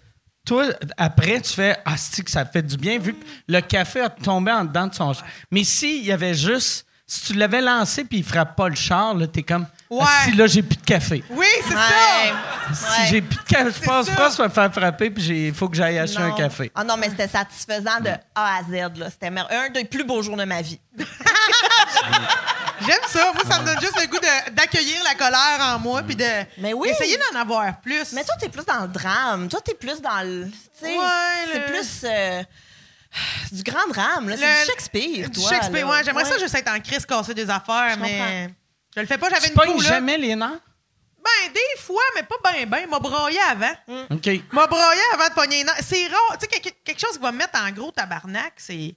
toi, 0.45 0.65
après, 0.97 1.41
tu 1.41 1.53
fais 1.53 1.77
Ah, 1.85 1.97
c'est 1.97 2.23
que 2.23 2.29
ça 2.31 2.45
fait 2.45 2.61
du 2.61 2.77
bien, 2.77 2.99
vu 2.99 3.13
que 3.15 3.25
le 3.47 3.61
café 3.61 4.01
a 4.01 4.09
tombé 4.09 4.51
en 4.51 4.63
dedans 4.65 4.87
de 4.87 4.93
son 4.93 5.13
char. 5.13 5.25
Mais 5.51 5.63
s'il 5.63 6.05
y 6.05 6.11
avait 6.11 6.33
juste. 6.33 6.85
Si 7.07 7.21
tu 7.25 7.33
l'avais 7.33 7.61
lancé 7.61 8.03
puis 8.03 8.17
il 8.17 8.23
frappe 8.23 8.55
pas 8.55 8.67
le 8.67 8.73
char, 8.75 9.13
là, 9.13 9.27
t'es 9.27 9.43
comme. 9.43 9.67
Ouais. 9.89 10.03
Ah, 10.07 10.23
si 10.25 10.31
là, 10.31 10.47
j'ai 10.47 10.63
plus 10.63 10.77
de 10.77 10.83
café. 10.85 11.23
Oui, 11.29 11.45
c'est 11.67 11.75
Ouais. 11.75 11.81
ça! 11.81 12.73
Si 12.73 12.83
Ouais. 13.01 13.07
j'ai 13.09 13.21
plus 13.21 13.37
de 13.37 13.43
café, 13.43 13.71
je 13.81 13.85
pense 13.87 14.05
ça. 14.07 14.11
pas 14.15 14.25
que 14.29 14.31
je 14.31 14.37
vais 14.41 14.47
me 14.47 14.53
faire 14.53 14.73
frapper 14.73 15.09
puis 15.11 15.47
il 15.47 15.53
faut 15.53 15.69
que 15.69 15.75
j'aille 15.77 15.99
acheter 15.99 16.17
un 16.23 16.31
café. 16.31 16.71
Ah 16.73 16.83
non, 16.83 16.97
mais 16.97 17.09
c'était 17.09 17.27
satisfaisant 17.27 17.99
de 18.01 18.09
A 18.33 18.57
à 18.57 18.63
Z. 18.63 18.97
là. 18.97 19.09
C'était 19.11 19.27
un 19.27 19.69
des 19.69 19.85
plus 19.85 20.03
beaux 20.03 20.21
jours 20.23 20.37
de 20.37 20.43
ma 20.45 20.61
vie. 20.63 20.79
J'aime 22.85 22.99
ça. 23.07 23.31
Moi, 23.33 23.43
ça 23.49 23.59
me 23.61 23.65
donne 23.65 23.79
juste 23.79 23.99
le 23.99 24.07
goût 24.07 24.19
de- 24.19 24.51
d'accueillir 24.51 24.97
la 25.03 25.15
colère 25.15 25.59
en 25.75 25.79
moi, 25.79 26.01
puis 26.03 26.15
de 26.15 26.25
Mais 26.57 26.73
oui. 26.73 26.89
essayer 26.89 27.17
d'en 27.31 27.39
avoir 27.39 27.79
plus. 27.81 28.11
Mais 28.13 28.23
toi, 28.23 28.35
t'es 28.39 28.49
plus 28.49 28.65
dans 28.65 28.81
le 28.81 28.87
drame. 28.89 29.47
Toi, 29.47 29.61
t'es 29.63 29.73
plus 29.75 30.01
dans 30.01 30.21
le. 30.23 30.45
Ouais, 30.81 30.89
c'est 31.53 31.59
le- 31.59 31.65
plus 31.65 32.01
euh, 32.03 32.43
du 33.51 33.63
grand 33.63 33.87
drame. 33.93 34.29
là. 34.29 34.35
C'est 34.37 34.45
Le- 34.45 34.59
du 34.65 34.71
Shakespeare, 34.71 35.29
Du 35.29 35.39
toi. 35.39 35.49
Shakespeare, 35.49 35.85
là. 35.87 35.93
ouais. 35.93 36.03
J'aimerais 36.03 36.25
ça 36.25 36.31
Ouais. 36.35 36.39
juste 36.39 36.55
être 36.55 36.69
en 36.71 36.79
crise, 36.79 37.05
casser 37.05 37.33
des 37.33 37.49
affaires, 37.49 37.95
Je 37.95 37.99
mais 37.99 38.49
je 38.95 39.01
le 39.01 39.07
fais 39.07 39.17
pas. 39.17 39.29
J'avais 39.29 39.47
Tu 39.47 39.49
une 39.49 39.55
pognes 39.55 39.81
jamais 39.81 40.17
les 40.17 40.35
nerfs? 40.35 40.59
Ben, 41.23 41.51
des 41.53 41.81
fois, 41.81 42.03
mais 42.15 42.21
pas 42.23 42.35
bien, 42.51 42.65
bien. 42.67 42.85
M'a 42.87 42.99
broyé 42.99 43.39
avant. 43.49 43.73
OK. 44.11 44.29
M'a 44.51 44.67
broyé 44.67 45.01
avant 45.13 45.27
de 45.27 45.33
pogner 45.33 45.57
les 45.57 45.63
nerfs. 45.63 45.79
C'est 45.81 46.07
rare. 46.07 46.37
Tu 46.39 46.47
sais, 46.51 46.59
quelque, 46.83 46.99
chose 46.99 47.13
qui 47.13 47.19
va 47.23 47.31
me 47.31 47.37
mettre 47.39 47.59
en 47.59 47.69
gros 47.71 47.91
tabarnak, 47.91 48.53
c'est. 48.57 48.95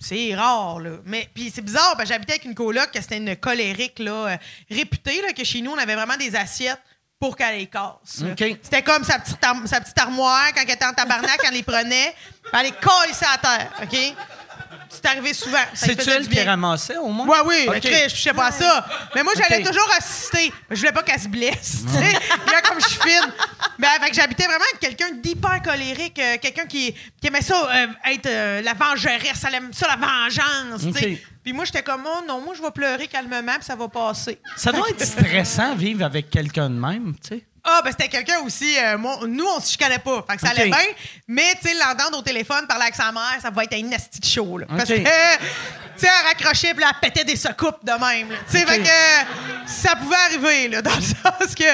C'est 0.00 0.32
rare, 0.36 0.78
là. 0.78 0.90
Mais, 1.04 1.28
puis 1.34 1.50
c'est 1.52 1.60
bizarre, 1.62 1.94
parce 1.96 2.04
que 2.08 2.14
j'habitais 2.14 2.34
avec 2.34 2.44
une 2.44 2.54
coloc, 2.54 2.92
que 2.92 3.00
c'était 3.00 3.16
une 3.16 3.34
colérique, 3.36 3.98
là, 3.98 4.12
euh, 4.28 4.36
réputée, 4.70 5.20
là, 5.22 5.32
que 5.32 5.42
chez 5.42 5.60
nous, 5.60 5.72
on 5.72 5.76
avait 5.78 5.96
vraiment 5.96 6.16
des 6.16 6.36
assiettes 6.36 6.80
pour 7.18 7.36
qu'elle 7.36 7.56
les 7.58 7.66
casse. 7.66 8.20
là. 8.20 8.30
OK. 8.30 8.58
C'était 8.62 8.82
comme 8.84 9.02
sa 9.02 9.18
petite, 9.18 9.42
arm- 9.42 9.66
sa 9.66 9.80
petite 9.80 9.98
armoire, 9.98 10.52
quand 10.54 10.62
elle 10.62 10.70
était 10.70 10.84
en 10.84 10.92
tabarnak, 10.92 11.40
elle 11.48 11.54
les 11.54 11.64
prenait, 11.64 12.14
puis 12.44 12.52
elle 12.52 12.66
les 12.66 12.72
collait 12.72 13.12
à 13.28 13.38
terre, 13.38 13.72
OK? 13.82 14.14
C'est 14.88 15.06
arrivé 15.06 15.34
souvent. 15.34 15.58
Faisait 15.74 16.12
elle 16.12 16.28
qui 16.28 16.40
ramassait, 16.40 16.96
au 16.96 17.08
moins? 17.08 17.26
Ouais, 17.26 17.38
oui, 17.46 17.64
OK. 17.68 17.76
OK, 17.76 17.84
je 17.84 18.10
touchais 18.10 18.32
pas 18.32 18.46
à 18.46 18.52
ça. 18.52 18.86
Mais 19.14 19.22
moi, 19.22 19.32
j'allais 19.36 19.62
toujours 19.62 19.88
assister. 19.96 20.52
Mais 20.68 20.76
je 20.76 20.80
voulais 20.80 20.92
pas 20.92 21.02
qu'elle 21.02 21.20
se 21.20 21.28
blesse. 21.28 21.84
tu 21.86 21.92
sais. 21.92 22.12
Là, 22.12 22.62
comme 22.62 22.80
je 22.80 22.88
suis 22.88 23.00
fine. 23.00 23.32
Ben, 23.78 23.88
fait 24.00 24.10
que 24.10 24.16
j'habitais 24.16 24.44
vraiment 24.44 24.64
avec 24.72 24.80
quelqu'un 24.80 25.14
d'hyper 25.14 25.62
colérique, 25.62 26.18
euh, 26.18 26.36
quelqu'un 26.40 26.66
qui, 26.66 26.92
qui 27.20 27.26
aimait 27.26 27.42
ça, 27.42 27.68
euh, 27.70 27.86
être 28.12 28.26
euh, 28.26 28.62
la 28.62 28.74
vengeresse, 28.74 29.44
elle 29.46 29.54
aime 29.54 29.72
ça, 29.72 29.86
la 29.88 29.96
vengeance. 29.96 30.82
tu 30.82 30.92
sais. 30.92 31.12
OK. 31.12 31.18
Puis 31.44 31.52
moi, 31.52 31.64
j'étais 31.64 31.82
comme, 31.82 32.02
oh 32.06 32.20
non, 32.26 32.40
moi, 32.40 32.54
je 32.56 32.62
vais 32.62 32.70
pleurer 32.70 33.06
calmement, 33.06 33.54
puis 33.54 33.64
ça 33.64 33.76
va 33.76 33.88
passer. 33.88 34.38
Ça 34.56 34.72
doit 34.72 34.88
être 34.90 35.04
stressant 35.04 35.74
vivre 35.76 36.04
avec 36.04 36.28
quelqu'un 36.28 36.68
de 36.68 36.74
même, 36.74 37.14
tu 37.22 37.36
sais. 37.36 37.44
Ah, 37.70 37.82
ben 37.84 37.90
c'était 37.90 38.08
quelqu'un 38.08 38.40
aussi. 38.40 38.76
euh, 38.78 38.96
moi- 38.96 39.20
nous, 39.26 39.44
on 39.46 39.60
se 39.60 39.70
chicanait 39.72 39.98
pas. 39.98 40.24
Fait 40.28 40.36
que 40.36 40.40
ça 40.42 40.50
allait 40.50 40.66
bien. 40.66 40.78
Mais, 41.26 41.54
tu 41.60 41.68
sais, 41.68 41.74
l'entendre 41.74 42.18
au 42.18 42.22
téléphone, 42.22 42.66
parler 42.66 42.84
avec 42.84 42.94
sa 42.94 43.12
mère, 43.12 43.36
ça 43.42 43.50
va 43.50 43.64
être 43.64 43.74
un 43.74 43.82
nasty 43.82 44.20
de 44.20 44.24
show. 44.24 44.58
Là. 44.58 44.66
Parce 44.68 44.88
que, 44.88 44.94
tu 44.98 45.04
sais, 45.04 46.06
elle 46.06 46.26
raccrochait 46.26 46.72
puis 46.74 46.84
elle 46.88 47.00
pétait 47.00 47.24
des 47.24 47.36
secoupes 47.36 47.84
de 47.84 47.92
même. 47.92 48.28
Tu 48.50 48.58
sais, 48.58 48.66
fait 48.66 48.80
que 48.80 49.70
ça 49.70 49.96
pouvait 49.96 50.16
arriver, 50.26 50.68
là, 50.68 50.82
dans 50.82 50.94
le 50.94 51.02
sens 51.02 51.54
que 51.54 51.64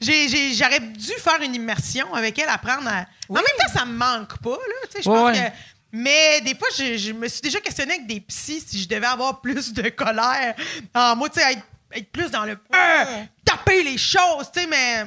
j'aurais 0.00 0.80
dû 0.80 1.12
faire 1.18 1.40
une 1.42 1.54
immersion 1.54 2.14
avec 2.14 2.38
elle, 2.38 2.48
apprendre 2.48 2.86
à. 2.88 3.06
En 3.28 3.34
même 3.34 3.44
temps, 3.58 3.72
ça 3.78 3.84
me 3.84 3.92
manque 3.96 4.38
pas, 4.38 4.50
là. 4.50 4.86
Tu 4.90 4.96
sais, 4.96 5.02
je 5.02 5.08
pense 5.08 5.32
ouais. 5.32 5.50
que. 5.50 5.56
Mais 5.96 6.40
des 6.40 6.56
fois, 6.56 6.68
je, 6.76 6.96
je 6.96 7.12
me 7.12 7.28
suis 7.28 7.40
déjà 7.40 7.60
questionné 7.60 7.94
avec 7.94 8.06
des 8.06 8.20
psys 8.20 8.64
si 8.66 8.82
je 8.82 8.88
devais 8.88 9.06
avoir 9.06 9.40
plus 9.40 9.72
de 9.72 9.88
colère 9.90 10.54
en 10.92 11.14
moi, 11.14 11.28
tu 11.28 11.40
sais, 11.40 11.52
être, 11.52 11.62
être 11.92 12.10
plus 12.10 12.30
dans 12.30 12.44
le. 12.44 12.52
Euh, 12.74 13.22
taper 13.44 13.82
les 13.84 13.96
choses, 13.98 14.50
tu 14.52 14.60
sais, 14.60 14.66
mais. 14.66 15.04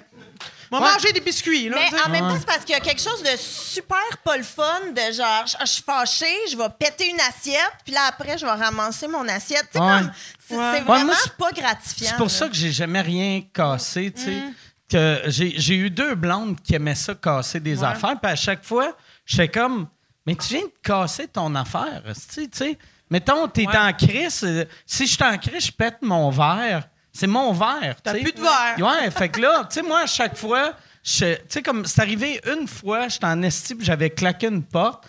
On 0.72 0.80
va 0.80 0.86
Ouais. 0.88 0.94
manger 0.94 1.14
des 1.14 1.22
biscuits, 1.22 1.70
là. 1.70 1.78
Mais 1.92 2.02
en 2.02 2.10
même 2.10 2.22
temps, 2.28 2.38
c'est 2.40 2.46
parce 2.46 2.60
qu'il 2.66 2.74
y 2.74 2.78
a 2.78 2.80
quelque 2.82 3.02
chose 3.02 3.22
de 3.24 3.38
super 3.38 3.98
pas 4.24 4.36
le 4.38 4.44
fun, 4.44 4.80
de 4.94 5.14
genre, 5.14 5.46
je, 5.62 5.66
suis 5.66 5.84
fâchée, 5.84 6.26
je 6.52 6.58
vais 6.58 6.68
péter 6.78 7.10
une 7.10 7.20
assiette, 7.22 7.72
puis 7.86 7.94
là, 7.94 8.02
après, 8.10 8.38
je 8.38 8.46
vais 8.46 8.52
ramasser 8.52 9.08
mon 9.08 9.28
assiette. 9.28 9.68
C'est 9.72 9.80
Ouais. 9.80 10.02
c'est 10.48 10.56
Ouais, 10.58 10.82
vraiment 10.82 11.06
moi, 11.06 11.16
c'est- 11.22 11.38
pas 11.38 11.52
gratifiant. 11.52 12.08
C'est 12.10 12.16
pour 12.18 12.26
là. 12.28 12.32
ça 12.32 12.48
que 12.50 12.56
j'ai 12.56 12.72
jamais 12.72 13.02
rien 13.02 13.42
cassé, 13.54 14.12
tu 14.12 14.22
sais. 14.24 14.32
Mm. 14.32 14.54
Que 14.90 15.22
j'ai 15.28 15.54
j'ai 15.58 15.76
eu 15.76 15.90
deux 15.90 16.16
blondes 16.16 16.60
qui 16.62 16.74
aimaient 16.76 16.96
ça 16.96 17.14
casser 17.16 17.60
des 17.60 17.84
affaires, 17.84 18.18
puis 18.22 18.32
à 18.32 18.36
chaque 18.36 18.64
fois, 18.64 18.96
j'étais 19.26 19.50
comme, 19.50 19.88
mais 20.26 20.36
tu 20.36 20.48
viens 20.50 20.62
de 20.64 20.72
casser 20.82 21.28
ton 21.28 21.54
affaire, 21.56 22.02
tu 22.06 22.14
sais, 22.14 22.48
tu 22.48 22.58
sais. 22.58 22.78
Mettons, 23.10 23.48
t'es 23.48 23.66
en 23.68 23.94
crise, 23.94 24.42
euh, 24.44 24.66
si 24.86 25.08
je 25.08 25.14
suis 25.14 25.24
en 25.24 25.38
crise, 25.38 25.66
je 25.68 25.72
pète 25.72 25.98
mon 26.02 26.30
verre. 26.30 26.88
C'est 27.18 27.26
mon 27.26 27.52
verre, 27.52 27.96
T'as 28.04 28.14
plus 28.14 28.32
de 28.32 28.40
verre. 28.40 28.78
Ouais, 28.78 29.10
fait 29.10 29.30
que 29.30 29.42
là, 29.42 29.68
tu 29.68 29.74
sais, 29.74 29.82
moi, 29.82 30.02
à 30.02 30.06
chaque 30.06 30.38
fois, 30.38 30.74
tu 31.04 31.26
sais, 31.50 31.62
comme 31.64 31.84
c'est 31.84 32.02
arrivé 32.02 32.40
une 32.46 32.68
fois, 32.68 33.08
j'étais 33.08 33.26
en 33.26 33.42
esti, 33.42 33.76
j'avais 33.80 34.12
claqué 34.12 34.46
une 34.46 34.62
porte. 34.62 35.04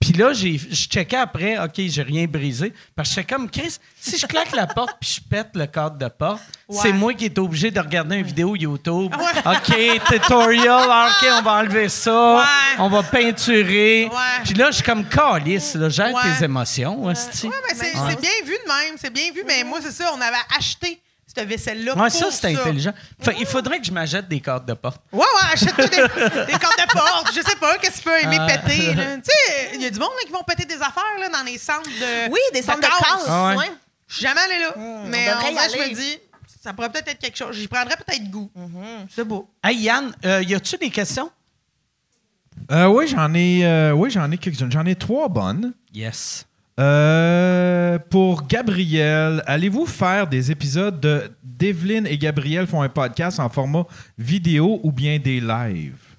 Puis 0.00 0.12
là, 0.14 0.32
je 0.32 0.56
checkais 0.74 1.18
après, 1.18 1.56
OK, 1.62 1.74
j'ai 1.76 2.02
rien 2.02 2.26
brisé. 2.26 2.72
Parce 2.96 3.10
que 3.10 3.14
j'étais 3.14 3.32
comme, 3.32 3.48
Chris, 3.48 3.76
si 4.00 4.18
je 4.18 4.26
claque 4.26 4.50
la 4.56 4.66
porte 4.66 4.96
puis 5.00 5.08
je 5.08 5.28
pète 5.28 5.50
le 5.54 5.66
cadre 5.66 5.96
de 5.96 6.08
porte, 6.08 6.42
c'est 6.68 6.92
moi 6.92 7.14
qui 7.14 7.26
est 7.26 7.38
obligé 7.38 7.70
de 7.70 7.78
regarder 7.78 8.16
une 8.16 8.26
vidéo 8.26 8.56
YouTube. 8.56 9.14
OK, 9.14 10.02
tutorial, 10.08 10.88
ah, 10.90 11.10
OK, 11.10 11.28
on 11.38 11.42
va 11.42 11.52
enlever 11.52 11.88
ça. 11.88 12.38
Ouais. 12.38 12.42
On 12.80 12.88
va 12.88 13.04
peinturer. 13.04 14.10
Puis 14.42 14.54
là, 14.54 14.72
je 14.72 14.76
suis 14.78 14.84
comme 14.84 15.08
calice, 15.08 15.76
là, 15.76 15.88
gère 15.88 16.12
tes 16.20 16.44
émotions. 16.44 17.04
Ouais, 17.04 17.14
mais 17.14 17.74
c'est 17.76 18.20
bien 18.20 18.30
vu 18.44 18.56
de 18.66 18.66
même. 18.66 18.96
C'est 18.96 19.12
bien 19.12 19.30
vu, 19.32 19.44
mais 19.46 19.62
moi, 19.62 19.78
c'est 19.80 19.92
ça. 19.92 20.12
On 20.12 20.20
avait 20.20 20.42
acheté 20.58 21.00
cette 21.34 21.48
vaisselle-là. 21.48 21.94
Ouais, 21.94 22.08
pour 22.08 22.10
ça, 22.10 22.30
c'est 22.30 22.56
intelligent. 22.56 22.92
Fait, 23.20 23.34
il 23.38 23.46
faudrait 23.46 23.78
que 23.80 23.86
je 23.86 23.92
m'achète 23.92 24.28
des 24.28 24.40
cadres 24.40 24.66
de 24.66 24.74
porte. 24.74 25.00
Ouais, 25.12 25.20
ouais, 25.20 25.48
achète-toi 25.52 25.86
des, 25.86 25.96
des 26.52 26.58
cordes 26.58 26.76
de 26.78 26.92
porte. 26.92 27.28
Je 27.34 27.40
sais 27.40 27.56
pas, 27.56 27.78
qu'est-ce 27.78 27.92
que 27.92 27.96
tu 27.98 28.02
peux 28.04 28.18
aimer 28.22 28.36
Ah. 28.40 28.46
péter. 28.58 28.94
Tu 28.94 29.20
sais, 29.24 29.70
il 29.74 29.82
y 29.82 29.86
a 29.86 29.90
du 29.90 29.98
monde 29.98 30.10
là, 30.18 30.24
qui 30.26 30.32
vont 30.32 30.42
péter 30.42 30.64
des 30.64 30.76
affaires 30.80 31.02
là, 31.20 31.28
dans 31.28 31.42
les 31.44 31.58
centres 31.58 31.88
de. 31.88 32.30
Oui, 32.30 32.40
des 32.52 32.62
centres 32.62 32.80
de 32.80 32.86
casse. 32.86 32.98
casse. 33.00 33.24
Ah 33.28 33.48
ouais. 33.50 33.56
ouais. 33.58 33.72
Je 34.08 34.14
suis 34.16 34.22
jamais 34.26 34.40
allé 34.40 34.58
là. 34.58 34.74
mais 35.08 35.28
on 35.32 35.36
devrait 35.50 35.66
en 35.66 35.68
je 35.84 35.88
me 35.90 35.94
dis, 35.94 36.18
ça 36.62 36.72
pourrait 36.74 36.90
peut-être 36.90 37.08
être 37.08 37.18
quelque 37.18 37.38
chose. 37.38 37.56
J'y 37.56 37.66
prendrais 37.68 37.96
peut-être 37.96 38.30
goût. 38.30 38.50
C'est 39.14 39.24
beau. 39.24 39.48
Hey, 39.64 39.78
Yann, 39.78 40.12
euh, 40.24 40.42
y 40.42 40.54
a-tu 40.54 40.76
des 40.76 40.90
questions? 40.90 41.30
Euh, 42.70 42.86
oui, 42.86 43.08
j'en 43.08 43.32
ai, 43.34 43.64
euh, 43.64 43.92
oui, 43.92 44.10
j'en 44.10 44.30
ai 44.30 44.36
quelques-unes. 44.38 44.70
J'en 44.70 44.84
ai 44.86 44.94
trois 44.94 45.28
bonnes. 45.28 45.72
Yes. 45.94 46.46
Euh, 46.82 47.98
pour 48.10 48.48
Gabriel, 48.48 49.40
allez-vous 49.46 49.86
faire 49.86 50.26
des 50.26 50.50
épisodes 50.50 50.98
de 50.98 51.30
d'Evelyne 51.44 52.08
et 52.08 52.18
Gabriel 52.18 52.66
font 52.66 52.82
un 52.82 52.88
podcast 52.88 53.38
en 53.38 53.48
format 53.48 53.86
vidéo 54.18 54.80
ou 54.82 54.90
bien 54.90 55.20
des 55.20 55.38
lives? 55.38 56.11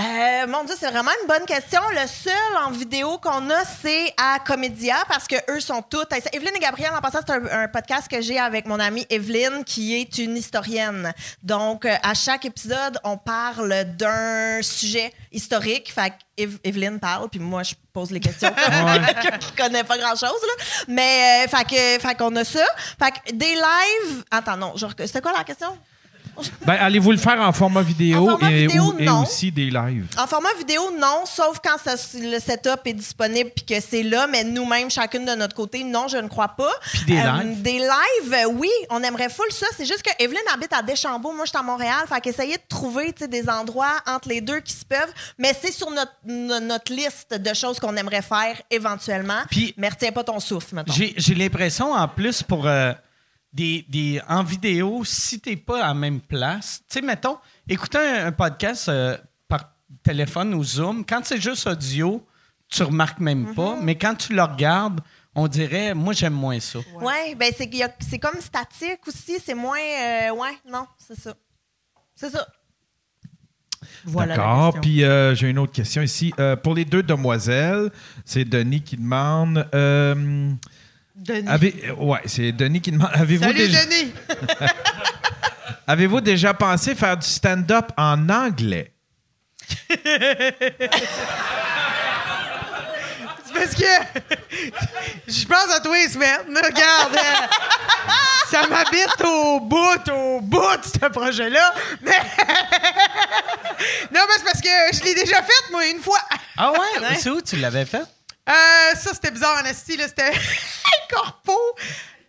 Euh, 0.00 0.46
mon 0.46 0.64
Dieu, 0.64 0.74
c'est 0.80 0.90
vraiment 0.90 1.10
une 1.20 1.28
bonne 1.28 1.44
question. 1.44 1.80
Le 1.90 2.06
seul 2.06 2.56
en 2.64 2.70
vidéo 2.70 3.18
qu'on 3.18 3.50
a, 3.50 3.64
c'est 3.82 4.14
à 4.16 4.38
Comédia 4.38 4.96
parce 5.08 5.26
que 5.28 5.34
eux 5.50 5.60
sont 5.60 5.82
toutes. 5.82 6.08
Evelyne 6.32 6.56
et 6.56 6.58
Gabriel, 6.58 6.90
en 6.96 7.00
passant, 7.02 7.18
c'est 7.26 7.34
un, 7.34 7.64
un 7.64 7.68
podcast 7.68 8.08
que 8.08 8.22
j'ai 8.22 8.38
avec 8.38 8.64
mon 8.66 8.80
amie 8.80 9.04
Evelyne, 9.10 9.62
qui 9.64 10.00
est 10.00 10.16
une 10.16 10.38
historienne. 10.38 11.12
Donc, 11.42 11.84
euh, 11.84 11.94
à 12.02 12.14
chaque 12.14 12.46
épisode, 12.46 12.98
on 13.04 13.18
parle 13.18 13.84
d'un 13.96 14.62
sujet 14.62 15.12
historique. 15.32 15.92
Fait 15.92 16.10
que 16.10 16.14
Ev- 16.44 16.58
Evelyne 16.64 16.98
parle, 16.98 17.28
puis 17.28 17.40
moi, 17.40 17.62
je 17.62 17.74
pose 17.92 18.10
les 18.10 18.20
questions. 18.20 18.52
Quelqu'un 19.12 19.38
qui 19.38 19.52
connaît 19.52 19.84
pas 19.84 19.98
grand-chose, 19.98 20.22
là. 20.30 20.64
Mais, 20.88 21.44
euh, 21.46 21.48
fait 21.50 22.14
qu'on 22.16 22.34
a 22.36 22.44
ça. 22.44 22.64
Fait 22.98 23.10
que 23.10 23.32
des 23.34 23.54
lives. 23.54 24.24
Attends, 24.30 24.56
non, 24.56 24.74
c'était 24.78 25.20
quoi 25.20 25.32
la 25.36 25.44
question? 25.44 25.76
Ben, 26.66 26.74
allez-vous 26.74 27.10
le 27.12 27.16
faire 27.18 27.40
en 27.40 27.52
format 27.52 27.82
vidéo, 27.82 28.28
En 28.28 28.30
format 28.32 28.50
et, 28.50 28.66
vidéo, 28.66 28.82
ou- 28.84 28.98
et 28.98 29.04
non. 29.04 29.22
aussi 29.22 29.50
des 29.52 29.70
lives? 29.70 30.06
En 30.18 30.26
format 30.26 30.52
vidéo, 30.58 30.82
non, 30.98 31.24
sauf 31.26 31.58
quand 31.64 31.76
ça- 31.82 31.96
le 32.18 32.38
setup 32.38 32.80
est 32.86 32.92
disponible 32.92 33.50
puis 33.54 33.64
que 33.64 33.80
c'est 33.80 34.02
là, 34.02 34.26
mais 34.26 34.44
nous-mêmes, 34.44 34.90
chacune 34.90 35.24
de 35.24 35.34
notre 35.34 35.54
côté, 35.54 35.84
non, 35.84 36.08
je 36.08 36.16
ne 36.16 36.28
crois 36.28 36.48
pas. 36.48 36.72
Puis 36.92 37.04
des 37.06 37.18
Euh, 37.18 37.42
lives? 37.42 37.62
Des 37.62 37.78
lives, 37.78 38.32
euh, 38.34 38.48
oui, 38.54 38.70
on 38.90 39.02
aimerait 39.02 39.28
full 39.28 39.50
ça. 39.50 39.66
C'est 39.76 39.86
juste 39.86 40.02
que 40.02 40.10
Evelyne 40.22 40.40
habite 40.52 40.72
à 40.72 40.82
Deschambault, 40.82 41.32
moi, 41.32 41.44
je 41.44 41.50
suis 41.50 41.58
à 41.58 41.62
Montréal. 41.62 42.04
Fait 42.08 42.20
qu'essayer 42.20 42.56
de 42.56 42.62
trouver 42.68 43.12
des 43.12 43.48
endroits 43.48 43.96
entre 44.06 44.28
les 44.28 44.40
deux 44.40 44.60
qui 44.60 44.72
se 44.72 44.84
peuvent, 44.84 45.12
mais 45.38 45.52
c'est 45.60 45.72
sur 45.72 45.90
notre, 45.90 46.12
no- 46.26 46.60
notre 46.60 46.92
liste 46.92 47.34
de 47.34 47.54
choses 47.54 47.78
qu'on 47.78 47.96
aimerait 47.96 48.22
faire 48.22 48.60
éventuellement. 48.70 49.42
Puis- 49.50 49.74
mais 49.76 49.88
retiens 49.88 50.12
pas 50.12 50.24
ton 50.24 50.40
souffle, 50.40 50.74
maintenant. 50.74 50.94
J'ai 50.94 51.14
j'ai 51.16 51.34
l'impression, 51.34 51.92
en 51.92 52.08
plus, 52.08 52.42
pour 52.42 52.66
euh, 52.66 52.92
des, 53.52 53.84
des, 53.88 54.20
en 54.28 54.42
vidéo, 54.42 55.02
si 55.04 55.40
t'es 55.40 55.56
pas 55.56 55.82
à 55.84 55.88
la 55.88 55.94
même 55.94 56.20
place, 56.20 56.82
tu 56.88 56.94
sais, 56.94 57.04
mettons, 57.04 57.38
écouter 57.68 57.98
un, 57.98 58.26
un 58.26 58.32
podcast 58.32 58.88
euh, 58.88 59.16
par 59.48 59.72
téléphone 60.02 60.54
ou 60.54 60.62
Zoom, 60.62 61.04
quand 61.04 61.20
c'est 61.24 61.40
juste 61.40 61.66
audio, 61.66 62.24
tu 62.68 62.82
remarques 62.84 63.18
même 63.18 63.54
pas, 63.54 63.76
mais 63.82 63.96
quand 63.96 64.14
tu 64.14 64.34
le 64.34 64.42
regardes, 64.42 65.00
on 65.34 65.48
dirait, 65.48 65.94
moi, 65.94 66.12
j'aime 66.12 66.32
moins 66.34 66.60
ça. 66.60 66.78
Ouais, 67.00 67.34
ben 67.34 67.52
c'est 67.56 68.18
comme 68.18 68.40
statique 68.40 69.00
aussi, 69.06 69.38
c'est 69.44 69.54
moins. 69.54 69.78
euh, 69.78 70.30
ouais, 70.30 70.56
non, 70.70 70.86
c'est 70.98 71.18
ça. 71.18 71.34
C'est 72.14 72.30
ça. 72.30 72.46
Voilà 74.04 74.36
D'accord. 74.36 74.80
Puis 74.80 75.04
euh, 75.04 75.34
j'ai 75.34 75.48
une 75.48 75.58
autre 75.58 75.72
question 75.72 76.02
ici. 76.02 76.34
Euh, 76.38 76.54
pour 76.56 76.74
les 76.74 76.84
deux 76.84 77.02
demoiselles, 77.02 77.90
c'est 78.24 78.44
Denis 78.44 78.82
qui 78.82 78.96
demande. 78.96 79.66
Denis. 81.20 81.48
avez- 81.48 81.84
euh, 81.88 81.94
ouais, 81.94 82.20
c'est 82.26 82.52
Denis 82.52 82.80
qui 82.80 82.92
demande. 82.92 83.10
Avez-vous 83.12 83.44
Salut, 83.44 83.58
déjà, 83.58 83.84
Denis. 83.84 84.12
avez-vous 85.86 86.20
déjà 86.20 86.54
pensé 86.54 86.94
faire 86.94 87.16
du 87.16 87.26
stand-up 87.26 87.92
en 87.96 88.28
anglais? 88.28 88.92
C'est 93.46 93.52
parce 93.54 93.74
que 93.74 93.84
je 95.28 95.44
pense 95.46 95.74
à 95.76 95.80
toi 95.80 95.96
les 95.96 96.08
semaines. 96.08 96.46
Regarde, 96.48 97.14
euh, 97.16 97.46
ça 98.50 98.66
m'habite 98.68 99.20
au 99.24 99.60
bout, 99.60 100.08
au 100.12 100.40
bout 100.40 100.76
de 100.76 100.84
ce 100.84 101.06
projet-là. 101.08 101.74
Mais 102.02 102.12
non, 104.12 104.20
mais 104.28 104.34
c'est 104.36 104.44
parce 104.44 104.60
que 104.60 104.68
je 104.92 105.02
l'ai 105.04 105.14
déjà 105.14 105.42
fait, 105.42 105.70
moi, 105.72 105.84
une 105.86 106.00
fois. 106.00 106.20
Ah 106.56 106.72
ouais? 106.72 107.16
C'est 107.18 107.30
où 107.30 107.40
tu 107.42 107.56
l'avais 107.56 107.84
fait? 107.86 108.04
Euh, 108.50 108.94
ça, 108.96 109.10
c'était 109.14 109.30
bizarre 109.30 109.62
en 109.62 109.64
esti, 109.66 109.96
là. 109.96 110.08
C'était 110.08 110.30
un 110.34 111.14
corpo 111.14 111.56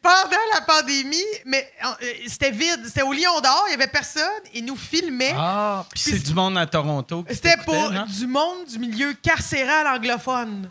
pendant 0.02 0.38
la 0.54 0.62
pandémie, 0.62 1.24
mais 1.46 1.72
euh, 1.86 1.88
c'était 2.28 2.52
vide. 2.52 2.82
C'était 2.86 3.02
au 3.04 3.14
Lion 3.14 3.40
d'Or, 3.42 3.66
il 3.68 3.72
y 3.72 3.74
avait 3.76 3.88
personne. 3.88 4.24
Ils 4.54 4.66
nous 4.66 4.76
filmaient. 4.78 5.34
Ah, 5.38 5.86
puis 5.92 6.00
c'est 6.02 6.20
du 6.20 6.34
monde 6.34 6.58
à 6.58 6.66
Toronto. 6.66 7.24
C'était 7.30 7.58
pour 7.58 7.92
non? 7.92 8.06
du 8.06 8.28
monde 8.28 8.66
du 8.68 8.80
milieu 8.80 9.14
carcéral 9.14 9.88
anglophone. 9.88 10.70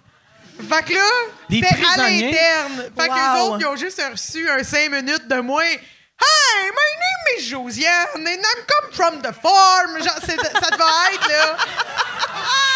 Fait 0.69 0.83
que 0.85 0.93
là, 0.93 1.09
c'était 1.51 1.67
à 1.69 1.75
prisonniers? 1.75 2.31
l'interne. 2.33 2.91
Fait 2.99 3.09
que 3.09 3.15
les 3.15 3.41
Wow. 3.41 3.47
autres, 3.47 3.57
ils 3.61 3.67
ont 3.67 3.77
juste 3.77 4.03
reçu 4.13 4.49
un 4.51 4.63
cinq 4.63 4.91
minutes 4.91 5.27
de 5.29 5.41
moins. 5.41 5.65
Hi, 5.65 6.67
my 6.71 6.91
name 7.01 7.39
is 7.39 7.49
Josiane 7.49 8.09
and 8.17 8.27
I'm 8.27 8.65
come 8.67 8.93
from 8.93 9.23
the 9.23 9.33
farm. 9.41 9.97
Genre, 10.03 10.19
ça 10.21 10.37
devait 10.37 11.15
être, 11.15 11.29
là. 11.29 11.57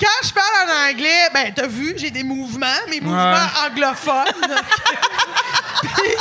Quand 0.00 0.26
je 0.28 0.32
parle 0.32 0.68
en 0.68 0.90
anglais, 0.90 1.28
ben, 1.32 1.52
t'as 1.54 1.66
vu, 1.66 1.94
j'ai 1.96 2.10
des 2.10 2.24
mouvements, 2.24 2.66
mes 2.88 3.00
mouvements 3.00 3.46
anglophones. 3.64 4.24
puis, 5.82 6.12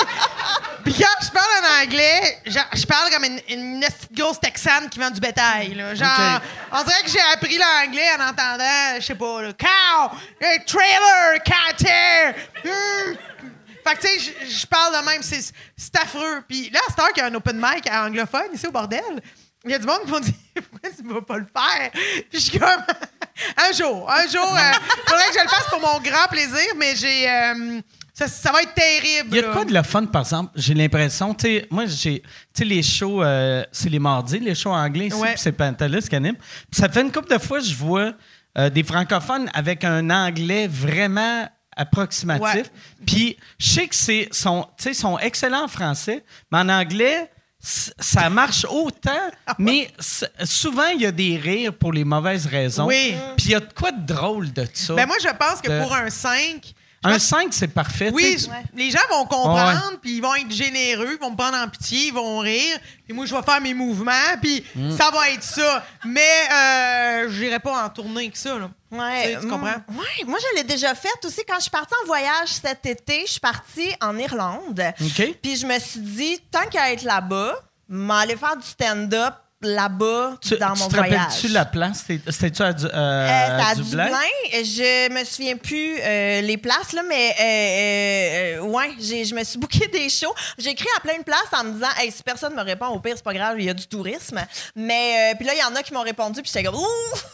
puis 0.84 0.94
quand 0.94 1.26
je 1.26 1.32
parle 1.32 1.48
en 1.64 1.84
anglais, 1.84 2.40
genre, 2.46 2.66
je 2.74 2.86
parle 2.86 3.10
comme 3.12 3.24
une, 3.24 3.40
une 3.50 3.80
petite 3.80 4.14
grosse 4.14 4.40
texane 4.40 4.90
qui 4.90 5.00
vend 5.00 5.10
du 5.10 5.20
bétail. 5.20 5.74
Là. 5.74 5.96
Genre, 5.96 6.42
on 6.72 6.84
dirait 6.84 7.02
que 7.04 7.10
j'ai 7.10 7.22
appris 7.34 7.58
l'anglais 7.58 8.10
en 8.20 8.30
entendant, 8.30 8.96
je 9.00 9.02
sais 9.06 9.16
pas, 9.16 9.42
là, 9.42 9.54
cow, 9.54 10.18
eh, 10.42 10.64
trailer, 10.66 11.44
cater. 11.44 12.40
hmm. 12.64 13.16
Fait 13.86 13.96
que, 13.96 14.02
tu 14.02 14.20
sais, 14.20 14.34
je- 14.48 14.68
parle 14.68 15.02
de 15.02 15.06
même, 15.10 15.22
c'est 15.22 15.42
c'est 15.76 15.96
affreux. 15.98 16.42
Puis 16.48 16.70
là, 16.70 16.80
à 16.88 16.90
cette 16.90 17.00
heure 17.00 17.10
qu'il 17.12 17.22
y 17.22 17.26
a 17.26 17.30
un 17.30 17.34
open 17.34 17.58
mic 17.58 17.86
à 17.90 18.06
anglophone, 18.06 18.48
ici 18.54 18.66
au 18.66 18.72
bordel, 18.72 19.02
il 19.66 19.72
y 19.72 19.74
a 19.74 19.80
du 19.80 19.86
monde 19.86 20.04
qui 20.06 20.12
m'ont 20.12 20.20
dit 20.22 20.34
Pourquoi 20.72 20.90
tu 20.90 21.14
vas 21.14 21.22
pas 21.22 21.38
le 21.38 21.48
faire? 21.54 21.92
Puis 21.92 22.26
je 22.34 22.40
suis 22.40 22.60
comme 22.60 22.84
Un 23.58 23.72
jour, 23.74 24.10
un 24.12 24.28
jour, 24.28 24.56
euh, 24.56 24.72
faudrait 25.08 25.28
que 25.28 25.40
je 25.40 25.44
le 25.44 25.50
fasse 25.50 25.66
pour 25.70 25.80
mon 25.80 26.00
grand 26.00 26.28
plaisir, 26.30 26.74
mais 26.78 26.96
j'ai. 26.96 27.30
euh, 27.30 27.82
ça, 28.14 28.28
ça 28.28 28.52
va 28.52 28.62
être 28.62 28.74
terrible. 28.76 29.30
Il 29.32 29.38
y 29.38 29.40
a 29.40 29.52
quoi 29.52 29.66
de 29.66 29.74
le 29.74 29.82
fun, 29.82 30.06
par 30.06 30.22
exemple? 30.22 30.52
J'ai 30.56 30.76
l'impression, 30.76 31.34
tu 31.34 31.48
sais, 31.48 31.68
moi, 31.72 31.86
j'ai, 31.88 32.22
tu 32.22 32.30
sais, 32.54 32.66
les 32.66 32.84
shows, 32.84 33.24
euh, 33.24 33.64
c'est 33.72 33.90
les 33.90 33.98
mardis, 34.00 34.38
les 34.40 34.54
shows 34.54 34.70
anglais 34.72 35.08
ici, 35.08 35.18
Ouais. 35.18 35.30
puis 35.34 35.42
c'est 35.42 35.52
Pantalus 35.52 36.02
qui 36.02 36.16
anime. 36.16 36.36
Puis 36.36 36.80
ça 36.80 36.88
fait 36.90 37.02
une 37.02 37.12
couple 37.12 37.34
de 37.34 37.40
fois, 37.40 37.60
je 37.60 37.74
vois 37.74 38.14
des 38.72 38.84
francophones 38.84 39.50
avec 39.56 39.84
un 39.84 40.12
anglais 40.12 40.68
vraiment 40.68 41.50
approximatif. 41.76 42.70
Puis 43.04 43.36
je 43.58 43.68
sais 43.68 43.88
que 43.88 43.96
c'est, 43.96 44.30
sont, 44.32 44.68
tu 44.78 44.84
sais, 44.84 44.94
sont 44.94 45.18
excellents 45.18 45.64
en 45.64 45.68
français, 45.68 46.24
mais 46.52 46.60
en 46.60 46.70
anglais, 46.70 47.32
ça 47.66 48.30
marche 48.30 48.66
autant, 48.70 49.32
mais 49.58 49.90
souvent, 50.44 50.88
il 50.90 51.02
y 51.02 51.06
a 51.06 51.12
des 51.12 51.38
rires 51.38 51.74
pour 51.74 51.94
les 51.94 52.04
mauvaises 52.04 52.46
raisons. 52.46 52.86
Oui. 52.88 53.16
Puis 53.38 53.46
il 53.48 53.52
y 53.52 53.56
a 53.56 53.62
de 53.62 53.72
quoi 53.74 53.92
de 53.94 54.06
drôle 54.06 54.52
de 54.52 54.68
ça? 54.74 54.94
Ben 54.96 55.06
moi, 55.08 55.16
je 55.22 55.30
pense 55.30 55.62
que 55.62 55.70
De- 55.70 55.82
pour 55.82 55.94
un 55.94 56.10
5, 56.10 56.74
un 57.04 57.20
5, 57.20 57.48
c'est 57.54 57.68
parfait. 57.68 58.12
Oui, 58.14 58.38
les 58.76 58.92
gens 58.92 59.00
vont 59.10 59.26
comprendre, 59.26 59.98
puis 60.02 60.18
ils 60.18 60.22
vont 60.22 60.36
être 60.36 60.52
généreux, 60.52 61.14
ils 61.14 61.20
vont 61.20 61.32
me 61.32 61.36
prendre 61.36 61.58
en 61.58 61.68
pitié, 61.68 62.08
ils 62.08 62.14
vont 62.14 62.40
rire, 62.40 62.78
puis 63.06 63.14
moi, 63.14 63.26
je 63.26 63.36
vais 63.36 63.42
faire 63.42 63.60
mes 63.62 63.74
mouvements, 63.74 64.12
puis 64.42 64.64
Mm. 64.76 64.92
ça 64.98 65.10
va 65.12 65.30
être 65.32 65.44
ça. 65.44 65.86
Mais 66.06 66.22
euh, 66.52 67.30
j'irai 67.30 67.60
pas 67.60 67.86
en 67.86 67.90
tournée 67.90 68.30
que 68.30 68.38
ça, 68.38 68.58
là. 68.58 68.70
Ouais, 68.92 69.24
Tu 69.24 69.34
sais, 69.34 69.40
tu 69.40 69.46
mm, 69.48 69.50
comprends? 69.50 69.68
ouais, 69.90 70.26
moi, 70.28 70.40
je 70.40 70.58
l'ai 70.58 70.64
déjà 70.64 70.94
fait 70.96 71.10
aussi. 71.26 71.42
Quand 71.48 71.56
je 71.56 71.62
suis 71.64 71.72
partie 71.72 71.94
en 72.04 72.06
voyage 72.06 72.50
cet 72.50 72.86
été, 72.86 73.24
je 73.26 73.32
suis 73.32 73.40
partie 73.40 73.90
en 74.02 74.18
Irlande. 74.18 74.82
OK. 75.02 75.36
Puis 75.42 75.56
je 75.58 75.66
me 75.66 75.80
suis 75.80 76.00
dit, 76.00 76.40
tant 76.52 76.66
qu'à 76.70 76.92
être 76.94 77.04
là-bas, 77.04 77.56
m'aller 77.90 78.36
faire 78.38 78.56
du 78.56 78.66
stand-up 78.68 79.34
là-bas 79.64 80.38
Tu, 80.42 80.58
dans 80.58 80.74
tu 80.74 80.80
mon 80.82 80.88
te 80.88 80.96
voyage. 80.96 81.20
rappelles-tu 81.20 81.48
la 81.50 81.66
place? 81.66 82.04
C'était-tu 82.30 82.62
à, 82.62 82.74
Du- 82.74 82.86
euh, 82.86 82.90
Euh, 82.94 83.28
c'était 83.28 83.62
à 83.62 83.68
à 83.70 83.76
Dublin? 83.76 84.06
Dublin. 84.06 84.64
Je 84.64 85.12
me 85.12 85.24
souviens 85.26 85.58
plus 85.58 85.98
euh, 86.02 86.42
les 86.42 86.58
places, 86.58 86.92
là, 86.94 87.02
mais 87.08 87.36
euh, 87.40 88.60
ouais, 88.62 88.92
j'ai- 89.00 89.26
je 89.26 89.34
me 89.36 89.44
suis 89.44 89.58
booké 89.58 89.88
des 89.88 90.10
shows. 90.10 90.34
J'ai 90.58 90.72
écrit 90.72 90.88
à 90.98 91.00
plein 91.00 91.18
de 91.18 91.24
places 91.24 91.48
en 91.54 91.64
me 91.64 91.72
disant 91.74 91.88
hey, 92.00 92.12
si 92.12 92.22
personne 92.24 92.54
me 92.56 92.62
répond, 92.62 92.88
au 92.88 93.00
pire, 93.00 93.14
c'est 93.16 93.24
pas 93.24 93.34
grave, 93.34 93.56
il 93.60 93.66
y 93.66 93.70
a 93.70 93.74
du 93.74 93.88
tourisme. 93.88 94.40
Mais 94.76 95.34
puis 95.38 95.46
là, 95.48 95.54
il 95.54 95.60
y 95.60 95.64
en 95.64 95.76
a 95.76 95.84
qui 95.84 95.94
m'ont 95.94 96.02
répondu, 96.02 96.42
puis 96.42 96.52
j'étais 96.54 96.66
comme 96.66 96.76
Ouh! 96.80 96.84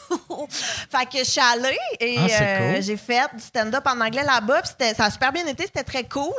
fait 0.50 1.06
que 1.12 1.18
je 1.20 1.24
suis 1.30 1.42
allée 1.42 1.78
et 2.00 2.16
Ah, 2.18 2.58
cool. 2.74 2.82
j'ai 2.84 2.98
fait 2.98 3.28
du 3.36 3.44
stand-up 3.44 3.84
en 3.86 4.00
anglais 4.02 4.24
là-bas. 4.24 4.62
puis 4.62 4.70
c'était- 4.72 4.94
ça 4.94 5.06
a 5.06 5.12
super 5.12 5.32
bien 5.32 5.46
été, 5.48 5.64
c'était 5.64 5.84
très 5.84 6.04
cool. 6.04 6.34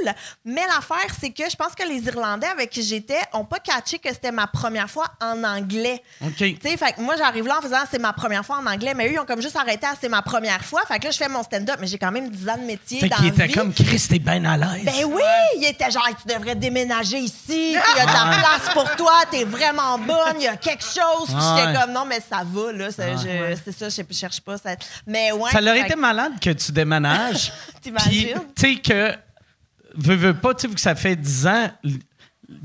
Mais 0.45 0.63
l'affaire, 0.67 1.15
c'est 1.21 1.31
que 1.31 1.49
je 1.51 1.57
pense 1.57 1.75
que 1.75 1.87
les 1.87 2.01
Irlandais 2.07 2.47
avec 2.47 2.71
qui 2.71 2.83
j'étais 2.83 3.21
ont 3.33 3.45
pas 3.45 3.59
catché 3.59 3.99
que 3.99 4.09
c'était 4.13 4.33
ma 4.33 4.47
première 4.47 4.89
fois 4.91 5.07
en 5.21 5.43
anglais. 5.45 5.80
OK. 6.23 6.37
Tu 6.37 6.57
sais, 6.63 6.77
fait 6.77 6.93
que 6.93 7.01
moi, 7.01 7.17
j'arrive 7.17 7.47
là 7.47 7.59
en 7.59 7.63
faisant 7.63 7.79
c'est 7.91 7.99
ma 7.99 8.13
première 8.13 8.45
fois 8.45 8.59
en 8.59 8.67
anglais, 8.67 8.95
mais 8.95 9.09
eux, 9.09 9.13
ils 9.13 9.19
ont 9.19 9.25
comme 9.25 9.43
juste 9.43 9.57
arrêté 9.57 9.87
à 9.87 9.95
c'est 10.01 10.09
ma 10.09 10.23
première 10.23 10.65
fois. 10.65 10.83
Fait 10.87 10.99
que 10.99 11.05
là, 11.05 11.11
je 11.11 11.17
fais 11.19 11.29
mon 11.29 11.43
stand-up, 11.43 11.77
mais 11.81 11.87
j'ai 11.87 11.99
quand 11.99 12.13
même 12.13 12.31
10 12.31 12.49
ans 12.49 12.57
de 12.57 12.65
métier. 12.65 13.01
Fait 13.01 13.09
dans 13.09 13.17
qu'il 13.17 13.27
la 13.27 13.33
était 13.33 13.47
vie. 13.47 13.53
comme 13.55 13.73
Chris, 13.73 14.07
t'es 14.09 14.19
bien 14.19 14.45
à 14.45 14.57
l'aise. 14.57 14.85
Ben 14.85 15.05
oui, 15.07 15.23
il 15.57 15.65
était 15.65 15.91
genre, 15.91 16.07
tu 16.21 16.33
devrais 16.33 16.55
déménager 16.55 17.19
ici, 17.19 17.37
il 17.49 17.73
y 17.73 17.77
a 18.01 18.07
de 18.07 18.13
la 18.13 18.39
place 18.39 18.75
pour 18.75 18.91
toi, 18.97 19.13
t'es 19.31 19.45
vraiment 19.45 19.99
bonne, 19.99 20.37
il 20.39 20.45
y 20.45 20.49
a 20.49 20.57
quelque 20.57 20.85
chose. 20.85 21.27
Puis 21.29 21.37
j'étais 21.57 21.79
comme, 21.81 21.93
non, 21.93 22.05
mais 22.07 22.21
ça 22.21 22.43
va, 22.45 22.73
là, 22.73 22.89
c'est 22.91 23.73
ça, 23.73 23.89
je 23.89 24.15
cherche 24.15 24.41
pas. 24.41 24.59
Ça. 24.59 24.71
Mais 25.07 25.33
ouais. 25.33 25.51
Ça 25.51 25.61
leur 25.61 25.75
que- 25.87 25.97
malade 25.97 26.33
que 26.41 26.51
tu 26.51 26.73
déménages. 26.73 27.53
T'imagines? 27.83 28.41
Tu 28.57 28.75
sais 28.75 28.77
que, 28.77 29.15
veux, 29.95 30.17
veux 30.17 30.35
pas, 30.35 30.55
tu 30.55 30.69
sais, 30.69 30.75
que 30.75 30.81
ça 30.81 30.95
fait 30.95 31.17
10 31.17 31.47
ans, 31.47 31.71
il 31.85 31.99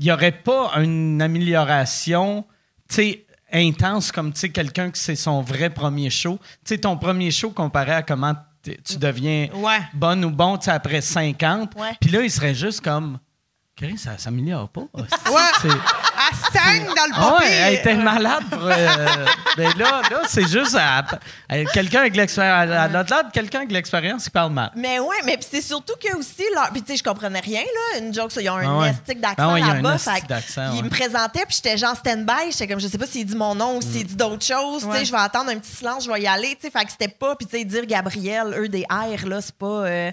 n'y 0.00 0.10
aurait 0.12 0.32
pas 0.32 0.72
une 0.76 1.20
amélioration, 1.22 2.44
sais, 2.94 3.26
intense 3.52 4.12
comme, 4.12 4.32
tu 4.32 4.40
sais, 4.40 4.48
quelqu'un 4.50 4.90
que 4.90 4.98
c'est 4.98 5.16
son 5.16 5.42
vrai 5.42 5.70
premier 5.70 6.10
show. 6.10 6.38
Tu 6.64 6.74
sais, 6.74 6.78
ton 6.78 6.96
premier 6.96 7.30
show 7.30 7.50
comparé 7.50 7.92
à 7.92 8.02
comment 8.02 8.34
tu 8.62 8.98
deviens 8.98 9.48
Ouais. 9.54 9.78
bonne 9.94 10.24
ou 10.24 10.30
bon, 10.30 10.58
tu 10.58 10.70
après 10.70 11.00
50. 11.00 11.74
Ouais. 11.76 11.96
Puis 12.00 12.10
là, 12.10 12.22
il 12.22 12.30
serait 12.30 12.54
juste 12.54 12.80
comme, 12.80 13.18
Chris, 13.76 13.98
ça 13.98 14.18
s'améliore 14.18 14.68
pas. 14.68 14.86
Ouais. 14.94 15.70
C'est- 16.32 16.58
Elle 16.58 16.60
stagne 16.60 16.84
dans 16.86 16.92
le 17.06 17.12
ah 17.14 17.30
papier. 17.32 17.48
ouais, 17.48 17.54
elle 17.54 17.74
était 17.74 17.94
malade. 17.94 18.42
Pour, 18.50 18.62
euh, 18.66 19.26
ben 19.56 19.72
là, 19.78 20.02
là 20.10 20.22
c'est 20.28 20.46
juste 20.48 20.74
à- 20.78 21.04
à- 21.48 21.64
quelqu'un 21.72 22.00
avec 22.00 22.16
l'expérience. 22.16 22.70
À 22.70 22.88
l'autre 22.88 23.10
lado, 23.14 23.28
quelqu'un 23.32 23.58
avec 23.58 23.72
l'expérience 23.72 24.24
qui 24.24 24.30
parle 24.30 24.52
mal. 24.52 24.70
Mais 24.76 24.98
ouais, 24.98 25.16
mais 25.24 25.36
puis 25.36 25.46
c'est 25.50 25.62
surtout 25.62 25.94
que 26.02 26.16
aussi, 26.16 26.44
leur... 26.54 26.70
puis 26.70 26.82
tu 26.82 26.92
sais, 26.92 26.96
je 26.98 27.02
comprenais 27.04 27.40
rien, 27.40 27.60
là, 27.62 27.98
une 28.00 28.12
joke, 28.12 28.32
ça, 28.32 28.40
ils 28.42 28.50
ont 28.50 28.56
Ah 28.56 28.64
un 28.66 28.80
ouais. 28.80 28.90
estique 28.90 29.20
d'accent 29.20 29.34
Ah 29.38 29.52
ouais, 29.54 29.60
il 29.60 29.66
y 29.66 29.68
a 29.68 29.72
un 29.72 29.82
là-bas. 29.82 29.96
ouais. 29.96 30.82
me 30.82 30.88
présentait, 30.88 31.44
puis 31.46 31.56
j'étais 31.56 31.76
genre 31.76 31.96
stand-by, 31.96 32.52
j'étais 32.52 32.66
comme, 32.68 32.80
je 32.80 32.88
sais 32.88 32.98
pas 32.98 33.06
s'il 33.06 33.24
dit 33.26 33.36
mon 33.36 33.54
nom 33.54 33.76
ou 33.78 33.82
s'il 33.82 34.02
Mm. 34.04 34.08
dit 34.08 34.16
d'autres 34.16 34.44
choses, 34.46 34.84
tu 34.86 34.92
sais, 34.96 35.04
je 35.04 35.12
vais 35.12 35.18
attendre 35.18 35.50
un 35.50 35.58
petit 35.58 35.74
silence, 35.74 36.04
je 36.04 36.10
vais 36.10 36.20
y 36.22 36.26
aller, 36.26 36.56
tu 36.60 36.66
sais, 36.66 36.70
fait 36.70 36.84
que 36.84 36.90
c'était 36.90 37.08
pas, 37.08 37.34
puis 37.36 37.46
tu 37.46 37.56
sais, 37.58 37.64
dire 37.64 37.86
Gabriel, 37.86 38.54
eux, 38.58 38.68
des 38.68 38.84
R, 38.90 39.26
là, 39.26 39.40
c'est 39.40 39.54
pas, 39.54 39.66
euh, 39.66 40.10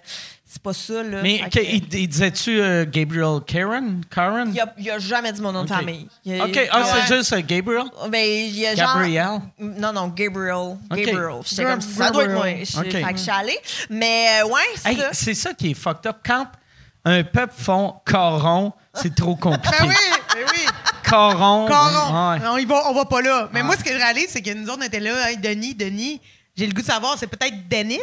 c'est 0.53 0.61
pas 0.61 0.73
ça, 0.73 1.01
là. 1.01 1.21
Mais 1.23 1.39
Fait 1.39 1.49
que- 1.49 1.59
que- 1.59 1.65
il, 1.65 1.93
il 1.95 2.07
disait-tu 2.07 2.61
euh, 2.61 2.85
Gabriel 2.87 3.39
Karen? 3.47 4.03
Karen? 4.09 4.51
il 4.53 4.59
a, 4.61 4.73
il 4.77 4.91
a 4.91 4.99
jamais 4.99 5.31
dit 5.33 5.41
mon 5.41 5.51
nom 5.51 5.61
Ok. 5.61 5.69
de 5.69 5.73
famille. 5.73 6.07
Il 6.23 6.39
OK, 6.41 6.59
ah, 6.71 6.79
ouais. 6.81 6.87
c'est 7.07 7.15
juste 7.17 7.33
euh, 7.33 7.41
Gabriel? 7.45 7.85
Ben, 8.09 8.23
il 8.23 8.59
y 8.59 8.67
a 8.67 8.75
Gabriel? 8.75 9.23
genre... 9.23 9.41
Non, 9.57 9.91
non, 9.91 10.07
Gabriel. 10.09 10.77
Gabriel. 10.91 11.41
J'étais 11.43 11.63
comme, 11.63 11.81
ça 11.81 12.11
doit 12.11 12.25
être 12.25 12.31
moi. 12.33 12.45
Gabriel. 12.45 12.65
Je- 12.67 12.77
Ok. 12.79 12.91
Fait 12.91 13.01
que 13.01 13.17
je 13.17 13.21
suis 13.23 13.31
allée. 13.31 13.57
Mais 13.89 14.27
euh, 14.43 14.47
ouais, 14.47 14.61
c'est 14.75 14.89
Hey, 14.91 14.97
ça. 14.97 15.09
c'est 15.13 15.33
ça 15.33 15.53
qui 15.55 15.71
est 15.71 15.73
fucked 15.73 16.05
up. 16.05 16.17
Quand 16.23 16.45
un 17.05 17.23
peuple 17.23 17.53
font 17.57 17.95
coron, 18.05 18.73
c'est 18.93 19.15
trop 19.15 19.35
compliqué. 19.37 19.75
Ben 19.79 19.87
oui, 19.89 19.95
ben 20.35 20.45
oui. 20.53 20.61
Coron. 21.09 21.65
Coron. 21.67 22.31
ouais. 22.31 22.39
Non, 22.39 22.57
il 22.57 22.67
va, 22.67 22.89
on 22.89 22.93
va 22.93 23.05
pas 23.05 23.21
là. 23.21 23.49
Mais 23.53 23.63
moi, 23.63 23.75
ce 23.75 23.83
que 23.83 23.91
je 23.91 23.97
réalise, 23.97 24.27
c'est 24.29 24.41
que 24.43 24.53
nous 24.53 24.67
autres, 24.69 24.79
on 24.81 24.85
était 24.85 24.99
là. 24.99 25.29
Hey, 25.31 25.37
Denis, 25.37 25.73
Denis, 25.75 26.21
j'ai 26.55 26.67
le 26.67 26.73
goût 26.73 26.81
de 26.81 26.85
savoir, 26.87 27.17
c'est 27.17 27.27
peut-être 27.27 27.67
Denis. 27.67 27.99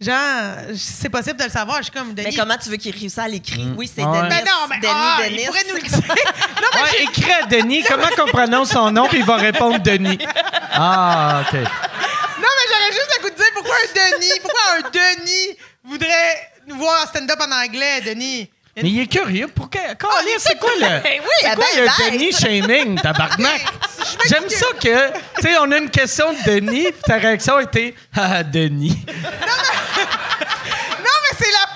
Mm. 0.00 0.04
Genre, 0.04 0.76
c'est 0.76 1.08
possible 1.10 1.38
de 1.38 1.44
le 1.44 1.50
savoir. 1.50 1.78
Je 1.78 1.84
suis 1.84 1.92
comme 1.92 2.14
Denis. 2.14 2.28
Mais 2.30 2.36
comment 2.36 2.56
tu 2.56 2.70
veux 2.70 2.76
qu'il 2.76 2.92
réussisse 2.92 3.18
à 3.18 3.28
l'écrire? 3.28 3.66
Oui, 3.76 3.90
c'est 3.94 4.02
ouais. 4.02 4.18
Denis. 4.18 4.28
Ben 4.30 4.44
non, 4.46 4.66
mais 4.68 4.78
Denis, 4.78 4.92
ah, 4.94 5.18
Denis. 5.22 5.40
il 5.42 5.46
pourrait 5.46 5.64
nous 5.68 5.74
le 5.76 5.80
dire. 5.88 5.98
non, 6.08 6.68
mais 6.74 6.80
Ouais, 6.82 7.02
écris 7.02 7.32
à 7.32 7.46
Denis, 7.46 7.84
comment 7.86 8.08
qu'on 8.16 8.26
prononce 8.30 8.70
son 8.70 8.90
nom, 8.90 9.08
puis 9.08 9.18
il 9.18 9.24
va 9.24 9.36
répondre 9.36 9.78
Denis. 9.80 10.18
Ah, 10.72 11.42
OK. 11.46 11.52
Non, 11.54 11.60
mais 11.62 12.66
j'aurais 12.68 12.92
juste 12.92 13.10
le 13.18 13.22
goût 13.22 13.30
de 13.30 13.34
dire 13.36 13.50
pourquoi 13.54 13.74
un 13.74 13.92
Denis, 14.16 14.40
pourquoi 14.40 14.60
un 14.78 14.90
Denis 14.90 15.56
voudrait 15.84 16.50
nous 16.66 16.76
voir 16.76 17.02
en 17.02 17.06
stand-up 17.06 17.38
en 17.40 17.52
anglais, 17.52 18.00
Denis? 18.00 18.50
Mais 18.82 18.90
il 18.90 19.00
est 19.00 19.06
curieux. 19.06 19.48
Pourquoi? 19.54 19.80
Colin, 19.98 20.38
c'est 20.38 20.58
quoi 20.58 20.70
le. 20.76 21.02
Ben 21.02 21.20
oui, 21.20 21.28
c'est 21.40 21.46
ah 21.46 21.54
quoi 21.56 21.64
ben, 21.74 21.82
le 21.82 21.86
ben. 21.86 22.12
Denis 22.18 22.32
shaming, 22.32 23.00
tabarnak? 23.00 23.60
J'aime 24.28 24.48
ça 24.48 24.66
que, 24.80 25.12
tu 25.36 25.42
sais, 25.42 25.56
on 25.60 25.70
a 25.70 25.78
une 25.78 25.90
question 25.90 26.26
de 26.32 26.50
Denis, 26.50 26.84
puis 26.84 27.02
ta 27.04 27.16
réaction 27.16 27.58
était 27.60 27.94
Ah, 28.16 28.42
Denis. 28.42 29.04
Non, 29.06 29.16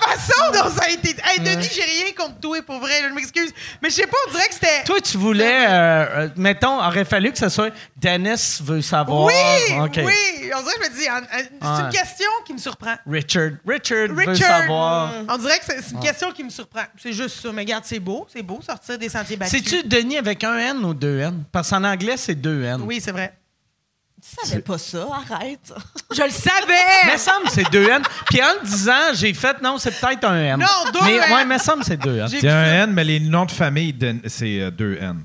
façon 0.05 0.51
dont 0.53 0.69
ça 0.75 0.85
a 0.85 0.89
été. 0.89 1.15
Hey, 1.23 1.39
Denis, 1.39 1.69
j'ai 1.73 1.81
rien 1.83 2.11
contre 2.17 2.39
toi, 2.39 2.57
pour 2.65 2.79
vrai, 2.79 3.01
là, 3.01 3.09
je 3.09 3.13
m'excuse. 3.13 3.51
Mais 3.81 3.89
je 3.89 3.95
sais 3.95 4.07
pas, 4.07 4.17
on 4.27 4.31
dirait 4.31 4.47
que 4.47 4.53
c'était. 4.53 4.83
Toi, 4.85 5.01
tu 5.01 5.17
voulais, 5.17 5.65
euh, 5.67 5.69
euh, 5.69 6.29
mettons, 6.35 6.79
aurait 6.85 7.05
fallu 7.05 7.31
que 7.31 7.37
ce 7.37 7.49
soit 7.49 7.71
Dennis 7.97 8.59
veut 8.63 8.81
savoir. 8.81 9.23
Oui, 9.25 9.33
OK. 9.81 9.99
oui. 10.05 10.51
On 10.55 10.61
dirait 10.61 10.73
que 10.75 10.83
je 10.85 10.89
me 10.89 10.95
dis, 10.97 11.09
en- 11.09 11.17
en- 11.17 11.21
c'est 11.77 11.81
Ouais. 11.81 11.85
une 11.89 11.89
question 11.97 12.29
qui 12.45 12.53
me 12.53 12.57
surprend. 12.59 12.95
Richard. 13.07 13.51
Richard, 13.67 14.07
veut 14.09 14.29
Richard, 14.29 14.59
savoir. 14.61 15.11
on 15.27 15.37
dirait 15.37 15.59
que 15.59 15.65
c'est 15.65 15.81
c'est 15.81 15.91
une 15.93 15.99
question 15.99 16.31
qui 16.31 16.43
me 16.43 16.49
surprend. 16.49 16.83
C'est 17.01 17.13
juste 17.13 17.41
ça. 17.41 17.51
Mais 17.51 17.61
regarde, 17.63 17.83
c'est 17.85 17.99
beau, 17.99 18.27
c'est 18.31 18.41
beau 18.43 18.59
sortir 18.65 18.97
des 18.97 19.09
sentiers 19.09 19.35
battus. 19.37 19.61
C'est-tu 19.63 19.87
Denis 19.87 20.17
avec 20.17 20.43
un 20.43 20.57
N 20.57 20.77
ou 20.85 20.93
deux 20.93 21.19
N? 21.19 21.43
Parce 21.51 21.69
qu'en 21.69 21.83
anglais, 21.83 22.15
c'est 22.17 22.35
deux 22.35 22.63
N. 22.63 22.81
Oui, 22.85 23.01
c'est 23.03 23.11
vrai. 23.11 23.33
Tu 24.27 24.47
savais 24.47 24.61
pas 24.61 24.77
ça, 24.77 25.07
arrête. 25.11 25.71
Je 26.11 26.23
le 26.23 26.29
savais! 26.29 26.73
Mais 27.05 27.17
semble 27.17 27.45
que 27.45 27.51
c'est 27.51 27.69
deux 27.71 27.87
N. 27.87 28.01
Puis 28.27 28.41
en 28.41 28.53
le 28.61 28.67
disant, 28.67 29.13
j'ai 29.13 29.33
fait 29.33 29.61
non, 29.61 29.77
c'est 29.77 29.91
peut-être 29.91 30.25
un 30.25 30.35
N. 30.35 30.59
Non, 30.59 30.91
deux 30.91 30.99
mais, 31.05 31.15
N. 31.15 31.33
Ouais, 31.33 31.45
mais 31.45 31.59
semble 31.59 31.83
c'est 31.83 31.97
deux 31.97 32.17
N. 32.17 32.27
C'est 32.27 32.49
un 32.49 32.83
N, 32.83 32.91
mais 32.91 33.03
les 33.03 33.19
noms 33.19 33.45
de 33.45 33.51
famille, 33.51 33.95
c'est 34.27 34.61
euh, 34.61 34.71
deux 34.71 34.97
N. 34.99 35.23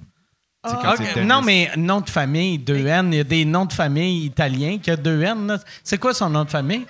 C'est 0.67 0.75
quand 0.75 0.93
Ok, 0.93 0.99
c'est 0.99 1.15
Dennis. 1.15 1.27
Non, 1.27 1.41
mais 1.41 1.71
nom 1.77 2.03
de 2.03 2.11
famille, 2.11 2.59
deux 2.59 2.87
N. 2.87 3.13
Il 3.13 3.17
y 3.17 3.21
a 3.21 3.25
des 3.25 3.45
noms 3.47 3.65
de 3.65 3.73
famille 3.73 4.27
italiens 4.27 4.79
qui 4.79 4.91
ont 4.91 4.97
deux 4.97 5.23
N. 5.23 5.59
C'est 5.83 5.99
quoi 5.99 6.13
son 6.13 6.29
nom 6.29 6.45
de 6.45 6.51
famille? 6.51 6.87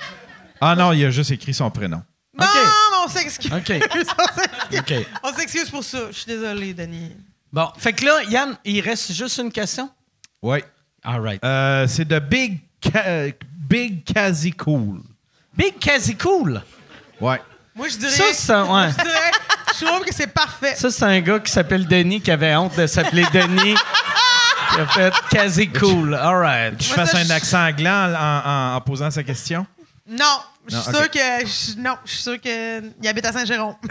Ah 0.61 0.75
non, 0.75 0.93
il 0.93 1.05
a 1.05 1.11
juste 1.11 1.31
écrit 1.31 1.55
son 1.55 1.71
prénom. 1.71 2.03
Non, 2.37 2.45
OK. 2.45 2.55
non, 2.55 3.05
on 3.05 3.09
s'excuse. 3.09 3.51
On 3.53 3.65
s'excuse. 3.65 4.07
OK. 4.79 5.07
On 5.23 5.35
s'excuse 5.35 5.71
pour 5.71 5.85
ça. 5.85 5.99
Je 6.11 6.17
suis 6.17 6.27
désolé, 6.27 6.75
Denis. 6.75 7.13
Bon, 7.53 7.69
fait 7.79 7.93
que 7.93 8.05
là, 8.05 8.23
Yann, 8.29 8.57
il 8.65 8.81
reste 8.81 9.13
juste 9.13 9.39
une 9.39 9.51
question? 9.51 9.91
Oui. 10.43 10.61
All 11.05 11.21
right. 11.21 11.43
Euh, 11.45 11.87
c'est 11.89 12.05
de 12.07 12.19
Big, 12.19 12.61
Ca- 12.83 13.29
Big 13.69 14.05
Kazi 14.05 14.53
Cool. 14.53 15.01
Big 15.57 15.79
Quasi 15.79 16.17
Cool? 16.17 16.63
Ouais. 17.21 17.41
Moi, 17.75 17.89
je 17.89 17.97
dirais. 17.97 18.11
Ça, 18.13 18.25
c'est 18.33 18.53
un- 18.53 18.65
ouais. 18.65 18.91
Je 18.91 19.03
dirais. 19.03 19.31
Je 19.79 19.85
trouve 19.87 20.05
que 20.05 20.15
c'est 20.15 20.27
parfait. 20.27 20.75
Ça, 20.77 20.91
c'est 20.91 21.05
un 21.05 21.21
gars 21.21 21.39
qui 21.39 21.51
s'appelle 21.51 21.87
Denis, 21.87 22.21
qui 22.21 22.31
avait 22.31 22.55
honte 22.57 22.77
de 22.77 22.87
s'appeler 22.87 23.25
Denis. 23.33 23.75
qui 24.75 24.81
a 24.81 24.87
fait 24.87 25.15
Quasi 25.31 25.69
Cool. 25.69 26.15
All 26.15 26.37
right. 26.37 26.83
Je 26.83 26.89
Moi, 26.89 26.97
fasse 26.97 27.13
ça, 27.13 27.19
un 27.19 27.25
je- 27.25 27.33
accent 27.33 27.67
anglais 27.67 27.89
en, 27.91 28.15
en- 28.15 28.75
en 28.77 28.81
posant 28.83 29.11
sa 29.11 29.23
question? 29.23 29.67
Non, 30.09 30.41
je 30.69 30.77
suis 30.77 30.91
Non, 30.93 30.99
sûr 30.99 31.05
ok. 31.07 31.11
que. 31.13 31.47
je- 31.47 31.79
non, 31.81 31.97
je 32.05 32.11
suis 32.11 32.23
sûr 32.23 32.41
qu'il 32.41 33.09
habite 33.09 33.25
à 33.25 33.33
Saint-Jérôme. 33.33 33.77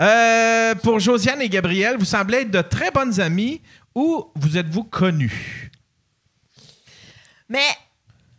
Euh, 0.00 0.74
pour 0.74 1.00
Josiane 1.00 1.40
et 1.40 1.48
Gabriel, 1.48 1.96
vous 1.98 2.04
semblez 2.04 2.40
être 2.42 2.50
de 2.50 2.60
très 2.60 2.90
bonnes 2.90 3.18
amies. 3.18 3.62
Où 3.96 4.30
vous 4.34 4.58
êtes-vous 4.58 4.84
connus? 4.84 5.70
Mais 7.48 7.66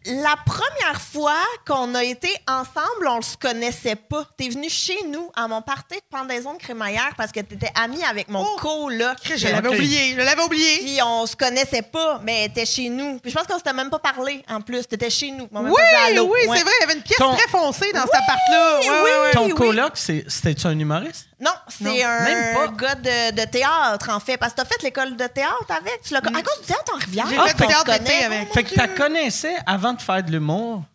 la 0.08 0.36
première 0.46 1.02
fois 1.02 1.34
qu'on 1.66 1.94
a 1.96 2.04
été 2.04 2.30
ensemble, 2.48 3.08
on 3.08 3.22
se 3.22 3.38
connaissait 3.38 3.96
pas. 3.96 4.24
T'es 4.38 4.50
venu 4.50 4.70
chez 4.70 4.98
nous 5.08 5.32
à 5.36 5.48
mon 5.48 5.62
party 5.62 5.96
de 5.96 6.02
pendaison 6.18 6.54
de 6.54 6.60
crémaillère 6.60 7.12
parce 7.18 7.32
que 7.32 7.40
t'étais 7.42 7.72
amie 7.76 8.04
avec 8.04 8.30
mon 8.30 8.42
Oh! 8.44 8.58
coloc. 8.60 9.18
Je 9.36 9.48
l'avais 9.48 9.70
oublié. 9.70 10.14
Je 10.14 10.22
l'avais 10.22 10.42
oublié. 10.44 10.78
Puis 10.80 11.00
on 11.04 11.26
se 11.26 11.36
connaissait 11.36 11.82
pas, 11.82 12.20
mais 12.24 12.48
t'étais 12.50 12.66
chez 12.66 12.90
nous. 12.90 13.20
Puis 13.20 13.32
je 13.32 13.36
pense 13.38 13.48
qu'on 13.48 13.58
s'était 13.58 13.74
même 13.74 13.90
pas 13.90 14.00
parlé 14.00 14.44
en 14.50 14.62
plus. 14.62 14.88
T'étais 14.88 15.10
chez 15.10 15.32
nous. 15.32 15.48
Oui, 15.52 15.62
oui, 15.72 16.22
Ouais. 16.48 16.58
c'est 16.58 16.64
vrai. 16.64 16.72
Il 16.78 16.82
y 16.82 16.84
avait 16.84 16.94
une 16.96 17.02
pièce 17.04 17.18
Ton- 17.18 17.36
très 17.36 17.48
foncée 17.50 17.92
dans 17.94 18.02
cet 18.04 18.16
appart-là. 18.16 18.80
Ouais, 18.80 18.88
oui. 19.04 19.10
ouais. 19.24 19.32
Ton 19.32 19.50
coloc, 19.50 19.94
c'était-tu 19.98 20.68
un 20.68 20.78
humoriste? 20.78 21.26
Non, 21.40 21.52
c'est 21.68 22.04
un 22.04 22.24
même 22.24 22.56
pas. 22.56 22.68
gars 22.70 22.96
de, 22.96 23.32
de 23.36 23.46
théâtre, 23.46 24.10
en 24.10 24.20
fait. 24.20 24.38
Parce 24.38 24.54
que 24.54 24.58
t'as 24.58 24.66
fait 24.66 24.82
l'école 24.82 25.16
de 25.16 25.28
théâtre 25.28 25.66
avec. 25.70 26.02
Tu 26.02 26.14
con- 26.16 26.34
À 26.34 26.42
cause 26.42 26.62
du 26.62 26.66
théâtre 26.66 26.92
en 26.96 26.98
Rivière. 26.98 27.28
J'ai 27.30 27.38
on 27.40 27.44
fait 27.46 27.54
du 27.54 27.62
se 27.64 27.68
théâtre 27.68 27.92
avec. 27.92 28.54
Fait 28.54 28.64
que 28.64 28.70
tu 28.70 28.76
la 28.76 28.88
connaissais 28.88 29.56
avant 29.68 29.96
de 29.98 30.02
faire 30.02 30.24
de. 30.24 30.86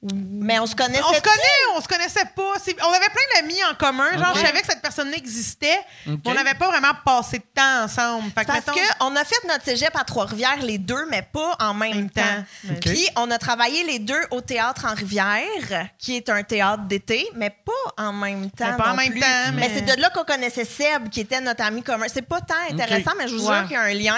Mais 0.00 0.60
on 0.60 0.66
se 0.66 0.76
connaissait. 0.76 1.02
On 1.02 1.12
se 1.12 1.20
connaît, 1.20 1.76
on 1.76 1.80
se 1.80 1.88
connaissait 1.88 2.24
pas. 2.36 2.52
On 2.86 2.92
avait 2.92 3.08
plein 3.08 3.40
d'amis 3.40 3.58
en 3.68 3.74
commun. 3.74 4.16
Genre, 4.16 4.32
je 4.36 4.40
savais 4.46 4.60
que 4.60 4.66
cette 4.68 4.80
personne-là 4.80 5.16
existait. 5.16 5.80
Mais 6.06 6.16
On 6.24 6.34
n'avait 6.34 6.54
pas 6.54 6.68
vraiment 6.68 6.92
passé 7.04 7.38
de 7.38 7.44
temps 7.52 7.82
ensemble. 7.82 8.30
Fait 8.32 8.42
que, 8.42 8.46
Parce 8.46 8.58
mettons- 8.66 8.78
qu'on 9.00 9.16
a 9.16 9.24
fait 9.24 9.44
notre 9.48 9.64
cégep 9.64 9.90
à 9.96 10.04
Trois-Rivières 10.04 10.62
les 10.62 10.78
deux, 10.78 11.04
mais 11.10 11.22
pas 11.22 11.56
en 11.58 11.74
même, 11.74 11.94
Même 11.96 12.10
temps. 12.10 12.44
Puis 12.80 13.08
on 13.16 13.28
a 13.32 13.38
travaillé 13.38 13.82
les 13.82 13.98
deux 13.98 14.20
au 14.30 14.40
théâtre 14.40 14.84
en 14.88 14.94
Rivière, 14.94 15.88
qui 15.98 16.16
est 16.16 16.28
un 16.28 16.44
théâtre 16.44 16.84
d'été, 16.84 17.28
mais 17.34 17.50
pas 17.50 17.72
en 18.04 18.12
même 18.12 18.52
temps. 18.52 18.70
Mais 18.70 18.76
pas 18.76 18.92
en 18.92 18.94
même 18.94 19.10
plus. 19.10 19.20
temps, 19.20 19.26
Mais, 19.52 19.68
mais- 19.68 19.70
c'est 19.74 19.96
de 19.96 20.00
là 20.00 20.10
qu'on 20.10 20.24
connaissait 20.24 20.64
Seb, 20.64 21.08
qui 21.08 21.20
était 21.22 21.40
notre 21.40 21.64
ami 21.64 21.82
commun. 21.82 22.06
C'est 22.12 22.22
pas 22.22 22.40
tant 22.40 22.54
intéressant, 22.70 23.12
mais 23.18 23.26
je 23.26 23.34
vous 23.34 23.48
Ouais. 23.48 23.56
jure 23.58 23.62
qu'il 23.66 23.72
y 23.72 23.76
a 23.76 23.82
un 23.82 23.94
lien. 23.94 24.16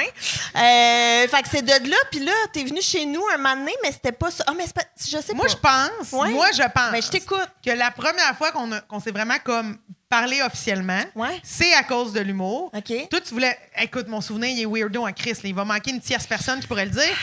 Euh, 0.56 1.28
fait 1.28 1.42
que 1.42 1.48
c'est 1.50 1.62
de 1.62 1.88
là, 1.90 1.96
puis 2.10 2.20
là, 2.20 2.32
t'es 2.52 2.64
venu 2.64 2.82
chez 2.82 3.06
nous 3.06 3.22
un 3.32 3.38
moment 3.38 3.56
donné, 3.56 3.72
mais 3.82 3.92
c'était 3.92 4.12
pas 4.12 4.30
ça. 4.30 4.44
Ah, 4.46 4.52
mais 4.54 4.64
c'est 4.66 4.74
pas. 4.74 4.82
Je 4.98 5.06
sais 5.26 5.32
Moi, 5.34 5.46
pas. 5.46 5.50
je 5.52 5.56
pense. 5.70 6.12
Ouais. 6.12 6.30
Moi, 6.30 6.46
je 6.52 6.62
pense. 6.62 6.90
Mais 6.92 7.02
je 7.02 7.08
t'écoute. 7.10 7.48
Que 7.64 7.70
la 7.70 7.90
première 7.90 8.36
fois 8.36 8.52
qu'on 8.52 9.00
s'est 9.00 9.10
vraiment 9.12 9.36
comme 9.44 9.78
parler 10.08 10.42
officiellement, 10.42 11.02
Ouais. 11.14 11.40
c'est 11.42 11.72
à 11.74 11.82
cause 11.84 12.12
de 12.12 12.20
l'humour. 12.20 12.70
OK. 12.74 13.08
Toi, 13.10 13.20
tu 13.20 13.32
voulais. 13.34 13.56
Écoute, 13.80 14.08
mon 14.08 14.20
souvenir, 14.20 14.50
il 14.50 14.60
est 14.62 14.66
weirdo 14.66 15.06
en 15.06 15.12
Chris. 15.12 15.32
là. 15.34 15.40
Il 15.48 15.54
va 15.54 15.64
manquer 15.64 15.90
une 15.92 16.00
tierce 16.00 16.26
personne 16.26 16.60
qui 16.60 16.66
pourrait 16.66 16.86
le 16.86 16.90
dire. 16.90 17.16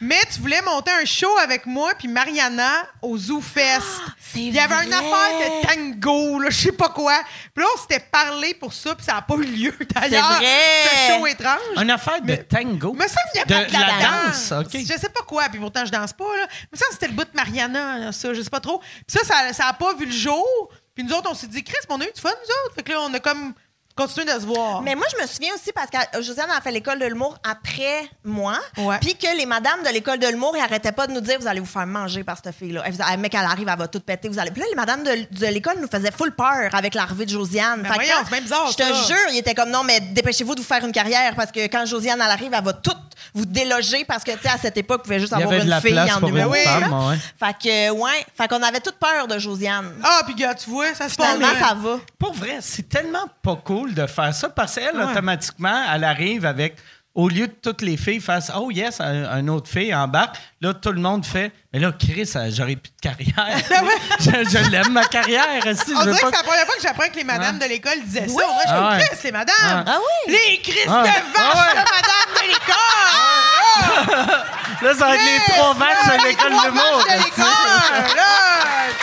Mais 0.00 0.20
tu 0.32 0.40
voulais 0.40 0.60
monter 0.62 0.90
un 0.92 1.04
show 1.04 1.36
avec 1.38 1.66
moi 1.66 1.92
puis 1.98 2.06
Mariana 2.08 2.86
au 3.02 3.18
Zoo 3.18 3.40
Fest. 3.40 3.86
c'est 4.20 4.38
Il 4.40 4.54
y 4.54 4.58
avait 4.58 4.86
une 4.86 4.92
affaire 4.92 5.38
de 5.40 5.66
tango, 5.66 6.38
là, 6.40 6.50
je 6.50 6.56
sais 6.56 6.72
pas 6.72 6.88
quoi. 6.90 7.20
Puis 7.54 7.64
là, 7.64 7.70
on 7.74 7.80
s'était 7.80 7.98
parlé 8.00 8.54
pour 8.54 8.72
ça, 8.72 8.94
puis 8.94 9.04
ça 9.04 9.14
n'a 9.14 9.22
pas 9.22 9.34
eu 9.34 9.44
lieu 9.44 9.74
d'ailleurs. 9.94 10.36
vrai. 10.36 10.46
Ce 10.84 11.12
show 11.12 11.26
étrange. 11.26 11.58
Une 11.82 11.90
affaire 11.90 12.20
de 12.22 12.36
tango? 12.36 12.92
Mais 12.96 13.08
ça, 13.08 13.20
il 13.34 13.38
y 13.38 13.40
a 13.40 13.44
De 13.44 13.52
pas 13.54 13.64
de 13.64 13.72
la, 13.72 13.78
la 13.80 14.26
danse. 14.26 14.48
danse, 14.50 14.66
OK. 14.66 14.80
Je 14.80 14.98
sais 14.98 15.08
pas 15.08 15.22
quoi, 15.22 15.48
puis 15.48 15.58
pourtant, 15.58 15.84
je 15.84 15.90
danse 15.90 16.12
pas, 16.12 16.36
là. 16.36 16.46
Mais 16.70 16.78
ça, 16.78 16.84
c'était 16.92 17.08
le 17.08 17.14
bout 17.14 17.24
de 17.24 17.30
Mariana, 17.34 17.98
là, 17.98 18.12
ça, 18.12 18.32
je 18.34 18.42
sais 18.42 18.50
pas 18.50 18.60
trop. 18.60 18.78
Puis 18.78 19.04
ça, 19.18 19.24
ça, 19.24 19.52
ça 19.52 19.66
a 19.66 19.72
pas 19.72 19.94
vu 19.94 20.06
le 20.06 20.12
jour. 20.12 20.46
Puis 20.94 21.04
nous 21.04 21.12
autres, 21.14 21.30
on 21.30 21.34
s'est 21.34 21.46
dit, 21.46 21.62
Chris, 21.64 21.76
on 21.88 22.00
a 22.00 22.04
eu 22.04 22.12
du 22.14 22.20
fun, 22.20 22.28
nous 22.30 22.54
autres. 22.66 22.74
Fait 22.74 22.82
que 22.82 22.92
là, 22.92 23.00
on 23.02 23.12
a 23.14 23.20
comme 23.20 23.54
continué 23.98 24.26
de 24.26 24.40
se 24.40 24.46
voir. 24.46 24.80
Mais 24.82 24.94
moi, 24.94 25.06
je 25.14 25.20
me 25.22 25.26
souviens 25.26 25.52
aussi 25.54 25.72
parce 25.72 25.88
que 25.90 26.22
Josiane 26.22 26.50
a 26.56 26.60
fait 26.60 26.70
l'école 26.70 26.98
de 27.00 27.06
l'humour 27.06 27.36
après 27.42 28.08
moi. 28.24 28.58
Puis 29.00 29.16
que 29.16 29.36
les 29.36 29.44
madames 29.46 29.82
de 29.84 29.90
l'école 29.90 30.18
de 30.18 30.28
l'humour, 30.28 30.54
ils 30.56 30.60
arrêtaient 30.62 30.92
pas 30.92 31.06
de 31.06 31.12
nous 31.12 31.20
dire 31.20 31.38
vous 31.40 31.48
allez 31.48 31.60
vous 31.60 31.66
faire 31.66 31.86
manger 31.86 32.22
par 32.24 32.36
cette 32.42 32.54
fille-là. 32.54 32.82
Elle 32.86 32.92
faisait, 32.92 33.16
mec, 33.16 33.34
elle 33.34 33.40
arrive, 33.40 33.68
elle 33.68 33.78
va 33.78 33.88
tout 33.88 34.00
péter. 34.00 34.28
Vous 34.28 34.38
allez... 34.38 34.50
Puis 34.52 34.60
là, 34.62 34.66
les 34.70 34.76
madames 34.76 35.02
de, 35.02 35.26
de 35.38 35.46
l'école 35.46 35.78
nous 35.80 35.88
faisaient 35.88 36.12
full 36.12 36.32
peur 36.34 36.72
avec 36.72 36.94
l'arrivée 36.94 37.26
de 37.26 37.30
Josiane. 37.30 37.82
Que 37.82 37.92
voyons, 37.92 38.14
c'est 38.24 38.30
bien 38.30 38.40
bizarre, 38.40 38.70
Je 38.70 38.76
te 38.76 38.82
ça. 38.82 38.92
jure, 39.06 39.16
ils 39.32 39.38
étaient 39.38 39.54
comme 39.54 39.70
non, 39.70 39.82
mais 39.82 40.00
dépêchez-vous 40.00 40.54
de 40.54 40.60
vous 40.60 40.66
faire 40.66 40.84
une 40.84 40.92
carrière 40.92 41.34
parce 41.34 41.50
que 41.50 41.66
quand 41.66 41.84
Josiane 41.84 42.20
elle 42.24 42.30
arrive, 42.30 42.52
elle 42.54 42.64
va 42.64 42.72
tout 42.72 42.92
vous 43.34 43.44
déloger 43.44 44.04
parce 44.04 44.24
que, 44.24 44.30
tu 44.32 44.38
sais, 44.42 44.48
à 44.48 44.58
cette 44.58 44.76
époque, 44.76 45.00
vous 45.00 45.04
pouvez 45.04 45.20
juste 45.20 45.32
Il 45.36 45.40
y 45.40 45.42
avoir 45.42 45.52
avait 45.54 45.58
de 45.60 45.64
une 45.64 45.70
la 45.70 45.80
fille 45.80 45.92
place 45.92 46.16
en 46.16 46.20
pour 46.20 46.28
numéro. 46.28 46.50
Oui, 46.52 46.58
ouais. 46.58 47.16
Fait 47.38 47.56
que, 47.68 47.90
ouais. 47.90 48.26
Fait 48.36 48.48
qu'on 48.48 48.62
avait 48.62 48.80
toute 48.80 48.96
peur 48.96 49.26
de 49.26 49.38
Josiane. 49.38 49.92
Ah, 50.02 50.20
puis 50.24 50.34
gars, 50.34 50.54
tu 50.54 50.70
vois, 50.70 50.94
ça 50.94 51.08
se 51.08 51.16
passe 51.16 51.34
Finalement, 51.34 51.66
ça 51.66 51.74
va. 51.74 51.98
Pour 52.18 52.32
vrai, 52.32 52.58
c'est 52.60 52.88
tellement 52.88 53.26
pas 53.42 53.56
cool 53.56 53.87
de 53.94 54.06
faire 54.06 54.34
ça 54.34 54.48
parce 54.48 54.74
qu'elle, 54.76 54.96
Ouais. 54.96 55.04
automatiquement, 55.04 55.82
elle 55.94 56.04
arrive 56.04 56.44
avec. 56.46 56.76
Au 57.18 57.28
lieu 57.28 57.48
de 57.48 57.52
toutes 57.52 57.82
les 57.82 57.96
filles 57.96 58.20
fassent 58.20 58.52
Oh 58.56 58.70
yes, 58.70 59.00
un, 59.00 59.24
un 59.24 59.48
autre 59.48 59.68
fille 59.68 59.92
embarque, 59.92 60.36
là, 60.60 60.72
tout 60.72 60.92
le 60.92 61.00
monde 61.00 61.26
fait 61.26 61.50
Mais 61.72 61.80
là, 61.80 61.90
Chris, 61.90 62.30
euh, 62.36 62.48
j'aurais 62.54 62.76
plus 62.76 62.92
de 62.92 63.00
carrière. 63.02 63.58
je 64.20 64.30
je 64.48 64.70
l'aime, 64.70 64.92
ma 64.92 65.04
carrière. 65.04 65.44
Si, 65.64 65.92
On 65.96 66.02
je 66.02 66.06
veux 66.06 66.12
dirait 66.14 66.20
pas 66.20 66.30
que 66.30 66.36
c'est 66.36 66.42
la 66.42 66.42
première 66.44 66.66
fois 66.66 66.74
que 66.76 66.82
j'apprends 66.82 67.08
que 67.08 67.16
les 67.16 67.24
madames 67.24 67.58
de 67.58 67.64
l'école 67.64 68.00
disaient 68.04 68.26
Oui. 68.28 68.36
ça. 68.40 68.46
Moi, 68.46 68.62
je 68.64 68.70
Ah 68.72 68.90
ouais. 68.96 69.04
Chris, 69.04 69.18
les 69.24 69.32
madames. 69.32 69.84
Ah 69.86 69.98
oui? 69.98 70.32
Les 70.32 70.60
Chris 70.62 70.78
Ah. 70.86 71.02
de 71.02 71.06
vaches 71.08 71.14
Ah 71.38 71.56
ouais. 71.56 71.72
de 71.72 71.90
madame 71.90 72.30
de 72.36 72.42
l'école. 72.46 74.38
Là, 74.80 74.94
ça 74.94 75.06
va 75.08 75.14
être 75.16 75.22
les 75.24 75.54
trois 75.54 75.74
vaches 75.74 76.06
de 76.06 76.24
l'école 76.28 76.50
de 76.52 76.66
l'humour. 76.66 77.04
de 77.04 77.24
l'école. 77.24 78.16
Là, 78.16 78.32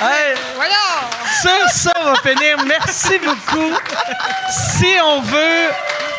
Hey, 0.02 0.36
voyons. 0.56 1.00
sur 1.42 1.70
ça, 1.70 1.92
on 2.02 2.04
va 2.06 2.16
finir. 2.24 2.58
Merci 2.66 3.20
beaucoup. 3.20 3.72
Si 4.50 4.88
on 5.04 5.22
veut 5.22 5.68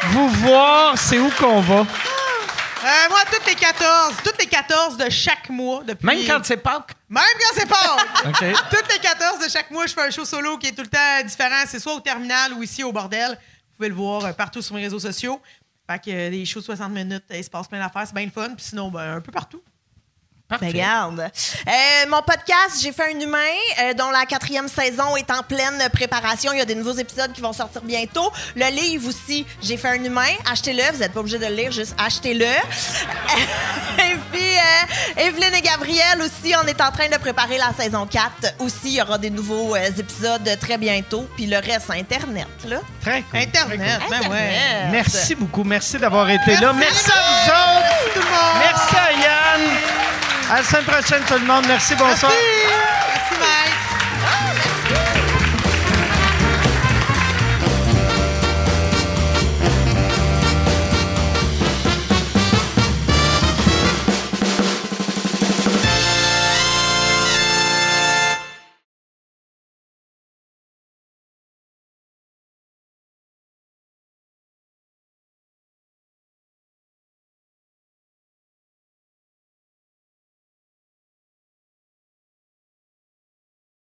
vous 0.05 0.29
voir, 0.29 0.97
c'est 0.99 1.19
où 1.19 1.31
qu'on 1.31 1.61
va? 1.61 1.81
Euh, 2.87 3.09
moi, 3.09 3.19
toutes 3.33 3.47
les 3.47 3.55
14, 3.55 4.15
toutes 4.23 4.39
les 4.39 4.47
14 4.47 4.97
de 4.97 5.11
chaque 5.11 5.49
mois 5.51 5.83
depuis. 5.85 6.07
Même 6.07 6.25
quand 6.27 6.41
c'est 6.45 6.57
Pâques? 6.57 6.93
Même 7.09 7.25
quand 7.41 7.55
c'est. 7.55 7.65
OK. 8.29 8.59
Toutes 8.71 8.93
les 8.93 8.99
14 9.01 9.45
de 9.45 9.51
chaque 9.51 9.71
mois, 9.71 9.87
je 9.87 9.93
fais 9.93 10.03
un 10.03 10.11
show 10.11 10.25
solo 10.25 10.57
qui 10.59 10.69
est 10.69 10.73
tout 10.73 10.83
le 10.83 10.89
temps 10.89 11.25
différent. 11.25 11.65
C'est 11.67 11.81
soit 11.81 11.95
au 11.95 12.01
terminal 12.01 12.53
ou 12.53 12.63
ici 12.63 12.85
au 12.85 12.93
bordel. 12.93 13.31
Vous 13.31 13.77
pouvez 13.77 13.89
le 13.89 13.95
voir 13.95 14.25
euh, 14.25 14.33
partout 14.33 14.63
sur 14.63 14.75
mes 14.75 14.83
réseaux 14.83 15.01
sociaux. 15.01 15.41
Fait 15.89 15.99
que 15.99 16.11
euh, 16.11 16.31
des 16.31 16.45
shows 16.45 16.61
de 16.61 16.65
60 16.65 16.93
minutes, 16.93 17.25
euh, 17.31 17.37
il 17.37 17.45
se 17.45 17.51
passe 17.51 17.69
plein 17.69 17.79
d'affaires, 17.79 18.07
c'est 18.07 18.15
bien 18.15 18.25
le 18.25 18.31
fun. 18.31 18.55
Puis 18.55 18.65
sinon, 18.65 18.91
ben, 18.91 19.17
un 19.17 19.21
peu 19.21 19.33
partout. 19.33 19.63
Parfait. 20.49 20.67
Ben, 20.67 20.73
regarde. 20.73 21.21
Euh, 21.21 22.09
mon 22.09 22.23
podcast, 22.23 22.81
J'ai 22.81 22.93
fait 22.93 23.13
un 23.13 23.19
humain, 23.19 23.39
euh, 23.83 23.95
dont 23.95 24.11
la 24.11 24.25
quatrième 24.27 24.69
saison 24.69 25.17
est 25.17 25.29
en 25.31 25.43
pleine 25.43 25.89
préparation. 25.93 26.53
Il 26.53 26.59
y 26.59 26.63
a 26.63 26.65
des 26.65 26.77
nouveaux 26.77 26.97
épisodes 26.97 27.33
qui 27.33 27.41
vont 27.41 27.53
sortir 27.53 27.83
bientôt. 27.83 28.33
Le 28.55 28.71
livre 28.71 29.09
aussi, 29.09 29.45
J'ai 29.61 29.77
fait 29.77 29.89
un 29.89 30.05
humain. 30.05 30.31
Achetez-le. 30.51 30.83
Vous 30.93 30.99
n'êtes 30.99 31.13
pas 31.13 31.21
obligé 31.21 31.39
de 31.39 31.47
le 31.47 31.55
lire, 31.55 31.73
juste 31.73 31.97
achetez-le. 31.99 32.45
et 32.45 34.17
puis, 34.33 34.57
euh, 34.57 35.21
Evelyne 35.27 35.55
et 35.55 35.63
Gabriel 35.63 36.21
aussi, 36.21 36.55
on 36.63 36.67
est 36.69 36.81
en 36.81 36.93
train 36.93 37.09
de 37.09 37.17
préparer 37.17 37.59
la 37.59 37.73
saison 37.77 38.07
4. 38.07 38.55
Aussi, 38.61 38.77
il 38.85 38.95
y 38.95 39.03
aura 39.03 39.19
des 39.19 39.31
nouveaux 39.31 39.75
épisodes 39.77 40.49
très 40.61 40.79
bientôt. 40.79 41.29
Puis 41.35 41.47
le 41.47 41.57
reste, 41.57 41.91
Internet, 41.91 42.47
là. 42.69 42.79
Très 43.01 43.23
cool. 43.23 43.41
Internet, 43.41 44.01
ben 44.09 44.31
ouais. 44.31 44.51
Merci 44.93 45.35
beaucoup. 45.35 45.65
Merci 45.65 45.99
d'avoir 45.99 46.31
été 46.31 46.57
là. 46.57 46.73
Merci. 46.73 47.05
Merci 47.07 47.11
à 47.11 47.23
vous 47.25 47.81
autres. 47.81 48.15
tout 48.15 48.21
le 48.21 48.27
monde. 48.27 48.63
Merci 48.63 48.97
à 48.97 49.13
Yann. 49.13 50.16
À 50.51 50.57
la 50.59 50.63
semaine 50.63 50.85
prochaine, 50.85 51.23
tout 51.27 51.35
le 51.35 51.47
monde. 51.47 51.65
Merci, 51.67 51.95
bonsoir. 51.97 52.31
Merci, 52.31 53.41
Merci 53.41 53.76